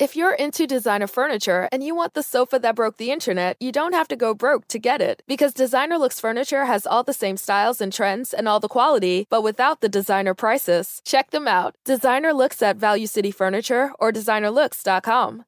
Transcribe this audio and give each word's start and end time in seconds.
If 0.00 0.16
you're 0.16 0.34
into 0.34 0.66
designer 0.66 1.06
furniture 1.06 1.68
and 1.70 1.84
you 1.84 1.94
want 1.94 2.14
the 2.14 2.22
sofa 2.24 2.58
that 2.58 2.74
broke 2.74 2.96
the 2.96 3.12
internet, 3.12 3.56
you 3.60 3.70
don't 3.70 3.92
have 3.92 4.08
to 4.08 4.16
go 4.16 4.34
broke 4.34 4.66
to 4.68 4.80
get 4.80 5.00
it. 5.00 5.22
Because 5.28 5.54
Designer 5.54 5.98
Looks 5.98 6.18
Furniture 6.18 6.64
has 6.64 6.84
all 6.84 7.04
the 7.04 7.12
same 7.12 7.36
styles 7.36 7.80
and 7.80 7.92
trends 7.92 8.34
and 8.34 8.48
all 8.48 8.58
the 8.58 8.66
quality, 8.66 9.28
but 9.30 9.44
without 9.44 9.82
the 9.82 9.88
designer 9.88 10.34
prices. 10.34 11.00
Check 11.04 11.30
them 11.30 11.46
out. 11.46 11.76
Designer 11.84 12.32
Looks 12.32 12.60
at 12.60 12.76
Value 12.76 13.06
City 13.06 13.30
Furniture 13.30 13.92
or 14.00 14.10
designerlooks.com. 14.10 15.44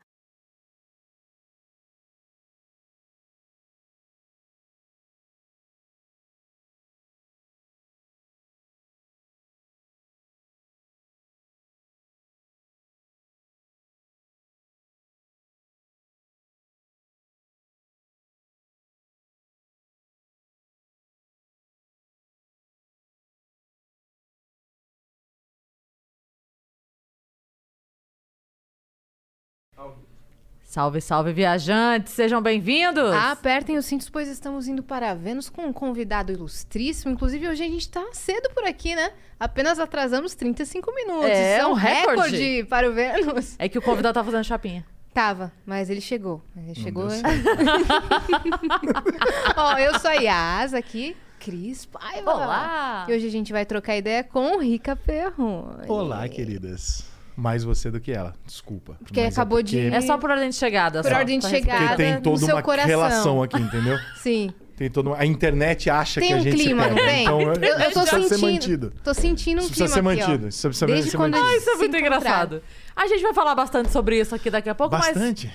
Salve, 30.77 31.01
salve, 31.01 31.33
viajantes! 31.33 32.13
Sejam 32.13 32.43
bem-vindos! 32.43 33.11
Apertem 33.11 33.79
os 33.79 33.87
cintos, 33.87 34.11
pois 34.11 34.29
estamos 34.29 34.69
indo 34.69 34.83
para 34.83 35.15
Vênus 35.15 35.49
com 35.49 35.63
um 35.63 35.73
convidado 35.73 36.31
ilustríssimo. 36.31 37.15
Inclusive, 37.15 37.49
hoje 37.49 37.65
a 37.65 37.67
gente 37.67 37.89
tá 37.89 38.05
cedo 38.13 38.51
por 38.51 38.63
aqui, 38.63 38.95
né? 38.95 39.11
Apenas 39.41 39.79
atrasamos 39.79 40.35
35 40.35 40.95
minutos. 40.95 41.31
É, 41.31 41.57
Isso 41.57 41.63
é 41.63 41.67
um 41.67 41.71
um 41.71 41.73
recorde. 41.73 42.37
recorde 42.37 42.65
para 42.69 42.91
o 42.91 42.93
Vênus. 42.93 43.55
É 43.59 43.71
que 43.71 43.79
o 43.79 43.81
convidado 43.81 44.13
tá 44.13 44.23
fazendo 44.23 44.45
chapinha. 44.45 44.85
Tava, 45.15 45.51
mas 45.65 45.89
ele 45.89 46.03
chegou. 46.03 46.43
Ele 46.55 46.75
chegou. 46.75 47.09
deu 47.09 47.17
Ó, 49.57 49.79
eu 49.79 49.99
sou 49.99 50.11
a 50.11 50.15
Yas 50.17 50.75
aqui. 50.75 51.17
Cris 51.41 51.87
Paiva. 51.87 52.35
Olá! 52.35 53.07
E 53.09 53.15
hoje 53.15 53.27
a 53.27 53.31
gente 53.31 53.51
vai 53.51 53.65
trocar 53.65 53.97
ideia 53.97 54.23
com 54.23 54.59
Rica 54.59 54.95
Perro. 54.95 55.75
Olá, 55.89 56.29
queridas. 56.29 57.16
Mais 57.37 57.63
você 57.63 57.91
do 57.91 58.01
que 58.01 58.11
ela, 58.13 58.35
desculpa. 58.47 58.97
Porque 59.05 59.21
Mas 59.23 59.35
acabou 59.37 59.59
é 59.59 59.63
porque, 59.63 59.91
de- 59.91 59.95
É 59.95 60.01
só 60.01 60.17
por 60.17 60.31
ordem 60.31 60.49
de 60.49 60.57
chegada. 60.57 61.03
Por 61.03 61.11
só, 61.11 61.17
ordem 61.19 61.39
de 61.39 61.47
chegada. 61.47 61.81
porque 61.89 61.97
tem 62.03 62.21
toda 62.21 62.39
seu 62.39 62.55
uma 62.55 62.63
coração. 62.63 62.89
relação 62.89 63.43
aqui, 63.43 63.59
entendeu? 63.61 63.99
Sim. 64.17 64.51
Tem 64.75 64.91
toda 64.91 65.11
uma... 65.11 65.19
A 65.19 65.25
internet 65.27 65.89
acha 65.89 66.21
Tem 66.21 66.29
que 66.31 66.35
a 66.35 66.39
gente 66.41 66.57
clima, 66.63 66.83
se 66.85 66.89
não 66.91 66.97
pega. 66.97 67.09
tem? 67.11 67.23
Então, 67.25 67.41
eu, 67.41 67.49
eu 67.49 67.91
tô 67.93 68.01
precisa 68.01 68.07
sentindo. 68.07 68.29
ser 68.29 68.39
mantido. 68.47 68.93
Tô 69.03 69.15
sentindo 69.15 69.57
um 69.57 69.61
Isso 69.61 69.69
precisa 69.69 69.89
ser 69.89 69.95
clima 69.95 70.13
aqui, 70.13 70.23
ó. 70.23 70.29
mantido. 70.29 70.49
Isso 70.49 70.69
precisa 70.69 70.87
Desde 70.87 71.11
ser 71.11 71.17
quando 71.17 71.33
mantido. 71.33 71.51
a 71.51 71.57
Isso 71.57 71.71
é 71.71 71.75
muito 71.77 71.97
engraçado. 71.97 72.63
A 72.95 73.07
gente 73.07 73.23
vai 73.23 73.33
falar 73.35 73.55
bastante 73.55 73.91
sobre 73.91 74.19
isso 74.21 74.35
aqui 74.35 74.51
daqui 74.51 74.69
a 74.69 74.75
pouco, 74.75 74.95
mas 74.95 75.07
Bastante. 75.07 75.51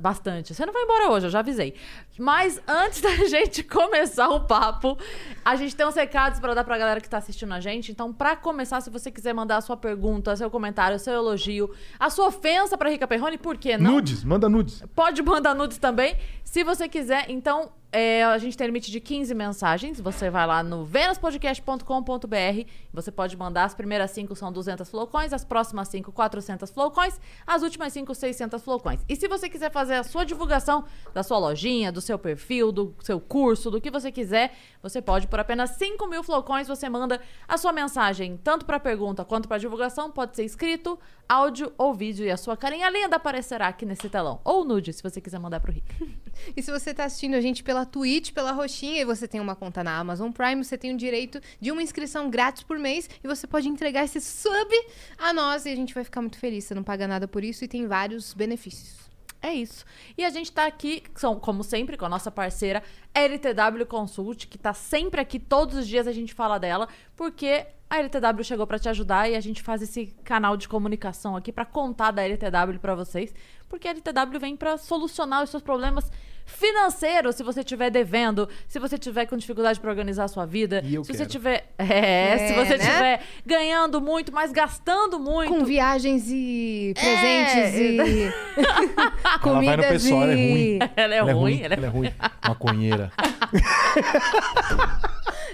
Bastante. 0.00 0.54
Você 0.54 0.64
não 0.64 0.72
vai 0.72 0.82
embora 0.82 1.10
hoje, 1.10 1.26
eu 1.26 1.30
já 1.30 1.40
avisei. 1.40 1.74
Mas 2.18 2.60
antes 2.66 3.00
da 3.02 3.14
gente 3.26 3.62
começar 3.62 4.28
o 4.28 4.40
papo, 4.40 4.98
a 5.44 5.56
gente 5.56 5.74
tem 5.74 5.86
uns 5.86 5.94
recados 5.94 6.40
pra 6.40 6.54
dar 6.54 6.64
pra 6.64 6.78
galera 6.78 7.00
que 7.00 7.08
tá 7.08 7.18
assistindo 7.18 7.52
a 7.52 7.60
gente. 7.60 7.90
Então, 7.92 8.12
pra 8.12 8.36
começar, 8.36 8.80
se 8.80 8.90
você 8.90 9.10
quiser 9.10 9.32
mandar 9.32 9.56
a 9.58 9.60
sua 9.60 9.76
pergunta, 9.76 10.34
seu 10.36 10.50
comentário, 10.50 10.98
seu 10.98 11.14
elogio, 11.14 11.72
a 11.98 12.10
sua 12.10 12.28
ofensa 12.28 12.76
pra 12.76 12.90
Rica 12.90 13.06
Perrone, 13.06 13.38
por 13.38 13.56
que 13.56 13.76
não? 13.76 13.92
Nudes, 13.92 14.24
manda 14.24 14.48
nudes. 14.48 14.82
Pode 14.94 15.22
mandar 15.22 15.54
nudes 15.54 15.78
também. 15.78 16.16
Se 16.50 16.64
você 16.64 16.88
quiser, 16.88 17.26
então, 17.28 17.70
é, 17.92 18.24
a 18.24 18.36
gente 18.38 18.56
tem 18.56 18.66
limite 18.66 18.90
de 18.90 19.00
15 19.00 19.34
mensagens. 19.34 20.00
Você 20.00 20.30
vai 20.30 20.46
lá 20.46 20.62
no 20.62 20.82
venuspodcast.com.br. 20.82 22.70
Você 22.92 23.10
pode 23.10 23.36
mandar. 23.36 23.64
As 23.64 23.74
primeiras 23.74 24.10
5 24.12 24.34
são 24.34 24.50
200 24.50 24.88
flowcoins, 24.88 25.34
as 25.34 25.44
próximas 25.44 25.88
5, 25.88 26.10
400 26.10 26.70
flowcoins, 26.70 27.20
as 27.46 27.62
últimas 27.62 27.92
5, 27.92 28.14
600 28.14 28.62
flowcoins. 28.62 29.04
E 29.06 29.14
se 29.14 29.28
você 29.28 29.48
quiser 29.48 29.70
fazer 29.70 29.96
a 29.96 30.02
sua 30.02 30.24
divulgação 30.24 30.84
da 31.12 31.22
sua 31.22 31.38
lojinha, 31.38 31.92
do 31.92 32.00
seu 32.00 32.18
perfil, 32.18 32.72
do 32.72 32.94
seu 33.02 33.20
curso, 33.20 33.70
do 33.70 33.78
que 33.78 33.90
você 33.90 34.10
quiser, 34.10 34.54
você 34.82 35.02
pode, 35.02 35.26
por 35.26 35.40
apenas 35.40 35.70
5 35.72 36.06
mil 36.06 36.22
flowcoins, 36.22 36.66
você 36.66 36.88
manda 36.88 37.20
a 37.46 37.58
sua 37.58 37.74
mensagem, 37.74 38.38
tanto 38.42 38.64
para 38.64 38.80
pergunta 38.80 39.22
quanto 39.22 39.48
para 39.48 39.58
divulgação. 39.58 40.10
Pode 40.10 40.34
ser 40.34 40.44
escrito, 40.44 40.98
áudio 41.28 41.72
ou 41.76 41.92
vídeo. 41.92 42.24
E 42.24 42.30
a 42.30 42.36
sua 42.36 42.56
carinha 42.56 42.88
linda 42.88 43.16
aparecerá 43.16 43.68
aqui 43.68 43.84
nesse 43.84 44.08
telão. 44.08 44.40
Ou 44.44 44.64
nude, 44.64 44.92
se 44.92 45.02
você 45.02 45.20
quiser 45.20 45.38
mandar 45.38 45.60
pro 45.60 45.72
Rick. 45.72 45.88
E 46.56 46.62
se 46.62 46.70
você 46.70 46.92
tá 46.92 47.04
assistindo 47.04 47.34
a 47.34 47.40
gente 47.40 47.62
pela 47.62 47.84
Twitch, 47.84 48.32
pela 48.32 48.52
Roxinha, 48.52 49.00
e 49.00 49.04
você 49.04 49.26
tem 49.26 49.40
uma 49.40 49.56
conta 49.56 49.82
na 49.82 49.98
Amazon 49.98 50.30
Prime, 50.30 50.64
você 50.64 50.76
tem 50.76 50.94
o 50.94 50.96
direito 50.96 51.40
de 51.60 51.70
uma 51.70 51.82
inscrição 51.82 52.30
grátis 52.30 52.62
por 52.62 52.78
mês 52.78 53.08
e 53.22 53.26
você 53.26 53.46
pode 53.46 53.68
entregar 53.68 54.04
esse 54.04 54.20
sub 54.20 54.74
a 55.16 55.32
nós 55.32 55.66
e 55.66 55.70
a 55.70 55.76
gente 55.76 55.94
vai 55.94 56.04
ficar 56.04 56.20
muito 56.20 56.38
feliz. 56.38 56.64
Você 56.64 56.74
não 56.74 56.82
paga 56.82 57.06
nada 57.06 57.26
por 57.26 57.44
isso 57.44 57.64
e 57.64 57.68
tem 57.68 57.86
vários 57.86 58.34
benefícios. 58.34 59.08
É 59.40 59.52
isso. 59.52 59.84
E 60.16 60.24
a 60.24 60.30
gente 60.30 60.50
tá 60.50 60.66
aqui, 60.66 61.02
são, 61.14 61.38
como 61.38 61.62
sempre, 61.62 61.96
com 61.96 62.04
a 62.04 62.08
nossa 62.08 62.30
parceira 62.30 62.82
LTW 63.14 63.86
Consult, 63.86 64.48
que 64.48 64.58
tá 64.58 64.74
sempre 64.74 65.20
aqui, 65.20 65.38
todos 65.38 65.76
os 65.76 65.86
dias 65.86 66.08
a 66.08 66.12
gente 66.12 66.34
fala 66.34 66.58
dela, 66.58 66.88
porque 67.16 67.66
a 67.88 67.98
LTW 67.98 68.42
chegou 68.42 68.66
pra 68.66 68.78
te 68.78 68.88
ajudar 68.88 69.30
e 69.30 69.36
a 69.36 69.40
gente 69.40 69.62
faz 69.62 69.80
esse 69.80 70.06
canal 70.24 70.56
de 70.56 70.68
comunicação 70.68 71.36
aqui 71.36 71.52
pra 71.52 71.64
contar 71.64 72.10
da 72.10 72.22
LTW 72.22 72.78
pra 72.80 72.94
vocês, 72.94 73.32
porque 73.68 73.86
a 73.88 73.90
LTW 73.92 74.40
vem 74.40 74.56
pra 74.56 74.76
solucionar 74.78 75.42
os 75.44 75.50
seus 75.50 75.62
problemas 75.62 76.10
financeiros, 76.46 77.34
se 77.34 77.42
você 77.42 77.60
estiver 77.60 77.90
devendo, 77.90 78.48
se 78.66 78.78
você 78.78 78.96
tiver 78.96 79.26
com 79.26 79.36
dificuldade 79.36 79.78
pra 79.78 79.90
organizar 79.90 80.24
a 80.24 80.28
sua 80.28 80.46
vida, 80.46 80.80
E 80.82 80.94
eu 80.94 81.04
se 81.04 81.12
você 81.12 81.18
quero. 81.18 81.28
tiver, 81.28 81.70
é, 81.76 82.38
se 82.38 82.54
É, 82.54 82.64
você 82.64 82.78
né? 82.78 82.84
estiver 82.84 83.20
ganhando 83.44 84.00
muito, 84.00 84.32
mas 84.32 84.50
gastando 84.50 85.20
muito, 85.20 85.52
Com 85.52 85.62
viagens 85.66 86.24
e 86.30 86.94
É, 86.96 87.00
presentes 87.02 87.74
e 87.74 88.32
Ela 88.56 89.12
vai 89.20 89.36
no 89.36 89.40
comidas 89.40 89.86
pessoal, 89.86 90.22
ela 90.22 90.32
é 90.32 90.36
e... 90.38 90.50
ruim. 90.50 90.78
ela 90.96 91.14
é 91.14 91.18
Ela 91.18 91.32
ruim, 91.34 91.60
ela 91.62 91.74
é 91.74 91.76
Ela 91.76 91.86
é 91.86 91.90
ruim. 91.90 92.14
Maconheira. 92.48 93.12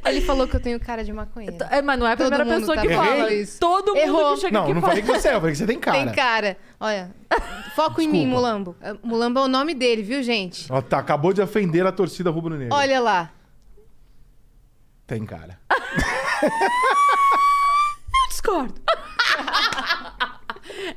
Ele 0.06 0.20
falou 0.20 0.46
que 0.48 0.56
eu 0.56 0.60
tenho 0.60 0.78
cara 0.80 1.04
de 1.04 1.12
maconheiro. 1.12 1.56
É, 1.70 1.82
mas 1.82 1.98
não 1.98 2.06
é 2.06 2.12
a 2.12 2.16
Todo 2.16 2.28
primeira 2.28 2.44
mundo 2.44 2.60
pessoa 2.60 2.76
tá 2.76 2.82
que 2.82 2.94
falando 2.94 3.16
fala. 3.18 3.32
isso. 3.34 3.60
Todo 3.60 3.88
mundo 3.94 3.98
Errou. 3.98 4.34
que 4.34 4.40
chega 4.40 4.52
Não, 4.52 4.64
aqui 4.64 4.74
não 4.74 4.80
fala. 4.80 4.92
falei 4.94 5.02
que 5.02 5.20
você 5.20 5.28
é, 5.28 5.34
eu 5.34 5.40
falei 5.40 5.52
que 5.52 5.58
você 5.58 5.66
tem 5.66 5.78
cara. 5.78 5.96
Tem 6.04 6.14
cara. 6.14 6.56
Olha, 6.80 7.10
foco 7.74 8.00
em 8.00 8.08
mim, 8.08 8.24
Desculpa. 8.24 8.36
Mulambo. 8.40 8.76
É, 8.80 8.94
Mulambo 9.02 9.40
é 9.40 9.42
o 9.42 9.48
nome 9.48 9.74
dele, 9.74 10.02
viu, 10.02 10.22
gente? 10.22 10.66
Ó, 10.72 10.80
tá, 10.82 10.98
acabou 10.98 11.32
de 11.32 11.40
ofender 11.42 11.86
a 11.86 11.92
torcida 11.92 12.30
rubro-negra. 12.30 12.74
Olha 12.74 13.00
lá. 13.00 13.30
Tem 15.06 15.24
cara. 15.24 15.58
Eu 16.42 18.28
discordo. 18.28 18.74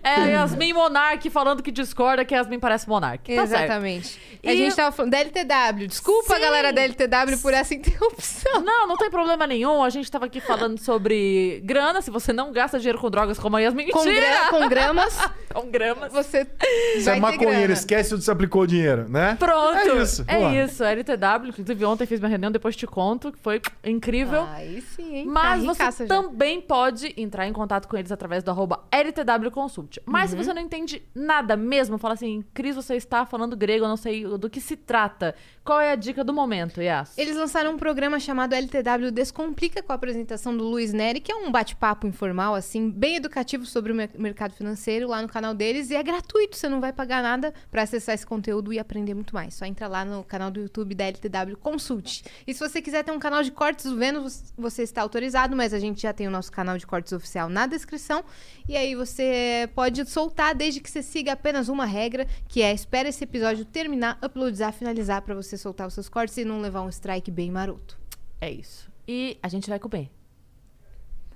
É 0.03 0.09
a 0.15 0.25
Yasmin 0.25 0.73
Monark 0.73 1.29
falando 1.29 1.61
que 1.63 1.71
discorda 1.71 2.23
que 2.25 2.33
a 2.33 2.37
Yasmin 2.37 2.59
parece 2.59 2.87
Monark. 2.87 3.33
Tá 3.35 3.47
certo. 3.47 3.63
Exatamente. 3.63 4.19
E- 4.43 4.49
A 4.49 4.55
gente 4.55 4.75
tava 4.75 4.91
falando 4.91 5.11
da 5.11 5.19
LTW. 5.19 5.87
Desculpa, 5.87 6.35
Sim. 6.35 6.41
galera 6.41 6.71
da 6.73 6.81
LTW, 6.81 7.37
por 7.41 7.53
essa 7.53 7.73
interrupção. 7.73 8.61
Não, 8.61 8.87
não 8.87 8.97
tem 8.97 9.09
problema 9.09 9.45
nenhum. 9.47 9.83
A 9.83 9.89
gente 9.89 10.09
tava 10.11 10.25
aqui 10.25 10.39
falando 10.39 10.77
sobre 10.79 11.61
grana. 11.65 12.01
Se 12.01 12.09
você 12.11 12.31
não 12.31 12.51
gasta 12.51 12.77
dinheiro 12.79 12.99
com 12.99 13.09
drogas 13.09 13.37
como 13.39 13.55
a 13.57 13.59
Yasmin, 13.59 13.89
Com, 13.89 14.03
gra 14.03 14.49
com 14.49 14.67
gramas, 14.69 15.17
Com 15.53 15.69
gramas. 15.69 16.11
você 16.13 16.47
Você 16.95 17.09
é 17.11 17.19
maconheiro, 17.19 17.73
esquece 17.73 18.13
onde 18.13 18.23
você 18.23 18.31
aplicou 18.31 18.61
o 18.63 18.67
dinheiro, 18.67 19.07
né? 19.09 19.35
Pronto. 19.39 19.77
É 19.77 20.01
isso. 20.01 20.23
É 20.27 20.63
isso. 20.65 20.83
A 20.83 20.91
LTW, 20.91 21.49
inclusive 21.49 21.85
ontem 21.85 22.05
fiz 22.05 22.19
minha 22.19 22.29
reunião, 22.29 22.51
depois 22.51 22.75
te 22.75 22.85
conto, 22.87 23.31
que 23.31 23.39
foi 23.39 23.61
incrível. 23.83 24.47
Aí 24.53 24.81
sim, 24.81 25.15
hein? 25.17 25.25
Mas 25.27 25.63
tá 25.77 25.91
você 25.91 26.05
já. 26.07 26.15
também 26.15 26.61
pode 26.61 27.13
entrar 27.17 27.47
em 27.47 27.53
contato 27.53 27.87
com 27.87 27.97
eles 27.97 28.11
através 28.11 28.43
do 28.43 28.51
arroba 28.51 28.83
LTW 28.91 29.51
Consult. 29.77 29.99
Mas 30.05 30.31
Uhum. 30.31 30.37
se 30.39 30.45
você 30.45 30.53
não 30.53 30.61
entende 30.61 31.01
nada 31.13 31.55
mesmo, 31.55 31.97
fala 31.97 32.13
assim, 32.15 32.43
Cris, 32.53 32.75
você 32.75 32.95
está 32.95 33.25
falando 33.25 33.55
grego, 33.55 33.85
eu 33.85 33.89
não 33.89 33.97
sei 33.97 34.25
do 34.25 34.49
que 34.49 34.59
se 34.59 34.75
trata. 34.75 35.35
Qual 35.63 35.79
é 35.79 35.91
a 35.91 35.95
dica 35.95 36.23
do 36.23 36.33
momento, 36.33 36.81
Yas? 36.81 37.17
Eles 37.17 37.35
lançaram 37.35 37.73
um 37.73 37.77
programa 37.77 38.19
chamado 38.19 38.53
LTW 38.53 39.11
Descomplica 39.11 39.83
com 39.83 39.91
a 39.91 39.95
apresentação 39.95 40.55
do 40.55 40.63
Luiz 40.63 40.93
Neri, 40.93 41.19
que 41.19 41.31
é 41.31 41.35
um 41.35 41.51
bate-papo 41.51 42.07
informal, 42.07 42.55
assim, 42.55 42.89
bem 42.89 43.17
educativo 43.17 43.65
sobre 43.65 43.91
o 43.91 43.95
mer- 43.95 44.09
mercado 44.17 44.53
financeiro 44.53 45.07
lá 45.09 45.21
no 45.21 45.27
canal 45.27 45.53
deles. 45.53 45.89
E 45.91 45.95
é 45.95 46.01
gratuito, 46.01 46.55
você 46.55 46.69
não 46.69 46.79
vai 46.79 46.93
pagar 46.93 47.21
nada 47.21 47.53
pra 47.69 47.83
acessar 47.83 48.15
esse 48.15 48.25
conteúdo 48.25 48.71
e 48.71 48.79
aprender 48.79 49.13
muito 49.13 49.33
mais. 49.35 49.53
Só 49.55 49.65
entra 49.65 49.87
lá 49.87 50.03
no 50.05 50.23
canal 50.23 50.49
do 50.49 50.59
YouTube 50.61 50.95
da 50.95 51.05
LTW 51.05 51.57
Consult. 51.57 52.23
E 52.45 52.53
se 52.53 52.59
você 52.59 52.81
quiser 52.81 53.03
ter 53.03 53.11
um 53.11 53.19
canal 53.19 53.43
de 53.43 53.51
cortes 53.51 53.85
do 53.85 53.97
Vênus, 53.97 54.53
você 54.57 54.83
está 54.83 55.01
autorizado, 55.01 55.55
mas 55.55 55.73
a 55.73 55.79
gente 55.79 56.01
já 56.01 56.13
tem 56.13 56.27
o 56.27 56.31
nosso 56.31 56.51
canal 56.51 56.77
de 56.77 56.87
cortes 56.87 57.11
oficial 57.11 57.49
na 57.49 57.67
descrição. 57.67 58.23
E 58.69 58.75
aí 58.75 58.95
você 58.95 59.66
pode 59.67 60.05
soltar 60.09 60.55
desde 60.55 60.79
que 60.79 60.89
você 60.89 61.03
siga 61.03 61.33
apenas 61.33 61.69
uma 61.69 61.85
regra, 61.85 62.25
que 62.47 62.61
é 62.61 62.73
espera 62.73 63.09
esse 63.09 63.23
episódio 63.23 63.65
terminar, 63.65 64.17
uploadizar, 64.23 64.73
finalizar 64.73 65.21
pra 65.21 65.35
você 65.35 65.57
soltar 65.57 65.87
os 65.87 65.93
seus 65.93 66.09
cortes 66.09 66.37
e 66.37 66.45
não 66.45 66.61
levar 66.61 66.81
um 66.81 66.89
strike 66.89 67.29
bem 67.29 67.51
maroto. 67.51 67.97
É 68.41 68.49
isso. 68.49 68.89
E 69.07 69.37
a 69.41 69.47
gente 69.47 69.69
vai 69.69 69.79
comer. 69.79 70.09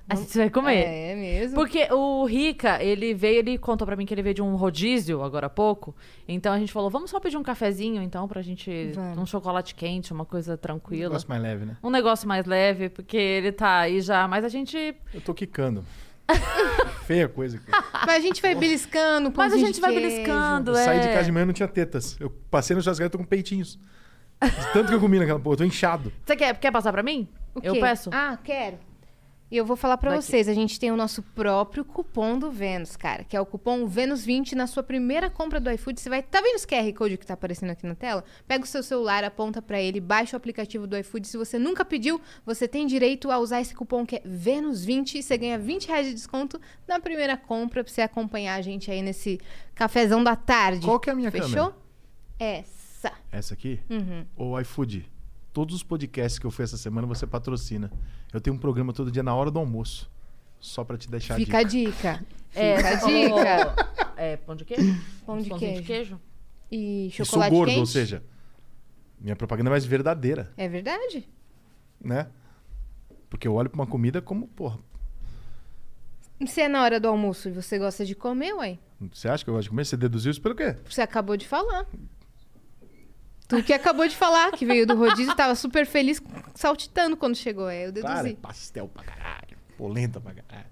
A 0.10 0.16
gente 0.16 0.38
vai 0.38 0.50
comer. 0.50 0.84
É 0.84 1.16
mesmo. 1.16 1.56
Porque 1.56 1.88
o 1.92 2.26
Rica, 2.26 2.84
ele 2.84 3.14
veio, 3.14 3.40
ele 3.40 3.58
contou 3.58 3.86
pra 3.86 3.96
mim 3.96 4.06
que 4.06 4.14
ele 4.14 4.22
veio 4.22 4.36
de 4.36 4.42
um 4.42 4.56
rodízio 4.56 5.24
agora 5.24 5.48
há 5.48 5.50
pouco. 5.50 5.96
Então 6.28 6.52
a 6.52 6.60
gente 6.60 6.72
falou, 6.74 6.90
vamos 6.90 7.10
só 7.10 7.20
pedir 7.20 7.38
um 7.38 7.44
cafezinho, 7.44 8.02
então, 8.02 8.28
pra 8.28 8.42
gente. 8.42 8.92
Vamos. 8.94 9.20
Um 9.20 9.26
chocolate 9.26 9.74
quente, 9.74 10.12
uma 10.12 10.26
coisa 10.26 10.58
tranquila. 10.58 11.04
Negócio 11.04 11.30
mais 11.30 11.42
leve, 11.42 11.66
né? 11.66 11.78
Um 11.82 11.90
negócio 11.90 12.28
mais 12.28 12.46
leve, 12.46 12.90
porque 12.90 13.16
ele 13.16 13.52
tá 13.54 13.80
aí 13.80 14.02
já. 14.02 14.28
Mas 14.28 14.44
a 14.44 14.50
gente. 14.50 14.96
Eu 15.14 15.22
tô 15.22 15.34
quicando. 15.34 15.86
Feia 17.06 17.28
coisa. 17.28 17.60
cara. 17.60 17.84
Mas 18.06 18.16
a 18.18 18.20
gente 18.20 18.42
vai 18.42 18.56
beliscando, 18.56 19.32
Mas 19.36 19.54
a 19.54 19.58
gente 19.58 19.76
de 19.76 19.82
vai 19.82 19.92
queijo. 19.94 20.08
beliscando, 20.10 20.72
Eu 20.72 20.78
é. 20.78 20.84
saí 20.86 21.00
de 21.02 21.08
casa 21.10 21.24
de 21.26 21.32
manhã 21.32 21.44
e 21.44 21.46
não 21.48 21.54
tinha 21.54 21.68
tetas. 21.68 22.16
Eu 22.20 22.30
passei 22.50 22.76
no 22.76 22.82
churrascaria 22.82 23.08
e 23.08 23.10
tô 23.10 23.18
com 23.18 23.24
peitinhos. 23.26 23.78
De 24.42 24.74
tanto 24.74 24.88
que 24.90 24.94
eu 24.96 25.00
comi 25.00 25.20
naquela 25.20 25.40
porra, 25.40 25.54
eu 25.54 25.58
tô 25.60 25.64
inchado. 25.64 26.12
Você 26.26 26.36
quer, 26.36 26.58
quer 26.58 26.72
passar 26.72 26.92
pra 26.92 27.04
mim? 27.04 27.28
O 27.54 27.60
Eu 27.64 27.74
quê? 27.74 27.80
peço. 27.80 28.10
Ah, 28.14 28.38
quero. 28.44 28.78
E 29.52 29.58
eu 29.58 29.66
vou 29.66 29.76
falar 29.76 29.98
pra 29.98 30.12
Daqui. 30.12 30.24
vocês, 30.24 30.48
a 30.48 30.54
gente 30.54 30.80
tem 30.80 30.94
o 30.94 30.96
nosso 30.96 31.22
próprio 31.22 31.84
cupom 31.84 32.40
do 32.40 32.50
Vênus, 32.50 32.96
cara, 32.96 33.26
que 33.26 33.36
é 33.36 33.42
o 33.42 33.46
cupom 33.46 33.86
Vênus20 33.86 34.54
na 34.54 34.66
sua 34.66 34.82
primeira 34.82 35.30
compra 35.30 35.60
do 35.60 35.70
iFood. 35.70 36.00
Você 36.00 36.10
vai, 36.10 36.24
tá 36.24 36.40
vendo 36.40 36.56
esse 36.56 36.66
QR 36.66 36.94
Code 36.94 37.18
que 37.18 37.26
tá 37.26 37.34
aparecendo 37.34 37.72
aqui 37.72 37.86
na 37.86 37.94
tela? 37.94 38.24
Pega 38.48 38.64
o 38.64 38.68
seu 38.68 38.82
celular, 38.82 39.26
aponta 39.26 39.62
pra 39.62 39.82
ele, 39.82 40.00
baixa 40.00 40.36
o 40.36 40.38
aplicativo 40.38 40.88
do 40.88 40.98
iFood. 40.98 41.28
Se 41.28 41.36
você 41.36 41.60
nunca 41.60 41.84
pediu, 41.84 42.22
você 42.46 42.66
tem 42.66 42.88
direito 42.88 43.30
a 43.30 43.40
usar 43.40 43.60
esse 43.60 43.76
cupom 43.76 44.06
que 44.06 44.16
é 44.16 44.22
Vênus20 44.22 45.16
e 45.16 45.24
você 45.24 45.38
ganha 45.38 45.60
20 45.60 45.90
reais 45.90 46.08
de 46.08 46.14
desconto 46.14 46.58
na 46.88 46.98
primeira 47.02 47.36
compra 47.36 47.84
pra 47.84 47.92
você 47.92 48.02
acompanhar 48.02 48.56
a 48.56 48.62
gente 48.62 48.90
aí 48.90 49.02
nesse 49.02 49.38
cafezão 49.76 50.24
da 50.24 50.38
tarde. 50.38 50.86
Qual 50.86 50.98
que 50.98 51.10
é 51.10 51.14
a 51.14 51.16
minha 51.16 51.30
Fechou? 51.30 51.50
câmera? 51.50 51.76
Essa. 52.40 53.12
Essa 53.30 53.54
aqui? 53.54 53.82
Uhum. 53.90 54.26
Ou 54.38 54.62
iFood. 54.62 55.06
Todos 55.54 55.76
os 55.76 55.84
podcasts 55.84 56.40
que 56.40 56.46
eu 56.46 56.52
fiz 56.52 56.62
essa 56.66 56.78
semana 56.78 57.06
você 57.08 57.28
patrocina. 57.28 57.92
Eu 58.32 58.40
tenho 58.40 58.56
um 58.56 58.60
programa 58.60 58.94
todo 58.94 59.12
dia 59.12 59.22
na 59.24 59.36
hora 59.36 59.52
do 59.52 59.60
almoço. 59.60 60.10
Só 60.60 60.84
pra 60.84 60.98
te 60.98 61.10
deixar 61.10 61.36
Fica 61.36 61.58
a 61.60 61.64
dica. 61.64 62.14
dica. 62.20 62.26
É, 62.54 62.76
Fica 62.76 62.90
a 62.90 63.00
você 63.00 63.06
dica. 63.30 63.76
É, 64.18 64.36
pão 64.38 64.56
de 64.58 64.66
queijo? 64.66 65.02
Pão 65.26 65.38
de 65.42 65.50
queijo. 65.52 65.84
queijo? 65.84 66.22
E 66.70 67.08
E 67.08 67.12
sou 67.12 67.26
chocolate 67.26 67.52
gordo, 67.56 67.70
quente. 67.70 67.80
ou 67.80 67.86
seja, 67.86 68.22
minha 69.20 69.38
propaganda 69.38 69.70
é 69.70 69.72
mais 69.72 69.86
verdadeira, 69.86 70.52
É 70.58 70.68
verdade? 70.68 71.26
né? 72.04 72.28
Porque 73.30 73.48
eu 73.48 73.54
olho 73.54 73.70
pra 73.70 73.80
uma 73.80 73.88
comida 73.88 74.22
como, 74.22 74.50
porra, 74.50 74.78
Se 76.46 76.60
é 76.60 76.68
na 76.68 76.84
hora 76.84 77.00
do 77.00 77.08
almoço 77.08 77.48
e 77.48 77.52
você 77.54 77.80
gosta 77.80 78.04
de 78.06 78.16
comer, 78.16 78.52
ué. 78.56 78.78
você 79.14 79.30
acha 79.30 79.46
que 79.46 79.50
eu 79.50 79.54
gosto 79.54 79.64
de 79.64 79.70
comer? 79.70 79.86
Você 79.86 79.96
deduziu 79.96 80.30
isso 80.32 80.42
pelo 80.42 80.54
quê? 80.56 80.76
Você 80.90 81.02
acabou 81.02 81.38
de 81.38 81.48
falar. 81.48 81.86
Tu 83.52 83.64
que 83.64 83.74
acabou 83.74 84.08
de 84.08 84.16
falar, 84.16 84.52
que 84.52 84.66
veio 84.66 84.88
do 84.88 84.96
rodízio, 84.96 85.36
tava 85.36 85.54
super 85.56 85.86
feliz, 85.86 86.22
saltitando 86.56 87.16
quando 87.18 87.36
chegou. 87.36 87.70
É, 87.70 87.88
eu 87.88 87.94
Claro, 87.94 88.24
deduzi. 88.24 88.36
pastel 88.42 88.88
pra 88.88 89.04
caralho. 89.04 89.58
Polenta 89.78 90.20
pra 90.20 90.34
caralho. 90.34 90.70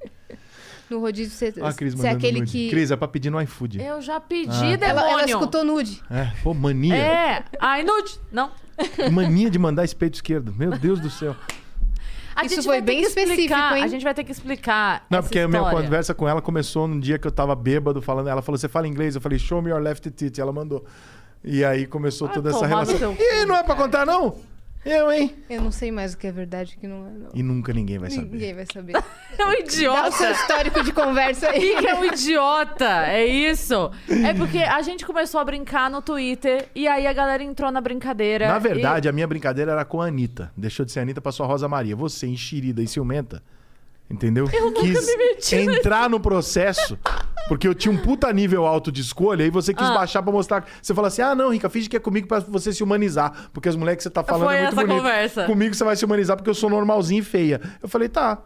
No 0.89 0.99
rodízio, 0.99 1.31
você, 1.31 1.53
Ah, 1.61 1.69
a 1.69 1.73
Cris 1.73 1.93
você 1.93 2.07
é 2.07 2.09
aquele 2.09 2.39
nude. 2.39 2.51
que... 2.51 2.69
Cris, 2.71 2.89
é 2.89 2.95
pra 2.95 3.07
pedir 3.07 3.29
no 3.29 3.39
iFood. 3.41 3.79
Eu 3.79 4.01
já 4.01 4.19
pedi, 4.19 4.49
Ah. 4.49 4.75
demônio. 4.75 4.85
Ela, 4.85 5.11
ela 5.11 5.25
escutou 5.25 5.63
nude. 5.63 6.01
É, 6.09 6.31
pô, 6.41 6.51
mania. 6.53 6.95
É. 6.95 7.43
Ai, 7.59 7.83
nude. 7.83 8.19
Não. 8.31 8.51
Mania 9.11 9.49
de 9.51 9.59
mandar 9.59 9.83
esse 9.83 9.95
peito 9.95 10.15
esquerdo. 10.15 10.51
Meu 10.57 10.71
Deus 10.71 10.99
do 10.99 11.09
céu. 11.09 11.35
A 12.35 12.45
Isso 12.45 12.55
gente 12.55 12.63
foi 12.63 12.75
vai 12.77 12.81
ter 12.81 12.85
bem 12.85 13.01
que 13.01 13.07
específico, 13.07 13.41
explicar- 13.41 13.77
hein? 13.77 13.83
A 13.83 13.87
gente 13.87 14.03
vai 14.03 14.13
ter 14.13 14.23
que 14.23 14.31
explicar 14.31 15.05
Não, 15.09 15.19
essa 15.19 15.27
porque 15.27 15.39
a 15.39 15.47
minha 15.47 15.59
história. 15.61 15.83
conversa 15.85 16.13
com 16.13 16.27
ela 16.27 16.41
começou 16.41 16.87
num 16.87 16.97
dia 16.99 17.19
que 17.19 17.27
eu 17.27 17.31
tava 17.31 17.53
bêbado 17.53 18.01
falando. 18.01 18.29
Ela 18.29 18.41
falou: 18.41 18.57
Você 18.57 18.69
fala 18.69 18.87
inglês? 18.87 19.13
Eu 19.13 19.19
falei: 19.21 19.37
Show 19.37 19.61
me 19.61 19.69
your 19.69 19.81
left 19.81 20.09
tit. 20.11 20.39
Ela 20.39 20.53
mandou. 20.53 20.85
E 21.43 21.63
aí 21.63 21.85
começou 21.87 22.27
Ah, 22.27 22.31
toda 22.31 22.49
essa 22.49 22.65
relação. 22.67 22.97
teu 22.97 23.13
Ih, 23.13 23.45
não 23.45 23.55
é 23.55 23.63
pra 23.63 23.75
contar, 23.75 24.05
não? 24.05 24.35
Eu, 24.85 25.11
hein? 25.11 25.35
Eu 25.49 25.61
não 25.61 25.71
sei 25.71 25.91
mais 25.91 26.13
o 26.13 26.17
que 26.17 26.25
é 26.25 26.31
verdade 26.31 26.71
e 26.73 26.77
o 26.77 26.79
que 26.79 26.87
não 26.87 27.05
é, 27.05 27.09
não. 27.11 27.29
E 27.33 27.43
nunca 27.43 27.73
ninguém 27.73 27.97
vai 27.97 28.09
saber. 28.09 28.29
Ninguém 28.31 28.53
vai 28.55 28.65
saber. 28.71 28.93
É 29.37 29.45
um 29.45 29.47
Dá 29.47 29.49
o 29.49 29.53
idiota. 29.59 30.11
seu 30.11 30.31
histórico 30.31 30.83
de 30.83 30.91
conversa 30.91 31.49
aí. 31.49 31.61
Ih, 31.79 31.85
é 31.87 31.95
um 31.95 32.03
idiota, 32.05 33.05
é 33.07 33.25
isso. 33.25 33.89
É 34.09 34.33
porque 34.33 34.57
a 34.57 34.81
gente 34.81 35.05
começou 35.05 35.39
a 35.39 35.45
brincar 35.45 35.89
no 35.89 36.01
Twitter 36.01 36.67
e 36.75 36.87
aí 36.87 37.07
a 37.07 37.13
galera 37.13 37.41
entrou 37.43 37.71
na 37.71 37.79
brincadeira. 37.79 38.47
Na 38.47 38.59
verdade, 38.59 39.07
a 39.07 39.11
minha 39.13 39.27
brincadeira 39.27 39.71
era 39.73 39.85
com 39.85 40.01
a 40.01 40.07
Anitta. 40.07 40.51
Deixou 40.57 40.85
de 40.85 40.91
ser 40.91 40.99
a 40.99 41.01
Anitta, 41.03 41.21
passou 41.21 41.45
a 41.45 41.47
Rosa 41.47 41.67
Maria. 41.69 41.95
Você, 41.95 42.27
enxerida 42.27 42.81
e 42.81 42.87
ciumenta, 42.87 43.41
entendeu? 44.09 44.49
Eu 44.51 44.65
nunca 44.65 44.81
quis 44.81 45.53
entrar 45.53 46.09
no 46.09 46.19
processo, 46.19 46.97
porque 47.47 47.67
eu 47.67 47.75
tinha 47.75 47.91
um 47.91 47.97
puta 47.97 48.31
nível 48.33 48.65
alto 48.65 48.91
de 48.91 49.01
escolha, 49.01 49.43
aí 49.45 49.49
você 49.49 49.73
quis 49.73 49.87
Ah. 49.87 49.93
baixar 49.93 50.21
pra 50.23 50.31
mostrar. 50.31 50.65
Você 50.81 50.93
fala 50.93 51.07
assim: 51.09 51.21
ah, 51.21 51.33
não, 51.35 51.49
Rica, 51.51 51.69
finge 51.69 51.89
que 51.89 51.97
é 51.97 51.99
comigo 51.99 52.27
pra 52.27 52.39
você 52.39 52.71
se 52.73 52.83
humanizar. 52.83 53.49
Porque 53.53 53.69
as 53.69 53.75
mulheres 53.75 53.97
que 53.97 54.03
você 54.03 54.09
tá 54.09 54.23
falando 54.23 54.47
Foi 54.47 54.55
é 54.57 54.61
muito 54.63 54.73
essa 54.73 54.81
bonito. 54.81 54.97
conversa. 54.97 55.45
Comigo 55.45 55.75
você 55.75 55.83
vai 55.83 55.95
se 55.95 56.05
humanizar 56.05 56.35
porque 56.37 56.49
eu 56.49 56.55
sou 56.55 56.69
normalzinho 56.69 57.19
e 57.19 57.23
feia. 57.23 57.61
Eu 57.81 57.89
falei, 57.89 58.09
tá. 58.09 58.39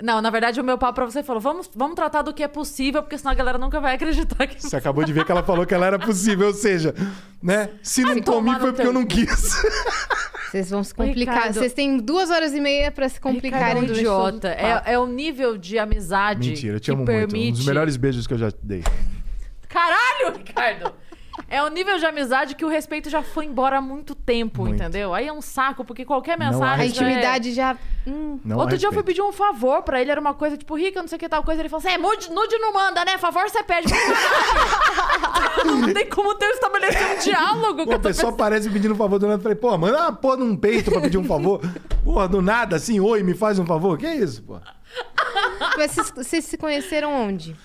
E... 0.00 0.02
Não, 0.04 0.20
na 0.22 0.30
verdade, 0.30 0.60
o 0.60 0.64
meu 0.64 0.76
papo 0.78 0.94
pra 0.94 1.04
você 1.04 1.22
falou: 1.22 1.40
vamos, 1.40 1.70
vamos 1.76 1.94
tratar 1.94 2.22
do 2.22 2.32
que 2.32 2.42
é 2.42 2.48
possível, 2.48 3.02
porque 3.02 3.16
senão 3.18 3.30
a 3.32 3.34
galera 3.34 3.58
nunca 3.58 3.78
vai 3.80 3.94
acreditar 3.94 4.46
que. 4.46 4.60
Você 4.62 4.76
acabou 4.76 5.04
de 5.04 5.12
ver 5.12 5.24
que 5.24 5.30
ela 5.32 5.42
falou 5.42 5.64
que 5.66 5.74
ela 5.74 5.86
era 5.86 5.98
possível, 5.98 6.48
ou 6.48 6.54
seja, 6.54 6.94
né? 7.42 7.68
Se 7.82 8.02
não 8.02 8.20
comi 8.20 8.50
foi 8.58 8.72
porque 8.72 8.86
eu 8.88 8.92
não 8.92 9.04
quis. 9.06 9.54
Vocês 10.52 10.68
vão 10.68 10.84
se 10.84 10.94
complicar. 10.94 11.34
Ricardo- 11.34 11.54
Vocês 11.54 11.72
têm 11.72 11.96
duas 11.96 12.28
horas 12.28 12.52
e 12.52 12.60
meia 12.60 12.90
pra 12.90 13.08
se 13.08 13.14
Ricardo 13.14 13.30
é 13.30 13.40
complicarem 13.40 13.76
um 13.82 13.86
durante 13.86 13.98
idiota. 14.00 14.48
É, 14.48 14.92
é 14.92 14.98
o 14.98 15.06
nível 15.06 15.56
de 15.56 15.78
amizade. 15.78 16.50
Mentira, 16.50 16.76
eu 16.76 16.80
te 16.80 16.84
que 16.84 16.90
amo 16.90 17.06
permite... 17.06 17.34
muito. 17.36 17.54
Um 17.54 17.56
dos 17.58 17.66
melhores 17.66 17.96
beijos 17.96 18.26
que 18.26 18.34
eu 18.34 18.38
já 18.38 18.52
dei. 18.62 18.84
Caralho, 19.66 20.36
Ricardo! 20.36 20.92
É 21.48 21.62
o 21.62 21.68
nível 21.68 21.98
de 21.98 22.04
amizade 22.06 22.54
que 22.54 22.64
o 22.64 22.68
respeito 22.68 23.08
já 23.08 23.22
foi 23.22 23.46
embora 23.46 23.78
há 23.78 23.80
muito 23.80 24.14
tempo, 24.14 24.62
Muito. 24.62 24.74
entendeu? 24.76 25.14
Aí 25.14 25.28
é 25.28 25.32
um 25.32 25.40
saco, 25.40 25.84
porque 25.84 26.04
qualquer 26.04 26.38
mensagem. 26.38 26.64
A 26.64 26.76
já 26.76 26.82
é- 26.82 26.86
intimidade 26.86 27.52
já. 27.52 27.76
Hum, 28.06 28.38
Outro 28.56 28.76
dia 28.76 28.88
eu 28.88 28.92
fui 28.92 28.98
respeito. 29.00 29.04
pedir 29.04 29.22
um 29.22 29.32
favor 29.32 29.82
pra 29.82 30.00
ele, 30.00 30.10
era 30.10 30.20
uma 30.20 30.34
coisa 30.34 30.56
tipo, 30.56 30.76
rica, 30.76 31.00
não 31.00 31.08
sei 31.08 31.16
o 31.16 31.18
que 31.18 31.28
tal 31.28 31.42
coisa. 31.42 31.62
Ele 31.62 31.68
falou 31.68 31.84
assim: 31.86 31.94
é, 31.94 31.98
nude, 31.98 32.30
nude 32.30 32.58
não 32.58 32.72
manda, 32.72 33.04
né? 33.04 33.16
Favor 33.18 33.48
você 33.48 33.62
pede. 33.62 33.92
não 35.64 35.92
tem 35.92 36.08
como 36.08 36.34
ter 36.34 36.46
estabelecer 36.50 37.16
um 37.16 37.18
diálogo 37.18 37.84
Pô, 37.84 37.86
com 37.86 37.94
a 37.94 37.98
pessoa 37.98 38.32
aparece 38.32 38.68
pedindo 38.70 38.94
um 38.94 38.96
favor 38.96 39.18
do 39.18 39.26
nada. 39.26 39.38
Eu 39.38 39.42
falei, 39.42 39.56
pô, 39.56 39.76
manda 39.78 39.98
uma 40.00 40.12
porra 40.12 40.36
num 40.38 40.56
peito 40.56 40.90
pra 40.90 41.00
pedir 41.00 41.18
um 41.18 41.24
favor. 41.24 41.60
Porra, 42.04 42.26
do 42.28 42.42
nada, 42.42 42.74
assim, 42.76 42.98
oi, 42.98 43.22
me 43.22 43.32
faz 43.34 43.58
um 43.60 43.64
favor. 43.66 43.96
Que 43.96 44.08
isso, 44.08 44.42
pô? 44.42 44.58
Mas 45.78 45.92
vocês, 45.92 46.10
vocês 46.10 46.44
se 46.44 46.58
conheceram 46.58 47.12
onde? 47.14 47.56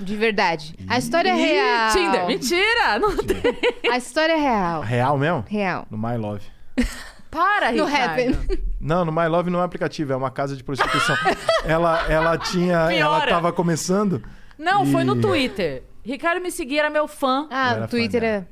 De 0.00 0.16
verdade. 0.16 0.74
A 0.88 0.98
história 0.98 1.30
é 1.30 1.36
Ih, 1.36 1.52
real. 1.52 1.92
Tinder, 1.92 2.26
mentira! 2.26 2.98
Não 2.98 3.16
tem. 3.16 3.90
A 3.92 3.96
história 3.98 4.32
é 4.32 4.36
real. 4.36 4.80
Real 4.82 5.18
mesmo? 5.18 5.44
Real. 5.48 5.86
No 5.90 5.96
My 5.98 6.16
Love. 6.16 6.44
Para, 7.30 7.72
No 7.72 7.86
Ricardo. 7.86 8.18
Heaven. 8.20 8.38
Não, 8.80 9.04
no 9.06 9.12
My 9.12 9.26
Love 9.26 9.48
não 9.48 9.60
é 9.60 9.64
aplicativo, 9.64 10.12
é 10.12 10.16
uma 10.16 10.30
casa 10.30 10.54
de 10.54 10.62
prostituição. 10.62 11.16
ela, 11.64 12.04
ela 12.10 12.36
tinha. 12.36 12.74
Ela 12.92 13.16
Piora. 13.20 13.30
tava 13.30 13.52
começando. 13.52 14.22
Não, 14.58 14.84
foi 14.84 15.02
no 15.02 15.18
Twitter. 15.20 15.82
Ricardo 16.04 16.42
me 16.42 16.50
seguia, 16.50 16.80
era 16.80 16.90
meu 16.90 17.08
fã. 17.08 17.46
Ah, 17.50 17.70
Eu 17.70 17.76
era 17.76 17.84
o 17.84 17.88
Twitter 17.88 18.20
fã 18.20 18.26
é. 18.26 18.46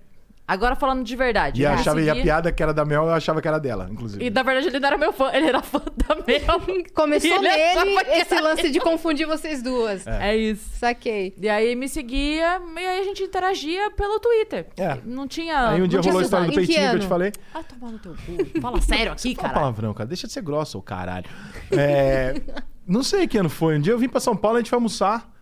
Agora 0.50 0.75
falando 0.75 1.05
de 1.05 1.14
verdade. 1.14 1.62
E, 1.62 1.64
me 1.64 1.73
achava, 1.73 2.00
e 2.02 2.11
a 2.11 2.14
piada 2.17 2.50
que 2.50 2.61
era 2.61 2.75
da 2.75 2.85
Mel, 2.85 3.05
eu 3.05 3.12
achava 3.12 3.41
que 3.41 3.47
era 3.47 3.61
dela, 3.61 3.87
inclusive. 3.88 4.25
E 4.26 4.31
na 4.31 4.43
verdade 4.43 4.67
ele 4.67 4.81
não 4.81 4.88
era 4.88 4.99
meu 4.99 5.12
fã, 5.12 5.31
ele 5.32 5.47
era 5.47 5.62
fã 5.62 5.81
da 5.97 6.17
Mel. 6.17 6.85
Começou 6.93 7.31
Ele 7.31 7.49
nele 7.49 8.00
esse 8.14 8.35
lance 8.41 8.69
de 8.69 8.81
confundir 8.81 9.29
vocês 9.29 9.62
duas. 9.62 10.05
É 10.08 10.37
isso. 10.37 10.69
Saquei. 10.76 11.32
E 11.41 11.49
aí 11.49 11.76
me 11.76 11.88
seguia, 11.88 12.61
e 12.76 12.79
aí 12.81 12.99
a 12.99 13.05
gente 13.05 13.23
interagia 13.23 13.93
pelo 13.93 14.19
Twitter. 14.19 14.67
É. 14.76 14.99
Não 15.05 15.29
tinha. 15.29 15.69
Aí 15.69 15.82
um 15.82 15.86
dia 15.86 16.01
rolou 16.01 16.19
a 16.19 16.22
história 16.22 16.46
do 16.46 16.53
Em 16.53 16.56
que 16.56 16.67
peitinho 16.67 16.91
que 16.91 16.96
eu 16.96 17.01
te 17.01 17.06
falei. 17.06 17.32
Ah, 17.55 17.63
tomar 17.63 17.93
no 17.93 18.01
teu 18.01 18.13
cu. 18.15 18.60
Fala 18.60 18.81
sério 18.81 19.13
aqui, 19.13 19.36
Fala 19.36 19.48
cara. 19.51 19.60
palavrão, 19.60 19.94
cara. 19.94 20.08
Deixa 20.08 20.27
de 20.27 20.32
ser 20.32 20.43
grossa, 20.43 20.77
ô 20.77 20.82
caralho. 20.82 21.27
É, 21.70 22.41
não 22.84 23.05
sei 23.05 23.29
que 23.29 23.39
ano 23.39 23.48
foi. 23.48 23.79
Um 23.79 23.81
dia 23.81 23.93
eu 23.93 23.98
vim 24.01 24.08
pra 24.08 24.19
São 24.19 24.34
Paulo, 24.34 24.56
a 24.56 24.60
gente 24.60 24.70
foi 24.70 24.79
almoçar. 24.79 25.32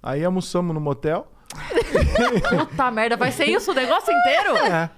Aí 0.00 0.24
almoçamos 0.24 0.72
no 0.72 0.80
motel. 0.80 1.26
Puta 2.68 2.90
merda, 2.90 3.16
vai 3.16 3.30
ser 3.30 3.46
isso 3.46 3.70
o 3.70 3.74
negócio 3.74 4.12
inteiro? 4.12 4.56
É. 4.56 4.90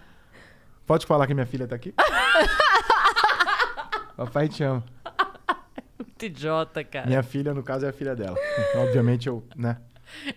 Pode 0.86 1.06
falar 1.06 1.26
que 1.26 1.34
minha 1.34 1.46
filha 1.46 1.66
tá 1.66 1.74
aqui? 1.76 1.92
Papai 4.16 4.48
te 4.48 4.62
ama. 4.62 4.82
Muito 5.98 6.24
idiota, 6.24 6.82
cara. 6.82 7.06
Minha 7.06 7.22
filha, 7.22 7.52
no 7.52 7.62
caso, 7.62 7.84
é 7.84 7.90
a 7.90 7.92
filha 7.92 8.16
dela. 8.16 8.36
Obviamente, 8.76 9.26
eu, 9.26 9.46
né? 9.54 9.76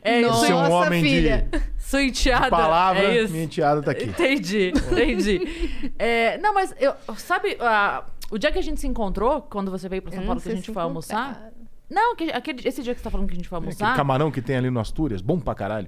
É 0.01 0.21
Nossa, 0.21 0.47
Ser 0.47 0.53
um 0.53 0.71
homem 0.71 1.01
filha. 1.01 1.47
de 1.51 1.61
Sua 1.77 2.03
enteada. 2.03 2.49
palavra, 2.49 3.03
é 3.03 3.27
minha 3.27 3.43
enteada 3.43 3.81
tá 3.81 3.91
aqui. 3.91 4.05
Entendi, 4.05 4.73
entendi. 4.75 5.69
É, 5.97 6.37
não, 6.39 6.53
mas 6.53 6.73
eu, 6.79 6.93
sabe, 7.17 7.57
ah, 7.59 8.03
o 8.31 8.37
dia 8.37 8.51
que 8.51 8.59
a 8.59 8.63
gente 8.63 8.79
se 8.79 8.87
encontrou, 8.87 9.41
quando 9.41 9.69
você 9.69 9.87
veio 9.87 10.01
pra 10.01 10.11
São 10.11 10.21
não 10.21 10.27
Paulo, 10.27 10.41
que 10.41 10.49
a 10.49 10.55
gente 10.55 10.71
foi 10.71 10.81
almoçar. 10.81 11.51
Não, 11.89 12.15
que, 12.15 12.29
aquele, 12.31 12.67
esse 12.67 12.83
dia 12.83 12.93
que 12.93 12.99
você 12.99 13.03
tá 13.03 13.09
falando 13.09 13.27
que 13.27 13.33
a 13.33 13.37
gente 13.37 13.47
foi 13.49 13.57
Aquele 13.57 13.71
almoçar. 13.73 13.95
camarão 13.95 14.29
que 14.31 14.41
tem 14.41 14.55
ali 14.57 14.69
no 14.69 14.79
Astúrias, 14.79 15.21
bom 15.21 15.39
pra 15.39 15.55
caralho. 15.55 15.87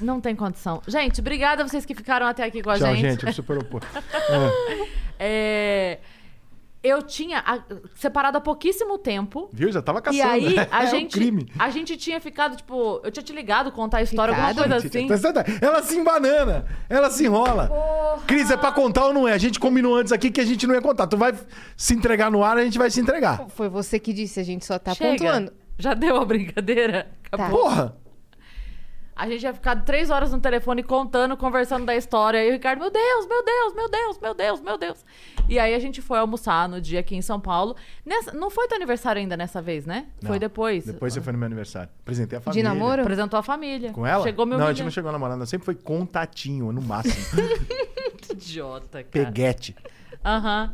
Não 0.00 0.20
tem 0.20 0.34
condição. 0.34 0.82
Gente, 0.86 1.20
obrigada 1.20 1.62
a 1.62 1.68
vocês 1.68 1.86
que 1.86 1.94
ficaram 1.94 2.26
até 2.26 2.44
aqui 2.44 2.60
com 2.60 2.70
a 2.70 2.78
Tchau, 2.78 2.94
gente. 2.96 3.10
gente. 3.22 3.26
Eu 3.26 3.32
super. 3.32 3.58
É. 5.18 5.22
É, 5.24 5.98
eu 6.82 7.00
tinha 7.02 7.42
separado 7.94 8.38
há 8.38 8.40
pouquíssimo 8.40 8.98
tempo. 8.98 9.48
Viu? 9.52 9.70
Já 9.70 9.80
tava 9.80 10.02
caçando. 10.02 10.18
E 10.18 10.22
aí, 10.22 10.56
a 10.70 10.84
é 10.84 10.86
gente, 10.86 11.16
um 11.16 11.20
crime. 11.20 11.52
a 11.58 11.70
gente 11.70 11.96
tinha 11.96 12.20
ficado, 12.20 12.56
tipo, 12.56 13.00
eu 13.04 13.10
tinha 13.10 13.22
te 13.22 13.32
ligado 13.32 13.70
contar 13.70 13.98
a 13.98 14.02
história, 14.02 14.34
Ficado? 14.34 14.58
alguma 14.60 14.80
coisa 14.80 14.88
assim. 14.88 15.06
Tá 15.06 15.44
Ela 15.60 15.82
se 15.82 15.96
embanana, 15.96 16.66
ela 16.88 17.10
se 17.10 17.24
enrola. 17.24 17.70
Cris, 18.26 18.50
é 18.50 18.56
pra 18.56 18.72
contar 18.72 19.06
ou 19.06 19.12
não 19.12 19.28
é? 19.28 19.32
A 19.32 19.38
gente 19.38 19.60
combinou 19.60 19.94
antes 19.96 20.12
aqui 20.12 20.30
que 20.30 20.40
a 20.40 20.44
gente 20.44 20.66
não 20.66 20.74
ia 20.74 20.82
contar. 20.82 21.06
Tu 21.06 21.16
vai 21.16 21.32
se 21.76 21.94
entregar 21.94 22.30
no 22.30 22.42
ar, 22.42 22.56
a 22.56 22.64
gente 22.64 22.78
vai 22.78 22.90
se 22.90 23.00
entregar. 23.00 23.46
Foi 23.50 23.68
você 23.68 23.98
que 23.98 24.12
disse, 24.12 24.40
a 24.40 24.44
gente 24.44 24.64
só 24.64 24.78
tá 24.78 24.94
Chega. 24.94 25.10
pontuando. 25.10 25.52
Já 25.78 25.94
deu 25.94 26.16
a 26.16 26.24
brincadeira? 26.24 27.10
Tá. 27.30 27.36
Acabou. 27.36 27.62
Porra! 27.62 28.01
A 29.14 29.28
gente 29.28 29.42
ia 29.42 29.52
ficar 29.52 29.76
três 29.84 30.08
horas 30.10 30.32
no 30.32 30.40
telefone 30.40 30.82
contando, 30.82 31.36
conversando 31.36 31.84
da 31.84 31.94
história. 31.94 32.42
E 32.44 32.48
o 32.48 32.52
Ricardo, 32.52 32.80
meu 32.80 32.90
Deus, 32.90 33.26
meu 33.26 33.44
Deus, 33.44 33.74
meu 33.74 33.88
Deus, 33.90 34.18
meu 34.20 34.34
Deus, 34.34 34.60
meu 34.62 34.78
Deus. 34.78 35.04
E 35.48 35.58
aí 35.58 35.74
a 35.74 35.78
gente 35.78 36.00
foi 36.00 36.18
almoçar 36.18 36.66
no 36.68 36.80
dia 36.80 37.00
aqui 37.00 37.14
em 37.14 37.20
São 37.22 37.38
Paulo. 37.38 37.76
Nessa- 38.06 38.32
não 38.32 38.48
foi 38.50 38.66
teu 38.68 38.76
aniversário 38.76 39.20
ainda 39.20 39.36
nessa 39.36 39.60
vez, 39.60 39.84
né? 39.84 40.06
Não. 40.22 40.28
Foi 40.30 40.38
depois. 40.38 40.84
Depois 40.86 41.12
você 41.12 41.20
foi 41.20 41.32
no 41.32 41.38
meu 41.38 41.46
aniversário. 41.46 41.90
Apresentei 42.02 42.36
a 42.36 42.40
De 42.40 42.44
família. 42.46 42.64
namoro? 42.68 43.02
Apresentou 43.02 43.38
a 43.38 43.42
família. 43.42 43.92
Com 43.92 44.06
ela? 44.06 44.22
Chegou 44.24 44.46
meu 44.46 44.58
não, 44.58 44.66
a 44.66 44.72
gente 44.72 44.84
não 44.84 44.90
chegou 44.90 45.12
namorando. 45.12 45.44
Sempre 45.46 45.66
foi 45.66 45.74
contatinho, 45.74 46.72
no 46.72 46.80
máximo. 46.80 47.14
Idiota, 48.32 49.02
cara. 49.04 49.26
Peguete. 49.26 49.76
Aham. 50.24 50.72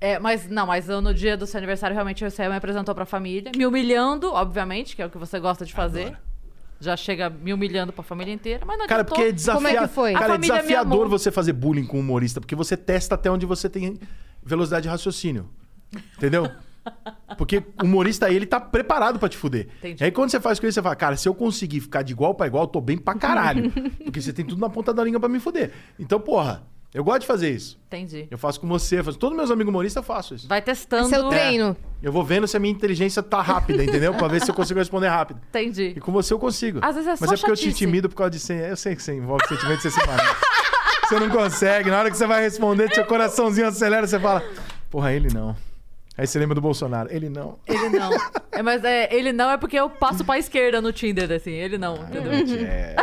É, 0.00 0.18
mas 0.18 0.48
não, 0.48 0.66
mas 0.66 0.88
eu, 0.88 1.00
no 1.00 1.14
dia 1.14 1.36
do 1.36 1.46
seu 1.46 1.58
aniversário, 1.58 1.94
realmente 1.94 2.22
você 2.28 2.46
me 2.48 2.56
apresentou 2.56 2.94
pra 2.94 3.06
família. 3.06 3.52
Me 3.56 3.64
humilhando, 3.66 4.32
obviamente, 4.32 4.94
que 4.96 5.00
é 5.02 5.06
o 5.06 5.10
que 5.10 5.16
você 5.16 5.38
gosta 5.40 5.64
de 5.64 5.72
fazer. 5.72 6.06
Adoro. 6.08 6.18
Já 6.84 6.96
chega 6.96 7.30
me 7.30 7.52
humilhando 7.52 7.92
pra 7.92 8.02
família 8.02 8.32
inteira, 8.32 8.64
mas 8.66 8.78
não 8.78 8.86
Cara, 8.86 9.00
adiantou. 9.00 9.16
porque 9.16 9.30
é 9.30 9.32
desafiador. 9.32 9.70
Como 9.72 9.84
é 9.84 9.88
que 9.88 9.94
foi? 9.94 10.12
Cara, 10.12 10.34
é 10.34 10.38
me 10.38 10.46
desafiador 10.46 11.08
você 11.08 11.30
fazer 11.30 11.52
bullying 11.52 11.86
com 11.86 11.96
um 11.96 12.00
humorista, 12.00 12.40
porque 12.40 12.54
você 12.54 12.76
testa 12.76 13.14
até 13.14 13.30
onde 13.30 13.46
você 13.46 13.68
tem 13.68 13.98
velocidade 14.42 14.82
de 14.84 14.88
raciocínio. 14.88 15.48
Entendeu? 16.16 16.50
Porque 17.38 17.62
o 17.82 17.84
humorista 17.84 18.26
aí, 18.26 18.36
ele 18.36 18.46
tá 18.46 18.60
preparado 18.60 19.18
pra 19.18 19.28
te 19.28 19.36
fuder. 19.36 19.68
Entendi. 19.78 20.04
Aí 20.04 20.10
quando 20.10 20.30
você 20.30 20.38
faz 20.38 20.60
com 20.60 20.66
isso, 20.66 20.74
você 20.74 20.82
fala, 20.82 20.94
cara, 20.94 21.16
se 21.16 21.28
eu 21.28 21.34
conseguir 21.34 21.80
ficar 21.80 22.02
de 22.02 22.12
igual 22.12 22.34
pra 22.34 22.46
igual, 22.46 22.64
eu 22.64 22.68
tô 22.68 22.80
bem 22.80 22.98
pra 22.98 23.14
caralho. 23.14 23.70
porque 24.04 24.20
você 24.20 24.32
tem 24.32 24.44
tudo 24.44 24.60
na 24.60 24.68
ponta 24.68 24.92
da 24.92 25.02
língua 25.02 25.18
pra 25.18 25.28
me 25.28 25.40
fuder. 25.40 25.72
Então, 25.98 26.20
porra, 26.20 26.62
eu 26.94 27.02
gosto 27.04 27.22
de 27.22 27.26
fazer 27.26 27.50
isso. 27.50 27.78
Entendi. 27.88 28.26
Eu 28.30 28.38
faço 28.38 28.60
com 28.60 28.66
você, 28.68 29.00
eu 29.00 29.04
faço. 29.04 29.18
Todos 29.18 29.36
meus 29.36 29.50
amigos 29.50 29.68
humoristas 29.70 30.00
eu 30.02 30.06
faço 30.06 30.34
isso. 30.34 30.46
Vai 30.48 30.62
testando. 30.62 31.08
Seu 31.08 31.28
treino. 31.28 31.76
Eu 32.02 32.12
vou 32.12 32.22
vendo 32.24 32.46
se 32.46 32.56
a 32.56 32.60
minha 32.60 32.72
inteligência 32.72 33.22
tá 33.22 33.42
rápida, 33.42 33.82
entendeu? 33.84 34.14
Pra 34.14 34.28
ver 34.28 34.40
se 34.40 34.50
eu 34.50 34.54
consigo 34.54 34.78
responder 34.78 35.08
rápido. 35.08 35.40
Entendi. 35.50 35.92
E 35.96 36.00
com 36.00 36.12
você 36.12 36.32
eu 36.32 36.38
consigo. 36.38 36.78
Às 36.80 36.94
vezes 36.94 37.08
é 37.08 37.16
Mas 37.20 37.28
só 37.28 37.34
é 37.34 37.36
porque 37.36 37.50
eu 37.50 37.56
te 37.56 37.60
chatice. 37.64 37.84
intimido 37.84 38.08
por 38.08 38.14
causa 38.16 38.30
de 38.30 38.38
sen- 38.38 38.58
Eu 38.60 38.76
sei 38.76 38.94
que 38.96 39.02
você 39.02 39.12
envolve 39.14 39.46
sentimento, 39.48 39.82
você 39.82 39.90
se 39.90 39.98
mata. 40.06 40.22
Você 41.08 41.18
não 41.20 41.28
consegue. 41.28 41.90
Na 41.90 41.98
hora 41.98 42.10
que 42.10 42.16
você 42.16 42.26
vai 42.26 42.40
responder, 42.42 42.94
seu 42.94 43.04
coraçãozinho 43.04 43.66
acelera, 43.66 44.06
você 44.06 44.18
fala, 44.18 44.42
porra, 44.90 45.12
ele 45.12 45.28
não. 45.34 45.54
Aí 46.16 46.26
você 46.28 46.38
lembra 46.38 46.54
do 46.54 46.60
Bolsonaro. 46.60 47.08
Ele 47.12 47.28
não. 47.28 47.58
Ele 47.66 47.88
não. 47.88 48.10
É, 48.52 48.62
mas 48.62 48.84
é, 48.84 49.12
ele 49.12 49.32
não 49.32 49.50
é 49.50 49.56
porque 49.58 49.76
eu 49.76 49.90
passo 49.90 50.24
pra 50.24 50.38
esquerda 50.38 50.80
no 50.80 50.92
Tinder, 50.92 51.30
assim. 51.32 51.50
Ele 51.50 51.76
não. 51.76 51.96
entendeu? 51.96 52.32
É. 52.66 52.94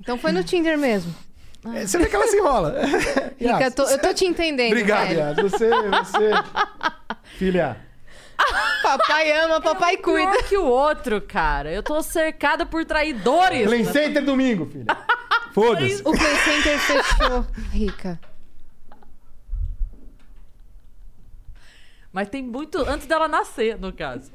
Então 0.00 0.16
foi 0.18 0.32
no 0.32 0.44
Tinder 0.44 0.78
mesmo. 0.78 1.12
É, 1.72 1.86
Você 1.86 1.98
vê 1.98 2.06
que 2.06 2.16
ela 2.16 2.26
se 2.26 2.36
enrola. 2.36 2.74
Rica, 3.38 3.64
eu 3.64 3.72
tô, 3.72 3.82
eu 3.84 3.98
tô 4.00 4.12
te 4.12 4.26
entendendo, 4.26 4.72
Obrigado, 4.72 5.08
velho. 5.08 5.20
Yas. 5.20 5.36
Você, 5.36 5.68
você. 5.68 6.30
Filha. 7.38 7.76
Papai 8.82 9.32
ama, 9.44 9.60
papai 9.60 9.96
cuida. 9.96 10.30
Pior 10.32 10.42
que 10.48 10.56
o 10.58 10.64
outro, 10.66 11.20
cara. 11.20 11.72
Eu 11.72 11.82
tô 11.82 12.02
cercada 12.02 12.66
por 12.66 12.84
traidores. 12.84 13.66
Play 13.66 13.84
Center 13.84 14.24
domingo, 14.24 14.66
filha. 14.66 14.86
Foda-se. 15.52 16.02
O 16.04 16.10
Play 16.12 16.36
Center 16.36 16.78
fechou. 16.78 17.46
Rica. 17.70 18.20
Mas 22.12 22.28
tem 22.28 22.42
muito. 22.42 22.78
Antes 22.78 23.06
dela 23.06 23.26
nascer, 23.26 23.78
no 23.78 23.92
caso. 23.92 24.30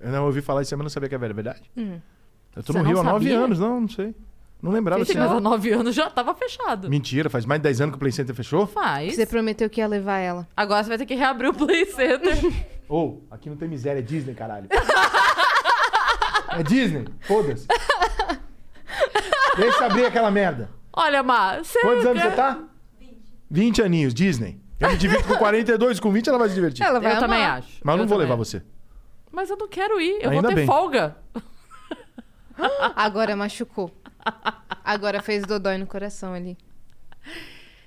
Eu 0.00 0.10
não 0.10 0.24
ouvi 0.26 0.40
falar 0.40 0.62
isso, 0.62 0.76
mas 0.76 0.84
não 0.84 0.90
sabia 0.90 1.08
que 1.08 1.14
é 1.14 1.18
verdade. 1.18 1.62
Eu 1.76 2.62
tô 2.62 2.72
Você 2.72 2.78
no 2.78 2.84
não 2.84 2.90
Rio 2.90 3.00
há 3.00 3.04
nove 3.04 3.30
anos, 3.32 3.58
não, 3.58 3.80
não 3.82 3.88
sei. 3.88 4.14
Não 4.62 4.70
lembrava 4.70 5.04
Gente, 5.04 5.18
assim. 5.18 5.28
mas 5.28 5.36
há 5.36 5.40
nove 5.40 5.72
anos 5.72 5.92
já 5.94 6.08
tava 6.08 6.32
fechado. 6.34 6.88
Mentira, 6.88 7.28
faz 7.28 7.44
mais 7.44 7.58
de 7.60 7.64
10 7.64 7.80
anos 7.80 7.92
que 7.92 7.96
o 7.96 7.98
Play 7.98 8.12
Center 8.12 8.32
fechou? 8.34 8.64
Faz. 8.66 9.16
Você 9.16 9.26
prometeu 9.26 9.68
que 9.68 9.80
ia 9.80 9.88
levar 9.88 10.18
ela. 10.18 10.46
Agora 10.56 10.82
você 10.84 10.88
vai 10.88 10.98
ter 10.98 11.04
que 11.06 11.16
reabrir 11.16 11.48
o 11.50 11.54
Play 11.54 11.84
Center. 11.86 12.36
Ou, 12.88 13.26
aqui 13.30 13.50
não 13.50 13.56
tem 13.56 13.68
miséria, 13.68 13.98
é 13.98 14.02
Disney, 14.02 14.34
caralho. 14.34 14.68
é 16.50 16.62
Disney, 16.62 17.06
foda-se. 17.22 17.66
Deixa 19.56 19.78
eu 19.80 19.84
abrir 19.86 20.06
aquela 20.06 20.30
merda. 20.30 20.70
Olha, 20.92 21.22
Má, 21.22 21.58
você. 21.58 21.80
Quantos 21.80 22.06
anos 22.06 22.22
quer- 22.22 22.30
você 22.30 22.36
tá? 22.36 22.58
20. 23.00 23.16
20 23.50 23.82
aninhos, 23.82 24.14
Disney. 24.14 24.60
Eu 24.78 24.90
me 24.90 24.96
divirto 24.96 25.26
com 25.28 25.36
42, 25.36 25.98
com 26.00 26.10
20 26.12 26.28
ela 26.28 26.38
vai 26.38 26.48
se 26.48 26.54
divertir. 26.54 26.84
Ela 26.84 27.00
vai 27.00 27.16
Eu 27.16 27.18
também 27.20 27.44
amar. 27.44 27.58
acho. 27.58 27.68
Mas 27.82 27.94
eu 27.94 27.98
não 27.98 28.06
vou 28.06 28.16
também 28.18 28.30
levar 28.30 28.40
acho. 28.40 28.50
você. 28.50 28.62
Mas 29.30 29.50
eu 29.50 29.56
não 29.56 29.68
quero 29.68 30.00
ir. 30.00 30.18
Eu 30.22 30.30
Ainda 30.30 30.42
vou 30.42 30.48
ter 30.50 30.54
bem. 30.54 30.66
folga. 30.66 31.16
Agora 32.96 33.34
machucou. 33.36 33.90
Agora 34.84 35.22
fez 35.22 35.44
dodói 35.44 35.78
no 35.78 35.86
coração 35.86 36.32
ali. 36.34 36.56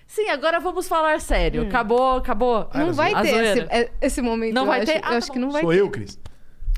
Sim, 0.07 0.29
agora 0.29 0.59
vamos 0.59 0.87
falar 0.87 1.19
sério. 1.19 1.63
Acabou, 1.67 2.17
acabou. 2.17 2.69
Ah, 2.71 2.79
Não 2.79 2.93
vai 2.93 3.13
ter 3.21 3.43
esse, 3.43 3.59
é- 3.69 3.91
esse 4.01 4.21
momento. 4.21 4.53
Não 4.53 4.65
vai 4.65 4.79
acho, 4.81 4.91
ter? 4.91 5.01
Ah, 5.03 5.11
eu 5.11 5.17
acho 5.17 5.27
tá 5.27 5.33
que 5.33 5.39
não 5.39 5.51
vai 5.51 5.61
Sou 5.61 5.71
ter. 5.71 5.79
eu, 5.79 5.89
Cris. 5.89 6.19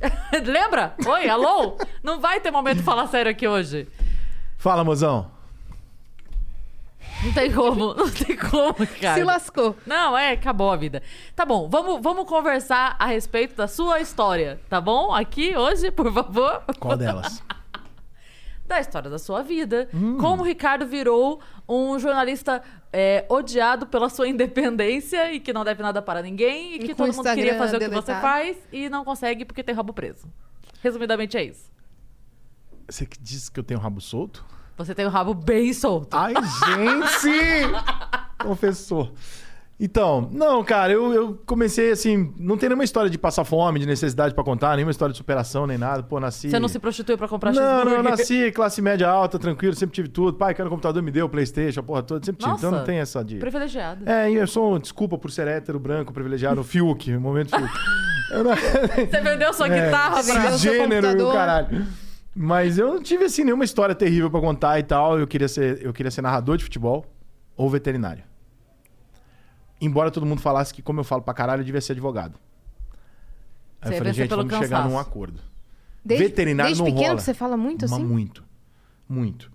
Lembra? 0.46 0.96
Oi, 1.06 1.30
alô? 1.30 1.78
Não 2.04 2.20
vai 2.20 2.40
ter 2.40 2.52
momento 2.52 2.78
de 2.78 2.84
falar 2.84 3.08
sério 3.08 3.32
aqui 3.32 3.48
hoje. 3.48 3.88
Fala, 4.58 4.84
mozão. 4.84 5.30
Não 7.24 7.34
tem 7.34 7.52
como, 7.52 7.94
não 7.98 8.10
tem 8.10 8.36
como, 8.38 8.76
cara. 9.02 9.16
Se 9.16 9.24
lascou. 9.24 9.76
Não, 9.86 10.16
é, 10.18 10.34
acabou 10.34 10.72
a 10.72 10.76
vida. 10.76 11.02
Tá 11.36 11.46
bom, 11.46 11.68
vamos, 11.68 12.02
vamos 12.02 12.28
conversar 12.28 12.96
a 13.00 13.06
respeito 13.08 13.56
da 13.56 13.68
sua 13.68 14.00
história, 14.00 14.60
tá 14.70 14.80
bom? 14.80 15.14
Aqui 15.14 15.56
hoje, 15.58 15.90
por 15.92 16.12
favor. 16.14 16.64
Qual 16.80 16.96
delas? 16.98 17.42
Da 18.68 18.80
história 18.80 19.10
da 19.10 19.18
sua 19.18 19.42
vida. 19.42 19.88
Hum. 19.94 20.18
Como 20.18 20.44
o 20.44 20.46
Ricardo 20.46 20.86
virou 20.86 21.40
um 21.68 21.98
jornalista 21.98 22.62
é, 22.92 23.26
odiado 23.30 23.88
pela 23.88 24.10
sua 24.10 24.28
independência 24.30 25.34
e 25.34 25.40
que 25.40 25.54
não 25.54 25.64
deve 25.64 25.82
nada 25.82 26.02
para 26.02 26.22
ninguém 26.22 26.74
e 26.74 26.76
E 26.76 26.80
que 26.80 26.96
todo 26.96 27.12
o 27.12 27.16
mundo 27.16 27.24
queria 27.24 27.54
Instagram 27.54 27.58
fazer 27.58 27.78
o 27.78 27.80
que 27.80 27.96
você 27.96 28.14
faz 28.14 28.58
e 28.72 28.90
não 28.90 29.06
consegue 29.06 29.46
porque 29.46 29.64
tem 29.64 29.74
rabo 29.74 29.94
preso. 29.94 30.28
Resumidamente 30.84 31.38
é 31.38 31.44
isso. 31.44 31.72
Você 32.88 33.06
que 33.06 33.20
disse 33.20 33.52
que 33.52 33.60
eu 33.60 33.64
tenho 33.64 33.80
rabo 33.80 34.00
solto? 34.00 34.46
Você 34.78 34.94
tem 34.94 35.06
o 35.06 35.10
rabo 35.10 35.34
bem 35.34 35.74
solto. 35.74 36.16
Ai, 36.16 36.34
gente! 36.36 37.74
Confessor. 38.40 39.12
Então, 39.80 40.28
não, 40.34 40.64
cara, 40.64 40.92
eu, 40.92 41.14
eu 41.14 41.40
comecei 41.46 41.92
assim. 41.92 42.34
Não 42.40 42.58
tem 42.58 42.68
nenhuma 42.68 42.84
história 42.84 43.12
de 43.12 43.18
passar 43.18 43.44
fome, 43.46 43.80
de 43.80 43.86
necessidade 43.86 44.34
pra 44.34 44.44
contar, 44.44 44.76
nenhuma 44.76 44.90
história 44.90 45.12
de 45.14 45.18
superação, 45.18 45.68
nem 45.68 45.78
nada. 45.78 46.02
Pô, 46.02 46.20
nasci. 46.20 46.50
Você 46.50 46.58
não 46.60 46.68
se 46.68 46.80
prostituiu 46.80 47.16
pra 47.16 47.28
comprar 47.28 47.54
Não, 47.54 47.86
não, 47.86 47.92
eu 47.92 48.04
nasci 48.04 48.52
classe 48.52 48.82
média 48.82 49.08
alta, 49.08 49.38
tranquilo, 49.38 49.76
sempre 49.76 49.94
tive 49.94 50.08
tudo. 50.08 50.36
Pai, 50.36 50.56
quero 50.56 50.68
um 50.68 50.72
computador, 50.72 51.04
me 51.04 51.12
deu, 51.12 51.30
Playstation, 51.30 51.82
a 51.82 51.84
porra 51.84 52.02
toda, 52.02 52.26
sempre 52.26 52.44
tive. 52.44 52.56
Então 52.56 52.72
Nossa. 52.72 52.80
não 52.80 52.86
tem 52.88 52.98
essa 52.98 53.24
de. 53.24 53.36
Privilegiado. 53.36 54.10
É, 54.10 54.32
eu 54.32 54.48
sou, 54.48 54.74
um- 54.76 54.80
desculpa 54.80 55.16
por 55.16 55.30
ser 55.30 55.48
hétero, 55.48 55.80
branco, 55.80 56.12
privilegiado, 56.12 56.64
Fiuk, 56.64 57.16
momento 57.18 57.56
Fiuk. 57.56 57.72
Não... 58.32 58.44
Você 59.08 59.22
vendeu 59.22 59.54
sua 59.54 59.70
guitarra, 59.70 60.22
vendeu 60.22 60.58
seu 60.58 60.74
gênero 60.74 61.08
e 61.08 61.22
o 61.22 61.32
caralho. 61.32 61.86
Mas 62.36 62.78
eu 62.78 62.94
não 62.94 63.02
tive, 63.02 63.26
assim, 63.26 63.44
nenhuma 63.44 63.64
história 63.64 63.96
terrível 63.96 64.30
pra 64.30 64.40
contar 64.42 64.78
e 64.80 64.84
tal. 64.84 65.18
Eu 65.18 65.26
queria 65.26 65.48
ser, 65.48 65.84
eu 65.84 65.94
queria 65.94 66.12
ser 66.12 66.22
narrador 66.22 66.58
de 66.58 66.64
futebol 66.64 67.06
ou 67.56 67.70
veterinário. 67.70 68.24
Embora 69.80 70.10
todo 70.12 70.26
mundo 70.26 70.42
falasse 70.42 70.74
que, 70.74 70.82
como 70.82 71.00
eu 71.00 71.04
falo 71.04 71.22
pra 71.22 71.34
caralho, 71.34 71.62
eu 71.62 71.66
devia 71.66 71.82
ser 71.82 71.92
advogado. 71.94 72.40
Aí 73.82 73.92
eu 73.92 73.98
falei, 73.98 74.14
gente, 74.14 74.30
vamos 74.30 74.52
chegar 74.54 74.70
cansaço. 74.78 74.90
num 74.90 74.98
acordo. 75.00 75.40
Desde, 76.04 76.26
Veterinário 76.26 76.70
desde 76.70 76.82
não 76.84 76.86
pequeno 76.90 77.08
rola. 77.10 77.18
que 77.18 77.24
você 77.24 77.34
fala 77.34 77.58
muito 77.58 77.82
Mas 77.84 77.94
assim? 77.94 78.04
muito. 78.06 78.44
Muito. 79.08 79.52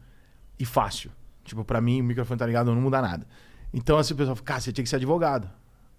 E 0.59 0.65
fácil. 0.65 1.11
Tipo, 1.45 1.65
pra 1.65 1.81
mim, 1.81 2.01
o 2.01 2.05
microfone 2.05 2.39
tá 2.39 2.47
ligado, 2.47 2.73
não 2.73 2.81
muda 2.81 3.03
nada. 3.03 3.27
Então, 3.75 3.99
assim, 3.99 4.15
o 4.15 4.17
pessoal 4.17 4.37
fala, 4.37 4.45
cara, 4.47 4.61
você 4.61 4.73
tinha 4.73 4.83
que 4.85 4.89
ser 4.91 4.97
advogado. 4.97 5.51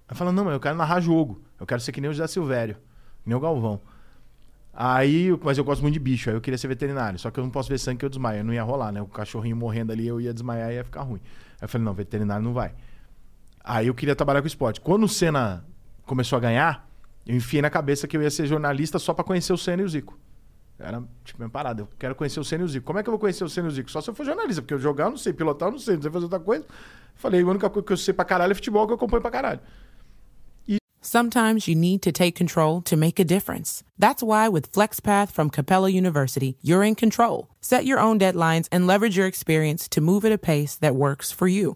Aí 0.07 0.15
fala, 0.15 0.31
não, 0.31 0.45
mas 0.45 0.53
eu 0.53 0.59
quero 0.59 0.77
narrar 0.77 0.99
jogo. 1.01 1.41
Eu 1.59 1.65
quero 1.65 1.81
ser 1.81 1.91
que 1.91 1.99
nem 1.99 2.09
o 2.09 2.13
José 2.13 2.27
Silvério. 2.27 2.75
Que 3.23 3.29
nem 3.29 3.35
o 3.35 3.39
Galvão. 3.39 3.81
Aí, 4.73 5.25
eu- 5.25 5.39
mas 5.43 5.57
eu 5.57 5.63
gosto 5.63 5.81
muito 5.81 5.93
de 5.93 5.99
bicho. 5.99 6.29
Aí 6.29 6.35
eu 6.35 6.41
queria 6.41 6.57
ser 6.57 6.67
veterinário. 6.67 7.19
Só 7.19 7.29
que 7.29 7.39
eu 7.39 7.43
não 7.43 7.51
posso 7.51 7.67
ver 7.69 7.77
sangue 7.77 7.99
que 7.99 8.05
eu 8.05 8.09
desmaio. 8.09 8.43
Não 8.43 8.53
ia 8.53 8.63
rolar, 8.63 8.91
né? 8.91 9.01
O 9.01 9.05
cachorrinho 9.07 9.55
morrendo 9.55 9.91
ali, 9.91 10.07
eu 10.07 10.19
ia 10.21 10.33
desmaiar 10.33 10.71
e 10.71 10.75
ia 10.75 10.83
ficar 10.83 11.01
ruim. 11.01 11.19
Aí 11.59 11.63
eu 11.63 11.67
falei, 11.69 11.85
não, 11.85 11.93
veterinário 11.93 12.43
não 12.43 12.53
vai. 12.53 12.73
Aí 13.63 13.87
eu 13.87 13.93
queria 13.93 14.15
trabalhar 14.15 14.41
com 14.41 14.47
esporte. 14.47 14.81
Quando 14.81 15.03
o 15.03 15.09
Senna 15.09 15.65
começou 16.05 16.37
a 16.37 16.39
ganhar, 16.39 16.87
eu 17.25 17.35
enfiei 17.35 17.61
na 17.61 17.69
cabeça 17.69 18.07
que 18.07 18.17
eu 18.17 18.21
ia 18.21 18.29
ser 18.29 18.45
jornalista 18.45 18.99
só 18.99 19.13
pra 19.13 19.23
conhecer 19.23 19.53
o 19.53 19.57
Senna 19.57 19.81
e 19.81 19.85
o 19.85 19.89
Zico. 19.89 20.19
Era, 20.77 21.01
tipo, 21.23 21.39
minha 21.39 21.49
parada. 21.49 21.83
Eu 21.83 21.89
quero 21.97 22.13
conhecer 22.13 22.39
o 22.39 22.43
Senna 22.43 22.63
e 22.63 22.65
o 22.65 22.67
Zico. 22.67 22.85
Como 22.85 22.99
é 22.99 23.03
que 23.03 23.09
eu 23.09 23.11
vou 23.11 23.19
conhecer 23.19 23.43
o 23.43 23.49
Senna 23.49 23.67
e 23.67 23.71
o 23.71 23.73
Zico? 23.73 23.89
Só 23.89 24.01
se 24.01 24.09
eu 24.09 24.13
for 24.13 24.25
jornalista, 24.25 24.61
porque 24.61 24.73
eu 24.73 24.79
jogar 24.79 25.05
eu 25.05 25.11
não 25.11 25.17
sei, 25.17 25.31
pilotar 25.31 25.69
eu 25.69 25.73
não 25.73 25.79
sei, 25.79 25.95
não 25.95 26.01
sei 26.01 26.11
fazer 26.11 26.25
outra 26.25 26.39
coisa. 26.39 26.65
Falei, 27.15 27.41
a 27.41 27.45
única 27.45 27.69
coisa 27.69 27.85
que 27.85 27.93
eu 27.93 27.97
sei 27.97 28.13
pra 28.13 28.25
caralho 28.25 28.51
é 28.51 28.55
futebol, 28.55 28.85
que 28.85 28.91
eu 28.91 28.95
acompanho 28.95 29.21
pra 29.21 29.31
caralho. 29.31 29.61
Sometimes 31.05 31.67
you 31.67 31.75
need 31.75 32.01
to 32.03 32.13
take 32.13 32.33
control 32.33 32.81
to 32.83 32.95
make 32.95 33.19
a 33.19 33.25
difference. 33.25 33.83
That's 33.99 34.23
why 34.23 34.47
with 34.47 34.71
FlexPath 34.71 35.31
from 35.31 35.49
Capella 35.49 35.89
University, 35.89 36.57
you're 36.61 36.81
in 36.81 36.95
control. 36.95 37.49
Set 37.59 37.85
your 37.85 37.99
own 37.99 38.17
deadlines 38.17 38.67
and 38.71 38.87
leverage 38.87 39.17
your 39.17 39.27
experience 39.27 39.89
to 39.89 39.99
move 39.99 40.23
at 40.23 40.31
a 40.31 40.37
pace 40.37 40.75
that 40.77 40.95
works 40.95 41.29
for 41.29 41.45
you. 41.45 41.75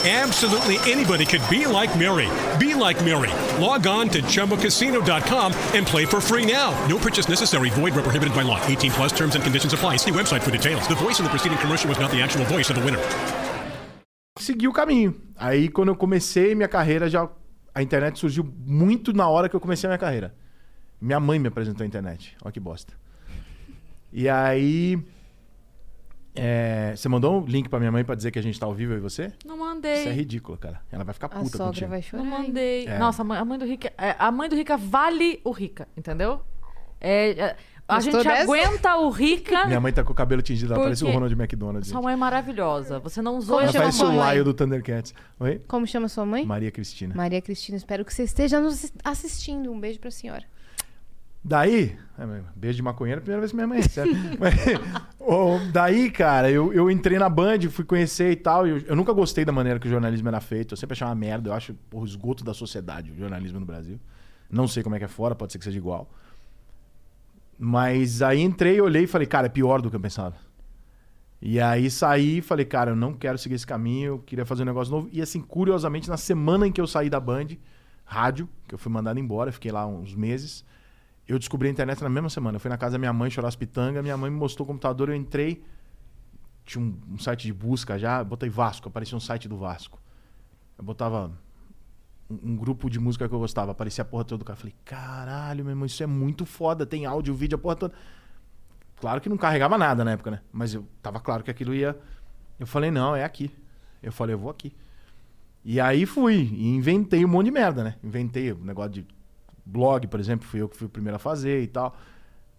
Absolutely 0.03 0.77
anybody 0.91 1.25
could 1.25 1.47
be 1.47 1.67
like 1.67 1.95
Mary. 1.95 2.27
Be 2.57 2.73
like 2.73 2.97
Mary. 3.05 3.29
Log 3.61 3.85
on 3.85 4.09
to 4.09 4.21
ChumboCasino.com 4.23 5.53
and 5.75 5.85
play 5.85 6.05
for 6.05 6.19
free 6.19 6.51
now. 6.51 6.71
No 6.87 6.97
purchase 6.97 7.29
necessary. 7.29 7.69
Void 7.69 7.93
where 7.93 8.01
prohibited 8.01 8.33
by 8.33 8.41
law. 8.41 8.59
18 8.65 8.91
plus 8.91 9.13
terms 9.13 9.35
and 9.35 9.43
conditions 9.43 9.73
apply. 9.73 9.97
See 9.97 10.11
website 10.11 10.41
for 10.41 10.49
details. 10.49 10.87
The 10.87 10.95
voice 10.95 11.19
in 11.19 11.25
the 11.25 11.29
preceding 11.29 11.59
commercial 11.59 11.87
was 11.87 11.99
not 11.99 12.09
the 12.09 12.19
actual 12.19 12.45
voice 12.45 12.71
of 12.71 12.77
the 12.77 12.83
winner. 12.83 12.97
Segui 14.39 14.67
o 14.67 14.73
caminho. 14.73 15.13
Aí, 15.37 15.69
quando 15.69 15.89
eu 15.89 15.95
comecei 15.95 16.55
minha 16.55 16.67
carreira, 16.67 17.07
já 17.07 17.29
a 17.75 17.83
internet 17.83 18.17
surgiu 18.17 18.43
muito 18.65 19.13
na 19.13 19.29
hora 19.29 19.47
que 19.47 19.55
eu 19.55 19.59
comecei 19.59 19.87
a 19.87 19.91
minha 19.91 19.99
carreira. 19.99 20.33
Minha 20.99 21.19
mãe 21.19 21.37
me 21.37 21.47
apresentou 21.47 21.83
a 21.83 21.87
internet. 21.87 22.35
Olha 22.43 22.51
que 22.51 22.59
bosta. 22.59 22.93
E 24.11 24.27
aí. 24.27 24.97
É, 26.35 26.93
você 26.95 27.09
mandou 27.09 27.41
um 27.41 27.45
link 27.45 27.67
pra 27.69 27.79
minha 27.79 27.91
mãe 27.91 28.03
pra 28.03 28.15
dizer 28.15 28.31
que 28.31 28.39
a 28.39 28.41
gente 28.43 28.59
tá 28.59 28.65
ao 28.65 28.73
vivo 28.73 28.93
e 28.93 28.99
você? 28.99 29.31
Não 29.45 29.55
Isso 29.55 29.63
é 29.63 29.67
mandei. 29.67 30.11
ridículo, 30.13 30.57
cara. 30.57 30.81
Ela 30.91 31.03
vai 31.03 31.13
ficar 31.13 31.27
A 31.27 31.29
puta 31.29 31.49
sogra 31.57 31.65
contigo. 31.67 31.89
vai 31.89 32.01
chorar. 32.01 32.23
Não 32.23 32.29
mandei. 32.31 32.87
É. 32.87 32.97
Nossa, 32.97 33.21
a 33.21 33.25
mãe, 33.25 33.37
a 33.37 33.45
mãe 33.45 33.57
do 33.59 33.65
Rica. 33.65 33.91
é, 33.97 34.15
a 34.17 34.31
mãe 34.31 34.47
do 34.49 34.55
Rica 34.55 34.77
vale 34.77 35.41
o 35.43 35.51
Rica, 35.51 35.87
entendeu? 35.97 36.41
É, 36.99 37.31
é, 37.31 37.55
a 37.87 37.95
Gostou 37.95 38.13
gente 38.21 38.23
dessa? 38.29 38.43
aguenta 38.43 38.95
o 38.97 39.09
Rica. 39.09 39.65
Minha 39.65 39.79
mãe 39.81 39.91
tá 39.91 40.03
com 40.03 40.11
o 40.13 40.15
cabelo 40.15 40.41
tingido, 40.41 40.73
ela 40.73 40.83
parece 40.83 41.03
o? 41.03 41.11
Ronald 41.11 41.33
McDonald. 41.33 41.85
Sua 41.85 42.01
mãe 42.01 42.13
é 42.13 42.17
maravilhosa. 42.17 42.99
Você 42.99 43.21
não 43.21 43.35
usou 43.37 43.57
Como 43.57 43.69
Ela 43.69 43.77
parece 43.79 44.03
o 44.03 44.07
a? 44.07 44.13
Laio 44.13 44.43
do 44.45 44.53
Thundercats. 44.53 45.13
Oi? 45.39 45.59
Como 45.67 45.85
chama 45.85 46.07
sua 46.07 46.25
mãe? 46.25 46.45
Maria 46.45 46.71
Cristina. 46.71 47.13
Maria 47.13 47.41
Cristina, 47.41 47.77
espero 47.77 48.05
que 48.05 48.13
você 48.13 48.23
esteja 48.23 48.61
nos 48.61 48.91
assistindo. 49.03 49.69
Um 49.71 49.79
beijo 49.79 49.99
pra 49.99 50.11
senhora. 50.11 50.43
Daí, 51.43 51.97
é, 52.19 52.41
beijo 52.55 52.77
de 52.77 52.83
maconheiro, 52.83 53.19
é 53.19 53.21
primeira 53.21 53.41
vez 53.41 53.51
que 53.51 53.55
minha 53.55 53.67
mãe 53.67 53.81
recebe. 53.81 54.11
Daí, 55.73 56.11
cara, 56.11 56.51
eu, 56.51 56.71
eu 56.71 56.89
entrei 56.91 57.17
na 57.17 57.27
Band, 57.27 57.61
fui 57.71 57.83
conhecer 57.83 58.31
e 58.31 58.35
tal. 58.35 58.67
e 58.67 58.69
Eu, 58.69 58.77
eu 58.79 58.95
nunca 58.95 59.11
gostei 59.11 59.43
da 59.43 59.51
maneira 59.51 59.79
que 59.79 59.87
o 59.87 59.89
jornalismo 59.89 60.27
era 60.27 60.39
feito. 60.39 60.73
Eu 60.73 60.77
sempre 60.77 60.93
achei 60.93 61.05
uma 61.05 61.15
merda. 61.15 61.49
Eu 61.49 61.53
acho 61.53 61.73
porra, 61.89 62.03
o 62.03 62.07
esgoto 62.07 62.43
da 62.43 62.53
sociedade, 62.53 63.11
o 63.11 63.15
jornalismo 63.15 63.59
no 63.59 63.65
Brasil. 63.65 63.99
Não 64.49 64.67
sei 64.67 64.83
como 64.83 64.95
é 64.95 64.99
que 64.99 65.05
é 65.05 65.07
fora, 65.07 65.33
pode 65.33 65.51
ser 65.51 65.57
que 65.57 65.65
seja 65.65 65.77
igual. 65.77 66.11
Mas 67.57 68.21
aí 68.21 68.41
entrei, 68.41 68.79
olhei 68.81 69.03
e 69.03 69.07
falei, 69.07 69.25
cara, 69.25 69.47
é 69.47 69.49
pior 69.49 69.81
do 69.81 69.89
que 69.89 69.95
eu 69.95 69.99
pensava. 69.99 70.35
E 71.41 71.59
aí 71.59 71.89
saí 71.89 72.37
e 72.37 72.41
falei, 72.41 72.65
cara, 72.65 72.91
eu 72.91 72.95
não 72.95 73.13
quero 73.13 73.37
seguir 73.37 73.55
esse 73.55 73.65
caminho, 73.65 74.13
eu 74.13 74.19
queria 74.19 74.45
fazer 74.45 74.61
um 74.61 74.65
negócio 74.65 74.93
novo. 74.93 75.09
E 75.11 75.21
assim, 75.21 75.41
curiosamente, 75.41 76.07
na 76.07 76.17
semana 76.17 76.67
em 76.67 76.71
que 76.71 76.79
eu 76.79 76.85
saí 76.85 77.09
da 77.09 77.19
Band, 77.19 77.47
rádio, 78.05 78.47
que 78.67 78.75
eu 78.75 78.79
fui 78.79 78.91
mandado 78.91 79.19
embora, 79.19 79.51
fiquei 79.51 79.71
lá 79.71 79.87
uns 79.87 80.13
meses. 80.13 80.63
Eu 81.31 81.39
descobri 81.39 81.69
a 81.69 81.71
internet 81.71 82.03
na 82.03 82.09
mesma 82.09 82.29
semana. 82.29 82.57
Eu 82.57 82.59
fui 82.59 82.67
na 82.67 82.77
casa 82.77 82.93
da 82.93 82.99
minha 82.99 83.13
mãe 83.13 83.29
chorar 83.29 83.47
as 83.47 83.55
pitangas, 83.55 84.03
minha 84.03 84.17
mãe 84.17 84.29
me 84.29 84.35
mostrou 84.35 84.65
o 84.65 84.67
computador, 84.67 85.07
eu 85.07 85.15
entrei. 85.15 85.63
Tinha 86.65 86.83
um, 86.83 86.93
um 87.13 87.17
site 87.17 87.43
de 87.43 87.53
busca 87.53 87.97
já, 87.97 88.21
botei 88.21 88.49
Vasco, 88.49 88.89
aparecia 88.89 89.15
um 89.15 89.19
site 89.21 89.47
do 89.47 89.55
Vasco. 89.55 89.97
Eu 90.77 90.83
botava 90.83 91.31
um, 92.29 92.51
um 92.51 92.55
grupo 92.57 92.89
de 92.89 92.99
música 92.99 93.29
que 93.29 93.33
eu 93.33 93.39
gostava, 93.39 93.71
aparecia 93.71 94.01
a 94.01 94.05
porra 94.05 94.25
toda 94.25 94.39
do 94.39 94.45
cara. 94.45 94.57
Falei, 94.57 94.75
caralho, 94.83 95.63
meu 95.63 95.71
irmão, 95.71 95.85
isso 95.85 96.03
é 96.03 96.05
muito 96.05 96.45
foda, 96.45 96.85
tem 96.85 97.05
áudio, 97.05 97.33
vídeo, 97.33 97.55
a 97.55 97.59
porra 97.59 97.77
toda. 97.77 97.93
Claro 98.99 99.21
que 99.21 99.29
não 99.29 99.37
carregava 99.37 99.77
nada 99.77 100.03
na 100.03 100.11
época, 100.11 100.31
né? 100.31 100.41
Mas 100.51 100.73
eu 100.73 100.85
tava 101.01 101.21
claro 101.21 101.45
que 101.45 101.49
aquilo 101.49 101.73
ia. 101.73 101.97
Eu 102.59 102.67
falei, 102.67 102.91
não, 102.91 103.15
é 103.15 103.23
aqui. 103.23 103.49
Eu 104.03 104.11
falei, 104.11 104.35
eu 104.35 104.39
vou 104.39 104.51
aqui. 104.51 104.75
E 105.63 105.79
aí 105.79 106.05
fui, 106.05 106.35
e 106.51 106.67
inventei 106.75 107.23
um 107.23 107.29
monte 107.29 107.45
de 107.45 107.51
merda, 107.51 107.85
né? 107.85 107.95
Inventei 108.03 108.51
o 108.51 108.57
negócio 108.57 108.91
de 108.91 109.20
blog, 109.71 110.07
por 110.07 110.19
exemplo, 110.19 110.47
fui 110.47 110.61
eu 110.61 110.69
que 110.69 110.77
fui 110.77 110.87
o 110.87 110.89
primeiro 110.89 111.15
a 111.15 111.19
fazer 111.19 111.63
e 111.63 111.67
tal. 111.67 111.95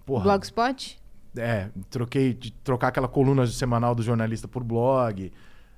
Porra, 0.04 0.24
Blogspot? 0.24 1.00
é, 1.36 1.70
troquei 1.88 2.34
de 2.34 2.50
trocar 2.50 2.88
aquela 2.88 3.08
coluna 3.08 3.46
semanal 3.46 3.94
do 3.94 4.02
jornalista 4.02 4.46
por 4.46 4.62
blog. 4.62 5.32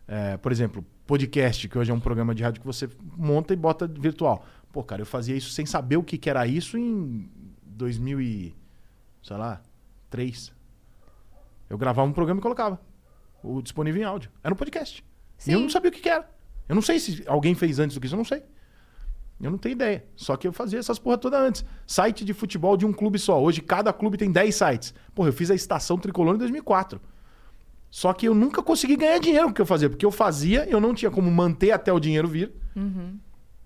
É, 0.07 0.37
por 0.37 0.53
exemplo, 0.53 0.85
podcast, 1.07 1.69
que 1.69 1.79
hoje 1.79 1.91
é 1.91 1.95
um 1.95 2.00
programa 2.00 2.35
de 2.35 2.43
rádio 2.43 2.61
que 2.61 2.67
você 2.67 2.88
monta 3.17 3.53
e 3.53 3.57
bota 3.57 3.87
virtual. 3.87 4.45
Pô, 4.73 4.83
cara, 4.83 5.03
eu 5.03 5.07
fazia 5.07 5.37
isso 5.37 5.50
sem 5.50 5.64
saber 5.64 5.97
o 5.97 6.03
que, 6.03 6.19
que 6.19 6.29
era 6.29 6.47
isso 6.47 6.76
em 6.76 7.31
2000 7.62 8.21
e, 8.21 8.55
sei 9.23 9.37
lá, 9.37 9.62
3. 10.11 10.53
Eu 11.71 11.79
gravava 11.79 12.09
um 12.09 12.12
programa 12.12 12.41
e 12.41 12.43
colocava 12.43 12.81
o 13.43 13.62
disponível 13.62 14.03
em 14.03 14.05
áudio. 14.05 14.31
Era 14.43 14.53
um 14.53 14.57
podcast. 14.57 15.05
E 15.47 15.53
eu 15.53 15.59
Sim. 15.59 15.62
não 15.64 15.71
sabia 15.71 15.91
o 15.91 15.93
que, 15.93 16.00
que 16.00 16.09
era. 16.09 16.29
Eu 16.69 16.75
não 16.75 16.83
sei 16.83 16.99
se 16.99 17.23
alguém 17.26 17.55
fez 17.55 17.79
antes 17.79 17.95
do 17.95 18.00
que 18.00 18.07
isso, 18.07 18.14
eu 18.14 18.19
não 18.19 18.25
sei. 18.25 18.43
Eu 19.41 19.50
não 19.50 19.59
tenho 19.59 19.73
ideia. 19.73 20.05
Só 20.17 20.37
que 20.37 20.47
eu 20.47 20.53
fazia 20.53 20.79
essas 20.79 20.99
porra 20.99 21.19
toda 21.19 21.38
antes. 21.38 21.64
Site 21.87 22.25
de 22.25 22.33
futebol 22.33 22.76
de 22.76 22.87
um 22.87 22.93
clube 22.93 23.19
só. 23.19 23.43
Hoje 23.43 23.61
cada 23.61 23.93
clube 23.93 24.17
tem 24.17 24.31
10 24.31 24.55
sites. 24.55 24.95
Porra, 25.14 25.29
eu 25.29 25.33
fiz 25.33 25.50
a 25.50 25.55
estação 25.55 25.99
tricolor 25.99 26.35
em 26.35 26.38
2004. 26.38 27.01
Só 27.90 28.12
que 28.12 28.27
eu 28.27 28.35
nunca 28.35 28.62
consegui 28.62 28.97
ganhar 28.97 29.18
dinheiro 29.18 29.47
com 29.47 29.51
o 29.53 29.55
que 29.55 29.61
eu 29.61 29.66
fazia. 29.66 29.90
Porque 29.90 30.07
eu 30.07 30.11
fazia, 30.11 30.68
eu 30.68 30.81
não 30.81 30.94
tinha 30.94 31.11
como 31.11 31.31
manter 31.31 31.73
até 31.73 31.92
o 31.92 32.01
dinheiro 32.01 32.27
vir. 32.29 32.53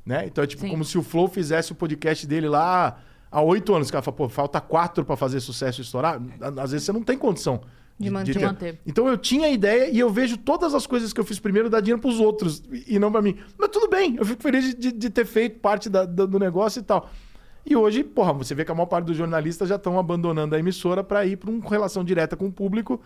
Né? 0.05 0.27
Então 0.27 0.43
é 0.43 0.47
tipo 0.47 0.63
Sim. 0.63 0.71
como 0.71 0.85
se 0.85 0.99
o 0.99 1.03
Flow 1.03 1.29
fizesse 1.29 1.73
o 1.73 1.75
podcast 1.75 2.27
dele 2.27 2.49
lá 2.49 2.99
há 3.31 3.41
oito 3.41 3.75
anos. 3.75 3.89
O 3.89 3.93
cara 3.93 4.03
fala, 4.03 4.17
pô, 4.17 4.29
falta 4.29 4.61
quatro 4.61 5.05
pra 5.05 5.17
fazer 5.17 5.41
sucesso 5.41 5.81
e 5.81 5.85
estourar. 5.85 6.21
Às 6.61 6.73
vezes 6.73 6.87
você 6.87 6.93
não 6.93 7.03
tem 7.03 7.17
condição 7.17 7.61
De 7.99 8.11
manter. 8.11 8.33
De 8.33 8.39
manter. 8.45 8.81
Então 8.87 9.09
eu 9.09 9.17
tinha 9.19 9.47
a 9.47 9.51
ideia 9.51 9.91
e 9.91 9.99
eu 9.99 10.09
vejo 10.11 10.37
todas 10.37 10.73
as 10.75 10.87
coisas 10.87 11.13
que 11.13 11.19
eu 11.21 11.25
fiz 11.25 11.39
primeiro 11.41 11.69
dar 11.69 11.81
dinheiro 11.81 12.01
pros 12.01 12.21
outros 12.21 12.63
e 12.87 12.99
não 12.99 13.11
pra 13.11 13.21
mim. 13.21 13.37
Mas 13.59 13.69
tudo 13.71 13.89
bem, 13.89 14.17
eu 14.17 14.25
fico 14.25 14.43
feliz 14.43 14.75
de, 14.75 14.93
de 14.93 15.11
ter 15.11 15.25
feito 15.27 15.59
parte 15.61 15.89
da- 15.91 16.05
do, 16.05 16.27
do 16.27 16.39
negócio 16.39 16.79
e 16.81 16.83
tal. 16.83 17.11
E 17.67 17.75
hoje, 17.77 18.03
porra, 18.05 18.33
você 18.33 18.55
vê 18.55 18.65
que 18.65 18.71
a 18.71 18.75
maior 18.75 18.87
parte 18.87 19.07
dos 19.07 19.17
jornalistas 19.17 19.69
já 19.69 19.75
estão 19.77 19.99
abandonando 19.99 20.55
a 20.55 20.59
emissora 20.59 21.03
pra 21.05 21.27
ir 21.27 21.37
pra 21.37 21.51
uma 21.51 21.69
relação 21.69 22.03
direta 22.05 22.37
com 22.37 22.47
o 22.47 22.53
público 22.53 23.01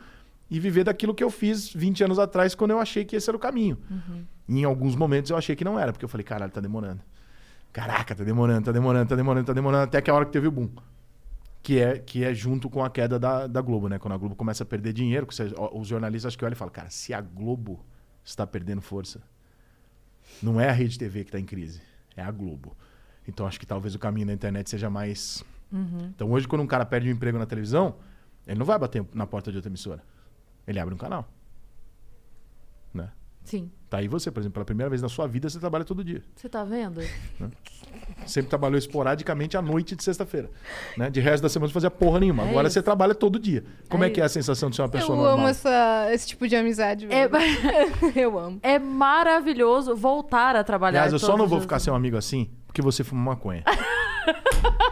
e 0.51 0.61
viver 0.61 0.85
daquilo 0.85 1.15
que 1.15 1.25
eu 1.25 1.31
fiz 1.31 1.73
20 1.73 2.05
anos 2.05 2.19
atrás 2.19 2.55
quando 2.55 2.73
eu 2.73 2.79
achei 2.79 3.05
que 3.05 3.17
esse 3.17 3.29
era 3.29 3.37
o 3.37 3.41
caminho. 3.41 3.79
E 4.49 4.61
em 4.61 4.65
alguns 4.65 4.95
momentos 4.95 5.31
eu 5.31 5.37
achei 5.37 5.57
que 5.57 5.65
não 5.65 5.79
era, 5.81 5.91
porque 5.93 6.05
eu 6.05 6.09
falei, 6.09 6.23
caralho, 6.25 6.53
tá 6.53 6.61
demorando. 6.61 7.01
Caraca, 7.73 8.15
tá 8.15 8.23
demorando, 8.23 8.67
tá 8.67 8.73
demorando, 8.73 9.09
tá 9.09 9.17
demorando, 9.17 9.47
tá 9.47 9.53
demorando, 9.55 9.85
até 9.85 10.01
que 10.03 10.11
a 10.11 10.15
hora 10.15 10.27
que 10.27 10.33
teve 10.33 10.47
o 10.47 10.51
boom. 10.51 10.69
Que 11.63 11.79
é, 11.79 11.99
que 11.99 12.25
é 12.25 12.35
junto 12.35 12.69
com 12.69 12.83
a 12.85 12.91
queda 12.91 13.19
da, 13.19 13.47
da 13.47 13.61
Globo, 13.61 13.89
né? 13.89 13.99
Quando 13.99 14.15
a 14.15 14.17
Globo 14.19 14.35
começa 14.35 14.65
a 14.65 14.67
perder 14.67 14.93
dinheiro, 14.93 15.27
você- 15.31 15.53
os 15.73 15.87
jornalistas 15.87 16.31
acho 16.31 16.39
que 16.39 16.45
olham 16.45 16.55
e 16.55 16.57
falam, 16.57 16.73
cara, 16.73 16.91
se 16.91 17.15
a 17.15 17.21
Globo 17.21 17.85
está 18.25 18.45
perdendo 18.47 18.81
força, 18.83 19.23
não 20.43 20.61
é 20.61 20.69
a 20.69 20.73
Rede 20.73 20.99
TV 20.99 21.21
que 21.23 21.29
está 21.29 21.39
em 21.39 21.45
crise, 21.45 21.81
é 22.17 22.23
a 22.23 22.31
Globo. 22.31 22.77
Então 23.29 23.47
acho 23.47 23.61
que 23.61 23.67
talvez 23.67 23.95
o 23.95 23.99
caminho 23.99 24.27
da 24.27 24.33
internet 24.33 24.69
seja 24.69 24.91
mais. 24.91 25.45
Então 26.17 26.31
hoje, 26.33 26.49
quando 26.49 26.63
um 26.63 26.67
cara 26.67 26.85
perde 26.85 27.09
um 27.09 27.13
emprego 27.13 27.39
na 27.39 27.47
televisão, 27.47 27.95
ele 28.47 28.59
não 28.59 28.67
vai 28.67 28.79
bater 28.79 29.05
na 29.15 29.27
porta 29.27 29.51
de 29.53 29.57
outra 29.59 29.71
emissora. 29.71 30.03
Ele 30.67 30.81
abre 30.81 30.93
um 30.95 30.99
canal. 30.99 31.29
Né? 32.93 33.09
Sim. 33.45 33.71
Tá 33.91 33.99
aí 33.99 34.09
você, 34.09 34.31
por 34.31 34.41
exemplo, 34.41 34.55
pela 34.55 34.65
primeira 34.65 34.89
vez 34.89 35.03
na 35.03 35.09
sua 35.09 35.27
vida, 35.27 35.51
você 35.51 35.59
trabalha 35.59 35.85
todo 35.85 36.03
dia. 36.03 36.23
Você 36.35 36.49
tá 36.49 36.65
vendo? 36.65 37.01
Sempre 38.25 38.49
trabalhou 38.49 38.79
esporadicamente 38.79 39.55
à 39.57 39.61
noite 39.61 39.95
de 39.95 40.03
sexta-feira. 40.03 40.49
Né? 40.97 41.11
De 41.11 41.21
resto 41.21 41.43
da 41.43 41.49
semana 41.51 41.69
você 41.69 41.75
fazia 41.75 41.91
porra 41.91 42.21
nenhuma. 42.21 42.45
É 42.45 42.49
Agora 42.51 42.69
isso. 42.69 42.75
você 42.75 42.83
trabalha 42.83 43.15
todo 43.15 43.39
dia. 43.39 43.63
Como 43.91 44.03
é, 44.05 44.07
É 44.07 44.11
que 44.11 44.21
é 44.21 44.25
a 44.25 44.29
sensação 44.31 44.71
de 44.71 44.77
ser 44.77 44.83
uma 44.83 44.89
pessoa 44.89 45.15
Eu 45.19 45.23
normal? 45.23 45.39
amo 45.41 45.49
essa, 45.49 46.09
esse 46.11 46.27
tipo 46.29 46.49
de 46.49 46.57
amizade. 46.57 47.07
É. 47.11 47.29
Eu 48.19 48.39
amo. 48.39 48.59
é 48.63 48.79
maravilhoso 48.79 49.95
voltar 49.95 50.57
a 50.57 50.65
trabalhar. 50.65 51.01
Aliás, 51.01 51.13
eu 51.13 51.19
só 51.19 51.37
não 51.37 51.47
vou 51.47 51.61
ficar 51.61 51.79
seu 51.79 51.95
amigo 51.95 52.17
assim 52.17 52.49
porque 52.67 52.81
você 52.81 53.05
fuma 53.05 53.33
maconha. 53.33 53.63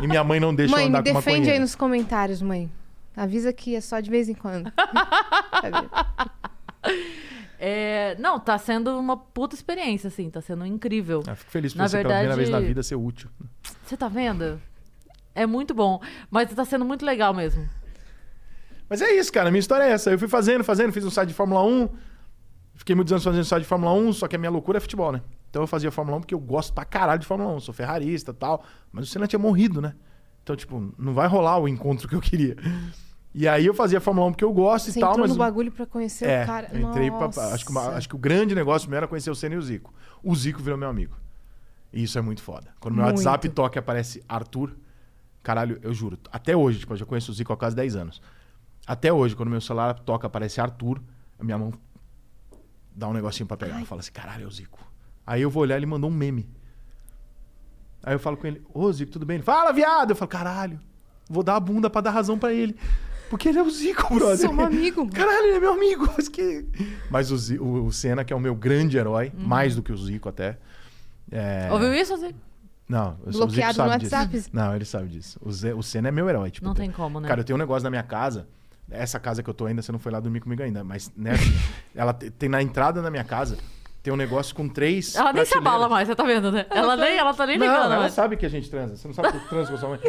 e 0.02 0.06
minha 0.06 0.22
mãe 0.22 0.38
não 0.38 0.54
deixa 0.54 0.74
eu 0.74 0.76
Mãe, 0.78 0.88
andar 0.88 1.02
me 1.02 1.10
com 1.10 1.16
defende 1.18 1.38
maconha. 1.38 1.52
aí 1.54 1.58
nos 1.58 1.74
comentários, 1.74 2.42
mãe. 2.42 2.70
Avisa 3.16 3.50
que 3.52 3.74
é 3.74 3.80
só 3.80 3.98
de 4.00 4.10
vez 4.10 4.28
em 4.28 4.34
quando. 4.34 4.70
É, 7.62 8.16
não, 8.18 8.40
tá 8.40 8.56
sendo 8.56 8.98
uma 8.98 9.18
puta 9.18 9.54
experiência, 9.54 10.08
assim. 10.08 10.30
Tá 10.30 10.40
sendo 10.40 10.64
incrível. 10.64 11.22
Eu 11.26 11.36
fico 11.36 11.50
feliz 11.50 11.72
por 11.74 11.78
Na 11.80 11.88
você 11.88 11.98
pela 11.98 12.08
primeira 12.14 12.34
verdade- 12.34 12.36
vez 12.36 12.48
na 12.50 12.60
vida 12.66 12.82
ser 12.82 12.94
útil. 12.96 13.28
Você 13.84 13.96
tá 13.98 14.08
vendo? 14.08 14.58
É 15.34 15.44
muito 15.46 15.74
bom. 15.74 16.00
Mas 16.30 16.52
tá 16.54 16.64
sendo 16.64 16.84
muito 16.86 17.04
legal 17.04 17.34
mesmo. 17.34 17.68
Mas 18.88 19.02
é 19.02 19.12
isso, 19.12 19.30
cara. 19.32 19.50
Minha 19.50 19.60
história 19.60 19.84
é 19.84 19.90
essa. 19.90 20.10
Eu 20.10 20.18
fui 20.18 20.26
fazendo, 20.26 20.64
fazendo, 20.64 20.90
fiz 20.92 21.04
um 21.04 21.10
site 21.10 21.28
de 21.28 21.34
Fórmula 21.34 21.62
1. 21.62 21.88
Fiquei 22.76 22.94
muitos 22.96 23.12
anos 23.12 23.22
fazendo 23.24 23.44
site 23.44 23.62
de 23.62 23.68
Fórmula 23.68 23.92
1, 23.92 24.14
só 24.14 24.26
que 24.26 24.36
a 24.36 24.38
minha 24.38 24.50
loucura 24.50 24.78
é 24.78 24.80
futebol, 24.80 25.12
né? 25.12 25.20
Então 25.50 25.62
eu 25.62 25.66
fazia 25.66 25.90
Fórmula 25.90 26.16
1 26.16 26.20
porque 26.22 26.34
eu 26.34 26.40
gosto 26.40 26.72
pra 26.72 26.84
caralho 26.86 27.20
de 27.20 27.26
Fórmula 27.26 27.52
1. 27.56 27.60
Sou 27.60 27.74
ferrarista 27.74 28.30
e 28.30 28.34
tal. 28.34 28.64
Mas 28.90 29.04
o 29.06 29.10
Senna 29.10 29.26
tinha 29.26 29.38
morrido, 29.38 29.82
né? 29.82 29.94
Então, 30.42 30.56
tipo, 30.56 30.92
não 30.98 31.12
vai 31.12 31.28
rolar 31.28 31.58
o 31.58 31.68
encontro 31.68 32.08
que 32.08 32.14
eu 32.14 32.20
queria. 32.22 32.56
E 33.32 33.46
aí 33.46 33.64
eu 33.66 33.72
fazia 33.74 34.00
Fórmula 34.00 34.26
1 34.28 34.32
porque 34.32 34.44
eu 34.44 34.52
gosto 34.52 34.90
Você 34.90 34.98
e 34.98 35.00
tal, 35.00 35.10
entrou 35.10 35.24
mas. 35.26 35.32
no 35.36 35.38
bagulho 35.38 35.70
pra 35.70 35.86
conhecer 35.86 36.28
É, 36.28 36.42
o 36.42 36.46
cara. 36.46 36.68
eu 36.72 36.80
entrei 36.90 37.10
pra, 37.10 37.26
acho, 37.54 37.64
que 37.64 37.70
uma- 37.70 37.90
acho 37.90 38.08
que 38.08 38.14
o 38.16 38.18
grande 38.18 38.54
negócio 38.54 38.90
meu 38.90 38.96
era 38.96 39.06
conhecer 39.06 39.30
o 39.30 39.34
Senna 39.36 39.54
e 39.54 39.58
o 39.58 39.62
Zico. 39.62 39.94
O 40.22 40.34
Zico 40.34 40.60
virou 40.60 40.76
meu 40.78 40.88
amigo. 40.88 41.16
E 41.92 42.02
isso 42.02 42.18
é 42.18 42.20
muito 42.22 42.42
foda. 42.42 42.68
Quando 42.80 42.94
meu 42.96 43.04
Muito. 43.04 43.16
WhatsApp 43.18 43.48
toca 43.50 43.78
e 43.78 43.80
aparece 43.80 44.22
Arthur, 44.28 44.76
caralho, 45.42 45.78
eu 45.82 45.92
juro. 45.94 46.18
Até 46.32 46.56
hoje, 46.56 46.80
tipo, 46.80 46.92
eu 46.92 46.96
já 46.96 47.04
conheço 47.06 47.30
o 47.30 47.34
Zico 47.34 47.52
há 47.52 47.56
quase 47.56 47.74
10 47.76 47.94
anos. 47.96 48.20
Até 48.86 49.12
hoje, 49.12 49.36
quando 49.36 49.48
meu 49.48 49.60
celular 49.60 49.94
toca 49.94 50.26
aparece 50.26 50.60
Arthur, 50.60 51.00
a 51.38 51.44
minha 51.44 51.56
mão 51.58 51.72
dá 52.94 53.08
um 53.08 53.12
negocinho 53.12 53.46
pra 53.46 53.56
pegar. 53.56 53.76
Ela 53.76 53.86
fala 53.86 54.00
assim, 54.00 54.12
caralho, 54.12 54.44
é 54.44 54.46
o 54.46 54.50
Zico. 54.50 54.78
Aí 55.26 55.42
eu 55.42 55.50
vou 55.50 55.62
olhar, 55.62 55.76
ele 55.76 55.86
mandou 55.86 56.10
um 56.10 56.12
meme. 56.14 56.48
Aí 58.02 58.14
eu 58.14 58.18
falo 58.18 58.36
com 58.36 58.46
ele, 58.46 58.60
ô 58.74 58.90
Zico, 58.92 59.12
tudo 59.12 59.24
bem? 59.26 59.36
Ele, 59.36 59.44
fala, 59.44 59.72
viado! 59.72 60.10
Eu 60.10 60.16
falo, 60.16 60.28
caralho, 60.28 60.80
vou 61.28 61.42
dar 61.44 61.56
a 61.56 61.60
bunda 61.60 61.88
pra 61.90 62.00
dar 62.00 62.10
razão 62.10 62.38
pra 62.38 62.52
ele. 62.52 62.76
Porque 63.30 63.48
ele 63.48 63.58
é 63.58 63.62
o 63.62 63.70
Zico, 63.70 64.12
brother. 64.14 64.36
Somos 64.48 64.64
amigo. 64.64 65.08
Caralho, 65.10 65.46
ele 65.46 65.56
é 65.56 65.60
meu 65.60 65.72
amigo. 65.72 66.06
Mas, 66.16 66.28
que... 66.28 66.66
mas 67.08 67.30
o, 67.30 67.38
Zi- 67.38 67.58
o, 67.60 67.90
Senna, 67.92 68.24
que 68.24 68.32
é 68.32 68.36
o 68.36 68.40
meu 68.40 68.54
grande 68.56 68.98
herói, 68.98 69.32
mais 69.34 69.76
do 69.76 69.82
que 69.82 69.92
o 69.92 69.96
Zico 69.96 70.28
até. 70.28 70.58
é- 71.30 71.68
Ouviu 71.70 71.94
isso, 71.94 72.16
Zé? 72.16 72.34
Não, 72.88 73.16
o 73.24 73.30
Zico 73.32 73.46
Bloqueado 73.46 73.78
no 73.84 73.98
disso. 73.98 74.14
WhatsApp? 74.16 74.44
Não, 74.52 74.74
ele 74.74 74.84
sabe 74.84 75.08
disso. 75.08 75.38
O, 75.40 75.52
Zé, 75.52 75.72
o 75.72 75.80
Senna 75.82 76.08
é 76.08 76.10
meu 76.10 76.28
herói. 76.28 76.50
Tipo, 76.50 76.66
Não 76.66 76.74
tem 76.74 76.90
como, 76.90 77.20
né? 77.20 77.28
Cara, 77.28 77.40
eu 77.40 77.44
tenho 77.44 77.56
um 77.56 77.60
negócio 77.60 77.84
na 77.84 77.90
minha 77.90 78.02
casa. 78.02 78.48
Essa 78.90 79.20
casa 79.20 79.40
que 79.44 79.48
eu 79.48 79.54
tô 79.54 79.66
ainda, 79.66 79.80
você 79.80 79.92
não 79.92 80.00
foi 80.00 80.10
lá 80.10 80.18
dormir 80.18 80.40
comigo 80.40 80.60
ainda. 80.64 80.82
Mas 80.82 81.12
nessa, 81.16 81.44
ela 81.94 82.12
te- 82.12 82.30
tem 82.32 82.48
na 82.48 82.60
entrada 82.60 83.00
da 83.00 83.08
minha 83.12 83.22
casa, 83.22 83.56
tem 84.02 84.12
um 84.12 84.16
negócio 84.16 84.54
com 84.54 84.68
três. 84.68 85.14
Ela 85.14 85.32
nem 85.32 85.44
se 85.44 85.56
abala 85.56 85.88
mais, 85.88 86.08
você 86.08 86.14
tá 86.14 86.24
vendo, 86.24 86.50
né? 86.50 86.66
Ela 86.70 86.96
nem, 86.96 87.18
ela 87.18 87.34
tá 87.34 87.46
nem 87.46 87.58
Não, 87.58 87.66
ligando 87.66 87.84
ela 87.92 87.98
mais. 88.00 88.12
sabe 88.12 88.36
que 88.36 88.46
a 88.46 88.48
gente 88.48 88.70
transa. 88.70 88.96
Você 88.96 89.06
não 89.06 89.14
sabe 89.14 89.30
que 89.30 89.36
eu 89.36 89.48
transo 89.48 89.68
com 89.70 89.76
a 89.76 89.78
sua 89.78 89.88
mãe. 89.90 90.00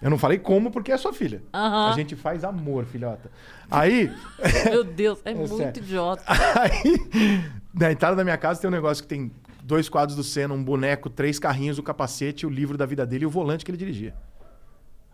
Eu 0.00 0.10
não 0.10 0.18
falei 0.18 0.38
como 0.38 0.70
porque 0.70 0.92
é 0.92 0.96
sua 0.96 1.12
filha. 1.12 1.42
Aham. 1.52 1.90
A 1.90 1.92
gente 1.94 2.14
faz 2.14 2.44
amor, 2.44 2.84
filhota. 2.84 3.30
Aí, 3.70 4.12
Meu 4.70 4.84
Deus, 4.84 5.20
é, 5.26 5.34
muito 5.34 5.56
sério. 5.56 5.82
idiota. 5.82 6.22
aí, 6.28 7.44
na 7.72 7.90
entrada 7.90 8.14
da 8.14 8.22
minha 8.22 8.36
casa 8.38 8.60
tem 8.60 8.68
um 8.68 8.72
negócio 8.72 9.02
que 9.02 9.08
tem 9.08 9.32
dois 9.62 9.88
quadros 9.88 10.16
do 10.16 10.22
Senna, 10.22 10.54
um 10.54 10.62
boneco, 10.62 11.10
três 11.10 11.38
carrinhos, 11.38 11.78
o 11.78 11.82
capacete, 11.82 12.46
o 12.46 12.50
livro 12.50 12.78
da 12.78 12.86
vida 12.86 13.04
dele 13.04 13.24
e 13.24 13.26
o 13.26 13.30
volante 13.30 13.64
que 13.64 13.70
ele 13.70 13.78
dirigia. 13.78 14.14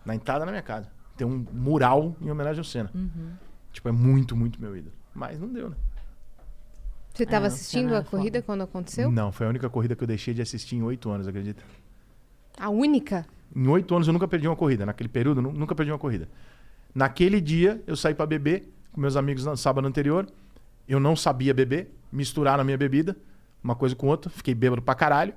Na 0.05 0.15
entrada 0.15 0.45
da 0.45 0.51
minha 0.51 0.63
casa. 0.63 0.91
Tem 1.17 1.27
um 1.27 1.47
mural 1.53 2.15
em 2.21 2.31
homenagem 2.31 2.59
ao 2.59 2.65
Senna. 2.65 2.91
Uhum. 2.95 3.33
Tipo, 3.73 3.89
é 3.89 3.93
muito, 3.93 4.35
muito 4.37 4.61
meu 4.61 4.77
ídolo. 4.77 4.95
Mas 5.15 5.39
não 5.39 5.49
deu, 5.49 5.71
né? 5.71 5.77
Você 7.15 7.25
estava 7.25 7.47
É, 7.47 7.49
assistindo 7.49 7.95
a 7.95 8.03
corrida 8.05 8.39
foda. 8.39 8.43
quando 8.47 8.63
aconteceu? 8.63 9.11
Não, 9.11 9.33
foi 9.33 9.47
a 9.47 9.51
única 9.51 9.69
corrida 9.69 9.95
que 9.97 10.03
eu 10.03 10.07
deixei 10.09 10.33
de 10.33 10.41
assistir 10.43 10.77
em 10.77 10.83
oito 10.83 11.11
anos, 11.11 11.27
acredita? 11.27 11.63
A 12.59 12.69
única? 12.71 13.27
Em 13.55 13.67
oito 13.69 13.95
anos 13.95 14.07
eu 14.07 14.13
nunca 14.13 14.29
perdi 14.29 14.47
uma 14.47 14.57
corrida. 14.57 14.87
Naquele 14.87 15.09
período, 15.09 15.43
nunca 15.43 15.75
perdi 15.75 15.91
uma 15.93 15.99
corrida. 15.99 16.29
Naquele 16.95 17.41
dia, 17.41 17.83
eu 17.87 17.97
saí 17.97 18.15
pra 18.15 18.27
beber 18.27 18.73
com 18.93 19.01
meus 19.01 19.17
amigos 19.17 19.45
no 19.45 19.57
sábado 19.57 19.87
anterior. 19.87 20.27
Eu 20.89 20.99
não 21.01 21.15
sabia 21.17 21.53
beber, 21.55 21.93
misturaram 22.13 22.61
a 22.63 22.65
minha 22.65 22.79
bebida, 22.79 23.17
uma 23.63 23.75
coisa 23.75 23.95
com 23.95 24.07
outra. 24.09 24.31
Fiquei 24.31 24.55
bêbado 24.55 24.83
pra 24.83 24.95
caralho. 24.95 25.35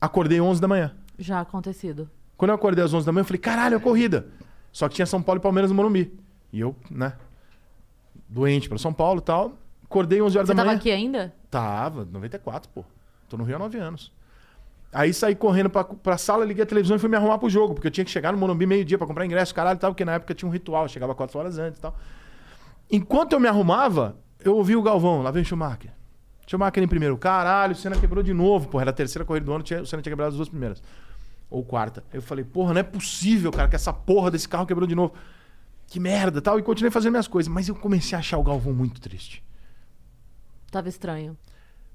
Acordei 0.00 0.40
11 0.40 0.60
da 0.60 0.68
manhã. 0.68 0.94
Já 1.18 1.40
acontecido. 1.40 2.08
Quando 2.36 2.50
eu 2.50 2.54
acordei 2.54 2.84
às 2.84 2.92
11 2.94 3.04
da 3.04 3.10
manhã, 3.12 3.22
eu 3.22 3.26
falei, 3.26 3.40
caralho, 3.40 3.76
é 3.76 3.80
corrida. 3.80 4.28
Só 4.70 4.88
que 4.88 4.94
tinha 4.94 5.06
São 5.06 5.20
Paulo 5.20 5.40
e 5.40 5.42
Palmeiras 5.42 5.70
no 5.70 5.76
Morumbi. 5.76 6.12
E 6.52 6.60
eu, 6.60 6.76
né, 6.90 7.14
doente 8.28 8.68
pra 8.68 8.78
São 8.78 8.92
Paulo 8.92 9.18
e 9.20 9.22
tal. 9.24 9.58
Acordei 9.88 10.20
11 10.20 10.36
horas 10.38 10.48
Você 10.48 10.54
da 10.54 10.56
tava 10.56 10.66
manhã. 10.68 10.78
aqui 10.78 10.90
ainda? 10.90 11.34
Tava, 11.50 12.04
94, 12.10 12.70
pô. 12.74 12.84
Tô 13.28 13.36
no 13.36 13.44
Rio 13.44 13.56
há 13.56 13.58
9 13.58 13.78
anos. 13.78 14.12
Aí 14.92 15.12
saí 15.12 15.34
correndo 15.34 15.68
pra, 15.70 15.84
pra 15.84 16.16
sala, 16.18 16.44
liguei 16.44 16.62
a 16.62 16.66
televisão 16.66 16.96
e 16.96 16.98
fui 17.00 17.08
me 17.08 17.16
arrumar 17.16 17.38
pro 17.38 17.48
jogo, 17.50 17.74
porque 17.74 17.86
eu 17.86 17.90
tinha 17.90 18.04
que 18.04 18.10
chegar 18.10 18.32
no 18.32 18.38
Morumbi 18.38 18.66
meio-dia 18.66 18.96
pra 18.98 19.06
comprar 19.06 19.24
ingresso, 19.26 19.54
caralho 19.54 19.76
e 19.76 19.80
tal, 19.80 19.92
porque 19.92 20.04
na 20.04 20.12
época 20.14 20.34
tinha 20.34 20.48
um 20.48 20.52
ritual, 20.52 20.88
chegava 20.88 21.14
4 21.14 21.38
horas 21.38 21.58
antes 21.58 21.78
e 21.78 21.82
tal. 21.82 21.94
Enquanto 22.90 23.32
eu 23.34 23.40
me 23.40 23.48
arrumava, 23.48 24.16
eu 24.42 24.56
ouvi 24.56 24.74
o 24.76 24.82
Galvão, 24.82 25.20
lá 25.22 25.30
vem 25.30 25.42
o 25.42 25.44
Schumacher. 25.44 25.92
Schumacher 26.46 26.82
em 26.82 26.88
primeiro. 26.88 27.16
Caralho, 27.18 27.72
o 27.72 27.76
Senna 27.76 27.96
quebrou 27.98 28.22
de 28.22 28.32
novo, 28.32 28.68
porra. 28.68 28.84
Era 28.84 28.90
a 28.90 28.94
terceira 28.94 29.24
corrida 29.24 29.44
do 29.44 29.52
ano, 29.52 29.62
tinha- 29.62 29.82
o 29.82 29.86
Senna 29.86 30.00
tinha 30.02 30.10
quebrado 30.12 30.30
as 30.30 30.36
duas 30.36 30.48
primeiras. 30.48 30.82
Ou 31.50 31.62
quarta. 31.62 32.02
Eu 32.12 32.22
falei, 32.22 32.44
porra, 32.44 32.72
não 32.72 32.80
é 32.80 32.82
possível, 32.84 33.50
cara, 33.50 33.68
que 33.68 33.76
essa 33.76 33.92
porra 33.92 34.30
desse 34.30 34.48
carro 34.48 34.66
quebrou 34.66 34.86
de 34.86 34.94
novo. 34.94 35.12
Que 35.86 36.00
merda 36.00 36.40
tal. 36.40 36.58
E 36.58 36.62
continuei 36.62 36.90
fazendo 36.90 37.12
minhas 37.12 37.28
coisas. 37.28 37.52
Mas 37.52 37.68
eu 37.68 37.74
comecei 37.74 38.16
a 38.16 38.20
achar 38.20 38.38
o 38.38 38.42
Galvão 38.42 38.72
muito 38.72 39.00
triste. 39.00 39.42
Tava 40.70 40.88
estranho. 40.88 41.36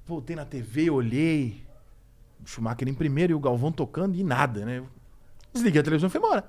Voltei 0.06 0.36
na 0.36 0.44
TV, 0.44 0.90
olhei. 0.90 1.64
O 2.44 2.48
Schumacher 2.48 2.88
em 2.88 2.94
primeiro 2.94 3.32
e 3.32 3.34
o 3.34 3.40
Galvão 3.40 3.72
tocando 3.72 4.16
e 4.16 4.22
nada, 4.22 4.64
né? 4.64 4.82
Desliguei 5.52 5.80
a 5.80 5.84
televisão 5.84 6.08
e 6.08 6.10
fui 6.10 6.18
embora. 6.18 6.44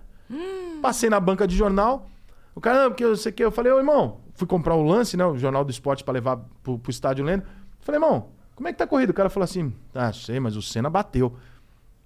Passei 0.82 1.10
na 1.10 1.20
banca 1.20 1.48
de 1.48 1.56
jornal. 1.56 2.10
O 2.54 2.62
cara, 2.62 2.84
não, 2.84 2.90
porque 2.90 3.04
eu 3.04 3.16
sei 3.16 3.32
que. 3.32 3.44
Eu 3.44 3.52
falei, 3.52 3.72
ô 3.72 3.78
irmão, 3.78 4.22
fui 4.34 4.48
comprar 4.48 4.76
o 4.76 4.84
lance, 4.84 5.16
né? 5.16 5.26
O 5.26 5.38
jornal 5.38 5.64
do 5.64 5.72
esporte 5.72 6.04
pra 6.04 6.14
levar 6.14 6.38
pro, 6.64 6.80
pro 6.80 6.92
estádio 6.92 7.24
lendo. 7.24 7.44
Falei, 7.80 8.02
irmão, 8.02 8.30
como 8.56 8.68
é 8.68 8.72
que 8.72 8.78
tá 8.78 8.86
a 8.86 8.88
corrida? 8.88 9.12
O 9.12 9.16
cara 9.16 9.30
falou 9.30 9.44
assim: 9.44 9.74
ah, 9.94 10.12
sei, 10.12 10.40
mas 10.40 10.56
o 10.56 10.62
Senna 10.62 10.90
bateu. 10.90 11.36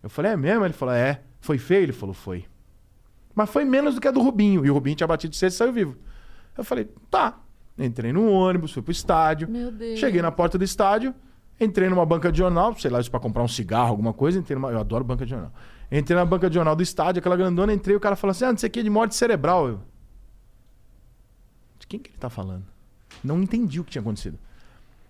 Eu 0.02 0.10
falei, 0.10 0.32
é 0.32 0.38
mesmo? 0.38 0.66
Ele 0.66 0.74
falou, 0.74 0.94
é. 0.94 1.22
Foi 1.40 1.58
feio? 1.58 1.84
Ele 1.84 1.94
falou, 1.94 2.14
foi. 2.14 2.46
Mas 3.36 3.50
foi 3.50 3.64
menos 3.64 3.96
do 3.96 4.02
que 4.02 4.08
a 4.08 4.12
do 4.12 4.22
Rubinho. 4.22 4.66
E 4.66 4.70
o 4.70 4.74
Rubinho 4.74 4.96
tinha 4.96 5.08
batido 5.08 5.36
cedo 5.36 5.52
e 5.52 5.56
saiu 5.56 5.72
vivo. 5.72 5.96
Eu 6.58 6.64
falei, 6.64 6.90
tá. 7.10 7.38
Entrei 7.80 8.12
no 8.12 8.30
ônibus, 8.30 8.74
fui 8.74 8.82
pro 8.82 8.92
estádio. 8.92 9.50
Meu 9.50 9.72
Deus. 9.72 10.00
Cheguei 10.00 10.22
na 10.22 10.32
porta 10.32 10.58
do 10.58 10.64
estádio, 10.64 11.16
entrei 11.60 11.90
numa 11.90 12.06
banca 12.06 12.32
de 12.32 12.38
jornal, 12.38 12.76
sei 12.78 12.92
lá, 12.92 13.00
isso 13.00 13.10
pra 13.10 13.20
comprar 13.20 13.42
um 13.42 13.48
cigarro, 13.48 13.90
alguma 13.90 14.14
coisa. 14.14 14.38
Entrei 14.38 14.56
numa... 14.56 14.70
Eu 14.70 14.80
adoro 14.80 15.04
banca 15.04 15.26
de 15.26 15.32
jornal. 15.32 15.52
Entrei 15.92 16.16
na 16.16 16.26
banca 16.26 16.50
de 16.50 16.56
jornal 16.56 16.76
do 16.76 16.84
estádio, 16.84 17.20
aquela 17.20 17.36
grandona, 17.36 17.74
entrei, 17.74 17.96
o 17.96 18.00
cara 18.00 18.16
falou 18.16 18.32
assim: 18.32 18.46
ah, 18.46 18.52
não 18.52 18.58
sei 18.58 18.68
o 18.68 18.72
que, 18.72 18.84
de 18.84 18.90
morte 18.90 19.16
cerebral. 19.16 19.68
Eu. 19.68 19.80
De 21.80 21.88
quem 21.88 22.00
que 22.00 22.12
ele 22.12 22.18
tá 22.18 22.30
falando? 22.30 22.64
Não 23.24 23.42
entendi 23.42 23.80
o 23.80 23.84
que 23.84 23.92
tinha 23.92 24.02
acontecido. 24.02 24.38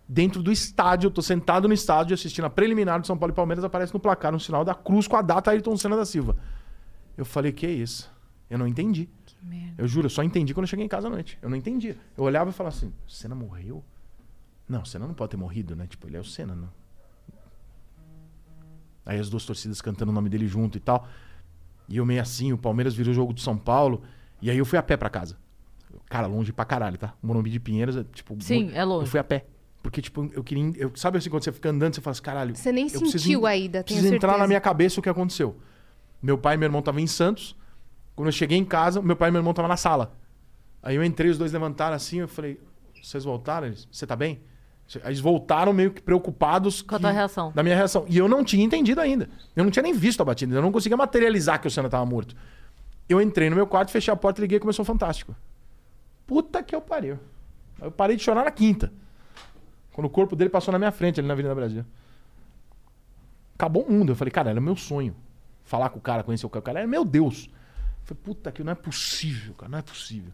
Dentro 0.08 0.42
do 0.42 0.52
estádio, 0.52 1.08
eu 1.08 1.12
tô 1.12 1.22
sentado 1.22 1.68
no 1.68 1.74
estádio 1.74 2.14
assistindo 2.14 2.46
a 2.46 2.50
preliminar 2.50 3.00
do 3.00 3.06
São 3.06 3.18
Paulo 3.18 3.34
e 3.34 3.36
Palmeiras, 3.36 3.64
aparece 3.64 3.94
no 3.94 4.00
placar 4.00 4.34
um 4.34 4.40
sinal 4.40 4.64
da 4.64 4.74
cruz 4.74 5.08
com 5.08 5.16
a 5.16 5.22
data 5.22 5.52
Ayrton 5.52 5.76
Senna 5.78 5.96
da 5.96 6.06
Silva. 6.06 6.36
Eu 7.18 7.26
falei, 7.26 7.52
que 7.52 7.66
é 7.66 7.72
isso? 7.72 8.10
Eu 8.50 8.58
não 8.58 8.66
entendi. 8.66 9.10
Merda. 9.42 9.76
Eu 9.78 9.88
juro, 9.88 10.06
eu 10.08 10.10
só 10.10 10.22
entendi 10.24 10.54
quando 10.54 10.64
eu 10.66 10.68
cheguei 10.68 10.86
em 10.86 10.90
casa 10.90 11.08
à 11.08 11.10
noite. 11.10 11.38
Eu 11.42 11.50
não 11.50 11.56
entendia. 11.58 11.98
Eu 12.18 12.24
olhava 12.24 12.50
e 12.50 12.54
falava 12.54 12.76
assim: 12.76 12.92
Senna 13.08 13.34
morreu? 13.36 13.84
Não, 14.68 14.84
Senna 14.86 15.08
não 15.08 15.14
pode 15.14 15.32
ter 15.32 15.38
morrido, 15.38 15.76
né? 15.76 15.88
Tipo, 15.88 16.08
ele 16.08 16.18
é 16.18 16.20
o 16.20 16.24
Senna, 16.26 16.56
não. 16.56 16.70
Aí 19.06 19.20
as 19.20 19.30
duas 19.30 19.46
torcidas 19.46 19.82
cantando 19.82 20.12
o 20.12 20.14
nome 20.16 20.30
dele 20.30 20.48
junto 20.48 20.78
e 20.78 20.82
tal. 20.82 21.08
E 21.88 21.98
eu 21.98 22.06
meio 22.06 22.22
assim, 22.22 22.54
o 22.54 22.58
Palmeiras 22.58 22.94
virou 22.94 23.12
o 23.12 23.16
jogo 23.16 23.34
do 23.34 23.40
São 23.42 23.58
Paulo. 23.58 24.04
E 24.42 24.50
aí 24.52 24.58
eu 24.58 24.66
fui 24.66 24.78
a 24.78 24.84
pé 24.84 24.96
pra 24.96 25.10
casa. 25.10 25.38
Cara, 26.08 26.28
longe 26.28 26.52
pra 26.54 26.66
caralho, 26.66 26.98
tá? 26.98 27.14
O 27.22 27.28
Morumbi 27.28 27.50
de 27.50 27.60
Pinheiros 27.60 27.96
é 27.98 28.04
tipo. 28.04 28.38
Sim, 28.42 28.72
é 28.74 28.84
longe. 28.84 29.06
Eu 29.06 29.08
fui 29.08 29.20
a 29.20 29.24
pé. 29.24 29.46
Porque, 29.82 30.02
tipo, 30.02 30.30
eu 30.34 30.44
queria. 30.44 30.72
Eu, 30.76 30.92
sabe 30.96 31.18
assim, 31.18 31.30
quando 31.30 31.44
você 31.44 31.52
fica 31.52 31.70
andando, 31.70 31.96
você 31.96 32.02
fala 32.02 32.12
assim, 32.12 32.22
caralho. 32.22 32.56
Você 32.56 32.72
nem 32.72 32.88
preciso 32.88 33.12
sentiu 33.18 33.42
en- 33.42 33.46
a 33.48 33.58
ida, 33.58 33.84
tenho 33.84 33.98
Precisa 34.00 34.16
entrar 34.16 34.38
na 34.38 34.46
minha 34.46 34.60
cabeça 34.62 35.00
o 35.00 35.04
que 35.04 35.10
aconteceu. 35.10 35.58
Meu 36.22 36.38
pai 36.38 36.56
e 36.56 36.58
meu 36.58 36.68
irmão 36.68 36.80
estavam 36.80 37.00
em 37.00 37.08
Santos. 37.08 37.56
Quando 38.20 38.28
eu 38.28 38.34
cheguei 38.34 38.58
em 38.58 38.66
casa, 38.66 39.02
meu 39.02 39.16
pai 39.16 39.30
e 39.30 39.32
meu 39.32 39.40
irmão 39.40 39.52
estavam 39.52 39.70
na 39.70 39.78
sala. 39.78 40.12
Aí 40.84 40.94
eu 40.94 41.02
entrei, 41.06 41.32
os 41.32 41.38
dois 41.38 41.54
levantaram 41.54 41.96
assim, 41.96 42.18
eu 42.20 42.28
falei, 42.28 42.60
vocês 43.02 43.24
voltaram? 43.24 43.68
Eles, 43.68 43.88
você 43.90 44.06
tá 44.06 44.14
bem? 44.14 44.42
Aí 44.96 45.02
Eles 45.06 45.22
voltaram 45.22 45.72
meio 45.72 45.92
que 45.92 46.02
preocupados 46.02 46.82
Com 46.82 46.96
a 46.96 47.00
tua 47.00 47.12
reação. 47.12 47.54
da 47.56 47.64
minha 47.64 47.78
reação. 47.78 48.04
E 48.10 48.18
eu 48.18 48.28
não 48.28 48.44
tinha 48.44 48.62
entendido 48.62 49.00
ainda. 49.00 49.30
Eu 49.56 49.64
não 49.64 49.72
tinha 49.72 49.82
nem 49.82 49.94
visto 49.94 50.20
a 50.20 50.26
batida. 50.26 50.54
Eu 50.54 50.62
não 50.62 50.70
conseguia 50.70 50.98
materializar 50.98 51.62
que 51.62 51.68
o 51.70 51.72
Senna 51.72 51.88
tava 51.88 52.06
morto. 52.06 52.36
Eu 53.08 53.22
entrei 53.22 53.50
no 53.50 53.56
meu 53.56 53.66
quarto, 53.66 53.90
fechei 53.90 54.14
a 54.14 54.18
porta, 54.18 54.42
liguei 54.42 54.58
e 54.58 54.60
começou 54.60 54.84
Fantástico. 54.84 55.34
Puta 56.28 56.62
que 56.62 56.76
eu 56.76 56.82
pariu. 56.82 57.18
Aí 57.80 57.88
Eu 57.88 57.92
parei 57.92 58.18
de 58.18 58.24
chorar 58.24 58.44
na 58.44 58.52
quinta. 58.52 58.92
Quando 59.94 60.08
o 60.08 60.10
corpo 60.10 60.36
dele 60.36 60.50
passou 60.50 60.74
na 60.74 60.78
minha 60.78 60.92
frente 60.92 61.22
ali 61.22 61.28
na 61.30 61.36
Avenida 61.36 61.56
Brasil. 61.56 61.86
Acabou 63.56 63.84
o 63.84 63.90
mundo. 63.90 64.12
Eu 64.12 64.16
falei, 64.18 64.30
cara, 64.30 64.50
era 64.50 64.60
meu 64.60 64.76
sonho. 64.76 65.16
Falar 65.64 65.90
com 65.90 66.00
o 66.00 66.02
cara, 66.02 66.22
conhecer 66.22 66.46
o 66.46 66.50
cara. 66.50 66.60
O 66.60 66.64
cara 66.64 66.80
era 66.80 66.88
meu 66.90 67.06
Deus. 67.06 67.50
Eu 68.12 68.16
falei, 68.16 68.24
puta 68.36 68.52
que 68.52 68.64
não 68.64 68.72
é 68.72 68.76
possível, 68.76 69.54
cara, 69.54 69.72
não 69.72 69.80
é 69.80 69.82
possível. 69.82 70.32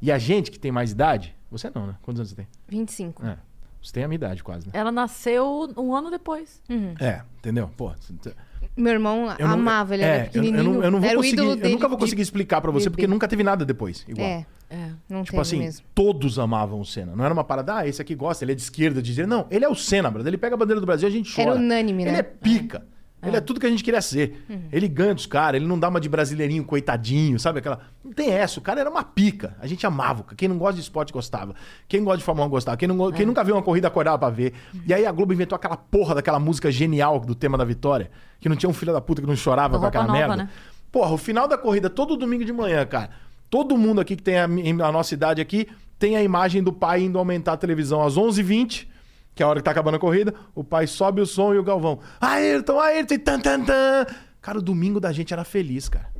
E 0.00 0.12
a 0.12 0.18
gente 0.18 0.50
que 0.50 0.58
tem 0.58 0.70
mais 0.70 0.92
idade, 0.92 1.34
você 1.50 1.70
não, 1.74 1.86
né? 1.86 1.96
Quantos 2.02 2.20
anos 2.20 2.30
você 2.30 2.36
tem? 2.36 2.46
25. 2.68 3.24
É. 3.26 3.36
Você 3.82 3.92
tem 3.92 4.04
a 4.04 4.08
minha 4.08 4.16
idade 4.16 4.42
quase, 4.42 4.66
né? 4.66 4.72
Ela 4.74 4.90
nasceu 4.92 5.72
um 5.76 5.94
ano 5.94 6.10
depois. 6.10 6.60
É, 7.00 7.22
entendeu? 7.38 7.70
Pô, 7.76 7.92
você- 8.20 8.34
Meu 8.76 8.92
irmão 8.92 9.34
eu 9.38 9.46
não- 9.46 9.54
amava, 9.54 9.94
ele 9.94 10.02
é, 10.02 10.06
era 10.06 10.18
eu- 10.18 10.24
pequenininho. 10.26 10.58
Eu, 10.58 10.64
não, 10.64 10.84
eu 10.84 10.90
não 10.90 11.00
vou 11.00 11.14
conseguir, 11.14 11.40
eu 11.40 11.70
nunca 11.70 11.88
vou 11.88 11.96
de 11.96 12.04
conseguir 12.04 12.22
explicar 12.22 12.60
pra 12.60 12.70
você, 12.70 12.86
bebê. 12.86 12.90
porque 12.96 13.06
nunca 13.06 13.28
teve 13.28 13.42
nada 13.44 13.64
depois 13.64 14.04
igual. 14.08 14.26
É, 14.26 14.46
É. 14.68 14.90
não 15.08 15.22
Tipo 15.22 15.32
teve 15.36 15.40
assim, 15.40 15.58
mesmo. 15.60 15.86
todos 15.94 16.38
amavam 16.38 16.80
o 16.80 16.84
Senna. 16.84 17.14
Não 17.14 17.24
era 17.24 17.32
uma 17.32 17.44
parada, 17.44 17.76
ah, 17.76 17.86
esse 17.86 18.02
aqui 18.02 18.14
gosta, 18.14 18.44
ele 18.44 18.52
é 18.52 18.54
de 18.56 18.62
esquerda, 18.62 19.00
de 19.00 19.12
direita. 19.14 19.34
Não, 19.34 19.46
ele 19.50 19.64
é 19.64 19.68
o 19.68 19.74
Senna, 19.74 20.10
brother. 20.10 20.28
Ele 20.28 20.38
pega 20.38 20.54
a 20.56 20.58
bandeira 20.58 20.80
do 20.80 20.86
Brasil 20.86 21.08
e 21.08 21.12
a 21.12 21.14
gente 21.14 21.32
chora. 21.34 21.50
Era 21.50 21.58
unânime, 21.60 22.02
Ele 22.02 22.12
né? 22.12 22.18
é 22.18 22.22
pica. 22.22 22.84
Ele 23.22 23.36
é 23.36 23.40
tudo 23.40 23.58
que 23.58 23.66
a 23.66 23.70
gente 23.70 23.82
queria 23.82 24.00
ser. 24.02 24.44
Ele 24.70 24.86
ganha 24.86 25.14
dos 25.14 25.26
caras, 25.26 25.58
ele 25.60 25.66
não 25.68 25.78
dá 25.78 25.88
uma 25.88 26.00
de 26.00 26.08
brasileirinho, 26.08 26.62
coitadinho, 26.64 27.40
sabe? 27.40 27.58
Aquela. 27.58 27.80
Não 28.04 28.12
tem 28.12 28.30
essa, 28.30 28.60
o 28.60 28.62
cara 28.62 28.80
era 28.80 28.88
uma 28.90 29.02
pica. 29.02 29.56
A 29.58 29.66
gente 29.66 29.84
amava. 29.86 30.24
Quem 30.36 30.48
não 30.48 30.58
gosta 30.58 30.74
de 30.74 30.82
esporte 30.82 31.12
gostava. 31.12 31.54
Quem 31.88 32.04
gosta 32.04 32.18
de 32.18 32.24
Fórmula 32.24 32.46
1 32.46 32.50
gostava. 32.50 32.76
Quem, 32.76 32.86
não, 32.86 32.96
go- 32.96 33.12
quem 33.12 33.26
nunca 33.26 33.42
viu 33.42 33.56
uma 33.56 33.62
corrida 33.62 33.88
acordava 33.88 34.18
pra 34.18 34.30
ver. 34.30 34.52
E 34.86 34.94
aí 34.94 35.04
a 35.06 35.10
Globo 35.10 35.32
inventou 35.32 35.56
aquela 35.56 35.76
porra 35.76 36.14
daquela 36.14 36.38
música 36.38 36.70
genial 36.70 37.18
do 37.18 37.34
tema 37.34 37.58
da 37.58 37.64
vitória. 37.64 38.10
Que 38.38 38.48
não 38.48 38.54
tinha 38.54 38.70
um 38.70 38.74
filho 38.74 38.92
da 38.92 39.00
puta 39.00 39.20
que 39.22 39.26
não 39.26 39.34
chorava 39.34 39.78
com 39.78 39.86
aquela 39.86 40.06
Nova, 40.06 40.18
merda. 40.18 40.36
né? 40.36 40.48
Porra, 40.92 41.10
o 41.12 41.18
final 41.18 41.48
da 41.48 41.58
corrida, 41.58 41.90
todo 41.90 42.16
domingo 42.16 42.44
de 42.44 42.52
manhã, 42.52 42.84
cara. 42.86 43.10
Todo 43.50 43.76
mundo 43.76 44.00
aqui 44.00 44.14
que 44.14 44.22
tem 44.22 44.38
a, 44.38 44.44
a 44.44 44.92
nossa 44.92 45.14
idade 45.14 45.40
aqui 45.40 45.66
tem 45.98 46.16
a 46.16 46.22
imagem 46.22 46.62
do 46.62 46.72
pai 46.72 47.02
indo 47.02 47.18
aumentar 47.18 47.54
a 47.54 47.56
televisão 47.56 48.02
às 48.02 48.14
11h20, 48.16 48.86
que 49.36 49.42
é 49.42 49.46
a 49.46 49.48
hora 49.50 49.60
que 49.60 49.64
tá 49.64 49.70
acabando 49.70 49.96
a 49.96 50.00
corrida. 50.00 50.34
O 50.54 50.64
pai 50.64 50.86
sobe 50.86 51.20
o 51.20 51.26
som 51.26 51.52
e 51.54 51.58
o 51.58 51.62
Galvão. 51.62 52.00
Ayrton, 52.18 52.80
Ayrton, 52.80 53.14
e 53.14 53.18
tan, 53.18 53.38
tan, 53.38 53.62
tan. 53.62 54.06
Cara, 54.40 54.58
o 54.58 54.62
domingo 54.62 54.98
da 54.98 55.12
gente 55.12 55.32
era 55.32 55.44
feliz, 55.44 55.90
cara. 55.90 56.10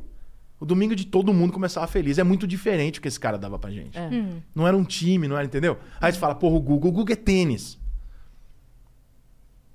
O 0.59 0.65
domingo 0.65 0.95
de 0.95 1.05
todo 1.05 1.33
mundo 1.33 1.51
começava 1.51 1.87
feliz. 1.87 2.19
É 2.19 2.23
muito 2.23 2.45
diferente 2.45 2.99
o 2.99 3.01
que 3.01 3.07
esse 3.07 3.19
cara 3.19 3.35
dava 3.37 3.57
pra 3.57 3.71
gente. 3.71 3.97
É. 3.97 4.09
Não 4.53 4.67
era 4.67 4.77
um 4.77 4.83
time, 4.83 5.27
não 5.27 5.35
era, 5.35 5.45
entendeu? 5.47 5.79
Aí 5.99 6.13
você 6.13 6.19
fala, 6.19 6.35
porra, 6.35 6.55
o 6.57 6.59
Google, 6.61 6.89
o 6.91 6.93
Google 6.93 7.13
é 7.13 7.15
tênis. 7.15 7.79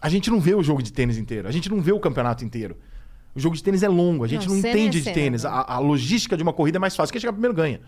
A 0.00 0.08
gente 0.08 0.30
não 0.30 0.40
vê 0.40 0.54
o 0.54 0.62
jogo 0.62 0.80
de 0.82 0.92
tênis 0.92 1.18
inteiro. 1.18 1.48
A 1.48 1.50
gente 1.52 1.68
não 1.68 1.80
vê 1.80 1.90
o 1.92 1.98
campeonato 2.00 2.44
inteiro. 2.44 2.76
O 3.34 3.40
jogo 3.40 3.56
de 3.56 3.62
tênis 3.62 3.82
é 3.82 3.88
longo, 3.88 4.22
a 4.24 4.28
gente 4.28 4.46
Não, 4.48 4.56
não, 4.56 4.64
é 4.64 4.70
entende 4.70 4.98
de 4.98 5.04
cena, 5.04 5.14
tênis. 5.14 5.42
né? 5.44 5.50
A, 5.50 5.74
a 5.74 5.78
logística 5.80 6.36
de 6.36 6.42
uma 6.44 6.52
corrida 6.52 6.78
é 6.78 6.80
mais 6.80 6.94
fácil. 6.94 7.12
Quem 7.12 7.20
chegar 7.20 7.32
primeiro 7.32 7.54
ganha. 7.54 7.80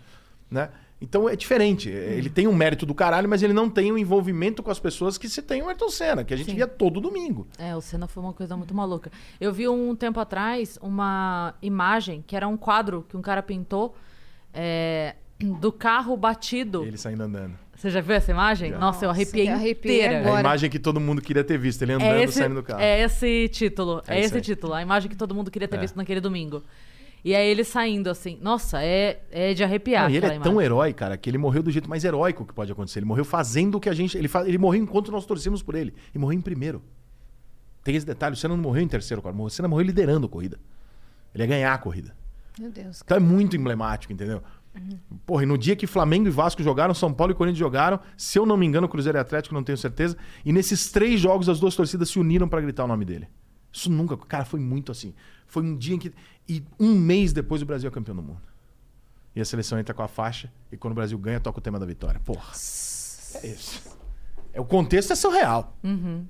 né? 0.50 0.70
Então 1.04 1.28
é 1.28 1.36
diferente. 1.36 1.88
Ele 1.88 2.30
tem 2.30 2.46
um 2.48 2.54
mérito 2.54 2.84
do 2.86 2.94
caralho, 2.94 3.28
mas 3.28 3.42
ele 3.42 3.52
não 3.52 3.68
tem 3.68 3.92
o 3.92 3.98
envolvimento 3.98 4.62
com 4.62 4.70
as 4.70 4.78
pessoas 4.78 5.18
que 5.18 5.28
se 5.28 5.42
tem 5.42 5.62
o 5.62 5.68
Ayrton 5.68 5.90
Senna, 5.90 6.24
que 6.24 6.32
a 6.32 6.36
gente 6.36 6.50
Sim. 6.50 6.56
via 6.56 6.66
todo 6.66 7.00
domingo. 7.00 7.46
É, 7.58 7.76
o 7.76 7.80
Senna 7.80 8.06
foi 8.08 8.22
uma 8.22 8.32
coisa 8.32 8.56
muito 8.56 8.74
maluca. 8.74 9.12
Eu 9.40 9.52
vi 9.52 9.68
um 9.68 9.94
tempo 9.94 10.18
atrás 10.18 10.78
uma 10.82 11.54
imagem 11.60 12.24
que 12.26 12.34
era 12.34 12.48
um 12.48 12.56
quadro 12.56 13.04
que 13.08 13.16
um 13.16 13.22
cara 13.22 13.42
pintou 13.42 13.94
é, 14.52 15.14
do 15.60 15.70
carro 15.72 16.16
batido. 16.16 16.84
Ele 16.84 16.96
saindo 16.96 17.22
andando. 17.22 17.58
Você 17.76 17.90
já 17.90 18.00
viu 18.00 18.14
essa 18.14 18.30
imagem? 18.30 18.70
Já. 18.70 18.78
Nossa, 18.78 19.04
eu 19.04 19.10
arrepiei, 19.10 19.48
arrepiei 19.48 19.96
inteira. 19.96 20.14
É 20.14 20.16
a 20.18 20.20
Agora- 20.20 20.40
imagem 20.40 20.70
que 20.70 20.78
todo 20.78 21.00
mundo 21.00 21.20
queria 21.20 21.42
ter 21.44 21.58
visto, 21.58 21.82
ele 21.82 21.92
andando, 21.92 22.14
É 22.14 22.22
esse, 22.22 22.38
saindo 22.38 22.54
do 22.54 22.62
carro. 22.62 22.80
é 22.80 23.02
esse 23.02 23.48
título. 23.48 24.00
É, 24.06 24.16
É 24.16 24.20
esse 24.24 24.36
aí. 24.36 24.40
título. 24.40 24.72
A 24.72 24.80
imagem 24.80 25.10
que 25.10 25.16
todo 25.16 25.34
mundo 25.34 25.50
queria 25.50 25.68
ter 25.68 25.76
É. 25.76 25.80
visto 25.80 25.96
naquele 25.96 26.20
domingo. 26.20 26.62
E 27.24 27.34
aí 27.34 27.46
ele 27.48 27.64
saindo 27.64 28.10
assim. 28.10 28.38
Nossa, 28.42 28.82
é, 28.82 29.22
é 29.30 29.54
de 29.54 29.64
arrepiar. 29.64 30.04
Não, 30.04 30.10
e 30.10 30.16
ele 30.16 30.26
é 30.26 30.28
aquela 30.28 30.42
tão 30.44 30.52
imagem. 30.52 30.66
herói, 30.66 30.92
cara, 30.92 31.16
que 31.16 31.30
ele 31.30 31.38
morreu 31.38 31.62
do 31.62 31.70
jeito 31.70 31.88
mais 31.88 32.04
heróico 32.04 32.44
que 32.44 32.52
pode 32.52 32.70
acontecer. 32.70 32.98
Ele 32.98 33.06
morreu 33.06 33.24
fazendo 33.24 33.76
o 33.76 33.80
que 33.80 33.88
a 33.88 33.94
gente. 33.94 34.16
Ele, 34.18 34.28
fa- 34.28 34.46
ele 34.46 34.58
morreu 34.58 34.82
enquanto 34.82 35.10
nós 35.10 35.24
torcemos 35.24 35.62
por 35.62 35.74
ele. 35.74 35.94
E 36.14 36.18
morreu 36.18 36.38
em 36.38 36.42
primeiro. 36.42 36.82
Tem 37.82 37.96
esse 37.96 38.04
detalhe: 38.06 38.34
o 38.34 38.36
Senna 38.36 38.54
não 38.54 38.62
morreu 38.62 38.82
em 38.82 38.88
terceiro, 38.88 39.22
cara. 39.22 39.34
O 39.34 39.48
Senna 39.48 39.68
morreu 39.68 39.86
liderando 39.86 40.26
a 40.26 40.28
corrida. 40.28 40.58
Ele 41.34 41.42
ia 41.44 41.46
ganhar 41.48 41.72
a 41.74 41.78
corrida. 41.78 42.14
Meu 42.60 42.70
Deus. 42.70 43.00
Então 43.04 43.16
é 43.16 43.20
muito 43.20 43.56
emblemático, 43.56 44.12
entendeu? 44.12 44.42
Porra, 45.24 45.44
e 45.44 45.46
no 45.46 45.56
dia 45.56 45.76
que 45.76 45.86
Flamengo 45.86 46.26
e 46.26 46.30
Vasco 46.30 46.60
jogaram, 46.62 46.92
São 46.92 47.12
Paulo 47.12 47.32
e 47.32 47.34
Corinthians 47.34 47.58
jogaram, 47.60 48.00
se 48.16 48.36
eu 48.38 48.44
não 48.44 48.56
me 48.56 48.66
engano, 48.66 48.88
Cruzeiro 48.88 49.16
e 49.16 49.20
Atlético, 49.20 49.54
não 49.54 49.62
tenho 49.62 49.78
certeza. 49.78 50.16
E 50.44 50.52
nesses 50.52 50.90
três 50.90 51.20
jogos, 51.20 51.48
as 51.48 51.60
duas 51.60 51.76
torcidas 51.76 52.08
se 52.10 52.18
uniram 52.18 52.48
pra 52.48 52.60
gritar 52.60 52.84
o 52.84 52.88
nome 52.88 53.04
dele. 53.04 53.28
Isso 53.72 53.90
nunca. 53.90 54.16
Cara, 54.16 54.44
foi 54.44 54.58
muito 54.60 54.90
assim. 54.92 55.14
Foi 55.46 55.62
um 55.62 55.76
dia 55.76 55.94
em 55.94 55.98
que. 55.98 56.12
E 56.48 56.62
um 56.78 56.94
mês 56.94 57.32
depois 57.32 57.62
o 57.62 57.66
Brasil 57.66 57.88
é 57.88 57.90
campeão 57.90 58.16
do 58.16 58.22
mundo. 58.22 58.40
E 59.34 59.40
a 59.40 59.44
seleção 59.44 59.78
entra 59.78 59.92
com 59.92 60.02
a 60.02 60.08
faixa, 60.08 60.52
e 60.70 60.76
quando 60.76 60.92
o 60.92 60.94
Brasil 60.94 61.18
ganha, 61.18 61.40
toca 61.40 61.58
o 61.58 61.60
tema 61.60 61.78
da 61.78 61.86
vitória. 61.86 62.20
Porra. 62.20 62.52
É 62.52 63.46
isso. 63.46 63.82
É, 64.52 64.60
o 64.60 64.64
contexto 64.64 65.12
é 65.12 65.16
surreal. 65.16 65.76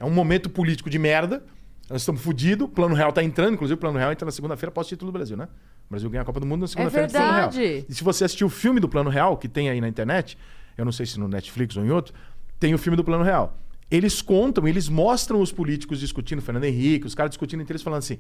É 0.01 0.05
um 0.05 0.11
momento 0.11 0.49
político 0.49 0.89
de 0.89 0.99
merda. 0.99 1.45
Nós 1.91 2.01
estamos 2.01 2.23
fodidos. 2.23 2.67
O 2.67 2.71
plano 2.71 2.95
real 2.95 3.13
tá 3.13 3.23
entrando. 3.23 3.55
Inclusive, 3.55 3.75
o 3.75 3.79
plano 3.79 3.99
real 3.99 4.11
entra 4.11 4.25
na 4.25 4.33
segunda-feira 4.33 4.71
após 4.71 4.87
o 4.87 4.89
título 4.89 5.11
do 5.11 5.13
Brasil, 5.13 5.37
né? 5.37 5.49
O 5.87 5.91
Brasil 5.91 6.09
ganha 6.09 6.23
a 6.23 6.25
Copa 6.25 6.41
do 6.41 6.47
Mundo 6.47 6.63
na 6.63 6.67
segunda-feira 6.67 7.07
do 7.07 7.13
plano 7.13 7.33
real. 7.33 7.51
E 7.53 7.95
se 7.95 8.03
você 8.03 8.25
assistir 8.25 8.45
o 8.45 8.49
filme 8.49 8.81
do 8.81 8.89
plano 8.89 9.11
real, 9.11 9.37
que 9.37 9.49
tem 9.49 9.69
aí 9.69 9.83
na 9.83 9.89
internet, 9.89 10.39
eu 10.79 10.85
não 10.87 10.93
sei 10.93 11.05
se 11.05 11.21
no 11.21 11.29
Netflix 11.29 11.77
ou 11.77 11.85
em 11.85 11.91
outro, 11.91 12.15
tem 12.59 12.73
o 12.73 12.79
filme 12.79 12.97
do 12.97 13.05
plano 13.05 13.23
real. 13.23 13.59
Eles 13.91 14.23
contam, 14.23 14.67
eles 14.67 14.89
mostram 14.89 15.43
os 15.43 15.53
políticos 15.53 16.01
discutindo, 16.01 16.41
Fernando 16.41 16.65
Henrique, 16.65 17.07
os 17.07 17.15
caras 17.15 17.31
discutindo 17.31 17.61
entre 17.61 17.73
eles, 17.73 17.83
falando 17.83 17.99
assim: 17.99 18.19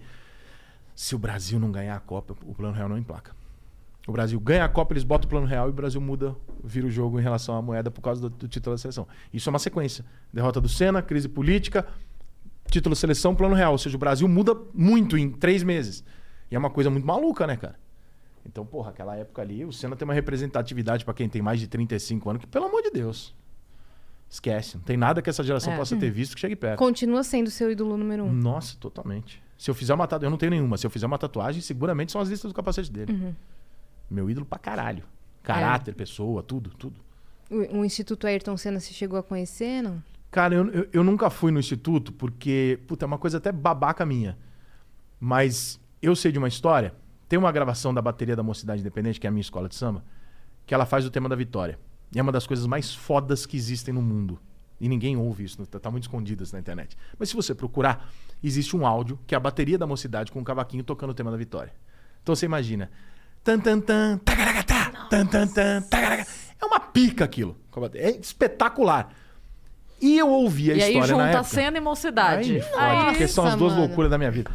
se 0.94 1.14
o 1.14 1.18
Brasil 1.18 1.59
não 1.59 1.70
ganhar 1.72 1.96
a 1.96 2.00
Copa, 2.00 2.35
o 2.46 2.54
plano 2.54 2.74
real 2.74 2.88
não 2.88 2.98
emplaca. 2.98 3.33
O 4.07 4.12
Brasil 4.12 4.38
ganha 4.38 4.64
a 4.64 4.68
Copa, 4.68 4.92
eles 4.92 5.02
botam 5.04 5.26
o 5.26 5.30
plano 5.30 5.46
real 5.46 5.66
e 5.66 5.70
o 5.70 5.72
Brasil 5.72 6.00
muda, 6.00 6.37
vira 6.62 6.87
o 6.87 6.90
jogo 6.90 7.18
em 7.18 7.22
relação 7.22 7.57
à 7.57 7.62
moeda 7.62 7.90
por 7.90 8.02
causa 8.02 8.20
do, 8.20 8.28
do 8.30 8.46
título 8.48 8.74
da 8.74 8.78
seleção. 8.78 9.09
Isso 9.33 9.48
é 9.48 9.50
uma 9.50 9.59
sequência. 9.59 10.04
Derrota 10.33 10.61
do 10.61 10.68
Senna, 10.68 11.00
crise 11.00 11.28
política, 11.28 11.87
título 12.70 12.94
da 12.94 13.00
seleção, 13.00 13.35
plano 13.35 13.54
real. 13.54 13.72
Ou 13.72 13.78
seja, 13.78 13.96
o 13.96 13.98
Brasil 13.98 14.28
muda 14.28 14.54
muito 14.74 15.16
em 15.16 15.30
três 15.30 15.62
meses. 15.62 16.04
E 16.50 16.54
é 16.54 16.59
uma 16.59 16.68
coisa 16.70 16.90
muito 16.90 17.07
maluca, 17.07 17.46
né, 17.46 17.57
cara? 17.57 17.76
Então, 18.46 18.66
porra, 18.66 18.90
aquela 18.90 19.16
época 19.16 19.40
ali, 19.40 19.64
o 19.64 19.72
Senna 19.72 19.96
tem 19.96 20.04
uma 20.07 20.12
representatividade 20.12 21.02
pra 21.02 21.14
quem 21.14 21.26
tem 21.26 21.40
mais 21.40 21.59
de 21.59 21.66
35 21.66 22.28
anos, 22.28 22.40
que, 22.42 22.46
pelo 22.46 22.66
amor 22.66 22.83
de 22.83 22.90
Deus, 22.90 23.35
esquece. 24.28 24.76
Não 24.76 24.85
tem 24.85 24.98
nada 24.98 25.22
que 25.22 25.30
essa 25.30 25.42
geração 25.42 25.72
É. 25.72 25.76
possa 25.78 25.96
ter 25.96 26.11
visto 26.11 26.35
que 26.35 26.40
chegue 26.42 26.54
perto. 26.57 26.78
Continua 26.78 27.24
sendo 27.24 27.50
seu 27.50 27.70
ídolo 27.70 27.96
número 27.96 28.24
um. 28.24 28.33
Nossa, 28.33 28.76
totalmente. 28.78 29.42
Se 29.56 29.70
eu 29.70 29.74
fizer 29.74 29.94
uma 29.94 30.06
tatuagem, 30.06 30.26
eu 30.26 30.30
não 30.30 30.38
tenho 30.38 30.50
nenhuma. 30.50 30.76
Se 30.76 30.86
eu 30.86 30.90
fizer 30.90 31.06
uma 31.06 31.18
tatuagem, 31.18 31.60
seguramente 31.60 32.12
são 32.12 32.20
as 32.20 32.28
listas 32.28 32.50
do 32.50 32.54
capacete 32.54 32.90
dele. 32.90 33.34
Meu 34.10 34.28
ídolo 34.28 34.44
pra 34.46 34.58
caralho. 34.58 35.04
Caráter, 35.42 35.94
pessoa, 35.94 36.42
tudo, 36.42 36.70
tudo. 36.70 37.00
O, 37.50 37.80
o 37.80 37.84
Instituto 37.84 38.26
Ayrton 38.26 38.56
Senna 38.56 38.80
se 38.80 38.94
chegou 38.94 39.18
a 39.18 39.22
conhecer, 39.22 39.82
não? 39.82 40.02
Cara, 40.30 40.54
eu, 40.54 40.66
eu, 40.70 40.88
eu 40.92 41.04
nunca 41.04 41.30
fui 41.30 41.52
no 41.52 41.60
instituto 41.60 42.12
porque, 42.12 42.80
puta, 42.88 43.04
é 43.04 43.06
uma 43.06 43.18
coisa 43.18 43.38
até 43.38 43.52
babaca 43.52 44.04
minha. 44.04 44.36
Mas 45.20 45.78
eu 46.02 46.16
sei 46.16 46.32
de 46.32 46.38
uma 46.38 46.48
história. 46.48 46.92
Tem 47.28 47.38
uma 47.38 47.52
gravação 47.52 47.94
da 47.94 48.02
bateria 48.02 48.34
da 48.34 48.42
Mocidade 48.42 48.80
Independente, 48.80 49.20
que 49.20 49.26
é 49.26 49.28
a 49.28 49.30
minha 49.30 49.40
escola 49.40 49.68
de 49.68 49.74
samba, 49.74 50.04
que 50.66 50.74
ela 50.74 50.84
faz 50.84 51.06
o 51.06 51.10
tema 51.10 51.28
da 51.28 51.36
vitória. 51.36 51.78
E 52.12 52.18
é 52.18 52.22
uma 52.22 52.32
das 52.32 52.46
coisas 52.46 52.66
mais 52.66 52.94
fodas 52.94 53.46
que 53.46 53.56
existem 53.56 53.94
no 53.94 54.02
mundo. 54.02 54.38
E 54.85 54.88
ninguém 54.88 55.16
ouve 55.16 55.44
isso, 55.44 55.64
tá, 55.64 55.81
tá 55.81 55.90
muito 55.90 56.03
escondido 56.03 56.44
isso 56.44 56.53
na 56.53 56.61
internet. 56.61 56.94
Mas 57.18 57.31
se 57.31 57.35
você 57.35 57.55
procurar, 57.55 58.07
existe 58.42 58.77
um 58.77 58.87
áudio 58.87 59.18
que 59.27 59.35
é 59.35 59.37
a 59.37 59.40
bateria 59.40 59.79
da 59.79 59.87
Mocidade 59.87 60.31
com 60.31 60.40
um 60.40 60.44
cavaquinho 60.44 60.85
tocando 60.85 61.09
o 61.09 61.14
tema 61.14 61.31
da 61.31 61.38
vitória. 61.38 61.73
Então 62.23 62.37
você 62.37 62.44
imagina. 62.44 62.90
Tan, 63.42 63.59
tan, 63.61 63.81
tan, 63.81 64.18
tan, 65.09 65.27
tan, 65.27 65.47
tan. 65.47 65.83
É 66.61 66.66
uma 66.66 66.81
pica 66.81 67.25
aquilo. 67.25 67.57
É 67.94 68.11
espetacular. 68.11 69.11
E 70.03 70.18
eu 70.18 70.29
ouvi 70.29 70.70
a 70.70 70.75
E 70.77 70.83
aí 70.83 70.92
história 70.92 71.16
na 71.16 71.25
junta 71.25 71.38
época. 71.38 71.44
cena 71.44 71.79
e 71.79 71.81
mocidade. 71.81 72.55
Aí, 72.57 72.61
fode, 72.61 72.77
Aí- 72.85 73.05
porque 73.07 73.29
são 73.29 73.47
as 73.47 73.55
duas 73.57 73.73
mano. 73.73 73.87
loucuras 73.87 74.11
da 74.11 74.18
minha 74.18 74.31
vida. 74.31 74.51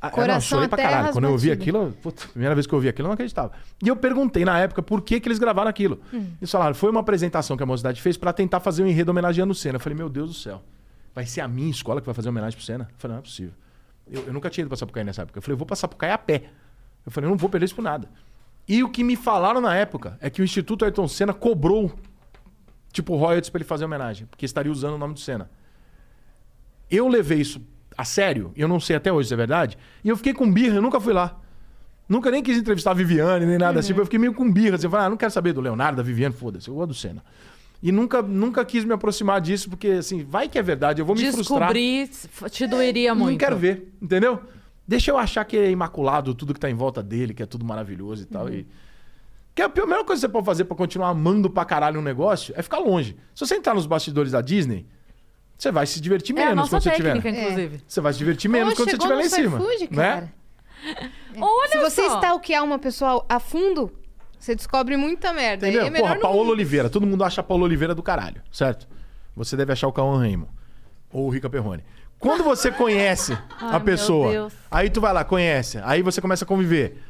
Ah, 0.00 0.08
eu 0.08 0.10
não, 0.10 0.14
Coração 0.16 0.40
chorei 0.40 0.68
pra 0.68 0.78
caralho. 0.78 1.12
Quando 1.12 1.24
eu 1.24 1.32
ouvi 1.32 1.50
aquilo, 1.50 1.92
putz, 2.02 2.26
primeira 2.26 2.54
vez 2.54 2.66
que 2.66 2.74
eu 2.74 2.76
ouvi 2.76 2.88
aquilo, 2.88 3.06
eu 3.06 3.08
não 3.08 3.14
acreditava. 3.14 3.52
E 3.82 3.88
eu 3.88 3.96
perguntei 3.96 4.44
na 4.44 4.58
época 4.58 4.82
por 4.82 5.00
que, 5.00 5.18
que 5.18 5.28
eles 5.28 5.38
gravaram 5.38 5.70
aquilo. 5.70 6.00
Hum. 6.12 6.32
Eles 6.40 6.50
falaram, 6.50 6.74
foi 6.74 6.90
uma 6.90 7.00
apresentação 7.00 7.56
que 7.56 7.62
a 7.62 7.66
mocidade 7.66 8.00
fez 8.00 8.16
pra 8.16 8.32
tentar 8.32 8.60
fazer 8.60 8.82
um 8.82 8.86
enredo 8.86 9.10
homenageando 9.10 9.52
o 9.52 9.54
Senna. 9.54 9.76
Eu 9.76 9.80
falei, 9.80 9.96
meu 9.96 10.08
Deus 10.08 10.28
do 10.28 10.34
céu, 10.34 10.62
vai 11.14 11.24
ser 11.24 11.40
a 11.40 11.48
minha 11.48 11.70
escola 11.70 12.00
que 12.00 12.06
vai 12.06 12.14
fazer 12.14 12.28
homenagem 12.28 12.56
pro 12.56 12.64
Senna? 12.64 12.88
Eu 12.90 12.98
falei, 12.98 13.14
não 13.14 13.18
é 13.20 13.22
possível. 13.22 13.54
Eu, 14.06 14.26
eu 14.26 14.32
nunca 14.32 14.50
tinha 14.50 14.62
ido 14.62 14.68
pra 14.68 14.76
Sapucaí 14.76 15.02
nessa 15.02 15.22
época. 15.22 15.38
Eu 15.38 15.42
falei, 15.42 15.54
eu 15.54 15.58
vou 15.58 15.66
pra 15.66 15.76
Sapucaí 15.76 16.10
a 16.10 16.18
pé. 16.18 16.50
Eu 17.04 17.10
falei, 17.10 17.26
eu 17.26 17.30
não 17.30 17.38
vou 17.38 17.48
perder 17.48 17.64
isso 17.64 17.74
por 17.74 17.82
nada. 17.82 18.08
E 18.68 18.82
o 18.82 18.90
que 18.90 19.02
me 19.02 19.16
falaram 19.16 19.60
na 19.60 19.74
época 19.74 20.18
é 20.20 20.28
que 20.28 20.42
o 20.42 20.44
Instituto 20.44 20.84
Ayrton 20.84 21.08
Senna 21.08 21.32
cobrou, 21.32 21.92
tipo, 22.92 23.16
royalties 23.16 23.48
pra 23.48 23.58
ele 23.58 23.64
fazer 23.64 23.84
homenagem, 23.84 24.26
porque 24.26 24.44
estaria 24.44 24.70
usando 24.70 24.94
o 24.94 24.98
nome 24.98 25.14
do 25.14 25.20
Senna. 25.20 25.48
Eu 26.90 27.08
levei 27.08 27.40
isso 27.40 27.60
a 27.96 28.04
sério, 28.04 28.52
eu 28.56 28.68
não 28.68 28.78
sei 28.78 28.96
até 28.96 29.12
hoje 29.12 29.28
se 29.28 29.34
é 29.34 29.36
verdade, 29.36 29.78
e 30.04 30.08
eu 30.08 30.16
fiquei 30.16 30.34
com 30.34 30.50
birra, 30.50 30.76
eu 30.76 30.82
nunca 30.82 31.00
fui 31.00 31.12
lá. 31.12 31.38
Nunca 32.08 32.30
nem 32.30 32.42
quis 32.42 32.56
entrevistar 32.56 32.92
a 32.92 32.94
Viviane, 32.94 33.44
nem 33.46 33.58
nada 33.58 33.80
assim, 33.80 33.92
eu 33.92 34.04
fiquei 34.04 34.18
meio 34.18 34.32
com 34.32 34.50
birra. 34.50 34.76
Assim, 34.76 34.86
eu 34.86 34.90
falei, 34.90 35.06
ah, 35.06 35.10
não 35.10 35.16
quero 35.16 35.32
saber 35.32 35.52
do 35.52 35.60
Leonardo, 35.60 35.96
da 35.96 36.02
Viviane, 36.02 36.34
foda-se, 36.34 36.68
eu 36.68 36.74
gosto 36.74 36.88
do 36.88 36.94
Senna. 36.94 37.22
E 37.82 37.92
nunca, 37.92 38.22
nunca 38.22 38.64
quis 38.64 38.84
me 38.84 38.92
aproximar 38.92 39.40
disso, 39.40 39.68
porque 39.68 39.88
assim, 39.88 40.24
vai 40.24 40.48
que 40.48 40.58
é 40.58 40.62
verdade, 40.62 41.02
eu 41.02 41.06
vou 41.06 41.16
me 41.16 41.32
frustrar. 41.32 41.72
Descobrir 41.72 42.50
te 42.50 42.66
doeria 42.66 43.14
muito. 43.14 43.32
Não 43.32 43.38
quero 43.38 43.56
ver, 43.56 43.92
entendeu? 44.00 44.40
Deixa 44.86 45.10
eu 45.10 45.18
achar 45.18 45.44
que 45.44 45.56
é 45.56 45.70
imaculado 45.70 46.32
tudo 46.32 46.54
que 46.54 46.60
tá 46.60 46.70
em 46.70 46.74
volta 46.74 47.02
dele, 47.02 47.34
que 47.34 47.42
é 47.42 47.46
tudo 47.46 47.64
maravilhoso 47.64 48.22
e 48.22 48.26
tal. 48.26 48.48
E... 48.48 48.66
Que 49.54 49.62
a 49.62 49.68
melhor 49.68 50.04
coisa 50.04 50.20
que 50.20 50.26
você 50.26 50.28
pode 50.28 50.46
fazer 50.46 50.64
pra 50.64 50.76
continuar 50.76 51.08
amando 51.08 51.50
pra 51.50 51.64
caralho 51.64 51.98
um 51.98 52.02
negócio 52.02 52.54
é 52.56 52.62
ficar 52.62 52.78
longe. 52.78 53.16
Se 53.34 53.44
você 53.44 53.56
entrar 53.56 53.74
nos 53.74 53.86
bastidores 53.86 54.32
da 54.32 54.40
Disney, 54.40 54.86
você 55.58 55.70
vai 55.72 55.86
se 55.86 56.00
divertir 56.00 56.36
É 56.36 56.42
a 56.42 56.46
menos 56.50 56.56
nossa 56.56 56.70
quando 56.76 56.82
você 56.82 56.90
estiver. 56.90 57.12
técnica, 57.14 57.40
inclusive. 57.40 57.80
Você 57.86 58.00
vai 58.00 58.12
se 58.12 58.18
divertir 58.18 58.50
menos 58.50 58.74
quando 58.74 58.90
você 58.90 58.96
estiver 58.96 59.14
lá 59.14 59.20
em 59.20 59.24
no 59.24 59.30
cima. 59.30 59.58
iFood, 59.58 59.88
né? 59.90 59.96
cara. 59.96 60.32
Olha 61.38 61.70
Se 61.72 61.78
você 61.78 62.08
só. 62.08 62.16
stalkear 62.16 62.62
uma 62.64 62.78
pessoa 62.78 63.24
a 63.28 63.40
fundo, 63.40 63.92
você 64.38 64.54
descobre 64.54 64.96
muita 64.96 65.32
merda. 65.32 65.68
Entendeu? 65.68 65.86
É 65.86 66.00
Porra, 66.00 66.16
Paulo 66.16 66.50
Oliveira. 66.50 66.88
Todo 66.88 67.06
mundo 67.06 67.24
acha 67.24 67.42
Paulo 67.42 67.64
Oliveira 67.64 67.94
do 67.94 68.02
caralho, 68.02 68.42
certo? 68.52 68.86
Você 69.34 69.56
deve 69.56 69.72
achar 69.72 69.88
o 69.88 69.92
Cauã 69.92 70.18
Raymond. 70.18 70.50
Ou 71.10 71.26
o 71.26 71.30
Rica 71.30 71.48
Perrone. 71.50 71.82
Quando 72.18 72.42
você 72.44 72.70
conhece 72.72 73.32
Ai, 73.32 73.68
a 73.68 73.72
meu 73.72 73.80
pessoa, 73.80 74.48
aí 74.70 74.88
tu 74.90 75.00
vai 75.00 75.12
lá, 75.12 75.24
conhece, 75.24 75.78
aí 75.84 76.02
você 76.02 76.20
começa 76.20 76.44
a 76.44 76.48
conviver. 76.48 77.02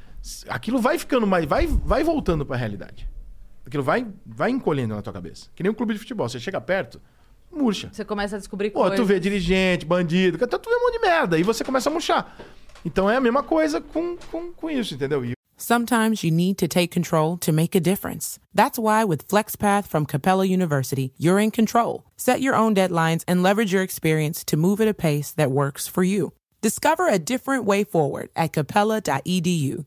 Aquilo 0.48 0.80
vai 0.80 0.98
ficando 0.98 1.26
mais. 1.26 1.44
Vai, 1.44 1.66
vai 1.66 2.02
voltando 2.02 2.44
pra 2.44 2.56
realidade. 2.56 3.08
Aquilo 3.64 3.82
vai, 3.82 4.06
vai 4.24 4.50
encolhendo 4.50 4.94
na 4.94 5.02
tua 5.02 5.12
cabeça. 5.12 5.48
Que 5.54 5.62
nem 5.62 5.70
um 5.70 5.74
clube 5.74 5.92
de 5.92 5.98
futebol. 6.00 6.28
Você 6.28 6.38
chega 6.40 6.60
perto, 6.60 7.00
murcha. 7.50 7.88
Você 7.92 8.04
começa 8.04 8.36
a 8.36 8.38
descobrir 8.38 8.70
Pô, 8.70 8.80
coisas. 8.80 8.98
tu 8.98 9.04
vê 9.04 9.18
dirigente, 9.18 9.84
bandido, 9.84 10.38
tu 10.38 10.70
vê 10.70 10.76
um 10.76 10.80
monte 10.80 10.94
de 10.94 11.00
merda. 11.00 11.38
E 11.38 11.42
você 11.42 11.64
começa 11.64 11.88
a 11.88 11.92
murchar. 11.92 12.36
Então 12.84 13.10
é 13.10 13.16
a 13.16 13.20
mesma 13.20 13.42
coisa 13.42 13.80
com, 13.80 14.16
com, 14.30 14.52
com 14.52 14.70
isso, 14.70 14.94
entendeu? 14.94 15.24
E 15.24 15.36
Sometimes 15.58 16.22
you 16.22 16.30
need 16.30 16.58
to 16.58 16.68
take 16.68 16.90
control 16.90 17.38
to 17.38 17.50
make 17.50 17.74
a 17.74 17.80
difference. 17.80 18.38
That's 18.54 18.78
why 18.78 19.04
with 19.04 19.26
FlexPath 19.26 19.86
from 19.86 20.04
Capella 20.04 20.44
University, 20.44 21.14
you're 21.16 21.40
in 21.40 21.50
control. 21.50 22.04
Set 22.16 22.42
your 22.42 22.54
own 22.54 22.74
deadlines 22.74 23.24
and 23.26 23.42
leverage 23.42 23.72
your 23.72 23.82
experience 23.82 24.44
to 24.44 24.56
move 24.58 24.82
at 24.82 24.88
a 24.88 24.92
pace 24.94 25.32
that 25.32 25.50
works 25.50 25.88
for 25.88 26.04
you. 26.04 26.34
Discover 26.60 27.08
a 27.08 27.18
different 27.18 27.64
way 27.64 27.84
forward 27.84 28.28
at 28.36 28.52
capella.edu. 28.52 29.86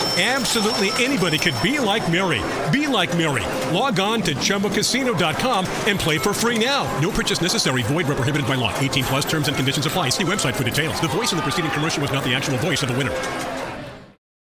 Absolutely 0.19 0.91
anybody 1.03 1.37
could 1.37 1.55
be 1.63 1.79
like 1.79 2.11
Mary. 2.11 2.41
Be 2.69 2.85
like 2.85 3.15
Mary. 3.15 3.45
Log 3.73 3.99
on 4.01 4.21
to 4.23 4.35
chumbacasino.com 4.35 5.65
and 5.87 5.97
play 5.97 6.17
for 6.17 6.33
free 6.33 6.59
now. 6.59 6.83
No 6.99 7.11
purchase 7.11 7.41
necessary. 7.41 7.81
Void 7.83 8.07
where 8.07 8.17
prohibited 8.17 8.45
by 8.45 8.55
law. 8.55 8.77
18 8.79 9.05
plus 9.05 9.23
terms 9.23 9.47
and 9.47 9.55
conditions 9.55 9.85
apply. 9.85 10.09
See 10.09 10.25
website 10.25 10.53
for 10.53 10.65
details. 10.65 10.99
The 10.99 11.07
voice 11.07 11.31
in 11.31 11.37
the 11.37 11.43
preceding 11.43 11.71
commercial 11.71 12.01
was 12.01 12.11
not 12.11 12.25
the 12.25 12.35
actual 12.35 12.57
voice 12.57 12.83
of 12.83 12.89
the 12.89 12.97
winner. 12.97 13.13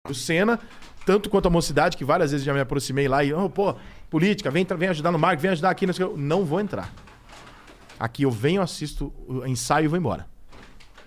o 0.10 0.13
Senna 0.13 0.58
tanto 1.06 1.30
quanto 1.30 1.47
a 1.47 1.49
mocidade, 1.49 1.95
que 1.95 2.03
várias 2.03 2.32
vezes 2.32 2.45
já 2.45 2.53
me 2.53 2.60
aproximei 2.60 3.08
lá 3.08 3.23
e, 3.23 3.32
oh, 3.32 3.49
pô, 3.49 3.73
política, 4.10 4.51
vem, 4.51 4.67
vem 4.77 4.89
ajudar 4.89 5.10
no 5.10 5.17
marketing, 5.17 5.41
vem 5.41 5.51
ajudar 5.51 5.69
aqui. 5.69 5.86
Não, 6.17 6.43
vou 6.43 6.60
entrar. 6.60 6.93
Aqui 7.97 8.23
eu 8.23 8.32
venho, 8.32 8.62
assisto 8.62 9.13
o 9.25 9.45
ensaio 9.45 9.86
e 9.86 9.88
vou 9.88 9.97
embora. 9.97 10.27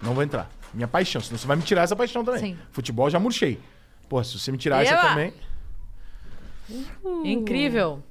Não 0.00 0.14
vou 0.14 0.22
entrar. 0.22 0.50
Minha 0.72 0.88
paixão, 0.88 1.20
senão 1.20 1.38
você 1.38 1.46
vai 1.46 1.54
me 1.54 1.62
tirar 1.62 1.82
essa 1.82 1.94
paixão 1.94 2.24
também. 2.24 2.40
Sim. 2.40 2.58
Futebol 2.72 3.08
eu 3.08 3.10
já 3.10 3.20
murchei. 3.20 3.60
Pô, 4.10 4.22
se 4.24 4.36
você 4.38 4.50
me 4.52 4.58
tirar 4.58 4.82
essa 4.82 4.92
Eba! 4.92 5.02
também. 5.08 5.32
Incrível. 7.24 8.02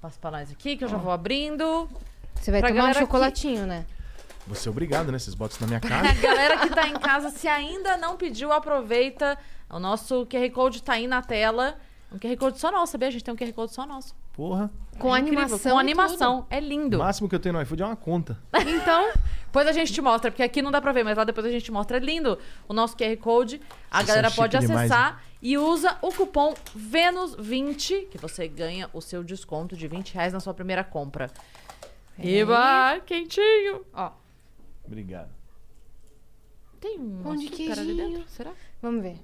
Passo 0.00 0.18
pra 0.18 0.30
nós 0.30 0.50
aqui, 0.50 0.76
que 0.76 0.84
eu 0.84 0.88
já 0.88 0.98
vou 0.98 1.10
abrindo. 1.10 1.88
Você 2.34 2.50
vai 2.50 2.60
Pra 2.60 2.68
tomar 2.68 2.84
um 2.84 2.92
que- 2.92 2.98
chocolatinho, 2.98 3.66
né? 3.66 3.86
Você 4.46 4.68
é 4.68 4.70
obrigado, 4.70 5.10
né? 5.10 5.18
Vocês 5.18 5.34
botam 5.34 5.54
isso 5.54 5.62
na 5.62 5.66
minha 5.66 5.78
A 5.82 5.88
cara. 5.88 6.12
galera 6.20 6.58
que 6.58 6.68
tá 6.68 6.86
em 6.86 6.98
casa, 6.98 7.30
se 7.30 7.48
ainda 7.48 7.96
não 7.96 8.16
pediu, 8.16 8.52
aproveita. 8.52 9.38
O 9.70 9.78
nosso 9.78 10.26
QR 10.26 10.50
Code 10.50 10.82
tá 10.82 10.92
aí 10.92 11.06
na 11.06 11.22
tela. 11.22 11.78
Um 12.12 12.18
QR 12.18 12.36
Code 12.36 12.58
só 12.60 12.70
nosso, 12.70 12.92
sabia? 12.92 13.08
A 13.08 13.10
gente 13.10 13.24
tem 13.24 13.32
um 13.32 13.36
QR 13.38 13.52
Code 13.54 13.72
só 13.72 13.86
nosso. 13.86 14.14
Porra. 14.34 14.70
Com 14.98 15.14
É 15.14 15.20
incrível, 15.20 15.42
animação. 15.42 15.72
Com 15.72 15.78
animação. 15.78 16.46
É 16.50 16.60
lindo. 16.60 16.96
O 16.96 17.00
máximo 17.00 17.28
que 17.28 17.34
eu 17.34 17.40
tenho 17.40 17.52
no 17.54 17.62
iFood 17.62 17.82
é 17.82 17.86
uma 17.86 17.96
conta. 17.96 18.38
Então, 18.66 19.12
Depois 19.46 19.66
a 19.68 19.72
gente 19.72 19.92
te 19.92 20.00
mostra, 20.02 20.30
porque 20.32 20.42
aqui 20.42 20.60
não 20.60 20.70
dá 20.72 20.80
pra 20.80 20.90
ver, 20.90 21.04
mas 21.04 21.16
lá 21.16 21.22
depois 21.24 21.46
a 21.46 21.50
gente 21.50 21.70
mostra. 21.70 21.96
É 21.96 22.00
lindo 22.00 22.36
o 22.68 22.72
nosso 22.74 22.96
QR 22.96 23.16
Code. 23.18 23.60
A 23.90 23.98
Vocês 23.98 24.08
galera 24.08 24.28
são 24.28 24.36
pode 24.36 24.56
chique 24.56 24.66
demais, 24.66 24.90
acessar 24.90 25.22
e 25.40 25.56
usa 25.56 25.96
o 26.02 26.12
cupom 26.12 26.54
VENUS20, 26.76 28.08
que 28.08 28.18
você 28.18 28.48
ganha 28.48 28.90
o 28.92 29.00
seu 29.00 29.22
desconto 29.22 29.76
de 29.76 29.86
20 29.86 30.14
reais 30.14 30.32
na 30.32 30.40
sua 30.40 30.52
primeira 30.54 30.82
compra. 30.82 31.30
Eba, 32.18 33.00
quentinho. 33.06 33.84
Ó, 33.92 34.10
Obrigado. 34.84 35.30
tem 36.80 36.98
um 36.98 37.22
Pão 37.22 37.36
de 37.36 37.48
dentro? 37.48 38.24
Será? 38.28 38.52
vamos 38.82 39.02
ver. 39.02 39.20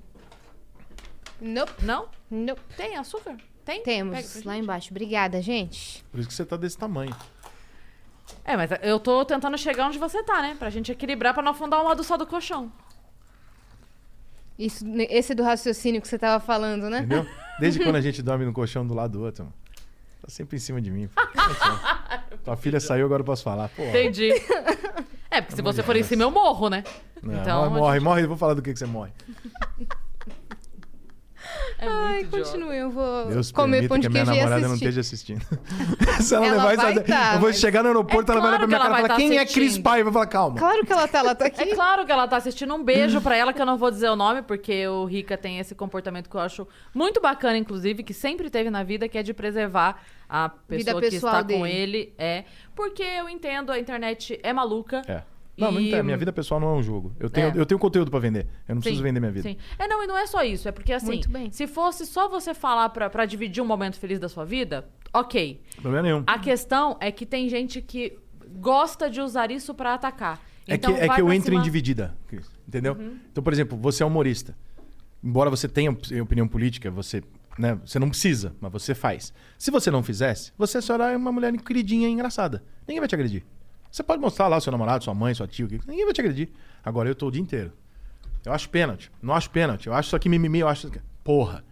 Nope, 1.40 1.72
Não? 1.85 2.09
nope. 2.30 2.61
Tem 2.76 2.96
açúcar? 2.96 3.37
Tem? 3.64 3.82
Temos 3.82 4.42
lá 4.44 4.56
embaixo. 4.56 4.88
Obrigada, 4.90 5.40
gente. 5.42 6.04
Por 6.10 6.20
isso 6.20 6.28
que 6.28 6.34
você 6.34 6.44
tá 6.44 6.56
desse 6.56 6.76
tamanho. 6.78 7.14
É, 8.44 8.56
mas 8.56 8.70
eu 8.82 8.98
tô 8.98 9.24
tentando 9.24 9.56
chegar 9.58 9.86
onde 9.86 9.98
você 9.98 10.22
tá, 10.22 10.40
né? 10.42 10.56
Pra 10.58 10.70
gente 10.70 10.90
equilibrar, 10.92 11.34
pra 11.34 11.42
não 11.42 11.52
afundar 11.52 11.80
um 11.80 11.84
lado 11.84 12.02
só 12.02 12.16
do 12.16 12.26
colchão. 12.26 12.72
Isso, 14.58 14.84
esse 15.08 15.34
do 15.34 15.42
raciocínio 15.42 16.00
que 16.02 16.08
você 16.08 16.18
tava 16.18 16.42
falando, 16.44 16.90
né? 16.90 16.98
Entendeu? 16.98 17.26
Desde 17.58 17.80
quando 17.82 17.96
a 17.96 18.00
gente 18.02 18.22
dorme 18.22 18.44
no 18.44 18.52
colchão 18.52 18.86
do 18.86 18.94
lado 18.94 19.18
do 19.18 19.24
outro, 19.24 19.44
mano. 19.44 19.56
Tá 20.22 20.28
sempre 20.28 20.56
em 20.56 20.60
cima 20.60 20.80
de 20.82 20.90
mim. 20.90 21.08
Tua 22.44 22.56
filha 22.56 22.78
saiu, 22.78 23.06
agora 23.06 23.20
eu 23.22 23.24
posso 23.24 23.42
falar. 23.42 23.68
Pô, 23.70 23.82
Entendi. 23.82 24.30
É, 25.32 25.40
porque 25.40 25.54
se 25.54 25.62
você 25.62 25.80
for 25.80 25.94
em 25.94 26.02
cima, 26.02 26.24
eu 26.24 26.30
morro, 26.32 26.68
né? 26.68 26.82
não, 27.22 27.40
então, 27.40 27.70
morre, 27.70 27.94
gente- 27.98 28.02
morre, 28.04 28.22
eu 28.24 28.28
vou 28.28 28.36
falar 28.36 28.52
do 28.54 28.60
que, 28.60 28.72
que 28.72 28.78
você 28.80 28.84
morre. 28.84 29.12
É 31.82 31.86
Ai, 31.88 32.24
continue. 32.24 32.76
Eu 32.76 32.90
vou 32.90 33.26
Deus 33.26 33.50
comer 33.50 33.88
pão 33.88 33.96
que 33.96 34.02
de 34.02 34.08
minha 34.10 34.22
queijo 34.24 34.36
e 34.36 34.40
namorada 34.42 34.68
não 34.68 34.74
esteja 34.74 35.00
assistindo. 35.00 35.40
Se 36.20 36.34
ela, 36.34 36.46
Ela 36.46 36.54
levar 36.56 36.76
vai 36.76 36.92
isso, 36.92 37.04
tá, 37.04 37.34
eu 37.34 37.40
vou 37.40 37.52
chegar 37.54 37.82
no 37.82 37.88
aeroporto, 37.88 38.30
É 38.30 38.34
ela 38.34 38.40
vai 38.42 38.50
olhar 38.50 38.58
pra 38.58 38.68
claro 38.68 38.68
minha 38.68 38.78
que 38.78 38.82
cara 38.82 38.92
e 38.92 39.02
falar: 39.02 39.08
tá 39.08 39.16
Quem 39.16 39.38
é 39.38 39.46
Cris 39.46 39.64
assistindo." 39.64 39.82
Pai? 39.82 40.00
Eu 40.00 40.04
vou 40.04 40.12
falar: 40.12 40.26
Calma. 40.26 40.58
Claro 40.58 40.84
que 40.84 40.92
ela 40.92 41.08
tá, 41.08 41.18
ela 41.20 41.34
tá 41.34 41.46
aqui. 41.46 41.62
É 41.62 41.74
claro 41.74 42.04
que 42.04 42.12
ela 42.12 42.28
tá 42.28 42.36
assistindo. 42.36 42.74
Um 42.74 42.84
beijo 42.84 43.20
pra 43.22 43.34
ela, 43.34 43.52
que 43.54 43.62
eu 43.62 43.66
não 43.66 43.78
vou 43.78 43.90
dizer 43.90 44.10
o 44.10 44.16
nome, 44.16 44.42
porque 44.42 44.86
o 44.88 45.06
Rica 45.06 45.38
tem 45.38 45.58
esse 45.58 45.74
comportamento 45.74 46.28
que 46.28 46.36
eu 46.36 46.40
acho 46.40 46.68
muito 46.94 47.20
bacana, 47.20 47.56
inclusive, 47.56 48.02
que 48.02 48.12
sempre 48.12 48.50
teve 48.50 48.68
na 48.68 48.82
vida, 48.82 49.08
que 49.08 49.16
é 49.16 49.22
de 49.22 49.32
preservar 49.32 50.02
a 50.28 50.50
Vida 50.68 50.94
pessoa 50.94 51.00
que 51.00 51.16
está 51.16 51.40
com 51.40 51.46
dele. 51.46 51.70
ele. 51.70 52.14
É. 52.18 52.44
Porque 52.74 53.02
eu 53.02 53.26
entendo, 53.28 53.72
a 53.72 53.78
internet 53.78 54.38
é 54.42 54.52
maluca. 54.52 55.02
É. 55.08 55.22
Não, 55.56 55.72
não 55.72 55.80
E-. 55.80 56.02
Minha 56.02 56.16
vida 56.16 56.32
pessoal 56.32 56.58
não 56.60 56.68
é 56.68 56.72
um 56.78 56.82
jogo. 56.82 57.14
Eu 57.20 57.28
tenho, 57.28 57.48
É. 57.48 57.52
eu 57.54 57.66
tenho 57.66 57.78
conteúdo 57.78 58.10
pra 58.10 58.18
vender. 58.20 58.46
Eu 58.68 58.74
não 58.74 58.80
preciso 58.80 59.00
Sim, 59.02 59.08
vender 59.08 59.20
minha 59.20 59.32
vida. 59.32 59.48
Sim. 59.48 59.56
É, 59.78 59.86
não, 59.86 60.02
e 60.02 60.06
não 60.06 60.16
é 60.16 60.26
só 60.26 60.42
isso. 60.42 60.68
É 60.68 60.72
porque, 60.72 60.92
assim, 60.92 61.20
se 61.50 61.66
fosse 61.66 62.06
só 62.06 62.28
você 62.28 62.54
falar 62.54 62.88
pra, 62.90 63.10
pra 63.10 63.26
dividir 63.26 63.62
um 63.62 63.66
momento 63.66 63.98
feliz 63.98 64.18
da 64.18 64.28
sua 64.28 64.44
vida, 64.44 64.88
ok. 65.12 65.60
Problema 65.82 66.02
nenhum. 66.02 66.24
A 66.26 66.38
questão 66.38 66.96
é 67.00 67.10
que 67.12 67.26
tem 67.26 67.48
gente 67.48 67.82
que 67.82 68.18
gosta 68.56 69.10
de 69.10 69.20
usar 69.20 69.50
isso 69.50 69.74
pra 69.74 69.94
atacar. 69.94 70.40
É 70.66 70.74
Então, 70.74 70.94
que, 70.94 71.00
é 71.00 71.08
que 71.08 71.20
eu 71.20 71.32
entro 71.32 71.46
cima- 71.46 71.56
Uhum. 71.56 71.60
em 71.60 71.64
dividida, 71.64 72.16
Cris. 72.26 72.50
Entendeu? 72.66 72.96
Então, 73.30 73.42
por 73.42 73.52
exemplo, 73.52 73.76
você 73.76 74.02
é 74.02 74.06
humorista. 74.06 74.56
Embora 75.22 75.50
você 75.50 75.68
tenha 75.68 75.90
op- 75.90 76.20
opinião 76.22 76.46
política, 76.48 76.90
você, 76.90 77.22
né, 77.58 77.78
você 77.84 77.98
não 77.98 78.08
precisa, 78.08 78.54
mas 78.60 78.72
você 78.72 78.94
faz. 78.94 79.32
Se 79.58 79.70
você 79.70 79.90
não 79.90 80.02
fizesse, 80.02 80.52
você 80.56 80.80
só 80.80 80.94
era 80.94 81.16
uma 81.16 81.30
mulher 81.32 81.52
queridinha 81.58 82.08
e 82.08 82.12
engraçada. 82.12 82.62
Ninguém 82.86 83.00
vai 83.00 83.08
te 83.08 83.14
agredir. 83.14 83.44
Você 83.90 84.03
pode 84.03 84.20
mostrar 84.20 84.48
lá 84.48 84.57
o 84.57 84.61
seu 84.61 84.70
namorado, 84.70 85.03
sua 85.03 85.14
mãe, 85.14 85.35
sua 85.35 85.46
tia, 85.46 85.66
ninguém 85.87 86.05
vai 86.05 86.14
te 86.14 86.20
agredir. 86.20 86.48
Agora 86.85 87.09
eu 87.09 87.14
tô 87.14 87.26
o 87.26 87.31
dia 87.31 87.42
inteiro. 87.42 87.72
Eu 88.44 88.53
acho 88.53 88.68
pênalti. 88.68 89.11
Não 89.20 89.35
acho 89.35 89.50
pênalti. 89.50 89.87
Eu 89.87 89.94
acho 89.94 90.09
isso 90.09 90.16
aqui 90.16 90.29
mimimi, 90.29 90.61
eu 90.61 90.68
acho. 90.68 90.90
Porra. 91.22 91.64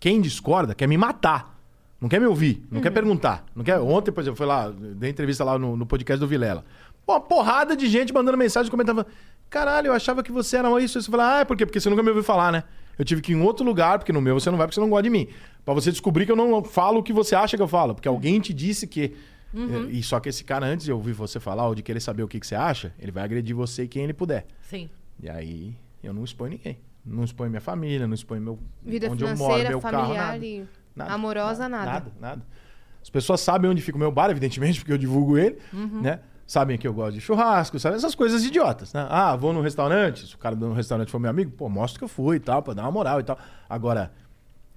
Quem 0.00 0.20
discorda 0.20 0.74
quer 0.74 0.86
me 0.86 0.96
matar. 0.96 1.58
Não 2.00 2.08
quer 2.08 2.20
me 2.20 2.26
ouvir, 2.26 2.64
não 2.70 2.80
quer 2.80 2.90
perguntar. 2.90 3.44
Não 3.56 3.64
quer... 3.64 3.80
Ontem, 3.80 4.12
por 4.12 4.20
exemplo, 4.20 4.36
foi 4.36 4.46
lá, 4.46 4.70
dei 4.70 5.10
entrevista 5.10 5.42
lá 5.42 5.58
no, 5.58 5.76
no 5.76 5.84
podcast 5.84 6.20
do 6.20 6.28
Vilela. 6.28 6.64
Pô, 7.04 7.14
uma 7.14 7.20
porrada 7.20 7.76
de 7.76 7.88
gente 7.88 8.12
mandando 8.12 8.38
mensagem, 8.38 8.70
comentando. 8.70 9.04
Caralho, 9.50 9.88
eu 9.88 9.92
achava 9.92 10.22
que 10.22 10.30
você 10.30 10.58
era 10.58 10.68
isso. 10.80 11.02
Você 11.02 11.10
fala, 11.10 11.40
ah, 11.40 11.44
por 11.44 11.56
quê? 11.56 11.66
Porque 11.66 11.80
você 11.80 11.90
nunca 11.90 12.02
me 12.02 12.10
ouviu 12.10 12.22
falar, 12.22 12.52
né? 12.52 12.62
Eu 12.96 13.04
tive 13.04 13.20
que 13.20 13.32
ir 13.32 13.34
em 13.34 13.42
outro 13.42 13.66
lugar, 13.66 13.98
porque 13.98 14.12
no 14.12 14.20
meu 14.20 14.38
você 14.38 14.48
não 14.48 14.56
vai, 14.56 14.68
porque 14.68 14.76
você 14.76 14.80
não 14.80 14.88
gosta 14.88 15.02
de 15.02 15.10
mim. 15.10 15.26
Pra 15.64 15.74
você 15.74 15.90
descobrir 15.90 16.24
que 16.24 16.30
eu 16.30 16.36
não 16.36 16.62
falo 16.62 17.00
o 17.00 17.02
que 17.02 17.12
você 17.12 17.34
acha 17.34 17.56
que 17.56 17.62
eu 17.62 17.68
falo. 17.68 17.94
Porque 17.94 18.06
alguém 18.06 18.38
te 18.38 18.54
disse 18.54 18.86
que. 18.86 19.16
E 19.90 20.02
só 20.02 20.20
que 20.20 20.28
esse 20.28 20.44
cara, 20.44 20.66
antes 20.66 20.84
de 20.84 20.92
ouvir 20.92 21.12
você 21.12 21.40
falar 21.40 21.66
ou 21.66 21.74
de 21.74 21.82
querer 21.82 22.00
saber 22.00 22.22
o 22.22 22.28
que, 22.28 22.38
que 22.38 22.46
você 22.46 22.54
acha, 22.54 22.92
ele 22.98 23.10
vai 23.12 23.24
agredir 23.24 23.54
você 23.56 23.84
e 23.84 23.88
quem 23.88 24.04
ele 24.04 24.12
puder. 24.12 24.46
Sim. 24.62 24.88
E 25.22 25.28
aí 25.28 25.74
eu 26.02 26.12
não 26.12 26.24
exponho 26.24 26.50
ninguém. 26.52 26.78
Não 27.04 27.24
exponho 27.24 27.48
minha 27.50 27.60
família, 27.60 28.06
não 28.06 28.14
exponho 28.14 28.42
meu. 28.42 28.58
Vida 28.82 29.10
onde 29.10 29.24
eu 29.24 29.34
moro, 29.36 29.66
meu 29.68 29.80
carro, 29.80 30.12
nada. 30.14 30.38
Nada, 30.94 31.12
amorosa, 31.12 31.68
nada. 31.68 31.90
Nada, 31.92 32.12
nada. 32.20 32.42
As 33.00 33.08
pessoas 33.08 33.40
sabem 33.40 33.70
onde 33.70 33.80
fica 33.80 33.96
o 33.96 34.00
meu 34.00 34.10
bar, 34.12 34.30
evidentemente, 34.30 34.80
porque 34.80 34.92
eu 34.92 34.98
divulgo 34.98 35.38
ele, 35.38 35.58
Uhum. 35.72 36.02
né? 36.02 36.20
Sabem 36.46 36.78
que 36.78 36.88
eu 36.88 36.94
gosto 36.94 37.14
de 37.14 37.20
churrasco, 37.20 37.78
sabe? 37.78 37.96
Essas 37.96 38.14
coisas 38.14 38.42
idiotas, 38.42 38.92
né? 38.94 39.06
Ah, 39.10 39.36
vou 39.36 39.52
no 39.52 39.60
restaurante, 39.60 40.26
se 40.26 40.34
o 40.34 40.38
cara 40.38 40.56
do 40.56 40.72
restaurante 40.72 41.10
for 41.10 41.18
meu 41.18 41.30
amigo, 41.30 41.50
pô, 41.50 41.68
mostra 41.68 41.98
que 41.98 42.04
eu 42.04 42.08
fui 42.08 42.36
e 42.36 42.40
tal, 42.40 42.62
pra 42.62 42.72
dar 42.74 42.82
uma 42.82 42.90
moral 42.90 43.20
e 43.20 43.22
tal. 43.22 43.38
Agora, 43.68 44.12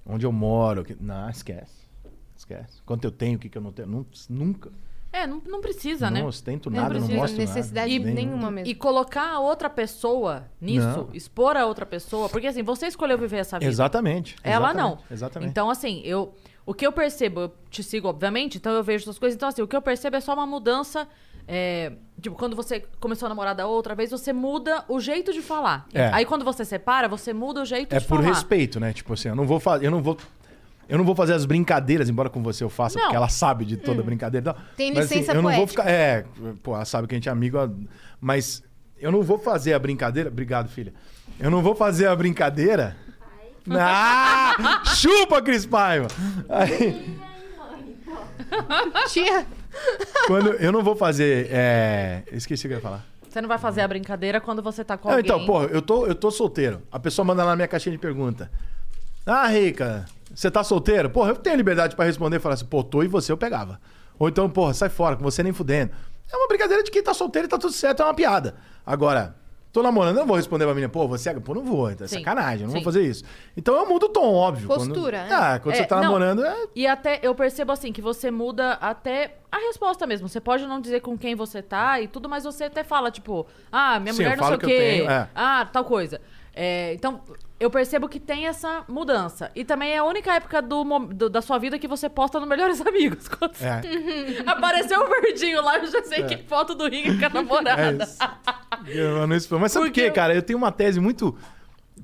onde 0.05 0.25
eu 0.25 0.31
moro, 0.33 0.83
que... 0.83 0.95
não, 0.99 1.29
esquece. 1.29 1.80
Esquece. 2.51 2.81
Quanto 2.85 3.05
eu 3.05 3.11
tenho, 3.11 3.35
o 3.37 3.39
que, 3.39 3.49
que 3.49 3.57
eu 3.57 3.61
não 3.61 3.71
tenho. 3.71 3.87
Nun- 3.87 4.05
Nunca. 4.29 4.71
É, 5.13 5.27
não, 5.27 5.41
não 5.45 5.59
precisa, 5.59 6.09
não 6.09 6.21
né? 6.21 6.25
ostento 6.25 6.69
Não 6.69 6.77
nada, 6.83 6.93
não 6.93 6.99
precisa. 7.01 7.19
mostro 7.19 7.37
necessidade 7.37 7.99
nada. 7.99 8.11
nenhuma 8.13 8.49
mesmo. 8.49 8.69
E 8.69 8.73
colocar 8.73 9.29
a 9.29 9.39
outra 9.41 9.69
pessoa 9.69 10.45
nisso, 10.61 10.87
Não. 10.87 11.09
expor 11.13 11.57
a 11.57 11.65
outra 11.65 11.85
pessoa, 11.85 12.29
porque 12.29 12.47
assim, 12.47 12.63
você 12.63 12.87
escolheu 12.87 13.17
viver 13.17 13.37
essa 13.39 13.59
vida. 13.59 13.69
Exatamente. 13.69 14.37
Ela 14.41 14.69
exatamente, 14.69 14.77
não. 14.81 14.97
Exatamente. 15.11 15.49
Então, 15.49 15.69
assim, 15.69 16.01
eu. 16.05 16.33
O 16.65 16.73
que 16.73 16.85
eu 16.87 16.91
percebo, 16.93 17.41
eu 17.41 17.53
te 17.69 17.83
sigo, 17.83 18.07
obviamente, 18.07 18.57
então 18.57 18.71
eu 18.71 18.83
vejo 18.83 19.03
essas 19.03 19.19
coisas. 19.19 19.35
Então, 19.35 19.49
assim, 19.49 19.61
o 19.61 19.67
que 19.67 19.75
eu 19.75 19.81
percebo 19.81 20.15
é 20.15 20.21
só 20.21 20.33
uma 20.33 20.45
mudança. 20.45 21.05
é, 21.47 21.91
tipo, 22.21 22.37
quando 22.37 22.55
você 22.55 22.79
começou 22.99 23.25
a 23.25 23.29
namorar 23.29 23.53
da 23.55 23.67
outra 23.67 23.93
vez, 23.95 24.11
você 24.11 24.31
muda 24.31 24.85
o 24.87 24.99
jeito 25.01 25.33
de 25.33 25.41
falar. 25.41 25.87
É. 25.93 26.05
Aí 26.13 26.23
quando 26.23 26.45
você 26.45 26.63
separa, 26.63 27.09
você 27.09 27.33
muda 27.33 27.61
o 27.63 27.65
jeito 27.65 27.93
É 27.93 27.99
de 27.99 28.05
por 28.05 28.19
falar. 28.21 28.29
respeito, 28.29 28.79
né? 28.79 28.93
Tipo 28.93 29.13
assim, 29.13 29.27
eu 29.27 29.35
não 29.35 29.45
vou 29.45 29.59
fazer. 29.59 29.87
Eu 29.87 29.91
não 29.91 30.01
vou. 30.01 30.15
Eu 30.91 30.97
não 30.97 31.05
vou 31.05 31.15
fazer 31.15 31.33
as 31.33 31.45
brincadeiras, 31.45 32.09
embora 32.09 32.29
com 32.29 32.43
você 32.43 32.65
eu 32.65 32.69
faça, 32.69 32.97
Não. 32.97 33.05
porque 33.05 33.15
ela 33.15 33.29
sabe 33.29 33.63
de 33.63 33.77
toda 33.77 34.03
brincadeira 34.03 34.43
e 34.51 34.53
tal. 34.53 34.61
Tem 34.75 34.93
Mas, 34.93 35.05
assim, 35.05 35.23
eu 35.25 35.41
não 35.41 35.51
vou 35.53 35.65
ficar. 35.65 35.89
É, 35.89 36.25
pô, 36.61 36.75
ela 36.75 36.83
sabe 36.83 37.07
que 37.07 37.15
a 37.15 37.17
gente 37.17 37.29
é 37.29 37.31
amigo, 37.31 37.57
mas 38.19 38.61
eu 38.99 39.09
não 39.09 39.21
vou 39.23 39.39
fazer 39.39 39.71
a 39.73 39.79
brincadeira. 39.79 40.27
Obrigado, 40.29 40.67
filha. 40.67 40.93
Eu 41.39 41.49
não 41.49 41.61
vou 41.61 41.73
fazer 41.73 42.07
a 42.07 42.15
brincadeira. 42.15 42.97
Ah, 43.69 44.81
chupa, 44.85 45.41
Cris 45.41 45.65
Paiva! 45.65 46.07
Aí, 46.49 47.15
Tia, 49.07 49.45
quando 50.27 50.49
eu 50.55 50.71
não 50.73 50.83
vou 50.83 50.95
fazer. 50.95 51.47
É... 51.51 52.23
Esqueci 52.33 52.65
o 52.65 52.69
que 52.69 52.73
eu 52.73 52.77
ia 52.79 52.81
falar. 52.81 53.05
Você 53.29 53.39
não 53.39 53.47
vai 53.47 53.57
fazer 53.57 53.79
a 53.79 53.87
brincadeira 53.87 54.41
quando 54.41 54.61
você 54.61 54.83
tá 54.83 54.97
com 54.97 55.07
Não, 55.07 55.15
alguém. 55.15 55.31
então, 55.31 55.45
pô, 55.45 55.63
eu 55.63 55.81
tô, 55.81 56.05
eu 56.05 56.13
tô 56.13 56.29
solteiro. 56.29 56.81
A 56.91 56.99
pessoa 56.99 57.23
manda 57.25 57.43
lá 57.45 57.51
na 57.51 57.55
minha 57.55 57.67
caixinha 57.67 57.93
de 57.93 57.97
pergunta. 57.97 58.51
Ah, 59.25 59.47
Rica, 59.47 60.05
você 60.33 60.49
tá 60.51 60.63
solteiro? 60.63 61.09
Porra, 61.09 61.29
eu 61.31 61.35
tenho 61.35 61.55
liberdade 61.55 61.95
pra 61.95 62.05
responder 62.05 62.37
e 62.37 62.39
falar 62.39 62.55
assim, 62.55 62.65
pô, 62.65 62.83
tô 62.83 63.03
e 63.03 63.07
você 63.07 63.31
eu 63.31 63.37
pegava. 63.37 63.79
Ou 64.19 64.29
então, 64.29 64.49
porra, 64.49 64.73
sai 64.73 64.89
fora, 64.89 65.15
com 65.15 65.23
você 65.23 65.41
nem 65.43 65.53
fudendo. 65.53 65.91
É 66.31 66.35
uma 66.37 66.47
brincadeira 66.47 66.83
de 66.83 66.91
quem 66.91 67.03
tá 67.03 67.13
solteiro 67.13 67.47
e 67.47 67.49
tá 67.49 67.57
tudo 67.57 67.73
certo, 67.73 68.01
é 68.01 68.05
uma 68.05 68.13
piada. 68.13 68.55
Agora, 68.85 69.35
tô 69.73 69.81
namorando, 69.83 70.15
eu 70.15 70.19
não 70.21 70.27
vou 70.27 70.35
responder 70.37 70.65
pra 70.65 70.73
menina, 70.73 70.91
pô, 70.91 71.07
você 71.07 71.29
é. 71.29 71.33
Pô, 71.39 71.53
não 71.53 71.63
vou, 71.65 71.91
então 71.91 72.05
é 72.05 72.07
Sim. 72.07 72.19
sacanagem, 72.19 72.61
eu 72.61 72.67
não 72.67 72.69
Sim. 72.73 72.75
vou 72.75 72.83
fazer 72.83 73.01
isso. 73.03 73.23
Então 73.57 73.75
eu 73.75 73.85
mudo 73.87 74.05
o 74.05 74.09
tom, 74.09 74.33
óbvio. 74.33 74.67
Postura, 74.67 75.19
quando... 75.19 75.29
né? 75.29 75.35
Ah, 75.35 75.59
quando 75.59 75.75
É, 75.75 75.77
você 75.79 75.85
tá 75.85 75.95
não. 75.97 76.03
namorando, 76.03 76.45
é. 76.45 76.55
E 76.75 76.87
até 76.87 77.19
eu 77.23 77.33
percebo 77.35 77.71
assim 77.71 77.91
que 77.91 78.01
você 78.01 78.29
muda 78.31 78.73
até 78.73 79.35
a 79.51 79.57
resposta 79.57 80.07
mesmo. 80.07 80.29
Você 80.29 80.39
pode 80.39 80.65
não 80.65 80.79
dizer 80.79 81.01
com 81.01 81.17
quem 81.17 81.35
você 81.35 81.61
tá 81.61 81.99
e 81.99 82.07
tudo, 82.07 82.29
mas 82.29 82.43
você 82.45 82.65
até 82.65 82.83
fala, 82.83 83.11
tipo, 83.11 83.45
ah, 83.71 83.99
minha 83.99 84.13
Sim, 84.13 84.19
mulher 84.23 84.33
eu 84.35 84.37
não 84.37 84.43
sei 84.47 84.51
falo 84.51 84.55
o 84.55 84.59
que 84.59 84.65
eu 84.65 84.69
quê. 84.69 84.77
tenho, 84.77 85.09
é. 85.09 85.29
Ah, 85.35 85.65
tal 85.71 85.83
coisa. 85.83 86.21
É, 86.63 86.93
então, 86.93 87.21
eu 87.59 87.71
percebo 87.71 88.07
que 88.07 88.19
tem 88.19 88.45
essa 88.45 88.83
mudança. 88.87 89.49
E 89.55 89.63
também 89.65 89.91
é 89.93 89.97
a 89.97 90.03
única 90.03 90.31
época 90.35 90.61
do, 90.61 90.83
do- 91.07 91.29
da 91.29 91.41
sua 91.41 91.57
vida 91.57 91.79
que 91.79 91.87
você 91.87 92.07
posta 92.07 92.39
no 92.39 92.45
Melhores 92.45 92.79
Amigos. 92.85 93.27
Quando 93.27 93.53
É, 93.61 93.81
apareceu 94.45 94.99
o 95.03 95.07
verdinho 95.09 95.61
lá, 95.63 95.79
eu 95.79 95.87
já 95.87 96.03
sei 96.03 96.23
que 96.23 96.37
foto 96.43 96.75
do 96.75 96.87
Rick 96.87 97.17
com 97.17 97.25
a 97.25 97.29
namorada. 97.29 98.03
é. 98.03 98.99
Eu 98.99 99.25
não. 99.25 99.27
Mas 99.27 99.43
sabe 99.47 99.59
por 99.59 99.69
Porque 99.71 100.01
quê, 100.01 100.07
eu- 100.09 100.13
cara? 100.13 100.35
Eu 100.35 100.43
tenho 100.43 100.57
uma 100.59 100.71
tese 100.71 100.99
muito. 100.99 101.35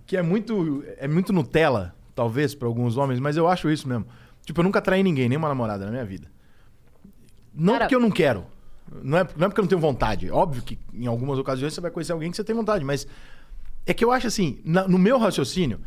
que 0.07 0.17
é 0.17 0.21
muito. 0.23 0.83
é 0.97 1.07
muito 1.07 1.31
Nutella. 1.31 1.93
talvez, 2.15 2.55
pra 2.55 2.67
alguns 2.67 2.97
homens, 2.97 3.19
mas 3.19 3.37
eu 3.37 3.47
acho 3.47 3.69
isso 3.69 3.87
mesmo. 3.87 4.07
Tipo, 4.43 4.61
eu 4.61 4.63
nunca 4.63 4.81
traí 4.81 5.03
ninguém, 5.03 5.29
nenhuma 5.29 5.49
namorada 5.49 5.85
na 5.85 5.91
minha 5.91 6.05
vida. 6.05 6.27
Não 7.53 7.73
Cara- 7.73 7.85
porque 7.85 7.95
eu 7.95 7.99
não 7.99 8.09
quero. 8.09 8.45
Não 9.03 9.17
é, 9.19 9.27
não 9.35 9.45
é 9.45 9.49
porque 9.49 9.59
eu 9.59 9.63
não 9.63 9.69
tenho 9.69 9.81
vontade. 9.81 10.31
Óbvio 10.31 10.63
que 10.63 10.79
em 10.93 11.05
algumas 11.05 11.37
ocasiões 11.37 11.73
você 11.75 11.81
vai 11.81 11.91
conhecer 11.91 12.13
alguém 12.13 12.31
que 12.31 12.37
você 12.37 12.43
tem 12.43 12.55
vontade, 12.55 12.83
mas 12.83 13.05
é 13.87 13.93
que 13.93 14.03
eu 14.03 14.11
acho 14.11 14.27
assim, 14.27 14.59
na- 14.63 14.87
no 14.87 14.97
meu 14.97 15.17
raciocínio, 15.17 15.79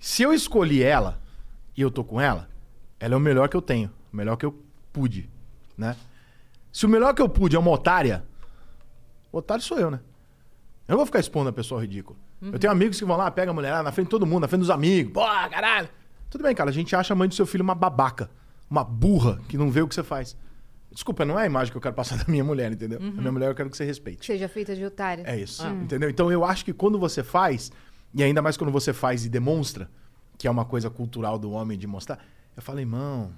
se 0.00 0.22
eu 0.22 0.32
escolhi 0.32 0.82
ela 0.82 1.20
e 1.76 1.80
eu 1.82 1.90
tô 1.90 2.02
com 2.04 2.20
ela, 2.20 2.48
ela 2.98 3.14
é 3.14 3.16
o 3.16 3.20
melhor 3.20 3.48
que 3.48 3.56
eu 3.56 3.62
tenho, 3.62 3.90
o 4.12 4.16
melhor 4.16 4.36
que 4.36 4.46
eu 4.46 4.58
pude, 4.92 5.28
né? 5.76 5.96
Se 6.72 6.86
o 6.86 6.88
melhor 6.88 7.14
que 7.14 7.20
eu 7.22 7.28
pude 7.28 7.56
é 7.56 7.58
uma 7.58 7.70
otária, 7.70 8.24
o 9.32 9.38
otário 9.38 9.62
sou 9.62 9.78
eu, 9.78 9.90
né? 9.90 10.00
Eu 10.86 10.92
não 10.92 10.98
vou 10.98 11.06
ficar 11.06 11.18
expondo 11.20 11.48
a 11.50 11.52
pessoa 11.52 11.80
ridícula. 11.80 12.18
Eu 12.40 12.58
tenho 12.58 12.70
amigos 12.72 12.98
que 12.98 13.04
vão 13.04 13.16
lá, 13.16 13.30
pegam 13.30 13.52
a 13.52 13.54
mulher 13.54 13.82
na 13.82 13.90
frente 13.90 14.06
de 14.06 14.10
todo 14.10 14.26
mundo, 14.26 14.42
na 14.42 14.48
frente 14.48 14.60
dos 14.60 14.70
amigos. 14.70 15.12
Pô, 15.12 15.20
caralho. 15.50 15.88
Tudo 16.30 16.42
bem, 16.44 16.54
cara. 16.54 16.68
A 16.70 16.72
gente 16.72 16.94
acha 16.94 17.12
a 17.14 17.16
mãe 17.16 17.26
do 17.28 17.34
seu 17.34 17.46
filho 17.46 17.64
uma 17.64 17.74
babaca. 17.74 18.30
Uma 18.70 18.84
burra 18.84 19.40
que 19.48 19.56
não 19.56 19.70
vê 19.70 19.80
o 19.80 19.88
que 19.88 19.94
você 19.94 20.02
faz. 20.02 20.36
Desculpa, 20.96 21.26
não 21.26 21.38
é 21.38 21.42
a 21.42 21.46
imagem 21.46 21.70
que 21.70 21.76
eu 21.76 21.80
quero 21.80 21.94
passar 21.94 22.16
da 22.24 22.24
minha 22.26 22.42
mulher, 22.42 22.72
entendeu? 22.72 22.98
A 22.98 23.02
minha 23.02 23.30
mulher 23.30 23.50
eu 23.50 23.54
quero 23.54 23.68
que 23.68 23.76
você 23.76 23.84
respeite. 23.84 24.20
Que 24.20 24.26
seja 24.26 24.48
feita 24.48 24.74
de 24.74 24.82
otária. 24.82 25.24
É 25.26 25.38
isso. 25.38 25.64
Entendeu? 25.66 26.08
Então 26.08 26.32
eu 26.32 26.42
acho 26.42 26.64
que 26.64 26.72
quando 26.72 26.98
você 26.98 27.22
faz, 27.22 27.70
e 28.14 28.22
ainda 28.22 28.40
mais 28.40 28.56
quando 28.56 28.72
você 28.72 28.94
faz 28.94 29.26
e 29.26 29.28
demonstra, 29.28 29.90
que 30.38 30.48
é 30.48 30.50
uma 30.50 30.64
coisa 30.64 30.88
cultural 30.88 31.38
do 31.38 31.50
homem 31.50 31.76
de 31.76 31.86
mostrar, 31.86 32.18
eu 32.56 32.62
falo, 32.62 32.80
irmão, 32.80 33.30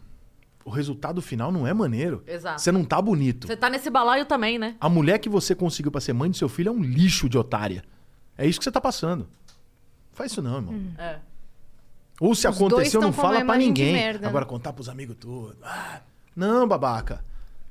o 0.65 0.71
resultado 0.71 1.21
final 1.21 1.51
não 1.51 1.67
é 1.67 1.75
maneiro. 1.75 2.23
Exato. 2.29 2.61
Você 2.61 2.71
não 2.71 2.85
tá 2.85 3.03
bonito. 3.03 3.49
Você 3.49 3.57
tá 3.57 3.69
nesse 3.69 3.91
balaio 3.91 4.25
também, 4.25 4.57
né? 4.57 4.77
A 4.81 4.89
mulher 4.89 5.19
que 5.19 5.29
você 5.29 5.53
conseguiu 5.53 5.91
pra 5.91 6.01
ser 6.01 6.13
mãe 6.13 6.31
do 6.31 6.37
seu 6.37 6.49
filho 6.49 6.69
é 6.69 6.73
um 6.73 6.81
lixo 6.81 7.29
de 7.29 7.37
otária. 7.37 7.83
É 8.37 8.47
isso 8.47 8.61
que 8.61 8.65
você 8.65 8.71
tá 8.71 8.81
passando. 8.81 9.29
Faz 10.13 10.31
isso 10.31 10.41
não, 10.41 10.57
irmão. 10.59 10.81
É. 10.97 11.19
Ou 12.21 12.37
se 12.37 12.47
Os 12.47 12.55
aconteceu, 12.57 13.01
não 13.01 13.13
fala 13.13 13.43
de 13.43 13.59
ninguém. 13.59 13.93
merda, 13.95 14.23
né? 14.23 14.29
Agora 14.29 14.45
contar 14.47 14.73
pros 14.73 14.89
amigos 14.89 15.17
tudo. 15.19 15.57
Ah, 15.61 16.03
não, 16.37 16.69
babaca. 16.69 17.25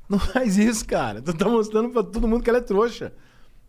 Não 0.09 0.19
faz 0.19 0.57
isso, 0.57 0.85
cara. 0.85 1.21
Tu 1.21 1.33
tá 1.33 1.47
mostrando 1.49 1.89
pra 1.89 2.03
todo 2.03 2.27
mundo 2.27 2.43
que 2.43 2.49
ela 2.49 2.59
é 2.59 2.61
trouxa. 2.61 3.13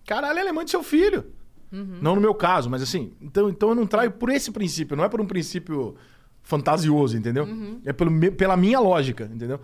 Caralho, 0.07 0.39
ela 0.39 0.49
é 0.49 0.53
mãe 0.53 0.65
do 0.65 0.71
seu 0.71 0.83
filho. 0.83 1.27
Uhum. 1.73 1.99
Não 2.01 2.15
no 2.15 2.21
meu 2.21 2.35
caso, 2.35 2.71
mas 2.71 2.81
assim. 2.81 3.13
Então, 3.21 3.49
então 3.49 3.71
eu 3.71 3.75
não 3.75 3.87
traio 3.87 4.11
por 4.13 4.31
esse 4.31 4.51
princípio. 4.51 4.97
Não 4.97 5.05
é 5.05 5.09
por 5.09 5.21
um 5.21 5.27
princípio 5.27 5.97
fantasioso, 6.43 7.17
entendeu? 7.17 7.45
Uhum. 7.45 7.81
É 7.85 7.93
pelo, 7.93 8.33
pela 8.33 8.57
minha 8.57 8.81
lógica, 8.81 9.31
entendeu? 9.33 9.61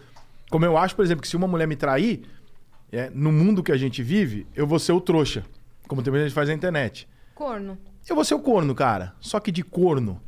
Como 0.50 0.64
eu 0.64 0.76
acho, 0.76 0.94
por 0.94 1.04
exemplo, 1.04 1.22
que 1.22 1.28
se 1.28 1.36
uma 1.36 1.46
mulher 1.48 1.66
me 1.66 1.76
trair, 1.76 2.24
é, 2.92 3.10
no 3.10 3.32
mundo 3.32 3.62
que 3.62 3.72
a 3.72 3.76
gente 3.76 4.02
vive, 4.02 4.46
eu 4.54 4.66
vou 4.66 4.78
ser 4.78 4.92
o 4.92 5.00
trouxa. 5.00 5.44
Como 5.88 6.02
também 6.02 6.20
a 6.20 6.24
gente 6.24 6.34
faz 6.34 6.48
na 6.48 6.54
internet. 6.54 7.08
Corno. 7.34 7.78
Eu 8.08 8.14
vou 8.14 8.24
ser 8.24 8.34
o 8.34 8.38
corno, 8.38 8.74
cara. 8.74 9.14
Só 9.18 9.40
que 9.40 9.50
de 9.50 9.62
corno, 9.62 10.20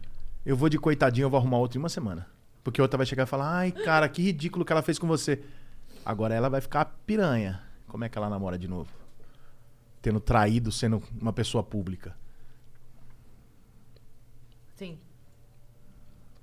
eu 0.44 0.56
vou 0.56 0.68
de 0.68 0.78
coitadinho, 0.78 1.26
eu 1.26 1.30
vou 1.30 1.38
arrumar 1.38 1.58
outro 1.58 1.78
em 1.78 1.82
uma 1.82 1.88
semana. 1.88 2.26
Porque 2.64 2.80
outra 2.80 2.96
vai 2.96 3.06
chegar 3.06 3.24
e 3.24 3.26
falar, 3.26 3.54
ai, 3.54 3.70
cara, 3.70 4.08
que 4.08 4.22
ridículo 4.22 4.64
que 4.64 4.72
ela 4.72 4.82
fez 4.82 4.98
com 4.98 5.06
você. 5.06 5.42
Agora 6.06 6.32
ela 6.32 6.48
vai 6.48 6.60
ficar 6.60 6.84
piranha. 7.04 7.60
Como 7.88 8.04
é 8.04 8.08
que 8.08 8.16
ela 8.16 8.30
namora 8.30 8.56
de 8.56 8.68
novo? 8.68 8.88
Tendo 10.00 10.20
traído, 10.20 10.70
sendo 10.70 11.02
uma 11.20 11.32
pessoa 11.32 11.64
pública. 11.64 12.16
Sim. 14.76 14.96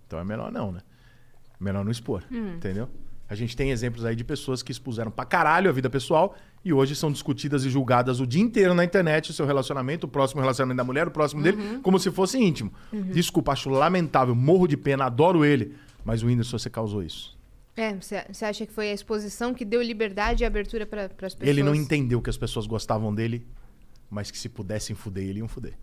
Então 0.06 0.20
é 0.20 0.24
melhor 0.26 0.52
não, 0.52 0.74
né? 0.74 0.82
Melhor 1.58 1.86
não 1.86 1.92
expor, 1.94 2.26
entendeu? 2.30 2.90
A 3.30 3.36
gente 3.36 3.56
tem 3.56 3.72
exemplos 3.72 4.04
aí 4.04 4.18
de 4.18 4.24
pessoas 4.26 4.62
que 4.62 4.70
expuseram 4.70 5.10
pra 5.10 5.24
caralho 5.24 5.70
a 5.70 5.74
vida 5.74 5.90
pessoal 5.90 6.36
e 6.66 6.74
hoje 6.74 6.94
são 6.94 7.10
discutidas 7.10 7.64
e 7.64 7.70
julgadas 7.70 8.20
o 8.20 8.28
dia 8.28 8.42
inteiro 8.42 8.74
na 8.74 8.84
internet, 8.84 9.32
o 9.32 9.34
seu 9.34 9.46
relacionamento, 9.46 10.08
o 10.08 10.10
próximo 10.10 10.42
relacionamento 10.42 10.76
da 10.76 10.84
mulher, 10.84 11.08
o 11.08 11.12
próximo 11.12 11.42
dele, 11.42 11.80
como 11.82 11.98
se 11.98 12.12
fosse 12.12 12.38
íntimo. 12.38 12.74
Desculpa, 13.14 13.54
acho 13.54 13.70
lamentável, 13.70 14.36
morro 14.36 14.68
de 14.68 14.76
pena, 14.76 15.06
adoro 15.06 15.46
ele, 15.46 15.74
mas 16.04 16.22
o 16.22 16.28
Whindersson, 16.28 16.60
você 16.60 16.70
causou 16.70 17.02
isso. 17.02 17.42
É, 17.76 17.96
você 17.96 18.46
acha 18.46 18.66
que 18.66 18.72
foi 18.72 18.90
a 18.90 18.94
exposição 18.94 19.54
que 19.54 19.66
deu 19.66 19.82
liberdade 19.82 20.44
e 20.44 20.46
abertura 20.46 20.86
para 20.86 21.06
as 21.06 21.34
pessoas? 21.34 21.48
Ele 21.50 21.64
não 21.64 21.74
entendeu 21.74 22.22
que 22.22 22.30
as 22.30 22.38
pessoas 22.38 22.68
gostavam 22.68 23.14
dele, 23.14 23.46
mas 24.10 24.30
que 24.30 24.38
se 24.38 24.48
pudessem 24.48 24.96
fuder 24.96 25.24
ele, 25.24 25.40
iam 25.40 25.48
fuder. 25.48 25.74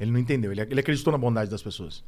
Ele 0.00 0.10
não 0.10 0.18
entendeu, 0.18 0.50
ele, 0.50 0.60
ele 0.60 0.80
acreditou 0.80 1.12
na 1.12 1.18
bondade 1.18 1.50
das 1.50 1.62
pessoas. 1.62 2.02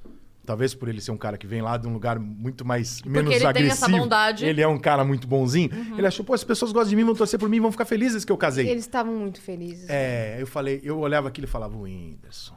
Talvez 0.44 0.74
por 0.74 0.88
ele 0.88 1.00
ser 1.00 1.10
um 1.10 1.16
cara 1.16 1.36
que 1.36 1.46
vem 1.46 1.60
lá 1.60 1.76
de 1.76 1.88
um 1.88 1.92
lugar 1.92 2.20
muito 2.20 2.64
mais 2.64 3.02
menos 3.02 3.32
ele 3.32 3.40
tem 3.40 3.48
agressivo. 3.48 3.72
essa 3.72 3.88
bondade. 3.88 4.44
Ele 4.44 4.62
é 4.62 4.68
um 4.68 4.78
cara 4.78 5.04
muito 5.04 5.26
bonzinho. 5.26 5.70
Ele 5.98 6.06
achou, 6.06 6.24
pô, 6.24 6.34
as 6.34 6.44
pessoas 6.44 6.70
gostam 6.70 6.90
de 6.90 6.96
mim, 6.96 7.04
vão 7.04 7.16
torcer 7.16 7.38
por 7.38 7.48
mim, 7.48 7.60
vão 7.60 7.72
ficar 7.72 7.84
felizes 7.84 8.24
que 8.24 8.30
eu 8.30 8.36
casei. 8.36 8.68
Eles 8.68 8.84
estavam 8.84 9.12
muito 9.12 9.40
felizes. 9.40 9.90
É, 9.90 10.40
eu 10.40 10.46
falei, 10.46 10.80
eu 10.84 10.98
olhava 11.00 11.26
aquilo 11.26 11.46
e 11.46 11.50
falava, 11.50 11.76
Whindersson. 11.76 12.54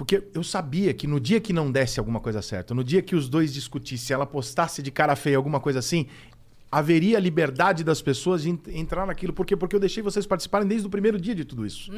Porque 0.00 0.26
eu 0.32 0.42
sabia 0.42 0.94
que 0.94 1.06
no 1.06 1.20
dia 1.20 1.38
que 1.42 1.52
não 1.52 1.70
desse 1.70 2.00
alguma 2.00 2.20
coisa 2.20 2.40
certa, 2.40 2.72
no 2.72 2.82
dia 2.82 3.02
que 3.02 3.14
os 3.14 3.28
dois 3.28 3.52
discutissem, 3.52 4.14
ela 4.14 4.24
postasse 4.24 4.82
de 4.82 4.90
cara 4.90 5.14
feia 5.14 5.36
alguma 5.36 5.60
coisa 5.60 5.78
assim, 5.78 6.06
haveria 6.72 7.18
liberdade 7.18 7.84
das 7.84 8.00
pessoas 8.00 8.40
de 8.44 8.48
en- 8.48 8.58
entrar 8.68 9.06
naquilo. 9.06 9.34
Por 9.34 9.44
quê? 9.44 9.54
Porque 9.54 9.76
eu 9.76 9.80
deixei 9.80 10.02
vocês 10.02 10.24
participarem 10.24 10.66
desde 10.66 10.86
o 10.86 10.90
primeiro 10.90 11.20
dia 11.20 11.34
de 11.34 11.44
tudo 11.44 11.66
isso. 11.66 11.92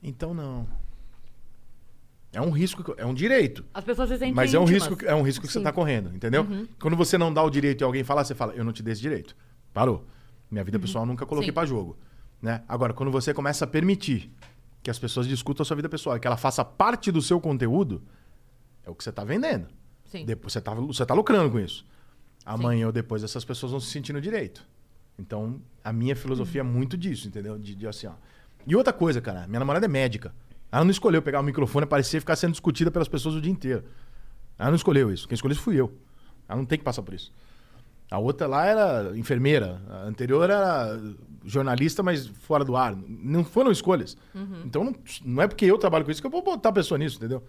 Então 0.00 0.32
não. 0.32 0.68
É 2.32 2.40
um 2.40 2.50
risco, 2.50 2.94
é 2.96 3.04
um 3.04 3.12
direito. 3.12 3.64
As 3.74 3.82
pessoas 3.82 4.08
se 4.08 4.14
sentem 4.16 4.32
Mas 4.32 4.54
é 4.54 4.58
um 4.60 4.62
íntimas. 4.62 4.86
risco, 4.86 5.04
é 5.04 5.12
um 5.16 5.22
risco 5.22 5.44
que 5.44 5.52
você 5.52 5.58
Sim. 5.58 5.64
tá 5.64 5.72
correndo, 5.72 6.14
entendeu? 6.14 6.46
Quando 6.80 6.96
você 6.96 7.18
não 7.18 7.34
dá 7.34 7.42
o 7.42 7.50
direito 7.50 7.80
e 7.80 7.84
alguém 7.84 8.04
falar, 8.04 8.22
você 8.22 8.36
fala, 8.36 8.52
eu 8.54 8.62
não 8.62 8.72
te 8.72 8.84
dei 8.84 8.92
esse 8.92 9.02
direito. 9.02 9.34
Parou. 9.74 10.06
Minha 10.48 10.62
vida 10.62 10.78
pessoal 10.78 11.02
eu 11.02 11.08
nunca 11.08 11.26
coloquei 11.26 11.50
pra 11.50 11.66
jogo. 11.66 11.98
Né? 12.40 12.62
Agora, 12.68 12.94
quando 12.94 13.10
você 13.10 13.34
começa 13.34 13.64
a 13.64 13.68
permitir 13.68 14.30
que 14.82 14.90
as 14.90 14.98
pessoas 14.98 15.26
discutam 15.26 15.62
a 15.62 15.66
sua 15.66 15.76
vida 15.76 15.88
pessoal 15.88 16.18
que 16.18 16.26
ela 16.26 16.36
faça 16.36 16.64
parte 16.64 17.12
do 17.12 17.20
seu 17.20 17.40
conteúdo, 17.40 18.02
é 18.84 18.90
o 18.90 18.94
que 18.94 19.04
você 19.04 19.12
tá 19.12 19.24
vendendo. 19.24 19.66
Sim. 20.04 20.24
Depois 20.24 20.52
você 20.52 20.60
tá, 20.60 20.74
você 20.74 21.06
tá 21.06 21.14
lucrando 21.14 21.50
com 21.50 21.60
isso. 21.60 21.86
Amanhã 22.44 22.86
ou 22.86 22.92
depois 22.92 23.22
essas 23.22 23.44
pessoas 23.44 23.72
vão 23.72 23.80
se 23.80 23.90
sentir 23.90 24.12
no 24.12 24.20
direito. 24.20 24.66
Então, 25.18 25.60
a 25.84 25.92
minha 25.92 26.16
filosofia 26.16 26.62
é 26.62 26.64
muito 26.64 26.96
disso, 26.96 27.28
entendeu? 27.28 27.58
De, 27.58 27.74
de 27.74 27.86
assim, 27.86 28.06
ó. 28.06 28.14
E 28.66 28.74
outra 28.74 28.92
coisa, 28.92 29.20
cara, 29.20 29.46
minha 29.46 29.60
namorada 29.60 29.84
é 29.84 29.88
médica. 29.88 30.34
Ela 30.72 30.84
não 30.84 30.90
escolheu 30.90 31.20
pegar 31.20 31.40
o 31.40 31.42
microfone 31.42 31.84
e 31.84 31.86
aparecer 31.86 32.18
e 32.18 32.20
ficar 32.20 32.36
sendo 32.36 32.52
discutida 32.52 32.90
pelas 32.90 33.08
pessoas 33.08 33.34
o 33.34 33.40
dia 33.40 33.52
inteiro. 33.52 33.84
Ela 34.58 34.70
não 34.70 34.76
escolheu 34.76 35.12
isso. 35.12 35.28
Quem 35.28 35.34
escolheu 35.34 35.52
isso 35.52 35.62
fui 35.62 35.76
eu. 35.76 35.92
Ela 36.48 36.58
não 36.58 36.64
tem 36.64 36.78
que 36.78 36.84
passar 36.84 37.02
por 37.02 37.14
isso. 37.14 37.32
A 38.10 38.18
outra 38.18 38.46
lá 38.46 38.66
era 38.66 39.16
enfermeira. 39.16 39.80
A 39.88 40.04
anterior 40.04 40.48
era 40.48 40.98
jornalista, 41.44 42.02
mas 42.02 42.26
fora 42.26 42.64
do 42.64 42.76
ar. 42.76 42.94
Não 43.08 43.44
foram 43.44 43.70
escolhas. 43.70 44.16
Então 44.64 44.84
não, 44.84 44.94
não 45.24 45.42
é 45.42 45.48
porque 45.48 45.64
eu 45.64 45.78
trabalho 45.78 46.04
com 46.04 46.10
isso 46.10 46.20
que 46.20 46.26
eu 46.26 46.30
vou 46.30 46.42
botar 46.42 46.68
a 46.68 46.72
pessoa 46.72 46.98
nisso, 46.98 47.16
entendeu? 47.16 47.42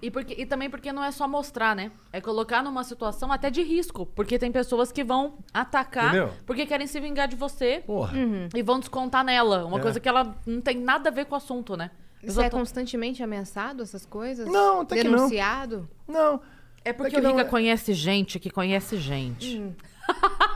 E, 0.00 0.12
porque, 0.12 0.32
e 0.40 0.46
também 0.46 0.70
porque 0.70 0.92
não 0.92 1.02
é 1.02 1.10
só 1.10 1.26
mostrar, 1.26 1.74
né? 1.74 1.90
É 2.12 2.20
colocar 2.20 2.62
numa 2.62 2.84
situação 2.84 3.32
até 3.32 3.50
de 3.50 3.62
risco. 3.64 4.06
Porque 4.06 4.38
tem 4.38 4.52
pessoas 4.52 4.92
que 4.92 5.02
vão 5.02 5.38
atacar 5.52 6.08
Entendeu? 6.14 6.30
porque 6.46 6.66
querem 6.66 6.86
se 6.86 7.00
vingar 7.00 7.26
de 7.26 7.34
você 7.34 7.82
Porra. 7.84 8.16
e 8.54 8.62
vão 8.62 8.78
descontar 8.78 9.24
nela. 9.24 9.64
Uma 9.66 9.78
É. 9.78 9.82
coisa 9.82 9.98
que 9.98 10.08
ela 10.08 10.36
não 10.46 10.60
tem 10.60 10.78
nada 10.78 11.08
a 11.08 11.12
ver 11.12 11.24
com 11.24 11.34
o 11.34 11.38
assunto, 11.38 11.76
né? 11.76 11.90
Você 12.20 12.26
é 12.28 12.30
Exato. 12.44 12.56
constantemente 12.56 13.22
ameaçado, 13.24 13.82
essas 13.82 14.06
coisas? 14.06 14.46
Não, 14.46 14.82
até 14.82 14.96
que 15.02 15.04
não. 15.08 15.16
Denunciado? 15.16 15.88
Não. 16.06 16.40
É 16.84 16.92
porque 16.92 17.10
que 17.10 17.16
o 17.16 17.20
Rica 17.20 17.32
não 17.32 17.40
é- 17.40 17.44
conhece 17.44 17.92
gente 17.92 18.38
que 18.38 18.50
conhece 18.50 18.96
gente. 18.98 19.60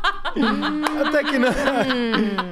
Até 1.07 1.25
que 1.25 1.39
não. 1.39 1.49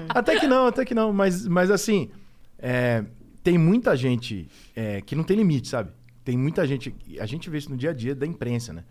até 0.09 0.41
que 0.41 0.47
não, 0.47 0.67
até 0.67 0.85
que 0.85 0.95
não. 0.95 1.13
Mas, 1.13 1.47
mas 1.47 1.71
assim, 1.71 2.11
é, 2.59 3.05
tem 3.43 3.57
muita 3.57 3.97
gente 3.97 4.49
é, 4.75 5.01
que 5.01 5.17
não 5.17 5.25
tem 5.25 5.37
limite, 5.37 5.69
sabe? 5.69 5.91
Tem 6.25 6.37
muita 6.37 6.67
gente. 6.67 6.95
A 7.19 7.27
gente 7.27 7.49
vê 7.49 7.59
isso 7.59 7.71
no 7.71 7.77
dia 7.77 7.91
a 7.91 7.93
dia 7.95 8.15
da 8.15 8.27
imprensa, 8.27 8.73
né? 8.73 8.85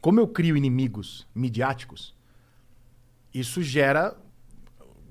Como 0.00 0.20
eu 0.20 0.28
crio 0.28 0.56
inimigos 0.56 1.26
midiáticos, 1.34 2.14
isso 3.32 3.62
gera. 3.62 4.14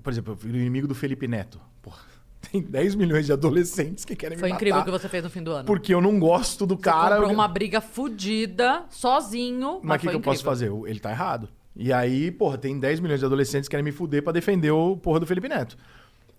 Por 0.03 0.11
exemplo, 0.11 0.38
o 0.43 0.47
inimigo 0.47 0.88
do 0.88 0.93
Felipe 0.93 1.27
Neto. 1.27 1.59
Porra, 1.81 2.03
tem 2.51 2.61
10 2.61 2.95
milhões 2.95 3.25
de 3.25 3.34
adolescentes 3.34 4.05
que 4.05 4.15
querem 4.15 4.38
Foi 4.38 4.49
me 4.49 4.55
incrível 4.55 4.75
o 4.75 4.79
matar 4.79 4.91
que 4.91 4.99
você 4.99 5.09
fez 5.09 5.23
no 5.23 5.29
fim 5.29 5.41
do 5.41 5.51
ano. 5.51 5.65
Porque 5.65 5.93
eu 5.93 6.01
não 6.01 6.19
gosto 6.19 6.65
do 6.67 6.75
Você 6.75 6.84
cara. 6.84 7.15
comprou 7.15 7.34
uma 7.34 7.47
briga 7.47 7.81
fudida, 7.81 8.86
sozinho. 8.89 9.79
Mas 9.81 9.97
o 9.97 9.99
que, 9.99 10.05
foi 10.05 10.13
que 10.13 10.17
eu 10.17 10.21
posso 10.21 10.43
fazer? 10.43 10.71
Ele 10.86 10.99
tá 10.99 11.09
errado. 11.09 11.49
E 11.76 11.91
aí, 11.91 12.32
porra, 12.32 12.57
tem 12.57 12.80
10 12.80 12.99
milhões 12.99 13.19
de 13.19 13.26
adolescentes 13.26 13.67
que 13.67 13.71
querem 13.71 13.84
me 13.84 13.91
fuder 13.91 14.21
pra 14.24 14.32
defender 14.32 14.71
o 14.71 14.95
porra 14.95 15.19
do 15.19 15.26
Felipe 15.26 15.47
Neto. 15.49 15.76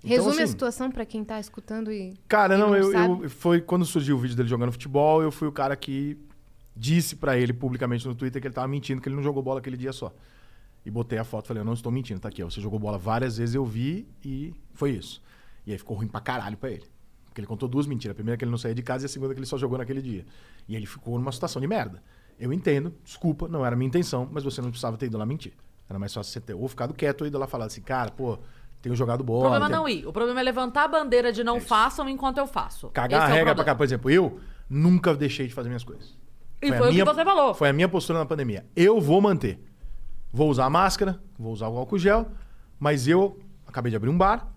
Então, 0.03 0.17
Resume 0.17 0.41
a 0.41 0.45
assim, 0.45 0.53
situação 0.53 0.91
pra 0.91 1.05
quem 1.07 1.25
tá 1.25 1.41
escutando 1.41 1.91
e. 1.91 2.15
Cara, 2.29 2.55
e 2.55 2.59
não, 2.59 2.77
eu, 2.77 2.93
eu- 2.93 3.31
foi 3.31 3.61
quando 3.61 3.85
surgiu 3.85 4.17
o 4.17 4.19
vídeo 4.19 4.37
dele 4.37 4.49
jogando 4.49 4.71
futebol, 4.71 5.23
eu 5.23 5.33
fui 5.33 5.49
o 5.49 5.53
cara 5.53 5.75
que 5.75 6.19
disse 6.77 7.17
pra 7.17 7.39
ele 7.39 7.53
publicamente 7.53 8.07
no 8.07 8.15
Twitter 8.15 8.41
que 8.41 8.47
ele 8.49 8.55
tava 8.55 8.69
mentindo, 8.69 9.01
que 9.01 9.09
ele 9.09 9.17
não 9.17 9.23
jogou 9.23 9.43
bola 9.43 9.61
aquele 9.61 9.77
dia 9.77 9.93
só. 9.93 10.13
E 10.85 10.91
botei 10.91 11.19
a 11.19 11.25
foto, 11.25 11.49
falei, 11.49 11.63
eu 11.63 11.65
não 11.65 11.73
estou 11.73 11.91
mentindo, 11.91 12.21
tá 12.21 12.29
aqui, 12.29 12.43
ó, 12.43 12.51
você 12.51 12.61
jogou 12.61 12.79
bola 12.79 12.99
várias 12.99 13.39
vezes, 13.39 13.55
eu 13.55 13.65
vi 13.65 14.07
e 14.23 14.53
foi 14.75 14.91
isso. 14.91 15.23
E 15.67 15.73
aí 15.73 15.79
ficou 15.79 15.97
ruim 15.97 16.07
pra 16.07 16.21
caralho 16.21 16.59
pra 16.59 16.71
ele. 16.71 16.85
Porque 17.25 17.41
ele 17.41 17.47
contou 17.49 17.69
duas 17.69 17.87
mentiras. 17.87 18.13
A 18.13 18.15
primeira 18.15 18.37
que 18.37 18.45
ele 18.45 18.51
não 18.51 18.59
saía 18.59 18.75
de 18.75 18.83
casa 18.83 19.05
e 19.05 19.07
a 19.07 19.09
segunda 19.09 19.33
que 19.35 19.41
ele 19.41 19.47
só 19.47 19.57
jogou 19.59 19.79
naquele 19.79 20.03
dia. 20.03 20.25
E 20.69 20.77
ele 20.77 20.85
ficou 20.87 21.19
numa 21.19 21.33
situação 21.33 21.61
de 21.61 21.67
merda. 21.67 22.03
Eu 22.39 22.53
entendo, 22.53 22.93
desculpa, 23.05 23.47
não 23.49 23.65
era 23.65 23.75
minha 23.77 23.87
intenção, 23.89 24.29
mas 24.31 24.43
você 24.45 24.61
não 24.61 24.71
precisava 24.71 24.97
ter 24.97 25.07
ido 25.07 25.17
lá 25.19 25.25
mentir. 25.27 25.53
Era 25.89 25.99
mais 25.99 26.13
fácil 26.13 26.33
você 26.33 26.41
ter 26.41 26.55
ou 26.55 26.67
ficado 26.69 26.93
quieto 26.95 27.21
ou 27.23 27.27
ido 27.27 27.39
lá 27.39 27.47
falar 27.47 27.67
assim, 27.67 27.81
cara, 27.81 28.11
pô, 28.11 28.39
tenho 28.83 28.95
jogado 28.97 29.21
O 29.21 29.25
bola. 29.25 29.43
problema 29.51 29.67
tenho- 29.67 29.79
não 29.81 29.89
ir. 29.89 30.07
O 30.07 30.13
problema 30.13 30.41
é 30.41 30.43
levantar 30.43 30.85
a 30.85 30.89
bandeira 30.89 31.33
de 31.33 31.45
não 31.45 31.61
façam 31.61 32.09
enquanto 32.09 32.39
eu 32.39 32.47
faço. 32.47 32.89
Cagar 32.91 33.21
Esse 33.23 33.27
a 33.27 33.31
é 33.31 33.33
o 33.33 33.37
regra 33.37 33.55
pra 33.55 33.65
cá. 33.65 33.75
Por 33.75 33.85
exemplo, 33.85 34.11
eu, 34.11 34.41
Nunca 34.69 35.15
deixei 35.15 35.47
de 35.47 35.53
fazer 35.53 35.69
minhas 35.69 35.85
coisas. 35.85 36.17
E 36.63 36.67
a 36.73 36.79
foi 36.79 36.79
o 36.79 36.85
que 36.89 36.93
minha- 36.95 37.05
você 37.05 37.23
falou. 37.23 37.53
Foi 37.55 37.69
a 37.69 37.73
minha 37.73 37.87
postura 37.89 38.19
na 38.19 38.25
pandemia. 38.25 38.65
Eu 38.75 38.99
vou 38.99 39.21
manter. 39.21 39.63
Vou 40.33 40.49
usar 40.51 40.71
máscara, 40.71 41.21
vou 41.39 41.53
usar 41.53 41.69
o 41.69 41.77
álcool 41.77 41.99
gel, 41.99 42.27
mas 42.81 43.07
eu 43.07 43.39
acabei 43.67 43.91
de 43.91 43.97
abrir 43.97 44.09
um 44.09 44.17
bar. 44.17 44.49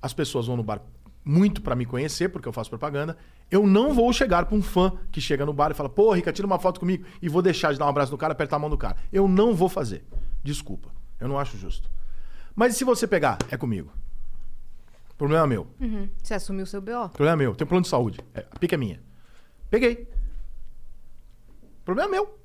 As 0.00 0.12
pessoas 0.12 0.46
vão 0.46 0.58
no 0.58 0.62
bar 0.62 0.82
muito 1.26 1.60
pra 1.60 1.74
me 1.74 1.84
conhecer, 1.84 2.28
porque 2.28 2.46
eu 2.46 2.52
faço 2.52 2.70
propaganda. 2.70 3.18
Eu 3.50 3.66
não 3.66 3.92
vou 3.92 4.12
chegar 4.12 4.46
pra 4.46 4.56
um 4.56 4.62
fã 4.62 4.92
que 5.10 5.20
chega 5.20 5.44
no 5.44 5.52
bar 5.52 5.72
e 5.72 5.74
fala: 5.74 5.88
"Pô, 5.88 6.12
Rica, 6.12 6.32
tira 6.32 6.46
uma 6.46 6.58
foto 6.58 6.78
comigo" 6.78 7.04
e 7.20 7.28
vou 7.28 7.42
deixar 7.42 7.72
de 7.72 7.78
dar 7.80 7.86
um 7.86 7.88
abraço 7.88 8.12
no 8.12 8.18
cara, 8.18 8.32
apertar 8.32 8.56
a 8.56 8.58
mão 8.60 8.70
do 8.70 8.78
cara. 8.78 8.96
Eu 9.12 9.26
não 9.26 9.52
vou 9.52 9.68
fazer. 9.68 10.04
Desculpa. 10.44 10.88
Eu 11.18 11.26
não 11.26 11.36
acho 11.38 11.58
justo. 11.58 11.90
Mas 12.54 12.76
se 12.76 12.84
você 12.84 13.06
pegar, 13.08 13.38
é 13.50 13.56
comigo. 13.56 13.92
Problema 15.18 15.46
meu. 15.46 15.66
Uhum. 15.80 16.08
Você 16.22 16.34
assumiu 16.34 16.62
o 16.62 16.66
seu 16.66 16.80
BO. 16.80 17.08
Problema 17.08 17.36
meu. 17.36 17.54
Tem 17.54 17.66
plano 17.66 17.82
de 17.82 17.88
saúde. 17.88 18.20
É, 18.32 18.46
a 18.50 18.58
pica 18.58 18.76
é 18.76 18.78
minha. 18.78 19.02
Peguei. 19.68 20.08
Problema 21.84 22.08
meu. 22.10 22.38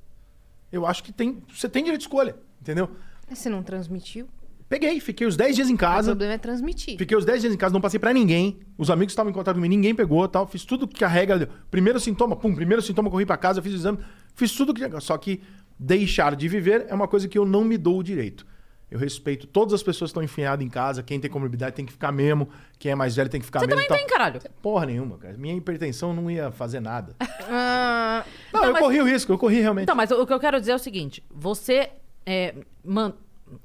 Eu 0.72 0.86
acho 0.86 1.04
que 1.04 1.12
tem, 1.12 1.42
você 1.54 1.68
tem 1.68 1.84
direito 1.84 2.00
de 2.00 2.06
escolha, 2.06 2.34
entendeu? 2.60 2.90
Mas 3.28 3.38
Você 3.38 3.48
não 3.48 3.62
transmitiu? 3.62 4.26
Peguei, 4.68 5.00
fiquei 5.00 5.26
os 5.26 5.36
10 5.36 5.56
dias 5.56 5.68
em 5.70 5.74
O 5.74 5.78
casa. 5.78 6.10
problema 6.12 6.34
é 6.34 6.38
transmitir. 6.38 6.96
Fiquei 6.96 7.16
os 7.16 7.24
10 7.24 7.42
dias 7.42 7.54
em 7.54 7.56
casa, 7.56 7.72
não 7.74 7.80
passei 7.80 8.00
pra 8.00 8.12
ninguém. 8.12 8.60
Os 8.78 8.90
amigos 8.90 9.12
estavam 9.12 9.30
em 9.30 9.34
contato 9.34 9.56
comigo, 9.56 9.70
ninguém 9.74 9.94
pegou 9.94 10.26
tal. 10.28 10.46
Fiz 10.46 10.64
tudo 10.64 10.88
que 10.88 11.04
a 11.04 11.08
regra 11.08 11.38
deu. 11.38 11.48
Primeiro 11.70 12.00
sintoma, 12.00 12.34
pum, 12.36 12.54
primeiro 12.54 12.80
sintoma, 12.82 13.10
corri 13.10 13.26
pra 13.26 13.36
casa, 13.36 13.60
fiz 13.60 13.72
o 13.72 13.76
exame. 13.76 13.98
Fiz 14.34 14.52
tudo 14.52 14.72
que. 14.72 14.82
Só 15.00 15.16
que 15.18 15.42
deixar 15.78 16.34
de 16.36 16.48
viver 16.48 16.86
é 16.88 16.94
uma 16.94 17.06
coisa 17.08 17.28
que 17.28 17.36
eu 17.38 17.44
não 17.44 17.64
me 17.64 17.76
dou 17.76 17.98
o 17.98 18.02
direito. 18.02 18.46
Eu 18.90 18.98
respeito 18.98 19.46
todas 19.46 19.72
as 19.72 19.82
pessoas 19.82 20.10
que 20.10 20.12
estão 20.12 20.22
enfiadas 20.22 20.62
em 20.64 20.68
casa. 20.68 21.02
Quem 21.02 21.18
tem 21.18 21.30
comorbidade 21.30 21.74
tem 21.74 21.86
que 21.86 21.92
ficar 21.92 22.12
mesmo. 22.12 22.48
Quem 22.78 22.92
é 22.92 22.94
mais 22.94 23.16
velho 23.16 23.30
tem 23.30 23.40
que 23.40 23.46
ficar 23.46 23.60
Você 23.60 23.66
mesmo. 23.66 23.80
também 23.80 23.88
tal. 23.88 23.96
tem, 23.98 24.06
caralho. 24.06 24.38
Porra 24.60 24.84
nenhuma, 24.84 25.16
cara. 25.16 25.34
Minha 25.38 25.54
hipertensão 25.54 26.12
não 26.12 26.30
ia 26.30 26.50
fazer 26.50 26.80
nada. 26.80 27.14
Ah, 27.54 28.24
Não, 28.52 28.64
eu 28.64 28.72
mas- 28.72 28.82
corri 28.82 29.00
o 29.00 29.04
risco, 29.04 29.32
eu 29.32 29.38
corri 29.38 29.60
realmente. 29.60 29.84
Então, 29.84 29.94
mas 29.96 30.10
o 30.10 30.22
o 30.22 30.26
que 30.26 30.32
eu 30.32 30.38
quero 30.40 30.58
dizer 30.60 30.72
é 30.72 30.74
o 30.74 30.78
seguinte: 30.78 31.22
você 31.30 31.90
é, 32.24 32.54
man- 32.84 33.14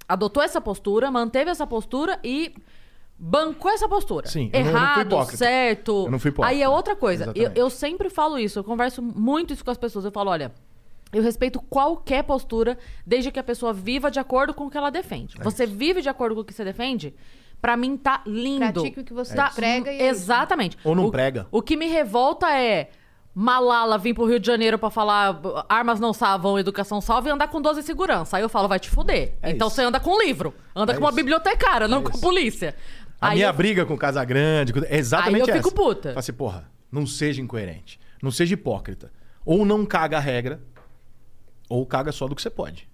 adotou 0.07 0.41
essa 0.43 0.59
postura, 0.61 1.09
manteve 1.11 1.49
essa 1.51 1.65
postura 1.67 2.19
e 2.23 2.53
bancou 3.19 3.71
essa 3.71 3.87
postura. 3.89 4.27
Sim, 4.27 4.49
eu 4.53 4.59
não- 4.59 4.67
eu 4.67 4.73
não 4.73 4.79
Errado, 4.81 5.25
certo. 5.35 6.05
Eu 6.05 6.11
não 6.11 6.19
fui 6.19 6.29
hipócrita. 6.29 6.55
Aí 6.55 6.61
é 6.61 6.69
outra 6.69 6.95
coisa. 6.95 7.31
Eu, 7.35 7.51
eu 7.55 7.69
sempre 7.69 8.09
falo 8.09 8.37
isso, 8.37 8.59
eu 8.59 8.63
converso 8.63 9.01
muito 9.01 9.53
isso 9.53 9.65
com 9.65 9.71
as 9.71 9.77
pessoas. 9.77 10.05
Eu 10.05 10.11
falo, 10.11 10.29
olha. 10.29 10.51
Eu 11.13 11.23
respeito 11.23 11.61
qualquer 11.69 12.21
postura, 12.23 12.77
desde 13.05 13.31
que 13.31 13.39
a 13.39 13.43
pessoa 13.43 13.71
viva 13.71 14.11
de 14.11 14.19
acordo 14.19 14.53
com 14.53 14.65
o 14.65 14.69
que 14.69 14.77
ela 14.77 14.89
defende. 14.89 15.37
É 15.39 15.43
Você 15.43 15.65
vive 15.65 16.01
de 16.01 16.09
acordo 16.09 16.35
com 16.35 16.41
o 16.41 16.43
que 16.43 16.53
você 16.53 16.65
defende, 16.65 17.15
pra 17.61 17.77
mim 17.77 17.95
tá 17.95 18.21
lindo. 18.25 18.59
Pratique 18.73 18.99
o 18.99 19.03
que 19.05 19.13
você 19.13 19.33
Tá- 19.33 19.49
prega 19.55 19.89
e. 19.91 20.01
Exatamente. 20.01 20.77
Ou 20.83 20.93
não 20.93 21.05
O- 21.05 21.11
prega. 21.11 21.47
O 21.49 21.61
que 21.61 21.77
me 21.77 21.87
revolta 21.87 22.51
é 22.51 22.89
Malala 23.39 23.99
vir 23.99 24.15
pro 24.15 24.25
Rio 24.25 24.39
de 24.39 24.47
Janeiro 24.47 24.79
pra 24.79 24.89
falar 24.89 25.39
armas 25.69 25.99
não 25.99 26.11
salvam, 26.11 26.57
educação 26.57 26.99
salva 26.99 27.27
e 27.29 27.31
andar 27.31 27.47
com 27.49 27.61
12 27.61 27.83
segurança. 27.83 28.35
Aí 28.37 28.41
eu 28.41 28.49
falo, 28.49 28.67
vai 28.67 28.79
te 28.79 28.89
fuder. 28.89 29.35
É 29.43 29.51
então 29.51 29.67
isso. 29.67 29.75
você 29.75 29.83
anda 29.83 29.99
com 29.99 30.19
livro. 30.19 30.55
Anda 30.75 30.93
É 30.93 30.95
com 30.95 31.01
uma 31.03 31.09
isso. 31.09 31.15
bibliotecária, 31.17 31.87
não 31.87 31.99
É 31.99 32.03
com 32.03 32.09
isso. 32.09 32.19
polícia. 32.19 32.75
A 33.21 33.27
Aí 33.29 33.35
minha 33.35 33.49
eu- 33.49 33.53
briga 33.53 33.85
com 33.85 33.93
o 33.93 33.97
Casagrande 33.97 34.73
é 34.87 34.97
exatamente 34.97 35.35
Aí 35.43 35.49
eu 35.49 35.53
essa. 35.55 35.69
fico 35.69 35.71
puta. 35.75 36.09
Fala 36.09 36.19
assim, 36.19 36.33
porra, 36.33 36.67
não 36.91 37.05
seja 37.05 37.39
incoerente. 37.39 37.99
Não 38.23 38.31
seja 38.31 38.55
hipócrita. 38.55 39.11
Ou 39.45 39.63
não 39.63 39.85
caga 39.85 40.17
a 40.17 40.19
regra, 40.19 40.59
ou 41.69 41.85
caga 41.85 42.11
só 42.11 42.27
do 42.27 42.35
que 42.35 42.41
você 42.41 42.49
pode. 42.49 42.89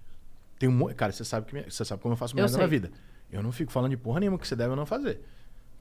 Tem 0.59 0.67
um, 0.67 0.93
cara, 0.93 1.13
você 1.13 1.23
sabe, 1.23 1.45
que 1.47 1.53
minha- 1.53 1.69
você 1.71 1.85
sabe 1.85 2.01
como 2.01 2.13
eu 2.13 2.17
faço 2.17 2.35
merda 2.35 2.57
na 2.57 2.67
vida. 2.67 2.91
Eu 3.31 3.41
não 3.41 3.51
fico 3.53 3.71
falando 3.71 3.91
de 3.91 3.97
porra 3.97 4.19
nenhuma 4.19 4.37
que 4.37 4.45
você 4.45 4.57
deve 4.57 4.71
ou 4.71 4.75
não 4.75 4.85
fazer. 4.85 5.21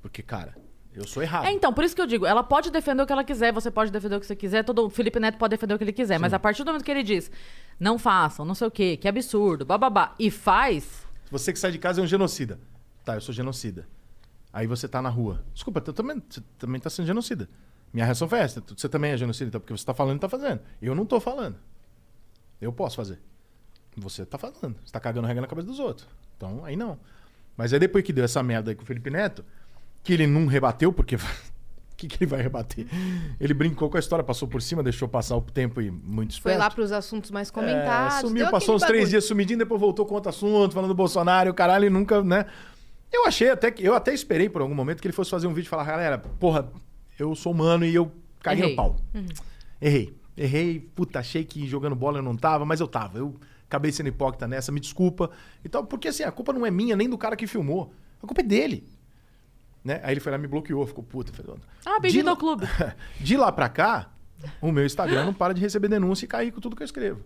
Porque, 0.00 0.22
cara, 0.22 0.54
eu 0.94 1.06
sou 1.06 1.22
errado. 1.22 1.46
É, 1.46 1.52
então, 1.52 1.72
por 1.72 1.84
isso 1.84 1.94
que 1.94 2.02
eu 2.02 2.06
digo, 2.06 2.26
ela 2.26 2.42
pode 2.42 2.70
defender 2.70 3.02
o 3.02 3.06
que 3.06 3.12
ela 3.12 3.24
quiser, 3.24 3.52
você 3.52 3.70
pode 3.70 3.90
defender 3.90 4.16
o 4.16 4.20
que 4.20 4.26
você 4.26 4.36
quiser, 4.36 4.62
todo 4.64 4.86
o 4.86 4.90
Felipe 4.90 5.18
Neto 5.18 5.38
pode 5.38 5.50
defender 5.50 5.74
o 5.74 5.78
que 5.78 5.84
ele 5.84 5.92
quiser, 5.92 6.18
mas 6.18 6.32
a 6.34 6.38
partir 6.38 6.64
do 6.64 6.66
momento 6.66 6.84
que 6.84 6.90
ele 6.90 7.02
diz, 7.02 7.30
não 7.80 7.98
façam, 7.98 8.44
não 8.44 8.54
sei 8.54 8.66
o 8.66 8.70
quê, 8.70 8.96
que 8.96 9.08
absurdo, 9.08 9.64
bababá, 9.64 10.14
e 10.18 10.30
faz, 10.30 11.06
Você 11.30 11.52
que 11.52 11.58
sai 11.58 11.72
de 11.72 11.78
casa 11.78 12.00
é 12.00 12.04
um 12.04 12.06
genocida. 12.06 12.58
Tá, 13.04 13.14
eu 13.14 13.20
sou 13.20 13.34
genocida. 13.34 13.86
Aí 14.52 14.66
você 14.66 14.86
tá 14.86 15.00
na 15.00 15.08
rua. 15.08 15.42
Desculpa, 15.54 15.80
também, 15.80 16.22
você 16.28 16.42
também 16.58 16.80
tá 16.80 16.90
sendo 16.90 17.06
genocida. 17.06 17.48
Minha 17.92 18.04
reação 18.04 18.28
foi 18.28 18.38
essa. 18.38 18.62
Você 18.76 18.88
também 18.88 19.12
é 19.12 19.16
genocida, 19.16 19.48
então, 19.48 19.60
porque 19.60 19.72
você 19.72 19.84
tá 19.84 19.94
falando 19.94 20.16
e 20.16 20.20
tá 20.20 20.28
fazendo. 20.28 20.60
Eu 20.80 20.94
não 20.94 21.04
tô 21.06 21.18
falando. 21.20 21.56
Eu 22.60 22.72
posso 22.72 22.96
fazer. 22.96 23.18
Você 23.96 24.24
tá 24.24 24.38
falando. 24.38 24.76
Você 24.84 24.92
tá 24.92 25.00
cagando 25.00 25.26
regra 25.26 25.42
na 25.42 25.46
cabeça 25.46 25.66
dos 25.66 25.78
outros. 25.78 26.06
Então, 26.36 26.64
aí 26.64 26.76
não. 26.76 26.98
Mas 27.56 27.72
aí 27.72 27.78
depois 27.78 28.04
que 28.04 28.12
deu 28.12 28.24
essa 28.24 28.42
merda 28.42 28.70
aí 28.70 28.74
com 28.74 28.82
o 28.82 28.86
Felipe 28.86 29.10
Neto, 29.10 29.44
que 30.02 30.12
ele 30.12 30.26
não 30.26 30.46
rebateu, 30.46 30.92
porque. 30.92 31.16
O 31.92 31.96
que, 32.02 32.08
que 32.08 32.24
ele 32.24 32.28
vai 32.28 32.42
rebater? 32.42 32.84
Ele 33.38 33.54
brincou 33.54 33.88
com 33.88 33.96
a 33.96 34.00
história, 34.00 34.24
passou 34.24 34.48
por 34.48 34.60
cima, 34.60 34.82
deixou 34.82 35.06
passar 35.06 35.36
o 35.36 35.40
tempo 35.40 35.80
e 35.80 35.88
muito 35.88 36.32
Foi 36.32 36.50
esperto. 36.50 36.58
lá 36.58 36.68
pros 36.68 36.90
assuntos 36.90 37.30
mais 37.30 37.48
comentados. 37.48 38.16
É, 38.16 38.20
sumiu, 38.22 38.50
passou 38.50 38.74
uns 38.74 38.82
aquele 38.82 38.98
três 38.98 39.04
bagulho. 39.04 39.10
dias 39.10 39.24
sumidinho, 39.24 39.60
depois 39.60 39.80
voltou 39.80 40.04
com 40.04 40.16
outro 40.16 40.30
assunto, 40.30 40.74
falando 40.74 40.88
do 40.88 40.96
Bolsonaro, 40.96 41.54
caralho, 41.54 41.86
e 41.86 41.90
nunca, 41.90 42.20
né? 42.20 42.46
Eu 43.12 43.24
achei 43.24 43.50
até 43.50 43.70
que. 43.70 43.84
Eu 43.84 43.94
até 43.94 44.12
esperei 44.12 44.48
por 44.48 44.62
algum 44.62 44.74
momento 44.74 45.00
que 45.00 45.06
ele 45.06 45.12
fosse 45.12 45.30
fazer 45.30 45.46
um 45.46 45.54
vídeo 45.54 45.68
e 45.68 45.70
falar, 45.70 45.84
galera, 45.84 46.18
porra, 46.18 46.72
eu 47.16 47.36
sou 47.36 47.52
humano 47.52 47.84
e 47.84 47.94
eu 47.94 48.10
caí 48.40 48.60
no 48.60 48.74
pau. 48.74 48.96
Errei. 49.80 50.16
Errei, 50.36 50.80
puta, 50.80 51.20
achei 51.20 51.44
que 51.44 51.68
jogando 51.68 51.94
bola 51.94 52.18
eu 52.18 52.22
não 52.22 52.36
tava, 52.36 52.64
mas 52.64 52.80
eu 52.80 52.88
tava. 52.88 53.18
Eu 53.18 53.36
acabei 53.68 53.92
sendo 53.92 54.08
hipócrita 54.08 54.48
nessa, 54.48 54.72
me 54.72 54.80
desculpa. 54.80 55.30
E 55.64 55.68
tal, 55.68 55.84
porque 55.84 56.08
assim, 56.08 56.24
a 56.24 56.32
culpa 56.32 56.52
não 56.52 56.66
é 56.66 56.70
minha, 56.70 56.96
nem 56.96 57.08
do 57.08 57.16
cara 57.16 57.36
que 57.36 57.46
filmou. 57.46 57.92
A 58.20 58.26
culpa 58.26 58.40
é 58.40 58.44
dele. 58.44 58.88
Né? 59.84 60.00
Aí 60.04 60.12
ele 60.12 60.20
foi 60.20 60.30
lá 60.30 60.38
e 60.38 60.40
me 60.40 60.46
bloqueou, 60.46 60.86
ficou 60.86 61.02
puta. 61.02 61.32
Fez... 61.32 61.48
Ah, 61.84 61.98
bem-vindo 61.98 62.30
ao 62.30 62.36
clube. 62.36 62.66
De 63.20 63.36
lá 63.36 63.50
pra 63.50 63.68
cá, 63.68 64.12
o 64.60 64.70
meu 64.70 64.86
Instagram 64.86 65.24
não 65.24 65.34
para 65.34 65.52
de 65.52 65.60
receber 65.60 65.88
denúncia 65.88 66.24
e 66.24 66.28
cair 66.28 66.52
com 66.52 66.60
tudo 66.60 66.76
que 66.76 66.82
eu 66.82 66.86
escrevo. 66.86 67.20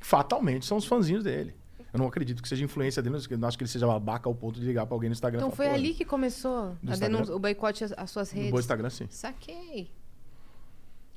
Fatalmente 0.00 0.64
são 0.64 0.78
os 0.78 0.86
fãzinhos 0.86 1.24
dele. 1.24 1.54
Eu 1.92 1.98
não 1.98 2.06
acredito 2.06 2.42
que 2.42 2.48
seja 2.48 2.64
influência 2.64 3.02
dele, 3.02 3.16
não 3.38 3.48
acho 3.48 3.56
que 3.56 3.64
ele 3.64 3.70
seja 3.70 3.86
babaca 3.86 4.28
ao 4.28 4.34
ponto 4.34 4.60
de 4.60 4.66
ligar 4.66 4.86
pra 4.86 4.94
alguém 4.94 5.08
no 5.08 5.14
Instagram. 5.14 5.38
Então 5.38 5.50
falar, 5.50 5.56
foi 5.56 5.66
"Porra, 5.66 5.78
ali 5.78 5.94
que 5.94 6.04
começou 6.04 6.76
denúncia, 6.82 7.34
o 7.34 7.38
boicote 7.38 7.84
às, 7.96 8.10
suas 8.10 8.30
No 8.30 8.36
redes. 8.36 8.52
meu 8.52 8.60
Instagram, 8.60 8.90
sim. 8.90 9.06
Saquei. 9.08 9.90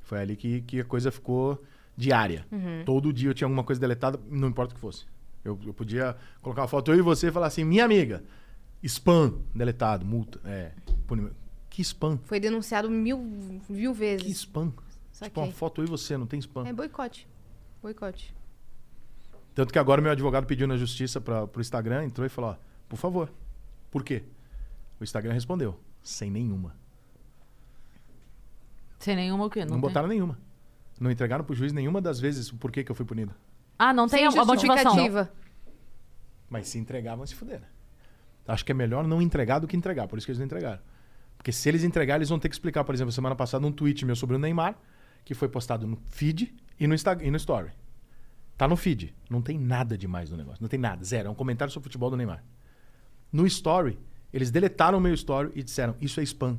Foi 0.00 0.20
ali 0.20 0.34
que, 0.34 0.62
que 0.62 0.80
a 0.80 0.84
coisa 0.84 1.10
ficou 1.12 1.62
diária. 1.96 2.46
Uhum. 2.50 2.82
Todo 2.84 3.12
dia 3.12 3.30
eu 3.30 3.34
tinha 3.34 3.46
alguma 3.46 3.62
coisa 3.62 3.80
deletada, 3.80 4.18
não 4.30 4.48
importa 4.48 4.72
o 4.72 4.74
que 4.74 4.80
fosse. 4.80 5.04
Eu, 5.44 5.58
eu 5.66 5.74
podia 5.74 6.16
colocar 6.40 6.62
uma 6.62 6.68
foto 6.68 6.90
eu 6.92 6.98
e 6.98 7.02
você 7.02 7.28
e 7.28 7.32
falar 7.32 7.48
assim, 7.48 7.64
minha 7.64 7.84
amiga, 7.84 8.24
spam, 8.82 9.34
deletado, 9.54 10.04
multa. 10.04 10.40
É, 10.44 10.72
punimento. 11.06 11.36
Que 11.70 11.82
spam? 11.82 12.18
Foi 12.24 12.38
denunciado 12.38 12.90
mil, 12.90 13.18
mil 13.68 13.92
Que 13.92 13.98
vezes. 13.98 14.36
spam? 14.38 14.70
Tipo, 14.70 14.82
Saquei. 15.12 15.42
uma 15.42 15.52
foto 15.52 15.80
eu 15.80 15.86
e 15.86 15.88
você, 15.88 16.16
não 16.16 16.26
tem 16.26 16.38
spam. 16.40 16.66
É 16.66 16.72
boicote. 16.72 17.26
Boicote. 17.82 18.34
Tanto 19.54 19.72
que 19.72 19.78
agora 19.78 20.00
meu 20.00 20.10
advogado 20.12 20.46
pediu 20.46 20.66
na 20.66 20.76
justiça 20.76 21.20
para 21.20 21.46
pro 21.46 21.60
Instagram, 21.60 22.04
entrou 22.04 22.26
e 22.26 22.28
falou, 22.30 22.50
ó, 22.50 22.56
por 22.88 22.96
favor. 22.96 23.30
Por 23.90 24.02
quê? 24.02 24.22
O 25.00 25.04
Instagram 25.04 25.32
respondeu, 25.32 25.78
sem 26.02 26.30
nenhuma. 26.30 26.74
sem 28.98 29.16
nenhuma 29.16 29.46
o 29.46 29.50
quê? 29.50 29.64
Não, 29.64 29.72
tem? 29.72 29.80
botaram 29.80 30.08
nenhuma. 30.08 30.38
Não 31.00 31.10
entregaram 31.10 31.44
pro 31.44 31.54
juiz 31.54 31.72
nenhuma 31.72 32.00
das 32.00 32.20
vezes 32.20 32.50
o 32.52 32.56
porquê 32.56 32.84
que 32.84 32.90
eu 32.90 32.94
fui 32.94 33.04
punido. 33.04 33.34
Ah, 33.78 33.92
não 33.92 34.06
tem 34.06 34.20
Sem 34.30 34.40
a, 34.40 34.44
motivação. 34.44 34.54
justificativa. 34.92 35.32
Mas 36.48 36.68
se 36.68 36.78
entregavam, 36.78 37.26
se 37.26 37.34
fuderam. 37.34 37.66
Acho 38.46 38.64
que 38.64 38.72
é 38.72 38.74
melhor 38.74 39.06
não 39.06 39.22
entregar 39.22 39.58
do 39.58 39.68
que 39.68 39.76
entregar, 39.76 40.08
por 40.08 40.18
isso 40.18 40.26
que 40.26 40.32
eles 40.32 40.38
não 40.38 40.46
entregaram. 40.46 40.80
Porque 41.36 41.52
se 41.52 41.68
eles 41.68 41.84
entregarem, 41.84 42.18
eles 42.20 42.28
vão 42.28 42.38
ter 42.38 42.48
que 42.48 42.54
explicar, 42.54 42.84
por 42.84 42.94
exemplo, 42.94 43.12
semana 43.12 43.34
passada 43.34 43.66
um 43.66 43.72
tweet 43.72 44.04
meu 44.04 44.14
sobre 44.14 44.36
o 44.36 44.38
Neymar, 44.38 44.76
que 45.24 45.34
foi 45.34 45.48
postado 45.48 45.86
no 45.86 45.96
feed 46.08 46.54
e 46.78 46.86
no, 46.86 46.94
Insta 46.94 47.18
e 47.20 47.30
no 47.30 47.36
story. 47.36 47.70
Tá 48.56 48.68
no 48.68 48.76
feed. 48.76 49.14
Não 49.28 49.42
tem 49.42 49.58
nada 49.58 49.96
demais 49.96 50.30
no 50.30 50.36
negócio. 50.36 50.62
Não 50.62 50.68
tem 50.68 50.78
nada. 50.78 51.04
Zero. 51.04 51.28
É 51.28 51.30
um 51.30 51.34
comentário 51.34 51.72
sobre 51.72 51.84
o 51.84 51.88
futebol 51.90 52.10
do 52.10 52.16
Neymar. 52.16 52.44
No 53.32 53.46
story, 53.46 53.98
eles 54.32 54.50
deletaram 54.50 54.98
o 54.98 55.00
meu 55.00 55.14
story 55.14 55.50
e 55.54 55.62
disseram: 55.62 55.96
Isso 56.00 56.20
é 56.20 56.22
spam. 56.22 56.58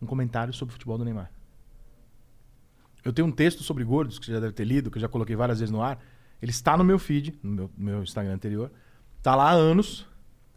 Um 0.00 0.06
comentário 0.06 0.52
sobre 0.52 0.72
o 0.72 0.72
futebol 0.72 0.96
do 0.96 1.04
Neymar. 1.04 1.30
Eu 3.04 3.12
tenho 3.12 3.26
um 3.26 3.32
texto 3.32 3.62
sobre 3.62 3.84
gordos, 3.84 4.18
que 4.18 4.26
você 4.26 4.32
já 4.32 4.40
deve 4.40 4.52
ter 4.52 4.64
lido, 4.64 4.90
que 4.90 4.96
eu 4.96 5.02
já 5.02 5.08
coloquei 5.08 5.34
várias 5.34 5.58
vezes 5.58 5.72
no 5.72 5.82
ar. 5.82 6.02
Ele 6.40 6.50
está 6.50 6.76
no 6.76 6.84
meu 6.84 6.98
feed, 6.98 7.38
no 7.42 7.50
meu, 7.50 7.70
no 7.76 7.84
meu 7.84 8.02
Instagram 8.02 8.34
anterior. 8.34 8.70
Tá 9.22 9.34
lá 9.34 9.50
há 9.50 9.52
anos. 9.52 10.06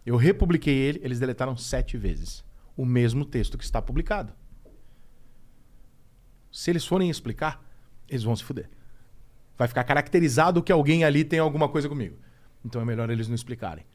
Eu 0.06 0.16
republiquei 0.16 0.76
ele, 0.76 1.01
eles 1.03 1.20
deletaram 1.20 1.58
sete 1.58 1.97
vezes. 1.97 2.43
O 2.78 2.86
mesmo 2.86 3.26
texto 3.26 3.58
que 3.58 3.64
está 3.64 3.82
publicado. 3.82 4.34
Se 6.51 6.70
eles 6.70 6.86
forem 6.86 7.10
explicar, 7.10 7.64
eles 8.08 8.24
vão 8.24 8.36
se 8.36 8.43
fuder. 8.43 8.70
Vai 9.58 9.68
ficar 9.68 9.84
caracterizado 9.84 10.62
que 10.62 10.72
alguém 10.72 11.03
ali 11.03 11.24
tem 11.24 11.39
alguma 11.39 11.68
coisa 11.68 11.89
comigo. 11.89 12.18
Então 12.64 12.82
é 12.82 12.86
melhor 12.86 13.10
eles 13.10 13.28
não 13.28 13.36
explicarem. 13.36 13.86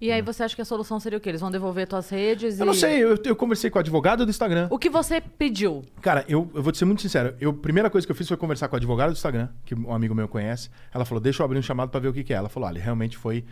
E 0.00 0.10
aí 0.10 0.22
você 0.22 0.42
acha 0.42 0.56
que 0.56 0.62
a 0.62 0.64
solução 0.64 0.98
seria 0.98 1.18
o 1.18 1.20
quê? 1.20 1.28
Eles 1.28 1.42
vão 1.42 1.50
devolver 1.50 1.86
tuas 1.86 2.08
redes 2.08 2.58
Eu 2.58 2.64
e... 2.64 2.66
não 2.66 2.72
sei, 2.72 3.02
eu, 3.04 3.18
eu 3.22 3.36
conversei 3.36 3.68
com 3.68 3.78
o 3.78 3.80
advogado 3.80 4.24
do 4.24 4.30
Instagram. 4.30 4.66
O 4.70 4.78
que 4.78 4.88
você 4.88 5.20
pediu? 5.20 5.84
Cara, 6.00 6.24
eu, 6.26 6.50
eu 6.54 6.62
vou 6.62 6.72
te 6.72 6.78
ser 6.78 6.86
muito 6.86 7.02
sincero. 7.02 7.36
Eu, 7.38 7.50
a 7.50 7.54
primeira 7.54 7.90
coisa 7.90 8.06
que 8.06 8.10
eu 8.10 8.16
fiz 8.16 8.26
foi 8.26 8.36
conversar 8.38 8.68
com 8.68 8.76
a 8.76 8.78
advogada 8.78 9.12
do 9.12 9.16
Instagram, 9.16 9.50
que 9.62 9.74
um 9.74 9.92
amigo 9.92 10.14
meu 10.14 10.26
conhece. 10.26 10.70
Ela 10.92 11.04
falou: 11.04 11.20
deixa 11.20 11.42
eu 11.42 11.44
abrir 11.44 11.58
um 11.58 11.62
chamado 11.62 11.90
pra 11.90 12.00
ver 12.00 12.08
o 12.08 12.14
que, 12.14 12.24
que 12.24 12.32
é. 12.32 12.36
Ela 12.36 12.48
falou: 12.48 12.66
olha, 12.66 12.80
realmente 12.80 13.18
foi 13.18 13.44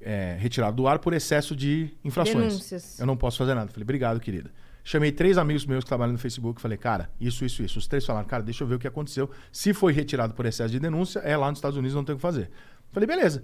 é, 0.00 0.36
retirado 0.38 0.76
do 0.76 0.86
ar 0.86 0.98
por 0.98 1.12
excesso 1.12 1.54
de 1.56 1.90
infrações. 2.04 2.52
Denúncias. 2.52 2.98
Eu 2.98 3.06
não 3.06 3.16
posso 3.16 3.38
fazer 3.38 3.54
nada. 3.54 3.70
Falei: 3.70 3.84
obrigado, 3.84 4.20
querida. 4.20 4.50
Chamei 4.84 5.10
três 5.10 5.36
amigos 5.36 5.66
meus 5.66 5.82
que 5.82 5.88
trabalham 5.88 6.12
no 6.12 6.18
Facebook. 6.18 6.60
Falei, 6.60 6.78
cara, 6.78 7.10
isso, 7.20 7.44
isso, 7.44 7.62
isso. 7.62 7.78
Os 7.78 7.88
três 7.88 8.06
falaram, 8.06 8.26
cara, 8.26 8.42
deixa 8.42 8.62
eu 8.62 8.68
ver 8.68 8.76
o 8.76 8.78
que 8.78 8.86
aconteceu. 8.86 9.28
Se 9.50 9.74
foi 9.74 9.92
retirado 9.92 10.32
por 10.32 10.46
excesso 10.46 10.70
de 10.70 10.78
denúncia, 10.78 11.18
é 11.20 11.36
lá 11.36 11.48
nos 11.50 11.58
Estados 11.58 11.76
Unidos, 11.76 11.94
não 11.94 12.04
tem 12.04 12.14
o 12.14 12.18
que 12.18 12.22
fazer. 12.22 12.50
Falei, 12.92 13.06
beleza. 13.06 13.42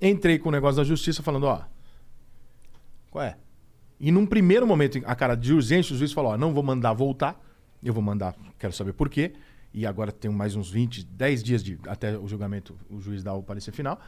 Entrei 0.00 0.38
com 0.38 0.50
o 0.50 0.52
negócio 0.52 0.76
da 0.76 0.84
justiça 0.84 1.22
falando, 1.22 1.44
ó. 1.44 1.62
Qual 3.10 3.24
é? 3.24 3.36
E 3.98 4.12
num 4.12 4.26
primeiro 4.26 4.66
momento, 4.66 5.00
a 5.04 5.14
cara 5.14 5.34
de 5.34 5.52
urgência, 5.52 5.94
o 5.94 5.98
juiz 5.98 6.12
falou: 6.12 6.32
ó, 6.32 6.36
não 6.36 6.52
vou 6.52 6.62
mandar 6.62 6.92
voltar, 6.92 7.40
eu 7.82 7.92
vou 7.92 8.02
mandar, 8.02 8.36
quero 8.58 8.72
saber 8.72 8.92
por 8.92 9.08
quê. 9.08 9.32
E 9.72 9.84
agora 9.84 10.12
tenho 10.12 10.32
mais 10.32 10.54
uns 10.54 10.70
20, 10.70 11.04
10 11.04 11.42
dias 11.42 11.64
de, 11.64 11.78
até 11.88 12.16
o 12.16 12.28
julgamento, 12.28 12.78
o 12.88 13.00
juiz 13.00 13.24
dá 13.24 13.34
o 13.34 13.42
parecer 13.42 13.72
final. 13.72 14.00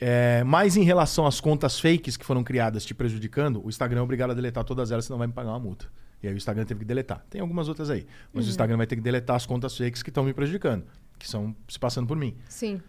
É, 0.00 0.42
mas 0.44 0.76
em 0.76 0.82
relação 0.82 1.26
às 1.26 1.40
contas 1.40 1.78
fakes 1.78 2.16
que 2.16 2.24
foram 2.24 2.42
criadas 2.42 2.84
te 2.84 2.94
prejudicando, 2.94 3.64
o 3.64 3.68
Instagram 3.68 4.00
é 4.00 4.02
obrigado 4.02 4.30
a 4.30 4.34
deletar 4.34 4.64
todas 4.64 4.90
elas, 4.90 5.04
senão 5.04 5.18
vai 5.18 5.26
me 5.26 5.32
pagar 5.32 5.50
uma 5.50 5.58
multa. 5.58 5.86
E 6.22 6.28
aí 6.28 6.34
o 6.34 6.36
Instagram 6.36 6.64
teve 6.64 6.80
que 6.80 6.86
deletar. 6.86 7.24
Tem 7.28 7.40
algumas 7.40 7.68
outras 7.68 7.90
aí. 7.90 8.06
Mas 8.32 8.46
o 8.46 8.50
Instagram 8.50 8.76
vai 8.76 8.86
ter 8.86 8.96
que 8.96 9.02
deletar 9.02 9.36
as 9.36 9.46
contas 9.46 9.76
fakes 9.76 10.02
que 10.02 10.10
estão 10.10 10.24
me 10.24 10.32
prejudicando, 10.32 10.84
que 11.18 11.28
são 11.28 11.54
se 11.68 11.78
passando 11.78 12.06
por 12.06 12.16
mim. 12.16 12.36
Sim. 12.48 12.80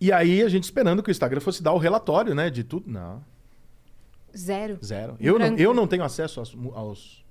E 0.00 0.12
aí 0.12 0.42
a 0.42 0.48
gente 0.48 0.64
esperando 0.64 1.02
que 1.02 1.10
o 1.10 1.12
Instagram 1.12 1.40
fosse 1.40 1.62
dar 1.62 1.72
o 1.72 1.78
relatório, 1.78 2.34
né, 2.34 2.50
de 2.50 2.62
tudo. 2.64 2.90
Não, 2.90 3.22
Zero. 4.36 4.78
zero. 4.84 5.16
Eu 5.20 5.38
não, 5.38 5.56
eu 5.56 5.72
não 5.72 5.86
tenho 5.86 6.02
acesso 6.02 6.40
aos. 6.40 6.56
aos 6.74 7.20
ao 7.20 7.23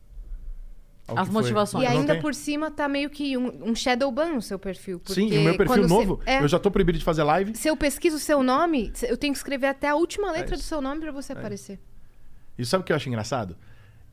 As 1.07 1.27
motivações. 1.29 1.83
E 1.83 1.87
ainda 1.87 2.19
por 2.21 2.33
cima 2.33 2.71
tá 2.71 2.87
meio 2.87 3.09
que 3.09 3.37
um, 3.37 3.69
um 3.71 3.75
shadow 3.75 4.09
ban 4.11 4.29
no 4.33 4.41
seu 4.41 4.57
perfil. 4.57 5.01
Sim, 5.05 5.27
e 5.29 5.37
o 5.37 5.41
meu 5.41 5.57
perfil 5.57 5.87
novo, 5.87 6.15
Você, 6.23 6.29
é, 6.29 6.41
eu 6.41 6.47
já 6.47 6.57
tô 6.57 6.71
proibido 6.71 6.97
de 6.97 7.03
fazer 7.03 7.23
live. 7.23 7.55
Se 7.55 7.67
eu 7.67 7.75
pesquiso 7.75 8.15
o 8.15 8.19
seu 8.19 8.41
nome, 8.41 8.91
eu 9.03 9.17
tenho 9.17 9.33
que 9.33 9.37
escrever 9.37 9.67
até 9.67 9.89
a 9.89 9.95
última 9.95 10.31
letra 10.31 10.51
do 10.51 10.53
É 10.53 10.57
isso. 10.59 10.67
seu 10.67 10.81
nome 10.81 11.01
pra 11.01 11.11
você 11.11 11.33
aparecer. 11.33 11.79
E 12.57 12.65
sabe 12.65 12.83
o 12.83 12.85
que 12.85 12.91
eu 12.91 12.95
acho 12.95 13.09
engraçado? 13.09 13.57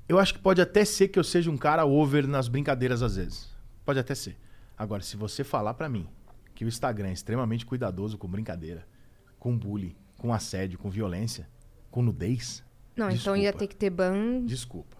Eu 0.08 0.18
acho 0.18 0.34
que 0.34 0.40
pode 0.40 0.60
até 0.60 0.84
ser 0.84 1.08
que 1.08 1.18
eu 1.18 1.22
seja 1.24 1.48
um 1.50 1.56
cara 1.56 1.84
over 1.86 2.26
nas 2.26 2.48
brincadeiras 2.48 3.02
às 3.02 3.14
vezes. 3.14 3.48
Pode 3.84 3.98
até 4.00 4.14
ser. 4.14 4.36
Agora, 4.76 5.02
se 5.02 5.16
você 5.16 5.44
falar 5.44 5.74
pra 5.74 5.88
mim 5.88 6.08
que 6.54 6.64
o 6.64 6.68
Instagram 6.68 7.08
é 7.10 7.12
extremamente 7.12 7.64
cuidadoso 7.64 8.18
com 8.18 8.26
brincadeira, 8.26 8.84
com 9.38 9.56
bullying, 9.56 9.94
com 10.18 10.32
assédio, 10.32 10.78
com 10.78 10.90
violência, 10.90 11.48
com 11.90 12.02
nudez, 12.02 12.64
Não, 12.96 13.08
então 13.10 13.36
ia 13.36 13.42
Desculpa. 13.52 13.58
ter 13.58 13.66
que 13.68 13.76
ter 13.76 13.90
ban. 13.90 14.44
desculpa. 14.44 14.96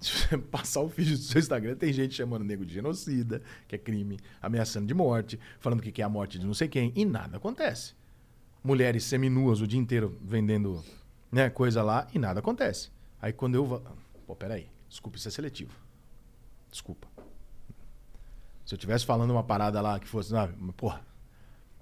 Se 0.00 0.10
você 0.28 0.38
passar 0.38 0.80
o 0.80 0.88
vídeo 0.88 1.16
do 1.16 1.22
seu 1.22 1.38
Instagram, 1.38 1.74
tem 1.76 1.92
gente 1.92 2.14
chamando 2.14 2.42
o 2.42 2.44
nego 2.44 2.64
de 2.64 2.74
genocida, 2.74 3.42
que 3.66 3.74
é 3.74 3.78
crime, 3.78 4.18
ameaçando 4.40 4.86
de 4.86 4.94
morte, 4.94 5.38
falando 5.58 5.82
que 5.82 5.92
quer 5.92 6.02
a 6.02 6.08
morte 6.08 6.38
de 6.38 6.46
não 6.46 6.54
sei 6.54 6.68
quem, 6.68 6.92
e 6.94 7.04
nada 7.04 7.36
acontece. 7.38 7.94
Mulheres 8.62 9.04
seminuas 9.04 9.60
o 9.60 9.66
dia 9.66 9.78
inteiro 9.78 10.18
vendendo 10.22 10.84
né, 11.30 11.48
coisa 11.50 11.82
lá 11.82 12.06
e 12.12 12.18
nada 12.18 12.40
acontece. 12.40 12.90
Aí 13.20 13.32
quando 13.32 13.54
eu. 13.54 13.82
Pô, 14.26 14.34
peraí. 14.34 14.68
Desculpa, 14.88 15.16
isso 15.18 15.28
é 15.28 15.30
seletivo. 15.30 15.72
Desculpa. 16.70 17.08
Se 18.64 18.74
eu 18.74 18.78
tivesse 18.78 19.06
falando 19.06 19.30
uma 19.30 19.44
parada 19.44 19.80
lá 19.80 19.98
que 19.98 20.08
fosse. 20.08 20.34
Ah, 20.36 20.52
porra, 20.76 21.00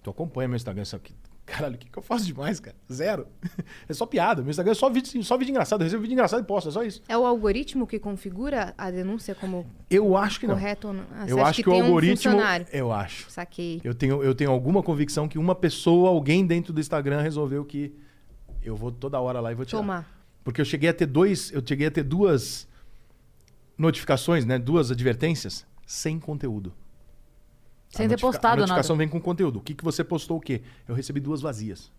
tu 0.03 0.11
acompanha 0.11 0.49
meu 0.49 0.57
Instagram, 0.57 0.85
só 0.85 0.99
que. 0.99 1.15
Caralho, 1.47 1.75
o 1.75 1.79
que, 1.79 1.91
que 1.91 1.99
eu 1.99 2.03
faço 2.03 2.25
demais, 2.25 2.59
cara? 2.59 2.77
Zero. 2.91 3.27
É 3.87 3.93
só 3.93 4.07
piada. 4.07 4.41
Meu 4.41 4.51
Instagram 4.51 4.73
é 4.73 4.75
só 4.75 4.89
vídeo, 4.89 5.23
só 5.23 5.37
vídeo 5.37 5.51
engraçado. 5.51 5.83
Eu 5.83 5.85
recebo 5.85 6.01
vídeo 6.03 6.15
engraçado 6.15 6.41
e 6.43 6.47
posto, 6.47 6.71
é 6.71 6.73
só 6.73 6.83
isso. 6.83 7.03
É 7.07 7.17
o 7.19 7.25
algoritmo 7.27 7.87
que 7.87 7.99
configura 7.99 8.73
a 8.79 8.91
denúncia 8.91 9.35
como 9.35 9.67
Eu 9.91 10.17
acho 10.17 10.41
que 10.41 10.47
não. 10.47 10.55
correto 10.55 10.89
ou 10.89 10.95
não? 10.95 11.05
Ah, 11.13 11.27
eu 11.29 11.45
acho 11.45 11.63
que, 11.63 11.69
o 11.69 11.73
tem 11.73 11.83
um 11.83 11.87
algoritmo. 11.87 12.17
funcionário? 12.17 12.67
eu 12.73 12.91
acho. 12.91 13.31
Saquei. 13.31 13.81
Eu 13.85 13.95
tenho, 13.95 14.23
eu 14.23 14.35
tenho 14.35 14.51
alguma 14.51 14.83
convicção 14.83 15.29
que 15.29 15.39
uma 15.39 15.55
pessoa, 15.55 16.09
alguém 16.09 16.47
dentro 16.47 16.73
do 16.73 16.81
Instagram 16.81 17.21
resolveu 17.21 17.63
que 17.65 17.95
eu 18.63 18.75
vou 18.75 18.91
toda 18.91 19.21
hora 19.21 19.39
lá 19.41 19.53
e 19.53 19.55
vou 19.55 19.67
tirar. 19.67 19.81
Tomar. 19.81 20.09
Porque 20.43 20.61
eu 20.61 20.65
cheguei 20.65 20.89
a 20.89 20.95
ter 20.95 21.07
dois, 21.07 21.53
eu 21.53 21.63
cheguei 21.67 21.89
a 21.89 21.91
ter 21.91 22.03
duas 22.03 22.67
notificações, 23.77 24.45
né, 24.45 24.59
duas 24.59 24.91
advertências 24.91 25.67
sem 25.87 26.19
conteúdo. 26.19 26.73
Sem 27.97 28.09
ter 28.09 28.21
postado 28.21 28.55
A 28.55 28.67
notificação 28.67 28.97
nada. 28.97 28.99
vem 28.99 29.09
com 29.09 29.21
conteúdo. 29.21 29.59
O 29.59 29.63
que, 29.63 29.75
que 29.75 29.85
você 29.85 30.03
postou 30.03 30.39
o 30.39 30.41
quê? 30.41 30.63
Eu 30.89 30.95
recebi 30.95 31.21
duas 31.21 31.41
vazias. 31.41 31.91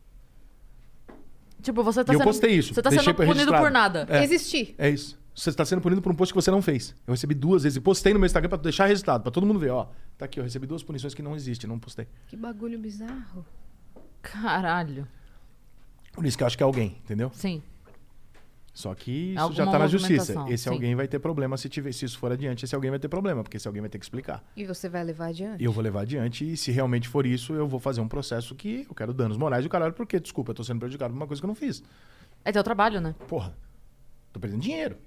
Tipo, 1.62 1.84
você 1.84 2.04
tá 2.04 2.14
e 2.14 2.16
eu 2.16 2.20
sendo, 2.20 2.28
postei 2.28 2.52
isso. 2.52 2.74
Você 2.74 2.82
tá 2.82 2.92
sendo 2.92 3.14
punido 3.16 3.34
registrado. 3.34 3.64
por 3.64 3.72
nada. 3.72 4.06
É. 4.10 4.24
Existir. 4.24 4.76
É 4.78 4.90
isso. 4.90 5.18
Você 5.34 5.50
está 5.50 5.66
sendo 5.66 5.82
punido 5.82 6.02
por 6.02 6.12
um 6.12 6.16
post 6.16 6.34
que 6.34 6.42
você 6.42 6.52
não 6.52 6.62
fez. 6.62 6.96
Eu 7.08 7.14
recebi 7.14 7.34
duas 7.34 7.64
vezes 7.64 7.76
e 7.76 7.82
postei 7.82 8.14
no 8.14 8.20
meu 8.20 8.26
Instagram 8.26 8.50
pra 8.50 8.58
deixar 8.58 8.86
registrado, 8.86 9.24
pra 9.24 9.32
todo 9.32 9.46
mundo 9.46 9.60
ver, 9.60 9.72
ó. 9.72 9.88
Tá 10.18 10.26
aqui, 10.26 10.40
eu 10.40 10.44
recebi 10.44 10.66
duas 10.66 10.84
punições 10.84 11.14
que 11.14 11.22
não 11.22 11.36
existem, 11.36 11.68
não 11.70 11.78
postei. 11.80 12.08
Que 12.28 12.38
bagulho 12.38 12.80
bizarro. 12.80 13.46
Caralho. 14.22 15.08
Por 16.14 16.26
isso 16.26 16.38
que 16.38 16.44
eu 16.44 16.48
acho 16.48 16.56
que 16.56 16.64
é 16.64 16.66
alguém, 16.66 16.98
entendeu? 17.04 17.32
Sim. 17.34 17.62
Só 18.76 18.94
que 18.94 19.32
isso 19.32 19.40
Alguma 19.40 19.56
já 19.56 19.72
tá 19.72 19.80
na 19.80 19.88
justiça. 19.88 20.46
Esse 20.50 20.66
sim. 20.66 20.70
alguém 20.70 20.96
vai 20.96 21.08
ter 21.08 21.18
problema 21.18 21.56
se 21.56 21.70
tiver, 21.70 21.94
se 21.94 22.04
isso 22.04 22.20
for 22.20 22.30
adiante, 22.30 22.66
esse 22.66 22.76
alguém 22.76 22.92
vai 22.92 23.00
ter 23.00 23.08
problema, 23.08 23.42
porque 23.42 23.56
esse 23.56 23.66
alguém 23.66 23.82
vai 23.82 23.90
ter 23.90 23.98
que 23.98 24.04
explicar. 24.04 24.44
E 24.54 24.66
você 24.66 24.90
vai 24.90 25.02
levar 25.02 25.28
adiante? 25.28 25.62
E 25.62 25.66
eu 25.66 25.72
vou 25.72 25.82
levar 25.82 26.02
adiante 26.02 26.52
e 26.52 26.58
se 26.58 26.74
realmente 26.74 27.08
for 27.08 27.26
isso, 27.26 27.54
eu 27.54 27.70
vou 27.70 27.80
fazer 27.80 28.02
um 28.02 28.08
processo 28.10 28.54
que 28.54 28.86
eu 28.90 28.94
quero 28.94 29.14
danos 29.14 29.38
morais 29.38 29.64
e 29.64 29.68
o 29.68 29.70
caralho, 29.70 29.94
porque, 29.94 30.20
desculpa, 30.20 30.52
eu 30.52 30.56
tô 30.56 30.62
sendo 30.62 30.80
prejudicado 30.80 31.14
por 31.14 31.18
uma 31.18 31.26
coisa 31.26 31.42
que 31.42 31.46
eu 31.46 31.48
não 31.48 31.56
fiz. 31.56 31.82
É 32.44 32.52
teu 32.52 32.62
trabalho, 32.66 33.00
né? 33.00 33.16
Porra, 33.30 33.56
tô 34.34 34.42
perdendo 34.42 34.60
dinheiro. 34.62 34.98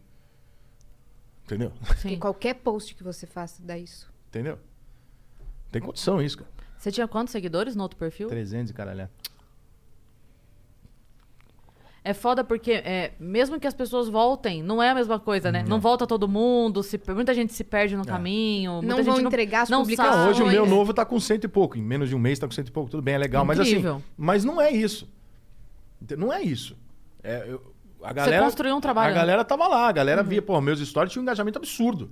Entendeu? 1.45 1.71
E 1.91 1.95
Sim. 1.99 2.19
qualquer 2.19 2.55
post 2.55 2.95
que 2.95 3.05
você 3.05 3.27
faça 3.27 3.63
dá 3.63 3.77
isso. 3.77 4.11
Entendeu? 4.29 4.59
Tem 5.71 5.83
condição 5.83 6.23
isso, 6.23 6.39
cara. 6.39 6.51
Você 6.79 6.91
tinha 6.91 7.07
quantos 7.07 7.33
seguidores 7.33 7.77
no 7.77 7.83
outro 7.83 7.99
perfil? 7.99 8.29
300 8.29 8.71
e 8.71 8.75
caralho. 8.75 9.11
É 12.09 12.15
foda 12.15 12.43
porque, 12.43 12.73
é, 12.73 13.13
mesmo 13.21 13.61
que 13.61 13.67
as 13.67 13.75
pessoas 13.75 14.09
voltem, 14.09 14.63
não 14.63 14.83
é 14.83 14.89
a 14.89 14.95
mesma 14.95 15.19
coisa, 15.21 15.53
né? 15.53 15.63
Não 15.69 15.79
volta 15.79 16.07
todo 16.07 16.27
mundo, 16.27 16.83
se, 16.83 16.99
muita 17.15 17.35
gente 17.35 17.53
se 17.53 17.63
perde 17.63 17.99
no 17.99 18.05
caminho. 18.07 18.73
muita 18.77 18.87
Não 18.89 18.97
gente 18.97 19.07
vão 19.07 19.21
entregar 19.21 19.63
as 19.65 19.69
não 19.69 19.81
publicações. 19.81 20.15
sabe. 20.15 20.27
Ah, 20.27 20.31
hoje 20.31 20.43
o 20.43 20.47
meu 20.47 20.65
novo 20.65 20.95
tá 20.95 21.05
com 21.05 21.21
cento 21.21 21.45
e 21.45 21.49
pouco. 21.49 21.77
Em 21.77 21.83
menos 21.83 22.09
de 22.09 22.15
um 22.17 22.19
mês 22.19 22.39
tá 22.39 22.47
com 22.47 22.53
cento 22.55 22.69
e 22.69 22.73
pouco. 22.73 22.89
Tudo 22.91 23.03
bem, 23.03 23.15
é 23.15 23.19
legal. 23.19 23.45
Mas 23.45 23.59
Incrível. 23.59 23.97
assim. 23.97 24.05
Mas 24.17 24.43
não 24.43 24.59
é 24.59 24.71
isso. 24.71 25.07
Não 26.17 26.33
é 26.33 26.41
isso. 26.41 26.75
É, 27.23 27.45
eu- 27.47 27.75
a 28.03 28.11
galera, 28.13 28.43
construiu 28.45 28.75
um 28.75 28.81
trabalho, 28.81 29.09
A 29.09 29.15
né? 29.15 29.21
galera 29.21 29.45
tava 29.45 29.69
lá. 29.69 29.89
A 29.89 29.93
galera 29.93 30.23
via, 30.23 30.41
pô, 30.41 30.59
meus 30.63 30.81
stories 30.81 31.13
tinham 31.13 31.21
um 31.23 31.25
engajamento 31.25 31.59
absurdo. 31.59 32.11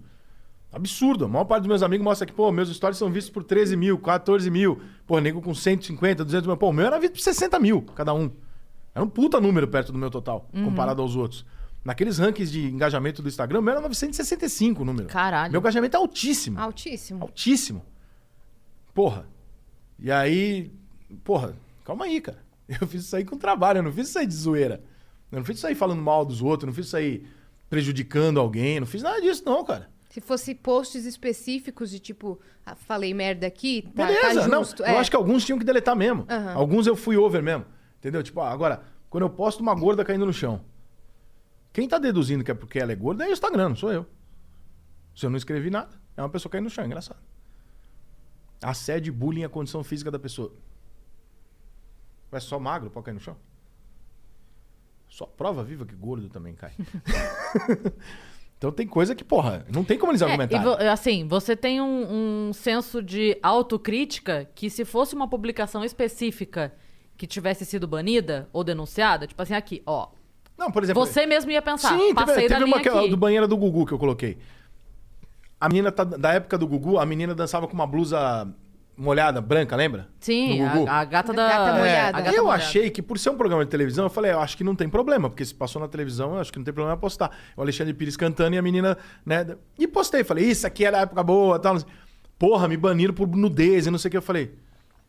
Absurdo. 0.70 1.24
A 1.24 1.28
maior 1.28 1.44
parte 1.46 1.62
dos 1.62 1.68
meus 1.68 1.82
amigos 1.82 2.04
mostra 2.04 2.26
que, 2.26 2.34
pô, 2.34 2.52
meus 2.52 2.68
stories 2.68 2.98
são 2.98 3.10
vistos 3.10 3.32
por 3.32 3.42
13 3.44 3.76
mil, 3.76 3.96
14 3.98 4.50
mil. 4.50 4.78
Pô, 5.06 5.18
nego 5.20 5.40
com 5.40 5.54
150, 5.54 6.22
200 6.22 6.46
mil. 6.46 6.56
Pô, 6.58 6.68
o 6.68 6.72
meu 6.74 6.84
era 6.86 6.98
visto 7.00 7.14
por 7.14 7.20
60 7.20 7.58
mil 7.58 7.80
cada 7.94 8.12
um. 8.12 8.30
Era 8.96 9.04
um 9.04 9.08
puta 9.10 9.38
número 9.38 9.68
perto 9.68 9.92
do 9.92 9.98
meu 9.98 10.10
total, 10.10 10.48
Uhum. 10.54 10.64
comparado 10.64 11.02
aos 11.02 11.14
outros. 11.14 11.44
Naqueles 11.84 12.16
rankings 12.16 12.50
de 12.50 12.66
engajamento 12.66 13.20
do 13.20 13.28
Instagram, 13.28 13.60
meu 13.60 13.72
era 13.72 13.80
965 13.82 14.80
o 14.80 14.84
número. 14.86 15.06
Caralho. 15.08 15.52
Meu 15.52 15.60
engajamento 15.60 15.94
é 15.94 16.00
altíssimo. 16.00 16.58
Altíssimo. 16.58 17.22
Altíssimo. 17.22 17.84
Porra. 18.94 19.26
E 19.98 20.10
aí. 20.10 20.72
Porra, 21.22 21.54
calma 21.84 22.06
aí, 22.06 22.22
cara. 22.22 22.38
Eu 22.80 22.86
fiz 22.86 23.02
isso 23.04 23.14
aí 23.14 23.22
com 23.24 23.36
trabalho, 23.36 23.78
eu 23.78 23.82
não 23.82 23.92
fiz 23.92 24.08
isso 24.08 24.18
aí 24.18 24.26
de 24.26 24.34
zoeira. 24.34 24.82
Eu 25.30 25.38
não 25.38 25.44
fiz 25.44 25.58
isso 25.58 25.66
aí 25.66 25.74
falando 25.74 26.00
mal 26.02 26.24
dos 26.24 26.40
outros, 26.42 26.62
eu 26.64 26.66
não 26.68 26.74
fiz 26.74 26.86
isso 26.86 26.96
aí 26.96 27.24
prejudicando 27.70 28.40
alguém, 28.40 28.76
eu 28.76 28.80
não 28.80 28.86
fiz 28.88 29.02
nada 29.02 29.20
disso, 29.20 29.42
não, 29.46 29.62
cara. 29.62 29.88
Se 30.10 30.20
fosse 30.20 30.52
posts 30.54 31.04
específicos 31.04 31.90
de 31.90 32.00
tipo, 32.00 32.40
ah, 32.64 32.74
falei 32.74 33.12
merda 33.14 33.46
aqui, 33.46 33.82
tá, 33.94 34.06
Beleza, 34.06 34.40
tá 34.40 34.48
não. 34.48 34.64
justo. 34.64 34.82
Eu 34.82 34.86
é. 34.86 34.98
acho 34.98 35.10
que 35.10 35.16
alguns 35.16 35.44
tinham 35.44 35.58
que 35.58 35.64
deletar 35.64 35.94
mesmo. 35.94 36.26
Aham. 36.28 36.54
Alguns 36.54 36.86
eu 36.88 36.96
fui 36.96 37.16
over 37.16 37.40
mesmo. 37.42 37.64
Entendeu? 38.06 38.22
Tipo, 38.22 38.40
ah, 38.40 38.52
agora, 38.52 38.84
quando 39.10 39.24
eu 39.24 39.30
posto 39.30 39.58
uma 39.58 39.74
gorda 39.74 40.04
caindo 40.04 40.24
no 40.24 40.32
chão, 40.32 40.64
quem 41.72 41.88
tá 41.88 41.98
deduzindo 41.98 42.44
que 42.44 42.52
é 42.52 42.54
porque 42.54 42.78
ela 42.78 42.92
é 42.92 42.94
gorda 42.94 43.24
é 43.24 43.28
o 43.30 43.32
Instagram, 43.32 43.70
não 43.70 43.76
sou 43.76 43.92
eu. 43.92 44.06
Se 45.12 45.26
eu 45.26 45.30
não 45.30 45.36
escrevi 45.36 45.70
nada, 45.70 45.90
é 46.16 46.22
uma 46.22 46.28
pessoa 46.28 46.48
caindo 46.48 46.66
no 46.66 46.70
chão, 46.70 46.84
é 46.84 46.86
engraçado. 46.86 47.18
Assédio 48.62 49.10
e 49.10 49.12
bullying 49.12 49.42
é 49.42 49.46
a 49.46 49.48
condição 49.48 49.82
física 49.82 50.08
da 50.08 50.20
pessoa. 50.20 50.52
É 52.30 52.38
só 52.38 52.60
magro 52.60 52.90
pode 52.90 53.06
cair 53.06 53.14
no 53.14 53.18
chão? 53.18 53.36
Só 55.08 55.26
prova 55.26 55.64
viva 55.64 55.84
que 55.84 55.96
gordo 55.96 56.28
também 56.28 56.54
cai. 56.54 56.74
então 58.56 58.70
tem 58.70 58.86
coisa 58.86 59.16
que, 59.16 59.24
porra, 59.24 59.66
não 59.68 59.82
tem 59.82 59.98
como 59.98 60.12
eles 60.12 60.22
É, 60.22 60.26
argumentarem. 60.26 60.88
assim, 60.88 61.26
você 61.26 61.56
tem 61.56 61.80
um, 61.80 62.50
um 62.50 62.52
senso 62.52 63.02
de 63.02 63.36
autocrítica 63.42 64.48
que 64.54 64.70
se 64.70 64.84
fosse 64.84 65.12
uma 65.16 65.28
publicação 65.28 65.84
específica 65.84 66.72
que 67.16 67.26
tivesse 67.26 67.64
sido 67.64 67.86
banida 67.86 68.48
ou 68.52 68.62
denunciada, 68.62 69.26
tipo 69.26 69.40
assim, 69.42 69.54
aqui, 69.54 69.82
ó. 69.86 70.08
Não, 70.56 70.70
por 70.70 70.82
exemplo, 70.82 71.04
Você 71.04 71.26
mesmo 71.26 71.50
ia 71.50 71.60
pensar, 71.62 71.98
Sim, 71.98 72.14
passei 72.14 72.34
teve, 72.34 72.48
teve 72.48 72.64
uma 72.64 72.78
linha 72.78 72.90
que- 72.90 72.98
aqui. 72.98 73.08
do 73.10 73.16
banheiro 73.16 73.46
do 73.46 73.56
Gugu 73.56 73.84
que 73.86 73.92
eu 73.92 73.98
coloquei. 73.98 74.38
A 75.60 75.68
menina 75.68 75.90
tá, 75.90 76.04
da 76.04 76.32
época 76.34 76.58
do 76.58 76.66
Gugu, 76.66 76.98
a 76.98 77.06
menina 77.06 77.34
dançava 77.34 77.66
com 77.66 77.74
uma 77.74 77.86
blusa 77.86 78.46
molhada, 78.96 79.40
branca, 79.40 79.76
lembra? 79.76 80.08
Sim, 80.20 80.62
a, 80.62 81.00
a 81.00 81.04
gata 81.04 81.32
da... 81.32 81.46
Gata 81.48 81.70
é, 81.70 81.78
molhada. 81.78 82.18
a 82.18 82.20
gata 82.22 82.36
eu 82.36 82.44
molhada. 82.44 82.62
achei 82.62 82.90
que 82.90 83.02
por 83.02 83.18
ser 83.18 83.30
um 83.30 83.36
programa 83.36 83.64
de 83.64 83.70
televisão, 83.70 84.04
eu 84.06 84.10
falei, 84.10 84.32
eu 84.32 84.40
acho 84.40 84.56
que 84.56 84.64
não 84.64 84.74
tem 84.74 84.88
problema, 84.88 85.28
porque 85.28 85.44
se 85.44 85.54
passou 85.54 85.80
na 85.80 85.88
televisão, 85.88 86.34
eu 86.34 86.40
acho 86.40 86.50
que 86.52 86.58
não 86.58 86.64
tem 86.64 86.72
problema 86.72 86.96
postar. 86.96 87.30
O 87.56 87.62
Alexandre 87.62 87.92
Pires 87.92 88.16
cantando 88.16 88.54
e 88.54 88.58
a 88.58 88.62
menina, 88.62 88.96
né? 89.24 89.56
E 89.78 89.86
postei, 89.86 90.24
falei, 90.24 90.44
isso 90.46 90.66
aqui 90.66 90.84
era 90.84 90.98
a 90.98 91.00
época 91.02 91.22
boa, 91.22 91.58
tal. 91.58 91.76
Porra, 92.38 92.68
me 92.68 92.76
baniram 92.76 93.12
por 93.14 93.26
nudez 93.28 93.86
e 93.86 93.90
não 93.90 93.98
sei 93.98 94.08
o 94.08 94.10
que. 94.12 94.16
Eu 94.16 94.22
falei, 94.22 94.54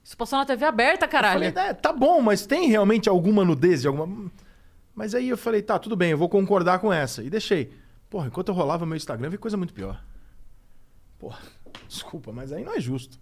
Isso 0.08 0.16
passou 0.16 0.40
na 0.40 0.46
TV 0.46 0.64
aberta, 0.64 1.06
caralho. 1.06 1.52
falei, 1.52 1.70
é, 1.70 1.74
tá 1.74 1.92
bom, 1.92 2.22
mas 2.22 2.46
tem 2.46 2.70
realmente 2.70 3.10
alguma 3.10 3.44
nudez 3.44 3.82
de 3.82 3.90
alguma. 3.90 4.32
Mas 4.96 5.14
aí 5.14 5.28
eu 5.28 5.38
falei, 5.38 5.62
tá, 5.62 5.78
tudo 5.78 5.98
bem, 5.98 6.12
eu 6.12 6.18
vou 6.18 6.30
concordar 6.30 6.80
com 6.80 6.94
essa. 6.94 7.22
E 7.22 7.30
deixei. 7.30 7.74
Porra, 8.10 8.28
enquanto 8.28 8.48
eu 8.48 8.56
rolava 8.56 8.86
meu 8.86 8.96
Instagram, 8.96 9.30
vi 9.30 9.38
coisa 9.38 9.58
muito 9.58 9.74
pior. 9.74 10.02
Porra, 11.20 11.40
desculpa, 11.90 12.32
mas 12.32 12.54
aí 12.54 12.64
não 12.64 12.74
é 12.74 12.80
justo. 12.80 13.20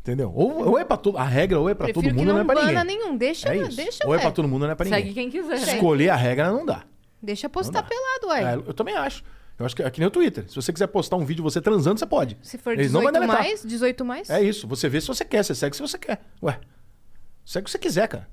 Entendeu? 0.00 0.32
Ou, 0.34 0.70
ou 0.70 0.78
é 0.78 0.86
pra 0.86 0.96
todo. 0.96 1.18
A 1.18 1.24
regra 1.24 1.60
ou 1.60 1.68
é 1.68 1.74
pra 1.74 1.88
todo 1.88 2.04
Prefiro 2.04 2.14
mundo, 2.16 2.28
não, 2.28 2.34
não 2.36 2.40
é 2.40 2.44
pra 2.46 2.64
ninguém. 2.64 2.84
nenhum. 2.84 3.14
Deixa, 3.14 3.50
É 3.50 3.58
isso. 3.58 3.76
deixa, 3.76 4.06
ou 4.06 4.14
é 4.14 4.18
pra 4.18 4.30
todo 4.30 4.48
mundo, 4.48 4.62
não 4.64 4.70
é 4.70 4.74
pra 4.74 4.84
ninguém. 4.86 5.02
Segue 5.02 5.12
quem 5.12 5.30
quiser. 5.30 5.74
Escolher 5.74 6.08
a 6.08 6.16
regra 6.16 6.50
não 6.50 6.64
dá. 6.64 6.84
Deixa 7.20 7.46
postar 7.46 7.82
pelado, 7.82 8.28
ué. 8.28 8.54
É, 8.54 8.54
eu 8.54 8.72
também 8.72 8.96
acho. 8.96 9.22
Eu 9.58 9.64
acho 9.64 9.74
que 9.74 9.82
é 9.82 9.90
que 9.90 9.98
nem 10.00 10.06
o 10.06 10.10
Twitter. 10.10 10.48
Se 10.48 10.54
você 10.54 10.72
quiser 10.72 10.86
postar 10.88 11.16
um 11.16 11.24
vídeo 11.24 11.42
você 11.42 11.60
transando, 11.60 11.98
você 11.98 12.06
pode. 12.06 12.36
Se 12.42 12.58
for 12.58 12.74
Eles 12.74 12.92
não 12.92 13.00
vão 13.00 13.10
18 13.10 13.26
deletar. 13.26 13.42
mais, 13.44 13.62
18 13.64 14.04
mais. 14.04 14.30
É 14.30 14.42
isso. 14.42 14.68
Você 14.68 14.88
vê 14.88 15.00
se 15.00 15.06
você 15.06 15.24
quer. 15.24 15.42
Você 15.42 15.54
segue 15.54 15.74
se 15.74 15.82
você 15.82 15.98
quer. 15.98 16.20
Ué. 16.42 16.60
Segue 17.44 17.62
o 17.62 17.64
que 17.64 17.70
você 17.70 17.78
quiser, 17.78 18.06
cara. 18.08 18.28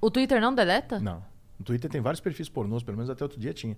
O 0.00 0.10
Twitter 0.10 0.40
não 0.40 0.54
deleta? 0.54 0.98
Não. 0.98 1.22
No 1.58 1.64
Twitter 1.64 1.90
tem 1.90 2.00
vários 2.00 2.20
perfis 2.20 2.48
pornôs, 2.48 2.82
pelo 2.82 2.96
menos 2.96 3.10
até 3.10 3.22
outro 3.22 3.38
dia 3.38 3.52
tinha. 3.52 3.76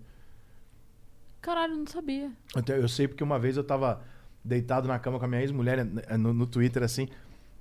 Caralho, 1.41 1.77
não 1.77 1.87
sabia. 1.87 2.31
Até 2.55 2.79
Eu 2.79 2.89
sei 2.89 3.07
porque 3.09 3.23
uma 3.23 3.39
vez 3.39 3.57
eu 3.57 3.65
tava 3.65 4.01
deitado 4.43 4.89
na 4.89 4.99
cama 4.99 5.19
com 5.19 5.25
a 5.25 5.29
minha 5.29 5.43
ex-mulher 5.43 5.87
eh, 6.09 6.17
no, 6.17 6.33
no 6.33 6.47
Twitter, 6.47 6.83
assim. 6.83 7.09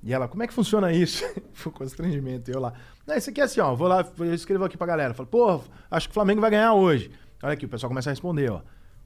E 0.01 0.13
ela, 0.13 0.27
como 0.27 0.43
é 0.43 0.47
que 0.47 0.53
funciona 0.53 0.91
isso? 0.93 1.23
Foi 1.53 1.71
um 1.71 1.75
constrangimento. 1.75 2.51
E 2.51 2.53
eu 2.53 2.59
lá. 2.59 2.73
Não, 3.07 3.15
isso 3.15 3.29
aqui 3.29 3.41
é 3.41 3.45
assim, 3.45 3.59
ó. 3.61 3.73
Vou 3.73 3.87
lá, 3.87 4.05
eu 4.19 4.33
escrevo 4.33 4.63
aqui 4.63 4.77
pra 4.77 4.87
galera. 4.87 5.13
Falo, 5.13 5.27
pô, 5.27 5.61
acho 5.89 6.07
que 6.07 6.11
o 6.11 6.13
Flamengo 6.13 6.39
vai 6.39 6.51
ganhar 6.51 6.73
hoje. 6.73 7.09
Olha 7.43 7.53
aqui, 7.53 7.65
o 7.65 7.69
pessoal 7.69 7.89
começa 7.89 8.09
a 8.09 8.13
responder, 8.13 8.49
ó. 8.49 8.61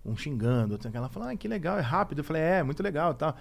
Um 0.05 0.15
xingando, 0.15 0.73
outro. 0.73 0.89
Ela 0.93 1.09
fala, 1.09 1.31
ah, 1.31 1.35
que 1.35 1.47
legal, 1.47 1.77
é 1.79 1.81
rápido. 1.81 2.19
Eu 2.19 2.23
falei, 2.23 2.43
é, 2.43 2.61
muito 2.61 2.81
legal 2.83 3.11
e 3.11 3.15
tal. 3.15 3.35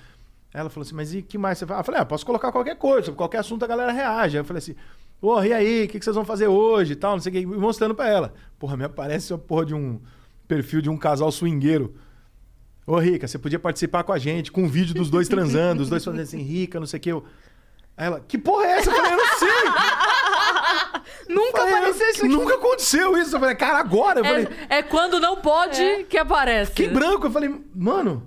Ela 0.55 0.71
falou 0.71 0.87
assim, 0.87 0.95
mas 0.95 1.13
e 1.13 1.21
que 1.21 1.37
mais 1.37 1.59
você 1.59 1.67
fala? 1.67 1.81
Eu 1.81 1.85
falei, 1.85 2.01
ah, 2.01 2.05
posso 2.07 2.25
colocar 2.25 2.51
qualquer 2.51 2.77
coisa, 2.77 3.05
sobre 3.05 3.19
qualquer 3.19 3.39
assunto 3.39 3.63
a 3.63 3.69
galera 3.69 3.93
reage. 3.93 4.39
Aí 4.39 4.41
eu 4.41 4.45
falei 4.45 4.59
assim, 4.59 4.75
porra, 5.21 5.47
e 5.47 5.53
aí, 5.53 5.85
o 5.85 5.89
que, 5.89 5.99
que 5.99 6.05
vocês 6.05 6.17
vão 6.17 6.25
fazer 6.25 6.49
hoje 6.49 6.95
e 6.95 6.97
tal, 6.97 7.13
não 7.13 7.21
sei 7.21 7.31
o 7.31 7.33
que, 7.35 7.41
e 7.41 7.47
mostrando 7.47 7.95
pra 7.95 8.09
ela. 8.09 8.33
Porra, 8.59 8.75
me 8.75 8.85
aparece 8.85 9.35
a 9.35 9.39
porra 9.39 9.67
de 9.67 9.75
um 9.75 10.01
perfil 10.49 10.81
de 10.81 10.89
um 10.89 10.97
casal 10.97 11.31
swingueiro. 11.31 11.95
Ô, 12.87 12.99
Rica, 12.99 13.29
você 13.29 13.39
podia 13.39 13.59
participar 13.59 14.03
com 14.03 14.15
a 14.15 14.19
gente, 14.19 14.51
com 14.51 14.63
um 14.63 14.69
vídeo 14.69 14.95
dos 14.95 15.11
dois 15.11 15.29
transando, 15.29 15.83
os 15.83 15.91
dois 15.91 16.03
fazendo 16.03 16.23
assim, 16.23 16.41
Rica, 16.43 16.81
não 16.81 16.87
sei 16.87 16.99
o 16.99 17.01
que. 17.03 17.13
Eu... 17.13 17.25
Aí 17.97 18.07
ela, 18.07 18.21
que 18.21 18.39
porra 18.39 18.65
é 18.65 18.79
essa? 18.79 18.91
Eu 18.91 18.95
falei, 18.97 19.13
eu 19.13 19.17
não 19.19 19.39
sei. 19.39 19.56
Nunca 21.29 21.59
Falei, 21.59 21.74
apareceu 21.74 22.09
isso 22.11 22.24
aqui. 22.24 22.33
Nunca 22.35 22.55
aconteceu 22.55 23.18
isso. 23.18 23.35
Eu 23.37 23.41
falei, 23.41 23.55
cara, 23.55 23.79
agora. 23.79 24.20
Eu 24.20 24.24
falei, 24.24 24.49
É, 24.68 24.79
é 24.79 24.83
quando 24.83 25.18
não 25.20 25.37
pode 25.37 26.05
que 26.09 26.16
aparece. 26.18 26.72
que 26.72 26.87
branco. 26.89 27.27
Eu 27.27 27.31
falei, 27.31 27.53
mano, 27.74 28.22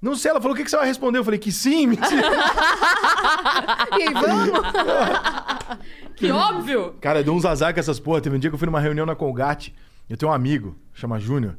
não 0.00 0.14
sei. 0.16 0.30
Ela 0.30 0.40
falou, 0.40 0.54
o 0.54 0.56
que, 0.56 0.64
que 0.64 0.70
você 0.70 0.76
vai 0.76 0.86
responder? 0.86 1.18
Eu 1.18 1.24
falei, 1.24 1.38
que 1.38 1.52
sim, 1.52 1.86
mentira. 1.86 2.22
E 3.98 4.02
aí, 4.02 4.12
vamos? 4.14 4.60
Que 6.16 6.30
óbvio! 6.30 6.94
Cara, 7.00 7.22
deu 7.22 7.34
uns 7.34 7.44
azar 7.44 7.74
com 7.74 7.80
essas 7.80 8.00
porra. 8.00 8.22
Teve 8.22 8.36
um 8.36 8.38
dia 8.38 8.48
que 8.48 8.54
eu 8.54 8.58
fui 8.58 8.64
numa 8.64 8.80
reunião 8.80 9.04
na 9.04 9.14
Colgate. 9.14 9.74
Eu 10.08 10.16
tenho 10.16 10.32
um 10.32 10.34
amigo, 10.34 10.74
chama 10.94 11.20
Júnior. 11.20 11.56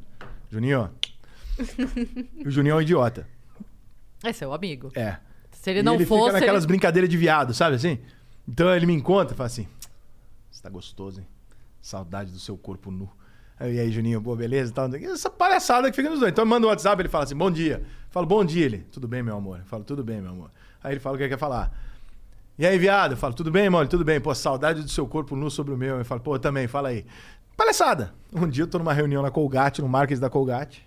Juninho, 0.50 0.80
ó. 0.80 1.62
E 2.36 2.48
o 2.48 2.50
Juninho 2.50 2.72
é 2.72 2.76
um 2.76 2.82
idiota. 2.82 3.28
É 4.24 4.32
seu 4.32 4.52
amigo. 4.52 4.90
É. 4.96 5.18
Se 5.52 5.70
ele 5.70 5.78
E 5.80 5.82
não 5.82 5.94
ele 5.94 6.04
fosse. 6.06 6.24
fica 6.26 6.32
naquelas 6.40 6.64
ele- 6.64 6.68
brincadeiras 6.68 7.08
de 7.08 7.16
viado, 7.16 7.54
sabe 7.54 7.76
assim? 7.76 8.00
Então 8.48 8.74
ele 8.74 8.86
me 8.86 8.94
encontra 8.94 9.32
e 9.34 9.36
fala 9.36 9.46
assim: 9.46 9.68
Você 10.58 10.62
tá 10.64 10.70
gostoso, 10.70 11.20
hein? 11.20 11.26
Saudade 11.80 12.32
do 12.32 12.38
seu 12.40 12.58
corpo 12.58 12.90
nu. 12.90 13.08
Aí, 13.60 13.76
e 13.76 13.78
aí, 13.80 13.92
Juninho, 13.92 14.20
boa, 14.20 14.36
beleza? 14.36 14.72
Tal, 14.72 14.88
o. 14.88 15.04
Essa 15.06 15.30
palhaçada 15.30 15.88
que 15.88 15.94
fica 15.94 16.10
nos 16.10 16.18
dois. 16.18 16.32
Então 16.32 16.44
mando 16.44 16.66
o 16.66 16.70
WhatsApp, 16.70 17.00
ele 17.00 17.08
fala 17.08 17.22
assim: 17.22 17.36
Bom 17.36 17.48
dia. 17.48 17.76
Eu 17.78 17.86
falo, 18.10 18.26
bom 18.26 18.44
dia, 18.44 18.64
ele. 18.64 18.78
Tudo 18.90 19.06
bem, 19.06 19.22
meu 19.22 19.36
amor? 19.36 19.60
Eu 19.60 19.64
falo, 19.66 19.84
tudo 19.84 20.02
bem, 20.02 20.20
meu 20.20 20.32
amor. 20.32 20.50
Aí 20.82 20.94
ele 20.94 20.98
fala 21.00 21.14
o 21.14 21.16
que 21.16 21.22
ele 21.22 21.30
quer 21.30 21.38
falar. 21.38 21.70
E 22.58 22.66
aí, 22.66 22.76
viado? 22.76 23.12
Eu 23.12 23.16
falo, 23.16 23.34
tudo 23.34 23.52
bem, 23.52 23.70
mole? 23.70 23.86
Tudo 23.88 24.04
bem. 24.04 24.20
Pô, 24.20 24.34
saudade 24.34 24.82
do 24.82 24.88
seu 24.88 25.06
corpo 25.06 25.36
nu 25.36 25.48
sobre 25.48 25.72
o 25.72 25.76
meu. 25.76 25.98
Eu 25.98 26.04
falo, 26.04 26.20
pô, 26.20 26.34
eu 26.34 26.38
também, 26.40 26.66
fala 26.66 26.88
aí. 26.88 27.06
Palhaçada. 27.56 28.12
Um 28.32 28.48
dia 28.48 28.64
eu 28.64 28.66
tô 28.68 28.78
numa 28.78 28.92
reunião 28.92 29.22
na 29.22 29.30
Colgate, 29.30 29.80
no 29.80 29.88
marketing 29.88 30.20
da 30.20 30.28
Colgate. 30.30 30.84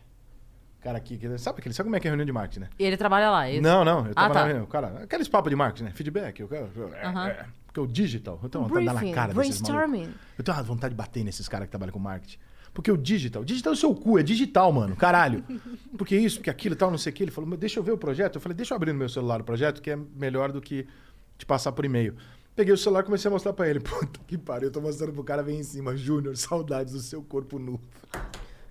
Cara 0.81 0.97
aqui, 0.97 1.17
sabe 1.37 1.59
aquele? 1.59 1.73
Sabe 1.75 1.85
como 1.87 1.95
é 1.95 1.99
que 1.99 2.07
é 2.07 2.09
reunião 2.09 2.25
de 2.25 2.31
marketing, 2.33 2.61
né? 2.61 2.69
E 2.79 2.83
ele 2.83 2.97
trabalha 2.97 3.29
lá, 3.29 3.47
é 3.47 3.53
isso? 3.53 3.61
Não, 3.61 3.85
não, 3.85 4.05
eu 4.07 4.11
Ah, 4.15 4.21
tava 4.23 4.33
tá. 4.33 4.39
na 4.41 4.45
reunião. 4.47 4.65
Cara, 4.65 5.03
aqueles 5.03 5.27
papos 5.27 5.49
de 5.51 5.55
marketing, 5.55 5.83
né? 5.83 5.91
Feedback. 5.93 6.39
Eu, 6.39 6.47
quero- 6.47 6.71
é, 6.95 7.05
é, 7.05 7.45
porque 7.71 7.79
o 7.79 7.87
digital, 7.87 8.37
eu 8.43 8.49
tenho 8.49 8.65
vontade 8.65 8.81
de 8.81 8.85
dar 8.93 9.05
na 9.05 9.13
cara 9.13 9.33
brainstorming. 9.33 10.09
Eu 10.37 10.43
tenho 10.43 10.57
uma 10.57 10.63
vontade 10.63 10.93
de 10.93 10.97
bater 10.97 11.23
nesses 11.23 11.47
caras 11.47 11.67
que 11.67 11.71
trabalham 11.71 11.93
com 11.93 11.99
marketing. 11.99 12.37
Porque 12.73 12.91
o 12.91 12.97
digital, 12.97 13.45
digital 13.45 13.71
é 13.71 13.75
o 13.75 13.79
seu 13.79 13.95
cu, 13.95 14.19
é 14.19 14.23
digital, 14.23 14.71
mano, 14.73 14.93
caralho. 14.95 15.43
Porque 15.97 16.17
isso, 16.17 16.37
porque 16.37 16.49
aquilo 16.49 16.75
tal, 16.75 16.91
não 16.91 16.97
sei 16.97 17.11
o 17.11 17.15
que. 17.15 17.23
Ele 17.23 17.31
falou, 17.31 17.55
deixa 17.57 17.79
eu 17.79 17.83
ver 17.83 17.91
o 17.91 17.97
projeto. 17.97 18.35
Eu 18.35 18.41
falei, 18.41 18.55
deixa 18.55 18.73
eu 18.73 18.75
abrir 18.75 18.91
no 18.91 18.99
meu 18.99 19.09
celular 19.09 19.39
o 19.39 19.43
projeto, 19.43 19.81
que 19.81 19.91
é 19.91 19.95
melhor 20.15 20.51
do 20.51 20.61
que 20.61 20.85
te 21.37 21.45
passar 21.45 21.71
por 21.71 21.85
e-mail. 21.85 22.15
Peguei 22.55 22.73
o 22.73 22.77
celular 22.77 23.01
e 23.01 23.03
comecei 23.03 23.29
a 23.29 23.31
mostrar 23.31 23.53
pra 23.53 23.69
ele. 23.69 23.79
Puta 23.83 24.19
que 24.27 24.37
pariu, 24.37 24.67
eu 24.67 24.71
tô 24.71 24.81
mostrando 24.81 25.13
pro 25.13 25.23
cara, 25.23 25.41
vem 25.43 25.59
em 25.59 25.63
cima. 25.63 25.95
Júnior, 25.95 26.35
saudades 26.35 26.93
do 26.93 26.99
seu 26.99 27.21
corpo 27.23 27.57
nu. 27.59 27.79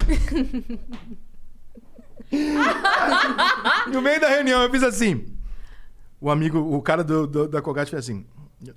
no 3.92 4.03
meio 4.03 4.20
da 4.20 4.28
reunião, 4.28 4.62
eu 4.62 4.70
fiz 4.70 4.82
assim. 4.82 5.26
O 6.20 6.30
amigo, 6.30 6.59
o 6.59 6.82
cara 6.82 7.03
do, 7.03 7.26
do- 7.26 7.48
da 7.48 7.62
Colgate 7.62 7.90
fez 7.90 8.05
assim. 8.05 8.26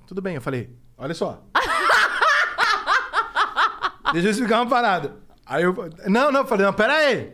Tudo 0.06 0.22
bem, 0.22 0.36
eu 0.36 0.42
falei, 0.42 0.70
olha 0.96 1.14
só. 1.14 1.42
Deixa 4.12 4.28
eu 4.28 4.30
explicar 4.30 4.60
uma 4.62 4.70
parada. 4.70 5.16
Aí 5.44 5.64
eu. 5.64 5.74
Não, 6.06 6.30
não, 6.30 6.40
eu 6.40 6.46
falei, 6.46 6.64
não, 6.66 6.72
pera 6.72 6.94
aí. 6.94 7.32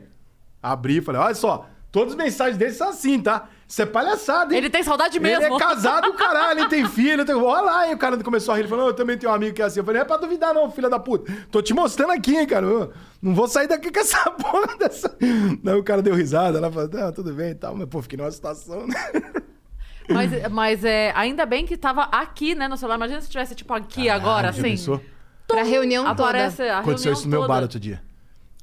Abri 0.62 1.00
falei, 1.00 1.20
olha 1.20 1.34
só, 1.34 1.66
todas 1.90 2.12
as 2.12 2.18
mensagens 2.18 2.56
dele 2.56 2.72
são 2.72 2.90
assim, 2.90 3.20
tá? 3.20 3.48
Isso 3.66 3.80
é 3.82 3.86
palhaçada, 3.86 4.52
hein? 4.52 4.58
Ele 4.58 4.68
tem 4.68 4.82
saudade 4.82 5.18
Ele 5.18 5.28
mesmo. 5.28 5.54
é 5.54 5.58
casado, 5.58 6.12
caralho, 6.18 6.60
ele 6.60 6.68
tem 6.68 6.86
filho. 6.88 7.24
Tem... 7.24 7.34
Olha 7.36 7.60
lá, 7.62 7.88
e 7.88 7.94
o 7.94 7.98
cara 7.98 8.22
começou 8.22 8.52
a 8.52 8.56
rir. 8.56 8.62
Ele 8.62 8.68
falou: 8.68 8.84
"Não, 8.84 8.90
Eu 8.90 8.96
também 8.96 9.16
tenho 9.16 9.30
um 9.30 9.34
amigo 9.34 9.54
que 9.54 9.62
é 9.62 9.64
assim. 9.64 9.78
Eu 9.78 9.84
falei: 9.84 10.00
Não 10.00 10.04
é 10.04 10.08
pra 10.08 10.16
duvidar, 10.16 10.52
não, 10.52 10.70
filha 10.72 10.90
da 10.90 10.98
puta. 10.98 11.32
Tô 11.52 11.62
te 11.62 11.72
mostrando 11.72 12.10
aqui, 12.10 12.36
hein, 12.36 12.46
cara. 12.48 12.66
Eu 12.66 12.92
não 13.22 13.32
vou 13.32 13.46
sair 13.46 13.68
daqui 13.68 13.92
com 13.92 14.00
essa 14.00 14.28
porra 14.32 14.76
dessa. 14.76 15.16
Não, 15.62 15.78
o 15.78 15.84
cara 15.84 16.02
deu 16.02 16.14
risada. 16.14 16.58
Ela 16.58 16.70
falou: 16.70 16.90
Não, 16.92 17.12
tudo 17.12 17.32
bem 17.32 17.50
e 17.50 17.54
tal. 17.54 17.76
Mas, 17.76 17.88
pô, 17.88 18.02
fiquei 18.02 18.18
numa 18.18 18.30
situação, 18.32 18.88
né? 18.88 18.94
Mas, 20.08 20.48
mas 20.50 20.84
é, 20.84 21.12
ainda 21.14 21.46
bem 21.46 21.64
que 21.66 21.76
tava 21.76 22.02
aqui, 22.04 22.54
né, 22.54 22.66
no 22.68 22.76
celular. 22.76 22.96
Imagina 22.96 23.20
se 23.20 23.28
tivesse, 23.30 23.54
tipo, 23.54 23.72
aqui 23.72 24.08
agora, 24.08 24.48
Ah, 24.48 24.52
já 24.52 24.58
assim. 24.60 24.70
pensou? 24.70 25.00
Pra 25.46 25.62
reunião 25.62 26.06
Aparece 26.06 26.58
toda. 26.58 26.74
a 26.74 26.78
Aconteceu 26.80 27.04
reunião 27.12 27.12
isso 27.18 27.24
no 27.26 27.30
meu 27.30 27.40
toda. 27.40 27.48
bar 27.54 27.62
outro 27.62 27.78
dia. 27.80 28.02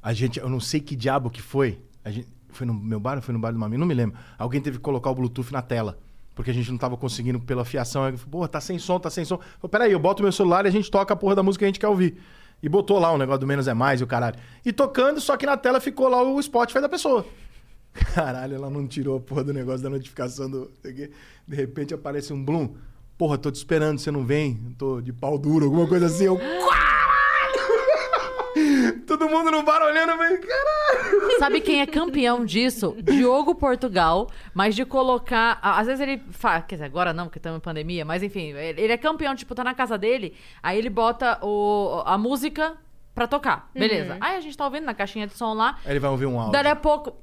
A 0.02 0.12
gente, 0.12 0.38
eu 0.38 0.48
não 0.48 0.60
sei 0.60 0.80
que 0.80 0.94
diabo 0.96 1.30
que 1.30 1.40
foi. 1.42 1.80
A 2.04 2.10
gente, 2.10 2.28
foi 2.50 2.66
no 2.66 2.74
meu 2.74 2.98
bar 3.00 3.16
ou 3.16 3.22
foi 3.22 3.32
no 3.32 3.38
bar 3.38 3.52
do 3.52 3.58
Mami? 3.58 3.76
Não 3.76 3.86
me 3.86 3.94
lembro. 3.94 4.16
Alguém 4.38 4.60
teve 4.60 4.78
que 4.78 4.82
colocar 4.82 5.10
o 5.10 5.14
Bluetooth 5.14 5.52
na 5.52 5.60
tela. 5.62 5.98
Porque 6.34 6.50
a 6.50 6.54
gente 6.54 6.70
não 6.70 6.78
tava 6.78 6.96
conseguindo 6.96 7.40
pela 7.40 7.64
fiação. 7.64 8.04
Aí 8.04 8.12
porra, 8.16 8.46
tá 8.48 8.60
sem 8.60 8.78
som, 8.78 8.98
tá 8.98 9.10
sem 9.10 9.24
som. 9.24 9.38
Falei, 9.60 9.70
peraí, 9.70 9.92
eu 9.92 9.98
boto 9.98 10.22
meu 10.22 10.30
celular 10.32 10.64
e 10.64 10.68
a 10.68 10.70
gente 10.70 10.90
toca 10.90 11.12
a 11.12 11.16
porra 11.16 11.34
da 11.34 11.42
música 11.42 11.60
que 11.62 11.64
a 11.64 11.68
gente 11.68 11.80
quer 11.80 11.88
ouvir. 11.88 12.16
E 12.62 12.68
botou 12.68 12.98
lá 12.98 13.12
um 13.12 13.18
negócio 13.18 13.40
do 13.40 13.46
Menos 13.46 13.66
é 13.68 13.74
Mais 13.74 14.00
e 14.00 14.04
o 14.04 14.06
caralho. 14.06 14.36
E 14.64 14.72
tocando, 14.72 15.20
só 15.20 15.36
que 15.36 15.44
na 15.46 15.56
tela 15.56 15.80
ficou 15.80 16.08
lá 16.08 16.22
o 16.22 16.40
Spotify 16.42 16.80
da 16.80 16.88
pessoa. 16.88 17.26
Caralho, 18.14 18.54
ela 18.54 18.70
não 18.70 18.86
tirou 18.86 19.16
a 19.16 19.20
porra 19.20 19.44
do 19.44 19.52
negócio 19.52 19.82
da 19.82 19.90
notificação 19.90 20.50
do. 20.50 20.70
De 20.82 21.56
repente 21.56 21.92
aparece 21.94 22.32
um 22.32 22.44
Bloom. 22.44 22.74
Porra, 23.16 23.36
tô 23.38 23.50
te 23.50 23.56
esperando, 23.56 23.98
você 23.98 24.10
não 24.10 24.24
vem? 24.24 24.74
Tô 24.78 25.00
de 25.00 25.12
pau 25.12 25.36
duro, 25.38 25.64
alguma 25.66 25.86
coisa 25.88 26.06
assim. 26.06 26.24
Eu. 26.24 26.38
Caralho! 28.54 28.98
Todo 29.06 29.28
mundo 29.28 29.50
no 29.50 29.62
bar 29.62 29.82
olhando, 29.82 30.10
eu 30.12 30.16
falei, 30.16 30.38
caralho! 30.38 31.38
Sabe 31.38 31.60
quem 31.60 31.80
é 31.80 31.86
campeão 31.86 32.44
disso? 32.44 32.96
Diogo 33.02 33.54
Portugal, 33.54 34.28
mas 34.54 34.74
de 34.74 34.84
colocar. 34.84 35.58
a- 35.62 35.78
Às 35.80 35.86
vezes 35.86 36.00
ele 36.00 36.22
faz. 36.30 36.64
Quer 36.66 36.74
dizer, 36.76 36.84
agora 36.86 37.12
não, 37.12 37.24
porque 37.26 37.38
estamos 37.38 37.58
em 37.58 37.60
pandemia, 37.62 38.04
mas 38.04 38.22
enfim, 38.22 38.52
ele 38.52 38.92
é 38.92 38.96
campeão, 38.96 39.34
tipo, 39.34 39.54
tá 39.54 39.64
na 39.64 39.74
casa 39.74 39.96
dele, 39.96 40.34
aí 40.62 40.78
ele 40.78 40.90
bota 40.90 41.38
o, 41.42 42.02
a 42.04 42.16
música 42.18 42.76
pra 43.14 43.26
tocar. 43.26 43.70
Beleza. 43.74 44.16
Aí 44.20 44.36
a 44.36 44.40
gente 44.40 44.56
tá 44.56 44.64
ouvindo 44.64 44.84
na 44.84 44.94
caixinha 44.94 45.26
de 45.26 45.34
som 45.34 45.54
lá. 45.54 45.78
Aí 45.84 45.92
ele 45.92 46.00
vai 46.00 46.10
ouvir 46.10 46.26
um 46.26 46.38
áudio. 46.38 46.52
Dali 46.52 46.68
a 46.68 46.76
pouco. 46.76 47.16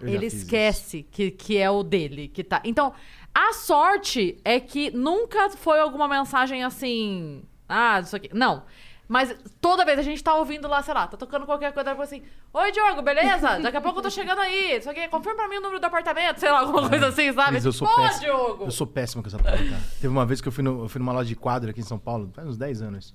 Ele 0.00 0.26
esquece 0.26 1.02
que, 1.10 1.30
que 1.30 1.58
é 1.58 1.70
o 1.70 1.82
dele 1.82 2.28
que 2.28 2.42
tá. 2.44 2.60
Então, 2.64 2.92
a 3.34 3.52
sorte 3.52 4.38
é 4.44 4.58
que 4.60 4.90
nunca 4.90 5.50
foi 5.50 5.78
alguma 5.80 6.08
mensagem 6.08 6.62
assim. 6.64 7.42
Ah, 7.68 8.00
isso 8.00 8.16
aqui. 8.16 8.30
Não. 8.32 8.62
Mas 9.06 9.34
toda 9.60 9.84
vez 9.84 9.98
a 9.98 10.02
gente 10.02 10.22
tá 10.22 10.34
ouvindo 10.36 10.68
lá, 10.68 10.80
sei 10.84 10.94
lá, 10.94 11.04
tá 11.08 11.16
tocando 11.16 11.44
qualquer 11.44 11.72
coisa, 11.72 11.90
tipo 11.90 12.00
assim, 12.02 12.22
Oi, 12.54 12.70
Diogo, 12.70 13.02
beleza? 13.02 13.58
Daqui 13.58 13.76
a 13.76 13.80
pouco 13.80 13.98
eu 13.98 14.02
tô 14.04 14.10
chegando 14.10 14.38
aí. 14.40 14.76
Isso 14.76 14.88
aqui, 14.88 15.08
confirma 15.08 15.36
pra 15.36 15.48
mim 15.48 15.56
o 15.56 15.60
número 15.60 15.80
do 15.80 15.84
apartamento, 15.84 16.38
sei 16.38 16.48
lá, 16.50 16.60
alguma 16.60 16.88
coisa 16.88 17.08
assim, 17.08 17.32
sabe? 17.32 17.50
Cris, 17.52 17.64
eu 17.64 17.72
sou 17.72 17.88
Pô, 17.88 17.96
péssimo. 17.96 18.20
Diogo! 18.20 18.64
Eu 18.66 18.70
sou 18.70 18.86
péssimo 18.86 19.20
com 19.22 19.28
essa 19.28 19.38
porra, 19.38 19.56
cara. 19.58 19.80
Teve 20.00 20.06
uma 20.08 20.24
vez 20.24 20.40
que 20.40 20.46
eu 20.46 20.52
fui, 20.52 20.62
no- 20.62 20.84
eu 20.84 20.88
fui 20.88 21.00
numa 21.00 21.12
loja 21.12 21.28
de 21.28 21.34
quadro 21.34 21.70
aqui 21.70 21.80
em 21.80 21.84
São 21.84 21.98
Paulo, 21.98 22.30
faz 22.32 22.46
uns 22.46 22.56
10 22.56 22.82
anos. 22.82 23.12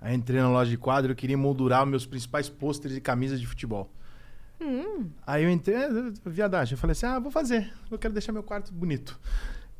Aí 0.00 0.16
entrei 0.16 0.40
na 0.40 0.48
loja 0.48 0.68
de 0.68 0.76
quadro 0.76 1.10
e 1.10 1.12
eu 1.12 1.16
queria 1.16 1.38
moldurar 1.38 1.86
meus 1.86 2.04
principais 2.04 2.48
pôsteres 2.48 2.96
e 2.96 3.00
camisas 3.00 3.40
de 3.40 3.46
futebol. 3.46 3.88
Aí 5.26 5.44
eu 5.44 5.50
entrei, 5.50 5.76
é, 5.76 5.88
viadagem, 6.24 6.74
eu 6.74 6.78
falei 6.78 6.92
assim, 6.92 7.06
ah, 7.06 7.18
vou 7.18 7.30
fazer, 7.30 7.72
eu 7.90 7.98
quero 7.98 8.14
deixar 8.14 8.32
meu 8.32 8.42
quarto 8.42 8.72
bonito. 8.72 9.18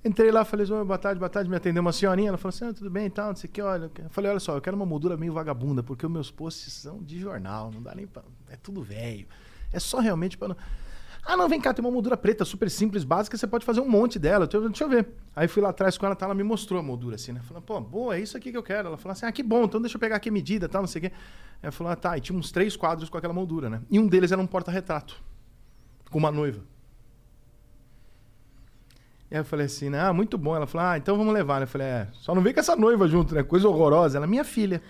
Entrei 0.05 0.31
lá, 0.31 0.45
falei, 0.45 0.71
"Oi, 0.71 0.85
boa 0.85 0.99
tarde, 0.99 1.19
boa 1.19 1.29
tarde, 1.29 1.51
me 1.51 1.57
atendeu 1.57 1.81
uma 1.81 1.93
senhorinha, 1.93 2.29
ela 2.29 2.39
falou 2.39 2.51
assim, 2.51 2.67
ah, 2.67 2.73
tudo 2.73 2.89
bem 2.91 3.07
e 3.07 3.11
tal, 3.11 3.29
não 3.29 3.37
sei 3.37 3.51
o 3.51 3.53
que, 3.53 3.61
olha. 3.61 3.91
Eu 3.99 4.11
falei, 4.11 4.31
olha 4.31 4.39
só, 4.39 4.55
eu 4.57 4.61
quero 4.61 4.77
uma 4.77 4.87
moldura 4.87 5.17
meio 5.17 5.33
vagabunda, 5.33 5.83
porque 5.83 6.07
os 6.07 6.13
meus 6.13 6.31
posts 6.31 6.73
são 6.75 7.03
de 7.03 7.19
jornal, 7.19 7.73
não 7.73 7.83
dá 7.83 7.95
nem 7.95 8.07
pra... 8.07 8.23
É 8.49 8.57
tudo 8.57 8.83
velho. 8.83 9.27
É 9.73 9.81
só 9.81 9.99
realmente 9.99 10.39
não... 10.41 10.57
Ah, 11.29 11.37
não, 11.37 11.49
vem 11.49 11.61
cá, 11.61 11.75
tem 11.75 11.85
uma 11.85 11.91
moldura 11.91 12.17
preta 12.17 12.45
super 12.45 12.71
simples, 12.71 13.03
básica, 13.03 13.37
você 13.37 13.49
pode 13.49 13.65
fazer 13.65 13.81
um 13.81 13.89
monte 13.89 14.17
dela. 14.17 14.47
Deixa 14.47 14.65
eu, 14.65 14.69
deixa 14.69 14.87
ver. 14.87 15.09
Aí 15.35 15.49
fui 15.49 15.61
lá 15.61 15.71
atrás 15.71 15.99
com 15.99 16.07
ela, 16.07 16.15
tá, 16.15 16.25
ela 16.27 16.35
me 16.35 16.45
mostrou 16.45 16.79
a 16.79 16.83
moldura 16.83 17.17
assim, 17.17 17.33
né? 17.33 17.41
Falando, 17.43 17.65
pô, 17.65 17.81
boa, 17.81 18.17
é 18.17 18.21
isso 18.21 18.37
aqui 18.37 18.53
que 18.53 18.57
eu 18.57 18.63
quero. 18.63 18.87
Ela 18.87 18.97
falou 18.97 19.13
assim, 19.13 19.27
ah, 19.27 19.33
que 19.33 19.43
bom, 19.43 19.65
então 19.65 19.81
deixa 19.81 19.97
eu 19.97 20.01
pegar 20.01 20.17
aqui 20.17 20.29
a 20.29 20.33
medida, 20.33 20.69
tal, 20.69 20.83
não 20.83 20.87
sei 20.87 21.01
o 21.01 21.03
quê. 21.03 21.13
Ela 21.61 21.73
falou, 21.73 21.93
ah, 21.93 21.97
tá, 21.97 22.17
e 22.17 22.21
tinha 22.21 22.39
uns 22.39 22.53
três 22.53 22.77
quadros 22.77 23.09
com 23.11 23.19
aquela 23.19 23.35
moldura, 23.35 23.69
né? 23.69 23.83
E 23.91 23.99
um 23.99 24.07
deles 24.07 24.31
era 24.31 24.41
um 24.41 24.47
porta-retrato, 24.47 25.21
com 26.13 26.19
uma 26.19 26.31
noiva. 26.31 26.61
E 29.29 29.35
aí 29.35 29.41
eu 29.41 29.45
falei 29.45 29.67
assim, 29.67 29.91
né? 29.91 30.01
Ah, 30.01 30.13
muito 30.13 30.39
bom. 30.39 30.55
Ela 30.55 30.67
falou, 30.67 30.87
ah, 30.87 30.97
então 30.97 31.17
vamos 31.17 31.35
levar. 31.35 31.61
Eu 31.61 31.67
falei, 31.67 31.89
é, 31.89 32.09
só 32.13 32.35
não 32.35 32.43
vem 32.43 32.55
com 32.55 32.61
essa 32.61 32.77
noiva 32.77 33.09
junto, 33.09 33.35
né? 33.35 33.43
Coisa 33.43 33.69
horrorosa. 33.69 34.17
Ela, 34.19 34.27
minha 34.29 34.45
filha. 34.45 34.81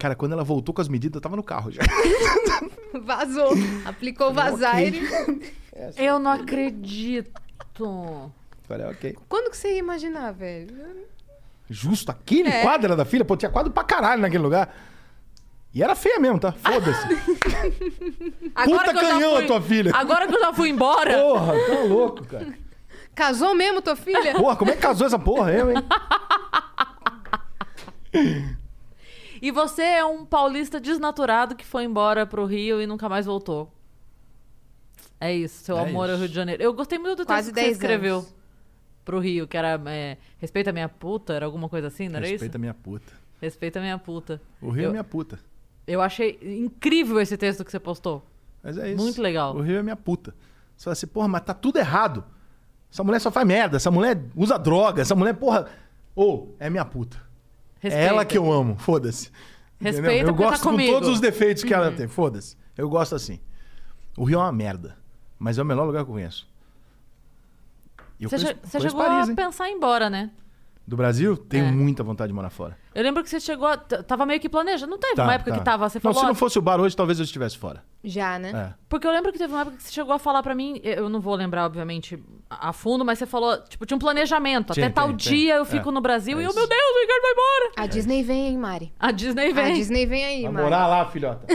Cara, 0.00 0.14
quando 0.16 0.32
ela 0.32 0.42
voltou 0.42 0.74
com 0.74 0.80
as 0.80 0.88
medidas, 0.88 1.14
eu 1.16 1.20
tava 1.20 1.36
no 1.36 1.42
carro 1.42 1.70
já. 1.70 1.82
Vazou. 3.04 3.52
Aplicou 3.84 4.30
o 4.30 4.32
vazaire. 4.34 5.00
Eu 5.96 6.18
não 6.18 6.32
acredito. 6.32 7.30
Falei, 8.66 8.86
ok. 8.86 9.16
Quando 9.28 9.50
que 9.50 9.56
você 9.58 9.72
ia 9.72 9.78
imaginar, 9.78 10.32
velho? 10.32 10.74
Justo, 11.68 12.10
aquele 12.10 12.48
É. 12.48 12.62
quadro 12.62 12.86
era 12.86 12.96
da 12.96 13.04
filha? 13.04 13.24
Pô, 13.24 13.36
tinha 13.36 13.50
quadro 13.50 13.70
pra 13.72 13.84
caralho 13.84 14.22
naquele 14.22 14.42
lugar. 14.42 14.74
E 15.72 15.82
era 15.82 15.94
feia 15.94 16.18
mesmo, 16.18 16.40
tá? 16.40 16.50
Foda-se. 16.52 17.06
Puta 18.64 18.92
canhão 18.94 19.34
fui- 19.36 19.44
a 19.44 19.46
tua 19.46 19.60
filha. 19.60 19.92
Agora 19.94 20.26
que 20.26 20.34
eu 20.34 20.40
já 20.40 20.52
fui 20.52 20.68
embora. 20.70 21.16
Porra, 21.20 21.52
tá 21.66 21.82
louco, 21.84 22.24
cara. 22.26 22.54
Casou 23.14 23.54
mesmo, 23.54 23.80
tua 23.82 23.94
filha? 23.96 24.32
Porra, 24.34 24.56
como 24.56 24.70
é 24.70 24.74
que 24.74 24.80
casou 24.82 25.06
essa 25.06 25.18
porra, 25.18 25.52
eu, 25.52 25.70
hein? 25.70 25.76
E 29.40 29.50
você 29.50 29.82
é 29.82 30.04
um 30.04 30.24
paulista 30.24 30.78
desnaturado 30.80 31.54
que 31.54 31.64
foi 31.64 31.84
embora 31.84 32.26
pro 32.26 32.44
Rio 32.44 32.80
e 32.80 32.86
nunca 32.86 33.08
mais 33.08 33.26
voltou. 33.26 33.72
É 35.20 35.34
isso, 35.34 35.64
seu 35.64 35.76
É 35.78 35.88
amor 35.88 36.08
ao 36.08 36.14
isso. 36.14 36.20
Rio 36.20 36.28
de 36.28 36.34
Janeiro. 36.34 36.62
Eu 36.62 36.72
gostei 36.72 36.98
muito 36.98 37.18
do 37.18 37.26
Quase 37.26 37.52
texto 37.52 37.54
que 37.54 37.60
você 37.60 37.66
10 37.66 37.76
escreveu 37.76 38.16
anos. 38.18 38.34
pro 39.04 39.18
Rio, 39.18 39.46
que 39.46 39.56
era 39.56 39.80
é, 39.86 40.16
Respeita 40.38 40.72
minha 40.72 40.88
puta, 40.88 41.32
era 41.34 41.46
alguma 41.46 41.68
coisa 41.68 41.88
assim, 41.88 42.08
não 42.08 42.16
era 42.16 42.26
Respeita 42.26 42.56
isso? 42.56 42.60
minha 42.60 42.74
puta. 42.74 43.12
Respeita 43.40 43.80
minha 43.80 43.98
puta. 43.98 44.40
O 44.60 44.70
Rio 44.70 44.84
eu, 44.84 44.88
é 44.88 44.92
minha 44.92 45.04
puta. 45.04 45.38
eu 45.86 46.00
achei 46.02 46.38
incrível 46.42 47.20
esse 47.20 47.36
texto 47.36 47.64
que 47.64 47.70
você 47.70 47.80
postou. 47.80 48.24
Mas 48.62 48.76
é 48.76 48.92
isso. 48.92 49.02
Muito 49.02 49.20
legal. 49.22 49.56
O 49.56 49.60
Rio 49.62 49.78
é 49.78 49.82
minha 49.82 49.96
puta. 49.96 50.34
Você 50.76 50.84
fala 50.84 50.92
assim, 50.92 51.06
porra, 51.06 51.28
mas 51.28 51.42
tá 51.42 51.54
tudo 51.54 51.78
errado. 51.78 52.24
Essa 52.92 53.02
mulher 53.04 53.20
só 53.20 53.30
faz 53.30 53.46
merda. 53.46 53.76
Essa 53.76 53.90
mulher 53.90 54.22
usa 54.36 54.58
droga. 54.58 55.00
Essa 55.02 55.14
mulher, 55.14 55.34
porra. 55.34 55.66
Ô, 56.14 56.48
é 56.58 56.68
minha 56.68 56.84
puta. 56.84 57.16
Respeita. 57.80 57.96
É 57.96 58.06
ela 58.08 58.24
que 58.24 58.36
eu 58.38 58.50
amo. 58.52 58.76
Foda-se. 58.78 59.30
Respeita 59.80 60.08
Entendeu? 60.12 60.28
Eu 60.28 60.36
tá 60.36 60.50
gosto 60.50 60.62
com 60.62 60.70
comigo. 60.72 60.92
todos 60.92 61.08
os 61.08 61.20
defeitos 61.20 61.64
que 61.64 61.72
ela 61.72 61.90
tem. 61.90 62.06
Foda-se. 62.06 62.56
Eu 62.76 62.88
gosto 62.88 63.14
assim. 63.14 63.40
O 64.16 64.24
Rio 64.24 64.38
é 64.38 64.42
uma 64.42 64.52
merda. 64.52 64.96
Mas 65.38 65.56
é 65.58 65.62
o 65.62 65.64
melhor 65.64 65.84
lugar 65.86 66.04
que 66.04 66.10
eu 66.10 66.14
conheço. 66.14 66.46
Eu 68.20 68.28
Você, 68.28 68.36
conheço- 68.36 68.58
você 68.62 68.78
conheço 68.78 68.88
chegou 68.96 69.06
Paris, 69.06 69.28
a 69.28 69.30
hein? 69.30 69.36
pensar 69.36 69.68
em 69.68 69.72
ir 69.72 69.76
embora, 69.76 70.10
né? 70.10 70.30
Do 70.90 70.96
Brasil, 70.96 71.36
tenho 71.36 71.66
É. 71.66 71.70
muita 71.70 72.02
vontade 72.02 72.30
de 72.30 72.34
morar 72.34 72.50
fora. 72.50 72.76
Eu 72.92 73.04
lembro 73.04 73.22
que 73.22 73.30
você 73.30 73.38
chegou. 73.38 73.68
a- 73.68 73.76
t- 73.76 74.02
Tava 74.02 74.26
meio 74.26 74.40
que 74.40 74.48
planejando. 74.48 74.90
Não 74.90 74.98
teve 74.98 75.14
Tá, 75.14 75.22
uma 75.22 75.34
época 75.34 75.52
tá. 75.52 75.58
que 75.58 75.64
tava. 75.64 75.88
Você 75.88 75.98
Não, 75.98 76.02
falou. 76.02 76.18
se 76.18 76.24
"Ah, 76.24 76.26
não 76.26 76.34
fosse 76.34 76.58
o 76.58 76.62
bar 76.62 76.80
hoje, 76.80 76.96
talvez 76.96 77.20
eu 77.20 77.24
estivesse 77.24 77.56
fora. 77.56 77.84
Já, 78.02 78.40
né? 78.40 78.50
É. 78.52 78.74
Porque 78.88 79.06
eu 79.06 79.12
lembro 79.12 79.30
que 79.30 79.38
teve 79.38 79.52
uma 79.52 79.60
época 79.60 79.76
que 79.76 79.84
você 79.84 79.92
chegou 79.92 80.12
a 80.12 80.18
falar 80.18 80.42
pra 80.42 80.52
mim, 80.52 80.80
eu 80.82 81.08
não 81.08 81.20
vou 81.20 81.36
lembrar, 81.36 81.64
obviamente, 81.64 82.20
a 82.50 82.70
a 82.70 82.72
fundo, 82.72 83.04
mas 83.04 83.20
você 83.20 83.26
falou, 83.26 83.56
tipo, 83.68 83.86
tinha 83.86 83.94
um 83.94 84.00
planejamento. 84.00 84.72
Tinha, 84.74 84.86
Até 84.86 84.92
tal 84.92 85.06
tem, 85.08 85.16
dia 85.16 85.52
tem. 85.52 85.58
eu 85.58 85.64
fico 85.64 85.90
É, 85.90 85.92
no 85.92 86.00
Brasil 86.00 86.36
é 86.38 86.42
e 86.42 86.44
eu, 86.44 86.50
isso. 86.50 86.58
meu 86.58 86.68
Deus, 86.68 86.80
o 86.80 87.00
Ricardo 87.02 87.22
vai 87.22 87.30
embora. 87.30 87.72
A 87.76 87.86
Disney 87.86 88.22
vem 88.24 88.46
aí, 88.48 88.56
Mari. 88.56 88.92
A 88.98 89.12
Disney 89.12 89.50
A 89.50 89.54
vem. 89.54 89.74
Disney 89.74 90.06
vem 90.06 90.24
aí, 90.24 90.42
Vai 90.42 90.50
Mari. 90.50 90.64
morar 90.64 90.86
lá, 90.88 91.06
filhota. 91.06 91.46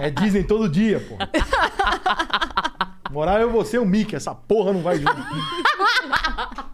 é 0.00 0.08
Disney 0.08 0.44
todo 0.44 0.66
dia, 0.66 0.98
porra. 1.00 1.28
Morar 3.12 3.42
eu 3.42 3.50
e 3.50 3.52
você, 3.52 3.76
o 3.76 3.84
Mickey. 3.84 4.16
Essa 4.16 4.34
porra 4.34 4.72
não 4.72 4.80
vai 4.80 4.96
junto. 4.98 5.12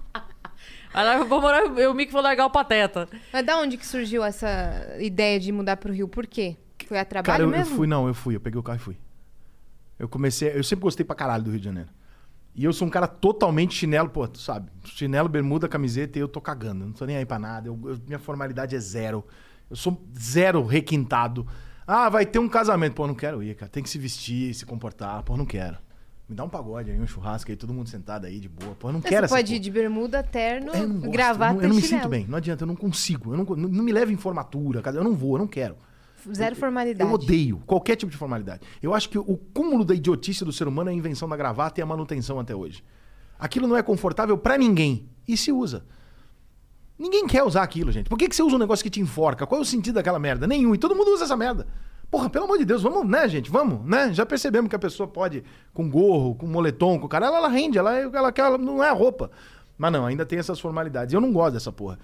Aí 0.99 1.19
eu 1.19 1.27
vou 1.27 1.41
morar, 1.41 1.65
eu, 1.79 1.95
Mickey 1.95 2.13
vou 2.13 2.21
largar 2.23 2.47
o 2.47 2.51
pateta. 2.51 3.09
Mas 3.33 3.45
da 3.47 3.57
onde 3.59 3.77
que 3.77 3.87
surgiu 3.87 4.25
essa 4.25 4.97
ideia 4.99 5.39
de 5.39 5.53
mudar 5.53 5.77
pro 5.77 5.93
Rio? 5.93 6.09
Por 6.09 6.27
quê? 6.27 6.57
Foi 6.87 6.99
a 6.99 7.05
trabalho 7.05 7.27
Cara, 7.27 7.43
eu, 7.43 7.51
eu 7.53 7.57
mesmo? 7.59 7.77
fui, 7.77 7.87
não, 7.87 8.09
eu 8.09 8.15
fui. 8.15 8.35
Eu 8.37 8.41
peguei 8.41 8.59
o 8.59 8.63
carro 8.63 8.77
e 8.79 8.81
fui. 8.83 8.97
Eu 9.99 10.09
comecei... 10.09 10.51
Eu 10.57 10.63
sempre 10.65 10.83
gostei 10.85 11.05
pra 11.05 11.15
caralho 11.15 11.45
do 11.45 11.51
Rio 11.51 11.59
de 11.59 11.65
Janeiro. 11.65 11.91
E 12.55 12.65
eu 12.65 12.73
sou 12.73 12.89
um 12.89 12.91
cara 12.91 13.07
totalmente 13.07 13.75
chinelo, 13.75 14.09
pô, 14.09 14.27
tu 14.27 14.39
sabe? 14.39 14.71
Chinelo, 14.85 15.29
bermuda, 15.29 15.69
camiseta 15.69 16.19
e 16.19 16.21
eu 16.23 16.27
tô 16.29 16.41
cagando. 16.41 16.83
Eu 16.83 16.87
não 16.89 16.93
tô 16.95 17.05
nem 17.05 17.17
aí 17.17 17.25
pra 17.27 17.39
nada. 17.39 17.69
Eu- 17.69 17.79
eu- 17.85 17.99
minha 18.07 18.19
formalidade 18.19 18.75
é 18.75 18.79
zero. 18.81 19.25
Eu 19.71 19.77
sou 19.77 20.03
zero 20.19 20.65
requintado. 20.65 21.47
Ah, 21.87 22.09
vai 22.09 22.27
ter 22.27 22.39
um 22.39 22.49
casamento. 22.49 22.95
Pô, 22.95 23.07
não 23.07 23.15
quero 23.15 23.43
ir, 23.43 23.55
cara. 23.55 23.71
Tem 23.71 23.83
que 23.83 23.89
se 23.89 23.99
vestir, 23.99 24.53
se 24.55 24.67
comportar. 24.67 25.23
Pô, 25.23 25.37
não 25.37 25.47
quero. 25.47 25.77
Me 26.29 26.35
dá 26.35 26.45
um 26.45 26.49
pagode 26.49 26.91
aí, 26.91 27.01
um 27.01 27.07
churrasco 27.07 27.51
aí, 27.51 27.57
todo 27.57 27.73
mundo 27.73 27.89
sentado 27.89 28.27
aí 28.27 28.39
de 28.39 28.51
boa. 28.51 28.75
Pô, 28.75 28.89
eu 28.89 28.93
não 28.93 29.01
Você 29.01 29.09
quero 29.09 29.25
essa 29.25 29.35
pode 29.35 29.55
ir 29.55 29.59
de 29.59 29.71
bermuda, 29.71 30.23
terno, 30.23 30.73
É, 30.75 30.81
eu 30.83 30.89
não 30.89 30.97
gosto, 30.97 31.11
gravata 31.11 31.53
eu 31.53 31.57
não, 31.57 31.63
eu 31.63 31.69
não 31.71 31.77
me 31.77 31.81
chinelo. 31.81 32.03
sinto 32.03 32.11
bem. 32.11 32.27
Não 32.29 32.37
adianta, 32.37 32.65
eu 32.65 32.67
não 32.67 32.77
consigo. 32.77 33.33
Eu 33.33 33.39
não, 33.39 33.45
não, 33.57 33.83
me 33.83 33.93
leva 33.93 34.13
em 34.13 34.17
formatura. 34.17 34.83
Eu 34.85 35.05
não 35.05 35.15
vou, 35.15 35.37
eu 35.37 35.39
não 35.39 35.47
quero. 35.47 35.77
Zero 36.31 36.55
formalidade. 36.55 37.09
Eu 37.09 37.15
odeio 37.15 37.63
qualquer 37.65 37.97
tipo 37.97 38.13
de 38.13 38.19
formalidade. 38.19 38.61
Eu 38.83 38.93
acho 38.93 39.09
que 39.09 39.17
o 39.17 39.37
cúmulo 39.55 39.85
da 39.85 39.95
idiotice 39.95 40.45
do 40.45 40.53
ser 40.53 40.69
humano 40.69 40.91
é 40.91 40.93
a 40.93 40.97
invenção 40.97 41.27
da 41.27 41.37
gravata 41.37 41.81
e 41.81 41.83
a 41.83 41.87
manutenção 41.87 42.39
até 42.39 42.55
hoje. 42.55 42.85
Aquilo 43.39 43.67
não 43.67 43.77
é 43.77 43.83
confortável 43.83 44.37
pra 44.37 44.59
ninguém 44.59 45.09
e 45.27 45.37
se 45.37 45.51
usa. 45.51 45.87
Ninguém 46.99 47.27
quer 47.27 47.45
usar 47.45 47.63
aquilo, 47.63 47.93
gente. 47.93 48.09
Por 48.09 48.19
que, 48.19 48.29
que 48.29 48.35
você 48.35 48.43
usa 48.43 48.57
um 48.57 48.59
negócio 48.59 48.83
que 48.83 48.91
te 48.91 49.01
enforca? 49.01 49.47
Qual 49.47 49.61
é 49.61 49.63
o 49.63 49.65
sentido 49.65 49.95
daquela 49.95 50.19
merda? 50.19 50.47
Nenhum. 50.47 50.75
E 50.75 50.79
todo 50.79 50.95
mundo 50.95 51.15
usa 51.15 51.25
essa 51.25 51.37
merda. 51.37 51.67
Porra, 52.11 52.31
pelo 52.31 52.47
amor 52.47 52.59
de 52.59 52.65
Deus, 52.65 52.83
vamos, 52.83 53.07
né, 53.07 53.29
gente? 53.29 53.51
Vamos, 53.51 53.85
né? 53.85 54.13
Já 54.15 54.25
percebemos 54.25 54.71
que 54.71 54.77
a 54.77 54.79
pessoa 54.79 55.07
pode, 55.07 55.45
com 55.75 55.89
gorro, 55.91 56.35
com 56.35 56.47
moletom, 56.47 56.99
com 56.99 57.07
cara, 57.07 57.27
ela, 57.27 57.37
ela 57.37 57.49
rende, 57.49 57.77
ela, 57.77 57.95
ela, 57.95 58.33
ela 58.35 58.59
não 58.59 58.83
é 58.83 58.91
roupa. 58.91 59.31
Mas 59.77 59.93
não, 59.93 60.07
ainda 60.07 60.25
tem 60.25 60.39
essas 60.39 60.59
formalidades. 60.59 61.13
Eu 61.13 61.21
não 61.21 61.33
gosto 61.33 61.55
dessa 61.55 61.71
porra. 61.71 61.99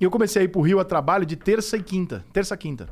E 0.00 0.04
eu 0.04 0.10
comecei 0.10 0.42
a 0.42 0.44
ir 0.44 0.48
pro 0.48 0.60
Rio 0.60 0.78
a 0.80 0.84
trabalho 0.84 1.24
de 1.24 1.36
terça 1.36 1.76
e 1.76 1.82
quinta. 1.82 2.24
Terça 2.32 2.54
e 2.54 2.58
quinta. 2.58 2.88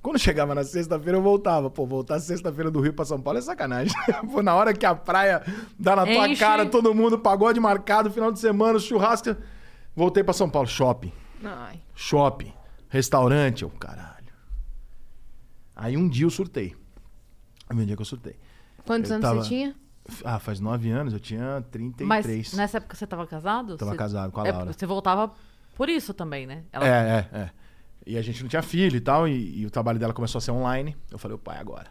Quando 0.00 0.18
chegava 0.18 0.54
na 0.54 0.62
sexta-feira, 0.62 1.18
eu 1.18 1.22
voltava. 1.22 1.68
Pô, 1.68 1.84
voltar 1.84 2.20
sexta-feira 2.20 2.70
do 2.70 2.80
Rio 2.80 2.92
pra 2.92 3.04
São 3.04 3.20
Paulo 3.20 3.38
é 3.38 3.42
sacanagem. 3.42 3.92
Pô, 4.32 4.42
na 4.42 4.54
hora 4.54 4.72
que 4.72 4.86
a 4.86 4.94
praia 4.94 5.42
dá 5.78 5.96
na 5.96 6.06
tua 6.06 6.28
Enche. 6.28 6.40
cara, 6.40 6.64
todo 6.66 6.94
mundo, 6.94 7.18
pagode 7.18 7.58
marcado, 7.58 8.10
final 8.10 8.30
de 8.30 8.38
semana, 8.38 8.78
churrasco. 8.78 9.34
Voltei 9.96 10.22
pra 10.22 10.32
São 10.32 10.48
Paulo. 10.48 10.68
Shopping. 10.68 11.12
Ai. 11.44 11.80
Shopping. 11.94 12.52
Restaurante. 12.88 13.62
Eu, 13.64 13.70
caralho. 13.70 14.17
Aí 15.78 15.96
um 15.96 16.08
dia 16.08 16.26
eu 16.26 16.30
surtei. 16.30 16.74
Um 17.72 17.84
dia 17.84 17.94
que 17.94 18.02
eu 18.02 18.06
surtei. 18.06 18.34
Quantos 18.84 19.10
Eu 19.10 19.16
anos 19.16 19.28
tava- 19.28 19.42
você 19.42 19.48
tinha? 19.48 19.74
Ah, 20.24 20.38
faz 20.38 20.58
nove 20.58 20.90
anos, 20.90 21.12
eu 21.12 21.20
tinha 21.20 21.62
33. 21.70 22.48
Mas 22.48 22.52
nessa 22.54 22.78
época 22.78 22.96
você 22.96 23.06
tava 23.06 23.26
casado? 23.26 23.76
Tava 23.76 23.92
Você- 23.92 23.96
casado 23.96 24.32
com 24.32 24.40
a 24.40 24.48
É, 24.48 24.52
Laura. 24.52 24.72
você 24.72 24.84
voltava 24.86 25.32
por 25.76 25.88
isso 25.88 26.12
também, 26.12 26.46
né? 26.46 26.64
Ela- 26.72 26.86
É, 26.86 26.90
é, 26.90 27.38
é. 27.38 27.50
E 28.06 28.16
a 28.18 28.22
gente 28.22 28.42
não 28.42 28.48
tinha 28.48 28.62
filho 28.62 28.96
e 28.96 29.00
tal, 29.00 29.28
e, 29.28 29.60
e 29.60 29.66
o 29.66 29.70
trabalho 29.70 29.98
dela 29.98 30.12
começou 30.14 30.38
a 30.38 30.42
ser 30.42 30.50
online. 30.50 30.96
Eu 31.10 31.18
falei, 31.18 31.34
o 31.34 31.38
pai, 31.38 31.58
agora. 31.58 31.88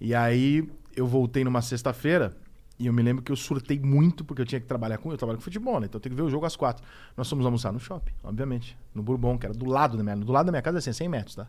E 0.00 0.14
aí 0.14 0.68
eu 0.94 1.06
voltei 1.06 1.42
numa 1.44 1.62
sexta-feira 1.62 2.36
e 2.78 2.86
eu 2.86 2.92
me 2.92 3.02
lembro 3.02 3.22
que 3.24 3.32
eu 3.32 3.36
surtei 3.36 3.80
muito, 3.80 4.22
porque 4.24 4.42
eu 4.42 4.46
tinha 4.46 4.60
que 4.60 4.66
trabalhar 4.66 4.98
com. 4.98 5.10
Eu 5.10 5.16
trabalho 5.16 5.38
com 5.38 5.44
futebol, 5.44 5.80
né? 5.80 5.86
Então 5.86 5.96
eu 5.98 6.02
tenho 6.02 6.14
que 6.14 6.20
ver 6.20 6.26
o 6.26 6.30
jogo 6.30 6.44
às 6.44 6.54
quatro. 6.56 6.84
Nós 7.16 7.28
fomos 7.28 7.44
almoçar 7.46 7.72
no 7.72 7.80
shopping, 7.80 8.12
obviamente. 8.22 8.76
No 8.94 9.02
Bourbon, 9.02 9.38
que 9.38 9.46
era 9.46 9.54
do 9.54 9.64
lado 9.64 9.96
da 9.96 10.02
minha 10.02 10.16
Do 10.16 10.30
lado 10.30 10.46
da 10.46 10.52
minha 10.52 10.62
casa, 10.62 10.76
assim, 10.78 10.92
100 10.92 11.08
metros, 11.08 11.34
tá? 11.36 11.48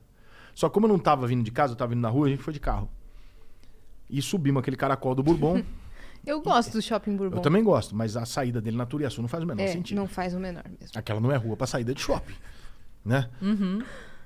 Só 0.58 0.68
que 0.70 0.74
como 0.74 0.88
eu 0.88 0.90
não 0.90 0.98
tava 0.98 1.28
vindo 1.28 1.44
de 1.44 1.52
casa, 1.52 1.74
eu 1.74 1.78
tava 1.78 1.90
vindo 1.92 2.02
na 2.02 2.10
rua, 2.10 2.26
a 2.26 2.30
gente 2.32 2.42
foi 2.42 2.52
de 2.52 2.60
carro. 2.60 2.90
E 4.10 4.20
subimos 4.24 4.60
aquele 4.62 4.76
caracol 4.76 5.14
do 5.14 5.22
Bourbon. 5.22 5.62
Eu 6.26 6.42
gosto 6.42 6.74
do 6.74 6.82
Shopping 6.82 7.16
Bourbon. 7.16 7.38
eu 7.38 7.42
também 7.42 7.64
gosto, 7.64 7.96
mas 7.96 8.18
a 8.18 8.26
saída 8.26 8.60
dele 8.60 8.76
na 8.76 8.86
Turiaçu 8.88 9.22
não 9.22 9.30
faz 9.30 9.44
o 9.44 9.48
menor 9.48 9.62
É, 9.62 9.68
sentido. 9.68 9.96
não 9.96 10.08
faz 10.08 10.34
o 10.34 10.40
menor 10.40 10.64
mesmo. 10.68 10.98
Aquela 10.98 11.22
não 11.22 11.32
é 11.32 11.38
rua 11.38 11.56
pra 11.56 11.66
saída 11.68 11.94
de 11.94 12.02
shopping. 12.02 12.34
Né? 13.06 13.30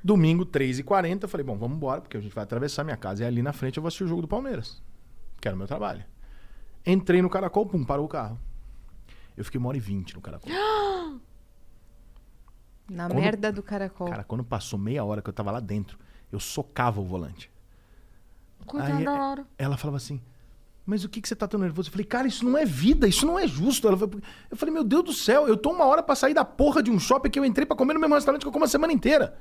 Domingo, 0.04 0.44
3h40, 0.46 1.24
eu 1.24 1.28
falei, 1.30 1.46
bom, 1.46 1.56
vamos 1.58 1.76
embora, 1.78 2.02
porque 2.02 2.16
a 2.18 2.20
gente 2.22 2.34
vai 2.34 2.44
atravessar 2.46 2.84
minha 2.86 2.96
casa. 2.98 3.24
E 3.24 3.28
ali 3.28 3.44
na 3.44 3.52
frente 3.54 3.78
eu 3.78 3.82
vou 3.84 3.88
assistir 3.90 4.06
o 4.06 4.08
jogo 4.08 4.22
do 4.24 4.28
Palmeiras. 4.28 4.82
Que 5.40 5.48
era 5.48 5.54
o 5.54 5.58
meu 5.58 5.68
trabalho. 5.68 6.04
Entrei 6.86 7.22
no 7.22 7.30
caracol, 7.30 7.68
pum, 7.68 7.84
parou 7.84 8.06
o 8.06 8.10
carro. 8.10 8.40
Eu 9.38 9.44
fiquei 9.46 9.60
uma 9.60 9.68
hora 9.68 9.78
e 9.78 9.82
vinte 9.82 10.16
no 10.16 10.22
caracol. 10.22 10.50
Na 12.90 13.08
Quando- 13.08 13.20
merda 13.20 13.52
do 13.52 13.62
caracol. 13.62 14.08
Cara, 14.10 14.24
quando 14.24 14.44
passou 14.44 14.80
meia 14.80 15.04
hora 15.04 15.22
que 15.22 15.30
eu 15.30 15.34
tava 15.34 15.52
lá 15.52 15.60
dentro, 15.60 16.00
eu 16.32 16.40
socava 16.40 17.00
o 17.02 17.04
volante. 17.04 17.50
Coitada 18.66 18.98
Aí, 18.98 19.04
da 19.04 19.12
Laura. 19.12 19.46
Ela 19.58 19.76
falava 19.78 19.98
assim, 19.98 20.22
mas 20.86 21.04
o 21.04 21.10
que, 21.10 21.20
que 21.22 21.28
você 21.28 21.36
tá 21.36 21.48
tão 21.48 21.60
nervoso? 21.60 21.90
Eu 21.90 21.92
falei, 21.92 22.06
cara, 22.06 22.28
isso 22.28 22.46
não 22.46 22.58
é 22.58 22.66
vida, 22.66 23.08
isso 23.08 23.26
não 23.26 23.38
é 23.38 23.48
justo. 23.48 23.88
Ela 23.88 23.98
falou- 23.98 24.20
eu 24.50 24.58
falei, 24.58 24.74
meu 24.74 24.84
Deus 24.84 25.04
do 25.04 25.14
céu, 25.14 25.48
eu 25.48 25.58
tô 25.58 25.72
uma 25.72 25.86
hora 25.86 26.02
pra 26.04 26.16
sair 26.16 26.34
da 26.34 26.46
porra 26.46 26.82
de 26.82 26.90
um 26.92 27.00
shopping 27.00 27.30
que 27.30 27.40
eu 27.40 27.46
entrei 27.46 27.66
pra 27.66 27.76
comer 27.76 27.94
no 27.94 28.00
mesmo 28.00 28.16
restaurante 28.16 28.42
que 28.42 28.48
eu 28.48 28.52
como 28.52 28.66
a 28.66 28.68
semana 28.68 28.94
inteira. 28.94 29.38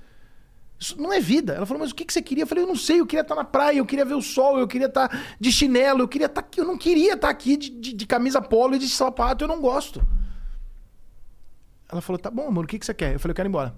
Isso 0.78 1.00
não 1.00 1.12
é 1.12 1.20
vida. 1.20 1.52
Ela 1.52 1.66
falou, 1.66 1.80
mas 1.82 1.90
o 1.90 1.94
que, 1.94 2.06
que 2.06 2.12
você 2.12 2.22
queria? 2.22 2.44
Eu 2.44 2.46
falei, 2.46 2.64
eu 2.64 2.68
não 2.68 2.74
sei, 2.76 3.00
eu 3.00 3.06
queria 3.06 3.20
estar 3.20 3.34
na 3.34 3.44
praia, 3.44 3.76
eu 3.78 3.84
queria 3.86 4.04
ver 4.04 4.14
o 4.14 4.22
sol, 4.22 4.58
eu 4.58 4.66
queria 4.66 4.86
estar 4.86 5.10
de 5.38 5.52
chinelo, 5.52 6.00
eu 6.00 6.08
queria 6.08 6.26
estar 6.26 6.40
aqui, 6.40 6.60
eu 6.60 6.64
não 6.64 6.78
queria 6.78 7.12
estar 7.14 7.28
aqui 7.28 7.56
de, 7.56 7.68
de- 7.70 7.92
de 7.92 8.06
camisa 8.06 8.40
polo 8.40 8.74
e 8.74 8.78
de 8.78 8.88
sapato, 8.88 9.44
eu 9.44 9.48
não 9.48 9.60
gosto. 9.60 10.02
Ela 11.90 12.00
falou, 12.00 12.18
tá 12.18 12.30
bom, 12.30 12.48
amor, 12.48 12.64
o 12.64 12.66
que, 12.66 12.78
que 12.78 12.86
você 12.86 12.94
quer? 12.94 13.14
Eu 13.14 13.20
falei, 13.20 13.32
eu 13.32 13.36
quero 13.36 13.46
ir 13.48 13.50
embora. 13.50 13.74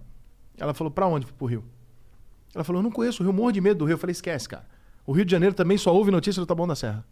Ela 0.59 0.75
falou, 0.75 0.91
pra 0.91 1.07
onde? 1.07 1.27
Pro 1.27 1.47
Rio. 1.47 1.65
Ela 2.55 2.65
falou, 2.65 2.81
eu 2.81 2.85
não 2.85 2.91
conheço 2.91 3.23
o 3.23 3.27
Rio, 3.27 3.33
morro 3.33 3.53
de 3.53 3.61
medo 3.61 3.79
do 3.79 3.85
Rio. 3.85 3.95
Eu 3.95 3.99
falei, 3.99 4.13
esquece, 4.13 4.49
cara. 4.49 4.67
O 5.07 5.13
Rio 5.13 5.25
de 5.25 5.31
Janeiro 5.31 5.55
também 5.55 5.77
só 5.79 5.95
ouve 5.95 6.11
notícia 6.11 6.41
do 6.41 6.47
Taboão 6.47 6.67
da 6.67 6.77
Serra. 6.77 7.05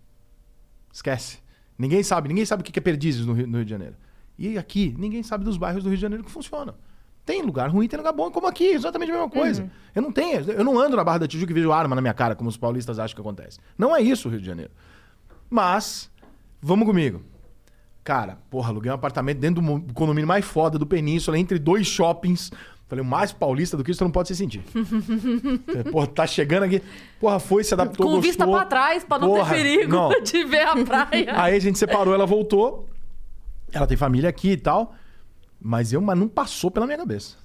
Esquece. 0.93 1.39
Ninguém 1.79 2.03
sabe, 2.03 2.29
ninguém 2.29 2.45
sabe 2.45 2.63
o 2.63 2.65
que 2.65 2.79
é 2.79 2.83
perdizes 2.83 3.25
no 3.25 3.33
Rio, 3.33 3.47
no 3.47 3.57
Rio 3.57 3.65
de 3.65 3.71
Janeiro. 3.71 3.97
E 4.39 4.59
aqui, 4.59 4.95
ninguém 4.99 5.23
sabe 5.23 5.45
dos 5.45 5.57
bairros 5.57 5.83
do 5.83 5.89
Rio 5.89 5.97
de 5.97 6.03
Janeiro 6.03 6.25
que 6.25 6.31
funcionam. 6.31 6.75
Tem 7.25 7.43
lugar 7.43 7.71
ruim, 7.71 7.87
tem 7.87 7.99
lugar 7.99 8.13
bom, 8.13 8.31
como 8.31 8.47
aqui, 8.47 8.65
exatamente 8.65 9.11
a 9.11 9.15
mesma 9.15 9.31
coisa. 9.31 9.71
Eu 9.95 10.03
não 10.03 10.11
tenho, 10.11 10.41
eu 10.51 10.65
não 10.65 10.79
ando 10.79 10.97
na 10.97 11.05
Barra 11.05 11.19
da 11.19 11.29
Tijuca 11.29 11.53
e 11.53 11.55
vejo 11.55 11.71
arma 11.71 11.95
na 11.95 12.01
minha 12.01 12.15
cara, 12.15 12.35
como 12.35 12.49
os 12.49 12.57
paulistas 12.57 12.99
acham 12.99 13.15
que 13.15 13.21
acontece. 13.21 13.59
Não 13.77 13.95
é 13.95 14.01
isso 14.01 14.29
o 14.29 14.31
Rio 14.31 14.41
de 14.41 14.47
Janeiro. 14.47 14.73
Mas, 15.49 16.11
vamos 16.61 16.87
comigo. 16.87 17.23
Cara, 18.03 18.39
porra, 18.49 18.71
aluguei 18.71 18.91
um 18.91 18.95
apartamento 18.95 19.39
dentro 19.39 19.63
do 19.63 19.95
condomínio 19.95 20.27
mais 20.27 20.45
foda 20.45 20.79
do 20.79 20.87
Península, 20.87 21.39
entre 21.39 21.59
dois 21.59 21.87
shoppings. 21.87 22.51
Falei, 22.91 23.05
o 23.05 23.09
mais 23.09 23.33
paulista 23.33 23.77
do 23.77 23.85
que 23.85 23.93
isso 23.93 24.03
não 24.03 24.11
pode 24.11 24.27
se 24.29 24.35
sentir. 24.37 24.63
porra, 25.93 26.09
tá 26.09 26.27
chegando 26.27 26.65
aqui. 26.65 26.83
Porra, 27.21 27.39
foi, 27.39 27.63
se 27.63 27.73
adaptou, 27.73 28.05
Com 28.05 28.21
vista 28.21 28.45
gostou. 28.45 28.61
pra 28.61 28.69
trás, 28.69 29.05
pra 29.05 29.17
não 29.19 29.29
Porra, 29.29 29.55
ter 29.55 29.63
perigo 29.63 29.93
não. 29.93 30.09
de 30.23 30.45
ver 30.45 30.67
a 30.67 30.85
praia. 30.85 31.41
Aí 31.41 31.55
a 31.55 31.59
gente 31.61 31.79
separou, 31.79 32.13
ela 32.13 32.27
voltou. 32.27 32.89
Ela 33.73 33.87
tem 33.87 33.97
família 33.97 34.29
aqui 34.29 34.51
e 34.51 34.57
tal. 34.57 34.93
Mas 35.61 35.93
eu, 35.93 36.01
mas 36.01 36.19
não 36.19 36.27
passou 36.27 36.69
pela 36.69 36.85
minha 36.85 36.99
cabeça. 36.99 37.37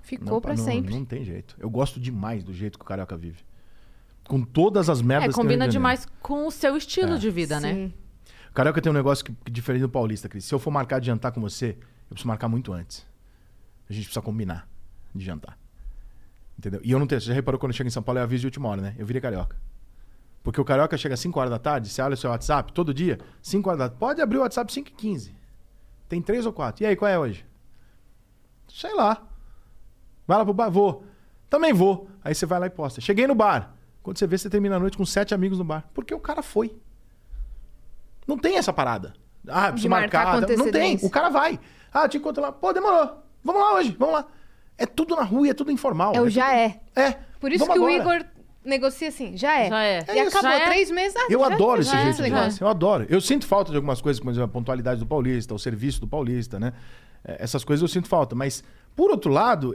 Ficou 0.00 0.34
Não, 0.34 0.40
pra 0.40 0.54
não, 0.54 0.64
sempre. 0.64 0.94
Não 0.94 1.04
tem 1.04 1.22
jeito. 1.22 1.54
Eu 1.58 1.68
gosto 1.68 2.00
demais 2.00 2.42
do 2.42 2.54
jeito 2.54 2.78
que 2.78 2.84
o 2.84 2.88
carioca 2.88 3.14
vive. 3.16 3.44
Com 4.26 4.40
todas 4.42 4.88
as 4.88 5.02
merdas 5.02 5.26
É, 5.26 5.28
que 5.28 5.34
combina 5.34 5.52
Janeiro. 5.66 5.72
demais 5.72 6.06
com 6.22 6.46
o 6.46 6.50
seu 6.50 6.76
estilo 6.78 7.14
É. 7.14 7.18
de 7.18 7.30
vida, 7.30 7.60
né? 7.60 7.74
Sim. 7.74 7.92
O 8.50 8.54
carioca 8.54 8.80
tem 8.80 8.90
um 8.90 8.94
negócio 8.94 9.22
que, 9.24 9.32
que 9.44 9.50
diferente 9.50 9.82
do 9.82 9.88
paulista, 9.90 10.28
Cris. 10.30 10.44
Se 10.46 10.54
eu 10.54 10.58
for 10.58 10.70
marcar 10.70 10.98
de 11.00 11.06
jantar 11.08 11.30
com 11.32 11.40
você, 11.42 11.70
eu 12.08 12.14
preciso 12.14 12.28
marcar 12.28 12.48
muito 12.48 12.72
antes. 12.72 13.04
A 13.88 13.92
gente 13.92 14.04
precisa 14.04 14.22
combinar 14.22 14.68
de 15.14 15.24
jantar. 15.24 15.58
Entendeu? 16.58 16.80
E 16.82 16.90
eu 16.90 16.98
não 16.98 17.06
tenho. 17.06 17.20
Você 17.20 17.28
já 17.28 17.34
reparou 17.34 17.58
quando 17.58 17.70
eu 17.70 17.76
chego 17.76 17.88
em 17.88 17.90
São 17.90 18.02
Paulo, 18.02 18.18
eu 18.18 18.24
aviso 18.24 18.42
de 18.42 18.46
última 18.46 18.68
hora, 18.68 18.80
né? 18.80 18.94
Eu 18.98 19.06
virei 19.06 19.20
carioca. 19.20 19.56
Porque 20.42 20.60
o 20.60 20.64
carioca 20.64 20.96
chega 20.96 21.14
às 21.14 21.20
5 21.20 21.38
horas 21.38 21.50
da 21.50 21.58
tarde, 21.58 21.88
você 21.88 22.00
olha 22.00 22.14
o 22.14 22.16
seu 22.16 22.30
WhatsApp 22.30 22.72
todo 22.72 22.94
dia, 22.94 23.18
5 23.42 23.68
horas 23.68 23.78
da 23.78 23.84
tarde. 23.88 23.98
Pode 23.98 24.20
abrir 24.22 24.38
o 24.38 24.42
WhatsApp 24.42 24.72
5 24.72 24.88
e 24.88 24.92
15. 24.92 25.34
Tem 26.08 26.22
três 26.22 26.46
ou 26.46 26.52
quatro. 26.52 26.84
E 26.84 26.86
aí, 26.86 26.94
qual 26.94 27.10
é 27.10 27.18
hoje? 27.18 27.44
Sei 28.68 28.94
lá. 28.94 29.26
Vai 30.26 30.38
lá 30.38 30.44
pro 30.44 30.54
bar? 30.54 30.70
Vou. 30.70 31.04
Também 31.50 31.72
vou. 31.72 32.08
Aí 32.22 32.34
você 32.34 32.46
vai 32.46 32.60
lá 32.60 32.66
e 32.66 32.70
posta. 32.70 33.00
Cheguei 33.00 33.26
no 33.26 33.34
bar. 33.34 33.74
Quando 34.02 34.18
você 34.18 34.26
vê, 34.26 34.38
você 34.38 34.48
termina 34.48 34.76
a 34.76 34.78
noite 34.78 34.96
com 34.96 35.04
sete 35.04 35.34
amigos 35.34 35.58
no 35.58 35.64
bar. 35.64 35.88
Porque 35.92 36.14
o 36.14 36.20
cara 36.20 36.42
foi. 36.42 36.76
Não 38.26 38.38
tem 38.38 38.56
essa 38.56 38.72
parada. 38.72 39.14
Ah, 39.48 39.70
preciso 39.70 39.88
marcar 39.88 40.40
marcar. 40.40 40.56
Não 40.56 40.70
tem. 40.70 40.96
O 41.02 41.10
cara 41.10 41.28
vai. 41.28 41.58
Ah, 41.92 42.08
te 42.08 42.18
encontro 42.18 42.42
lá. 42.42 42.52
Pô, 42.52 42.72
demorou. 42.72 43.25
Vamos 43.46 43.62
lá 43.62 43.74
hoje. 43.76 43.96
Vamos 43.98 44.14
lá. 44.14 44.26
É 44.76 44.84
tudo 44.84 45.16
na 45.16 45.22
rua 45.22 45.46
e 45.46 45.50
é 45.50 45.54
tudo 45.54 45.70
informal. 45.70 46.12
É 46.14 46.20
o 46.20 46.24
tudo- 46.24 46.30
já 46.30 46.54
é. 46.54 46.80
É. 46.94 47.12
Por 47.40 47.50
isso 47.52 47.64
Vamos 47.64 47.74
que 47.74 47.80
o 47.80 48.00
agora. 48.00 48.18
Igor 48.18 48.30
negocia 48.64 49.08
assim, 49.08 49.36
já 49.36 49.58
é. 49.60 49.68
Já 49.68 49.82
é. 49.82 50.04
E 50.08 50.10
É 50.18 50.26
isso, 50.26 50.36
acabou 50.38 50.50
já 50.58 50.62
é. 50.62 50.66
três 50.66 50.90
meses. 50.90 51.16
Ah, 51.16 51.26
Eu 51.30 51.40
já 51.40 51.46
adoro 51.54 51.80
esse 51.80 51.94
é, 51.96 52.02
jeito 52.02 52.16
de 52.16 52.22
negócio. 52.22 52.62
Eu 52.64 52.68
adoro. 52.68 53.06
Eu 53.08 53.20
sinto 53.20 53.46
falta 53.46 53.70
de 53.70 53.76
algumas 53.76 54.00
coisas, 54.00 54.18
como 54.20 54.30
por 54.32 54.36
exemplo, 54.36 54.50
a 54.50 54.52
pontualidade 54.52 55.00
do 55.00 55.06
paulista, 55.06 55.54
o 55.54 55.58
serviço 55.58 56.00
do 56.00 56.08
paulista, 56.08 56.58
né? 56.60 56.72
É, 57.24 57.42
Essas 57.42 57.64
coisas 57.64 57.80
eu 57.82 57.88
sinto 57.88 58.08
falta. 58.08 58.34
Mas, 58.34 58.62
por 58.94 59.10
outro 59.10 59.30
lado, 59.32 59.74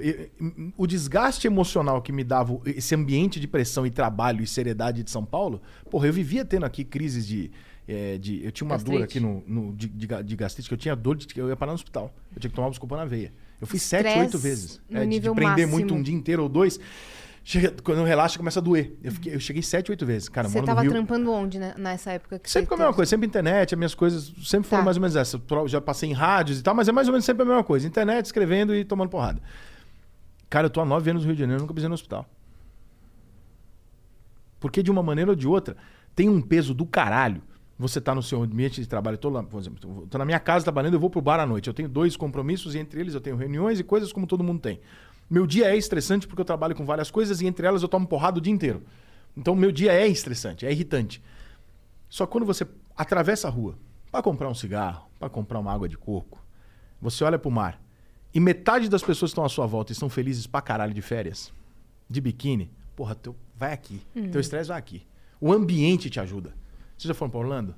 o 0.78 0.86
desgaste 0.86 1.48
emocional 1.48 2.02
que 2.02 2.12
me 2.12 2.24
dava 2.24 2.60
esse 2.66 2.94
ambiente 2.94 3.40
de 3.40 3.48
pressão 3.48 3.86
e 3.86 3.90
trabalho 3.90 4.44
e 4.44 4.48
seriedade 4.48 5.04
de 5.04 5.10
São 5.10 5.24
Paulo, 5.26 5.62
porra, 5.90 6.08
eu 6.08 6.14
vivia 6.14 6.44
tendo 6.46 6.66
aqui 6.66 6.84
crises 6.84 7.26
de. 7.26 7.50
é, 7.88 8.18
de 8.18 8.44
eu 8.46 8.52
tinha 8.52 8.66
uma 8.68 8.78
dor 8.78 9.00
Gastrite. 9.00 9.04
aqui 9.04 9.20
no, 9.20 9.44
no- 9.48 9.74
de, 9.76 9.88
de, 9.88 10.08
de 10.24 10.36
gastrite, 10.36 10.68
que 10.68 10.74
eu 10.74 10.78
tinha 10.78 10.96
dor 10.96 11.16
de 11.16 11.28
que 11.28 11.40
eu 11.40 11.48
ia 11.50 11.56
parar 11.56 11.72
no 11.72 11.76
hospital. 11.76 12.14
Eu 12.36 12.40
tinha 12.42 12.50
que 12.50 12.56
tomar 12.56 12.68
buscopan 12.70 12.98
na 12.98 13.06
veia. 13.06 13.34
Eu 13.62 13.68
fiz 13.68 13.84
sete, 13.84 14.18
oito 14.20 14.38
vezes. 14.40 14.82
É, 14.90 15.06
de, 15.06 15.20
de 15.20 15.30
prender 15.30 15.44
máximo. 15.44 15.72
muito 15.72 15.94
um 15.94 16.02
dia 16.02 16.16
inteiro 16.16 16.44
ou 16.44 16.50
dois. 16.50 16.80
Chega- 17.44 17.74
quando 17.84 18.00
eu 18.00 18.06
relaxo, 18.06 18.38
começa 18.38 18.60
a 18.60 18.62
doer. 18.62 18.94
Eu, 19.04 19.12
fiquei- 19.12 19.34
eu 19.36 19.40
cheguei 19.40 19.62
sete, 19.64 19.90
oito 19.92 20.06
vezes. 20.06 20.28
Cara, 20.30 20.48
eu 20.48 20.52
Você 20.52 20.62
tava 20.64 20.84
trampando 20.88 21.32
onde 21.32 21.58
né, 21.60 21.74
nessa 21.78 22.12
época 22.12 22.38
que 22.40 22.50
Sempre 22.50 22.68
com 22.70 22.74
a 22.76 22.78
mesma 22.78 22.94
coisa, 22.94 23.10
sempre 23.10 23.28
internet, 23.28 23.74
as 23.74 23.78
minhas 23.78 23.96
coisas 23.96 24.32
sempre 24.44 24.68
foram 24.70 24.82
Tá. 24.82 24.86
mais 24.86 24.98
ou 24.98 25.02
menos 25.02 25.16
essa. 25.16 25.40
Eu 25.50 25.68
Já 25.68 25.80
passei 25.82 26.10
em 26.10 26.14
rádios 26.14 26.60
e 26.60 26.64
tal, 26.64 26.74
mas 26.76 26.88
é 26.88 26.92
mais 26.92 27.08
ou 27.08 27.12
menos 27.14 27.26
sempre 27.26 27.44
a 27.44 27.46
mesma 27.46 27.64
coisa. 27.64 27.88
Internet, 27.88 28.26
escrevendo 28.26 28.76
e 28.76 28.84
tomando 28.84 29.10
porrada. 29.10 29.42
Cara, 30.50 30.66
eu 30.66 30.70
tô 30.70 30.82
há 30.82 30.86
nove 30.86 31.10
anos 31.10 31.24
no 31.24 31.28
Rio 31.28 31.36
de 31.36 31.42
Janeiro, 31.42 31.62
nunca 31.62 31.74
pisei 31.74 31.88
no 31.88 31.96
hospital. 31.96 32.28
Porque 34.60 34.84
de 34.84 34.92
uma 34.92 35.02
maneira 35.02 35.32
ou 35.32 35.36
de 35.36 35.48
outra, 35.48 35.76
tem 36.16 36.30
um 36.30 36.42
peso 36.42 36.74
do 36.74 36.86
caralho. 36.86 37.42
Você 37.82 38.00
tá 38.00 38.14
no 38.14 38.22
seu 38.22 38.44
ambiente 38.44 38.80
de 38.80 38.86
trabalho, 38.86 39.18
lá, 39.24 39.42
por 39.42 39.60
exemplo, 39.60 40.06
tô 40.08 40.18
na 40.20 40.24
minha 40.24 40.40
casa 40.40 40.64
trabalhando, 40.64 40.94
eu 40.94 41.00
vou 41.00 41.10
pro 41.10 41.20
bar 41.20 41.40
à 41.40 41.48
noite. 41.48 41.68
Eu 41.68 41.74
tenho 41.74 41.90
dois 41.90 42.16
compromissos 42.16 42.76
e 42.76 42.78
entre 42.78 43.02
eles 43.02 43.16
eu 43.16 43.20
tenho 43.20 43.36
reuniões 43.36 43.80
e 43.80 43.84
coisas 43.84 44.14
como 44.14 44.28
todo 44.28 44.44
mundo 44.44 44.60
tem. 44.60 44.80
Meu 45.28 45.48
dia 45.48 45.66
é 45.66 45.76
estressante 45.76 46.28
porque 46.28 46.40
eu 46.40 46.46
trabalho 46.46 46.76
com 46.76 46.86
várias 46.86 47.10
coisas 47.10 47.42
e 47.42 47.48
entre 47.48 47.66
elas 47.66 47.82
eu 47.82 47.88
tomo 47.88 48.06
porrada 48.06 48.38
o 48.38 48.42
dia 48.42 48.54
inteiro. 48.54 48.84
Então 49.36 49.56
meu 49.56 49.72
dia 49.72 49.92
é 49.94 50.08
estressante, 50.08 50.64
é 50.64 50.72
irritante. 50.72 51.24
Só 52.08 52.28
que 52.28 52.32
quando 52.32 52.46
você 52.46 52.68
atravessa 52.96 53.48
a 53.48 53.50
rua 53.50 53.76
para 54.12 54.22
comprar 54.22 54.48
um 54.48 54.54
cigarro, 54.54 55.10
para 55.18 55.28
comprar 55.28 55.58
uma 55.58 55.74
água 55.74 55.90
de 55.90 55.98
coco, 55.98 56.40
você 57.02 57.24
olha 57.24 57.40
pro 57.40 57.50
mar 57.50 57.82
e 58.32 58.40
metade 58.40 58.90
das 58.90 59.02
pessoas 59.02 59.32
que 59.32 59.34
estão 59.34 59.44
à 59.44 59.50
sua 59.50 59.66
volta 59.66 59.92
estão 59.92 60.08
felizes 60.08 60.46
pra 60.46 60.62
caralho 60.62 60.94
de 60.94 61.02
férias, 61.02 61.52
de 62.08 62.22
biquíni, 62.22 62.70
porra, 62.96 63.16
teu, 63.16 63.36
vai 63.58 63.74
aqui. 63.74 64.00
Teu 64.32 64.40
estresse 64.40 64.68
vai 64.68 64.78
aqui. 64.78 65.02
O 65.40 65.52
ambiente 65.52 66.12
te 66.12 66.20
ajuda. 66.20 66.54
Vocês 67.02 67.08
já 67.08 67.16
foram 67.16 67.32
pra 67.32 67.40
Orlando? 67.40 67.74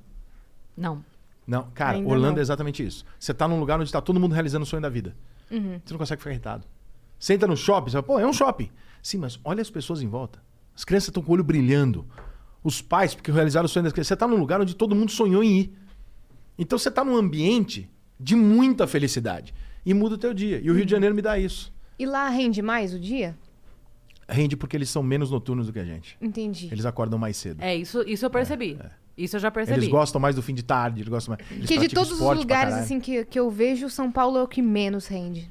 Não. 0.76 1.02
Não, 1.46 1.70
cara, 1.70 1.96
Ainda 1.96 2.10
Orlando 2.10 2.32
não. 2.32 2.38
é 2.40 2.42
exatamente 2.42 2.84
isso. 2.84 3.06
Você 3.18 3.32
tá 3.32 3.48
num 3.48 3.58
lugar 3.58 3.80
onde 3.80 3.90
tá 3.90 3.98
todo 4.02 4.20
mundo 4.20 4.32
realizando 4.34 4.64
o 4.64 4.66
sonho 4.66 4.82
da 4.82 4.90
vida. 4.90 5.16
Você 5.48 5.92
não 5.92 5.98
consegue 5.98 6.20
ficar 6.20 6.30
irritado. 6.30 6.66
Você 7.18 7.32
entra 7.32 7.48
no 7.48 7.56
shopping, 7.56 7.86
você 7.90 7.92
fala, 7.92 8.02
pô, 8.02 8.18
é 8.18 8.26
um 8.26 8.34
shopping. 8.34 8.70
Sim, 9.02 9.16
mas 9.18 9.40
olha 9.42 9.62
as 9.62 9.70
pessoas 9.70 10.02
em 10.02 10.08
volta. 10.08 10.42
As 10.76 10.84
crianças 10.84 11.08
estão 11.08 11.22
com 11.22 11.30
o 11.30 11.34
olho 11.34 11.42
brilhando. 11.44 12.06
Os 12.62 12.82
pais, 12.82 13.14
porque 13.14 13.32
realizaram 13.32 13.64
o 13.64 13.68
sonho 13.68 13.84
das 13.84 13.94
crianças. 13.94 14.08
Você 14.08 14.16
tá 14.16 14.28
num 14.28 14.36
lugar 14.36 14.60
onde 14.60 14.76
todo 14.76 14.94
mundo 14.94 15.10
sonhou 15.10 15.42
em 15.42 15.60
ir. 15.60 15.78
Então 16.58 16.78
você 16.78 16.90
tá 16.90 17.02
num 17.02 17.16
ambiente 17.16 17.88
de 18.20 18.36
muita 18.36 18.86
felicidade. 18.86 19.54
E 19.86 19.94
muda 19.94 20.16
o 20.16 20.18
teu 20.18 20.34
dia. 20.34 20.60
E 20.62 20.70
o 20.70 20.74
Rio 20.74 20.84
de 20.84 20.90
Janeiro 20.90 21.14
me 21.14 21.22
dá 21.22 21.38
isso. 21.38 21.72
E 21.98 22.04
lá 22.04 22.28
rende 22.28 22.60
mais 22.60 22.92
o 22.92 22.98
dia? 22.98 23.34
Rende 24.28 24.54
porque 24.54 24.76
eles 24.76 24.90
são 24.90 25.02
menos 25.02 25.30
noturnos 25.30 25.66
do 25.66 25.72
que 25.72 25.78
a 25.78 25.84
gente. 25.84 26.18
Entendi. 26.20 26.68
Eles 26.70 26.84
acordam 26.84 27.18
mais 27.18 27.38
cedo. 27.38 27.62
É, 27.62 27.74
isso, 27.74 28.02
isso 28.06 28.26
eu 28.26 28.30
percebi. 28.30 28.78
Isso 29.16 29.36
eu 29.36 29.40
já 29.40 29.50
percebi. 29.50 29.78
Eles 29.78 29.88
gostam 29.88 30.20
mais 30.20 30.34
do 30.34 30.42
fim 30.42 30.54
de 30.54 30.62
tarde, 30.64 31.00
eles 31.00 31.08
gostam 31.08 31.36
mais. 31.36 31.50
Eles 31.50 31.66
Porque 31.66 31.86
de 31.88 31.94
todos 31.94 32.12
os 32.12 32.20
lugares 32.20 32.74
assim 32.74 32.98
que, 32.98 33.24
que 33.24 33.38
eu 33.38 33.50
vejo, 33.50 33.88
São 33.88 34.10
Paulo 34.10 34.38
é 34.38 34.42
o 34.42 34.48
que 34.48 34.60
menos 34.62 35.06
rende. 35.06 35.48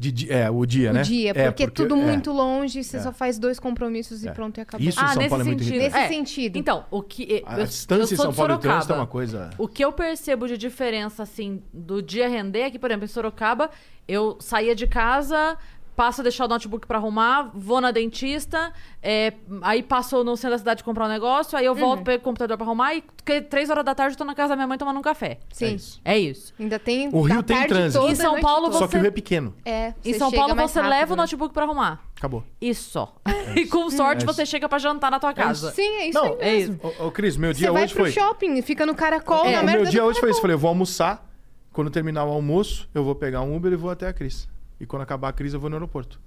De 0.00 0.30
é, 0.32 0.48
o 0.48 0.64
dia, 0.64 0.90
o 0.90 0.94
né? 0.94 1.02
dia, 1.02 1.32
É, 1.34 1.46
porque, 1.50 1.64
é 1.64 1.66
tudo 1.70 1.96
é. 1.96 1.98
muito 1.98 2.30
longe, 2.30 2.84
você 2.84 2.98
É. 2.98 3.00
só 3.00 3.10
faz 3.12 3.36
dois 3.36 3.58
compromissos 3.58 4.22
e 4.22 4.28
É. 4.28 4.32
pronto 4.32 4.58
e 4.58 4.60
acabou. 4.60 4.86
Isso 4.86 4.96
Ah, 5.00 5.08
São 5.08 5.16
nesse 5.16 5.28
Paulo 5.28 5.42
é 5.42 5.44
muito 5.46 5.64
sentido. 5.64 5.74
irritante. 5.80 6.00
Nesse 6.02 6.14
sentido. 6.14 6.56
Então, 6.56 6.84
o 6.88 7.02
que. 7.02 7.42
A 7.44 7.58
eu, 7.58 7.66
distância 7.66 8.14
eu 8.14 8.16
São 8.18 8.32
Paulo 8.32 8.54
e 8.54 8.58
trânsito 8.58 8.68
é 8.68 8.80
Sorocaba. 8.94 9.00
uma 9.00 9.06
coisa. 9.08 9.50
O 9.58 9.66
que 9.66 9.84
eu 9.84 9.90
percebo 9.92 10.46
de 10.46 10.56
diferença, 10.56 11.24
assim, 11.24 11.60
do 11.74 12.00
dia 12.00 12.28
render 12.28 12.60
é 12.60 12.70
que, 12.70 12.78
por 12.78 12.88
exemplo, 12.88 13.06
em 13.06 13.08
Sorocaba, 13.08 13.70
eu 14.06 14.36
saía 14.40 14.72
de 14.72 14.86
casa, 14.86 15.56
passo 15.98 16.20
a 16.20 16.22
deixar 16.22 16.44
o 16.44 16.48
notebook 16.48 16.86
pra 16.86 16.96
arrumar, 16.98 17.50
vou 17.52 17.80
na 17.80 17.90
dentista, 17.90 18.72
é, 19.02 19.32
aí 19.62 19.82
passo 19.82 20.22
no 20.22 20.36
centro 20.36 20.52
da 20.52 20.58
cidade 20.58 20.84
comprar 20.84 21.06
um 21.06 21.08
negócio, 21.08 21.58
aí 21.58 21.64
eu 21.66 21.72
Uhum. 21.72 21.78
volto, 21.80 22.04
pego 22.04 22.20
o 22.20 22.24
computador 22.24 22.56
pra 22.56 22.64
arrumar 22.64 22.94
e 22.94 23.02
que- 23.24 23.40
três 23.42 23.68
horas 23.68 23.84
da 23.84 23.96
tarde 23.96 24.14
eu 24.14 24.18
tô 24.18 24.24
na 24.24 24.32
casa 24.32 24.50
da 24.50 24.54
minha 24.56 24.68
mãe 24.68 24.78
tomando 24.78 24.96
um 24.96 25.02
café. 25.02 25.40
Sim. 25.52 25.64
É 25.64 25.70
isso. 25.70 26.00
É 26.04 26.16
isso. 26.18 26.54
Ainda 26.60 26.78
tem. 26.78 27.08
O 27.12 27.20
Rio 27.20 27.42
tem 27.42 27.66
trânsito. 27.66 28.06
Em 28.06 28.14
São 28.14 28.30
noite 28.30 28.42
Paulo, 28.42 28.66
toda. 28.66 28.78
Só 28.78 28.86
que 28.86 28.92
você- 28.92 28.98
o 28.98 29.00
Rio 29.00 29.08
é 29.08 29.10
pequeno. 29.10 29.54
É, 29.64 29.88
Em 30.04 30.12
você 30.12 30.18
São 30.20 30.30
Paulo 30.30 30.54
você 30.54 30.78
rápido, 30.78 30.90
leva 31.00 31.12
o 31.14 31.16
né? 31.16 31.22
notebook 31.24 31.52
pra 31.52 31.64
arrumar. 31.64 32.00
Acabou. 32.16 32.44
E 32.62 32.72
só. 32.76 33.12
e 33.56 33.66
com 33.66 33.90
sorte 33.90 34.22
É 34.22 34.26
você 34.26 34.44
isso. 34.44 34.50
chega 34.52 34.68
pra 34.68 34.78
jantar 34.78 35.10
na 35.10 35.18
tua 35.18 35.34
casa. 35.34 35.72
Sim, 35.72 35.82
é 35.82 36.06
isso 36.10 36.18
Não, 36.18 36.34
aí 36.34 36.38
é 36.40 36.56
isso. 36.60 36.78
Ô, 37.00 37.06
ô, 37.06 37.10
Cris, 37.10 37.36
meu 37.36 37.52
dia 37.52 37.66
Você 37.68 37.72
vai 37.72 37.82
hoje 37.84 37.94
pro 37.94 38.04
foi. 38.04 38.12
shopping, 38.12 38.62
fica 38.62 38.86
no 38.86 38.94
caracol, 38.94 39.44
É, 39.46 39.56
na 39.56 39.62
o 39.62 39.64
merda 39.64 39.82
meu 39.82 39.90
dia 39.90 40.04
hoje 40.04 40.20
foi 40.20 40.30
isso. 40.30 40.40
Falei, 40.40 40.54
eu 40.54 40.58
vou 40.60 40.68
almoçar. 40.68 41.26
Quando 41.72 41.90
terminar 41.90 42.24
o 42.24 42.30
almoço, 42.30 42.88
eu 42.94 43.02
vou 43.02 43.16
pegar 43.16 43.40
um 43.42 43.56
Uber 43.56 43.72
e 43.72 43.76
vou 43.76 43.90
até 43.90 44.06
a 44.08 44.12
Cris. 44.12 44.48
E 44.80 44.86
quando 44.86 45.02
acabar 45.02 45.28
a 45.28 45.32
Cris, 45.32 45.52
eu 45.54 45.60
vou 45.60 45.68
no 45.70 45.76
aeroporto. 45.76 46.20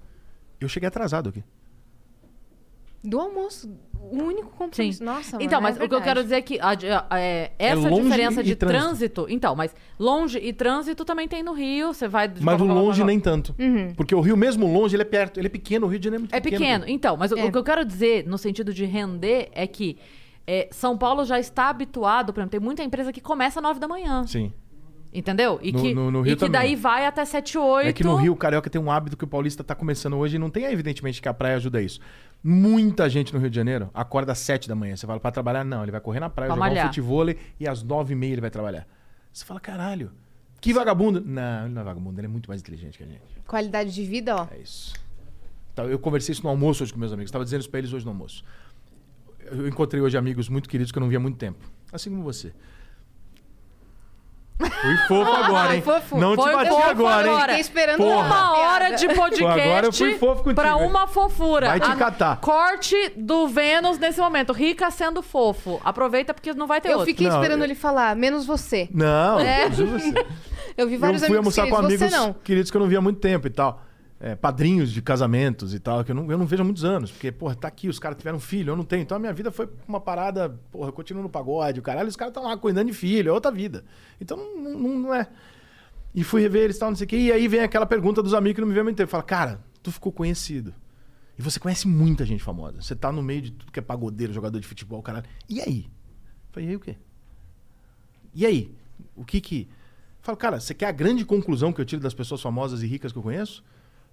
Eu 0.59 0.67
cheguei 0.69 0.87
atrasado 0.87 1.29
aqui. 1.29 1.43
Do 3.03 3.19
almoço. 3.19 3.67
O 3.99 4.17
único 4.23 4.49
compromisso. 4.51 5.03
Nossa, 5.03 5.37
Então, 5.41 5.59
mano, 5.61 5.73
mas 5.75 5.81
é 5.81 5.85
o 5.85 5.89
que 5.89 5.95
eu 5.95 6.01
quero 6.01 6.21
dizer 6.23 6.35
é 6.35 6.41
que 6.41 6.59
a- 6.59 6.77
a- 7.09 7.19
é, 7.19 7.51
essa 7.57 7.89
longe 7.89 8.03
diferença 8.03 8.41
e 8.41 8.43
de 8.43 8.55
trânsito. 8.55 8.83
trânsito. 8.83 9.25
Então, 9.29 9.55
mas 9.55 9.75
longe 9.97 10.37
e 10.39 10.51
trânsito 10.53 11.03
também 11.05 11.27
tem 11.27 11.41
no 11.41 11.53
Rio. 11.53 11.93
Você 11.93 12.07
vai. 12.07 12.27
de 12.27 12.43
Mas 12.43 12.59
o 12.61 12.65
longe 12.65 13.03
nem 13.03 13.19
tanto. 13.19 13.55
Porque 13.95 14.13
o 14.13 14.21
Rio, 14.21 14.35
mesmo 14.37 14.71
longe, 14.71 14.95
ele 14.95 15.01
é 15.03 15.05
perto. 15.05 15.39
Ele 15.39 15.47
é 15.47 15.49
pequeno. 15.49 15.87
O 15.87 15.89
Rio 15.89 15.97
de 15.99 16.05
Janeiro 16.05 16.21
é 16.21 16.25
muito 16.25 16.35
É 16.35 16.39
pequeno. 16.39 16.85
Então, 16.87 17.15
mas 17.17 17.31
o- 17.31 17.37
É. 17.37 17.45
o 17.45 17.51
que 17.51 17.57
eu 17.57 17.63
quero 17.63 17.83
dizer 17.85 18.27
no 18.27 18.37
sentido 18.37 18.71
de 18.73 18.85
render 18.85 19.49
é 19.53 19.65
que 19.65 19.97
é, 20.45 20.67
São 20.71 20.97
Paulo 20.97 21.23
já 21.23 21.39
está 21.39 21.69
habituado, 21.69 22.33
por 22.33 22.39
exemplo, 22.39 22.51
tem 22.51 22.59
muita 22.59 22.83
empresa 22.83 23.13
que 23.13 23.21
começa 23.21 23.59
às 23.59 23.63
9 23.63 23.79
da 23.79 23.87
manhã. 23.87 24.25
Sim. 24.27 24.51
Entendeu? 25.13 25.59
E 25.61 25.71
No- 25.73 25.81
que, 25.81 25.93
no- 25.93 26.09
no 26.11 26.25
e 26.25 26.29
Rio 26.29 26.37
que 26.37 26.47
daí 26.47 26.73
vai 26.75 27.05
até 27.05 27.25
7, 27.25 27.57
8. 27.57 27.87
É 27.89 27.93
que 27.93 28.03
no 28.03 28.15
Rio, 28.15 28.31
o 28.31 28.35
carioca 28.35 28.69
tem 28.69 28.79
um 28.81 28.89
hábito 28.89 29.17
que 29.17 29.23
o 29.25 29.27
paulista 29.27 29.61
tá 29.63 29.75
começando 29.75 30.15
hoje 30.17 30.37
e 30.37 30.39
não 30.39 30.49
tem, 30.49 30.63
evidentemente, 30.65 31.21
que 31.21 31.27
a 31.27 31.33
praia 31.33 31.57
ajuda 31.57 31.81
isso. 31.81 31.99
Muita 32.43 33.09
gente 33.09 33.33
no 33.33 33.39
Rio 33.39 33.49
de 33.49 33.55
Janeiro 33.55 33.89
acorda 33.93 34.31
às 34.31 34.39
7 34.39 34.69
da 34.69 34.75
manhã. 34.75 34.95
Você 34.95 35.05
fala 35.05 35.19
pra 35.19 35.29
trabalhar? 35.29 35.63
Não, 35.65 35.83
ele 35.83 35.91
vai 35.91 35.99
correr 35.99 36.19
na 36.21 36.29
praia, 36.29 36.47
Pra 36.47 36.55
jogar 36.55 36.67
malhar. 36.69 36.85
um 36.85 36.87
futevôlei 36.89 37.37
e 37.59 37.67
às 37.67 37.83
9 37.83 38.13
e 38.13 38.15
meia 38.15 38.31
ele 38.33 38.41
vai 38.41 38.49
trabalhar. 38.49 38.87
Você 39.33 39.43
fala, 39.45 39.59
caralho, 39.59 40.11
que 40.61 40.73
vagabundo. 40.73 41.21
Não, 41.25 41.65
ele 41.65 41.73
não 41.73 41.81
é 41.81 41.85
vagabundo, 41.85 42.19
ele 42.19 42.27
é 42.27 42.29
muito 42.29 42.49
mais 42.49 42.61
inteligente 42.61 42.97
que 42.97 43.03
a 43.03 43.07
gente. 43.07 43.21
Qualidade 43.45 43.93
de 43.93 44.03
vida, 44.05 44.35
ó. 44.35 44.47
É 44.49 44.59
isso. 44.59 44.93
Então, 45.73 45.85
eu 45.89 45.99
conversei 45.99 46.31
isso 46.33 46.43
no 46.43 46.49
almoço 46.49 46.83
hoje 46.83 46.93
com 46.93 46.99
meus 46.99 47.11
amigos. 47.11 47.27
Estava 47.29 47.43
dizendo 47.43 47.61
isso 47.61 47.69
pra 47.69 47.79
eles 47.79 47.91
hoje 47.93 48.05
no 48.05 48.11
almoço. 48.11 48.43
eu 49.51 49.67
encontrei 49.67 50.01
hoje 50.01 50.17
amigos 50.17 50.47
muito 50.47 50.69
queridos 50.69 50.91
que 50.91 50.97
eu 50.97 51.01
não 51.01 51.09
via 51.09 51.17
há 51.17 51.21
muito 51.21 51.37
tempo. 51.37 51.59
Assim 51.91 52.09
como 52.09 52.23
você. 52.23 52.53
Fui 54.69 54.97
fofo 55.07 55.31
agora, 55.31 55.75
hein? 55.75 55.81
fofo. 55.81 56.17
Não 56.17 56.35
Foi 56.35 56.49
te 56.49 56.55
bati 56.55 56.69
fofo 56.69 56.89
agora, 56.89 57.27
hein? 57.27 57.33
agora. 57.33 57.47
Fiquei 57.47 57.61
esperando 57.61 57.97
Porra. 57.97 58.15
uma 58.15 58.25
Uma 58.25 58.57
hora 58.59 58.95
de 58.95 59.07
podcast 59.07 59.59
agora 59.61 59.85
eu 59.87 59.93
fui 59.93 60.17
fofo 60.17 60.43
contigo, 60.43 60.61
pra 60.61 60.69
hein? 60.81 60.87
uma 60.87 61.07
fofura. 61.07 61.67
Vai 61.67 61.79
te 61.79 61.89
A- 61.91 61.95
catar. 61.95 62.37
Corte 62.41 62.95
do 63.15 63.47
Vênus 63.47 63.97
nesse 63.97 64.19
momento. 64.19 64.53
Rica 64.53 64.89
sendo 64.91 65.21
fofo. 65.21 65.79
Aproveita 65.83 66.33
porque 66.33 66.53
não 66.53 66.67
vai 66.67 66.79
ter 66.81 66.89
Eu 66.89 66.93
outro. 66.99 67.05
fiquei 67.05 67.27
Não, 67.27 67.35
esperando 67.37 67.61
eu- 67.61 67.65
ele 67.65 67.75
falar, 67.75 68.15
menos 68.15 68.45
você. 68.45 68.87
Não, 68.93 69.39
É. 69.39 69.65
Eu 70.77 70.87
vi 70.87 70.97
vários 70.97 71.21
eu 71.21 71.27
fui 71.27 71.37
amigos 71.37 71.57
almoçar 71.59 71.63
com 71.67 71.75
queridos, 71.87 72.01
amigos 72.01 72.09
você 72.11 72.17
não. 72.27 72.33
queridos 72.43 72.71
que 72.71 72.77
eu 72.77 72.81
não 72.81 72.87
via 72.87 72.97
há 72.97 73.01
muito 73.01 73.19
tempo 73.19 73.47
e 73.47 73.49
tal. 73.49 73.81
É, 74.23 74.35
padrinhos 74.35 74.91
de 74.91 75.01
casamentos 75.01 75.73
e 75.73 75.79
tal, 75.79 76.03
que 76.05 76.11
eu 76.11 76.15
não, 76.15 76.31
eu 76.31 76.37
não 76.37 76.45
vejo 76.45 76.61
há 76.61 76.63
muitos 76.63 76.85
anos. 76.85 77.09
Porque, 77.09 77.31
porra, 77.31 77.55
tá 77.55 77.67
aqui, 77.67 77.89
os 77.89 77.97
caras 77.97 78.15
tiveram 78.17 78.39
filho, 78.39 78.71
eu 78.71 78.75
não 78.75 78.83
tenho. 78.83 79.01
Então 79.01 79.17
a 79.17 79.19
minha 79.19 79.33
vida 79.33 79.51
foi 79.51 79.67
uma 79.87 79.99
parada, 79.99 80.49
porra, 80.71 80.89
eu 80.89 80.93
continuo 80.93 81.23
no 81.23 81.29
pagode, 81.29 81.79
o 81.79 81.83
caralho, 81.83 82.07
os 82.07 82.15
caras 82.15 82.29
estão 82.31 82.43
lá 82.43 82.55
cuidando 82.55 82.87
de 82.87 82.93
filho, 82.93 83.29
é 83.29 83.31
outra 83.33 83.51
vida. 83.51 83.83
Então 84.19 84.37
não, 84.37 84.77
não, 84.77 84.99
não 84.99 85.13
é. 85.13 85.27
E 86.13 86.23
fui 86.23 86.41
rever 86.41 86.65
eles 86.65 86.77
tal, 86.77 86.89
não 86.89 86.95
sei 86.95 87.05
o 87.05 87.07
quê. 87.07 87.17
E 87.17 87.31
aí 87.31 87.47
vem 87.47 87.61
aquela 87.61 87.85
pergunta 87.85 88.21
dos 88.21 88.33
amigos 88.33 88.55
que 88.55 88.61
não 88.61 88.67
me 88.67 88.79
há 88.79 88.83
muito 88.83 88.97
tempo. 88.97 89.09
Fala, 89.09 89.23
cara, 89.23 89.59
tu 89.81 89.91
ficou 89.91 90.11
conhecido. 90.11 90.73
E 91.37 91.41
você 91.41 91.59
conhece 91.59 91.87
muita 91.87 92.25
gente 92.25 92.43
famosa. 92.43 92.81
Você 92.81 92.95
tá 92.95 93.11
no 93.11 93.23
meio 93.23 93.41
de 93.41 93.51
tudo 93.51 93.71
que 93.71 93.79
é 93.79 93.81
pagodeiro, 93.81 94.33
jogador 94.33 94.59
de 94.59 94.67
futebol, 94.67 95.01
caralho. 95.01 95.25
E 95.49 95.61
aí? 95.61 95.89
Falei, 96.51 96.67
e 96.67 96.71
aí 96.71 96.75
o 96.75 96.79
quê? 96.79 96.95
E 98.35 98.45
aí? 98.45 98.75
O 99.15 99.25
que 99.25 99.41
que. 99.41 99.69
Falo, 100.21 100.37
cara, 100.37 100.59
você 100.59 100.73
quer 100.73 100.85
a 100.85 100.91
grande 100.91 101.25
conclusão 101.25 101.73
que 101.73 101.81
eu 101.81 101.85
tiro 101.85 102.01
das 102.01 102.13
pessoas 102.13 102.41
famosas 102.41 102.83
e 102.83 102.87
ricas 102.87 103.11
que 103.11 103.17
eu 103.17 103.23
conheço? 103.23 103.63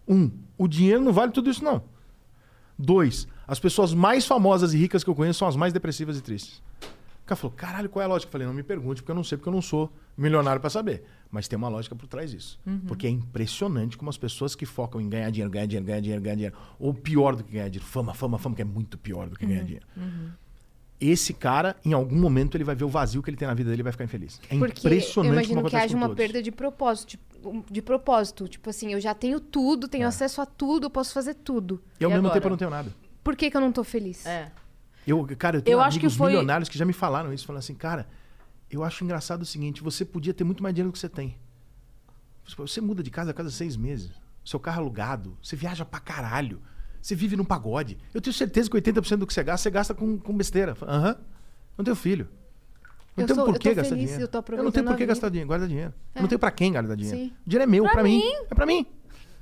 Um, 0.08 0.30
o 0.56 0.66
dinheiro 0.66 1.00
não 1.02 1.12
vale 1.12 1.32
tudo 1.32 1.50
isso, 1.50 1.62
não. 1.62 1.82
Dois, 2.78 3.28
as 3.46 3.58
pessoas 3.60 3.92
mais 3.92 4.26
famosas 4.26 4.72
e 4.72 4.78
ricas 4.78 5.04
que 5.04 5.10
eu 5.10 5.14
conheço 5.14 5.40
são 5.40 5.48
as 5.48 5.56
mais 5.56 5.72
depressivas 5.72 6.16
e 6.16 6.22
tristes. 6.22 6.62
O 7.22 7.28
cara 7.28 7.36
falou, 7.36 7.54
caralho, 7.54 7.88
qual 7.90 8.02
é 8.02 8.06
a 8.06 8.08
lógica? 8.08 8.28
Eu 8.28 8.32
falei, 8.32 8.46
não 8.46 8.54
me 8.54 8.62
pergunte, 8.62 9.02
porque 9.02 9.10
eu 9.10 9.14
não 9.14 9.22
sei, 9.22 9.36
porque 9.36 9.48
eu 9.50 9.52
não 9.52 9.60
sou 9.60 9.92
milionário 10.16 10.60
pra 10.60 10.70
saber. 10.70 11.04
Mas 11.30 11.46
tem 11.46 11.58
uma 11.58 11.68
lógica 11.68 11.94
por 11.94 12.06
trás 12.06 12.30
disso. 12.30 12.58
Porque 12.86 13.06
é 13.06 13.10
impressionante 13.10 13.98
como 13.98 14.08
as 14.08 14.16
pessoas 14.16 14.54
que 14.54 14.64
focam 14.64 14.98
em 14.98 15.10
ganhar 15.10 15.28
dinheiro, 15.30 15.50
ganhar 15.50 15.66
dinheiro, 15.66 15.84
ganhar 15.84 16.00
dinheiro, 16.00 16.22
ganhar 16.22 16.36
dinheiro, 16.36 16.56
ou 16.78 16.94
pior 16.94 17.36
do 17.36 17.44
que 17.44 17.52
ganhar 17.52 17.68
dinheiro, 17.68 17.84
fama, 17.84 18.14
fama, 18.14 18.38
fama, 18.38 18.56
que 18.56 18.62
é 18.62 18.64
muito 18.64 18.96
pior 18.96 19.28
do 19.28 19.36
que 19.36 19.44
ganhar 19.44 19.62
dinheiro. 19.64 19.86
Esse 21.00 21.32
cara, 21.32 21.76
em 21.84 21.92
algum 21.92 22.16
momento, 22.18 22.56
ele 22.56 22.64
vai 22.64 22.74
ver 22.74 22.84
o 22.84 22.88
vazio 22.88 23.22
que 23.22 23.30
ele 23.30 23.36
tem 23.36 23.46
na 23.46 23.54
vida 23.54 23.70
dele 23.70 23.82
e 23.82 23.84
vai 23.84 23.92
ficar 23.92 24.04
infeliz. 24.04 24.40
É 24.50 24.58
Porque 24.58 24.80
impressionante 24.80 25.06
eu 25.16 25.22
como 25.22 25.32
imagino 25.60 25.64
que 25.70 25.76
haja 25.76 25.96
uma 25.96 26.06
todos. 26.08 26.16
perda 26.16 26.42
de 26.42 26.50
propósito. 26.50 27.08
Tipo, 27.10 27.64
de 27.70 27.80
propósito. 27.82 28.48
Tipo 28.48 28.68
assim, 28.70 28.92
eu 28.92 29.00
já 29.00 29.14
tenho 29.14 29.38
tudo, 29.38 29.86
tenho 29.86 30.04
É. 30.04 30.06
acesso 30.08 30.40
a 30.42 30.46
tudo, 30.46 30.86
eu 30.86 30.90
posso 30.90 31.12
fazer 31.14 31.34
tudo. 31.34 31.80
E 32.00 32.04
ao 32.04 32.10
E 32.10 32.14
mesmo 32.14 32.26
agora? 32.26 32.34
tempo 32.40 32.46
eu 32.48 32.50
não 32.50 32.56
tenho 32.56 32.70
nada. 32.70 32.92
Por 33.22 33.36
que, 33.36 33.48
que 33.48 33.56
eu 33.56 33.60
não 33.60 33.70
tô 33.70 33.84
feliz? 33.84 34.26
É. 34.26 34.50
Eu, 35.06 35.24
cara, 35.38 35.58
eu 35.58 35.62
tenho 35.62 35.76
Eu 35.76 35.80
acho 35.80 35.98
que 36.00 36.06
amigos 36.06 36.16
foi- 36.16 36.30
milionários 36.32 36.68
que 36.68 36.76
já 36.76 36.84
me 36.84 36.92
falaram 36.92 37.32
isso, 37.32 37.46
falando 37.46 37.60
assim, 37.60 37.74
cara, 37.74 38.08
eu 38.68 38.82
acho 38.82 39.04
engraçado 39.04 39.42
o 39.42 39.46
seguinte, 39.46 39.80
você 39.82 40.04
podia 40.04 40.34
ter 40.34 40.42
muito 40.42 40.62
mais 40.64 40.74
dinheiro 40.74 40.90
do 40.90 40.92
que 40.92 40.98
você 40.98 41.08
tem. 41.08 41.36
Você 42.56 42.80
muda 42.80 43.02
de 43.02 43.10
casa 43.10 43.30
a 43.30 43.34
cada 43.34 43.50
seis 43.50 43.76
meses, 43.76 44.10
seu 44.44 44.58
carro 44.58 44.78
é 44.78 44.80
alugado, 44.80 45.36
você 45.42 45.54
viaja 45.54 45.84
pra 45.84 46.00
caralho, 46.00 46.60
você 47.08 47.14
vive 47.14 47.36
num 47.36 47.44
pagode. 47.44 47.96
Eu 48.12 48.20
tenho 48.20 48.34
certeza 48.34 48.68
que 48.70 48.76
80% 48.76 49.16
do 49.16 49.26
que 49.26 49.32
você 49.32 49.42
gasta, 49.42 49.62
você 49.62 49.70
gasta 49.70 49.94
com, 49.94 50.18
com 50.18 50.36
besteira. 50.36 50.76
Aham, 50.82 51.16
não 51.76 51.84
tenho 51.84 51.96
filho. 51.96 52.28
Não 53.16 53.22
Eu 53.24 53.26
tenho 53.26 53.36
sou- 53.36 53.46
por 53.46 53.54
eu 53.54 53.60
que 53.60 53.74
gastar 53.74 53.88
feliz, 53.88 54.04
dinheiro. 54.10 54.22
eu 54.24 54.28
tô 54.28 54.38
não 54.62 54.70
tenho 54.70 54.86
por 54.86 54.96
que 54.96 55.06
gastar 55.06 55.28
dinheiro, 55.28 55.48
guarda 55.48 55.66
dinheiro. 55.66 55.92
Eu 56.14 56.18
É. 56.18 56.22
não 56.22 56.28
tenho 56.28 56.38
pra 56.38 56.50
quem 56.52 56.70
guardar 56.72 56.96
dinheiro. 56.96 57.18
Sim. 57.18 57.32
O 57.46 57.48
dinheiro 57.50 57.64
é 57.64 57.66
meu, 57.66 57.82
pra, 57.84 57.92
Pra 57.94 58.02
mim. 58.04 58.18
mim. 58.18 58.32
É 58.50 58.54
pra 58.54 58.66
mim. 58.66 58.86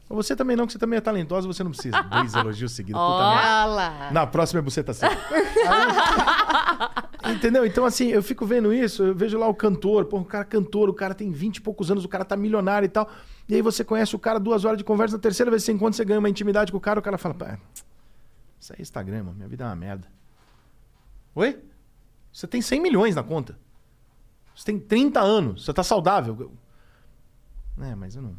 Você 0.09 0.36
também 0.36 0.57
não, 0.57 0.66
que 0.66 0.72
você 0.72 0.78
também 0.78 0.96
é 0.98 1.00
talentosa, 1.00 1.48
você 1.48 1.64
não 1.64 1.72
precisa. 1.72 2.00
Dois 2.02 2.32
elogios 2.34 2.72
seguidos. 2.72 3.00
Ó. 3.00 3.12
Puta 3.12 3.28
merda. 3.34 3.48
Ah 3.50 3.64
lá. 3.66 4.11
Na 4.12 4.26
próxima 4.26 4.61
é 4.61 4.62
buceta 4.62 4.94
seca. 4.94 5.16
Aí- 5.34 7.07
Entendeu? 7.34 7.66
Então, 7.66 7.84
assim, 7.84 8.07
eu 8.07 8.22
fico 8.22 8.46
vendo 8.46 8.72
isso, 8.72 9.02
eu 9.02 9.14
vejo 9.14 9.36
lá 9.36 9.48
o 9.48 9.54
cantor, 9.54 10.04
pô, 10.04 10.18
o 10.18 10.24
cara 10.24 10.44
é 10.44 10.46
cantor, 10.46 10.88
o 10.88 10.94
cara 10.94 11.12
tem 11.12 11.32
20 11.32 11.57
e 11.57 11.61
poucos 11.61 11.90
anos, 11.90 12.04
o 12.04 12.09
cara 12.09 12.24
tá 12.24 12.36
milionário 12.36 12.86
e 12.86 12.88
tal. 12.88 13.11
E 13.48 13.54
aí 13.57 13.62
você 13.62 13.82
conhece 13.84 14.14
o 14.14 14.18
cara, 14.18 14.38
duas 14.38 14.64
horas 14.64 14.78
de 14.78 14.84
conversa, 14.84 15.16
na 15.16 15.20
terceira 15.22 15.50
vez 15.50 15.62
que 15.62 15.66
você 15.66 15.72
encontra, 15.72 15.96
você 15.96 16.04
ganha 16.04 16.20
uma 16.20 16.28
intimidade 16.30 16.70
com 16.70 16.78
o 16.78 16.80
cara, 16.80 17.00
o 17.00 17.02
cara 17.02 17.18
fala, 17.18 17.34
pá, 17.34 17.59
isso 18.61 18.72
aí 18.72 18.76
é 18.78 18.82
Instagram, 18.82 19.24
mano, 19.24 19.36
minha 19.36 19.48
vida 19.48 19.64
é 19.64 19.66
uma 19.66 19.74
merda. 19.76 20.07
Oi? 21.34 21.59
Você 22.32 22.46
tem 22.46 22.62
100 22.62 22.80
milhões 22.80 23.16
na 23.16 23.24
conta. 23.24 23.59
Você 24.54 24.66
tem 24.66 24.78
30 24.78 25.20
anos, 25.20 25.64
você 25.64 25.72
tá 25.72 25.82
saudável. 25.82 26.52
É, 27.80 27.94
mas 27.96 28.14
eu 28.14 28.22
não. 28.22 28.36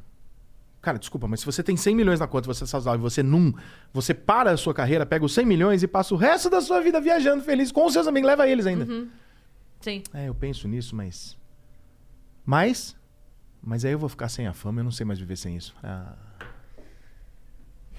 Cara, 0.88 0.98
desculpa, 0.98 1.28
mas 1.28 1.42
se 1.42 1.46
você 1.46 1.62
tem 1.62 1.76
100 1.76 1.96
milhões 1.98 2.18
na 2.18 2.28
conta, 2.28 2.48
você 2.48 2.64
é 2.64 2.68
saudável, 2.68 3.02
você 3.02 3.22
não. 3.22 3.54
Você 3.92 4.14
para 4.14 4.52
a 4.52 4.56
sua 4.56 4.74
carreira, 4.74 5.06
pega 5.06 5.26
os 5.26 5.34
100 5.34 5.46
milhões 5.46 5.84
e 5.84 5.88
passa 5.88 6.14
o 6.14 6.18
resto 6.18 6.50
da 6.50 6.62
sua 6.62 6.80
vida 6.80 7.02
viajando 7.02 7.44
feliz 7.44 7.74
com 7.74 7.86
os 7.86 7.92
seus 7.92 8.08
amigos, 8.08 8.26
leva 8.26 8.48
eles 8.48 8.66
ainda. 8.66 8.86
Sim. 9.82 10.02
É, 10.14 10.30
eu 10.30 10.34
penso 10.34 10.66
nisso, 10.66 10.96
mas. 10.96 11.36
Mas. 12.46 12.96
Mas 13.62 13.84
aí 13.84 13.92
eu 13.92 14.00
vou 14.00 14.08
ficar 14.08 14.30
sem 14.30 14.48
a 14.48 14.54
fama, 14.54 14.80
eu 14.80 14.86
não 14.86 14.92
sei 14.92 15.06
mais 15.06 15.20
viver 15.20 15.36
sem 15.36 15.58
isso. 15.58 15.76
Ah. 15.84 16.16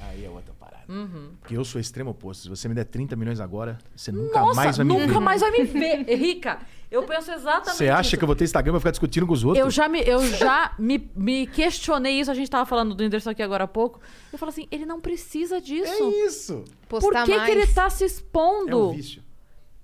Aí 0.01 0.25
é 0.25 0.31
outra 0.31 0.55
parada. 0.89 1.31
Porque 1.41 1.57
eu 1.57 1.65
sou 1.65 1.81
extremo 1.81 2.11
oposto. 2.11 2.43
Se 2.43 2.49
você 2.49 2.69
me 2.69 2.75
der 2.75 2.85
30 2.85 3.15
milhões 3.17 3.39
agora, 3.41 3.79
você 3.95 4.11
nunca 4.11 4.41
Nossa, 4.41 4.55
mais 4.57 4.77
vai 4.77 4.87
me 4.87 4.93
nunca 4.95 5.07
ver. 5.15 5.21
mais 5.21 5.41
vai 5.41 5.51
me 5.51 5.65
ver. 5.65 6.05
Rica, 6.17 6.59
eu 6.91 7.03
penso 7.05 7.31
exatamente 7.31 7.77
Você 7.77 7.89
acha 7.89 8.01
isso. 8.09 8.17
que 8.17 8.25
eu 8.25 8.27
vou 8.27 8.35
ter 8.35 8.45
Instagram 8.45 8.71
e 8.71 8.73
vou 8.73 8.81
ficar 8.81 8.91
discutindo 8.91 9.27
com 9.27 9.33
os 9.35 9.45
outros? 9.45 9.65
Eu 9.65 9.71
já, 9.71 9.89
me, 9.89 10.01
eu 10.01 10.27
já 10.27 10.75
me, 10.79 11.11
me 11.15 11.47
questionei 11.47 12.19
isso. 12.21 12.31
A 12.31 12.35
gente 12.35 12.51
tava 12.51 12.65
falando 12.67 12.95
do 12.95 13.03
Whindersson 13.05 13.31
aqui 13.31 13.43
agora 13.43 13.65
há 13.65 13.69
pouco. 13.69 14.01
Eu 14.33 14.39
falo 14.39 14.51
assim, 14.51 14.67
ele 14.71 14.87
não 14.87 15.01
precisa 15.01 15.61
disso. 15.61 15.93
É 15.93 16.27
isso. 16.27 16.65
Por 16.89 17.01
Postar 17.01 17.25
que, 17.25 17.31
mais. 17.37 17.45
que 17.45 17.51
ele 17.51 17.67
tá 17.67 17.91
se 17.91 18.05
É 18.05 18.07
expondo? 18.07 18.89
um 18.91 18.93
vício. 18.95 19.23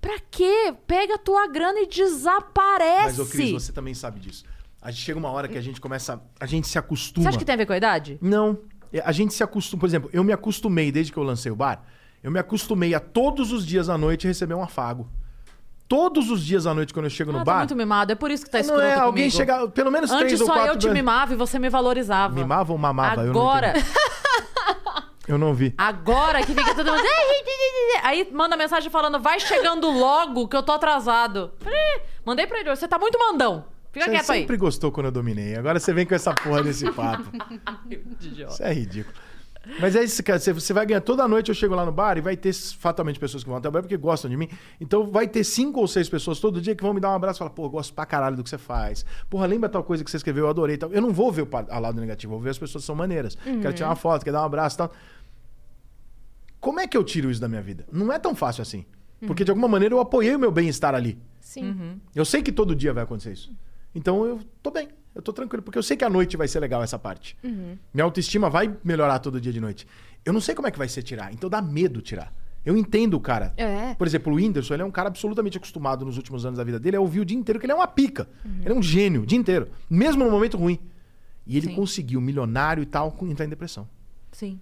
pra 0.01 0.17
quê? 0.31 0.73
Pega 0.87 1.15
a 1.15 1.19
tua 1.19 1.47
grana 1.47 1.79
e 1.81 1.87
desaparece. 1.87 3.03
Mas, 3.03 3.19
ô 3.19 3.25
Cris, 3.25 3.51
você 3.51 3.71
também 3.71 3.93
sabe 3.93 4.19
disso. 4.19 4.43
A 4.81 4.91
gente 4.91 5.01
chega 5.01 5.17
uma 5.17 5.31
hora 5.31 5.47
que 5.47 5.57
a 5.57 5.61
gente 5.61 5.81
começa. 5.81 6.21
A 6.39 6.45
gente 6.45 6.67
se 6.67 6.77
acostuma. 6.77 7.23
Você 7.23 7.29
acha 7.29 7.37
que 7.39 7.45
tem 7.45 7.53
a 7.53 7.57
ver 7.57 7.65
com 7.65 7.73
a 7.73 7.77
idade? 7.77 8.19
Não. 8.21 8.59
É, 8.91 9.01
A 9.05 9.11
gente 9.11 9.33
se 9.33 9.43
acostuma. 9.43 9.79
Por 9.79 9.85
exemplo, 9.87 10.09
eu 10.13 10.23
me 10.23 10.31
acostumei, 10.33 10.91
desde 10.91 11.11
que 11.11 11.17
eu 11.19 11.23
lancei 11.23 11.51
o 11.51 11.55
bar, 11.55 11.81
eu 12.23 12.31
me 12.31 12.39
acostumei 12.39 12.93
a 12.95 12.99
todos 12.99 13.51
os 13.51 13.65
dias 13.65 13.89
à 13.89 13.97
noite 13.97 14.25
receber 14.27 14.53
um 14.53 14.63
afago. 14.63 15.07
Todos 15.87 16.31
os 16.31 16.43
dias 16.43 16.65
à 16.65 16.73
noite, 16.73 16.91
quando 16.93 17.05
eu 17.05 17.09
chego 17.11 17.31
no 17.31 17.37
Ah, 17.39 17.45
tá 17.45 17.51
bar. 17.51 17.57
muito 17.59 17.75
mimado. 17.75 18.11
É 18.11 18.15
por 18.15 18.31
isso 18.31 18.43
que 18.43 18.49
tá 18.49 18.57
não 18.57 18.63
escroto 18.65 18.81
é, 18.83 18.93
alguém 18.95 19.29
comigo. 19.29 19.37
chega. 19.37 19.67
Pelo 19.67 19.91
menos 19.91 20.09
Antes 20.09 20.25
três 20.25 20.41
ou 20.41 20.47
só 20.47 20.53
quatro. 20.53 20.71
eu 20.73 20.77
te 20.79 20.89
mimava 20.89 21.33
e 21.33 21.35
você 21.35 21.59
me 21.59 21.69
valorizava. 21.69 22.33
Mimava 22.33 22.71
ou 22.73 22.77
mamava? 22.79 23.21
Não 23.23 23.29
Agora. 23.29 23.73
Eu 25.27 25.37
não 25.39 25.53
vi. 25.55 25.73
agora 25.77 26.43
que 26.45 26.53
fica 26.53 26.75
todo 26.75 26.91
mundo... 26.91 27.03
Aí 28.03 28.29
manda 28.31 28.55
mensagem 28.55 28.91
falando, 28.91 29.19
vai 29.19 29.39
chegando 29.39 29.89
logo 29.89 30.47
que 30.47 30.55
eu 30.55 30.61
tô 30.61 30.71
atrasado. 30.71 31.51
Falei, 31.59 31.77
"Ih, 31.79 32.01
Mandei 32.23 32.45
pra 32.47 32.59
ele, 32.59 32.69
você 32.75 32.87
tá 32.87 32.97
muito 32.99 33.17
mandão. 33.19 33.65
Fica 33.95 34.05
Você 34.07 34.11
quieto 34.11 34.29
aí. 34.29 34.39
sempre 34.41 34.57
gostou 34.57 34.91
quando 34.91 35.05
eu 35.05 35.11
dominei. 35.13 35.55
Agora 35.55 35.79
você 35.79 35.93
vem 35.93 36.05
com 36.05 36.13
essa 36.13 36.33
porra 36.33 36.61
desse 36.61 36.91
papo. 36.91 37.31
Isso 38.51 38.61
é 38.61 38.73
ridículo. 38.73 39.15
Mas 39.79 39.95
é 39.95 40.03
isso, 40.03 40.21
cara. 40.21 40.37
Você- 40.37 40.73
vai 40.73 40.85
ganhar 40.85 40.99
toda 40.99 41.25
noite. 41.29 41.47
Eu 41.47 41.55
chego 41.55 41.73
lá 41.73 41.85
no 41.85 41.93
bar 41.93 42.17
e 42.17 42.21
vai 42.21 42.35
ter 42.35 42.53
fatalmente 42.53 43.17
pessoas 43.17 43.41
que 43.41 43.49
vão 43.49 43.57
até 43.57 43.69
o 43.69 43.71
bar 43.71 43.81
porque 43.81 43.95
gostam 43.95 44.29
de 44.29 44.35
mim. 44.35 44.49
Então 44.81 45.09
vai 45.09 45.29
ter 45.29 45.45
cinco 45.45 45.79
ou 45.79 45.87
seis 45.87 46.09
pessoas 46.09 46.41
todo 46.41 46.59
dia 46.59 46.75
que 46.75 46.83
vão 46.83 46.93
me 46.93 46.99
dar 46.99 47.09
um 47.11 47.15
abraço 47.15 47.37
e 47.37 47.39
falar: 47.39 47.51
pô, 47.51 47.63
eu 47.65 47.69
gosto 47.69 47.93
pra 47.93 48.05
caralho 48.05 48.35
do 48.35 48.43
que 48.43 48.49
você 48.49 48.57
faz. 48.57 49.05
Porra, 49.29 49.45
lembra 49.47 49.69
tal 49.69 49.81
coisa 49.81 50.03
que 50.03 50.11
você 50.11 50.17
escreveu? 50.17 50.43
Eu 50.43 50.49
adorei. 50.49 50.75
Tal. 50.75 50.91
Eu 50.91 51.01
não 51.01 51.13
vou 51.13 51.31
ver 51.31 51.43
o 51.43 51.79
lado 51.79 52.01
negativo, 52.01 52.33
eu 52.33 52.37
vou 52.37 52.43
ver 52.43 52.49
as 52.49 52.57
pessoas 52.59 52.83
que 52.83 52.85
são 52.87 52.95
maneiras. 52.95 53.35
Quero 53.61 53.73
tirar 53.73 53.87
uma 53.89 53.95
foto, 53.95 54.25
quero 54.25 54.35
dar 54.35 54.43
um 54.43 54.45
abraço 54.45 54.75
e 54.75 54.77
tal. 54.79 54.91
Como 56.59 56.79
é 56.81 56.87
que 56.87 56.97
eu 56.97 57.03
tiro 57.03 57.31
isso 57.31 57.39
da 57.41 57.47
minha 57.47 57.61
vida? 57.61 57.85
Não 57.91 58.11
é 58.11 58.19
tão 58.19 58.35
fácil 58.35 58.61
assim. 58.61 58.85
Porque 59.25 59.43
de 59.43 59.51
alguma 59.51 59.67
maneira 59.69 59.95
eu 59.95 59.99
apoiei 59.99 60.35
o 60.35 60.39
meu 60.39 60.51
bem-estar 60.51 60.93
ali. 60.93 61.17
Sim. 61.39 61.99
Eu 62.13 62.25
sei 62.25 62.43
que 62.43 62.51
todo 62.51 62.75
dia 62.75 62.93
vai 62.93 63.03
acontecer 63.03 63.31
isso. 63.33 63.51
Então 63.95 64.25
eu 64.25 64.41
tô 64.61 64.69
bem, 64.69 64.89
eu 65.15 65.21
tô 65.21 65.31
tranquilo, 65.31 65.63
porque 65.63 65.77
eu 65.77 65.83
sei 65.83 65.95
que 65.95 66.03
a 66.03 66.09
noite 66.09 66.35
vai 66.35 66.47
ser 66.47 66.59
legal 66.59 66.83
essa 66.83 66.99
parte. 66.99 67.37
Minha 67.41 68.03
autoestima 68.03 68.49
vai 68.49 68.75
melhorar 68.83 69.19
todo 69.19 69.39
dia 69.39 69.53
de 69.53 69.61
noite. 69.61 69.87
Eu 70.25 70.33
não 70.33 70.41
sei 70.41 70.53
como 70.53 70.67
é 70.67 70.71
que 70.71 70.77
vai 70.77 70.89
ser 70.89 71.01
tirar, 71.01 71.33
então 71.33 71.49
dá 71.49 71.61
medo 71.61 72.01
tirar. 72.01 72.33
Eu 72.65 72.75
entendo 72.75 73.13
o 73.13 73.19
cara. 73.19 73.53
É. 73.55 73.93
Por 73.93 74.07
exemplo, 74.07 74.33
o 74.33 74.37
Whindersson, 74.37 74.73
ele 74.73 74.81
é 74.81 74.85
um 74.85 74.91
cara 74.91 75.07
absolutamente 75.07 75.55
acostumado 75.55 76.03
nos 76.03 76.17
últimos 76.17 76.45
anos 76.45 76.57
da 76.57 76.63
vida 76.63 76.79
dele 76.79 76.97
a 76.97 76.99
ouvir 76.99 77.19
o 77.19 77.25
dia 77.25 77.37
inteiro 77.37 77.59
que 77.59 77.65
ele 77.65 77.73
é 77.73 77.75
uma 77.75 77.87
pica. 77.87 78.27
Ele 78.43 78.73
é 78.73 78.73
um 78.73 78.81
gênio, 78.81 79.21
o 79.21 79.25
dia 79.25 79.37
inteiro. 79.37 79.69
Mesmo 79.87 80.23
no 80.23 80.31
momento 80.31 80.57
ruim. 80.57 80.79
E 81.45 81.57
ele 81.57 81.67
Sim. 81.67 81.75
conseguiu, 81.75 82.19
milionário 82.19 82.81
e 82.81 82.85
tal, 82.87 83.15
entrar 83.21 83.45
em 83.45 83.49
depressão. 83.49 83.87
Sim. 84.31 84.59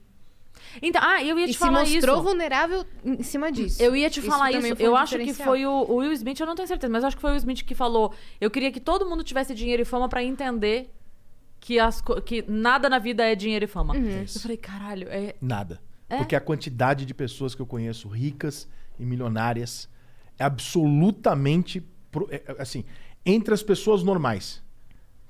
Então, 0.81 1.01
ah, 1.03 1.23
eu 1.23 1.37
ia 1.39 1.45
te 1.45 1.51
E 1.51 1.53
se 1.53 1.59
falar 1.59 1.79
mostrou 1.81 2.15
isso. 2.15 2.23
vulnerável 2.23 2.85
em 3.03 3.21
cima 3.23 3.51
disso. 3.51 3.81
Eu 3.81 3.95
ia 3.95 4.09
te 4.09 4.19
Isso 4.19 4.29
falar 4.29 4.51
isso. 4.51 4.61
foi 4.61 4.71
um 4.71 4.75
Eu 4.79 4.95
acho 4.95 5.17
que 5.19 5.33
foi 5.33 5.65
o, 5.65 5.71
o 5.71 5.95
Will 5.97 6.11
Smith, 6.13 6.39
eu 6.39 6.45
não 6.45 6.55
tenho 6.55 6.67
certeza, 6.67 6.91
mas 6.91 7.03
eu 7.03 7.07
acho 7.07 7.15
que 7.15 7.21
foi 7.21 7.31
o 7.31 7.33
Will 7.33 7.37
Smith 7.39 7.63
que 7.63 7.75
falou. 7.75 8.13
Eu 8.41 8.49
queria 8.51 8.71
que 8.71 8.79
todo 8.79 9.05
mundo 9.07 9.23
tivesse 9.23 9.53
dinheiro 9.53 9.81
e 9.81 9.85
fama 9.85 10.07
pra 10.09 10.23
entender 10.23 10.89
que, 11.59 11.79
as, 11.79 12.01
que 12.25 12.43
nada 12.47 12.89
na 12.89 12.99
vida 12.99 13.23
é 13.23 13.35
dinheiro 13.35 13.65
e 13.65 13.67
fama. 13.67 13.95
Uhum. 13.95 14.21
Eu 14.21 14.39
falei, 14.41 14.57
caralho, 14.57 15.07
é. 15.09 15.35
Nada. 15.41 15.79
É? 16.09 16.17
Porque 16.17 16.35
a 16.35 16.41
quantidade 16.41 17.05
de 17.05 17.13
pessoas 17.13 17.55
que 17.55 17.61
eu 17.61 17.65
conheço 17.65 18.07
ricas 18.09 18.67
e 18.99 19.05
milionárias 19.05 19.87
é 20.37 20.43
absolutamente. 20.43 21.81
pro- 22.11 22.27
é, 22.29 22.41
é, 22.45 22.55
assim, 22.61 22.83
entre 23.25 23.53
as 23.53 23.63
pessoas 23.63 24.03
normais. 24.03 24.61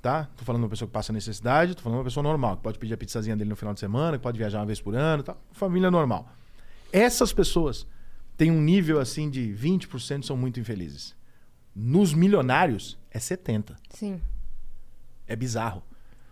Tá? 0.03 0.27
Tô 0.35 0.43
falando 0.43 0.59
de 0.59 0.65
uma 0.65 0.69
pessoa 0.69 0.85
que 0.85 0.91
passa 0.91 1.13
necessidade, 1.13 1.75
tô 1.75 1.81
falando 1.81 1.95
de 1.95 1.99
uma 1.99 2.03
pessoa 2.03 2.21
normal, 2.21 2.57
que 2.57 2.63
pode 2.63 2.77
pedir 2.77 2.93
a 2.93 2.97
pizzazinha 2.97 3.37
dele 3.37 3.49
no 3.49 3.55
final 3.55 3.73
de 3.73 3.79
semana, 3.79 4.17
que 4.17 4.21
pode 4.21 4.37
viajar 4.37 4.59
uma 4.59 4.65
vez 4.65 4.81
por 4.81 4.93
ano, 4.95 5.23
tá? 5.23 5.33
família 5.53 5.89
normal. 5.89 6.27
Essas 6.91 7.31
pessoas 7.31 7.87
tem 8.35 8.51
um 8.51 8.61
nível 8.61 8.99
assim 8.99 9.29
de 9.29 9.55
20% 9.57 10.23
são 10.25 10.35
muito 10.35 10.59
infelizes. 10.59 11.15
Nos 11.73 12.13
milionários 12.13 12.99
é 13.09 13.17
70. 13.17 13.77
Sim. 13.91 14.19
É 15.25 15.37
bizarro. 15.37 15.81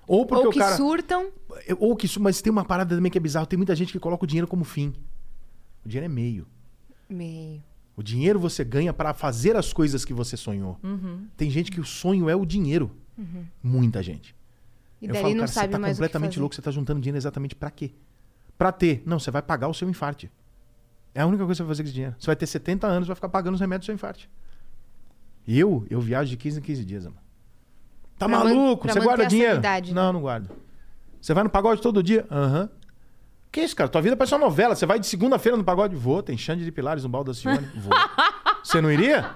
Ou 0.05 0.25
porque 0.25 0.43
Ou 0.43 0.49
o 0.49 0.51
que 0.51 0.59
cara 0.59 0.75
surtam. 0.75 1.31
ou 1.79 1.95
que 1.95 2.19
mas 2.19 2.41
tem 2.41 2.51
uma 2.51 2.65
parada 2.65 2.93
também 2.93 3.09
que 3.09 3.17
é 3.17 3.21
bizarro, 3.21 3.45
tem 3.45 3.55
muita 3.55 3.73
gente 3.73 3.93
que 3.93 3.99
coloca 3.99 4.25
o 4.25 4.27
dinheiro 4.27 4.49
como 4.49 4.65
fim. 4.65 4.93
O 5.85 5.87
dinheiro 5.87 6.11
é 6.11 6.13
meio. 6.13 6.45
Meio. 7.09 7.63
O 7.95 8.03
dinheiro 8.03 8.37
você 8.37 8.65
ganha 8.65 8.91
para 8.91 9.13
fazer 9.13 9.55
as 9.55 9.71
coisas 9.71 10.03
que 10.03 10.13
você 10.13 10.35
sonhou. 10.35 10.77
Uhum. 10.83 11.27
Tem 11.37 11.49
gente 11.49 11.71
que 11.71 11.79
o 11.79 11.85
sonho 11.85 12.29
é 12.29 12.35
o 12.35 12.45
dinheiro. 12.45 12.91
Muita 13.63 14.01
gente. 14.01 14.35
E 15.01 15.07
Eu 15.07 15.13
daí 15.13 15.21
falo, 15.21 15.33
não 15.33 15.39
cara, 15.41 15.51
sabe 15.51 15.73
você 15.73 15.79
tá 15.79 15.87
completamente 15.89 16.39
louco, 16.39 16.55
você 16.55 16.61
tá 16.61 16.71
juntando 16.71 16.99
dinheiro 17.01 17.17
exatamente 17.17 17.55
pra 17.55 17.71
quê? 17.71 17.91
Pra 18.57 18.71
ter. 18.71 19.01
Não, 19.05 19.19
você 19.19 19.31
vai 19.31 19.41
pagar 19.41 19.67
o 19.67 19.73
seu 19.73 19.89
infarte. 19.89 20.31
É 21.13 21.21
a 21.21 21.25
única 21.25 21.43
coisa 21.45 21.55
que 21.55 21.57
você 21.57 21.63
vai 21.63 21.71
fazer 21.71 21.83
com 21.83 21.87
esse 21.87 21.93
dinheiro. 21.93 22.15
Você 22.17 22.25
vai 22.27 22.35
ter 22.35 22.45
70 22.45 22.87
anos, 22.87 23.07
vai 23.07 23.15
ficar 23.15 23.29
pagando 23.29 23.55
os 23.55 23.59
remédios 23.59 23.83
do 23.83 23.85
seu 23.87 23.95
infarte. 23.95 24.29
Eu, 25.47 25.85
eu 25.89 25.99
viajo 25.99 26.29
de 26.29 26.37
15 26.37 26.59
em 26.59 26.61
15 26.61 26.85
dias, 26.85 27.03
mano. 27.05 27.17
Tá 28.17 28.27
Pra 28.27 28.37
maluco? 28.37 28.87
Você 28.87 28.99
guarda 28.99 29.25
dinheiro? 29.25 29.53
sanidade, 29.53 29.93
né? 29.93 30.01
Não, 30.01 30.13
não 30.13 30.21
guardo. 30.21 30.49
Você 31.19 31.33
vai 31.33 31.43
no 31.43 31.49
pagode 31.49 31.81
todo 31.81 32.01
dia? 32.03 32.25
Aham. 32.29 32.69
Que 33.51 33.61
isso, 33.61 33.75
cara? 33.75 33.89
Tua 33.89 34.01
vida 34.01 34.15
parece 34.15 34.33
uma 34.33 34.39
novela. 34.45 34.75
Você 34.75 34.85
vai 34.85 34.99
de 34.99 35.07
segunda-feira 35.07 35.57
no 35.57 35.63
pagode? 35.63 35.95
Vou. 35.95 36.23
Tem 36.23 36.37
Xande 36.37 36.63
de 36.63 36.71
Pilares 36.71 37.03
no 37.03 37.09
balde 37.09 37.31
da 37.31 37.33
Cione? 37.33 37.67
Vou. 37.75 37.91
Você 38.63 38.79
não 38.79 38.91
iria? 38.91 39.31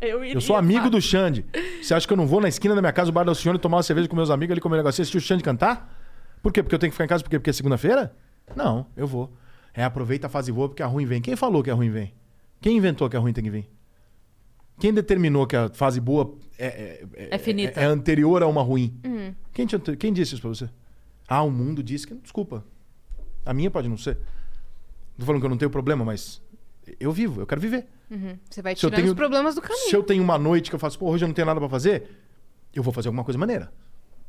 Eu. 0.00 0.24
Eu 0.24 0.40
sou 0.40 0.56
amigo 0.56 0.90
do 0.90 1.00
Xande. 1.00 1.44
Você 1.82 1.94
acha 1.94 2.06
que 2.06 2.12
eu 2.12 2.16
não 2.16 2.26
vou 2.26 2.40
na 2.40 2.48
esquina 2.48 2.74
da 2.74 2.80
minha 2.80 2.92
casa, 2.92 3.10
o 3.10 3.12
bar 3.12 3.24
da 3.24 3.30
Alcione, 3.30 3.58
tomar 3.58 3.78
uma 3.78 3.82
cerveja 3.82 4.08
com 4.08 4.16
meus 4.16 4.30
amigos 4.30 4.52
ali, 4.52 4.60
comer 4.60 4.74
um 4.74 4.78
negócio 4.78 5.00
e 5.00 5.02
assistir 5.02 5.18
o 5.18 5.20
Xande 5.20 5.42
cantar? 5.42 5.92
Por 6.42 6.52
quê? 6.52 6.62
Porque 6.62 6.74
eu 6.74 6.78
tenho 6.78 6.90
que 6.90 6.94
ficar 6.94 7.04
em 7.04 7.08
casa 7.08 7.22
porque, 7.22 7.38
porque 7.38 7.50
é 7.50 7.52
segunda-feira? 7.52 8.14
Não, 8.54 8.86
eu 8.96 9.06
vou. 9.06 9.32
É, 9.74 9.82
aproveita 9.84 10.26
a 10.26 10.30
fase 10.30 10.52
boa 10.52 10.68
porque 10.68 10.82
a 10.82 10.86
ruim 10.86 11.04
vem. 11.06 11.20
Quem 11.20 11.34
falou 11.36 11.62
que 11.62 11.70
a 11.70 11.74
ruim 11.74 11.90
vem? 11.90 12.14
Quem 12.60 12.76
inventou 12.76 13.08
que 13.08 13.16
a 13.16 13.20
ruim 13.20 13.32
tem 13.32 13.42
que 13.44 13.50
vir? 13.50 13.70
Quem 14.78 14.92
determinou 14.92 15.46
que 15.46 15.56
a 15.56 15.68
fase 15.70 16.00
boa 16.00 16.36
é, 16.58 16.66
é, 17.14 17.28
É 17.32 17.38
finita. 17.38 17.80
é, 17.80 17.84
é 17.84 17.86
anterior 17.86 18.42
a 18.42 18.46
uma 18.46 18.62
ruim? 18.62 18.94
Quem, 19.52 19.66
te 19.66 19.78
quem 19.96 20.12
disse 20.12 20.34
isso 20.34 20.42
pra 20.42 20.50
você? 20.50 20.68
Ah, 21.26 21.42
o 21.42 21.50
mundo 21.50 21.82
disse 21.82 22.06
que. 22.06 22.14
Desculpa. 22.14 22.64
A 23.44 23.52
minha 23.54 23.70
pode 23.70 23.88
não 23.88 23.96
ser. 23.96 24.16
Não 24.16 25.20
tô 25.20 25.26
falando 25.26 25.40
que 25.40 25.46
eu 25.46 25.50
não 25.50 25.56
tenho 25.56 25.70
problema, 25.70 26.04
mas 26.04 26.42
eu 27.00 27.10
vivo, 27.10 27.40
eu 27.40 27.46
quero 27.46 27.60
viver. 27.60 27.86
Uhum. 28.10 28.38
Você 28.48 28.62
vai 28.62 28.74
tirando 28.74 28.94
tenho- 28.94 29.08
os 29.08 29.14
problemas 29.14 29.54
do 29.54 29.60
caminho. 29.62 29.88
Se 29.90 29.96
eu 29.96 30.02
tenho 30.02 30.22
uma 30.22 30.38
noite 30.38 30.70
que 30.70 30.74
eu 30.76 30.78
faço, 30.80 30.98
pô, 30.98 31.10
hoje 31.10 31.24
eu 31.24 31.28
não 31.28 31.34
tenho 31.34 31.46
nada 31.46 31.58
pra 31.60 31.68
fazer, 31.68 32.08
eu 32.74 32.82
vou 32.82 32.92
fazer 32.92 33.08
alguma 33.08 33.24
coisa 33.24 33.38
maneira. 33.38 33.72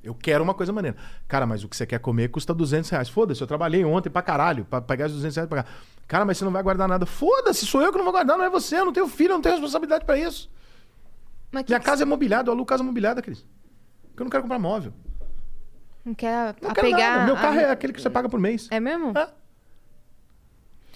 Eu 0.03 0.13
quero 0.15 0.43
uma 0.43 0.53
coisa 0.53 0.71
maneira. 0.71 0.95
Cara, 1.27 1.45
mas 1.45 1.63
o 1.63 1.67
que 1.69 1.75
você 1.75 1.85
quer 1.85 1.99
comer 1.99 2.29
custa 2.29 2.53
200 2.53 2.89
reais. 2.89 3.09
Foda-se, 3.09 3.41
eu 3.41 3.47
trabalhei 3.47 3.83
ontem 3.83 4.09
pra 4.09 4.21
caralho, 4.21 4.63
pra 4.65 4.79
pegar 4.79 5.07
os 5.07 5.13
200 5.13 5.35
reais 5.35 5.49
pra 5.49 5.63
pagar. 5.63 5.75
Cara, 6.07 6.23
mas 6.23 6.37
você 6.37 6.45
não 6.45 6.51
vai 6.51 6.63
guardar 6.63 6.87
nada. 6.87 7.05
Foda-se, 7.05 7.65
sou 7.65 7.81
eu 7.81 7.91
que 7.91 7.97
não 7.97 8.05
vou 8.05 8.13
guardar, 8.13 8.37
não 8.37 8.45
é 8.45 8.49
você. 8.49 8.77
Eu 8.79 8.85
não 8.85 8.93
tenho 8.93 9.07
filho, 9.07 9.31
eu 9.31 9.35
não 9.35 9.41
tenho 9.41 9.55
responsabilidade 9.55 10.05
pra 10.05 10.17
isso. 10.17 10.49
Mas 11.51 11.63
que 11.63 11.71
Minha 11.71 11.79
que 11.79 11.85
casa 11.85 12.03
é 12.03 12.05
mobiliada, 12.05 12.49
eu 12.49 12.53
alugo 12.53 12.65
casa 12.67 12.83
mobiliada, 12.83 13.21
Cris. 13.21 13.45
Porque 14.09 14.21
eu 14.21 14.25
não 14.25 14.29
quero 14.31 14.43
comprar 14.43 14.59
móvel. 14.59 14.93
Não 16.05 16.13
quer 16.13 16.55
Não 16.61 16.73
quero 16.73 16.87
apegar. 16.87 17.11
nada. 17.13 17.25
Meu 17.25 17.35
a- 17.35 17.41
carro 17.41 17.59
é 17.59 17.69
aquele 17.69 17.91
que 17.91 18.01
você 18.01 18.09
paga 18.09 18.29
por 18.29 18.39
mês. 18.39 18.67
É 18.71 18.79
mesmo? 18.79 19.11
É. 19.17 19.27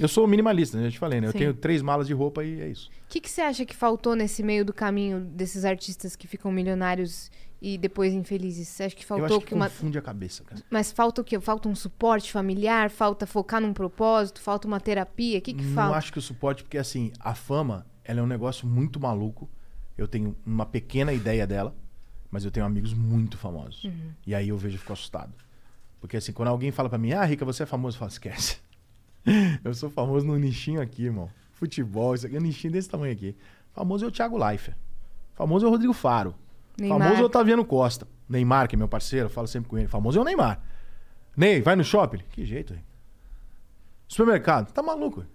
Eu 0.02 0.07
sou 0.07 0.26
minimalista, 0.28 0.78
né? 0.78 0.88
Eu 0.88 0.91
te 0.91 0.98
falei, 0.98 1.22
né? 1.22 1.28
Eu 1.28 1.32
Sim. 1.32 1.38
tenho 1.38 1.53
três 1.53 1.82
malas 1.82 2.07
de 2.07 2.14
roupa 2.14 2.44
e 2.44 2.60
é 2.60 2.68
isso. 2.68 2.90
que, 3.07 3.22
que 3.22 3.30
você 3.30 3.41
acha 3.41 3.65
que 3.65 3.76
faltou 3.76 4.15
nesse 4.15 4.41
meio 4.41 4.65
do 4.65 4.73
caminho 4.73 5.19
desses 5.19 5.64
artistas 5.64 6.15
que 6.15 6.28
ficam 6.28 6.52
milionários 6.52 7.30
e 7.61 7.78
depois 7.78 8.14
infelizes? 8.14 8.68
Você 8.68 8.84
acha 8.86 8.95
que 8.95 9.03
eu 9.03 9.07
faltou 9.07 9.26
acho 9.26 9.40
que 9.41 9.45
que 9.48 9.53
uma. 9.53 9.69
confunde 9.69 9.98
a 9.98 10.02
cabeça, 10.02 10.44
cara. 10.44 10.61
Mas 10.72 10.91
falta 10.91 11.22
o 11.22 11.23
quê? 11.23 11.40
Falta 11.40 11.69
um 11.69 11.76
suporte 11.76 12.32
familiar? 12.32 12.90
Falta 12.90 13.28
focar 13.28 13.61
num 13.61 13.73
propósito? 13.73 14.41
Falta 14.41 14.68
uma 14.68 14.80
terapia? 14.80 15.38
O 15.38 15.41
que, 15.41 15.53
que 15.53 15.64
não 15.64 15.73
falta? 15.76 15.98
acho 15.98 16.11
que 16.11 16.18
o 16.18 16.22
suporte, 16.22 16.64
porque 16.64 16.78
assim, 16.78 17.11
a 17.19 17.36
fama, 17.36 17.86
ela 18.03 18.19
é 18.19 18.23
um 18.23 18.28
negócio 18.28 18.68
muito 18.68 18.99
maluco. 18.99 19.49
Eu 19.98 20.07
tenho 20.07 20.36
uma 20.44 20.65
pequena 20.65 21.14
ideia 21.14 21.45
dela, 21.45 21.76
mas 22.32 22.44
eu 22.44 22.49
tenho 22.49 22.65
amigos 22.65 22.94
muito 22.94 23.38
famosos. 23.38 23.84
Uhum. 23.84 24.11
E 24.26 24.34
aí 24.34 24.49
eu 24.49 24.57
vejo 24.57 24.76
e 24.76 24.80
fico 24.80 24.94
assustado. 24.94 25.34
Porque 25.99 26.18
assim, 26.18 26.34
quando 26.34 26.48
alguém 26.48 26.72
fala 26.72 26.90
pra 26.90 26.98
mim, 26.98 27.11
ah, 27.11 27.23
Rica, 27.23 27.45
você 27.45 27.61
é 27.61 27.65
famoso, 27.68 27.95
eu 27.95 27.99
falo, 27.99 28.11
esquece. 28.11 28.57
eu 29.64 29.73
sou 29.73 29.89
famoso 29.89 30.26
num 30.26 30.38
nichinho 30.38 30.81
aqui, 30.81 31.06
irmão. 31.06 31.30
Futebol, 31.52 32.15
isso 32.15 32.26
aqui 32.26 32.35
é 32.35 32.39
um 32.39 32.43
nichinho 32.43 32.73
desse 32.73 32.89
tamanho 32.89 33.14
aqui. 33.14 33.35
Famoso 33.72 34.06
é 34.06 34.07
o 34.07 34.11
Thiago 34.11 34.38
Leifert. 34.38 34.77
Famoso 35.34 35.65
é 35.65 35.68
o 35.68 35.72
Rodrigo 35.72 35.93
Faro. 35.93 36.35
Neymar. 36.80 36.99
Famoso 36.99 37.19
é 37.19 37.23
o 37.23 37.26
Otaviano 37.26 37.65
Costa. 37.65 38.07
Neymar, 38.27 38.68
que 38.68 38.76
é 38.76 38.77
meu 38.77 38.88
parceiro, 38.88 39.26
eu 39.27 39.30
falo 39.30 39.48
sempre 39.48 39.69
com 39.69 39.77
ele. 39.77 39.88
Famoso 39.88 40.18
é 40.18 40.22
o 40.22 40.26
Neymar. 40.26 40.61
Ney, 41.35 41.61
vai 41.61 41.76
no 41.76 41.84
shopping? 41.84 42.19
Que 42.31 42.45
jeito, 42.45 42.73
Rica. 42.73 42.85
Supermercado? 44.07 44.72
Tá 44.73 44.81
maluco. 44.81 45.26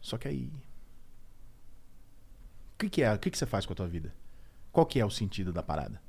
Só 0.00 0.16
que 0.16 0.28
aí. 0.28 0.50
O 2.74 2.78
que, 2.78 2.88
que 2.88 3.02
é? 3.02 3.12
O 3.12 3.18
que, 3.18 3.30
que 3.30 3.38
você 3.38 3.46
faz 3.46 3.66
com 3.66 3.72
a 3.72 3.76
tua 3.76 3.86
vida? 3.86 4.14
Qual 4.72 4.86
que 4.86 4.98
é 4.98 5.04
o 5.04 5.10
sentido 5.10 5.52
da 5.52 5.62
parada? 5.62 6.00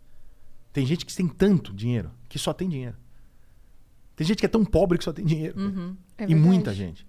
Tem 0.72 0.86
gente 0.86 1.06
que 1.06 1.16
tem 1.16 1.28
tanto 1.28 1.74
dinheiro 1.74 2.12
que 2.28 2.40
só 2.40 2.54
tem 2.54 2.68
dinheiro. 2.68 2.98
Tem 4.16 4.26
gente 4.26 4.40
que 4.40 4.46
é 4.46 4.50
tão 4.50 4.64
pobre 4.64 4.98
que 4.98 5.04
só 5.04 5.12
tem 5.12 5.26
dinheiro. 5.26 5.56
cara. 5.56 5.70
É 6.18 6.24
e 6.24 6.28
verdade. 6.28 6.36
muita 6.36 6.74
gente. 6.74 7.06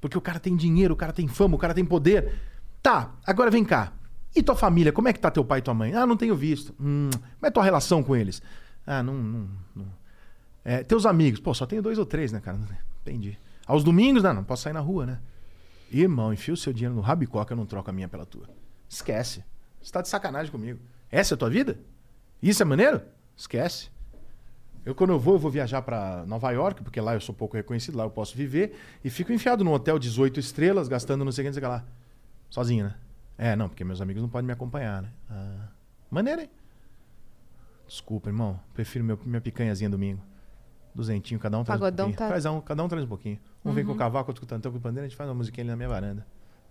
Porque 0.00 0.16
o 0.16 0.20
cara 0.20 0.38
tem 0.38 0.56
dinheiro, 0.56 0.94
o 0.94 0.96
cara 0.96 1.12
tem 1.12 1.28
fama, 1.28 1.56
o 1.56 1.58
cara 1.58 1.74
tem 1.74 1.84
poder. 1.84 2.34
Tá, 2.82 3.14
agora 3.26 3.50
vem 3.50 3.64
cá. 3.64 3.92
E 4.34 4.42
tua 4.42 4.54
família? 4.54 4.92
Como 4.92 5.08
é 5.08 5.12
que 5.12 5.20
tá 5.20 5.30
teu 5.30 5.44
pai 5.44 5.58
e 5.58 5.62
tua 5.62 5.74
mãe? 5.74 5.94
Ah, 5.94 6.06
não 6.06 6.16
tenho 6.16 6.34
visto. 6.34 6.74
Hum, 6.80 7.10
como 7.12 7.46
é 7.46 7.50
tua 7.50 7.64
relação 7.64 8.02
com 8.02 8.14
eles? 8.14 8.40
Ah, 8.86 9.02
não. 9.02 9.14
não, 9.14 9.48
não. 9.74 9.86
É, 10.64 10.82
teus 10.82 11.06
amigos? 11.06 11.40
Pô, 11.40 11.52
só 11.54 11.66
tenho 11.66 11.82
dois 11.82 11.98
ou 11.98 12.06
três, 12.06 12.32
né, 12.32 12.40
cara? 12.40 12.58
Entendi. 13.02 13.38
Aos 13.66 13.82
domingos, 13.82 14.22
não, 14.22 14.34
não 14.34 14.44
posso 14.44 14.62
sair 14.62 14.72
na 14.72 14.80
rua, 14.80 15.06
né? 15.06 15.18
Irmão, 15.90 16.32
enfia 16.32 16.54
o 16.54 16.56
seu 16.56 16.72
dinheiro 16.72 16.94
no 16.94 17.00
rabicó 17.00 17.44
que 17.44 17.52
eu 17.52 17.56
não 17.56 17.66
troco 17.66 17.90
a 17.90 17.92
minha 17.92 18.08
pela 18.08 18.24
tua. 18.26 18.48
Esquece. 18.88 19.42
Você 19.82 19.92
tá 19.92 20.02
de 20.02 20.08
sacanagem 20.08 20.50
comigo. 20.52 20.78
Essa 21.10 21.34
é 21.34 21.36
a 21.36 21.38
tua 21.38 21.50
vida? 21.50 21.78
Isso 22.42 22.62
é 22.62 22.64
maneiro? 22.64 23.02
Esquece. 23.36 23.90
Eu, 24.88 24.94
quando 24.94 25.10
eu 25.10 25.18
vou, 25.18 25.34
eu 25.34 25.38
vou 25.38 25.50
viajar 25.50 25.82
pra 25.82 26.24
Nova 26.26 26.50
York, 26.50 26.82
porque 26.82 26.98
lá 26.98 27.12
eu 27.12 27.20
sou 27.20 27.34
pouco 27.34 27.54
reconhecido, 27.54 27.94
lá 27.98 28.04
eu 28.04 28.10
posso 28.10 28.34
viver, 28.34 28.74
e 29.04 29.10
fico 29.10 29.30
enfiado 29.30 29.62
num 29.62 29.70
hotel 29.74 29.98
18 29.98 30.40
estrelas, 30.40 30.88
gastando 30.88 31.26
não 31.26 31.30
sei 31.30 31.42
o 31.42 31.44
que, 31.44 31.48
não 31.50 31.52
sei 31.54 31.60
o 31.62 31.66
que 31.66 31.68
lá. 31.68 31.84
Sozinho, 32.48 32.86
né? 32.86 32.94
É, 33.36 33.54
não, 33.54 33.68
porque 33.68 33.84
meus 33.84 34.00
amigos 34.00 34.22
não 34.22 34.30
podem 34.30 34.46
me 34.46 34.52
acompanhar, 34.54 35.02
né? 35.02 35.10
Ah, 35.28 35.68
maneiro, 36.10 36.40
hein? 36.40 36.48
Desculpa, 37.86 38.30
irmão. 38.30 38.58
Prefiro 38.72 39.04
meu, 39.04 39.18
minha 39.26 39.42
picanhazinha 39.42 39.90
domingo. 39.90 40.22
Duzentinho, 40.94 41.38
cada 41.38 41.58
um 41.58 41.64
traz 41.64 41.78
Pagodão 41.78 42.06
um 42.06 42.08
pouquinho. 42.08 42.18
tá- 42.26 42.28
Traz 42.28 42.46
um, 42.46 42.60
cada 42.62 42.82
um 42.82 42.88
traz 42.88 43.04
um 43.04 43.08
pouquinho. 43.08 43.38
Um 43.62 43.72
vem 43.72 43.84
com 43.84 43.92
o 43.92 43.94
cavaco, 43.94 44.30
outro 44.30 44.40
com 44.40 44.46
o 44.46 44.48
tantão, 44.48 44.72
com 44.72 44.78
o 44.78 44.80
pandeiro, 44.80 45.04
a 45.04 45.08
gente 45.10 45.18
faz 45.18 45.28
uma 45.28 45.34
musiquinha 45.34 45.64
ali 45.64 45.70
na 45.70 45.76
minha 45.76 45.88
varanda. 45.90 46.26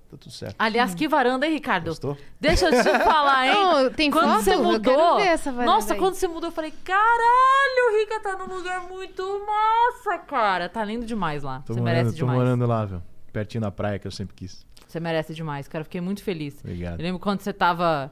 Tá 0.10 0.16
tudo 0.18 0.32
certo. 0.32 0.56
Aliás, 0.58 0.96
que 0.96 1.08
varanda, 1.08 1.46
hein, 1.46 1.54
Ricardo? 1.54 1.88
Gostou? 1.88 2.18
Deixa 2.40 2.68
eu 2.70 2.72
te 2.82 2.90
falar, 3.04 3.48
hein? 3.48 3.54
Não, 3.54 3.90
tem 3.92 4.10
quando 4.10 4.30
foto? 4.32 4.44
você 4.44 4.54
Eu 4.54 4.64
mudou. 4.64 4.80
quero 4.80 5.16
ver 5.18 5.28
essa 5.28 5.52
varanda 5.52 5.72
Nossa, 5.72 5.94
aí. 5.94 6.00
quando 6.00 6.14
você 6.16 6.28
mudou, 6.28 6.48
eu 6.50 6.54
falei: 6.54 6.74
caralho, 6.84 7.94
o 7.94 8.00
Rica 8.00 8.20
tá 8.22 8.38
num 8.38 8.56
lugar 8.56 8.82
muito 8.88 9.22
massa, 9.46 10.18
cara. 10.20 10.70
Tá 10.70 10.84
lindo 10.86 11.06
demais 11.06 11.44
lá. 11.44 11.60
Tô 11.66 11.74
você 11.74 11.80
morando, 11.80 11.96
merece 11.96 12.12
tô 12.12 12.16
demais. 12.18 12.38
morando 12.40 12.66
lá, 12.66 12.86
viu? 12.86 13.02
Pertinho 13.34 13.62
da 13.62 13.72
praia 13.72 14.00
que 14.00 14.08
eu 14.08 14.12
sempre 14.12 14.36
quis. 14.36 14.66
Você 14.88 15.00
merece 15.00 15.34
demais, 15.34 15.68
cara. 15.68 15.84
Fiquei 15.84 16.00
muito 16.02 16.24
feliz. 16.24 16.58
Obrigado. 16.62 17.00
Eu 17.00 17.04
lembro 17.04 17.20
quando 17.20 17.42
você 17.42 17.52
tava. 17.54 18.12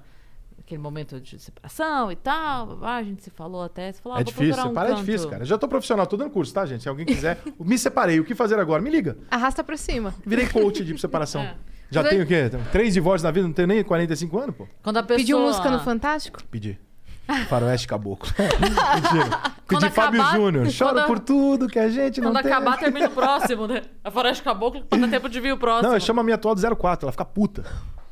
Aquele 0.60 0.82
momento 0.82 1.22
de 1.22 1.38
separação 1.38 2.12
e 2.12 2.16
tal. 2.16 2.80
Ah, 2.82 2.96
a 2.96 3.04
gente 3.04 3.22
se 3.24 3.30
falou 3.30 3.62
até. 3.64 3.92
Você 3.92 4.02
falou, 4.02 4.18
ah, 4.18 4.22
é 4.22 4.24
vou 4.24 4.34
difícil, 4.34 4.48
procurar 4.56 4.66
um 4.66 4.70
separar 4.70 4.88
é 4.88 4.90
canto. 4.96 5.06
difícil, 5.06 5.30
cara. 5.30 5.42
Eu 5.44 5.46
já 5.46 5.58
tô 5.60 5.68
profissional, 5.68 6.08
tô 6.08 6.18
dando 6.18 6.32
curso, 6.32 6.52
tá, 6.54 6.66
gente? 6.66 6.82
Se 6.82 6.90
alguém 6.90 7.06
quiser, 7.06 7.38
me 7.60 7.78
separei, 7.78 8.20
o 8.20 8.26
que 8.26 8.34
fazer 8.34 8.60
agora? 8.60 8.82
Me 8.82 8.90
liga. 8.90 9.16
Arrasta 9.30 9.64
pra 9.64 9.78
cima. 9.78 10.14
Virei 10.26 10.48
coach 10.50 10.84
de 10.84 10.98
separação. 11.00 11.44
É. 11.72 11.75
Já 11.92 12.02
Mas 12.02 12.10
tenho 12.10 12.24
o 12.24 12.28
quê? 12.28 12.50
Três 12.72 12.94
divórcios 12.94 13.24
na 13.24 13.32
vida, 13.32 13.48
não 13.48 13.54
tenho 13.54 13.68
nem 13.68 13.84
45 13.84 14.40
anos, 14.40 14.56
pô. 14.56 14.68
Quando 14.84 14.98
a 14.98 15.04
pessoa. 15.04 15.18
Pediu 15.20 15.40
música 15.40 15.70
no 15.70 15.80
Fantástico? 15.80 16.40
Pedi. 16.50 16.80
Faroeste 17.50 17.88
Caboclo. 17.88 18.30
Mentira. 18.38 19.38
Quando 19.68 19.82
Pedi 19.82 19.94
Fábio 19.94 20.22
acabar- 20.22 20.38
Júnior. 20.38 20.68
Chora 20.78 20.94
quando- 20.94 21.06
por 21.08 21.20
tudo 21.20 21.68
que 21.68 21.80
a 21.80 21.90
gente 21.90 22.20
não 22.22 22.32
Quando 22.32 22.44
tem. 22.44 22.52
acabar, 22.52 22.78
termina 22.78 23.08
o 23.08 23.12
próximo, 23.12 23.68
né? 23.68 23.82
A 24.04 24.12
Floresta 24.12 24.44
Caboclo, 24.44 24.84
quando 24.90 25.02
dá 25.02 25.08
tempo 25.08 25.28
de 25.30 25.40
vir 25.40 25.54
o 25.54 25.58
próximo. 25.58 25.88
Não, 25.90 25.96
eu 25.96 26.00
chamo 26.00 26.20
a 26.22 26.24
minha 26.24 26.36
atual 26.36 26.54
do 26.56 26.76
04, 26.76 27.06
ela 27.06 27.12
fica 27.12 27.26
puta. 27.26 27.64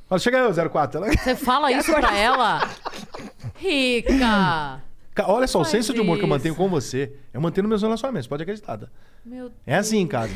Fala, 0.08 0.20
chega 0.20 0.38
aí, 0.46 0.52
ô 0.66 0.70
04. 0.70 1.04
Ela... 1.04 1.14
Você 1.16 1.36
fala 1.36 1.72
isso 1.72 1.92
pra 1.94 2.18
ela? 2.18 2.62
Rica! 3.56 4.82
Ca- 5.16 5.28
Olha 5.28 5.48
só, 5.48 5.60
o 5.60 5.64
Faz 5.64 5.72
senso 5.72 5.94
de 5.94 6.00
humor 6.02 6.18
que 6.18 6.24
eu 6.24 6.26
isso. 6.28 6.30
mantenho 6.36 6.56
com 6.56 6.68
você, 6.68 7.14
eu 7.34 7.40
mantenho 7.40 7.64
nos 7.64 7.70
meus 7.70 7.82
relacionamentos, 7.84 8.28
pode 8.28 8.42
acreditar. 8.44 8.78
tá? 8.78 8.88
Meu 9.24 9.52
É 9.66 9.76
assim 9.76 10.00
em 10.00 10.08
casa. 10.08 10.34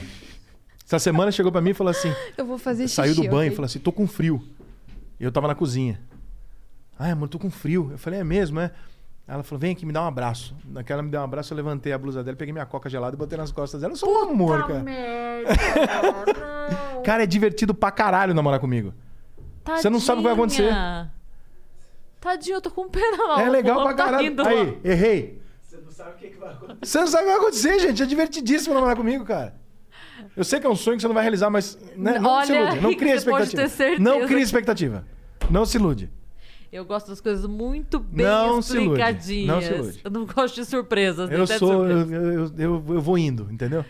Essa 0.88 1.00
semana 1.00 1.34
chegou 1.34 1.52
pra 1.52 1.60
mim 1.60 1.72
e 1.72 1.74
falou 1.74 1.92
assim: 1.92 2.16
Eu 2.38 2.46
vou 2.46 2.58
fazer 2.58 2.84
xixi. 2.84 2.96
saiu 2.96 3.14
do 3.14 3.28
banho 3.28 3.52
e 3.52 3.56
falou 3.56 3.66
assim: 3.66 3.78
tô 3.78 3.92
com 3.92 4.08
frio. 4.08 4.42
E 5.20 5.24
eu 5.26 5.32
tava 5.32 5.46
na 5.46 5.54
cozinha. 5.54 6.00
Ai, 6.98 7.12
amor, 7.12 7.28
tô 7.28 7.38
com 7.38 7.52
frio. 7.52 7.90
Eu 7.92 7.98
falei: 7.98 8.22
é 8.22 8.24
mesmo, 8.24 8.62
é? 8.62 8.72
Ela 9.28 9.44
falou: 9.44 9.60
vem 9.60 9.74
aqui, 9.74 9.86
me 9.86 9.92
dá 9.92 10.02
um 10.02 10.08
abraço. 10.08 10.56
Naquela 10.64 11.04
me 11.04 11.10
deu 11.10 11.20
um 11.20 11.26
abraço, 11.26 11.54
eu 11.54 11.58
levantei 11.58 11.92
a 11.92 11.98
blusa 11.98 12.24
dela, 12.24 12.38
peguei 12.38 12.54
minha 12.54 12.66
coca 12.66 12.90
gelada 12.90 13.18
e 13.18 13.20
botei 13.20 13.38
nas 13.38 13.52
costas 13.52 13.82
dela. 13.82 13.92
Eu 13.92 13.98
sou 13.98 14.10
um 14.10 14.30
amor, 14.30 14.66
cara. 14.66 14.86
Cara, 17.04 17.24
é 17.24 17.26
divertido 17.26 17.74
pra 17.74 17.92
caralho 17.92 18.34
namorar 18.34 18.60
comigo. 18.60 18.94
Você 19.66 19.90
não 19.90 20.00
sabe 20.00 20.20
o 20.20 20.22
que 20.22 20.24
vai 20.24 20.34
acontecer. 20.34 20.70
Tadinha. 20.70 21.14
Tadinho, 22.20 22.56
eu 22.56 22.62
tô 22.62 22.72
com 22.72 22.90
pena. 22.90 23.18
Não. 23.18 23.40
É 23.40 23.50
legal 23.50 23.84
pra 23.84 23.94
tá 23.94 24.06
caralho. 24.06 24.24
rindo. 24.24 24.46
Aí, 24.46 24.78
errei. 24.84 25.42
Você 25.62 25.78
não 25.78 25.92
sabe 25.92 26.12
o 26.12 26.16
que, 26.16 26.30
vai 26.38 26.50
acontecer. 26.50 26.86
Você 26.86 27.00
não 27.00 27.08
sabe 27.08 27.24
o 27.24 27.28
que 27.28 27.32
vai 27.32 27.42
acontecer, 27.42 27.80
gente. 27.80 28.04
É 28.04 28.06
divertidíssimo 28.06 28.74
namorar 28.74 28.96
comigo, 28.96 29.26
cara. 29.26 29.56
Eu 30.38 30.44
sei 30.44 30.60
que 30.60 30.68
é 30.68 30.70
um 30.70 30.76
sonho 30.76 30.98
que 30.98 31.02
você 31.02 31.08
não 31.08 31.16
vai 31.16 31.24
realizar, 31.24 31.50
mas 31.50 31.80
né, 31.96 32.20
não 32.20 32.46
se 32.46 32.52
Olha, 32.54 32.62
ilude. 32.62 32.82
Não 32.82 32.94
cria 32.94 33.16
expectativa. 33.16 34.00
não 34.00 34.28
cria 34.28 34.40
expectativa. 34.40 35.06
Não 35.50 35.66
se 35.66 35.78
ilude. 35.78 36.12
Eu 36.72 36.86
gosto 36.86 37.08
das 37.08 37.20
coisas 37.20 37.46
muito 37.48 37.98
bem 38.00 38.24
Não 38.24 38.62
se 38.62 38.78
ilude. 38.78 39.02
explicadinhas. 39.02 39.48
Não 39.48 39.62
se 39.62 39.74
ilude. 39.74 40.02
Eu 40.04 40.12
não 40.12 40.26
gosto 40.28 40.54
de 40.54 40.66
surpresas. 40.66 41.32
Eu 41.32 41.48
sou. 41.48 41.88
Eu, 41.88 42.12
eu, 42.12 42.52
eu, 42.56 42.86
eu 42.88 43.02
vou 43.02 43.18
indo, 43.18 43.48
entendeu? 43.52 43.84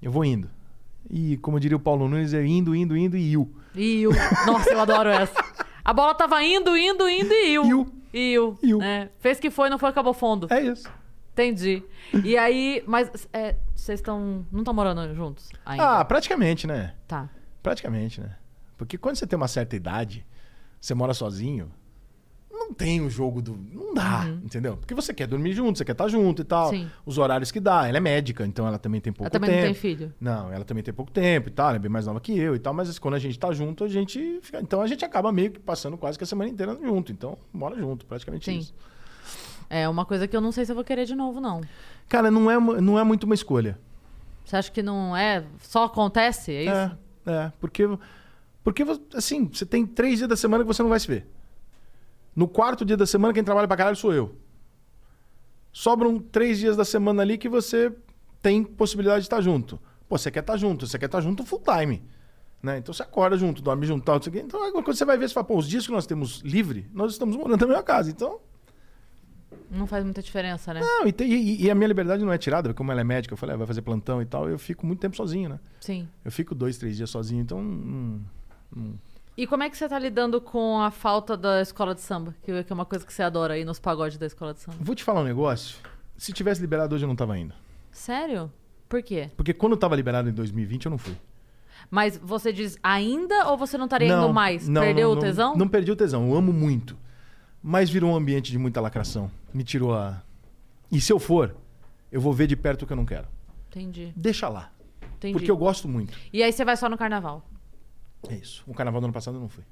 Eu 0.00 0.12
vou 0.12 0.24
indo. 0.24 0.48
E 1.10 1.36
como 1.38 1.58
diria 1.58 1.76
o 1.76 1.80
Paulo 1.80 2.08
Nunes, 2.08 2.32
é 2.32 2.46
indo, 2.46 2.72
indo, 2.72 2.96
indo 2.96 3.16
e 3.16 3.32
iu. 3.32 3.52
Iu. 3.74 4.10
Nossa, 4.46 4.70
eu 4.70 4.80
adoro 4.80 5.08
essa. 5.08 5.34
A 5.84 5.92
bola 5.92 6.14
tava 6.14 6.44
indo, 6.44 6.76
indo, 6.76 7.08
indo 7.08 7.32
e 7.32 7.52
iu. 7.54 7.64
Iu. 7.64 7.92
Iu. 8.14 8.58
Iu. 8.62 8.82
É. 8.82 9.08
Fez 9.18 9.40
que 9.40 9.50
foi, 9.50 9.68
não 9.68 9.78
foi, 9.78 9.88
acabou 9.88 10.14
fundo. 10.14 10.46
É 10.48 10.60
isso. 10.62 10.88
Entendi. 11.34 11.82
E 12.22 12.36
aí, 12.36 12.82
mas 12.86 13.10
é, 13.32 13.56
vocês 13.74 13.98
estão. 13.98 14.46
Não 14.52 14.60
estão 14.60 14.72
morando 14.72 15.12
juntos 15.14 15.50
ainda? 15.66 16.00
Ah, 16.00 16.04
praticamente, 16.04 16.64
né? 16.64 16.94
Tá. 17.08 17.28
Praticamente, 17.60 18.20
né? 18.20 18.36
Porque 18.78 18.96
quando 18.96 19.16
você 19.16 19.26
tem 19.26 19.36
uma 19.36 19.48
certa 19.48 19.74
idade, 19.74 20.24
você 20.80 20.94
mora 20.94 21.12
sozinho, 21.12 21.72
não 22.52 22.72
tem 22.72 23.00
o 23.00 23.10
jogo 23.10 23.42
do. 23.42 23.56
Não 23.56 23.92
dá, 23.92 24.26
entendeu? 24.44 24.76
Porque 24.76 24.94
você 24.94 25.12
quer 25.12 25.26
dormir 25.26 25.54
junto, 25.54 25.76
você 25.76 25.84
quer 25.84 25.92
estar 25.92 26.06
junto 26.06 26.42
e 26.42 26.44
tal. 26.44 26.66
Uhum. 26.66 26.84
Sim. 26.84 26.90
Os 27.04 27.18
horários 27.18 27.50
que 27.50 27.58
dá. 27.58 27.88
Ela 27.88 27.96
é 27.96 28.00
médica, 28.00 28.46
então 28.46 28.64
ela 28.66 28.78
também 28.78 29.00
tem 29.00 29.12
pouco 29.12 29.24
Ela 29.24 29.30
também 29.30 29.50
tempo. 29.50 29.60
não 29.60 29.72
tem 29.72 29.74
filho. 29.74 30.14
Não, 30.20 30.52
ela 30.52 30.64
também 30.64 30.84
tem 30.84 30.94
pouco 30.94 31.10
tempo 31.10 31.48
e 31.48 31.52
tal, 31.52 31.68
ela 31.68 31.76
é 31.76 31.80
bem 31.80 31.90
mais 31.90 32.06
nova 32.06 32.20
que 32.20 32.38
eu 32.38 32.54
e 32.54 32.60
tal, 32.60 32.72
mas 32.72 32.96
quando 32.98 33.14
a 33.14 33.18
gente 33.18 33.36
tá 33.36 33.52
junto, 33.52 33.82
a 33.82 33.88
gente 33.88 34.38
fica. 34.40 34.60
Então 34.60 34.80
a 34.80 34.86
gente 34.86 35.04
acaba 35.04 35.32
meio 35.32 35.50
que 35.50 35.58
passando 35.58 35.98
quase 35.98 36.16
que 36.16 36.22
a 36.22 36.26
semana 36.26 36.48
inteira 36.48 36.78
junto. 36.80 37.10
Então, 37.10 37.36
mora 37.52 37.76
junto, 37.76 38.06
praticamente 38.06 38.44
Sim. 38.44 38.58
isso. 38.58 38.74
É 39.68 39.88
uma 39.88 40.04
coisa 40.04 40.26
que 40.28 40.36
eu 40.36 40.40
não 40.40 40.52
sei 40.52 40.64
se 40.64 40.72
eu 40.72 40.76
vou 40.76 40.84
querer 40.84 41.04
de 41.04 41.14
novo, 41.14 41.40
não. 41.40 41.60
Cara, 42.08 42.30
não 42.30 42.50
é, 42.50 42.58
não 42.80 42.98
é 42.98 43.04
muito 43.04 43.24
uma 43.24 43.34
escolha. 43.34 43.78
Você 44.44 44.56
acha 44.56 44.70
que 44.70 44.82
não 44.82 45.16
é? 45.16 45.44
Só 45.60 45.84
acontece? 45.84 46.52
É 46.52 46.62
isso? 46.62 46.96
É, 47.26 47.32
é, 47.32 47.52
porque, 47.60 47.88
porque, 48.62 48.84
assim, 49.14 49.46
você 49.46 49.64
tem 49.64 49.86
três 49.86 50.18
dias 50.18 50.28
da 50.28 50.36
semana 50.36 50.62
que 50.62 50.68
você 50.68 50.82
não 50.82 50.90
vai 50.90 51.00
se 51.00 51.06
ver. 51.06 51.26
No 52.36 52.46
quarto 52.46 52.84
dia 52.84 52.96
da 52.96 53.06
semana, 53.06 53.32
quem 53.32 53.44
trabalha 53.44 53.66
pra 53.66 53.76
caralho 53.76 53.96
sou 53.96 54.12
eu. 54.12 54.36
Sobram 55.72 56.18
três 56.18 56.58
dias 56.58 56.76
da 56.76 56.84
semana 56.84 57.22
ali 57.22 57.38
que 57.38 57.48
você 57.48 57.92
tem 58.42 58.62
possibilidade 58.62 59.20
de 59.20 59.26
estar 59.26 59.40
junto. 59.40 59.80
Pô, 60.08 60.18
você 60.18 60.30
quer 60.30 60.40
estar 60.40 60.56
junto, 60.56 60.86
você 60.86 60.98
quer 60.98 61.06
estar 61.06 61.20
junto 61.20 61.44
full 61.44 61.60
time. 61.60 62.02
Né? 62.62 62.78
Então 62.78 62.94
você 62.94 63.02
acorda 63.02 63.36
junto, 63.36 63.60
dorme 63.60 63.86
junto, 63.86 64.04
tal, 64.04 64.16
não 64.16 64.22
sei 64.22 64.30
o 64.30 64.32
quê. 64.32 64.42
Então 64.44 64.62
agora 64.62 64.84
quando 64.84 64.96
você 64.96 65.04
vai 65.04 65.18
ver, 65.18 65.28
você 65.28 65.34
fala, 65.34 65.44
pô, 65.44 65.56
os 65.56 65.68
dias 65.68 65.86
que 65.86 65.92
nós 65.92 66.06
temos 66.06 66.40
livre, 66.40 66.88
nós 66.92 67.12
estamos 67.12 67.36
morando 67.36 67.60
na 67.60 67.66
mesma 67.66 67.82
casa. 67.82 68.10
Então, 68.10 68.40
Não 69.70 69.86
faz 69.86 70.04
muita 70.04 70.22
diferença, 70.22 70.72
né? 70.74 70.80
não, 70.80 71.06
e, 71.06 71.12
tem- 71.12 71.30
e- 71.32 71.62
e 71.64 71.70
a 71.70 71.74
minha 71.74 71.88
liberdade 71.88 72.24
não 72.24 72.32
é 72.32 72.38
tirada, 72.38 72.68
porque 72.68 72.76
como 72.78 72.92
ela 72.92 73.00
é 73.00 73.04
médica, 73.04 73.32
eu 73.32 73.38
falei, 73.38 73.54
ah, 73.54 73.58
vai 73.58 73.66
fazer 73.66 73.82
plantão 73.82 74.20
e 74.22 74.26
tal, 74.26 74.48
eu 74.48 74.58
fico 74.58 74.86
muito 74.86 75.00
tempo 75.00 75.16
sozinho, 75.16 75.48
né? 75.48 75.60
Sim. 75.80 76.08
Eu 76.24 76.30
fico 76.30 76.54
dois, 76.54 76.78
três 76.78 76.96
dias 76.96 77.10
sozinho, 77.10 77.40
então 77.42 77.62
não, 77.62 78.20
não, 78.74 78.94
E 79.36 79.46
como 79.46 79.62
é 79.62 79.70
que 79.70 79.76
você 79.76 79.88
tá 79.88 79.98
lidando 79.98 80.40
com 80.40 80.80
a 80.80 80.90
falta 80.90 81.36
da 81.36 81.60
escola 81.60 81.94
de 81.94 82.00
samba? 82.00 82.34
Que 82.42 82.52
é 82.52 82.64
uma 82.74 82.84
coisa 82.84 83.04
que 83.04 83.12
você 83.12 83.22
adora 83.22 83.54
aí 83.54 83.64
nos 83.64 83.80
pagodes 83.80 84.16
da 84.18 84.26
escola 84.26 84.54
de 84.54 84.60
samba. 84.60 84.76
Vou 84.80 84.94
te 84.94 85.02
falar 85.02 85.20
um 85.22 85.24
negócio. 85.24 85.78
Se 86.16 86.32
tivesse 86.32 86.60
liberado 86.60 86.94
hoje, 86.94 87.04
eu 87.04 87.08
não 87.08 87.16
tava 87.16 87.36
indo. 87.36 87.52
Sério? 87.90 88.52
Por 88.88 89.02
quê? 89.02 89.30
Porque 89.36 89.52
quando 89.52 89.72
eu 89.72 89.78
tava 89.78 89.96
liberado 89.96 90.28
em 90.28 90.32
2020, 90.32 90.84
eu 90.86 90.90
não 90.90 90.98
fui. 90.98 91.16
Mas 91.90 92.16
você 92.16 92.52
diz 92.52 92.78
ainda 92.82 93.48
ou 93.48 93.56
você 93.56 93.76
não 93.76 93.86
estaria 93.86 94.08
indo 94.08 94.32
mais? 94.32 94.68
não, 94.68 94.82
Perdeu 94.82 95.10
não, 95.10 95.16
o 95.18 95.20
tesão? 95.20 95.50
Não, 95.52 95.58
não 95.60 95.68
perdi 95.68 95.90
o 95.90 95.96
tesão, 95.96 96.28
eu 96.28 96.36
amo 96.36 96.52
muito. 96.52 96.96
Mas 97.66 97.88
virou 97.88 98.12
um 98.12 98.14
ambiente 98.14 98.52
de 98.52 98.58
muita 98.58 98.78
lacração. 98.78 99.30
Me 99.54 99.64
tirou 99.64 99.94
a. 99.94 100.22
E 100.92 101.00
se 101.00 101.10
eu 101.10 101.18
for, 101.18 101.56
eu 102.12 102.20
vou 102.20 102.30
ver 102.30 102.46
de 102.46 102.54
perto 102.54 102.82
o 102.82 102.86
que 102.86 102.92
eu 102.92 102.96
não 102.96 103.06
quero. 103.06 103.26
Entendi. 103.70 104.12
Deixa 104.14 104.50
lá. 104.50 104.70
Entendi. 105.16 105.32
Porque 105.32 105.50
eu 105.50 105.56
gosto 105.56 105.88
muito. 105.88 106.12
E 106.30 106.42
aí 106.42 106.52
você 106.52 106.62
vai 106.62 106.76
só 106.76 106.90
no 106.90 106.98
carnaval? 106.98 107.42
É 108.28 108.34
isso. 108.34 108.62
O 108.66 108.74
carnaval 108.74 109.00
do 109.00 109.04
ano 109.04 109.14
passado 109.14 109.38
eu 109.38 109.40
não 109.40 109.48
fui. 109.48 109.64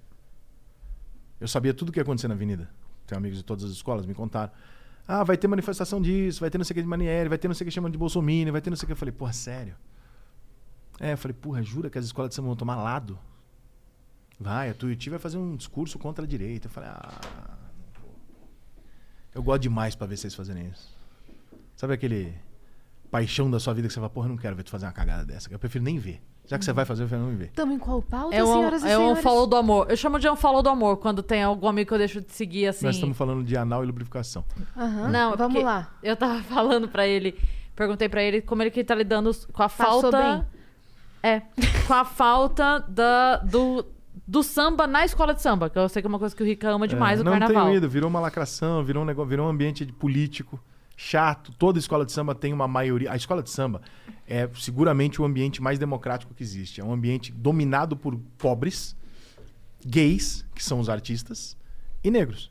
Eu 1.39 1.47
sabia 1.47 1.74
tudo 1.74 1.90
o 1.90 1.93
que 1.93 1.98
ia 1.98 2.02
acontecer 2.02 2.28
na 2.28 2.35
avenida. 2.35 2.70
Tenho 3.06 3.19
amigos 3.19 3.36
de 3.36 3.44
todas 3.44 3.62
as 3.62 3.73
escolas, 3.73 4.06
me 4.06 4.14
contaram. 4.14 4.51
Ah, 5.06 5.23
vai 5.23 5.36
ter 5.36 5.47
manifestação 5.47 6.01
disso, 6.01 6.40
vai 6.40 6.48
ter 6.48 6.56
não 6.56 6.64
sei 6.64 6.73
o 6.73 6.77
que 6.77 6.82
de 6.82 6.89
Manieri, 6.89 7.28
vai 7.28 7.36
ter 7.36 7.47
não 7.47 7.55
sei 7.55 7.66
o 7.66 7.69
que 7.69 7.74
chamam 7.74 7.90
de 7.90 7.98
Bolsonaro, 7.98 8.52
vai 8.52 8.62
ter 8.62 8.70
não 8.70 8.77
sei 8.77 8.85
o 8.85 8.86
que. 8.86 8.93
Eu 8.93 8.97
falei, 8.97 9.12
porra, 9.12 9.35
sério? 9.35 9.77
É, 10.98 11.12
eu 11.12 11.19
falei, 11.19 11.36
porra, 11.39 11.62
jura 11.62 11.90
que 11.90 11.98
as 11.98 12.06
escolas 12.06 12.31
de 12.31 12.36
samba 12.36 12.47
vão 12.47 12.56
tomar 12.56 12.77
lado? 12.77 13.19
Vai, 14.40 14.70
a 14.70 14.74
Tuiuti 14.74 15.10
vai 15.10 15.19
fazer 15.19 15.36
um 15.36 15.56
discurso 15.56 15.98
contra 15.98 16.24
a 16.24 16.28
direita. 16.28 16.69
Eu 16.69 16.70
falei, 16.70 16.89
ah. 16.89 17.51
Eu 19.34 19.42
gosto 19.42 19.62
demais 19.62 19.94
pra 19.94 20.06
ver 20.06 20.16
vocês 20.16 20.34
fazerem 20.34 20.66
isso. 20.68 20.90
Sabe 21.76 21.94
aquele 21.94 22.34
paixão 23.10 23.50
da 23.50 23.59
sua 23.60 23.74
vida 23.74 23.88
que 23.88 23.94
você 23.94 24.00
fala, 24.00 24.10
porra, 24.10 24.26
eu 24.26 24.30
não 24.30 24.36
quero 24.36 24.54
ver 24.56 24.62
tu 24.62 24.70
fazer 24.70 24.86
uma 24.86 24.92
cagada 24.92 25.24
dessa. 25.24 25.52
Eu 25.52 25.59
prefiro 25.59 25.84
nem 25.84 25.98
ver. 25.98 26.20
Já 26.46 26.59
que 26.59 26.64
você 26.64 26.72
vai 26.72 26.84
fazer, 26.84 27.04
eu 27.04 27.09
prefiro 27.09 27.28
nem 27.28 27.36
ver. 27.36 27.50
Tamo 27.52 27.72
em 27.72 27.78
qual 27.78 28.02
pauta, 28.02 28.34
É 28.34 28.42
um, 28.42 28.46
senhoras 28.54 28.82
e 28.82 28.88
é 28.88 28.96
um 28.98 29.00
senhores? 29.02 29.22
follow 29.22 29.46
do 29.46 29.56
amor. 29.56 29.86
Eu 29.90 29.96
chamo 29.96 30.18
de 30.18 30.28
um 30.28 30.36
follow 30.36 30.62
do 30.62 30.68
amor 30.68 30.96
quando 30.98 31.22
tem 31.22 31.42
algum 31.42 31.68
amigo 31.68 31.88
que 31.88 31.94
eu 31.94 31.98
deixo 31.98 32.20
de 32.20 32.32
seguir 32.32 32.66
assim. 32.66 32.84
Nós 32.84 32.96
estamos 32.96 33.16
falando 33.16 33.44
de 33.44 33.56
anal 33.56 33.82
e 33.84 33.86
lubrificação. 33.86 34.44
Aham, 34.76 35.09
Não, 35.09 35.34
é 35.34 35.36
vamos 35.36 35.62
lá. 35.62 35.90
Eu 36.02 36.16
tava 36.16 36.42
falando 36.44 36.88
pra 36.88 37.06
ele, 37.06 37.38
perguntei 37.76 38.09
pra 38.09 38.22
ele 38.22 38.42
como 38.42 38.62
ele 38.62 38.70
que 38.70 38.82
tá 38.84 38.94
lidando 38.94 39.30
com 39.52 39.62
a 39.62 39.68
Passou 39.68 40.02
falta. 40.10 40.20
bem? 40.38 40.46
É, 41.22 41.42
com 41.86 41.94
a 41.94 42.04
falta 42.04 42.80
da, 42.88 43.36
do, 43.36 43.86
do 44.26 44.42
samba 44.42 44.86
na 44.86 45.04
escola 45.04 45.34
de 45.34 45.42
samba, 45.42 45.68
que 45.68 45.78
eu 45.78 45.88
sei 45.88 46.00
que 46.02 46.06
é 46.06 46.08
uma 46.08 46.18
coisa 46.18 46.34
que 46.34 46.42
o 46.42 46.46
Rica 46.46 46.70
ama 46.70 46.86
demais, 46.86 47.18
É, 47.18 47.22
o 47.22 47.24
não 47.24 47.32
carnaval. 47.32 47.64
tenho 47.66 47.76
ido, 47.76 47.88
virou 47.88 48.08
uma 48.08 48.20
lacração, 48.20 48.84
virou 48.84 49.02
um 49.02 49.06
negócio, 49.06 49.28
virou 49.28 49.46
um 49.46 49.50
ambiente 49.50 49.84
de 49.84 49.92
político 49.92 50.60
chato. 50.96 51.52
Toda 51.58 51.78
escola 51.78 52.06
de 52.06 52.12
samba 52.12 52.34
tem 52.34 52.52
uma 52.52 52.68
maioria. 52.68 53.10
A 53.12 53.16
escola 53.16 53.42
de 53.42 53.50
samba 53.50 53.82
é 54.26 54.48
seguramente 54.54 55.20
o 55.20 55.24
ambiente 55.24 55.60
mais 55.60 55.78
democrático 55.78 56.32
que 56.34 56.42
existe. 56.42 56.80
É 56.80 56.84
um 56.84 56.92
ambiente 56.92 57.32
dominado 57.32 57.96
por 57.96 58.16
pobres, 58.38 58.94
gays, 59.84 60.44
que 60.54 60.62
são 60.62 60.78
os 60.78 60.88
artistas, 60.88 61.56
e 62.04 62.10
negros. 62.10 62.50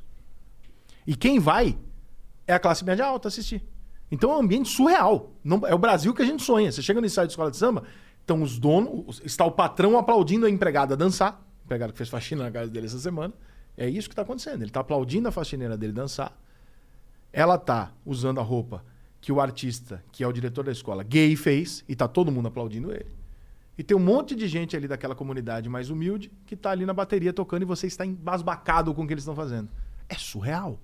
E 1.08 1.16
quem 1.16 1.40
vai 1.40 1.78
é 2.46 2.54
a 2.54 2.60
classe 2.60 2.84
média 2.84 3.06
alta 3.06 3.30
assistir. 3.30 3.64
Então 4.12 4.30
é 4.32 4.36
um 4.36 4.42
ambiente 4.42 4.68
surreal. 4.70 5.32
Não, 5.42 5.66
é 5.66 5.74
o 5.74 5.78
Brasil 5.80 6.14
que 6.14 6.22
a 6.22 6.26
gente 6.26 6.44
sonha. 6.44 6.70
Você 6.72 6.82
chega 6.82 7.00
no 7.00 7.08
estádio 7.08 7.30
de 7.30 7.34
escola 7.34 7.50
de 7.50 7.56
samba, 7.56 7.84
estão 8.20 8.42
os 8.44 8.60
donos, 8.60 9.22
está 9.24 9.46
o 9.46 9.52
patrão 9.52 9.98
aplaudindo 9.98 10.46
a 10.46 10.50
empregada 10.50 10.98
dançar. 10.98 11.42
Empregado 11.72 11.94
que 11.94 11.98
fez 11.98 12.10
faxina 12.10 12.44
na 12.44 12.52
casa 12.52 12.70
dele 12.70 12.88
essa 12.88 13.00
semana. 13.00 13.34
É 13.78 13.88
isso 13.88 14.10
que 14.10 14.12
está 14.12 14.24
acontecendo. 14.24 14.62
Ele 14.62 14.66
está 14.66 14.82
aplaudindo 14.82 15.30
a 15.30 15.32
faxineira 15.32 15.78
dele 15.78 15.94
dançar. 15.94 16.38
Ela 17.32 17.58
tá 17.58 17.94
usando 18.06 18.42
a 18.42 18.44
roupa 18.44 18.84
que 19.22 19.32
o 19.32 19.40
artista, 19.40 20.04
que 20.12 20.22
é 20.22 20.28
o 20.28 20.34
diretor 20.34 20.66
da 20.66 20.72
escola, 20.74 21.02
gay 21.02 21.34
fez, 21.38 21.86
e 21.88 21.96
tá 21.96 22.10
todo 22.10 22.30
mundo 22.30 22.50
aplaudindo 22.50 22.92
ele. 22.92 23.16
E 23.78 23.84
tem 23.84 23.96
um 23.96 24.02
monte 24.02 24.36
de 24.36 24.50
gente 24.50 24.76
ali 24.76 24.86
daquela 24.86 25.16
comunidade 25.16 25.70
mais 25.70 25.90
humilde 25.90 26.30
que 26.46 26.58
tá 26.58 26.72
ali 26.72 26.86
na 26.86 26.94
bateria 26.94 27.32
tocando 27.32 27.62
e 27.62 27.66
você 27.66 27.88
está 27.88 28.06
embasbacado 28.06 28.94
com 28.94 29.04
o 29.04 29.08
que 29.08 29.14
eles 29.14 29.24
estão 29.24 29.34
fazendo. 29.34 29.70
É 30.10 30.16
surreal. 30.16 30.78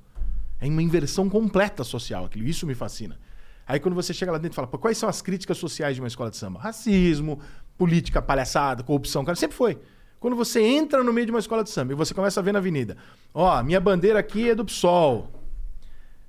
É 0.57 0.68
uma 0.68 0.81
inversão 0.81 1.30
completa 1.30 1.84
social 1.84 2.23
aquilo. 2.23 2.47
Isso 2.47 2.65
me 2.65 2.73
fascina. 2.73 3.19
Aí 3.68 3.77
quando 3.77 3.95
você 3.95 4.14
chega 4.14 4.31
lá 4.31 4.38
dentro 4.38 4.53
e 4.53 4.55
fala, 4.55 4.69
quais 4.69 4.97
são 4.97 5.09
as 5.09 5.22
críticas 5.22 5.57
sociais 5.57 5.95
de 5.95 6.01
uma 6.01 6.07
escola 6.07 6.30
de 6.30 6.38
samba? 6.38 6.61
Racismo, 6.61 7.41
política 7.77 8.22
palhaçada, 8.22 8.84
corrupção, 8.84 9.26
cara, 9.26 9.35
sempre 9.35 9.57
foi. 9.57 9.77
Quando 10.19 10.35
você 10.35 10.61
entra 10.61 11.03
no 11.03 11.14
meio 11.14 11.26
de 11.26 11.31
uma 11.31 11.39
escola 11.39 11.64
de 11.64 11.69
samba 11.69 11.94
e 11.94 11.95
você 11.95 12.14
começa 12.14 12.39
a 12.39 12.44
ver 12.44 12.52
na 12.52 12.60
avenida, 12.60 12.98
ó, 13.34 13.61
minha 13.61 13.80
bandeira 13.80 14.19
aqui 14.19 14.49
é 14.49 14.56
do 14.56 14.65
PSOL. 14.65 15.30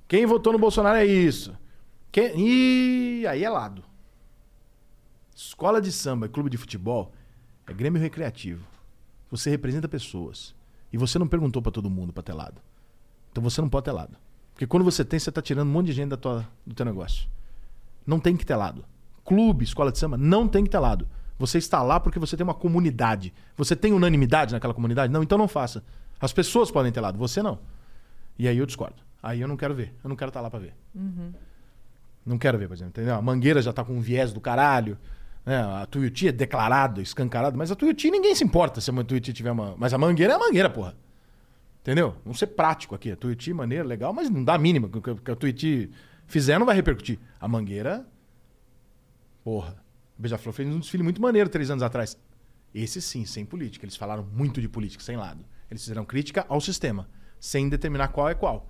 Quem 0.07 0.25
votou 0.25 0.53
no 0.53 0.59
Bolsonaro 0.59 0.97
é 0.97 1.05
isso. 1.05 1.57
Quem... 2.11 2.39
Ih, 2.39 3.27
aí 3.27 3.43
é 3.43 3.49
lado. 3.49 3.83
Escola 5.35 5.81
de 5.81 5.91
samba 5.91 6.25
e 6.25 6.29
clube 6.29 6.49
de 6.49 6.57
futebol 6.57 7.13
é 7.65 7.73
grêmio 7.73 8.01
recreativo. 8.01 8.65
Você 9.31 9.49
representa 9.49 9.87
pessoas. 9.87 10.55
E 10.91 10.97
você 10.97 11.19
não 11.19 11.27
perguntou 11.27 11.61
pra 11.61 11.71
todo 11.71 11.89
mundo 11.89 12.11
pra 12.11 12.23
ter 12.23 12.33
lado. 12.33 12.61
Então 13.31 13.43
você 13.43 13.61
não 13.61 13.69
pode 13.69 13.85
ter 13.85 13.91
lado. 13.91 14.17
Porque 14.53 14.67
quando 14.67 14.83
você 14.83 15.05
tem, 15.05 15.19
você 15.19 15.31
tá 15.31 15.41
tirando 15.41 15.67
um 15.67 15.71
monte 15.71 15.87
de 15.87 15.93
gente 15.93 16.09
da 16.09 16.17
tua, 16.17 16.47
do 16.65 16.75
teu 16.75 16.85
negócio. 16.85 17.29
Não 18.05 18.19
tem 18.19 18.35
que 18.35 18.45
ter 18.45 18.55
lado. 18.55 18.83
Clube, 19.23 19.63
escola 19.63 19.91
de 19.91 19.99
samba, 19.99 20.17
não 20.17 20.47
tem 20.47 20.63
que 20.63 20.69
ter 20.69 20.79
lado. 20.79 21.07
Você 21.39 21.57
está 21.57 21.81
lá 21.81 21.99
porque 21.99 22.19
você 22.19 22.35
tem 22.35 22.43
uma 22.43 22.53
comunidade. 22.53 23.33
Você 23.55 23.73
tem 23.73 23.93
unanimidade 23.93 24.53
naquela 24.53 24.73
comunidade? 24.73 25.11
Não, 25.11 25.23
então 25.23 25.37
não 25.37 25.47
faça. 25.47 25.83
As 26.19 26.33
pessoas 26.33 26.69
podem 26.69 26.91
ter 26.91 26.99
lado, 26.99 27.17
você 27.17 27.41
não. 27.41 27.57
E 28.37 28.45
aí 28.45 28.57
eu 28.57 28.65
discordo. 28.65 29.01
Aí 29.23 29.39
eu 29.39 29.47
não 29.47 29.55
quero 29.55 29.73
ver. 29.73 29.95
Eu 30.03 30.09
não 30.09 30.17
quero 30.17 30.29
estar 30.29 30.41
lá 30.41 30.49
pra 30.49 30.59
ver. 30.59 30.73
Não 32.25 32.37
quero 32.37 32.57
ver, 32.57 32.67
por 32.67 32.73
exemplo. 32.73 32.91
Entendeu? 32.91 33.15
A 33.15 33.21
Mangueira 33.21 33.61
já 33.61 33.71
tá 33.71 33.85
com 33.85 33.93
um 33.93 34.01
viés 34.01 34.33
do 34.33 34.41
caralho. 34.41 34.97
Né? 35.45 35.57
A 35.57 35.85
Tuiuti 35.85 36.27
é 36.27 36.31
declarado, 36.31 37.01
escancarado. 37.01 37.57
Mas 37.57 37.71
a 37.71 37.75
Tuiuti 37.75 38.11
ninguém 38.11 38.35
se 38.35 38.43
importa 38.43 38.81
se 38.81 38.91
a 38.91 39.03
Tuiuti 39.03 39.31
tiver 39.31 39.51
uma... 39.51 39.75
Mas 39.77 39.93
a 39.93 39.97
Mangueira 39.97 40.33
é 40.33 40.35
a 40.35 40.39
Mangueira, 40.39 40.69
porra. 40.69 40.95
Entendeu? 41.81 42.15
Vamos 42.25 42.37
ser 42.37 42.47
prático 42.47 42.93
aqui. 42.93 43.13
A 43.13 43.15
Tuiuti, 43.15 43.53
maneira, 43.53 43.85
legal, 43.85 44.13
mas 44.13 44.29
não 44.29 44.43
dá 44.43 44.55
a 44.55 44.57
mínima. 44.57 44.87
O 44.87 45.01
que 45.01 45.31
a 45.31 45.35
Tuiuti 45.35 45.89
fizer 46.27 46.59
não 46.59 46.65
vai 46.65 46.75
repercutir. 46.75 47.17
A 47.39 47.47
Mangueira... 47.47 48.05
Porra. 49.41 49.77
O 50.19 50.21
Beija-Flor 50.21 50.53
fez 50.53 50.67
um 50.67 50.79
desfile 50.79 51.01
muito 51.01 51.21
maneiro 51.21 51.49
três 51.49 51.71
anos 51.71 51.81
atrás. 51.81 52.19
Esse 52.75 53.01
sim, 53.01 53.25
sem 53.25 53.45
política. 53.45 53.85
Eles 53.85 53.95
falaram 53.95 54.23
muito 54.23 54.59
de 54.59 54.67
política, 54.67 55.01
sem 55.01 55.15
lado. 55.15 55.45
Eles 55.71 55.81
fizeram 55.81 56.03
crítica 56.03 56.45
ao 56.49 56.59
sistema, 56.59 57.07
sem 57.39 57.69
determinar 57.69 58.09
qual 58.09 58.27
é 58.27 58.35
qual. 58.35 58.69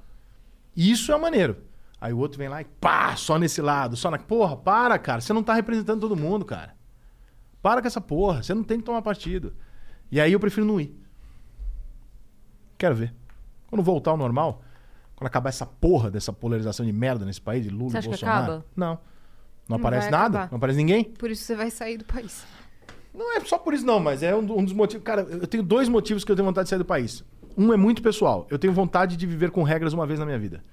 Isso 0.76 1.12
é 1.12 1.18
maneiro. 1.18 1.58
Aí 2.00 2.14
o 2.14 2.20
outro 2.20 2.38
vem 2.38 2.48
lá 2.48 2.62
e 2.62 2.66
pá, 2.66 3.16
só 3.16 3.40
nesse 3.40 3.64
lado, 3.64 3.98
só 3.98 4.12
na. 4.12 4.20
Porra, 4.20 4.56
para, 4.56 5.00
cara. 5.00 5.22
Você 5.22 5.34
não 5.34 5.42
tá 5.42 5.56
representando 5.56 6.00
todo 6.00 6.16
mundo, 6.16 6.46
cara. 6.46 6.76
Para 7.64 7.82
com 7.82 7.88
essa 7.88 8.00
porra. 8.00 8.44
Você 8.44 8.54
não 8.54 8.64
tem 8.64 8.78
que 8.78 8.86
tomar 8.86 9.02
partido. 9.02 9.56
E 10.12 10.22
aí 10.22 10.32
eu 10.32 10.40
prefiro 10.40 10.68
não 10.68 10.80
ir. 10.80 10.96
Quero 12.78 12.96
ver. 12.96 13.14
Quando 13.68 13.82
voltar 13.82 14.12
ao 14.12 14.18
normal, 14.18 14.62
quando 15.16 15.28
acabar 15.28 15.50
essa 15.50 15.66
porra 15.66 16.12
dessa 16.12 16.32
polarização 16.32 16.86
de 16.86 16.94
merda 16.94 17.26
nesse 17.26 17.42
país, 17.42 17.64
de 17.64 17.72
Lula 17.72 17.90
Você 17.90 17.96
e 17.96 18.00
acha 18.00 18.08
que 18.08 18.10
Bolsonaro. 18.10 18.44
acaba? 18.44 18.66
Não. 18.76 19.00
Não 19.70 19.78
Não 19.78 19.86
aparece 19.88 20.10
nada? 20.10 20.40
acabar. 20.40 20.52
Não 20.52 20.58
aparece 20.58 20.78
ninguém? 20.78 21.04
Por 21.04 21.30
isso 21.30 21.44
você 21.44 21.56
vai 21.56 21.70
sair 21.70 21.98
do 21.98 22.06
país. 22.06 22.44
Não 23.14 23.36
é 23.36 23.40
só 23.42 23.58
por 23.58 23.74
isso, 23.74 23.86
não, 23.86 24.00
mas 24.00 24.24
é 24.24 24.36
um, 24.36 24.40
um 24.60 24.64
dos 24.64 24.74
motivos. 24.74 25.04
Cara, 25.04 25.22
eu 25.22 25.46
tenho 25.48 25.62
dois 25.64 25.88
motivos 25.88 26.24
que 26.24 26.32
eu 26.32 26.36
tenho 26.36 26.46
vontade 26.46 26.66
de 26.66 26.70
sair 26.72 26.80
do 26.80 26.86
país. 26.86 27.24
Um 27.56 27.72
é 27.72 27.78
muito 27.78 28.02
pessoal. 28.02 28.48
Eu 28.50 28.58
tenho 28.58 28.74
vontade 28.74 29.16
de 29.16 29.26
viver 29.28 29.52
com 29.52 29.62
regras 29.64 29.94
uma 29.94 30.08
vez 30.08 30.20
na 30.20 30.26
minha 30.26 30.40
vida. 30.40 30.64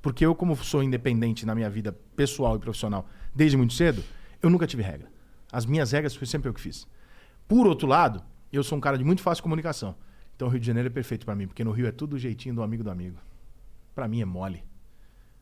Porque 0.00 0.24
eu, 0.24 0.34
como 0.34 0.54
sou 0.56 0.82
independente 0.82 1.44
na 1.44 1.54
minha 1.54 1.68
vida 1.68 1.92
pessoal 2.14 2.56
e 2.56 2.58
profissional 2.60 3.08
desde 3.34 3.56
muito 3.56 3.72
cedo, 3.74 4.02
eu 4.40 4.48
nunca 4.48 4.66
tive 4.66 4.82
regra. 4.82 5.08
As 5.50 5.66
minhas 5.66 5.90
regras 5.90 6.14
foi 6.14 6.26
sempre 6.26 6.48
eu 6.48 6.54
que 6.54 6.60
fiz. 6.60 6.86
Por 7.48 7.66
outro 7.66 7.88
lado, 7.88 8.22
eu 8.52 8.62
sou 8.62 8.78
um 8.78 8.80
cara 8.80 8.96
de 8.96 9.04
muito 9.04 9.22
fácil 9.22 9.42
comunicação. 9.42 9.96
Então 10.36 10.46
o 10.48 10.50
Rio 10.50 10.60
de 10.60 10.66
Janeiro 10.66 10.88
é 10.88 10.90
perfeito 10.90 11.24
pra 11.24 11.34
mim, 11.34 11.46
porque 11.46 11.64
no 11.64 11.72
Rio 11.72 11.86
é 11.86 11.92
tudo 11.92 12.14
o 12.14 12.18
jeitinho 12.18 12.54
do 12.54 12.62
amigo 12.62 12.84
do 12.84 12.90
amigo. 12.90 13.16
Pra 13.94 14.06
mim 14.06 14.20
é 14.20 14.24
mole. 14.24 14.62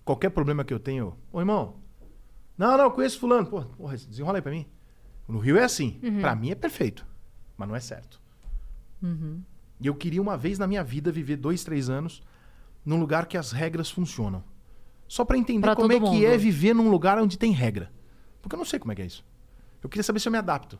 Qualquer 0.04 0.30
problema 0.30 0.64
que 0.64 0.72
eu 0.72 0.78
tenho, 0.78 1.16
ô 1.32 1.40
irmão, 1.40 1.76
não, 2.56 2.76
não, 2.76 2.84
eu 2.84 2.90
conheço 2.90 3.18
fulano. 3.18 3.46
Pô, 3.46 3.62
porra, 3.62 3.96
desenrola 3.96 4.38
aí 4.38 4.42
pra 4.42 4.52
mim. 4.52 4.66
No 5.28 5.38
Rio 5.38 5.56
é 5.58 5.64
assim. 5.64 5.98
Pra 6.20 6.34
mim 6.34 6.50
é 6.50 6.54
perfeito. 6.54 7.06
Mas 7.56 7.68
não 7.68 7.76
é 7.76 7.80
certo. 7.80 8.20
E 9.80 9.86
eu 9.86 9.94
queria 9.94 10.20
uma 10.22 10.36
vez 10.36 10.58
na 10.58 10.66
minha 10.66 10.82
vida 10.84 11.10
viver 11.12 11.36
dois, 11.36 11.62
três 11.64 11.88
anos 11.90 12.22
num 12.84 12.98
lugar 12.98 13.26
que 13.26 13.36
as 13.36 13.52
regras 13.52 13.90
funcionam. 13.90 14.42
Só 15.08 15.24
pra 15.24 15.36
entender 15.36 15.60
Pra 15.62 15.76
como 15.76 15.92
é 15.92 15.98
todo 15.98 16.10
que 16.10 16.16
mundo. 16.16 16.26
é 16.26 16.36
viver 16.38 16.74
num 16.74 16.90
lugar 16.90 17.18
onde 17.18 17.38
tem 17.38 17.52
regra. 17.52 17.90
Porque 18.40 18.54
eu 18.54 18.58
não 18.58 18.64
sei 18.64 18.78
como 18.78 18.92
é 18.92 18.94
que 18.94 19.02
é 19.02 19.06
isso. 19.06 19.24
Eu 19.82 19.88
queria 19.88 20.02
saber 20.02 20.20
se 20.20 20.28
eu 20.28 20.32
me 20.32 20.38
adapto. 20.38 20.78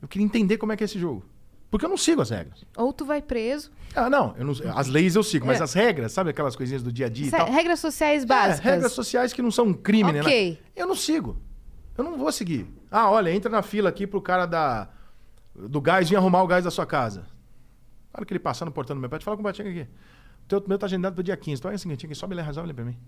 Eu 0.00 0.08
queria 0.08 0.24
entender 0.24 0.58
como 0.58 0.72
é 0.72 0.76
que 0.76 0.84
é 0.84 0.86
esse 0.86 0.98
jogo. 0.98 1.24
Porque 1.72 1.86
eu 1.86 1.88
não 1.90 1.96
sigo 1.96 2.20
as 2.20 2.28
regras. 2.28 2.66
Ou 2.76 2.92
tu 2.92 3.04
vai 3.06 3.22
preso. 3.22 3.72
Ah, 3.96 4.10
não, 4.10 4.34
não- 4.34 4.52
as 4.78 4.88
leis 4.88 5.16
eu 5.16 5.22
sigo, 5.22 5.46
mas 5.46 5.58
É. 5.58 5.64
as 5.64 5.72
regras, 5.72 6.12
sabe 6.12 6.28
aquelas 6.28 6.54
coisinhas 6.54 6.82
do 6.82 6.92
dia 6.92 7.06
a 7.06 7.08
dia 7.08 7.26
e 7.26 7.30
Sé- 7.30 7.36
tal? 7.38 7.50
Regras 7.50 7.80
sociais 7.80 8.22
É, 8.24 8.26
básicas. 8.26 8.60
regras 8.60 8.92
sociais 8.92 9.32
que 9.32 9.40
não 9.40 9.50
são 9.50 9.68
um 9.68 9.72
crime, 9.74 10.12
né? 10.12 10.20
Ok. 10.20 10.62
Eu 10.76 10.86
não 10.86 10.94
sigo. 10.94 11.40
Eu 11.96 12.04
não 12.04 12.18
vou 12.18 12.30
seguir. 12.30 12.66
Ah, 12.90 13.10
olha, 13.10 13.34
entra 13.34 13.50
na 13.50 13.62
fila 13.62 13.88
aqui 13.88 14.06
pro 14.06 14.20
cara 14.20 14.44
da, 14.44 14.90
do 15.54 15.80
gás 15.80 16.10
vir 16.10 16.16
arrumar 16.16 16.42
o 16.42 16.46
gás 16.46 16.62
da 16.62 16.70
sua 16.70 16.84
casa. 16.84 17.20
Na 18.12 18.18
hora 18.18 18.26
que 18.26 18.32
ele 18.34 18.38
passar 18.38 18.66
no 18.66 18.70
portão 18.72 18.94
do 18.94 19.00
meu 19.00 19.08
pai, 19.08 19.18
fala 19.20 19.34
com 19.36 19.40
o 19.40 19.44
Batinha 19.44 19.66
aqui. 19.70 19.88
O 20.44 20.46
teu 20.48 20.62
meu 20.68 20.78
tá 20.78 20.84
agendado 20.84 21.14
pro 21.14 21.22
dia 21.24 21.36
15. 21.38 21.58
Então 21.60 21.70
é 21.70 21.74
o 21.74 21.78
seguinte, 21.78 22.04
aqui, 22.04 22.14
sobe 22.14 22.34
ele 22.34 22.42
resolve 22.42 22.66
ele 22.68 22.74
pra 22.74 22.84
mim. 22.84 22.98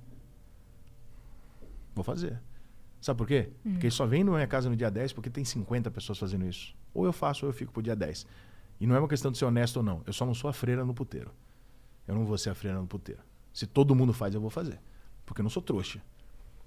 Vou 1.95 2.03
fazer. 2.03 2.41
Sabe 3.01 3.19
por 3.19 3.27
quê? 3.27 3.51
Porque 3.63 3.87
ele 3.87 3.91
só 3.91 4.07
vem 4.07 4.25
na 4.25 4.33
minha 4.33 4.47
casa 4.47 4.71
no 4.71 4.75
dia 4.77 4.91
10 4.91 5.13
porque 5.13 5.29
tem 5.29 5.45
50 5.45 5.91
pessoas 5.91 6.19
fazendo 6.19 6.47
isso. 6.47 6.75
Ou 6.95 7.05
eu 7.05 7.13
faço 7.13 7.45
ou 7.45 7.51
eu 7.51 7.55
fico 7.55 7.71
pro 7.73 7.83
dia 7.83 7.95
10. 7.95 8.27
E 8.81 8.87
não 8.87 8.95
é 8.95 8.99
uma 8.99 9.09
questão 9.09 9.31
de 9.31 9.39
ser 9.39 9.45
honesto 9.45 9.77
ou 9.79 9.83
não. 9.83 10.03
Eu 10.07 10.13
só 10.13 10.27
não 10.27 10.35
sou 10.35 10.49
a 10.51 10.53
freira 10.53 10.85
no 10.85 10.93
puteiro. 10.95 11.31
Eu 12.07 12.15
não 12.15 12.25
vou 12.25 12.37
ser 12.37 12.51
a 12.51 12.55
freira 12.55 12.79
no 12.79 12.87
puteiro. 12.87 13.21
Se 13.53 13.67
todo 13.67 13.95
mundo 13.95 14.13
faz, 14.13 14.35
eu 14.35 14.41
vou 14.41 14.51
fazer. 14.51 14.81
Porque 15.25 15.41
eu 15.41 15.45
não 15.45 15.51
sou 15.51 15.63
trouxa. 15.63 16.03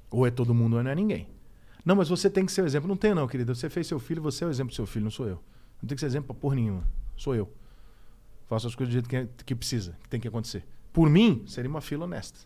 Ou 0.09 0.25
é 0.25 0.31
todo 0.31 0.53
mundo 0.53 0.77
ou 0.77 0.83
não 0.83 0.89
é 0.91 0.95
ninguém. 0.95 1.27
Não, 1.85 1.95
mas 1.95 2.09
você 2.09 2.29
tem 2.29 2.45
que 2.45 2.51
ser 2.51 2.61
o 2.61 2.65
exemplo. 2.65 2.87
Não 2.87 2.97
tem, 2.97 3.13
não, 3.13 3.27
querido. 3.27 3.53
Você 3.53 3.69
fez 3.69 3.87
seu 3.87 3.99
filho, 3.99 4.21
você 4.21 4.43
é 4.43 4.47
o 4.47 4.49
exemplo 4.49 4.71
do 4.71 4.75
seu 4.75 4.85
filho, 4.85 5.03
não 5.03 5.11
sou 5.11 5.27
eu. 5.27 5.35
Não 5.81 5.87
tem 5.87 5.95
que 5.95 5.99
ser 5.99 6.07
exemplo 6.07 6.27
pra 6.33 6.35
porra 6.41 6.55
nenhuma. 6.55 6.83
Sou 7.15 7.35
eu. 7.35 7.51
Faço 8.47 8.67
as 8.67 8.75
coisas 8.75 8.89
do 8.91 8.93
jeito 8.93 9.09
que, 9.09 9.15
é- 9.15 9.27
que 9.45 9.53
precisa, 9.53 9.97
que 10.01 10.09
tem 10.09 10.19
que 10.19 10.27
acontecer. 10.27 10.65
Por 10.93 11.09
mim, 11.09 11.43
seria 11.45 11.69
uma 11.69 11.81
fila 11.81 12.05
honesta. 12.05 12.39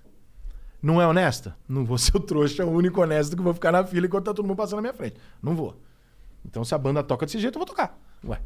Não 0.82 1.00
é 1.00 1.06
honesta? 1.08 1.56
Não 1.68 1.86
vou 1.86 1.98
ser 1.98 2.18
o 2.18 2.20
trouxa, 2.20 2.66
o 2.66 2.72
único 2.72 3.00
honesto 3.02 3.36
que 3.38 3.42
vou 3.42 3.54
ficar 3.54 3.72
na 3.72 3.86
fila 3.86 4.08
enquanto 4.08 4.26
tá 4.26 4.34
todo 4.34 4.46
mundo 4.46 4.58
passando 4.58 4.78
na 4.78 4.82
minha 4.82 4.94
frente. 4.94 5.16
Não 5.42 5.56
vou. 5.56 5.80
Então, 6.44 6.64
se 6.66 6.74
a 6.74 6.78
banda 6.78 7.04
toca 7.04 7.26
desse 7.26 7.38
jeito, 7.40 7.56
eu 7.56 7.60
vou 7.60 7.68
tocar. 7.68 7.98
Ué. 8.26 8.42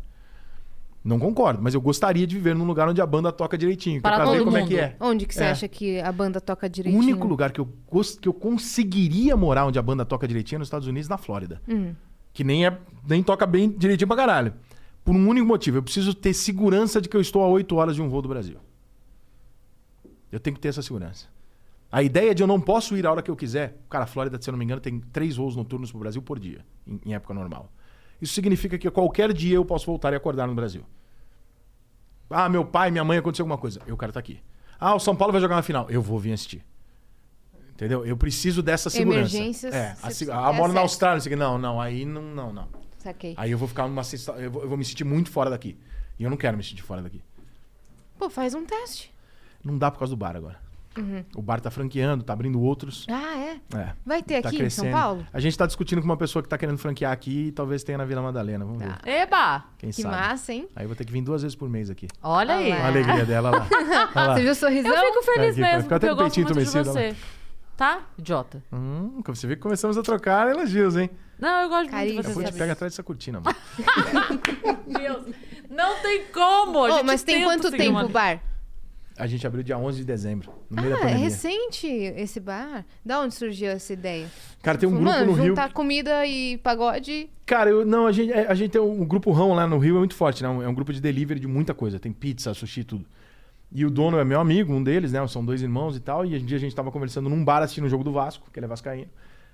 Não 1.05 1.19
concordo, 1.19 1.61
mas 1.61 1.75
eu 1.75 1.79
gostaria 1.81 2.25
de 2.25 2.33
viver 2.35 2.55
num 2.55 2.65
lugar 2.65 2.89
onde 2.89 2.99
a 2.99 3.05
banda 3.05 3.31
toca 3.31 3.55
direitinho, 3.55 3.99
é 3.99 4.01
Para 4.01 4.15
pra 4.23 4.31
ver 4.31 4.43
como 4.43 4.57
é 4.57 4.61
mundo. 4.61 4.69
que 4.69 4.77
é. 4.79 4.97
Onde 4.99 5.27
que 5.27 5.35
você 5.35 5.43
É. 5.43 5.51
acha 5.51 5.67
que 5.67 5.99
a 6.01 6.11
banda 6.11 6.41
toca 6.41 6.65
O 6.65 6.69
direitinho? 6.69 7.03
único 7.03 7.27
lugar 7.27 7.51
que 7.51 7.61
eu, 7.61 7.69
que 8.19 8.27
eu 8.27 8.33
conseguiria 8.33 9.37
morar 9.37 9.67
onde 9.67 9.77
a 9.77 9.83
banda 9.83 10.03
toca 10.03 10.27
direitinho 10.27 10.57
é 10.57 10.59
nos 10.59 10.67
Estados 10.67 10.87
Unidos, 10.87 11.07
na 11.07 11.17
Flórida. 11.19 11.61
Hum. 11.69 11.93
Que 12.33 12.43
nem, 12.43 12.65
é, 12.65 12.75
nem 13.07 13.21
toca 13.21 13.45
bem 13.45 13.69
direitinho 13.69 14.07
pra 14.07 14.17
caralho. 14.17 14.53
Por 15.03 15.15
um 15.15 15.27
único 15.29 15.45
motivo. 15.47 15.77
Eu 15.77 15.83
preciso 15.83 16.11
ter 16.15 16.33
segurança 16.33 16.99
de 16.99 17.07
que 17.07 17.15
eu 17.15 17.21
estou 17.21 17.43
a 17.43 17.47
8 17.47 17.75
horas 17.75 17.95
de 17.95 18.01
um 18.01 18.09
voo 18.09 18.23
do 18.23 18.27
Brasil. 18.29 18.57
Eu 20.31 20.39
tenho 20.39 20.55
que 20.55 20.59
ter 20.59 20.69
essa 20.69 20.81
segurança. 20.81 21.27
A 21.91 22.01
ideia 22.01 22.33
de 22.33 22.41
eu 22.41 22.47
não 22.47 22.59
posso 22.59 22.97
ir 22.97 23.05
a 23.05 23.11
hora 23.11 23.21
que 23.21 23.29
eu 23.29 23.35
quiser. 23.35 23.77
Cara, 23.89 24.05
a 24.05 24.07
Flórida, 24.07 24.41
se 24.41 24.49
eu 24.49 24.51
não 24.53 24.57
me 24.59 24.65
engano, 24.65 24.81
tem 24.81 24.99
três 24.99 25.35
voos 25.37 25.55
noturnos 25.55 25.91
pro 25.91 25.99
Brasil 25.99 26.21
por 26.21 26.39
dia, 26.39 26.65
em, 26.87 26.99
em 27.05 27.13
época 27.13 27.33
normal. 27.33 27.71
Isso 28.21 28.33
significa 28.33 28.77
que 28.77 28.89
qualquer 28.89 29.33
dia 29.33 29.55
eu 29.55 29.65
posso 29.65 29.85
voltar 29.85 30.13
e 30.13 30.15
acordar 30.15 30.47
no 30.47 30.55
Brasil. 30.55 30.83
Ah, 32.29 32.49
meu 32.49 32.65
pai, 32.65 32.89
minha 32.91 33.03
mãe, 33.03 33.17
aconteceu 33.17 33.43
alguma 33.43 33.57
coisa. 33.57 33.81
Eu 33.85 33.97
quero 33.97 34.09
estar 34.09 34.19
aqui. 34.19 34.41
Ah, 34.79 34.95
o 34.95 34.99
São 34.99 35.15
Paulo 35.15 35.31
vai 35.31 35.41
jogar 35.41 35.55
na 35.55 35.61
final. 35.61 35.89
Eu 35.89 36.01
vou 36.01 36.17
vir 36.19 36.33
assistir. 36.33 36.63
Entendeu? 37.71 38.05
Eu 38.05 38.15
preciso 38.17 38.63
dessa 38.63 38.89
segurança. 38.89 39.35
Emergências, 39.35 39.73
É, 39.73 39.95
a, 40.01 40.09
se- 40.09 40.31
ah, 40.31 40.51
moro 40.53 40.71
na. 40.73 40.81
Austrália, 40.81 41.21
não. 41.35 41.53
Não, 41.53 41.57
não, 41.57 41.81
aí 41.81 42.05
não, 42.05 42.21
não, 42.21 42.53
não. 42.53 42.67
Saquei. 42.97 43.33
Aí 43.37 43.51
eu 43.51 43.57
vou 43.57 43.67
ficar 43.67 43.87
numa 43.87 44.01
eu 44.39 44.49
vou, 44.49 44.63
eu 44.63 44.69
vou 44.69 44.77
me 44.77 44.85
sentir 44.85 45.03
muito 45.03 45.29
fora 45.29 45.49
daqui. 45.49 45.77
E 46.17 46.23
eu 46.23 46.29
não 46.29 46.37
quero 46.37 46.55
me 46.57 46.63
sentir 46.63 46.81
fora 46.81 47.01
daqui. 47.01 47.21
Pô, 48.17 48.29
faz 48.29 48.53
um 48.53 48.65
teste. 48.65 49.13
Não 49.63 49.77
dá 49.77 49.91
por 49.91 49.99
causa 49.99 50.13
do 50.13 50.17
bar 50.17 50.35
agora. 50.35 50.59
Uhum. 50.97 51.25
O 51.35 51.41
bar 51.41 51.59
tá 51.59 51.69
franqueando, 51.69 52.23
tá 52.23 52.31
abrindo 52.33 52.59
outros. 52.61 53.05
Ah, 53.09 53.37
é? 53.37 53.77
É. 53.77 53.93
Vai 54.05 54.23
ter 54.23 54.41
Tá 54.41 54.49
aqui 54.49 54.57
em 54.63 54.69
São 54.69 54.83
crescendo. 54.85 54.91
Paulo? 54.91 55.27
A 55.33 55.39
gente 55.39 55.57
tá 55.57 55.65
discutindo 55.65 55.99
com 55.99 56.05
uma 56.05 56.15
pessoa 56.17 56.41
que 56.41 56.47
tá 56.49 56.57
querendo 56.57 56.77
franquear 56.77 57.11
aqui 57.11 57.47
e 57.47 57.51
talvez 57.51 57.83
tenha 57.83 57.97
na 57.97 58.05
Vila 58.05 58.21
Madalena. 58.21 58.63
Vamos 58.63 58.79
Tá. 58.81 58.99
ver. 59.03 59.09
Eba! 59.11 59.65
Quem 59.77 59.89
Que 59.91 60.01
sabe. 60.01 60.15
massa, 60.15 60.53
hein? 60.53 60.67
Aí 60.75 60.85
eu 60.85 60.87
vou 60.87 60.95
ter 60.95 61.03
que 61.05 61.11
vir 61.11 61.21
duas 61.21 61.41
vezes 61.41 61.55
por 61.55 61.69
mês 61.69 61.89
aqui. 61.89 62.07
Olha 62.23 62.55
aí. 62.55 62.71
A 62.71 62.87
alegria 62.87 63.25
dela 63.25 63.49
lá. 63.51 63.67
Olha 64.15 64.27
lá. 64.27 64.33
Você 64.35 64.41
viu 64.41 64.51
o 64.51 64.55
sorrisão? 64.55 64.93
Eu 64.93 65.13
fico 65.13 65.23
feliz 65.25 65.51
Aqui, 65.51 65.61
pai. 65.61 65.71
mesmo, 65.73 65.81
porque 65.83 65.93
até 65.93 66.09
eu 66.09 66.15
gosto 66.15 66.35
muito 66.39 66.53
de 66.53 66.65
você. 66.65 67.15
Tá? 67.75 67.99
Idiota. 68.17 68.63
Hum, 68.71 69.21
você 69.25 69.47
vê 69.47 69.55
que 69.57 69.61
começamos 69.61 69.97
a 69.97 70.01
trocar 70.01 70.49
elogios, 70.49 70.95
hein? 70.95 71.09
Não, 71.37 71.63
eu 71.63 71.67
gosto 71.67 71.91
Carinho. 71.91 72.13
muito 72.13 72.27
de 72.27 72.29
Depois 72.29 72.35
você, 72.35 72.43
te 72.43 72.47
sabe? 72.47 72.59
pega 72.59 72.71
atrás 72.71 72.93
dessa 72.93 73.03
cortina, 73.03 73.41
mano. 73.43 73.55
Deus. 74.87 75.35
Não 75.69 76.01
tem 76.01 76.23
como! 76.33 76.89
gente 76.89 77.03
mas 77.05 77.23
tem 77.23 77.43
quanto 77.43 77.69
tempo 77.71 77.99
o 77.99 78.07
bar? 78.07 78.39
A 79.17 79.27
gente 79.27 79.47
abriu 79.47 79.63
dia 79.63 79.77
11 79.77 79.99
de 79.99 80.03
dezembro, 80.03 80.51
no 80.69 80.81
meio 80.81 80.89
da 80.93 80.97
Ah, 80.97 80.99
é 80.99 81.03
pandemia. 81.03 81.23
recente 81.25 81.87
esse 81.87 82.37
bar. 82.39 82.85
Da 83.03 83.21
onde 83.21 83.33
surgiu 83.33 83.69
essa 83.69 83.93
ideia? 83.93 84.27
Cara, 84.61 84.77
tem 84.77 84.89
um 84.89 84.91
grupo 84.91 85.05
Mano, 85.05 85.25
no 85.27 85.33
Rio. 85.33 85.45
juntar 85.47 85.71
comida 85.71 86.25
e 86.25 86.57
pagode. 86.57 87.29
Cara, 87.45 87.69
eu, 87.69 87.85
não, 87.85 88.07
a 88.07 88.11
gente, 88.11 88.33
é, 88.33 88.45
a 88.47 88.53
gente 88.53 88.71
tem 88.71 88.81
um, 88.81 89.03
um 89.03 89.05
grupo 89.05 89.31
Rão 89.31 89.53
lá 89.53 89.65
no 89.65 89.77
Rio, 89.77 89.95
é 89.95 89.99
muito 89.99 90.15
forte, 90.15 90.43
né? 90.43 90.49
É 90.49 90.67
um 90.67 90.73
grupo 90.73 90.91
de 90.91 90.99
delivery 90.99 91.39
de 91.39 91.47
muita 91.47 91.73
coisa. 91.73 91.97
Tem 91.97 92.11
pizza, 92.11 92.53
sushi, 92.53 92.83
tudo. 92.83 93.05
E 93.71 93.85
o 93.85 93.89
dono 93.89 94.19
é 94.19 94.25
meu 94.25 94.39
amigo, 94.41 94.73
um 94.73 94.83
deles, 94.83 95.13
né? 95.13 95.25
São 95.27 95.45
dois 95.45 95.61
irmãos 95.61 95.95
e 95.95 96.01
tal. 96.01 96.25
E 96.25 96.35
um 96.37 96.45
dia 96.45 96.57
a 96.57 96.59
gente 96.59 96.75
tava 96.75 96.91
conversando 96.91 97.29
num 97.29 97.43
bar 97.43 97.61
assistindo 97.63 97.85
o 97.85 97.89
jogo 97.89 98.03
do 98.03 98.11
Vasco, 98.11 98.49
que 98.51 98.59
ele 98.59 98.65
é 98.65 98.69
vascaíno. 98.69 99.09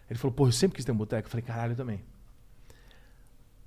Ele 0.10 0.18
falou, 0.18 0.34
pô, 0.34 0.48
eu 0.48 0.52
sempre 0.52 0.76
quis 0.78 0.86
ter 0.86 0.92
um 0.92 0.98
boteco. 0.98 1.28
Eu 1.28 1.32
falei, 1.32 1.44
caralho, 1.46 1.74
eu 1.74 1.78
também. 1.78 2.02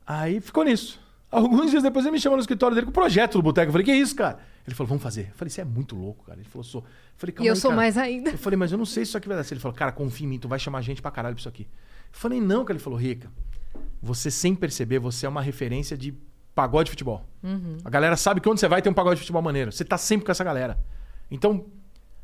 Aí 0.07 0.41
ficou 0.41 0.65
nisso. 0.65 1.01
Alguns 1.31 1.71
dias 1.71 1.83
depois 1.83 2.05
ele 2.05 2.13
me 2.13 2.21
chamou 2.21 2.37
no 2.37 2.41
escritório 2.43 2.75
dele 2.75 2.85
com 2.85 2.91
o 2.91 2.95
projeto 2.95 3.35
do 3.39 3.43
boteco. 3.43 3.69
Eu 3.69 3.73
falei, 3.73 3.85
que 3.85 3.93
isso, 3.95 4.15
cara? 4.15 4.39
Ele 4.67 4.75
falou, 4.75 4.89
vamos 4.89 5.03
fazer. 5.03 5.29
Eu 5.31 5.35
falei, 5.37 5.51
você 5.51 5.61
é 5.61 5.65
muito 5.65 5.95
louco, 5.95 6.25
cara. 6.25 6.39
Ele 6.41 6.49
falou, 6.49 6.65
sou. 6.65 6.81
Eu 6.83 6.87
falei, 7.17 7.33
E 7.33 7.37
calma 7.37 7.49
eu 7.49 7.53
aí, 7.55 7.61
sou 7.61 7.71
cara. 7.71 7.77
mais 7.83 7.99
ainda. 7.99 8.31
Eu 8.31 8.39
falei, 8.39 8.57
mas 8.57 8.73
eu 8.73 8.79
não 8.79 8.87
sei 8.87 9.05
se 9.05 9.11
isso 9.11 9.19
aqui 9.19 9.29
vai 9.29 9.37
dar 9.37 9.43
certo. 9.45 9.53
Ele 9.53 9.61
falou, 9.61 9.77
cara, 9.77 9.93
confia 9.93 10.27
em 10.27 10.31
mim, 10.31 10.39
tu 10.39 10.49
vai 10.49 10.59
chamar 10.59 10.81
gente 10.81 11.03
pra 11.03 11.11
caralho 11.11 11.35
pra 11.35 11.41
isso 11.41 11.49
aqui. 11.49 11.63
Eu 11.65 12.19
falei, 12.19 12.41
não, 12.41 12.65
cara. 12.65 12.77
Ele 12.77 12.83
falou, 12.83 12.99
Rica, 12.99 13.31
você 14.03 14.31
sem 14.31 14.55
perceber, 14.55 14.99
você 14.99 15.27
é 15.27 15.29
uma 15.29 15.43
referência 15.43 15.97
de 15.97 16.15
pagode 16.55 16.87
de 16.87 16.91
futebol. 16.93 17.25
A 17.85 17.91
galera 17.91 18.17
sabe 18.17 18.41
que 18.41 18.49
onde 18.49 18.61
você 18.61 18.69
vai 18.69 18.81
tem 18.81 18.91
um 18.91 18.95
pagode 18.95 19.17
de 19.17 19.21
futebol 19.21 19.43
maneiro. 19.43 19.71
Você 19.73 19.85
tá 19.85 19.99
sempre 19.99 20.25
com 20.25 20.33
essa 20.33 20.45
galera. 20.45 20.79
Então, 21.31 21.67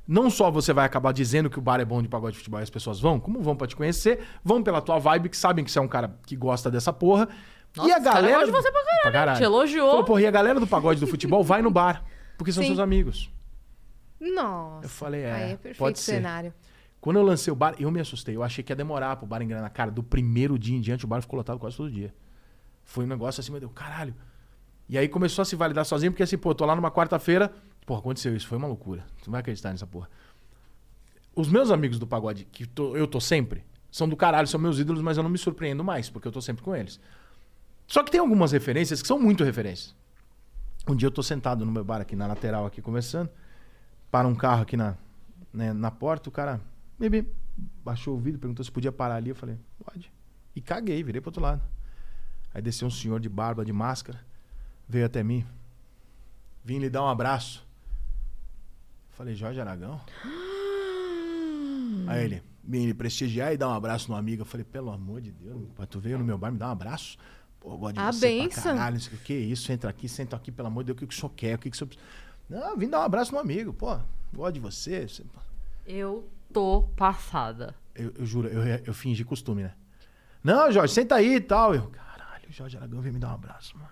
não 0.07 0.31
só 0.31 0.51
você 0.51 0.73
vai 0.73 0.87
acabar 0.87 1.13
dizendo 1.13 1.51
que 1.51 1.59
o 1.59 1.63
bar 1.63 1.79
é 1.81 1.85
bom 1.85 2.01
de 2.03 2.09
pagode 2.09 2.33
de 2.33 2.39
futebol 2.39 2.61
e 2.61 2.63
as 2.63 2.71
pessoas 2.71 2.99
vão, 3.01 3.21
como 3.21 3.41
vão 3.43 3.55
pra 3.57 3.67
te 3.67 3.77
conhecer, 3.77 4.21
vão 4.43 4.63
pela 4.63 4.81
tua 4.81 4.99
vibe, 4.99 5.29
que 5.29 5.37
sabem 5.37 5.65
que 5.65 5.71
você 5.71 5.79
é 5.79 5.83
um 5.83 5.89
cara 5.89 6.17
que 6.27 6.35
gosta 6.37 6.71
dessa 6.71 6.93
porra. 6.93 7.29
Nossa, 7.77 7.89
e 7.89 7.93
a 7.93 7.97
esse 7.97 8.05
cara 8.05 8.15
galera. 8.23 8.39
gosta 8.47 8.47
de 8.47 8.53
você 8.63 8.73
pra 9.03 9.13
caralho, 9.13 9.39
Te 9.39 9.45
elogiou. 9.45 9.91
Falou, 9.91 10.05
porra, 10.05 10.21
e 10.23 10.27
a 10.27 10.31
galera 10.31 10.59
do 10.59 10.67
pagode 10.67 10.99
do 11.01 11.07
futebol 11.07 11.43
vai 11.45 11.63
no 11.63 11.71
bar, 11.71 12.05
porque 12.41 12.53
são 12.53 12.63
Sim. 12.63 12.69
seus 12.69 12.79
amigos. 12.79 13.31
Nossa. 14.19 14.87
Eu 14.87 14.89
falei, 14.89 15.21
é, 15.21 15.33
Aí 15.33 15.43
é 15.53 15.57
perfeito 15.57 15.77
pode 15.79 15.99
ser. 15.99 16.13
cenário. 16.13 16.55
Quando 16.99 17.17
eu 17.19 17.23
lancei 17.23 17.53
o 17.53 17.57
bar, 17.57 17.75
eu 17.79 17.91
me 17.91 18.01
assustei. 18.01 18.35
Eu 18.35 18.43
achei 18.43 18.65
que 18.65 18.73
ia 18.73 18.77
demorar 18.77 19.15
pro 19.17 19.27
bar 19.27 19.43
engrenar. 19.43 19.71
Cara, 19.73 19.91
do 19.91 20.03
primeiro 20.03 20.59
dia 20.59 20.75
em 20.75 20.81
diante, 20.81 21.05
o 21.05 21.09
bar 21.09 21.21
ficou 21.21 21.37
lotado 21.37 21.59
quase 21.59 21.77
todo 21.77 21.91
dia. 21.91 22.15
Foi 22.83 23.05
um 23.05 23.07
negócio 23.07 23.43
assim, 23.43 23.51
meu 23.51 23.61
Deus, 23.61 23.73
caralho. 23.75 24.15
E 24.89 24.97
aí 24.97 25.07
começou 25.07 25.43
a 25.43 25.45
se 25.45 25.55
validar 25.55 25.85
sozinho, 25.85 26.13
porque 26.13 26.23
assim, 26.23 26.39
pô, 26.39 26.51
eu 26.51 26.55
tô 26.55 26.65
lá 26.65 26.75
numa 26.75 26.91
quarta-feira. 26.91 27.53
Porra, 27.85 28.01
aconteceu 28.01 28.35
isso, 28.35 28.47
foi 28.47 28.57
uma 28.57 28.67
loucura. 28.67 29.05
Tu 29.23 29.27
não 29.27 29.33
vai 29.33 29.41
acreditar 29.41 29.71
nessa 29.71 29.87
porra. 29.87 30.09
Os 31.37 31.47
meus 31.49 31.71
amigos 31.71 31.99
do 31.99 32.07
pagode, 32.07 32.47
que 32.51 32.67
tô- 32.67 32.97
eu 32.97 33.07
tô 33.07 33.21
sempre, 33.21 33.65
são 33.91 34.09
do 34.09 34.17
caralho, 34.17 34.49
são 34.49 34.59
meus 34.59 34.79
ídolos, 34.79 35.03
mas 35.03 35.19
eu 35.19 35.23
não 35.23 35.31
me 35.31 35.37
surpreendo 35.39 35.85
mais, 35.85 36.09
porque 36.09 36.27
eu 36.27 36.33
tô 36.33 36.41
sempre 36.41 36.63
com 36.63 36.75
eles. 36.75 36.99
Só 37.87 38.03
que 38.03 38.11
tem 38.11 38.19
algumas 38.21 38.53
referências 38.53 39.03
que 39.03 39.07
são 39.09 39.19
muito 39.19 39.45
referências. 39.45 39.95
Um 40.89 40.97
dia 40.97 41.07
eu 41.07 41.11
tô 41.11 41.23
sentado 41.23 41.65
no 41.65 41.73
meu 41.73 41.85
bar 41.85 42.01
aqui 42.01 42.17
na 42.17 42.27
lateral, 42.27 42.67
aqui 42.67 42.81
conversando. 42.81 43.31
Para 44.11 44.27
um 44.27 44.35
carro 44.35 44.63
aqui 44.63 44.77
na, 44.77 44.97
né, 45.53 45.73
na 45.73 45.91
porta, 45.91 46.29
o 46.29 46.33
cara 46.33 46.61
bebê, 46.99 47.27
baixou 47.85 48.17
o 48.17 48.19
vidro, 48.19 48.41
perguntou 48.41 48.65
se 48.65 48.73
podia 48.73 48.91
parar 48.91 49.17
ali. 49.17 49.31
Eu 49.31 49.37
falei, 49.37 49.57
pode. 49.85 50.13
E 50.55 50.61
caguei, 50.61 51.03
virei 51.03 51.21
pro 51.21 51.29
outro 51.29 51.43
lado. 51.43 51.63
Aí 52.53 52.61
desceu 52.61 52.89
um 52.89 52.91
senhor 52.91 53.21
de 53.21 53.29
barba, 53.29 53.65
de 53.65 53.73
máscara, 53.73 54.21
veio 54.89 55.07
até 55.07 55.23
mim. 55.23 55.47
Vim 56.65 56.79
lhe 56.79 56.91
dar 56.91 57.05
um 57.05 57.09
abraço. 57.09 57.65
Falei, 59.11 59.35
Jorge 59.35 59.61
Aragão? 59.61 60.01
Aí 62.09 62.25
ele, 62.25 62.43
vim 62.65 62.87
lhe 62.87 62.95
prestigiar 62.95 63.53
e 63.53 63.57
dar 63.57 63.69
um 63.69 63.75
abraço 63.75 64.11
no 64.11 64.17
amigo. 64.17 64.43
Eu 64.43 64.47
falei, 64.47 64.65
pelo 64.65 64.91
amor 64.91 65.21
de 65.21 65.31
Deus, 65.31 65.69
tu 65.89 66.01
veio 66.01 66.19
no 66.19 66.25
meu 66.25 66.39
bar 66.39 66.51
me 66.51 66.59
dar 66.59 66.69
um 66.69 66.73
abraço? 66.73 67.19
Pô, 67.61 67.73
eu 67.75 67.79
gosto 67.79 67.95
de 67.95 68.01
A 68.01 68.11
você 68.13 68.21
benção. 68.29 68.63
pra 68.63 68.73
caralho. 68.75 68.95
não 68.95 69.01
sei 69.01 69.15
O 69.15 69.19
que 69.21 69.33
é 69.33 69.37
isso? 69.37 69.71
Entra 69.71 69.91
aqui, 69.91 70.09
senta 70.09 70.35
aqui, 70.37 70.51
pelo 70.51 70.69
amor 70.69 70.83
de 70.83 70.87
Deus, 70.89 70.97
o 70.97 70.99
que 71.01 71.07
que 71.07 71.15
o 71.15 71.17
senhor 71.17 71.31
quer? 71.35 71.55
O 71.57 71.59
que 71.59 71.71
que 71.71 71.77
o 71.77 71.79
senhor... 71.79 71.91
Não, 72.49 72.77
vim 72.77 72.89
dar 72.89 73.01
um 73.01 73.03
abraço 73.05 73.33
no 73.33 73.39
amigo, 73.39 73.73
pô. 73.73 73.99
Gosto 74.33 74.55
de 74.55 74.61
você. 74.61 75.07
você- 75.07 75.23
Eu 75.87 76.29
tô 76.53 76.89
passada. 76.97 77.75
Eu, 77.95 78.13
eu 78.19 78.25
juro, 78.27 78.49
eu, 78.49 78.63
eu 78.87 78.95
fingi 78.95 79.25
costume, 79.25 79.63
né? 79.65 79.75
Não, 80.43 80.73
Jorge, 80.73 80.95
senta 80.95 81.17
aí 81.17 81.35
e 81.37 81.41
tal. 81.41 81.75
Eu, 81.75 81.89
caralho, 81.89 82.49
o 82.49 82.53
Jorge 82.53 82.77
Aragão 82.77 83.01
veio 83.01 83.13
me 83.13 83.21
dar 83.21 83.29
um 83.29 83.35
abraço, 83.35 83.77
mano. 83.77 83.91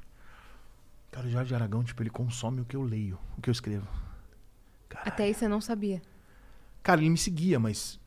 Cara, 1.13 1.27
o 1.27 1.31
Jorge 1.31 1.55
Aragão, 1.55 1.85
tipo, 1.85 2.03
ele 2.03 2.11
consome 2.11 2.61
o 2.61 2.65
que 2.65 2.75
eu 2.77 2.83
leio, 2.83 3.19
o 3.37 3.43
que 3.43 3.51
eu 3.51 3.53
escrevo. 3.53 3.87
Caralho. 4.89 5.09
Até 5.13 5.25
aí 5.25 5.35
você 5.35 5.47
não 5.47 5.61
sabia. 5.61 6.01
Cara, 6.83 7.01
ele 7.01 7.11
me 7.11 7.19
seguia, 7.19 7.59
mas. 7.59 8.01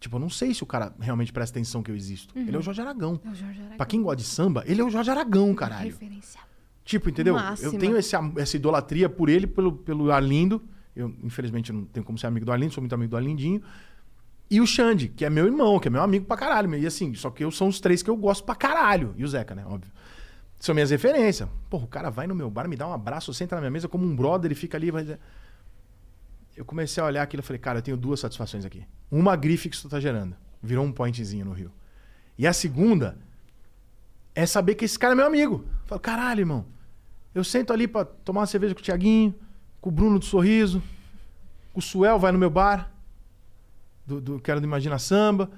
Tipo, 0.00 0.16
eu 0.16 0.20
não 0.20 0.28
sei 0.28 0.52
se 0.52 0.62
o 0.62 0.66
cara 0.66 0.94
realmente 1.00 1.32
presta 1.32 1.58
atenção 1.58 1.82
que 1.82 1.90
eu 1.90 1.96
existo. 1.96 2.38
Ele 2.38 2.54
é 2.54 2.58
o 2.58 2.62
Jorge 2.62 2.80
Aragão. 2.80 3.20
É 3.24 3.28
o 3.28 3.34
Jorge 3.34 3.60
Aragão. 3.60 3.76
Pra 3.76 3.86
quem 3.86 4.02
gosta 4.02 4.16
de 4.16 4.24
samba, 4.24 4.62
ele 4.66 4.80
é 4.80 4.84
o 4.84 4.90
Jorge 4.90 5.10
Aragão, 5.10 5.54
caralho. 5.54 5.90
Referência. 5.90 6.40
Tipo, 6.84 7.08
entendeu? 7.08 7.34
Máxima. 7.34 7.72
Eu 7.72 7.78
tenho 7.78 7.96
esse, 7.96 8.14
essa 8.36 8.56
idolatria 8.56 9.08
por 9.08 9.28
ele, 9.28 9.46
pelo, 9.46 9.72
pelo 9.72 10.12
Arlindo. 10.12 10.62
Eu, 10.94 11.14
infelizmente, 11.22 11.72
não 11.72 11.84
tenho 11.84 12.04
como 12.04 12.18
ser 12.18 12.26
amigo 12.26 12.44
do 12.44 12.52
Arlindo, 12.52 12.72
sou 12.72 12.82
muito 12.82 12.94
amigo 12.94 13.10
do 13.10 13.16
Arlindinho. 13.16 13.62
E 14.50 14.60
o 14.60 14.66
Xande, 14.66 15.08
que 15.08 15.24
é 15.24 15.30
meu 15.30 15.46
irmão, 15.46 15.80
que 15.80 15.88
é 15.88 15.90
meu 15.90 16.02
amigo 16.02 16.26
pra 16.26 16.36
caralho. 16.36 16.74
E 16.74 16.86
assim, 16.86 17.14
só 17.14 17.30
que 17.30 17.42
eu 17.42 17.50
são 17.50 17.68
os 17.68 17.80
três 17.80 18.02
que 18.02 18.10
eu 18.10 18.16
gosto 18.16 18.44
pra 18.44 18.54
caralho. 18.54 19.14
E 19.16 19.24
o 19.24 19.28
Zeca, 19.28 19.54
né? 19.54 19.64
Óbvio. 19.66 19.90
São 20.60 20.74
minhas 20.74 20.90
referências. 20.90 21.48
Porra, 21.68 21.84
o 21.84 21.88
cara 21.88 22.10
vai 22.10 22.26
no 22.26 22.34
meu 22.34 22.50
bar, 22.50 22.68
me 22.68 22.76
dá 22.76 22.86
um 22.86 22.92
abraço, 22.92 23.32
senta 23.34 23.54
na 23.56 23.62
minha 23.62 23.70
mesa 23.70 23.88
como 23.88 24.06
um 24.06 24.14
brother, 24.14 24.48
ele 24.48 24.54
fica 24.54 24.76
ali. 24.76 24.90
Vai... 24.90 25.18
Eu 26.56 26.64
comecei 26.64 27.02
a 27.02 27.06
olhar 27.06 27.22
aquilo 27.22 27.42
e 27.42 27.46
falei, 27.46 27.58
cara, 27.58 27.78
eu 27.78 27.82
tenho 27.82 27.96
duas 27.96 28.20
satisfações 28.20 28.64
aqui. 28.64 28.86
Uma, 29.10 29.34
grife 29.36 29.68
que 29.68 29.76
isso 29.76 29.88
tá 29.88 29.98
gerando. 29.98 30.36
Virou 30.62 30.84
um 30.84 30.92
pointzinho 30.92 31.44
no 31.44 31.52
Rio. 31.52 31.72
E 32.38 32.46
a 32.46 32.52
segunda 32.52 33.18
é 34.34 34.46
saber 34.46 34.74
que 34.74 34.84
esse 34.84 34.98
cara 34.98 35.14
é 35.14 35.16
meu 35.16 35.26
amigo. 35.26 35.64
Eu 35.82 35.86
falo, 35.86 36.00
caralho, 36.00 36.40
irmão. 36.40 36.66
Eu 37.34 37.42
sento 37.42 37.72
ali 37.72 37.88
pra 37.88 38.04
tomar 38.04 38.40
uma 38.40 38.46
cerveja 38.46 38.74
com 38.74 38.80
o 38.80 38.84
Tiaguinho, 38.84 39.34
com 39.80 39.90
o 39.90 39.92
Bruno 39.92 40.18
do 40.18 40.24
Sorriso, 40.24 40.82
o 41.74 41.82
Suel 41.82 42.18
vai 42.18 42.30
no 42.30 42.38
meu 42.38 42.48
bar, 42.48 42.90
do, 44.06 44.20
do 44.20 44.38
do 44.38 44.64
Imagina 44.64 44.98
Samba. 44.98 45.50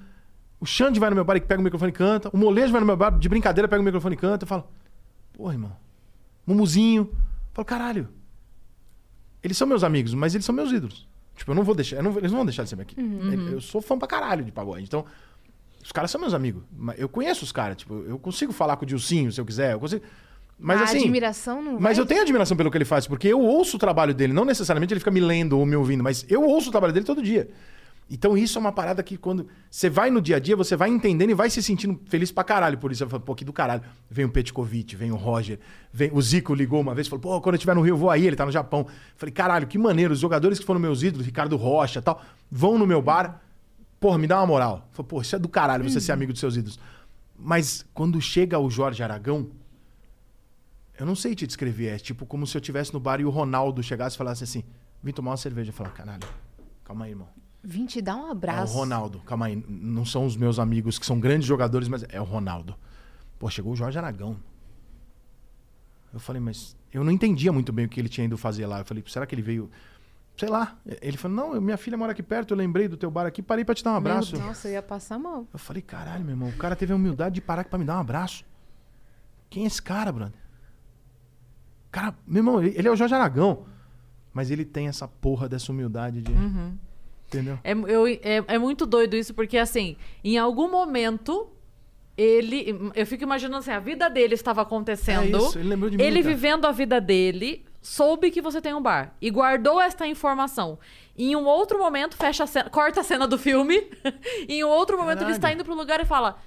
O 0.59 0.65
Xande 0.65 0.99
vai 0.99 1.11
no 1.11 1.15
meu 1.15 1.23
bar 1.23 1.35
e 1.35 1.41
pega 1.41 1.61
o 1.61 1.63
microfone 1.63 1.91
e 1.91 1.93
canta. 1.93 2.29
O 2.33 2.37
Molejo 2.37 2.71
vai 2.71 2.81
no 2.81 2.87
meu 2.87 2.97
bar, 2.97 3.11
de 3.11 3.29
brincadeira, 3.29 3.67
pega 3.67 3.79
o 3.79 3.85
microfone 3.85 4.15
e 4.15 4.17
canta. 4.17 4.43
Eu 4.43 4.47
falo, 4.47 4.67
porra, 5.31 5.53
irmão. 5.53 5.77
Mumuzinho. 6.45 7.03
Eu 7.11 7.17
falo, 7.53 7.65
caralho. 7.65 8.09
Eles 9.47 9.57
são 9.57 9.65
meus 9.65 9.81
amigos, 9.81 10.13
mas 10.13 10.35
eles 10.35 10.43
são 10.43 10.53
meus 10.53 10.71
ídolos. 10.73 11.07
Tipo, 11.37 11.51
eu 11.51 11.55
não 11.55 11.63
vou 11.63 11.73
deixar, 11.73 12.03
não 12.03 12.11
eles 12.17 12.31
não 12.31 12.39
vão 12.39 12.45
deixar 12.45 12.63
de 12.63 12.69
ser 12.69 12.81
aqui. 12.81 12.95
Eu 13.49 13.61
sou 13.61 13.81
fã 13.81 13.97
pra 13.97 14.07
caralho 14.07 14.43
de 14.43 14.51
pagode. 14.51 14.83
Então, 14.83 15.05
os 15.81 15.91
caras 15.91 16.11
são 16.11 16.19
meus 16.19 16.33
amigos. 16.33 16.63
Eu 16.97 17.07
conheço 17.07 17.45
os 17.45 17.51
caras, 17.53 17.77
tipo, 17.77 18.03
eu 18.07 18.19
consigo 18.19 18.51
falar 18.51 18.75
com 18.75 18.83
o 18.83 18.85
Dilcinho 18.85 19.31
se 19.31 19.39
eu 19.39 19.45
quiser. 19.45 19.73
Eu 19.73 19.79
consigo. 19.79 20.03
Mas 20.59 20.81
a 20.81 20.83
assim. 20.83 20.99
admiração 20.99 21.61
não 21.61 21.79
Mas 21.79 21.95
vai... 21.95 22.03
eu 22.03 22.05
tenho 22.05 22.21
admiração 22.23 22.57
pelo 22.57 22.69
que 22.69 22.77
ele 22.77 22.83
faz, 22.83 23.07
porque 23.07 23.27
eu 23.27 23.39
ouço 23.39 23.77
o 23.77 23.79
trabalho 23.79 24.13
dele, 24.13 24.33
não 24.33 24.43
necessariamente 24.43 24.91
ele 24.91 24.99
fica 24.99 25.11
me 25.11 25.21
lendo 25.21 25.57
ou 25.57 25.65
me 25.65 25.75
ouvindo, 25.75 26.03
mas 26.03 26.25
eu 26.27 26.43
ouço 26.43 26.69
o 26.69 26.71
trabalho 26.71 26.91
dele 26.91 27.05
todo 27.05 27.21
dia. 27.21 27.47
Então 28.09 28.37
isso 28.37 28.57
é 28.57 28.61
uma 28.61 28.71
parada 28.71 29.03
que 29.03 29.17
quando 29.17 29.47
você 29.69 29.89
vai 29.89 30.09
no 30.09 30.21
dia 30.21 30.37
a 30.37 30.39
dia, 30.39 30.55
você 30.55 30.75
vai 30.75 30.89
entendendo 30.89 31.29
e 31.29 31.33
vai 31.33 31.49
se 31.49 31.61
sentindo 31.61 31.99
feliz 32.05 32.31
pra 32.31 32.43
caralho 32.43 32.77
por 32.77 32.91
isso. 32.91 33.03
Eu 33.03 33.09
falo, 33.09 33.21
pô, 33.21 33.35
que 33.35 33.43
do 33.43 33.51
caralho. 33.51 33.81
Vem 34.09 34.25
o 34.25 34.29
Petkovic, 34.29 34.95
vem 34.95 35.11
o 35.11 35.15
Roger, 35.15 35.59
vem 35.91 36.09
o 36.13 36.21
Zico 36.21 36.53
ligou 36.53 36.79
uma 36.79 36.95
vez, 36.95 37.07
falou, 37.07 37.21
pô, 37.21 37.41
quando 37.41 37.55
eu 37.55 37.57
estiver 37.57 37.75
no 37.75 37.81
Rio, 37.81 37.93
eu 37.93 37.97
vou 37.97 38.09
aí, 38.09 38.25
ele 38.25 38.35
tá 38.35 38.45
no 38.45 38.51
Japão. 38.51 38.87
Falei, 39.17 39.33
caralho, 39.33 39.67
que 39.67 39.77
maneiro, 39.77 40.13
os 40.13 40.19
jogadores 40.19 40.57
que 40.57 40.65
foram 40.65 40.79
meus 40.79 41.03
ídolos, 41.03 41.25
Ricardo 41.25 41.57
Rocha 41.57 42.01
tal, 42.01 42.21
vão 42.49 42.77
no 42.77 42.87
meu 42.87 43.01
bar, 43.01 43.41
porra, 43.99 44.17
me 44.17 44.27
dá 44.27 44.37
uma 44.39 44.47
moral. 44.47 44.87
Falei, 44.91 45.09
pô, 45.09 45.21
isso 45.21 45.35
é 45.35 45.39
do 45.39 45.49
caralho, 45.49 45.83
você 45.83 45.99
ser 45.99 46.13
amigo 46.13 46.31
dos 46.31 46.39
seus 46.39 46.55
ídolos. 46.55 46.79
Mas 47.37 47.85
quando 47.93 48.21
chega 48.21 48.57
o 48.57 48.69
Jorge 48.69 49.03
Aragão, 49.03 49.49
eu 50.97 51.05
não 51.05 51.15
sei 51.15 51.35
te 51.35 51.45
descrever. 51.45 51.87
É 51.87 51.99
tipo 51.99 52.25
como 52.25 52.47
se 52.47 52.55
eu 52.57 52.59
estivesse 52.59 52.93
no 52.93 52.99
bar 52.99 53.19
e 53.19 53.25
o 53.25 53.29
Ronaldo 53.29 53.83
chegasse 53.83 54.15
e 54.15 54.17
falasse 54.17 54.43
assim: 54.43 54.63
vim 55.03 55.11
tomar 55.11 55.31
uma 55.31 55.37
cerveja. 55.37 55.69
Eu 55.69 55.73
falar, 55.73 55.91
caralho, 55.91 56.27
calma 56.83 57.05
aí, 57.05 57.11
irmão. 57.11 57.27
Vim 57.63 57.85
te 57.85 58.01
dar 58.01 58.15
um 58.15 58.25
É 58.25 58.27
o 58.27 58.31
abraço. 58.31 58.73
Ronaldo, 58.73 59.19
calma 59.19 59.47
aí. 59.47 59.63
Não 59.67 60.05
são 60.05 60.25
os 60.25 60.35
meus 60.35 60.59
amigos 60.59 60.97
que 60.97 61.05
são 61.05 61.19
grandes 61.19 61.47
jogadores, 61.47 61.87
mas 61.87 62.05
é 62.09 62.21
o 62.21 62.23
Ronaldo. 62.23 62.75
Pô, 63.37 63.49
chegou 63.49 63.73
o 63.73 63.75
Jorge 63.75 63.97
Aragão. 63.97 64.37
Eu 66.13 66.19
falei, 66.19 66.41
mas 66.41 66.75
eu 66.91 67.03
não 67.03 67.11
entendia 67.11 67.51
muito 67.51 67.71
bem 67.71 67.85
o 67.85 67.89
que 67.89 67.99
ele 67.99 68.09
tinha 68.09 68.25
ido 68.25 68.37
fazer 68.37 68.65
lá. 68.65 68.79
Eu 68.79 68.85
falei, 68.85 69.03
será 69.07 69.25
que 69.25 69.35
ele 69.35 69.41
veio. 69.41 69.69
Sei 70.37 70.47
lá. 70.47 70.77
Ele 71.01 71.17
falou, 71.17 71.35
não, 71.35 71.61
minha 71.61 71.77
filha 71.77 71.97
mora 71.97 72.11
aqui 72.11 72.23
perto, 72.23 72.53
eu 72.53 72.57
lembrei 72.57 72.87
do 72.87 72.95
teu 72.95 73.09
bar 73.11 73.25
aqui, 73.25 73.41
parei 73.41 73.65
pra 73.65 73.75
te 73.75 73.83
dar 73.83 73.91
um 73.91 73.95
abraço. 73.95 74.37
Nossa, 74.37 74.67
eu 74.67 74.73
ia 74.73 74.81
passar 74.81 75.17
mal. 75.19 75.47
Eu 75.51 75.59
falei, 75.59 75.81
caralho, 75.81 76.23
meu 76.23 76.33
irmão, 76.33 76.49
o 76.49 76.57
cara 76.57 76.75
teve 76.75 76.93
a 76.93 76.95
humildade 76.95 77.35
de 77.35 77.41
parar 77.41 77.65
pra 77.65 77.77
me 77.77 77.85
dar 77.85 77.97
um 77.97 78.01
abraço. 78.01 78.45
Quem 79.49 79.63
é 79.63 79.67
esse 79.67 79.81
cara, 79.81 80.11
brother? 80.11 80.39
Cara, 81.91 82.15
meu 82.25 82.41
irmão, 82.41 82.61
ele 82.61 82.77
ele 82.77 82.87
é 82.87 82.91
o 82.91 82.95
Jorge 82.95 83.15
Aragão. 83.15 83.65
Mas 84.33 84.51
ele 84.51 84.63
tem 84.63 84.87
essa 84.87 85.07
porra 85.07 85.49
dessa 85.49 85.71
humildade 85.71 86.21
de. 86.21 86.31
Entendeu? 87.27 87.59
É, 87.63 87.73
eu- 87.73 88.07
é- 88.07 88.43
é 88.47 88.57
muito 88.57 88.85
doido 88.85 89.15
isso, 89.15 89.33
porque 89.33 89.57
assim, 89.57 89.95
em 90.23 90.37
algum 90.37 90.69
momento, 90.71 91.49
ele. 92.17 92.91
Eu 92.95 93.05
fico 93.05 93.23
imaginando 93.23 93.57
assim, 93.57 93.71
a 93.71 93.79
vida 93.79 94.09
dele 94.09 94.33
estava 94.33 94.61
acontecendo. 94.61 95.37
É 95.37 95.41
isso, 95.41 95.59
ele 95.59 95.69
lembrou 95.69 95.89
de 95.89 95.97
mim, 95.97 96.03
Ele 96.03 96.21
cara. 96.23 96.33
vivendo 96.35 96.65
a 96.65 96.71
vida 96.71 96.99
dele, 97.01 97.65
soube 97.81 98.31
que 98.31 98.41
você 98.41 98.61
tem 98.61 98.73
um 98.73 98.81
bar. 98.81 99.13
E 99.21 99.29
guardou 99.29 99.79
esta 99.79 100.07
informação. 100.07 100.79
Em 101.17 101.35
um 101.35 101.45
outro 101.45 101.77
momento, 101.79 102.15
fecha 102.15 102.43
a 102.43 102.47
cena, 102.47 102.69
corta 102.69 103.01
a 103.01 103.03
cena 103.03 103.27
do 103.27 103.37
filme. 103.37 103.89
em 104.47 104.63
um 104.63 104.69
outro 104.69 104.97
momento, 104.97 105.17
ele 105.17 105.25
Caralho. 105.25 105.35
está 105.35 105.51
indo 105.53 105.63
pro 105.65 105.75
lugar 105.75 105.99
e 105.99 106.05
fala. 106.05 106.37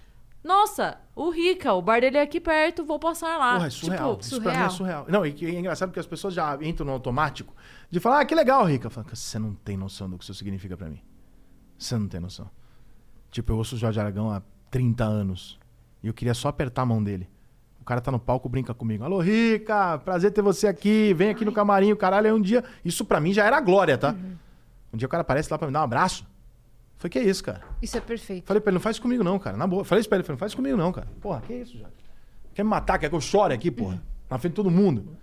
Nossa, 0.42 0.96
o 1.14 1.28
Rica, 1.28 1.74
o 1.74 1.82
bar 1.82 2.00
dele 2.00 2.16
é 2.16 2.22
aqui 2.22 2.40
perto, 2.40 2.82
vou 2.82 2.98
passar 2.98 3.36
lá. 3.36 3.54
Porra, 3.56 3.66
é 3.66 3.70
surreal. 3.70 4.12
Tipo, 4.16 4.22
Isso 4.24 4.40
pra 4.40 4.54
mim 4.54 4.64
é 4.64 4.68
surreal. 4.70 5.04
Não, 5.06 5.26
e 5.26 5.32
que 5.32 5.44
é 5.44 5.50
engraçado 5.50 5.90
porque 5.90 6.00
as 6.00 6.06
pessoas 6.06 6.32
já 6.32 6.56
entram 6.62 6.86
no 6.86 6.92
automático 6.92 7.54
de 7.90 7.98
falar, 8.00 8.20
ah, 8.20 8.24
que 8.24 8.34
legal, 8.34 8.64
Rica. 8.64 8.86
Eu 8.86 8.90
falo, 8.90 9.04
"Cara, 9.06 9.16
você 9.16 9.38
não 9.38 9.54
tem 9.54 9.76
noção 9.76 10.08
do 10.08 10.16
que 10.16 10.24
isso 10.24 10.34
significa 10.34 10.76
pra 10.76 10.88
mim. 10.88 11.00
Você 11.78 11.96
não 11.98 12.06
tem 12.06 12.20
noção. 12.20 12.48
Tipo, 13.30 13.52
eu 13.52 13.56
ouço 13.56 13.74
o 13.74 13.78
Jorge 13.78 13.98
Aragão 13.98 14.30
há 14.30 14.42
30 14.70 15.04
anos. 15.04 15.58
E 16.02 16.06
eu 16.06 16.14
queria 16.14 16.34
só 16.34 16.48
apertar 16.48 16.82
a 16.82 16.86
mão 16.86 17.02
dele. 17.02 17.28
O 17.80 17.84
cara 17.84 18.00
tá 18.00 18.10
no 18.12 18.18
palco, 18.18 18.48
brinca 18.48 18.72
comigo. 18.74 19.02
Alô, 19.02 19.20
Rica, 19.20 19.98
prazer 19.98 20.30
ter 20.32 20.42
você 20.42 20.66
aqui. 20.66 21.12
Vem 21.14 21.30
aqui 21.30 21.44
no 21.44 21.52
camarim, 21.52 21.92
o 21.92 21.96
caralho. 21.96 22.26
Aí 22.26 22.32
um 22.32 22.40
dia. 22.40 22.62
Isso 22.84 23.04
pra 23.04 23.20
mim 23.20 23.32
já 23.32 23.44
era 23.44 23.60
glória, 23.60 23.96
tá? 23.98 24.14
Um 24.92 24.96
dia 24.96 25.06
o 25.06 25.08
cara 25.08 25.22
aparece 25.22 25.50
lá 25.50 25.58
pra 25.58 25.66
me 25.66 25.72
dar 25.72 25.80
um 25.80 25.84
abraço. 25.84 26.26
Foi 26.98 27.08
que 27.08 27.18
é 27.18 27.24
isso, 27.24 27.42
cara. 27.42 27.62
Isso 27.80 27.96
é 27.96 28.00
perfeito. 28.00 28.46
Falei 28.46 28.60
pra 28.60 28.70
ele, 28.70 28.74
não 28.74 28.80
faz 28.82 28.98
comigo 28.98 29.24
não, 29.24 29.38
cara. 29.38 29.56
Na 29.56 29.66
boa. 29.66 29.84
Falei 29.84 30.00
isso 30.00 30.08
pra 30.08 30.16
ele, 30.18 30.24
falei, 30.24 30.34
não 30.34 30.38
faz 30.38 30.54
comigo 30.54 30.76
não, 30.76 30.92
cara. 30.92 31.08
Porra, 31.20 31.40
que 31.40 31.54
isso, 31.54 31.78
Jorge? 31.78 31.94
Quer 32.54 32.62
me 32.62 32.68
matar? 32.68 32.98
Quer 32.98 33.08
que 33.08 33.14
eu 33.14 33.20
chore 33.20 33.54
aqui, 33.54 33.70
porra? 33.70 34.02
Na 34.28 34.38
frente 34.38 34.52
de 34.52 34.56
todo 34.56 34.70
mundo. 34.70 35.16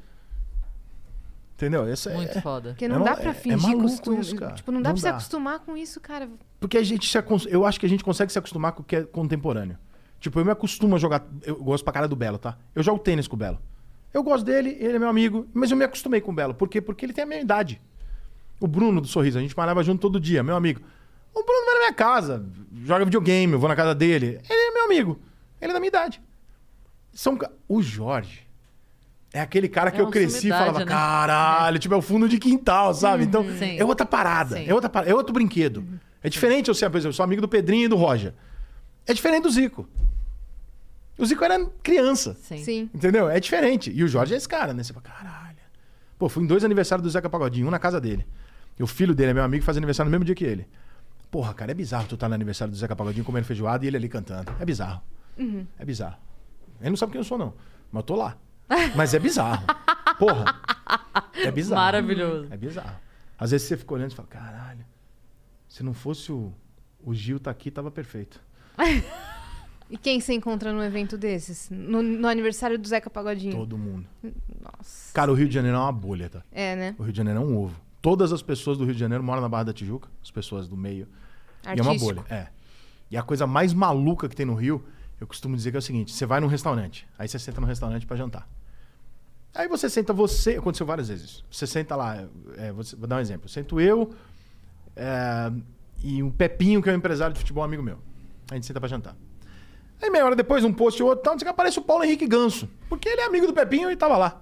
Entendeu? 1.58 1.88
Essa 1.88 2.12
Muito 2.14 2.38
é... 2.38 2.42
foda. 2.42 2.70
Porque 2.70 2.86
É 2.86 2.88
não 2.88 3.00
ma- 3.00 3.06
dá 3.06 3.12
é- 3.14 3.16
pra 3.16 3.32
é 3.32 3.34
fingir 3.34 3.68
maluco 3.70 3.82
costume. 3.90 4.20
isso, 4.22 4.36
cara. 4.36 4.54
Tipo, 4.54 4.72
não 4.72 4.80
dá 4.80 4.90
Não 4.90 4.94
pra 4.96 5.00
se 5.00 5.04
dá. 5.06 5.10
acostumar 5.12 5.60
com 5.60 5.76
isso, 5.76 6.00
cara. 6.00 6.30
Porque 6.60 6.78
a 6.78 6.84
gente 6.84 7.10
se 7.10 7.18
acos- 7.18 7.48
eu 7.50 7.66
acho 7.66 7.80
que 7.80 7.86
a 7.88 7.90
gente 7.90 8.04
consegue 8.04 8.32
se 8.32 8.38
acostumar 8.38 8.74
com 8.74 8.84
o 8.84 8.86
que 8.86 8.96
é 8.98 9.04
contemporâneo. 9.04 9.76
Tipo, 10.20 10.40
eu 10.40 10.46
me 10.46 10.52
acostumo 10.52 10.96
a 10.96 11.00
jogar. 11.00 11.26
Eu 11.44 11.56
gosto 11.56 11.84
pra 11.84 11.92
cara 11.94 12.08
do 12.08 12.16
Belo, 12.16 12.38
tá? 12.38 12.58
Eu 12.76 12.84
jogo 12.84 13.00
tênis 13.00 13.28
com 13.28 13.36
o 13.36 13.40
Belo. 13.40 13.58
Eu 14.14 14.22
gosto 14.24 14.46
dele, 14.46 14.78
ele 14.80 14.96
é 14.96 15.00
meu 15.00 15.10
amigo, 15.10 15.48
mas 15.54 15.70
eu 15.72 15.78
me 15.78 15.84
acostumei 15.84 16.22
com 16.22 16.32
o 16.32 16.34
Belo. 16.36 16.54
Por 16.54 16.70
quê? 16.70 16.80
Porque 16.80 17.06
ele 17.06 17.14
tem 17.14 17.24
a 17.24 17.28
minha 17.28 17.42
idade. 17.42 17.82
O 18.60 18.68
Bruno 18.68 19.02
do 19.02 19.08
Sorriso, 19.08 19.38
a 19.38 19.42
gente 19.42 19.56
malhava 19.58 19.84
junto 19.84 20.00
todo 20.00 20.20
dia, 20.20 20.42
meu 20.44 20.56
amigo. 20.56 20.80
O 21.34 21.44
Bruno 21.44 21.66
vai 21.66 21.74
na 21.76 21.80
minha 21.82 21.94
casa, 21.94 22.46
joga 22.84 23.04
videogame, 23.06 23.54
eu 23.54 23.60
vou 23.60 23.68
na 23.70 23.76
casa 23.76 23.94
dele. 23.94 24.40
Ele 24.50 24.60
é 24.70 24.72
meu 24.72 24.86
amigo. 24.86 25.20
Ele 25.62 25.72
é 25.72 25.74
da 25.74 25.80
minha 25.80 25.90
idade. 25.90 26.22
São... 27.14 27.38
O 27.68 27.82
Jorge 27.82 28.47
é 29.38 29.42
aquele 29.42 29.68
cara 29.70 29.92
que 29.92 30.00
É 30.00 30.02
eu 30.02 30.10
cresci 30.10 30.48
e 30.48 30.52
falava, 30.52 30.80
né? 30.80 30.86
caralho, 30.86 31.80
tipo, 31.80 31.94
é 31.94 31.98
o 31.98 32.02
fundo 32.02 32.28
de 32.28 32.38
quintal, 32.38 32.94
sabe? 32.94 33.24
Então, 33.24 33.44
Sim. 33.58 33.78
é 33.78 33.86
outra 33.86 34.06
parada, 34.06 34.58
Sim. 34.58 34.66
é 34.68 34.74
outra 34.74 34.90
parada, 34.90 35.12
é 35.12 35.16
outro 35.16 35.34
brinquedo. 35.34 35.84
É 36.24 36.30
diferente 36.30 36.68
eu 36.68 36.74
ser, 36.74 36.90
por 36.90 36.98
exemplo, 36.98 37.10
eu 37.10 37.14
sou 37.14 37.24
amigo 37.24 37.42
do 37.42 37.48
Pedrinho 37.48 37.86
e 37.86 37.88
do 37.88 37.96
Roger. 37.96 38.34
É 39.06 39.14
diferente 39.14 39.44
do 39.44 39.50
Zico. 39.50 39.88
O 41.18 41.26
Zico 41.26 41.44
era 41.44 41.66
criança. 41.82 42.36
Sim. 42.42 42.58
Sim. 42.64 42.90
Entendeu? 42.94 43.30
É 43.30 43.40
diferente. 43.40 43.92
E 43.92 44.04
o 44.04 44.08
Jorge 44.08 44.34
é 44.34 44.38
esse 44.38 44.48
cara, 44.48 44.74
né? 44.74 44.84
Você 44.84 44.94
fala, 44.94 45.04
caralho. 45.06 45.58
Pô, 46.20 46.28
fui 46.28 46.44
em 46.44 46.48
dois 46.48 46.64
aniversários 46.64 47.04
do 47.04 47.10
Zeca 47.10 47.30
Pagodinho, 47.30 47.68
um 47.68 47.72
na 47.72 47.80
casa 47.80 48.02
dele. 48.02 48.26
E 48.78 48.84
o 48.84 48.88
filho 48.88 49.16
dele 49.16 49.32
é 49.32 49.34
meu 49.34 49.44
amigo 49.44 49.64
faz 49.64 49.78
aniversário 49.78 50.10
no 50.10 50.12
mesmo 50.12 50.26
dia 50.26 50.36
que 50.36 50.44
ele. 50.44 50.68
Porra, 51.32 51.54
cara, 51.54 51.72
é 51.72 51.74
bizarro 51.74 52.08
tu 52.08 52.18
tá 52.18 52.28
no 52.28 52.36
aniversário 52.36 52.72
do 52.72 52.78
Zeca 52.78 52.96
Pagodinho 52.96 53.24
comendo 53.26 53.46
feijoada 53.46 53.84
e 53.86 53.88
ele 53.88 53.98
ali 53.98 54.10
cantando. 54.10 54.52
É 54.60 54.66
bizarro. 54.66 55.02
É 55.78 55.86
bizarro. 55.86 56.16
Ele 56.82 56.90
não 56.92 56.98
sabe 56.98 57.12
quem 57.12 57.20
eu 57.20 57.26
sou, 57.26 57.38
não. 57.38 57.54
Mas 57.92 58.02
eu 58.02 58.04
tô 58.04 58.16
lá. 58.16 58.36
Mas 58.96 59.14
é 59.14 59.20
bizarro. 59.20 59.66
Porra. 60.20 60.46
É 61.36 61.52
bizarro. 61.52 61.82
Maravilhoso. 61.82 62.48
É 62.52 62.58
bizarro. 62.58 62.98
Às 63.38 63.52
vezes 63.52 63.68
você 63.68 63.78
fica 63.78 63.94
olhando 63.94 64.12
e 64.12 64.16
fala, 64.16 64.28
caralho, 64.28 64.86
se 65.68 65.84
não 65.84 65.94
fosse 65.94 66.32
o, 66.32 66.54
o 67.04 67.14
Gil 67.14 67.40
tá 67.40 67.52
aqui, 67.52 67.70
tava 67.70 67.92
perfeito. 67.92 68.42
E 69.90 69.98
quem 69.98 70.20
você 70.20 70.34
encontra 70.34 70.74
num 70.74 70.84
evento 70.84 71.18
desses? 71.18 71.70
No, 71.72 72.04
no 72.04 72.28
aniversário 72.28 72.78
do 72.78 72.86
Zeca 72.86 73.10
Pagodinho? 73.10 73.56
Todo 73.56 73.78
mundo. 73.78 74.06
Nossa. 74.62 75.14
Cara, 75.14 75.32
o 75.32 75.34
Rio 75.34 75.48
de 75.48 75.54
Janeiro 75.54 75.78
é 75.78 75.80
uma 75.80 75.92
bolha, 75.94 76.30
tá? 76.30 76.44
É, 76.52 76.76
né? 76.76 76.96
O 76.98 77.04
Rio 77.04 77.14
de 77.14 77.18
Janeiro 77.18 77.40
é 77.40 77.44
um 77.44 77.58
ovo. 77.58 77.80
Todas 78.02 78.34
as 78.34 78.42
pessoas 78.42 78.78
do 78.78 78.84
Rio 78.84 78.94
de 78.94 79.00
Janeiro 79.00 79.24
moram 79.24 79.42
na 79.42 79.48
Barra 79.48 79.64
da 79.64 79.74
Tijuca, 79.74 80.10
as 80.22 80.30
pessoas 80.30 80.68
do 80.68 80.76
meio. 80.76 81.08
E 81.64 81.80
é 81.80 81.82
uma 81.82 81.92
Artístico. 81.92 82.16
bolha. 82.16 82.26
É. 82.30 82.48
E 83.10 83.16
a 83.16 83.24
coisa 83.24 83.48
mais 83.48 83.74
maluca 83.74 84.28
que 84.28 84.36
tem 84.36 84.46
no 84.46 84.56
Rio, 84.56 84.84
eu 85.22 85.26
costumo 85.26 85.56
dizer 85.56 85.72
que 85.72 85.78
é 85.78 85.80
o 85.80 85.82
seguinte: 85.82 86.12
você 86.12 86.26
vai 86.26 86.42
num 86.42 86.48
restaurante, 86.48 87.08
aí 87.18 87.28
você 87.28 87.40
senta 87.40 87.62
no 87.62 87.68
restaurante 87.68 88.06
pra 88.06 88.18
jantar. 88.18 88.48
Aí 89.54 89.68
você 89.68 89.90
senta 89.90 90.14
você. 90.14 90.52
Aconteceu 90.58 90.86
várias 90.86 91.08
vezes. 91.10 91.44
Você 91.52 91.66
senta 91.66 91.96
lá, 91.96 92.28
é, 92.58 92.72
você- 92.72 92.96
vou 92.96 93.08
dar 93.08 93.18
um 93.18 93.20
exemplo. 93.20 93.50
Sento 93.50 93.80
eu 93.82 94.12
é, 94.96 95.52
e 96.04 96.22
o 96.24 96.32
Pepinho, 96.32 96.82
que 96.82 96.90
é 96.90 96.94
um 96.94 96.96
empresário 96.98 97.34
de 97.34 97.40
futebol 97.40 97.64
amigo 97.64 97.82
meu. 97.82 97.98
A 98.52 98.56
gente 98.56 98.66
senta 98.66 98.80
pra 98.80 98.88
jantar. 98.90 99.16
Aí 100.02 100.10
meia 100.12 100.26
hora 100.26 100.36
depois, 100.36 100.64
um 100.64 100.72
post 100.72 101.02
ou 101.02 101.10
outro, 101.10 101.24
tal, 101.24 101.34
não 101.36 101.40
o 101.40 101.50
aparece 101.50 101.80
o 101.80 101.82
Paulo 101.82 102.04
Henrique 102.04 102.28
Ganso. 102.28 102.70
Porque 102.88 103.10
ele 103.10 103.22
é 103.22 103.26
amigo 103.26 103.48
do 103.48 103.54
Pepinho 103.54 103.90
e 103.90 103.96
tava 103.96 104.16
lá. 104.16 104.42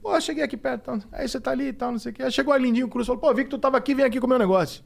Pô, 0.00 0.14
eu 0.14 0.20
cheguei 0.20 0.42
aqui 0.42 0.56
perto, 0.56 0.82
tal. 0.84 0.98
aí 1.12 1.28
você 1.28 1.38
tá 1.40 1.50
ali 1.50 1.66
e 1.68 1.72
tal, 1.72 1.92
não 1.92 1.98
sei 1.98 2.12
o 2.12 2.14
que. 2.14 2.22
Aí 2.22 2.32
chegou 2.32 2.54
a 2.54 2.58
Lindinho 2.58 2.88
Cruz 2.88 3.04
e 3.04 3.08
falou, 3.08 3.20
pô, 3.20 3.34
vi 3.34 3.44
que 3.44 3.50
tu 3.50 3.58
tava 3.58 3.76
aqui, 3.76 3.94
vem 3.94 4.04
aqui 4.04 4.18
comer 4.18 4.36
um 4.36 4.38
negócio. 4.38 4.82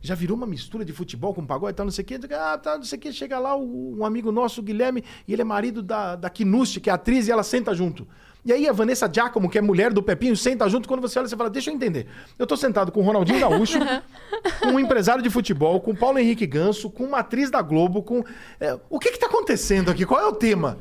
Já 0.00 0.14
virou 0.14 0.36
uma 0.36 0.46
mistura 0.46 0.84
de 0.84 0.92
futebol 0.92 1.32
com 1.32 1.46
pagode 1.46 1.72
e 1.72 1.76
tal, 1.76 1.86
não 1.86 1.90
sei 1.92 2.02
o 2.02 2.06
que. 2.06 2.14
Ah, 2.34 2.58
tá, 2.58 2.76
não 2.76 2.84
sei 2.84 2.98
o 2.98 3.00
que. 3.00 3.12
Chega 3.12 3.38
lá 3.38 3.54
o- 3.56 3.98
um 3.98 4.04
amigo 4.04 4.32
nosso, 4.32 4.60
o 4.60 4.64
Guilherme, 4.64 5.04
e 5.28 5.32
ele 5.32 5.42
é 5.42 5.44
marido 5.44 5.82
da, 5.82 6.16
da 6.16 6.28
Kinuste, 6.28 6.80
que 6.80 6.90
é 6.90 6.92
atriz, 6.92 7.28
e 7.28 7.30
ela 7.30 7.42
senta 7.44 7.72
junto. 7.74 8.06
E 8.46 8.52
aí 8.52 8.68
a 8.68 8.72
Vanessa 8.72 9.10
Giacomo, 9.12 9.50
que 9.50 9.58
é 9.58 9.60
mulher 9.60 9.92
do 9.92 10.00
Pepinho, 10.00 10.36
senta 10.36 10.68
junto. 10.68 10.86
Quando 10.86 11.00
você 11.00 11.18
olha, 11.18 11.26
você 11.26 11.36
fala, 11.36 11.50
deixa 11.50 11.68
eu 11.68 11.74
entender. 11.74 12.06
Eu 12.38 12.46
tô 12.46 12.56
sentado 12.56 12.92
com 12.92 13.00
o 13.00 13.02
Ronaldinho 13.02 13.40
Gaúcho, 13.40 13.76
com 14.62 14.68
um 14.68 14.78
empresário 14.78 15.20
de 15.20 15.28
futebol, 15.28 15.80
com 15.80 15.90
o 15.90 15.96
Paulo 15.96 16.16
Henrique 16.20 16.46
Ganso, 16.46 16.88
com 16.88 17.02
uma 17.02 17.18
atriz 17.18 17.50
da 17.50 17.60
Globo, 17.60 18.04
com... 18.04 18.22
é, 18.60 18.78
o 18.88 19.00
que 19.00 19.10
que 19.10 19.18
tá 19.18 19.26
acontecendo 19.26 19.90
aqui? 19.90 20.06
Qual 20.06 20.20
é 20.20 20.26
o 20.26 20.32
tema? 20.32 20.78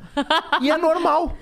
E 0.61 0.69
é 0.69 0.77
normal. 0.77 1.35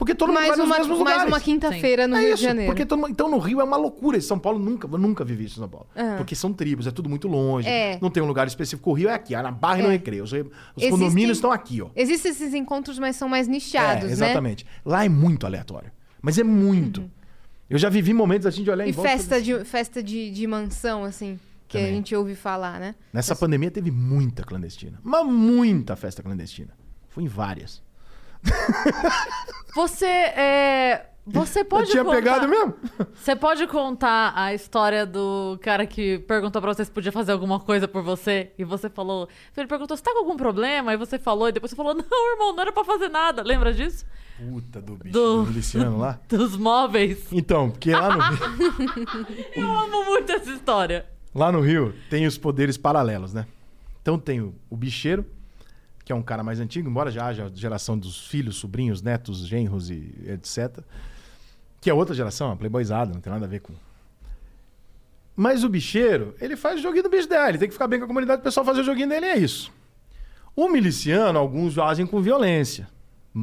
Porque 0.00 0.14
todo 0.14 0.28
mundo 0.30 0.36
Mais 0.38 0.48
vai 0.48 0.56
nos 0.56 0.66
uma, 0.66 0.78
mesmos 0.78 0.98
mais 0.98 1.08
lugares. 1.10 1.32
uma 1.32 1.40
quinta-feira 1.40 2.08
no 2.08 2.16
é 2.16 2.20
Rio 2.20 2.28
isso, 2.28 2.36
de 2.38 2.42
Janeiro. 2.42 2.72
Porque 2.72 2.86
todo 2.86 2.98
mundo- 2.98 3.10
então 3.10 3.30
no 3.30 3.36
Rio 3.38 3.60
é 3.60 3.64
uma 3.64 3.76
loucura. 3.76 4.16
Em 4.16 4.20
São 4.22 4.38
Paulo 4.38 4.58
nunca, 4.58 4.88
eu 4.90 4.96
nunca 4.98 5.22
vivi 5.26 5.44
isso 5.44 5.56
em 5.56 5.60
São 5.60 5.68
Paulo. 5.68 5.86
Porque 6.16 6.34
são 6.34 6.52
tribos, 6.54 6.86
é 6.86 6.90
tudo 6.90 7.06
muito 7.08 7.28
longe. 7.28 7.68
É. 7.68 7.98
Não 8.00 8.10
tem 8.10 8.22
um 8.22 8.26
lugar 8.26 8.46
específico. 8.46 8.88
O 8.90 8.92
Rio 8.94 9.10
é 9.10 9.14
aqui, 9.14 9.34
é 9.34 9.42
na 9.42 9.50
Barra 9.52 9.80
e 9.80 9.82
no 9.82 9.88
É. 9.88 9.92
Recreio. 9.92 10.24
Os, 10.24 10.32
os 10.32 10.38
Existem- 10.38 10.90
condomínios 10.90 11.36
estão 11.36 11.52
aqui, 11.52 11.82
ó. 11.82 11.88
Existem 11.94 12.32
esses 12.32 12.54
encontros, 12.54 12.98
mas 12.98 13.14
são 13.16 13.28
mais 13.28 13.46
nichados, 13.46 14.04
é, 14.04 14.06
né? 14.06 14.12
exatamente. 14.12 14.66
Lá 14.84 15.04
é 15.04 15.08
muito 15.08 15.46
aleatório. 15.46 15.92
Mas 16.22 16.38
é 16.38 16.42
muito. 16.42 17.10
Eu 17.68 17.78
já 17.78 17.88
vivi 17.90 18.14
momentos 18.14 18.46
assim 18.46 18.64
de 18.64 18.70
olhar 18.70 18.84
em 18.84 18.86
Uhum. 18.86 18.92
E 18.92 18.96
volta. 18.96 19.10
e 19.12 19.16
festa, 19.18 19.42
de, 19.42 19.64
festa 19.66 20.02
de, 20.02 20.30
de 20.30 20.46
mansão, 20.46 21.04
assim, 21.04 21.38
que 21.68 21.76
a 21.76 21.80
Também. 21.82 21.96
gente 21.96 22.16
ouve 22.16 22.34
falar, 22.34 22.80
né? 22.80 22.94
Nessa 23.12 23.36
pandemia 23.36 23.70
teve 23.70 23.90
muita 23.90 24.42
clandestina. 24.44 24.98
Mas 25.04 25.24
muita 25.26 25.94
festa 25.94 26.22
clandestina. 26.22 26.70
Fui 27.10 27.22
em 27.24 27.28
várias. 27.28 27.82
Você 29.74 30.06
é. 30.06 31.06
Você 31.26 31.62
pode 31.62 31.84
eu 31.84 31.90
tinha 31.92 32.04
contar... 32.04 32.16
pegado 32.16 32.48
mesmo? 32.48 32.74
Você 33.14 33.36
pode 33.36 33.66
contar 33.68 34.32
a 34.34 34.52
história 34.52 35.06
do 35.06 35.58
cara 35.62 35.86
que 35.86 36.18
perguntou 36.20 36.60
pra 36.60 36.74
você 36.74 36.84
se 36.84 36.90
podia 36.90 37.12
fazer 37.12 37.30
alguma 37.30 37.60
coisa 37.60 37.86
por 37.86 38.02
você 38.02 38.50
e 38.58 38.64
você 38.64 38.88
falou. 38.88 39.28
Ele 39.56 39.66
perguntou: 39.68 39.96
você 39.96 40.02
tá 40.02 40.12
com 40.12 40.18
algum 40.18 40.36
problema? 40.36 40.92
E 40.92 40.96
você 40.96 41.18
falou, 41.18 41.48
e 41.48 41.52
depois 41.52 41.70
você 41.70 41.76
falou: 41.76 41.94
não, 41.94 42.32
irmão, 42.32 42.52
não 42.52 42.60
era 42.62 42.72
pra 42.72 42.82
fazer 42.84 43.08
nada. 43.08 43.42
Lembra 43.42 43.72
disso? 43.72 44.04
Puta 44.38 44.80
do 44.80 44.94
bicho 44.96 45.12
Do- 45.12 45.42
do 45.44 45.46
miliciano 45.48 45.98
lá. 45.98 46.18
Dos 46.28 46.56
móveis. 46.56 47.26
Então, 47.30 47.70
porque 47.70 47.92
lá 47.92 48.16
no 48.16 48.22
Rio. 48.22 48.66
Eu 49.54 49.68
amo 49.70 50.04
muito 50.06 50.32
essa 50.32 50.50
história. 50.50 51.06
Lá 51.32 51.52
no 51.52 51.60
Rio 51.60 51.94
tem 52.08 52.26
os 52.26 52.36
poderes 52.36 52.76
paralelos, 52.76 53.32
né? 53.32 53.46
Então 54.02 54.18
tem 54.18 54.40
o, 54.40 54.52
o 54.68 54.76
bicheiro, 54.76 55.24
que 56.10 56.12
é 56.12 56.16
um 56.16 56.22
cara 56.24 56.42
mais 56.42 56.58
antigo, 56.58 56.90
embora 56.90 57.08
já 57.08 57.26
haja 57.26 57.48
geração 57.54 57.96
dos 57.96 58.26
filhos, 58.26 58.56
sobrinhos, 58.56 59.00
netos, 59.00 59.46
genros 59.46 59.90
e 59.90 60.12
etc. 60.26 60.80
Que 61.80 61.88
é 61.88 61.94
outra 61.94 62.12
geração, 62.12 62.50
a 62.50 62.56
playboyzada, 62.56 63.14
não 63.14 63.20
tem 63.20 63.32
nada 63.32 63.44
a 63.44 63.48
ver 63.48 63.60
com... 63.60 63.72
Mas 65.36 65.62
o 65.62 65.68
bicheiro, 65.68 66.34
ele 66.40 66.56
faz 66.56 66.80
o 66.80 66.82
joguinho 66.82 67.04
do 67.04 67.08
bicho 67.08 67.28
dele, 67.28 67.50
ele 67.50 67.58
tem 67.58 67.68
que 67.68 67.74
ficar 67.74 67.86
bem 67.86 68.00
com 68.00 68.06
a 68.06 68.08
comunidade, 68.08 68.40
o 68.40 68.42
pessoal 68.42 68.66
fazer 68.66 68.80
o 68.80 68.84
joguinho 68.84 69.08
dele, 69.08 69.24
é 69.24 69.38
isso. 69.38 69.72
O 70.56 70.68
miliciano, 70.68 71.38
alguns 71.38 71.78
agem 71.78 72.04
com 72.04 72.20
violência, 72.20 72.88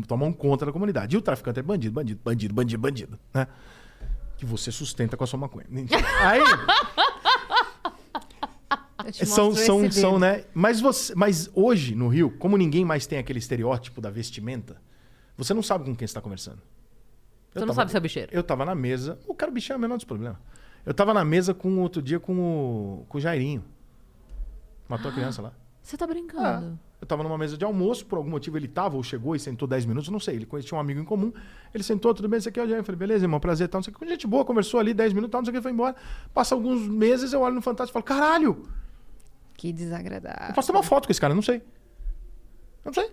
tomam 0.05 0.33
conta 0.33 0.65
da 0.65 0.73
comunidade. 0.73 1.15
E 1.15 1.17
o 1.17 1.21
traficante 1.21 1.59
é 1.59 1.63
bandido, 1.63 1.93
bandido, 1.93 2.19
bandido, 2.21 2.53
bandido, 2.53 2.81
bandido, 2.81 3.19
né? 3.33 3.47
Que 4.37 4.45
você 4.45 4.73
sustenta 4.73 5.15
com 5.15 5.23
a 5.23 5.27
sua 5.27 5.39
maconha. 5.39 5.65
Aí... 6.21 6.41
São, 9.13 9.53
são, 9.53 9.91
são, 9.91 10.19
né? 10.19 10.43
Mas, 10.53 10.81
você, 10.81 11.13
mas 11.15 11.49
hoje, 11.53 11.95
no 11.95 12.07
Rio, 12.07 12.31
como 12.37 12.57
ninguém 12.57 12.83
mais 12.83 13.07
tem 13.07 13.17
aquele 13.17 13.39
estereótipo 13.39 14.01
da 14.01 14.09
vestimenta, 14.09 14.81
você 15.37 15.53
não 15.53 15.63
sabe 15.63 15.85
com 15.85 15.95
quem 15.95 16.07
você 16.07 16.11
está 16.11 16.21
conversando. 16.21 16.61
Você 17.53 17.65
não 17.65 17.73
sabe 17.73 17.91
se 17.91 17.97
é 17.97 17.99
bicheiro. 17.99 18.31
Eu 18.33 18.43
tava 18.43 18.65
na 18.65 18.75
mesa. 18.75 19.19
O 19.27 19.33
cara 19.33 19.51
bicheiro 19.51 19.75
é 19.75 19.77
o 19.77 19.81
menor 19.81 19.95
dos 19.95 20.05
problemas. 20.05 20.37
Eu 20.85 20.93
tava 20.93 21.13
na 21.13 21.25
mesa 21.25 21.53
com 21.53 21.79
outro 21.79 22.01
dia 22.01 22.19
com 22.19 22.33
o, 22.39 23.05
com 23.09 23.17
o 23.17 23.21
Jairinho. 23.21 23.63
Matou 24.87 25.11
a 25.11 25.13
criança 25.13 25.41
lá. 25.41 25.53
Você 25.81 25.97
tá 25.97 26.05
brincando. 26.05 26.79
Eu 26.99 27.05
tava 27.05 27.23
numa 27.23 27.37
mesa 27.37 27.57
de 27.57 27.63
almoço, 27.63 28.05
por 28.05 28.17
algum 28.17 28.29
motivo 28.29 28.57
ele 28.57 28.67
tava, 28.67 28.95
ou 28.95 29.03
chegou 29.03 29.35
e 29.35 29.39
sentou 29.39 29.67
10 29.67 29.85
minutos, 29.85 30.09
não 30.09 30.19
sei. 30.19 30.35
Ele 30.35 30.45
conhecia 30.45 30.75
um 30.75 30.81
amigo 30.81 30.99
em 30.99 31.05
comum. 31.05 31.31
Ele 31.73 31.83
sentou, 31.83 32.13
tudo 32.13 32.27
bem, 32.27 32.39
isso 32.39 32.49
aqui 32.49 32.59
é 32.59 32.63
o 32.63 32.65
Jairinho. 32.65 32.81
Eu 32.81 32.85
falei, 32.85 32.97
beleza, 32.97 33.25
irmão, 33.25 33.39
prazer, 33.39 33.67
tal, 33.67 33.79
não 33.79 33.83
sei 33.83 33.93
o 33.93 33.97
que. 33.97 34.07
Gente 34.07 34.25
boa, 34.25 34.43
conversou 34.43 34.79
ali 34.79 34.93
10 34.93 35.13
minutos, 35.13 35.31
tal, 35.31 35.41
não 35.41 35.45
sei 35.45 35.53
o 35.53 35.55
que, 35.55 35.61
foi 35.61 35.71
embora. 35.71 35.95
Passa 36.33 36.55
alguns 36.55 36.87
meses, 36.87 37.33
eu 37.33 37.41
olho 37.41 37.55
no 37.55 37.61
Fantástico 37.61 37.97
e 37.97 38.01
falo, 38.01 38.19
caralho, 38.19 38.63
Que 39.57 39.73
desagradável. 39.73 40.49
eu 40.49 40.53
posso 40.53 40.71
uma 40.71 40.83
foto 40.83 41.07
com 41.07 41.11
esse 41.11 41.19
cara, 41.19 41.31
eu 41.31 41.35
não 41.35 41.41
sei. 41.41 41.57
Eu 41.57 41.63
não 42.85 42.93
sei. 42.93 43.11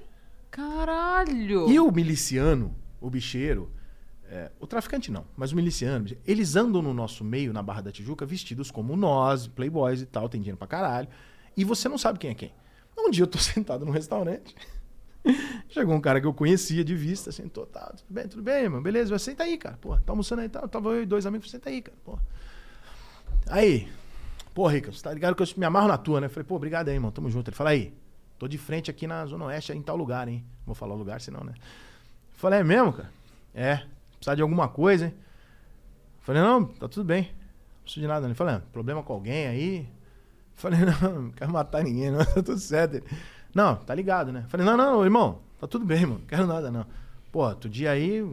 Caralho! 0.51 1.69
E 1.69 1.81
o 1.81 1.91
miliciano, 1.91 2.77
o 3.01 3.11
bicheiro, 3.11 3.73
é, 4.29 4.51
o 4.61 4.67
traficante 4.67 5.11
não, 5.11 5.25
mas 5.37 5.53
o 5.53 5.57
miliciano, 5.57 6.07
eles 6.27 6.55
andam 6.55 6.81
no 6.81 6.95
nosso 6.95 7.25
meio, 7.25 7.53
na 7.53 7.63
Barra 7.63 7.81
da 7.81 7.91
Tijuca, 7.91 8.25
vestidos 8.25 8.71
como 8.71 8.97
nós, 8.97 9.47
playboys 9.47 10.03
e 10.03 10.07
tal, 10.07 10.29
tem 10.29 10.41
dinheiro 10.41 10.59
pra 10.59 10.67
caralho. 10.67 11.09
E 11.57 11.65
você 11.65 11.89
não 11.89 11.99
sabe 11.99 12.19
quem 12.19 12.31
é 12.31 12.35
quem. 12.35 12.53
Um 12.97 13.11
dia 13.11 13.25
eu 13.25 13.27
tô 13.27 13.39
sentado 13.43 13.85
num 13.85 13.91
restaurante. 13.91 14.55
Chegou 15.69 15.95
um 15.95 16.01
cara 16.01 16.21
que 16.21 16.27
eu 16.27 16.35
conhecia 16.35 16.85
de 16.85 16.95
vista, 16.95 17.33
sentou, 17.33 17.67
tá, 17.67 17.95
tudo 17.97 18.07
bem, 18.11 18.29
tudo 18.29 18.43
bem, 18.43 18.69
mano, 18.69 18.83
beleza, 18.83 19.19
senta 19.19 19.43
aí, 19.43 19.57
cara. 19.57 19.79
Pô, 19.81 19.97
tá 19.97 20.13
almoçando 20.13 20.43
aí, 20.43 20.49
tá, 20.49 20.69
tava 20.69 20.91
eu 20.91 21.03
e 21.03 21.07
dois 21.07 21.25
amigos, 21.27 21.51
senta 21.51 21.71
aí, 21.71 21.81
cara. 21.81 21.97
Pô. 22.05 22.19
Aí, 23.47 23.89
pô, 24.55 24.69
Ricardo, 24.69 24.97
você 24.97 25.03
tá 25.03 25.13
ligado 25.13 25.35
que 25.35 25.43
eu 25.43 25.47
me 25.57 25.67
amarro 25.67 25.89
na 25.89 25.99
tua, 25.99 26.21
né? 26.21 26.29
Falei, 26.29 26.45
pô, 26.45 26.55
obrigado 26.55 26.89
aí, 26.89 26.95
irmão, 26.95 27.11
tamo 27.11 27.29
junto. 27.29 27.51
Ele 27.51 27.57
fala, 27.57 27.71
aí, 27.71 27.93
tô 28.39 28.47
de 28.47 28.57
frente 28.57 28.91
aqui 28.91 29.07
na 29.07 29.27
Zona 29.27 29.47
Oeste, 29.47 29.73
em 29.73 29.83
tal 29.83 29.97
lugar, 29.97 30.29
hein? 30.29 30.45
Vou 30.65 30.75
falar 30.75 30.95
o 30.95 30.99
lugar, 30.99 31.21
senão, 31.21 31.43
né? 31.43 31.53
Falei, 32.33 32.61
é 32.61 32.65
mesmo, 32.65 32.93
cara? 32.93 33.11
É, 33.53 33.83
precisar 34.13 34.37
de 34.37 34.43
alguma 34.43 34.69
coisa, 34.69 35.07
hein? 35.07 35.15
Falei, 36.21 36.41
não, 36.41 36.65
tá 36.65 36.89
tudo 36.89 37.05
bem. 37.05 37.23
Não 37.23 37.83
preciso 37.83 38.01
de 38.01 38.07
nada. 38.07 38.27
Ele 38.27 38.35
falou, 38.35 38.55
é, 38.55 38.63
problema 38.73 39.03
com 39.03 39.13
alguém 39.13 39.47
aí? 39.47 39.89
Falei, 40.55 40.81
não, 40.87 41.23
não 41.23 41.31
quero 41.33 41.53
matar 41.53 41.83
ninguém, 41.83 42.11
não, 42.11 42.25
tá 42.25 42.43
tudo 42.43 42.59
certo. 42.59 42.95
Ele, 42.95 43.05
não, 43.55 43.77
tá 43.77 43.95
ligado, 43.95 44.33
né? 44.33 44.45
Falei, 44.49 44.65
não, 44.65 44.77
não, 44.77 45.05
irmão, 45.05 45.41
tá 45.61 45.67
tudo 45.67 45.85
bem, 45.85 46.01
irmão, 46.01 46.19
não 46.19 46.27
quero 46.27 46.47
nada, 46.47 46.71
não. 46.71 46.87
Pô, 47.31 47.47
outro 47.49 47.69
dia 47.69 47.91
aí, 47.91 48.25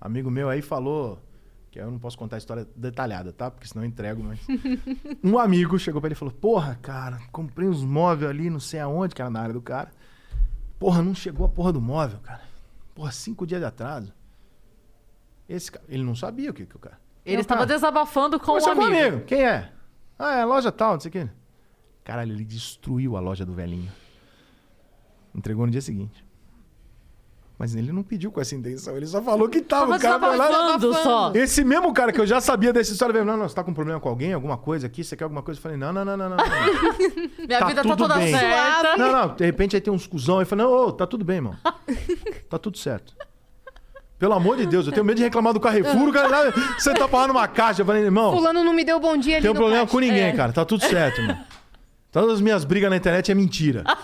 amigo 0.00 0.30
meu 0.30 0.48
aí 0.48 0.62
falou, 0.62 1.18
que 1.76 1.82
eu 1.82 1.90
não 1.90 1.98
posso 1.98 2.16
contar 2.16 2.36
a 2.36 2.38
história 2.38 2.66
detalhada, 2.74 3.32
tá? 3.32 3.50
Porque 3.50 3.68
senão 3.68 3.84
eu 3.84 3.88
entrego, 3.88 4.22
mas... 4.22 4.40
um 5.22 5.38
amigo 5.38 5.78
chegou 5.78 6.00
pra 6.00 6.08
ele 6.08 6.14
e 6.14 6.18
falou, 6.18 6.32
porra, 6.32 6.78
cara, 6.80 7.18
comprei 7.30 7.68
uns 7.68 7.84
móveis 7.84 8.30
ali, 8.30 8.48
não 8.48 8.58
sei 8.58 8.80
aonde, 8.80 9.14
que 9.14 9.20
era 9.20 9.30
na 9.30 9.40
área 9.40 9.52
do 9.52 9.60
cara. 9.60 9.90
Porra, 10.78 11.02
não 11.02 11.14
chegou 11.14 11.44
a 11.44 11.48
porra 11.48 11.72
do 11.72 11.80
móvel, 11.80 12.18
cara. 12.20 12.42
Porra, 12.94 13.12
cinco 13.12 13.46
dias 13.46 13.60
de 13.60 13.66
atraso. 13.66 14.12
Esse 15.48 15.70
cara, 15.70 15.84
ele 15.88 16.02
não 16.02 16.14
sabia 16.14 16.50
o 16.50 16.54
que 16.54 16.64
que 16.64 16.76
o 16.76 16.78
cara. 16.78 16.98
Ele 17.24 17.42
estava 17.42 17.66
desabafando 17.66 18.38
com 18.38 18.44
o 18.44 18.46
Conversar 18.46 18.72
amigo. 18.72 18.86
comigo. 18.86 19.24
Quem 19.26 19.44
é? 19.44 19.70
Ah, 20.18 20.36
é 20.36 20.42
a 20.42 20.46
loja 20.46 20.72
tal, 20.72 20.94
não 20.94 21.00
sei 21.00 21.08
o 21.10 21.12
quê. 21.12 21.28
Caralho, 22.02 22.32
ele 22.32 22.44
destruiu 22.44 23.16
a 23.16 23.20
loja 23.20 23.44
do 23.44 23.52
velhinho. 23.52 23.92
Entregou 25.34 25.66
no 25.66 25.72
dia 25.72 25.82
seguinte. 25.82 26.24
Mas 27.58 27.74
ele 27.74 27.90
não 27.90 28.02
pediu 28.02 28.30
com 28.30 28.38
essa 28.38 28.54
intenção, 28.54 28.96
ele 28.98 29.06
só 29.06 29.22
falou 29.22 29.48
que 29.48 29.62
tava. 29.62 29.98
Tava 29.98 30.34
o 30.34 30.38
cara 30.38 30.48
desabafando 30.78 30.94
só. 31.02 31.32
Esse 31.34 31.64
mesmo 31.64 31.90
cara 31.94 32.12
que 32.12 32.20
eu 32.20 32.26
já 32.26 32.38
sabia 32.38 32.70
dessa 32.70 32.92
história 32.92 33.14
veio, 33.14 33.24
não, 33.24 33.34
não, 33.34 33.48
você 33.48 33.54
tá 33.54 33.64
com 33.64 33.72
problema 33.72 33.98
com 33.98 34.10
alguém, 34.10 34.34
alguma 34.34 34.58
coisa 34.58 34.86
aqui, 34.86 35.02
você 35.02 35.16
quer 35.16 35.24
alguma 35.24 35.42
coisa? 35.42 35.58
Eu 35.58 35.62
falei, 35.62 35.78
não, 35.78 35.90
não, 35.90 36.04
não, 36.04 36.16
não, 36.18 36.28
não. 36.28 36.36
não. 36.36 36.44
Minha 37.46 37.58
Tá 37.60 37.66
vida 37.66 37.82
tá 37.82 37.96
toda 37.96 38.16
bem. 38.16 38.36
certa. 38.36 38.96
Não, 38.98 39.10
não, 39.10 39.34
de 39.34 39.44
repente 39.46 39.74
aí 39.74 39.80
tem 39.80 39.90
uns 39.92 40.06
cuzão 40.06 40.38
aí 40.38 40.44
falando, 40.44 40.68
ô, 40.70 40.92
tá 40.92 41.06
tudo 41.06 41.24
bem, 41.24 41.36
irmão. 41.36 41.56
Tá 42.50 42.58
tudo 42.58 42.76
certo. 42.76 43.14
Pelo 44.18 44.34
amor 44.34 44.58
de 44.58 44.66
Deus, 44.66 44.86
eu 44.86 44.92
tenho 44.92 45.04
medo 45.04 45.16
de 45.16 45.22
reclamar 45.24 45.52
do 45.54 45.60
Carrefour, 45.60 46.12
cara 46.12 46.52
você 46.78 46.92
tá 46.92 47.08
pagando 47.08 47.30
uma 47.30 47.48
caixa. 47.48 47.80
Eu 47.82 47.86
falei, 47.86 48.02
irmão, 48.02 48.32
Fulano 48.34 48.62
não 48.64 48.72
me 48.74 48.84
deu 48.84 49.00
bom 49.00 49.16
dia 49.16 49.36
ali 49.36 49.42
tem 49.42 49.50
um 49.50 49.54
problema 49.54 49.80
caixa. 49.80 49.92
com 49.92 49.98
ninguém, 50.00 50.24
É. 50.24 50.32
cara. 50.32 50.52
Tá 50.52 50.64
tudo 50.64 50.84
certo, 50.84 51.22
irmão. 51.22 51.38
Todas 52.12 52.34
as 52.34 52.40
minhas 52.40 52.64
brigas 52.64 52.88
na 52.90 52.96
internet 52.96 53.30
é 53.30 53.34
mentira. 53.34 53.82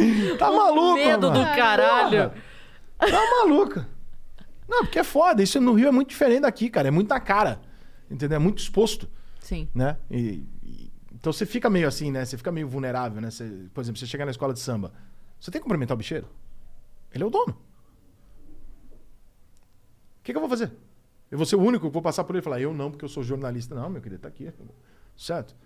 tá 0.38 0.50
maluco, 0.50 0.94
Medo 0.94 1.30
mano. 1.30 1.44
do 1.44 1.56
caralho. 1.56 2.32
Tá 2.98 3.20
maluca. 3.42 3.88
Não, 4.68 4.84
porque 4.84 4.98
é 4.98 5.04
foda. 5.04 5.42
Isso 5.42 5.60
no 5.60 5.74
Rio 5.74 5.88
é 5.88 5.90
muito 5.90 6.10
diferente 6.10 6.42
daqui, 6.42 6.70
cara. 6.70 6.88
É 6.88 6.90
muito 6.90 7.08
na 7.08 7.20
cara. 7.20 7.60
Entendeu? 8.10 8.36
É 8.36 8.38
muito 8.38 8.58
exposto 8.58 9.08
Sim. 9.40 9.68
né? 9.74 9.96
E, 10.10 10.44
e 10.62 10.92
Então 11.12 11.32
você 11.32 11.46
fica 11.46 11.70
meio 11.70 11.88
assim, 11.88 12.10
né? 12.10 12.24
Você 12.24 12.36
fica 12.36 12.52
meio 12.52 12.68
vulnerável, 12.68 13.20
né? 13.20 13.30
Você, 13.30 13.44
por 13.72 13.80
exemplo, 13.80 13.98
você 13.98 14.06
chega 14.06 14.24
na 14.24 14.30
escola 14.30 14.52
de 14.52 14.60
samba. 14.60 14.92
Você 15.40 15.50
tem 15.50 15.60
que 15.60 15.64
cumprimentar 15.64 15.94
o 15.94 15.98
bicheiro? 15.98 16.26
Ele 17.12 17.24
é 17.24 17.26
o 17.26 17.30
dono. 17.30 17.52
O 17.52 17.56
que, 20.22 20.32
que 20.32 20.36
eu 20.36 20.40
vou 20.40 20.50
fazer? 20.50 20.70
Eu 21.30 21.38
vou 21.38 21.46
ser 21.46 21.56
o 21.56 21.60
único 21.60 21.86
que 21.86 21.92
vou 21.92 22.02
passar 22.02 22.24
por 22.24 22.34
ele 22.34 22.40
e 22.40 22.44
falar, 22.44 22.60
eu 22.60 22.74
não, 22.74 22.90
porque 22.90 23.04
eu 23.04 23.08
sou 23.08 23.22
jornalista. 23.22 23.74
Não, 23.74 23.88
meu 23.88 24.02
querido, 24.02 24.22
tá 24.22 24.28
aqui. 24.28 24.52
Certo? 25.16 25.56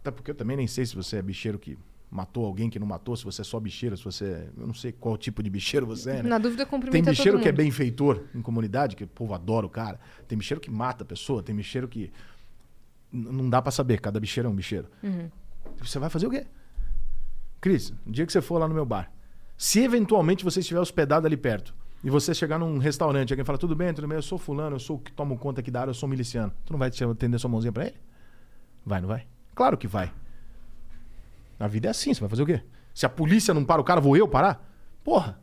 Até 0.00 0.10
porque 0.10 0.30
eu 0.30 0.34
também 0.34 0.56
nem 0.56 0.66
sei 0.66 0.84
se 0.84 0.94
você 0.94 1.18
é 1.18 1.22
bicheiro 1.22 1.58
que 1.58 1.78
matou 2.10 2.44
alguém 2.46 2.70
que 2.70 2.78
não 2.78 2.86
matou, 2.86 3.16
se 3.16 3.24
você 3.24 3.40
é 3.40 3.44
só 3.44 3.58
bicheiro, 3.58 3.96
se 3.96 4.04
você. 4.04 4.24
é- 4.24 4.48
Eu 4.56 4.66
não 4.66 4.74
sei 4.74 4.92
qual 4.92 5.16
tipo 5.16 5.42
de 5.42 5.50
bicheiro 5.50 5.86
você 5.86 6.10
é, 6.10 6.22
né? 6.22 6.28
Na 6.28 6.38
dúvida, 6.38 6.64
Tem 6.64 6.70
cumprimenta 6.70 7.10
bicheiro 7.10 7.32
todo 7.32 7.42
que 7.42 7.48
é 7.48 7.52
benfeitor 7.52 8.22
em 8.34 8.40
comunidade, 8.42 8.94
que 8.96 9.04
o 9.04 9.08
povo 9.08 9.34
adora 9.34 9.66
o 9.66 9.70
cara. 9.70 9.98
Tem 10.28 10.38
bicheiro 10.38 10.60
que 10.60 10.70
mata 10.70 11.02
a 11.02 11.06
pessoa, 11.06 11.42
tem 11.42 11.54
bicheiro 11.54 11.88
que. 11.88 12.12
N- 13.12 13.30
Não 13.32 13.50
dá 13.50 13.60
pra 13.60 13.70
saber, 13.72 14.00
cada 14.00 14.18
bicheiro 14.20 14.48
é 14.48 14.52
um 14.52 14.54
bicheiro. 14.54 14.88
Uhum. 15.02 15.28
Você 15.82 15.98
vai 15.98 16.08
fazer 16.10 16.26
o 16.26 16.30
quê? 16.30 16.46
Cris, 17.60 17.92
no 18.04 18.12
dia 18.12 18.26
que 18.26 18.32
você 18.32 18.40
for 18.42 18.58
lá 18.58 18.68
no 18.68 18.74
meu 18.74 18.84
bar, 18.84 19.10
se 19.56 19.80
eventualmente 19.80 20.44
você 20.44 20.60
estiver 20.60 20.80
hospedado 20.80 21.26
ali 21.26 21.36
perto 21.36 21.74
e 22.02 22.10
você 22.10 22.34
chegar 22.34 22.58
num 22.58 22.76
restaurante, 22.78 23.32
alguém 23.32 23.44
fala, 23.44 23.56
tudo 23.56 23.74
bem, 23.74 23.92
tudo 23.94 24.06
bem, 24.06 24.16
eu 24.18 24.22
sou 24.22 24.36
fulano, 24.38 24.76
eu 24.76 24.80
sou 24.80 24.96
o 24.96 24.98
que 25.00 25.10
tomo 25.10 25.38
conta 25.38 25.60
aqui 25.60 25.70
da 25.70 25.80
área, 25.80 25.90
eu 25.90 25.94
sou 25.94 26.08
miliciano. 26.08 26.52
Tu 26.66 26.72
não 26.72 26.78
vai 26.78 26.90
te 26.90 27.02
atender 27.02 27.38
sua 27.38 27.48
mãozinha 27.48 27.72
pra 27.72 27.86
ele? 27.86 27.94
Vai, 28.84 29.00
não 29.00 29.08
vai? 29.08 29.26
Claro 29.54 29.78
que 29.78 29.88
vai. 29.88 30.12
A 31.64 31.68
vida 31.68 31.88
é 31.88 31.90
assim, 31.90 32.12
você 32.12 32.20
vai 32.20 32.28
fazer 32.28 32.42
o 32.42 32.46
quê? 32.46 32.62
Se 32.92 33.06
a 33.06 33.08
polícia 33.08 33.54
não 33.54 33.64
para 33.64 33.80
o 33.80 33.84
cara, 33.84 33.98
vou 33.98 34.14
eu 34.18 34.28
parar? 34.28 34.70
Porra! 35.02 35.40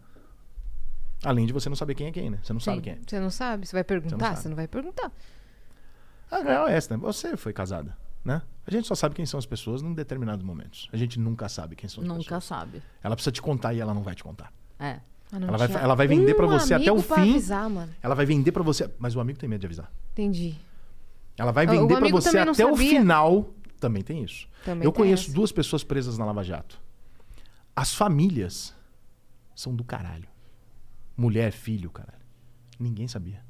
Além 1.24 1.48
de 1.48 1.52
você 1.54 1.68
não 1.68 1.76
saber 1.76 1.96
quem 1.96 2.06
é 2.08 2.12
quem, 2.12 2.30
né? 2.30 2.38
Você 2.44 2.54
não 2.54 2.60
sabe 2.60 2.78
Sim. 2.78 2.82
quem 2.84 2.94
é. 2.94 3.00
Você 3.08 3.20
não 3.20 3.32
sabe? 3.32 3.66
Você 3.66 3.76
vai 3.76 3.84
perguntar? 3.84 4.20
sabe. 4.28 4.40
Você 4.40 4.50
não 4.50 4.56
vai 4.56 4.68
perguntar. 4.68 5.12
A 6.30 6.38
real 6.44 6.68
é 6.68 6.76
essa, 6.76 6.96
né? 6.96 7.02
Você 7.04 7.36
foi 7.36 7.52
casada, 7.54 7.98
né? 8.24 8.44
A 8.68 8.72
gente 8.72 8.88
só 8.88 8.94
sabe 8.94 9.16
quem 9.16 9.26
são 9.26 9.38
as 9.40 9.46
pessoas 9.48 9.82
em 9.82 9.94
determinados 9.94 10.46
momentos. 10.46 10.88
A 10.94 10.98
gente 10.98 11.20
nunca 11.20 11.50
sabe 11.50 11.76
quem 11.76 11.90
são 11.90 12.04
as 12.04 12.08
Nunca 12.08 12.20
pessoas. 12.24 12.44
sabe. 12.44 12.84
Ela 13.04 13.16
precisa 13.16 13.32
te 13.32 13.42
contar 13.42 13.74
e 13.74 13.80
ela 13.80 13.96
não 13.96 14.04
vai 14.04 14.14
te 14.14 14.24
contar. 14.24 14.54
É. 14.80 15.00
Ah, 15.32 15.40
não 15.40 15.48
Ela 15.48 15.58
vai- 15.58 15.84
ela 15.84 15.96
vai 15.96 16.08
vender 16.08 16.36
pra 16.36 16.46
um 16.46 16.50
você 16.50 16.76
até 16.76 16.92
o 16.92 17.02
fim. 17.02 17.14
avisar, 17.32 17.68
mano. 17.68 17.92
Ela 18.04 18.14
vai 18.14 18.26
vender 18.28 18.52
pra 18.52 18.62
você, 18.62 18.88
mas 19.00 19.16
o 19.16 19.20
amigo 19.20 19.40
tem 19.40 19.50
medo 19.50 19.62
de 19.62 19.66
avisar. 19.66 19.92
Entendi. 20.12 20.56
Ela 21.38 21.52
vai 21.52 21.66
o 21.66 21.70
vender 21.72 21.88
pra 21.88 21.98
amigo 21.98 22.22
você 22.22 22.46
não 22.46 22.52
até 22.54 22.64
o 22.66 22.72
sabia. 22.76 22.90
final. 23.00 23.50
Também 23.82 24.04
tem 24.04 24.24
isso. 24.24 24.48
Também 24.64 24.86
Eu 24.86 24.92
tem 24.92 25.02
conheço 25.02 25.24
essa. 25.26 25.34
duas 25.34 25.52
pessoas 25.52 25.84
presas 25.84 26.16
na 26.18 26.24
Lava 26.24 26.44
Jato. 26.44 26.80
As 27.76 27.94
famílias 27.94 28.76
são 29.56 29.76
do 29.76 29.84
caralho. 29.84 30.30
Mulher, 31.18 31.52
filho, 31.52 31.90
caralho. 31.90 32.22
Ninguém 32.80 33.08
sabia. 33.08 33.44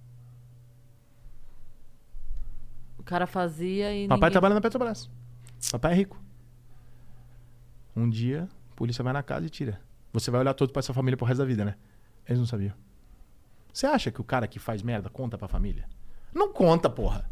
O 2.98 3.03
cara 3.03 3.28
fazia 3.28 3.94
e. 3.94 4.08
Papai 4.08 4.18
ninguém... 4.18 4.32
trabalha 4.32 4.56
na 4.56 4.62
Petrobras. 4.62 5.10
Papai 5.70 5.91
é 5.91 5.95
rico. 5.95 6.20
Um 7.94 8.10
dia, 8.10 8.48
a 8.72 8.76
polícia 8.76 9.03
vai 9.03 9.12
na 9.12 9.22
casa 9.22 9.45
e 9.45 9.49
tira. 9.49 9.82
Você 10.14 10.32
vai 10.32 10.40
olhar 10.40 10.53
todo 10.53 10.72
pra 10.72 10.80
essa 10.80 10.94
família 10.94 11.18
pro 11.18 11.26
resto 11.26 11.40
da 11.40 11.45
vida, 11.45 11.66
né? 11.66 11.76
Eles 12.26 12.40
não 12.40 12.45
sabiam. 12.45 12.74
Você 13.74 13.86
acha 13.86 14.12
que 14.12 14.22
o 14.22 14.24
cara 14.24 14.48
que 14.48 14.60
faz 14.60 14.82
merda 14.82 15.10
conta 15.10 15.38
pra 15.38 15.48
família? 15.49 15.90
Não 16.34 16.53
conta, 16.53 16.90
porra. 16.90 17.30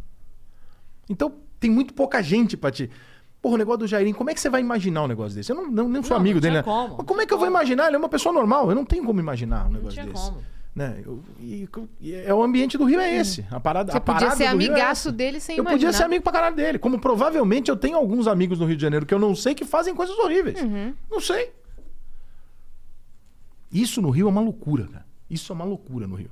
Então, 1.09 1.41
tem 1.59 1.69
muito 1.69 1.93
pouca 1.93 2.21
gente 2.21 2.55
pra 2.57 2.71
te. 2.71 2.89
Porra, 3.41 3.55
o 3.55 3.57
negócio 3.57 3.79
do 3.79 3.87
Jairinho, 3.87 4.15
como 4.15 4.29
é 4.29 4.33
que 4.33 4.41
você 4.41 4.49
vai 4.49 4.59
imaginar 4.61 5.03
um 5.03 5.07
negócio 5.07 5.35
desse? 5.35 5.51
Eu 5.51 5.55
não, 5.55 5.71
não, 5.71 5.87
nem 5.89 6.03
sou 6.03 6.11
Não, 6.11 6.17
amigo 6.21 6.35
não 6.35 6.41
dele, 6.41 6.55
né? 6.57 6.63
como, 6.63 6.97
Mas 6.97 7.05
como 7.07 7.21
é 7.21 7.25
que 7.25 7.33
eu 7.33 7.37
vou 7.37 7.47
como. 7.47 7.57
imaginar? 7.57 7.87
Ele 7.87 7.95
é 7.95 7.99
uma 7.99 8.09
pessoa 8.09 8.33
normal. 8.33 8.69
Eu 8.69 8.75
não 8.75 8.83
tenho 8.83 9.03
como 9.05 9.19
imaginar 9.19 9.67
um 9.67 9.71
negócio 9.71 9.93
tinha 10.01 10.05
desse. 10.11 10.29
como. 10.29 10.41
Né? 10.75 11.01
Eu- 11.05 11.23
e, 11.39 11.67
e 12.01 12.13
é 12.13 12.33
o 12.33 12.43
ambiente 12.43 12.77
do 12.77 12.83
Rio 12.85 12.99
é 12.99 13.15
esse. 13.15 13.45
A 13.49 13.59
parada, 13.59 13.91
Você 13.91 13.97
a 13.97 14.01
podia 14.01 14.19
parada 14.27 14.35
ser 14.37 14.51
do 14.51 14.57
Rio 14.57 14.67
é 14.67 14.71
amigaço 14.73 15.07
essa. 15.09 15.11
dele 15.17 15.39
sem 15.39 15.55
Eu 15.57 15.63
imaginar. 15.63 15.77
podia 15.79 15.93
ser 15.93 16.03
amigo 16.03 16.23
pra 16.23 16.31
caralho 16.33 16.55
dele. 16.55 16.77
Como 16.79 16.99
provavelmente 16.99 17.69
eu 17.71 17.75
tenho 17.77 17.97
alguns 17.97 18.27
amigos 18.27 18.59
no 18.59 18.65
Rio 18.65 18.75
de 18.75 18.81
Janeiro 18.81 19.05
que 19.05 19.13
eu 19.13 19.19
não 19.19 19.33
sei 19.35 19.55
que 19.55 19.63
fazem 19.65 19.95
coisas 19.95 20.17
horríveis. 20.19 20.61
Uhum. 20.61 20.93
Não 21.09 21.19
sei. 21.21 21.51
Isso 23.71 24.01
no 24.01 24.09
Rio 24.09 24.27
é 24.27 24.29
uma 24.29 24.41
loucura, 24.41 24.87
cara. 24.87 25.05
Isso 25.29 25.51
é 25.51 25.55
uma 25.55 25.65
loucura 25.65 26.07
no 26.07 26.15
Rio. 26.15 26.31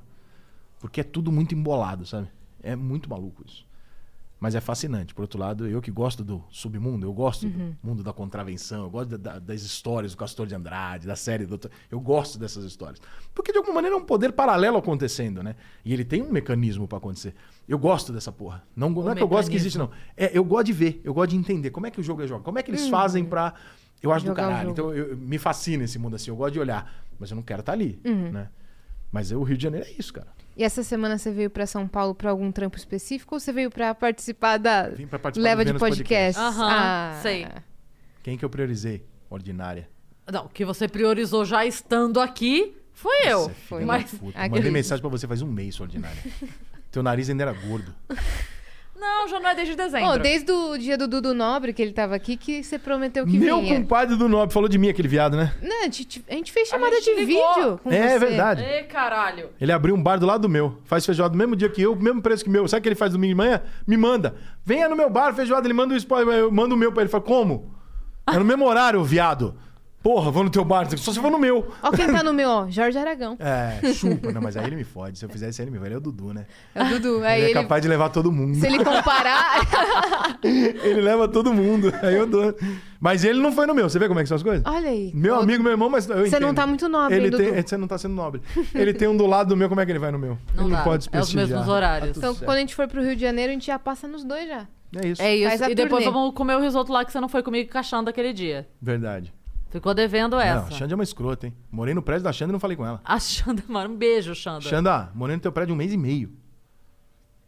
Porque 0.80 1.00
é 1.00 1.04
tudo 1.04 1.30
muito 1.32 1.54
embolado, 1.54 2.06
sabe? 2.06 2.28
É 2.62 2.74
muito 2.76 3.08
maluco 3.08 3.42
isso. 3.46 3.66
Mas 4.40 4.54
é 4.54 4.60
fascinante. 4.60 5.12
Por 5.14 5.22
outro 5.22 5.38
lado, 5.38 5.66
eu 5.66 5.82
que 5.82 5.90
gosto 5.90 6.22
do 6.22 6.44
submundo, 6.48 7.04
eu 7.04 7.12
gosto 7.12 7.46
Uhum. 7.46 7.70
do 7.82 7.88
mundo 7.88 8.02
da 8.04 8.12
contravenção, 8.12 8.84
eu 8.84 8.90
gosto 8.90 9.10
da- 9.18 9.32
da- 9.32 9.38
das 9.40 9.62
histórias 9.62 10.12
do 10.12 10.18
Castor 10.18 10.46
de 10.46 10.54
Andrade, 10.54 11.08
da 11.08 11.16
série 11.16 11.44
do. 11.44 11.58
Eu 11.90 11.98
gosto 12.00 12.38
dessas 12.38 12.64
histórias. 12.64 13.00
Porque 13.34 13.50
de 13.50 13.58
alguma 13.58 13.74
maneira 13.74 13.96
é 13.96 13.98
um 13.98 14.04
poder 14.04 14.30
paralelo 14.32 14.76
acontecendo, 14.76 15.42
né? 15.42 15.56
E 15.84 15.92
ele 15.92 16.04
tem 16.04 16.22
um 16.22 16.30
mecanismo 16.30 16.86
pra 16.86 16.98
acontecer. 16.98 17.34
Eu 17.68 17.78
gosto 17.78 18.12
dessa 18.12 18.30
porra. 18.30 18.62
Não, 18.76 18.88
não 18.88 19.10
é 19.10 19.16
que 19.16 19.22
eu 19.22 19.26
gosto 19.28 19.50
que 19.50 19.56
existe, 19.56 19.76
não. 19.76 19.90
É, 20.16 20.30
eu 20.36 20.44
gosto 20.44 20.66
de 20.66 20.72
ver, 20.72 21.00
eu 21.02 21.12
gosto 21.12 21.30
de 21.30 21.36
entender 21.36 21.70
como 21.70 21.86
é 21.86 21.90
que 21.90 21.98
o 22.00 22.02
jogo 22.04 22.22
é 22.22 22.26
jogado, 22.28 22.44
como 22.44 22.58
é 22.60 22.62
que 22.62 22.70
eles 22.70 22.88
fazem 22.88 23.24
pra. 23.24 23.54
Eu 24.00 24.12
acho 24.12 24.24
do 24.24 24.28
Uhum. 24.30 24.36
Jogar 24.36 24.46
o 24.46 24.50
caralho. 24.52 24.70
Então 24.70 24.94
eu- 24.94 25.08
eu- 25.08 25.16
me 25.16 25.38
fascina 25.38 25.82
esse 25.82 25.98
mundo 25.98 26.14
assim, 26.14 26.30
eu 26.30 26.36
gosto 26.36 26.52
de 26.52 26.60
olhar. 26.60 26.88
Mas 27.18 27.32
eu 27.32 27.34
não 27.34 27.42
quero 27.42 27.58
estar 27.60 27.72
ali, 27.72 28.00
Uhum. 28.04 28.30
né? 28.30 28.48
Mas 29.10 29.32
eu, 29.32 29.40
o 29.40 29.42
Rio 29.42 29.56
de 29.56 29.64
Janeiro 29.64 29.84
é 29.84 29.90
isso, 29.98 30.12
cara. 30.12 30.28
E 30.58 30.64
essa 30.64 30.82
semana 30.82 31.16
você 31.16 31.30
veio 31.30 31.48
pra 31.48 31.66
São 31.66 31.86
Paulo 31.86 32.14
pra 32.16 32.30
algum 32.30 32.50
trampo 32.50 32.76
específico 32.76 33.36
ou 33.36 33.40
você 33.40 33.52
veio 33.52 33.70
pra 33.70 33.94
participar 33.94 34.56
da 34.58 34.88
Vim 34.88 35.06
pra 35.06 35.16
participar 35.16 35.48
leva 35.48 35.64
de 35.64 35.68
Vênus 35.72 35.80
podcast? 35.80 36.40
Aham, 36.40 36.68
Ah, 36.68 37.18
sei. 37.22 37.46
Quem 38.24 38.36
que 38.36 38.44
eu 38.44 38.50
priorizei? 38.50 39.06
Ordinária. 39.30 39.88
Não, 40.30 40.46
o 40.46 40.48
que 40.48 40.64
você 40.64 40.88
priorizou 40.88 41.44
já 41.44 41.64
estando 41.64 42.20
aqui 42.20 42.76
foi 42.92 43.16
eu. 43.24 43.42
Nossa, 43.42 43.50
filha 43.54 43.86
Mas. 43.86 44.12
da 44.12 44.18
puta. 44.18 44.30
Acredito. 44.36 44.56
Mandei 44.56 44.70
mensagem 44.72 45.00
pra 45.00 45.08
você 45.10 45.28
faz 45.28 45.42
um 45.42 45.46
mês, 45.46 45.78
ordinária. 45.78 46.20
Teu 46.90 47.04
nariz 47.04 47.30
ainda 47.30 47.44
era 47.44 47.52
gordo. 47.52 47.94
Não, 49.00 49.28
já 49.28 49.38
não 49.38 49.48
é 49.50 49.54
desde 49.54 49.76
dezembro. 49.76 50.08
Ô, 50.08 50.18
desde 50.18 50.50
o 50.50 50.76
dia 50.76 50.98
do 50.98 51.06
Dudu 51.06 51.32
Nobre 51.32 51.72
que 51.72 51.80
ele 51.80 51.92
tava 51.92 52.14
aqui, 52.16 52.36
que 52.36 52.62
você 52.64 52.78
prometeu 52.78 53.24
que 53.24 53.38
Meu 53.38 53.60
vinha. 53.60 53.76
compadre 53.76 54.16
do 54.16 54.28
Nobre 54.28 54.52
falou 54.52 54.68
de 54.68 54.76
mim, 54.76 54.88
aquele 54.88 55.06
viado, 55.08 55.36
né? 55.36 55.54
Não, 55.62 55.80
a 55.82 55.84
gente, 55.84 56.24
a 56.28 56.32
gente 56.34 56.50
fez 56.50 56.68
chamada 56.68 56.96
gente 56.96 57.14
de 57.14 57.24
ligou. 57.24 57.54
vídeo 57.54 57.80
com 57.82 57.92
é 57.92 58.08
você. 58.08 58.18
verdade. 58.18 58.62
Ê, 58.62 58.82
caralho. 58.84 59.50
Ele 59.60 59.70
abriu 59.72 59.94
um 59.94 60.02
bar 60.02 60.18
do 60.18 60.26
lado 60.26 60.42
do 60.42 60.48
meu. 60.48 60.78
Faz 60.84 61.06
feijoada 61.06 61.32
no 61.32 61.38
mesmo 61.38 61.54
dia 61.54 61.68
que 61.68 61.80
eu, 61.80 61.94
mesmo 61.94 62.20
preço 62.20 62.42
que 62.42 62.50
meu. 62.50 62.66
Sabe 62.66 62.80
o 62.80 62.82
que 62.82 62.88
ele 62.88 62.96
faz 62.96 63.12
domingo 63.12 63.30
de 63.32 63.36
manhã? 63.36 63.62
Me 63.86 63.96
manda. 63.96 64.34
Venha 64.64 64.88
no 64.88 64.96
meu 64.96 65.08
bar, 65.08 65.32
feijoada. 65.34 65.66
Ele 65.66 65.74
manda 65.74 65.94
o 65.94 65.96
spoiler, 65.96 66.34
eu 66.34 66.50
mando 66.50 66.74
o 66.74 66.78
meu 66.78 66.90
pra 66.92 67.02
ele. 67.02 67.10
Fala, 67.10 67.22
como? 67.22 67.72
É 68.26 68.36
no 68.38 68.44
mesmo 68.44 68.66
horário, 68.66 69.02
viado. 69.04 69.54
Porra, 70.02 70.30
vou 70.30 70.44
no 70.44 70.50
teu 70.50 70.64
bar. 70.64 70.88
Só 70.96 71.12
se 71.12 71.20
for 71.20 71.30
no 71.30 71.38
meu. 71.38 71.72
Ó 71.82 71.90
quem 71.90 72.06
tá 72.06 72.22
no 72.22 72.32
meu, 72.32 72.48
ó, 72.48 72.70
Jorge 72.70 72.96
Aragão. 72.96 73.36
É, 73.40 73.92
chupa. 73.92 74.30
Não, 74.32 74.40
mas 74.40 74.56
aí 74.56 74.64
ele 74.66 74.76
me 74.76 74.84
fode. 74.84 75.18
Se 75.18 75.24
eu 75.24 75.28
fizesse 75.28 75.60
ele 75.60 75.70
me 75.72 75.76
fode. 75.76 75.88
Ele 75.88 75.94
é 75.96 75.98
o 75.98 76.00
Dudu, 76.00 76.32
né? 76.32 76.46
É 76.74 76.82
o 76.84 76.88
Dudu. 76.88 77.22
Aí 77.24 77.40
ele 77.40 77.46
é 77.46 77.50
ele, 77.50 77.54
capaz 77.62 77.82
de 77.82 77.88
levar 77.88 78.08
todo 78.10 78.30
mundo. 78.30 78.54
se 78.56 78.66
ele 78.66 78.82
comparar... 78.84 79.58
Ele 80.42 81.00
leva 81.00 81.26
todo 81.28 81.52
mundo. 81.52 81.92
Aí 82.02 82.14
eu 82.14 82.26
dou. 82.26 82.54
Mas 83.00 83.24
ele 83.24 83.40
não 83.40 83.50
foi 83.52 83.66
no 83.66 83.74
meu. 83.74 83.88
Você 83.88 83.98
vê 83.98 84.06
como 84.08 84.20
é 84.20 84.22
que 84.22 84.28
são 84.28 84.36
as 84.36 84.42
coisas? 84.42 84.62
Olha 84.66 84.88
aí. 84.88 85.10
Meu 85.14 85.36
Ô, 85.36 85.40
amigo, 85.40 85.62
meu 85.62 85.72
irmão, 85.72 85.88
mas 85.90 86.08
eu 86.08 86.16
Você 86.26 86.38
não 86.38 86.48
entendo. 86.48 86.56
tá 86.56 86.66
muito 86.66 86.88
nobre, 86.88 87.16
ele 87.16 87.26
hein, 87.26 87.30
tem, 87.36 87.46
Dudu? 87.52 87.68
Você 87.68 87.76
não 87.76 87.88
tá 87.88 87.98
sendo 87.98 88.14
nobre. 88.14 88.40
Ele 88.74 88.92
tem 88.94 89.08
um 89.08 89.16
do 89.16 89.26
lado 89.26 89.48
do 89.48 89.56
meu, 89.56 89.68
como 89.68 89.80
é 89.80 89.84
que 89.86 89.92
ele 89.92 89.98
vai 89.98 90.10
no 90.10 90.18
meu? 90.18 90.38
Não 90.54 90.64
ele 90.64 90.70
dá. 90.72 90.76
não 90.78 90.84
pode 90.84 91.08
É 91.12 91.20
os 91.20 91.34
mesmos 91.34 91.66
horários. 91.68 92.12
Tá 92.12 92.18
Então, 92.18 92.32
certo. 92.34 92.44
quando 92.44 92.56
a 92.56 92.60
gente 92.60 92.74
for 92.74 92.86
pro 92.88 93.02
Rio 93.02 93.14
de 93.16 93.22
Janeiro, 93.22 93.50
a 93.50 93.54
gente 93.54 93.66
já 93.66 93.78
passa 93.78 94.06
nos 94.06 94.24
dois 94.24 94.46
já. 94.48 94.66
É 95.02 95.06
isso. 95.08 95.22
É 95.22 95.36
isso. 95.36 95.48
Faz 95.48 95.62
a 95.62 95.70
E 95.70 95.74
depois 95.74 96.04
turnê. 96.04 96.18
vamos 96.18 96.34
comer 96.34 96.56
o 96.56 96.60
risoto 96.60 96.92
lá 96.92 97.04
que 97.04 97.12
você 97.12 97.20
não 97.20 97.28
foi 97.28 97.42
comigo 97.42 97.68
caixando 97.70 98.08
aquele 98.10 98.32
dia. 98.32 98.66
Verdade. 98.80 99.32
Ficou 99.70 99.92
devendo 99.92 100.32
Não, 100.36 100.40
essa. 100.40 100.70
Xande 100.70 100.92
é 100.92 100.96
uma 100.96 101.04
escrota, 101.04 101.46
hein? 101.46 101.54
Morei 101.70 101.92
no 101.94 102.02
prédio 102.02 102.24
da 102.24 102.32
Xanda 102.32 102.50
e 102.50 102.52
não 102.52 102.60
falei 102.60 102.76
com 102.76 102.86
ela. 102.86 103.00
A 103.04 103.18
Xanda, 103.20 103.62
mano, 103.68 103.92
um 103.92 103.96
beijo, 103.96 104.34
Xanda. 104.34 104.62
Xanda, 104.62 105.10
morei 105.14 105.36
no 105.36 105.42
teu 105.42 105.52
prédio 105.52 105.74
um 105.74 105.76
mês 105.76 105.92
e 105.92 105.96
meio. 105.96 106.32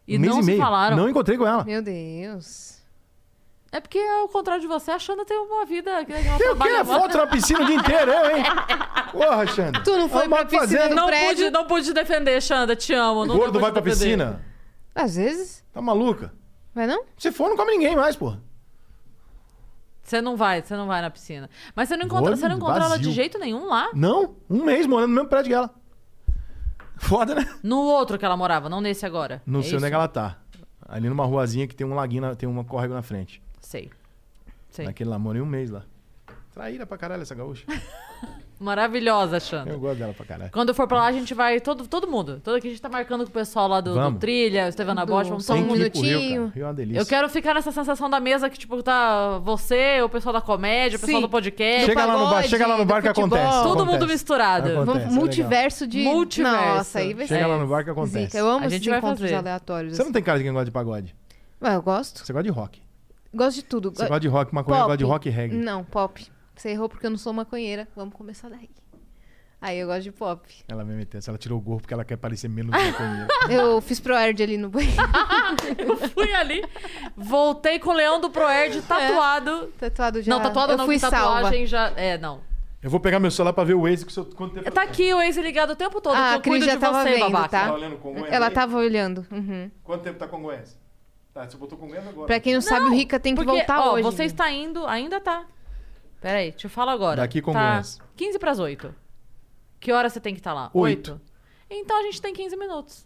E 0.07 0.17
um 0.17 0.19
mês 0.19 0.33
não 0.33 0.41
e 0.41 0.45
meio. 0.45 0.59
falaram. 0.59 0.95
Não 0.97 1.09
encontrei 1.09 1.37
com 1.37 1.47
ela. 1.47 1.63
Meu 1.63 1.81
Deus. 1.81 2.79
É 3.71 3.79
porque, 3.79 3.97
ao 3.99 4.27
contrário 4.27 4.61
de 4.61 4.67
você, 4.67 4.91
a 4.91 4.99
Xanda 4.99 5.23
tem 5.25 5.37
uma 5.37 5.65
vida 5.65 6.03
que 6.03 6.11
ela 6.11 6.21
Tem 6.21 6.31
o 6.33 6.37
quê? 6.37 6.43
trabalha 6.43 6.83
Foto 6.83 7.17
na 7.17 7.25
piscina 7.27 7.61
o 7.61 7.65
dia 7.65 7.75
inteiro, 7.77 8.11
eu, 8.11 8.37
hein? 8.37 8.43
Porra, 9.13 9.47
Xanda. 9.47 9.81
Tu 9.81 9.97
não 9.97 10.09
foi 10.09 10.27
pra 10.27 10.43
piscina 10.45 10.61
fazendo. 10.61 10.89
do 10.89 10.95
Não 10.95 11.05
prédio? 11.07 11.27
pude, 11.45 11.49
não 11.51 11.65
pude 11.65 11.85
te 11.87 11.93
defender, 11.93 12.41
Xanda. 12.41 12.75
Te 12.75 12.93
amo. 12.93 13.25
Não 13.25 13.35
Gordo 13.35 13.53
pude 13.53 13.61
vai 13.61 13.71
pra 13.71 13.81
defender. 13.81 14.05
piscina. 14.05 14.41
Às 14.93 15.15
vezes. 15.15 15.63
Tá 15.73 15.81
maluca? 15.81 16.33
Vai 16.75 16.85
não? 16.85 17.03
Se 17.17 17.31
for, 17.31 17.49
não 17.49 17.55
come 17.55 17.71
ninguém 17.71 17.95
mais, 17.95 18.15
porra. 18.15 18.41
Você 20.11 20.21
não 20.21 20.35
vai, 20.35 20.61
você 20.61 20.75
não 20.75 20.87
vai 20.87 21.01
na 21.01 21.09
piscina. 21.09 21.49
Mas 21.73 21.87
você 21.87 21.95
não 21.95 22.05
encontra, 22.05 22.25
Gordo, 22.25 22.37
você 22.37 22.49
não 22.49 22.57
encontrou 22.57 22.81
ela 22.83 22.99
de 22.99 23.11
jeito 23.13 23.39
nenhum 23.39 23.65
lá? 23.65 23.91
Não, 23.93 24.35
um 24.49 24.61
mês 24.65 24.85
morando 24.85 25.07
no 25.07 25.15
mesmo 25.15 25.29
prédio 25.29 25.47
que 25.47 25.53
ela. 25.53 25.73
Foda, 26.97 27.33
né? 27.33 27.49
No 27.63 27.77
outro 27.77 28.19
que 28.19 28.25
ela 28.25 28.35
morava, 28.35 28.67
não 28.67 28.81
nesse 28.81 29.05
agora. 29.05 29.41
Não 29.45 29.61
É 29.61 29.63
sei 29.63 29.77
onde 29.77 29.85
é 29.85 29.87
que 29.89 29.95
ela 29.95 30.09
tá. 30.09 30.37
Ali 30.85 31.07
numa 31.07 31.23
ruazinha 31.25 31.65
que 31.65 31.73
tem 31.73 31.87
um 31.87 31.93
laguinho, 31.95 32.23
na- 32.23 32.35
tem 32.35 32.49
uma 32.49 32.65
córrego 32.65 32.93
na 32.93 33.01
frente. 33.01 33.41
Sei. 33.61 33.89
Sei. 34.69 34.85
Naquele 34.85 35.09
lá, 35.09 35.17
morei 35.17 35.41
um 35.41 35.45
mês 35.45 35.71
lá. 35.71 35.83
Traíra 36.53 36.85
pra 36.85 36.97
caralho 36.97 37.21
essa 37.21 37.33
gaúcha. 37.33 37.65
Maravilhosa, 38.61 39.39
Xanda. 39.39 39.71
Eu 39.71 39.79
gosto 39.79 39.97
dela 39.97 40.13
pra 40.13 40.23
caralho. 40.25 40.51
Quando 40.51 40.69
eu 40.69 40.75
for 40.75 40.87
pra 40.87 40.97
lá, 40.99 41.07
a 41.07 41.11
gente 41.11 41.33
vai, 41.33 41.59
todo, 41.59 41.87
todo 41.87 42.07
mundo. 42.07 42.39
Todo 42.43 42.57
aqui 42.57 42.67
a 42.67 42.69
gente 42.69 42.81
tá 42.81 42.87
marcando 42.89 43.23
com 43.23 43.29
o 43.29 43.33
pessoal 43.33 43.67
lá 43.67 43.81
do, 43.81 43.89
do 43.93 43.95
Vamos. 43.99 44.19
Trilha, 44.19 44.65
o 44.65 44.69
Estevão 44.69 44.93
na 44.93 45.05
Bosch, 45.05 45.27
vamos 45.29 45.45
Só 45.45 45.55
todo 45.55 45.63
um 45.63 45.67
mundo. 45.67 45.79
Tem 45.81 45.89
que 45.89 45.97
ir 45.97 46.01
pro 46.01 46.01
Rio, 46.01 46.19
minutinho. 46.19 46.41
cara. 46.43 46.51
Rio 46.55 46.63
é 46.63 46.67
uma 46.67 46.73
delícia. 46.73 47.01
Eu 47.01 47.05
quero 47.07 47.27
ficar 47.29 47.53
nessa 47.55 47.71
sensação 47.71 48.09
da 48.09 48.19
mesa 48.19 48.49
que, 48.49 48.57
tipo, 48.59 48.83
tá 48.83 49.39
você, 49.39 49.99
o 50.03 50.09
pessoal 50.09 50.31
da 50.33 50.41
comédia, 50.41 50.97
o 50.97 50.99
pessoal 50.99 51.17
Sim. 51.17 51.21
do 51.21 51.29
podcast. 51.29 51.85
Chega 51.87 52.05
lá 52.05 52.13
no 52.13 52.19
bar, 52.19 52.29
pagode, 52.29 52.47
chega 52.49 52.67
lá 52.67 52.77
no 52.77 52.85
bar 52.85 53.01
do 53.01 53.01
que 53.01 53.07
futebol. 53.15 53.37
acontece. 53.39 53.63
Todo 53.63 53.73
acontece. 53.81 53.99
mundo 53.99 54.07
misturado. 54.11 54.69
Acontece, 54.69 54.85
Vamos 54.85 55.03
é 55.03 55.09
multiverso 55.19 55.87
de. 55.87 56.03
Multiverso. 56.03 56.55
Nossa, 56.75 56.99
aí 56.99 57.13
vai 57.15 57.27
Chega 57.27 57.41
ser. 57.41 57.47
lá 57.47 57.57
no 57.57 57.67
bar 57.67 57.83
que 57.83 57.89
acontece. 57.89 58.25
Zica. 58.25 58.37
Eu 58.37 58.47
amo 58.47 58.59
A 58.59 58.67
esses 58.67 58.73
gente 58.73 58.89
vai 58.89 58.99
encontros 58.99 59.21
fazer. 59.21 59.35
aleatórios. 59.35 59.97
Você 59.97 60.03
não 60.03 60.11
tem 60.11 60.21
cara 60.21 60.37
de 60.37 60.43
quem 60.43 60.53
gosta 60.53 60.65
de 60.65 60.71
pagode. 60.71 61.15
Ah, 61.59 61.73
eu 61.73 61.81
gosto. 61.81 62.23
Você 62.25 62.31
gosta 62.31 62.43
de 62.43 62.49
rock. 62.51 62.79
Gosto 63.33 63.55
de 63.55 63.63
tudo. 63.63 63.89
Você 63.91 64.03
Go- 64.03 64.07
gosta 64.09 64.19
de 64.19 64.27
rock, 64.27 64.53
maconha, 64.53 64.79
gosta 64.83 64.97
de 64.97 65.03
rock 65.03 65.27
e 65.29 65.31
reggae. 65.31 65.55
Não, 65.55 65.83
pop. 65.83 66.25
Você 66.61 66.69
errou 66.69 66.87
porque 66.87 67.07
eu 67.07 67.09
não 67.09 67.17
sou 67.17 67.33
maconheira. 67.33 67.87
Vamos 67.95 68.13
começar 68.13 68.47
daí. 68.47 68.69
Aí 69.59 69.79
eu 69.79 69.87
gosto 69.87 70.03
de 70.03 70.11
pop. 70.11 70.47
Ela 70.67 70.85
meter 70.85 71.17
essa. 71.17 71.31
Ela 71.31 71.37
tirou 71.39 71.57
o 71.57 71.61
gorro 71.61 71.81
porque 71.81 71.91
ela 71.91 72.05
quer 72.05 72.17
parecer 72.17 72.47
menos 72.47 72.69
maconheira. 72.69 73.27
Eu 73.49 73.81
fiz 73.81 73.99
pro 73.99 74.13
Erd 74.13 74.43
ali 74.43 74.57
no 74.57 74.69
banheiro. 74.69 74.95
Eu 75.75 75.97
fui 75.97 76.31
ali, 76.33 76.63
voltei 77.17 77.79
com 77.79 77.89
o 77.89 77.93
leão 77.93 78.21
do 78.21 78.29
Proerd 78.29 78.79
tatuado. 78.83 79.73
Tatuado 79.79 80.21
já. 80.21 80.31
Não, 80.31 80.39
tatuado 80.39 80.73
eu 80.73 80.77
não, 80.77 80.85
fui 80.85 80.95
que 80.95 80.99
salva. 80.99 81.17
tatuagem 81.17 81.65
já... 81.65 81.93
É, 81.95 82.19
não. 82.19 82.41
Eu 82.79 82.91
vou 82.91 82.99
pegar 82.99 83.19
meu 83.19 83.31
celular 83.31 83.53
pra 83.53 83.63
ver 83.63 83.73
o 83.73 83.81
Waze, 83.81 84.05
que 84.05 84.13
seu... 84.13 84.25
quanto 84.25 84.53
tempo... 84.53 84.69
Tá 84.69 84.83
aqui 84.83 85.11
o 85.13 85.17
Waze 85.17 85.41
ligado 85.41 85.71
o 85.71 85.75
tempo 85.75 85.99
todo, 85.99 86.15
Ah, 86.15 86.39
que 86.39 86.49
a 86.49 86.53
Cris 86.53 86.65
já 86.65 86.77
tava 86.77 87.01
você, 87.01 87.09
vendo, 87.09 87.31
babaca. 87.31 87.49
tá? 87.49 87.65
Tá 87.65 87.73
olhando 87.73 88.25
Ela 88.27 88.51
tava 88.51 88.77
olhando. 88.77 89.25
Uhum. 89.31 89.71
Quanto 89.83 90.03
tempo 90.03 90.19
tá 90.19 90.27
com? 90.27 90.47
Tá, 91.33 91.49
você 91.49 91.57
botou 91.57 91.77
com 91.77 91.85
agora. 91.87 92.27
Pra 92.27 92.39
quem 92.39 92.53
não, 92.53 92.61
sabe, 92.61 92.85
o 92.85 92.91
Rica 92.91 93.19
tem 93.19 93.33
que 93.33 93.43
Porque, 93.43 93.57
voltar 93.57 93.79
ó, 93.79 93.93
hoje. 93.93 94.03
você 94.03 94.25
está 94.25 94.51
indo, 94.51 94.85
ainda 94.85 95.19
tá. 95.19 95.45
Peraí, 96.21 96.51
te 96.51 96.69
falo 96.69 96.91
agora. 96.91 97.17
Daqui 97.17 97.41
com 97.41 97.51
tá 97.51 97.59
Goiás. 97.59 97.99
15 98.15 98.39
pras 98.39 98.59
8. 98.59 98.93
Que 99.79 99.91
hora 99.91 100.07
você 100.07 100.19
tem 100.19 100.35
que 100.35 100.39
estar 100.39 100.53
lá? 100.53 100.69
Oito. 100.73 101.13
Oito. 101.13 101.21
Então 101.69 101.99
a 101.99 102.03
gente 102.03 102.21
tem 102.21 102.31
15 102.31 102.55
minutos. 102.55 103.05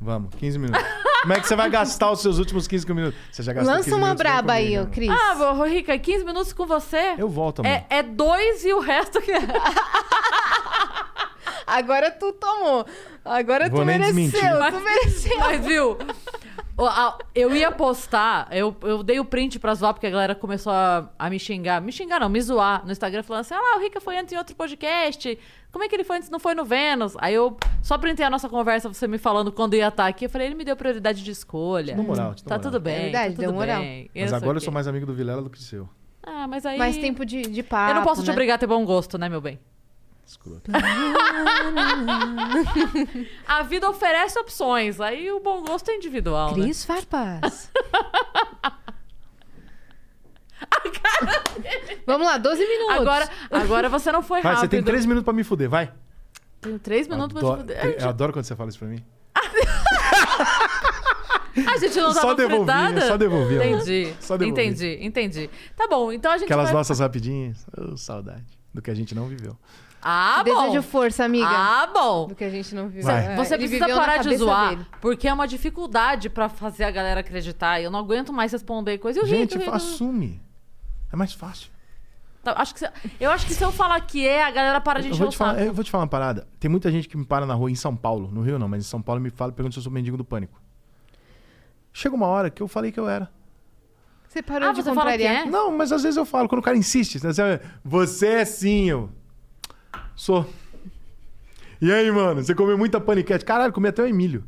Vamos, 0.00 0.34
15 0.36 0.58
minutos. 0.58 0.82
Como 1.22 1.34
é 1.34 1.40
que 1.40 1.46
você 1.46 1.54
vai 1.54 1.68
gastar 1.68 2.10
os 2.10 2.20
seus 2.20 2.38
últimos 2.38 2.66
15 2.66 2.92
minutos? 2.94 3.20
Você 3.30 3.42
já 3.42 3.52
gastou 3.52 3.72
Lança 3.74 3.90
15 3.90 3.96
uma 3.96 4.14
braba 4.14 4.54
aí, 4.54 4.72
comigo, 4.76 4.84
ô. 4.84 4.90
Cris. 4.90 5.10
Ah, 5.10 5.52
ô, 5.52 5.64
Rica, 5.64 5.98
15 5.98 6.24
minutos 6.24 6.52
com 6.52 6.66
você? 6.66 7.14
Eu 7.18 7.28
volto, 7.28 7.60
amor. 7.60 7.70
É, 7.70 7.86
é 7.90 8.02
dois 8.02 8.64
e 8.64 8.72
o 8.72 8.80
resto 8.80 9.20
que. 9.20 9.32
Agora 11.66 12.10
tu 12.10 12.32
tomou. 12.32 12.86
Agora 13.24 13.68
Vou 13.68 13.80
tu 13.80 13.84
nem 13.84 13.98
mereceu. 13.98 14.14
desmentir. 14.14 14.72
Tu 14.72 14.80
mereceu. 14.80 15.38
Mas 15.38 15.64
viu? 15.64 15.98
Eu 17.34 17.54
ia 17.54 17.70
postar, 17.70 18.48
eu, 18.50 18.74
eu 18.82 19.02
dei 19.02 19.20
o 19.20 19.24
print 19.24 19.58
pra 19.58 19.74
zoar, 19.74 19.92
porque 19.94 20.06
a 20.06 20.10
galera 20.10 20.34
começou 20.34 20.72
a, 20.72 21.08
a 21.18 21.30
me 21.30 21.38
xingar. 21.38 21.80
Me 21.80 21.92
xingar, 21.92 22.18
não, 22.20 22.28
me 22.28 22.40
zoar 22.40 22.84
no 22.84 22.92
Instagram, 22.92 23.22
falando 23.22 23.40
assim: 23.42 23.54
ah 23.54 23.60
lá, 23.60 23.76
o 23.78 23.80
Rica 23.80 24.00
foi 24.00 24.18
antes 24.18 24.32
em 24.32 24.36
outro 24.36 24.56
podcast. 24.56 25.38
Como 25.70 25.84
é 25.84 25.88
que 25.88 25.94
ele 25.94 26.04
foi 26.04 26.16
antes? 26.16 26.28
Não 26.30 26.38
foi 26.38 26.54
no 26.54 26.64
Vênus? 26.64 27.14
Aí 27.18 27.34
eu 27.34 27.56
só 27.82 27.96
printei 27.98 28.24
a 28.24 28.30
nossa 28.30 28.48
conversa, 28.48 28.88
você 28.88 29.06
me 29.06 29.18
falando 29.18 29.52
quando 29.52 29.74
ia 29.74 29.88
estar 29.88 30.06
aqui. 30.06 30.26
Eu 30.26 30.30
falei: 30.30 30.48
ele 30.48 30.54
me 30.54 30.64
deu 30.64 30.76
prioridade 30.76 31.22
de 31.22 31.30
escolha. 31.30 31.92
Te 31.92 31.96
dou 31.96 32.04
moral, 32.04 32.34
te 32.34 32.42
dou 32.44 32.48
Tá 32.48 32.56
moral. 32.56 32.70
tudo 32.72 32.80
bem. 32.82 32.94
É 32.94 33.02
verdade, 33.04 33.34
tá 33.36 33.40
deu 33.40 33.50
tudo 33.50 33.58
moral. 33.58 33.80
bem. 33.80 34.10
Mas 34.14 34.32
agora 34.32 34.56
eu 34.56 34.60
sou 34.60 34.72
mais 34.72 34.86
amigo 34.88 35.06
do 35.06 35.14
Vilela 35.14 35.42
do 35.42 35.50
que 35.50 35.58
o 35.58 35.62
seu. 35.62 35.88
Ah, 36.22 36.46
mas 36.46 36.64
aí. 36.64 36.78
Mais 36.78 36.96
tempo 36.96 37.24
de, 37.26 37.42
de 37.42 37.62
papo, 37.62 37.90
Eu 37.90 37.94
não 37.96 38.02
posso 38.04 38.22
te 38.22 38.26
né? 38.28 38.32
obrigar 38.32 38.54
a 38.54 38.58
ter 38.58 38.66
bom 38.66 38.84
gosto, 38.84 39.18
né, 39.18 39.28
meu 39.28 39.40
bem? 39.40 39.58
Escroto. 40.32 40.70
A 43.46 43.62
vida 43.62 43.88
oferece 43.88 44.38
opções, 44.38 45.00
aí 45.00 45.30
o 45.30 45.40
bom 45.40 45.62
gosto 45.62 45.90
é 45.90 45.94
individual. 45.96 46.56
né? 46.56 46.64
Cris 46.64 46.84
Farpas. 46.84 47.70
Vamos 52.06 52.26
lá, 52.26 52.38
12 52.38 52.66
minutos. 52.66 52.96
Agora, 52.96 53.28
agora 53.50 53.88
você 53.88 54.10
não 54.10 54.22
foi 54.22 54.40
Vai, 54.42 54.54
rápido. 54.54 54.70
você 54.70 54.76
tem 54.76 54.82
3 54.82 55.06
minutos 55.06 55.24
pra 55.24 55.32
me 55.34 55.44
fuder, 55.44 55.68
vai. 55.68 55.92
Tenho 56.60 56.78
três 56.78 57.06
minutos 57.08 57.32
pra 57.32 57.40
te 57.40 57.44
Adoro- 57.44 57.60
fuder. 57.60 57.96
Eu 58.00 58.08
adoro 58.08 58.32
quando 58.32 58.44
você 58.44 58.54
fala 58.56 58.68
isso 58.70 58.78
pra 58.78 58.88
mim. 58.88 59.04
A 61.66 61.76
gente 61.76 62.00
não 62.00 62.12
Só 62.14 62.20
tava 62.22 62.34
devolvi, 62.36 62.72
fritada? 62.72 63.06
só 63.08 63.16
devolvi, 63.18 63.54
amor. 63.60 63.66
Entendi. 63.66 64.14
Só 64.20 64.36
devolvi. 64.38 64.62
Entendi, 64.62 64.98
entendi. 65.02 65.50
Tá 65.76 65.86
bom, 65.86 66.10
então 66.10 66.32
a 66.32 66.38
gente 66.38 66.46
Aquelas 66.46 66.66
vai... 66.66 66.72
nossas 66.74 66.98
rapidinhas. 67.00 67.66
Ô, 67.76 67.94
saudade. 67.96 68.44
Do 68.72 68.80
que 68.80 68.90
a 68.90 68.94
gente 68.94 69.14
não 69.14 69.26
viveu. 69.26 69.54
Ah, 70.04 70.42
bom. 70.44 70.64
Desejo 70.66 70.82
força, 70.82 71.24
amiga. 71.24 71.46
Ah, 71.48 71.86
bom. 71.92 72.26
Do 72.26 72.34
que 72.34 72.42
a 72.44 72.50
gente 72.50 72.74
não 72.74 72.88
viu. 72.88 73.02
Vai. 73.04 73.26
É, 73.26 73.36
Você 73.36 73.54
ele 73.54 73.68
precisa 73.68 73.86
parar 73.96 74.16
de 74.18 74.36
zoar, 74.36 74.70
dele. 74.70 74.86
porque 75.00 75.28
é 75.28 75.32
uma 75.32 75.46
dificuldade 75.46 76.28
pra 76.28 76.48
fazer 76.48 76.84
a 76.84 76.90
galera 76.90 77.20
acreditar. 77.20 77.80
Eu 77.80 77.90
não 77.90 78.00
aguento 78.00 78.32
mais 78.32 78.50
responder 78.50 78.98
coisa. 78.98 79.20
E 79.20 79.22
o 79.22 79.26
Gente, 79.26 79.52
Rico, 79.52 79.56
o 79.56 79.64
Rico- 79.64 79.76
assume. 79.76 80.42
É 81.12 81.16
mais 81.16 81.32
fácil. 81.32 81.70
Tá, 82.42 82.54
acho 82.56 82.74
que 82.74 82.80
se- 82.80 82.90
eu 83.20 83.30
acho 83.30 83.46
que 83.46 83.54
se 83.54 83.62
eu 83.62 83.70
falar 83.70 84.00
que 84.00 84.26
é, 84.26 84.42
a 84.42 84.50
galera 84.50 84.80
para 84.80 85.00
de 85.00 85.06
Eu 85.08 85.12
encher 85.14 85.28
o 85.28 85.30
saco. 85.30 85.60
eu 85.60 85.72
vou 85.72 85.84
te 85.84 85.90
falar 85.92 86.02
uma 86.02 86.08
parada. 86.10 86.48
Tem 86.58 86.68
muita 86.68 86.90
gente 86.90 87.08
que 87.08 87.16
me 87.16 87.24
para 87.24 87.46
na 87.46 87.54
rua 87.54 87.70
em 87.70 87.76
São 87.76 87.94
Paulo, 87.94 88.28
no 88.32 88.42
Rio 88.42 88.58
não, 88.58 88.68
mas 88.68 88.84
em 88.84 88.88
São 88.88 89.00
Paulo 89.00 89.20
me 89.20 89.30
fala, 89.30 89.52
pergunta 89.52 89.74
se 89.74 89.78
eu 89.78 89.82
sou 89.84 89.92
mendigo 89.92 90.16
do 90.16 90.24
pânico. 90.24 90.60
Chega 91.92 92.16
uma 92.16 92.26
hora 92.26 92.50
que 92.50 92.60
eu 92.60 92.66
falei 92.66 92.90
que 92.90 92.98
eu 92.98 93.08
era. 93.08 93.30
Você 94.26 94.42
parou 94.42 94.70
Ah, 94.70 94.72
de 94.72 94.82
você 94.82 94.94
fala 94.94 95.12
que 95.12 95.18
contrariar. 95.18 95.46
é? 95.46 95.50
Não, 95.50 95.70
mas 95.76 95.92
às 95.92 96.02
vezes 96.02 96.16
eu 96.16 96.24
falo, 96.24 96.48
quando 96.48 96.60
o 96.60 96.64
cara 96.64 96.76
insiste, 96.76 97.22
né, 97.22 97.32
você, 97.32 97.60
você 97.84 98.26
é 98.28 98.44
sim, 98.44 98.88
eu. 98.90 99.10
Sou. 100.14 100.48
E 101.80 101.92
aí, 101.92 102.10
mano, 102.10 102.42
você 102.42 102.54
comeu 102.54 102.78
muita 102.78 103.00
paniquete? 103.00 103.44
Caralho, 103.44 103.72
comi 103.72 103.88
até 103.88 104.02
o 104.02 104.06
Emílio. 104.06 104.44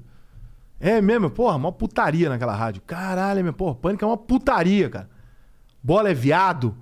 É 0.78 1.00
mesmo? 1.00 1.30
Porra, 1.30 1.56
uma 1.56 1.72
putaria 1.72 2.28
naquela 2.28 2.54
rádio. 2.54 2.82
Caralho, 2.86 3.42
meu, 3.42 3.52
porra, 3.52 3.74
pânico 3.74 4.04
é 4.04 4.08
uma 4.08 4.16
putaria, 4.16 4.88
cara. 4.90 5.10
Bola 5.82 6.10
é 6.10 6.14
viado. 6.14 6.76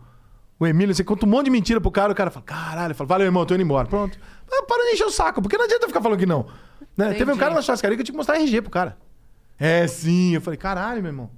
O 0.59 0.67
Emílio, 0.67 0.95
você 0.95 1.03
conta 1.03 1.27
um 1.27 1.29
monte 1.29 1.47
de 1.47 1.51
mentira 1.51 1.81
pro 1.81 1.91
cara, 1.91 2.13
o 2.13 2.15
cara 2.15 2.31
fala, 2.31 2.45
caralho, 2.45 2.95
fala, 2.95 3.09
valeu, 3.09 3.27
irmão, 3.27 3.45
tô 3.45 3.55
indo 3.55 3.63
embora. 3.63 3.89
Pronto. 3.89 4.19
Ah, 4.51 4.63
Para 4.67 4.85
de 4.85 4.95
encher 4.95 5.07
o 5.07 5.11
saco, 5.11 5.41
porque 5.41 5.57
não 5.57 5.65
adianta 5.65 5.85
eu 5.85 5.89
ficar 5.89 6.03
falando 6.03 6.19
que 6.19 6.27
não. 6.27 6.47
Né? 6.97 7.15
Teve 7.15 7.33
um 7.33 7.37
cara 7.37 7.55
na 7.55 7.63
churrascaria 7.63 7.97
que 7.97 8.03
eu 8.03 8.05
tinha 8.05 8.13
que 8.13 8.19
mostrar 8.19 8.37
RG 8.37 8.61
pro 8.63 8.71
cara. 8.71 8.97
É, 9.59 9.87
sim. 9.87 10.35
Eu 10.35 10.41
falei, 10.41 10.59
caralho, 10.59 11.03
meu 11.03 11.11
irmão. 11.11 11.31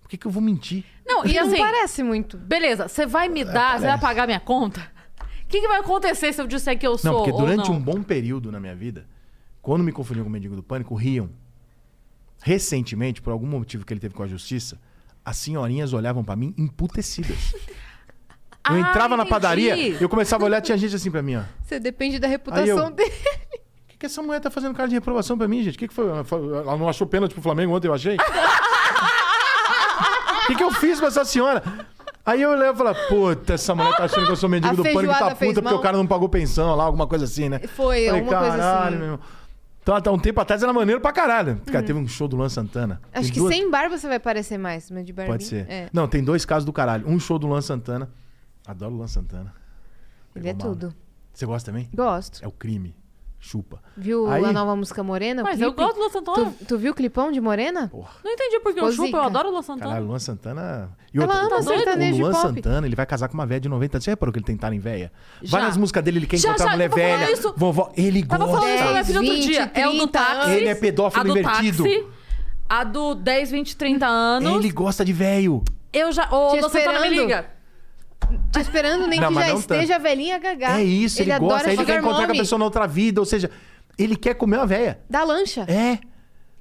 Por 0.00 0.08
que, 0.08 0.16
que 0.16 0.26
eu 0.26 0.30
vou 0.30 0.42
mentir? 0.42 0.84
Não, 1.06 1.24
e 1.24 1.34
não 1.34 1.46
assim, 1.46 1.58
parece 1.58 2.02
muito. 2.02 2.36
beleza, 2.36 2.88
você 2.88 3.06
vai 3.06 3.28
me 3.28 3.44
dar, 3.44 3.78
você 3.78 3.86
vai 3.86 3.98
pagar 3.98 4.26
minha 4.26 4.40
conta? 4.40 4.80
O 5.50 5.52
que, 5.52 5.60
que 5.62 5.66
vai 5.66 5.80
acontecer 5.80 6.32
se 6.32 6.40
eu 6.40 6.46
disser 6.46 6.78
que 6.78 6.86
eu 6.86 6.96
sou 6.96 7.10
Não, 7.10 7.18
porque 7.18 7.32
ou 7.32 7.38
durante 7.40 7.68
não? 7.68 7.74
um 7.76 7.80
bom 7.80 8.00
período 8.04 8.52
na 8.52 8.60
minha 8.60 8.72
vida, 8.76 9.04
quando 9.60 9.82
me 9.82 9.90
confundiam 9.90 10.22
com 10.22 10.28
o 10.28 10.32
mendigo 10.32 10.54
do 10.54 10.62
pânico, 10.62 10.94
riam. 10.94 11.28
Recentemente, 12.40 13.20
por 13.20 13.32
algum 13.32 13.48
motivo 13.48 13.84
que 13.84 13.92
ele 13.92 13.98
teve 13.98 14.14
com 14.14 14.22
a 14.22 14.28
justiça, 14.28 14.80
as 15.24 15.36
senhorinhas 15.38 15.92
olhavam 15.92 16.22
pra 16.22 16.36
mim 16.36 16.54
emputecidas. 16.56 17.52
Eu 18.68 18.76
Ah, 18.76 18.78
entrava 18.78 19.16
na 19.16 19.22
entendi. 19.24 19.30
padaria, 19.30 19.76
eu 20.00 20.08
começava 20.08 20.44
a 20.44 20.46
olhar, 20.46 20.60
tinha 20.60 20.76
gente 20.78 20.94
assim 20.94 21.10
pra 21.10 21.22
mim, 21.22 21.34
ó. 21.36 21.42
Você 21.64 21.80
depende 21.80 22.18
da 22.20 22.28
reputação 22.28 22.84
eu- 22.86 22.90
dele. 22.90 23.10
O 23.10 23.88
que, 23.88 23.96
que 23.98 24.06
essa 24.06 24.22
mulher 24.22 24.38
tá 24.38 24.50
fazendo 24.50 24.74
cara 24.74 24.86
de 24.86 24.94
reprovação 24.94 25.36
pra 25.36 25.48
mim, 25.48 25.62
gente? 25.64 25.74
O 25.76 25.78
que, 25.78 25.88
que 25.88 25.94
foi? 25.94 26.06
Ela 26.06 26.76
não 26.76 26.86
achou 26.88 27.04
pênalti 27.06 27.32
pro 27.32 27.42
Flamengo 27.42 27.74
ontem, 27.74 27.88
eu 27.88 27.94
achei? 27.94 28.16
O 28.16 28.18
que, 30.46 30.54
que 30.56 30.62
eu 30.62 30.70
fiz 30.72 30.98
pra 30.98 31.08
essa 31.08 31.24
senhora? 31.24 31.62
Aí 32.24 32.42
eu 32.42 32.54
levo 32.54 32.82
e 32.82 32.84
falo, 32.84 32.96
puta, 33.08 33.54
essa 33.54 33.74
mulher 33.74 33.96
tá 33.96 34.04
achando 34.04 34.26
que 34.26 34.32
eu 34.32 34.36
sou 34.36 34.48
mendigo 34.48 34.72
A 34.72 34.76
do 34.76 34.82
pânico 34.82 35.00
e 35.02 35.06
tá 35.06 35.10
feijoada 35.12 35.36
fez 35.36 35.50
puta 35.50 35.62
porque 35.62 35.72
mal? 35.74 35.80
o 35.80 35.82
cara 35.82 35.96
não 35.96 36.06
pagou 36.06 36.28
pensão 36.28 36.74
lá, 36.76 36.84
alguma 36.84 37.06
coisa 37.06 37.24
assim, 37.24 37.48
né? 37.48 37.58
Foi, 37.60 38.06
Falei, 38.06 38.08
alguma 38.10 38.38
coisa 38.38 38.56
caralho, 38.58 38.86
assim. 38.88 38.96
meu 38.96 39.04
irmão. 39.06 39.20
Então, 39.82 39.94
até 39.96 40.10
um 40.10 40.18
tempo 40.18 40.38
atrás 40.40 40.62
era 40.62 40.72
maneiro 40.72 41.00
pra 41.00 41.10
caralho. 41.12 41.60
Cara, 41.66 41.82
teve 41.84 41.98
um 41.98 42.06
show 42.06 42.28
do 42.28 42.36
Luan 42.36 42.50
Santana. 42.50 43.00
Acho 43.12 43.22
Tem 43.24 43.32
que 43.32 43.38
duas- 43.40 43.54
sem 43.54 43.70
barba 43.70 43.96
você 43.96 44.06
vai 44.06 44.20
parecer 44.20 44.58
mais, 44.58 44.90
mas 44.90 45.04
de 45.06 45.12
barbinha. 45.12 45.32
Pode 45.38 45.44
ser. 45.44 45.66
É. 45.70 45.88
Não, 45.92 46.06
tem 46.06 46.22
dois 46.22 46.44
casos 46.44 46.66
do 46.66 46.72
caralho. 46.72 47.08
Um 47.08 47.18
show 47.18 47.38
do 47.38 47.46
Luan 47.46 47.62
Santana. 47.62 48.10
Adoro 48.66 48.92
o 48.92 48.96
Luan 48.98 49.06
Santana. 49.08 49.54
Ele 50.36 50.48
é 50.48 50.52
Pegou 50.52 50.66
mal, 50.66 50.74
tudo. 50.76 50.86
né? 50.88 50.92
Você 51.32 51.46
gosta 51.46 51.72
também? 51.72 51.88
Gosto. 51.94 52.44
É 52.44 52.46
o 52.46 52.52
crime. 52.52 52.94
Chupa. 53.42 53.80
Viu 53.96 54.30
Aí- 54.30 54.44
a 54.44 54.52
nova 54.52 54.76
música 54.76 55.02
Morena? 55.02 55.40
o 55.40 55.44
Mas 55.46 55.58
eu 55.60 55.72
clipe? 55.72 55.82
gosto 55.82 55.94
do 55.96 56.00
Luan 56.02 56.10
Santana. 56.10 56.54
Tu, 56.58 56.64
tu 56.66 56.78
viu 56.78 56.92
o 56.92 56.94
clipão 56.94 57.32
de 57.32 57.40
Morena? 57.40 57.88
Porra. 57.88 58.10
Não 58.22 58.30
entendi 58.32 58.60
porque 58.60 58.78
eu 58.78 58.90
Ficou 58.90 59.06
chupo, 59.06 59.16
eu 59.16 59.22
zica. 59.22 59.26
adoro 59.26 59.48
o 59.48 59.52
Luan 59.52 59.62
Santana. 59.62 59.86
Caralho, 59.90 60.06
Luan 60.06 60.18
Santana. 60.18 60.90
E 61.14 61.18
Ela 61.18 61.34
ama 61.40 61.56
o- 61.56 61.62
sertanejo 61.62 62.18
o 62.18 62.20
Luan 62.20 62.32
pop. 62.32 62.42
Santana, 62.54 62.86
ele 62.86 62.94
vai 62.94 63.06
casar 63.06 63.28
com 63.28 63.34
uma 63.34 63.46
velha 63.46 63.60
de 63.60 63.68
90 63.70 63.96
anos. 63.96 64.04
Você 64.04 64.10
reparou 64.10 64.30
que 64.30 64.38
ele 64.40 64.44
tem 64.46 64.58
em 64.74 64.78
velha? 64.78 65.10
Já. 65.42 65.58
Várias 65.58 65.76
músicas 65.78 66.04
dele, 66.04 66.18
ele 66.18 66.26
quer 66.26 66.36
Já, 66.36 66.50
encontrar 66.50 66.66
já, 66.66 66.72
mulher 66.72 66.90
tava 66.90 67.00
falando 67.00 67.18
velha. 67.20 67.32
isso. 67.32 67.54
Vovó, 67.56 67.92
ele 67.96 68.26
Tava 68.26 68.44
gosta. 68.44 68.60
falando 68.60 68.74
isso 68.74 68.82
com 68.82 68.88
a 68.88 68.92
minha 68.92 69.04
filha 69.04 69.18
outro 69.20 69.34
20, 69.34 69.46
dia. 69.46 69.70
É 69.74 69.88
o 69.88 69.92
do 69.92 69.96
30 70.06 70.18
táxi. 70.18 70.50
Ele 70.52 70.68
é 70.68 70.74
pedófilo 70.74 71.20
a 71.20 71.24
do 71.24 71.38
invertido. 71.38 71.82
Táxi, 71.84 72.06
a 72.68 72.84
do 72.84 73.14
10, 73.14 73.50
20, 73.50 73.74
30 73.76 74.06
anos. 74.06 74.54
Ele 74.56 74.70
gosta 74.70 75.02
de 75.02 75.14
velho. 75.14 75.62
Eu 75.94 76.12
já. 76.12 76.24
Ô, 76.30 76.50
Te 76.50 76.60
Luan 76.60 76.68
Santana, 76.68 77.00
me 77.00 77.06
esperando. 77.08 77.20
liga. 77.22 77.46
Tô 78.52 78.60
esperando 78.60 79.06
nem 79.06 79.20
Não, 79.20 79.28
que 79.28 79.34
mas 79.34 79.46
já 79.46 79.52
não 79.54 79.60
tanto. 79.62 79.74
esteja 79.74 79.98
velhinha 79.98 80.38
gagá. 80.38 80.78
É 80.78 80.82
isso, 80.84 81.20
ele, 81.22 81.32
adora 81.32 81.54
gosta. 81.54 81.72
Ele 81.72 81.84
quer 81.84 81.98
encontrar 82.00 82.26
com 82.26 82.32
a 82.32 82.36
pessoa 82.36 82.58
na 82.58 82.64
outra 82.64 82.86
vida. 82.86 83.20
Ou 83.20 83.24
seja, 83.26 83.50
ele 83.98 84.16
quer 84.16 84.34
comer 84.34 84.56
uma 84.58 84.66
velha. 84.66 85.00
Da 85.08 85.22
lancha. 85.24 85.62
É. 85.68 85.98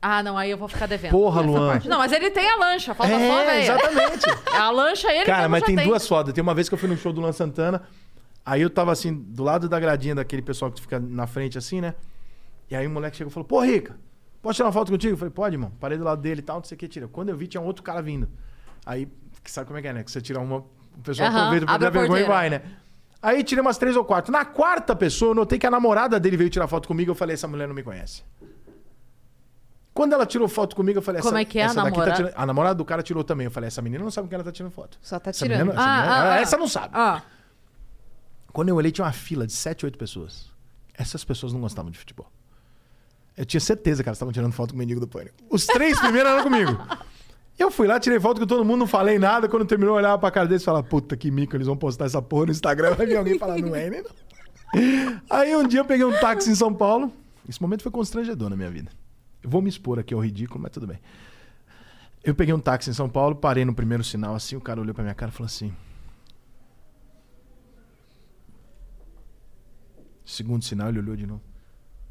Ah, 0.01 0.23
não, 0.23 0.37
aí 0.37 0.49
eu 0.49 0.57
vou 0.57 0.67
ficar 0.69 0.85
devendo. 0.85 1.11
Porra, 1.11 1.41
Luan. 1.41 1.67
parte. 1.71 1.89
Não, 1.89 1.97
mas 1.97 2.11
ele 2.13 2.29
tem 2.31 2.49
a 2.49 2.55
lancha, 2.55 2.93
falta 2.93 3.11
só 3.13 3.17
a 3.19 3.41
É, 3.41 3.45
véia. 3.45 3.61
exatamente. 3.63 4.25
A 4.55 4.69
lancha 4.71 5.11
ele 5.11 5.25
Cara, 5.25 5.39
mesmo 5.39 5.51
mas 5.51 5.59
já 5.61 5.65
tem, 5.65 5.75
tem 5.75 5.85
duas 5.87 6.07
fotos. 6.07 6.33
Tem 6.33 6.41
uma 6.41 6.53
vez 6.53 6.69
que 6.69 6.75
eu 6.75 6.79
fui 6.79 6.87
no 6.87 6.95
show 6.97 7.11
do 7.11 7.19
Luan 7.19 7.33
Santana. 7.33 7.81
Aí 8.45 8.61
eu 8.61 8.69
tava 8.69 8.91
assim, 8.93 9.13
do 9.13 9.43
lado 9.43 9.67
da 9.67 9.77
gradinha 9.79 10.15
daquele 10.15 10.41
pessoal 10.41 10.71
que 10.71 10.79
fica 10.81 10.99
na 10.99 11.27
frente 11.27 11.57
assim, 11.57 11.81
né? 11.81 11.95
E 12.71 12.75
aí 12.75 12.87
o 12.87 12.89
moleque 12.89 13.17
chegou 13.17 13.29
e 13.29 13.33
falou: 13.33 13.45
Pô, 13.47 13.59
Rica, 13.61 13.97
posso 14.41 14.55
tirar 14.55 14.67
uma 14.67 14.71
foto 14.73 14.89
contigo? 14.91 15.13
Eu 15.13 15.17
falei: 15.17 15.31
Pode, 15.33 15.55
irmão. 15.55 15.71
Parei 15.79 15.97
do 15.97 16.03
lado 16.05 16.21
dele 16.21 16.39
e 16.39 16.43
tal, 16.43 16.57
não 16.57 16.63
sei 16.63 16.75
o 16.75 16.79
que, 16.79 16.87
tira. 16.87 17.07
Quando 17.09 17.29
eu 17.29 17.35
vi, 17.35 17.47
tinha 17.47 17.59
um 17.61 17.65
outro 17.65 17.83
cara 17.83 18.01
vindo. 18.01 18.29
Aí, 18.85 19.07
que 19.43 19.51
sabe 19.51 19.67
como 19.67 19.77
é 19.79 19.81
que 19.81 19.87
é, 19.89 19.93
né? 19.93 20.03
Que 20.03 20.09
você 20.11 20.21
tira 20.21 20.39
uma, 20.39 20.63
o 20.99 21.03
pessoal 21.03 21.29
Aham, 21.29 21.37
aproveita 21.39 21.65
pra 21.65 21.75
abre 21.75 21.83
dar 21.85 21.87
a 21.87 22.01
vergonha 22.01 22.21
e 22.21 22.25
porteira. 22.25 22.33
vai, 22.33 22.49
né? 22.49 22.61
Aí 23.21 23.43
tirei 23.43 23.61
umas 23.61 23.77
três 23.77 23.95
ou 23.95 24.05
quatro. 24.05 24.31
Na 24.31 24.45
quarta 24.45 24.95
pessoa, 24.95 25.31
eu 25.31 25.35
notei 25.35 25.59
que 25.59 25.67
a 25.67 25.71
namorada 25.71 26.19
dele 26.19 26.37
veio 26.37 26.49
tirar 26.49 26.67
foto 26.67 26.87
comigo. 26.87 27.11
Eu 27.11 27.15
falei: 27.15 27.33
Essa 27.33 27.47
mulher 27.47 27.67
não 27.67 27.75
me 27.75 27.83
conhece. 27.83 28.23
Quando 29.93 30.13
ela 30.13 30.25
tirou 30.25 30.47
foto 30.47 30.75
comigo, 30.75 30.99
eu 30.99 31.01
falei: 31.01 31.21
Como 31.21 31.33
essa, 31.37 31.41
é 31.41 31.45
que 31.45 31.59
é 31.59 31.63
a 31.63 31.65
essa 31.65 31.75
daqui 31.75 31.89
tá 31.89 31.91
namorada? 31.97 32.15
tirando... 32.15 32.33
A 32.41 32.45
namorada 32.45 32.75
do 32.75 32.85
cara 32.85 33.03
tirou 33.03 33.23
também. 33.23 33.45
Eu 33.45 33.51
falei: 33.51 33.67
Essa 33.67 33.81
menina 33.81 34.03
não 34.03 34.11
sabe 34.11 34.25
com 34.25 34.29
quem 34.29 34.35
ela 34.35 34.43
tá 34.43 34.51
tirando 34.51 34.71
foto. 34.71 34.97
Só 35.01 35.19
tá 35.19 35.31
Essa 35.31 35.45
tirando. 35.45 35.59
menina- 35.67 35.73
essa 35.81 35.89
Ah, 35.89 35.95
menina- 35.97 36.13
ah, 36.13 36.17
ela- 36.25 36.33
ah. 36.35 36.39
essa 36.41 36.57
não 36.57 36.67
sabe. 36.67 36.89
Ah, 36.93 37.21
Quando 38.53 38.69
eu 38.69 38.75
olhei, 38.75 38.91
tinha 38.91 39.05
uma 39.05 39.11
fila 39.11 39.45
de 39.45 39.53
7, 39.53 39.85
8 39.85 39.97
pessoas. 39.97 40.47
Essas 40.93 41.23
pessoas 41.23 41.51
não 41.53 41.61
gostavam 41.61 41.91
de 41.91 41.97
futebol. 41.97 42.31
Eu 43.37 43.45
tinha 43.45 43.59
certeza 43.61 44.01
que 44.03 44.09
elas 44.09 44.17
estavam 44.17 44.31
tirando 44.33 44.51
foto 44.53 44.69
com 44.71 44.75
o 44.75 44.79
mendigo 44.79 44.99
do 44.99 45.07
pânico. 45.07 45.35
Os 45.49 45.65
três 45.65 45.99
primeiros 45.99 46.31
eram 46.31 46.43
comigo. 46.43 46.77
Eu 47.59 47.69
fui 47.69 47.87
lá, 47.87 47.99
tirei 47.99 48.17
foto 48.21 48.39
com 48.39 48.47
todo 48.47 48.63
mundo, 48.63 48.79
não 48.79 48.87
falei 48.87 49.19
nada. 49.19 49.49
Quando 49.49 49.65
terminou, 49.65 49.95
eu 49.95 49.97
olhava 49.97 50.17
pra 50.17 50.31
cara 50.31 50.47
deles 50.47 50.61
e 50.61 50.65
falava, 50.65 50.87
puta 50.87 51.17
que 51.17 51.29
mico, 51.29 51.57
eles 51.57 51.67
vão 51.67 51.75
postar 51.75 52.05
essa 52.05 52.21
porra 52.21 52.45
no 52.45 52.51
Instagram. 52.53 52.95
Vai 52.95 53.05
vir 53.05 53.17
alguém 53.17 53.37
falar, 53.37 53.57
não 53.57 53.75
é, 53.75 53.89
né? 53.89 54.03
Aí 55.29 55.53
um 55.53 55.67
dia 55.67 55.81
eu 55.81 55.85
peguei 55.85 56.05
um 56.05 56.17
táxi 56.21 56.49
em 56.49 56.55
São 56.55 56.73
Paulo. 56.73 57.11
Esse 57.47 57.61
momento 57.61 57.83
foi 57.83 57.91
constrangedor 57.91 58.49
na 58.49 58.55
minha 58.55 58.71
vida. 58.71 58.89
Eu 59.43 59.49
vou 59.49 59.61
me 59.61 59.67
expor 59.67 59.99
aqui 59.99 60.13
ao 60.13 60.21
ridículo, 60.21 60.61
mas 60.61 60.71
tudo 60.71 60.87
bem. 60.87 60.99
Eu 62.23 62.33
peguei 62.33 62.53
um 62.53 62.59
táxi 62.59 62.89
em 62.89 62.93
São 62.93 63.09
Paulo, 63.09 63.35
parei 63.35 63.65
no 63.65 63.73
primeiro 63.73 64.05
sinal 64.05 64.35
assim, 64.35 64.55
o 64.55 64.61
cara 64.61 64.79
olhou 64.79 64.93
pra 64.95 65.03
minha 65.03 65.15
cara 65.15 65.29
e 65.29 65.33
falou 65.33 65.47
assim. 65.47 65.73
Segundo 70.23 70.63
sinal, 70.63 70.89
ele 70.89 70.99
olhou 70.99 71.15
de 71.15 71.27
novo. 71.27 71.41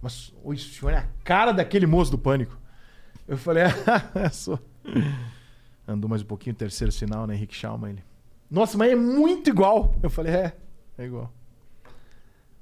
Mas 0.03 0.35
o 0.45 0.55
senhor 0.57 0.91
é 0.91 0.99
a 0.99 1.07
cara 1.25 1.53
daquele 1.53 1.87
moço 1.87 2.11
do 2.11 2.19
pânico. 2.19 2.59
Eu 3.27 3.39
falei, 3.39 3.65
é, 3.65 4.29
sou. 4.31 4.59
Andou 5.89 6.11
mais 6.11 6.21
um 6.21 6.27
pouquinho, 6.27 6.55
terceiro 6.55 6.93
sinal, 6.93 7.27
né? 7.27 7.35
Henrique 7.35 7.55
Schalman, 7.55 7.93
ele. 7.93 8.05
Nossa, 8.51 8.77
mas 8.77 8.93
é 8.93 8.95
muito 8.95 9.49
igual. 9.49 9.95
Eu 10.03 10.11
falei, 10.11 10.35
é, 10.35 10.57
é 10.99 11.05
igual. 11.07 11.33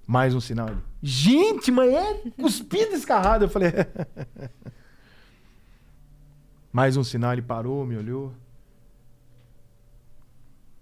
Mais 0.06 0.32
um 0.32 0.40
sinal. 0.40 0.68
Gente, 1.02 1.72
mas 1.72 1.92
é 1.92 2.30
cuspido 2.40 2.94
escarrado. 2.94 3.44
Eu 3.44 3.48
falei, 3.48 3.70
é. 3.70 4.50
Mais 6.72 6.96
um 6.96 7.02
sinal, 7.02 7.32
ele 7.32 7.42
parou, 7.42 7.84
me 7.84 7.96
olhou. 7.96 8.32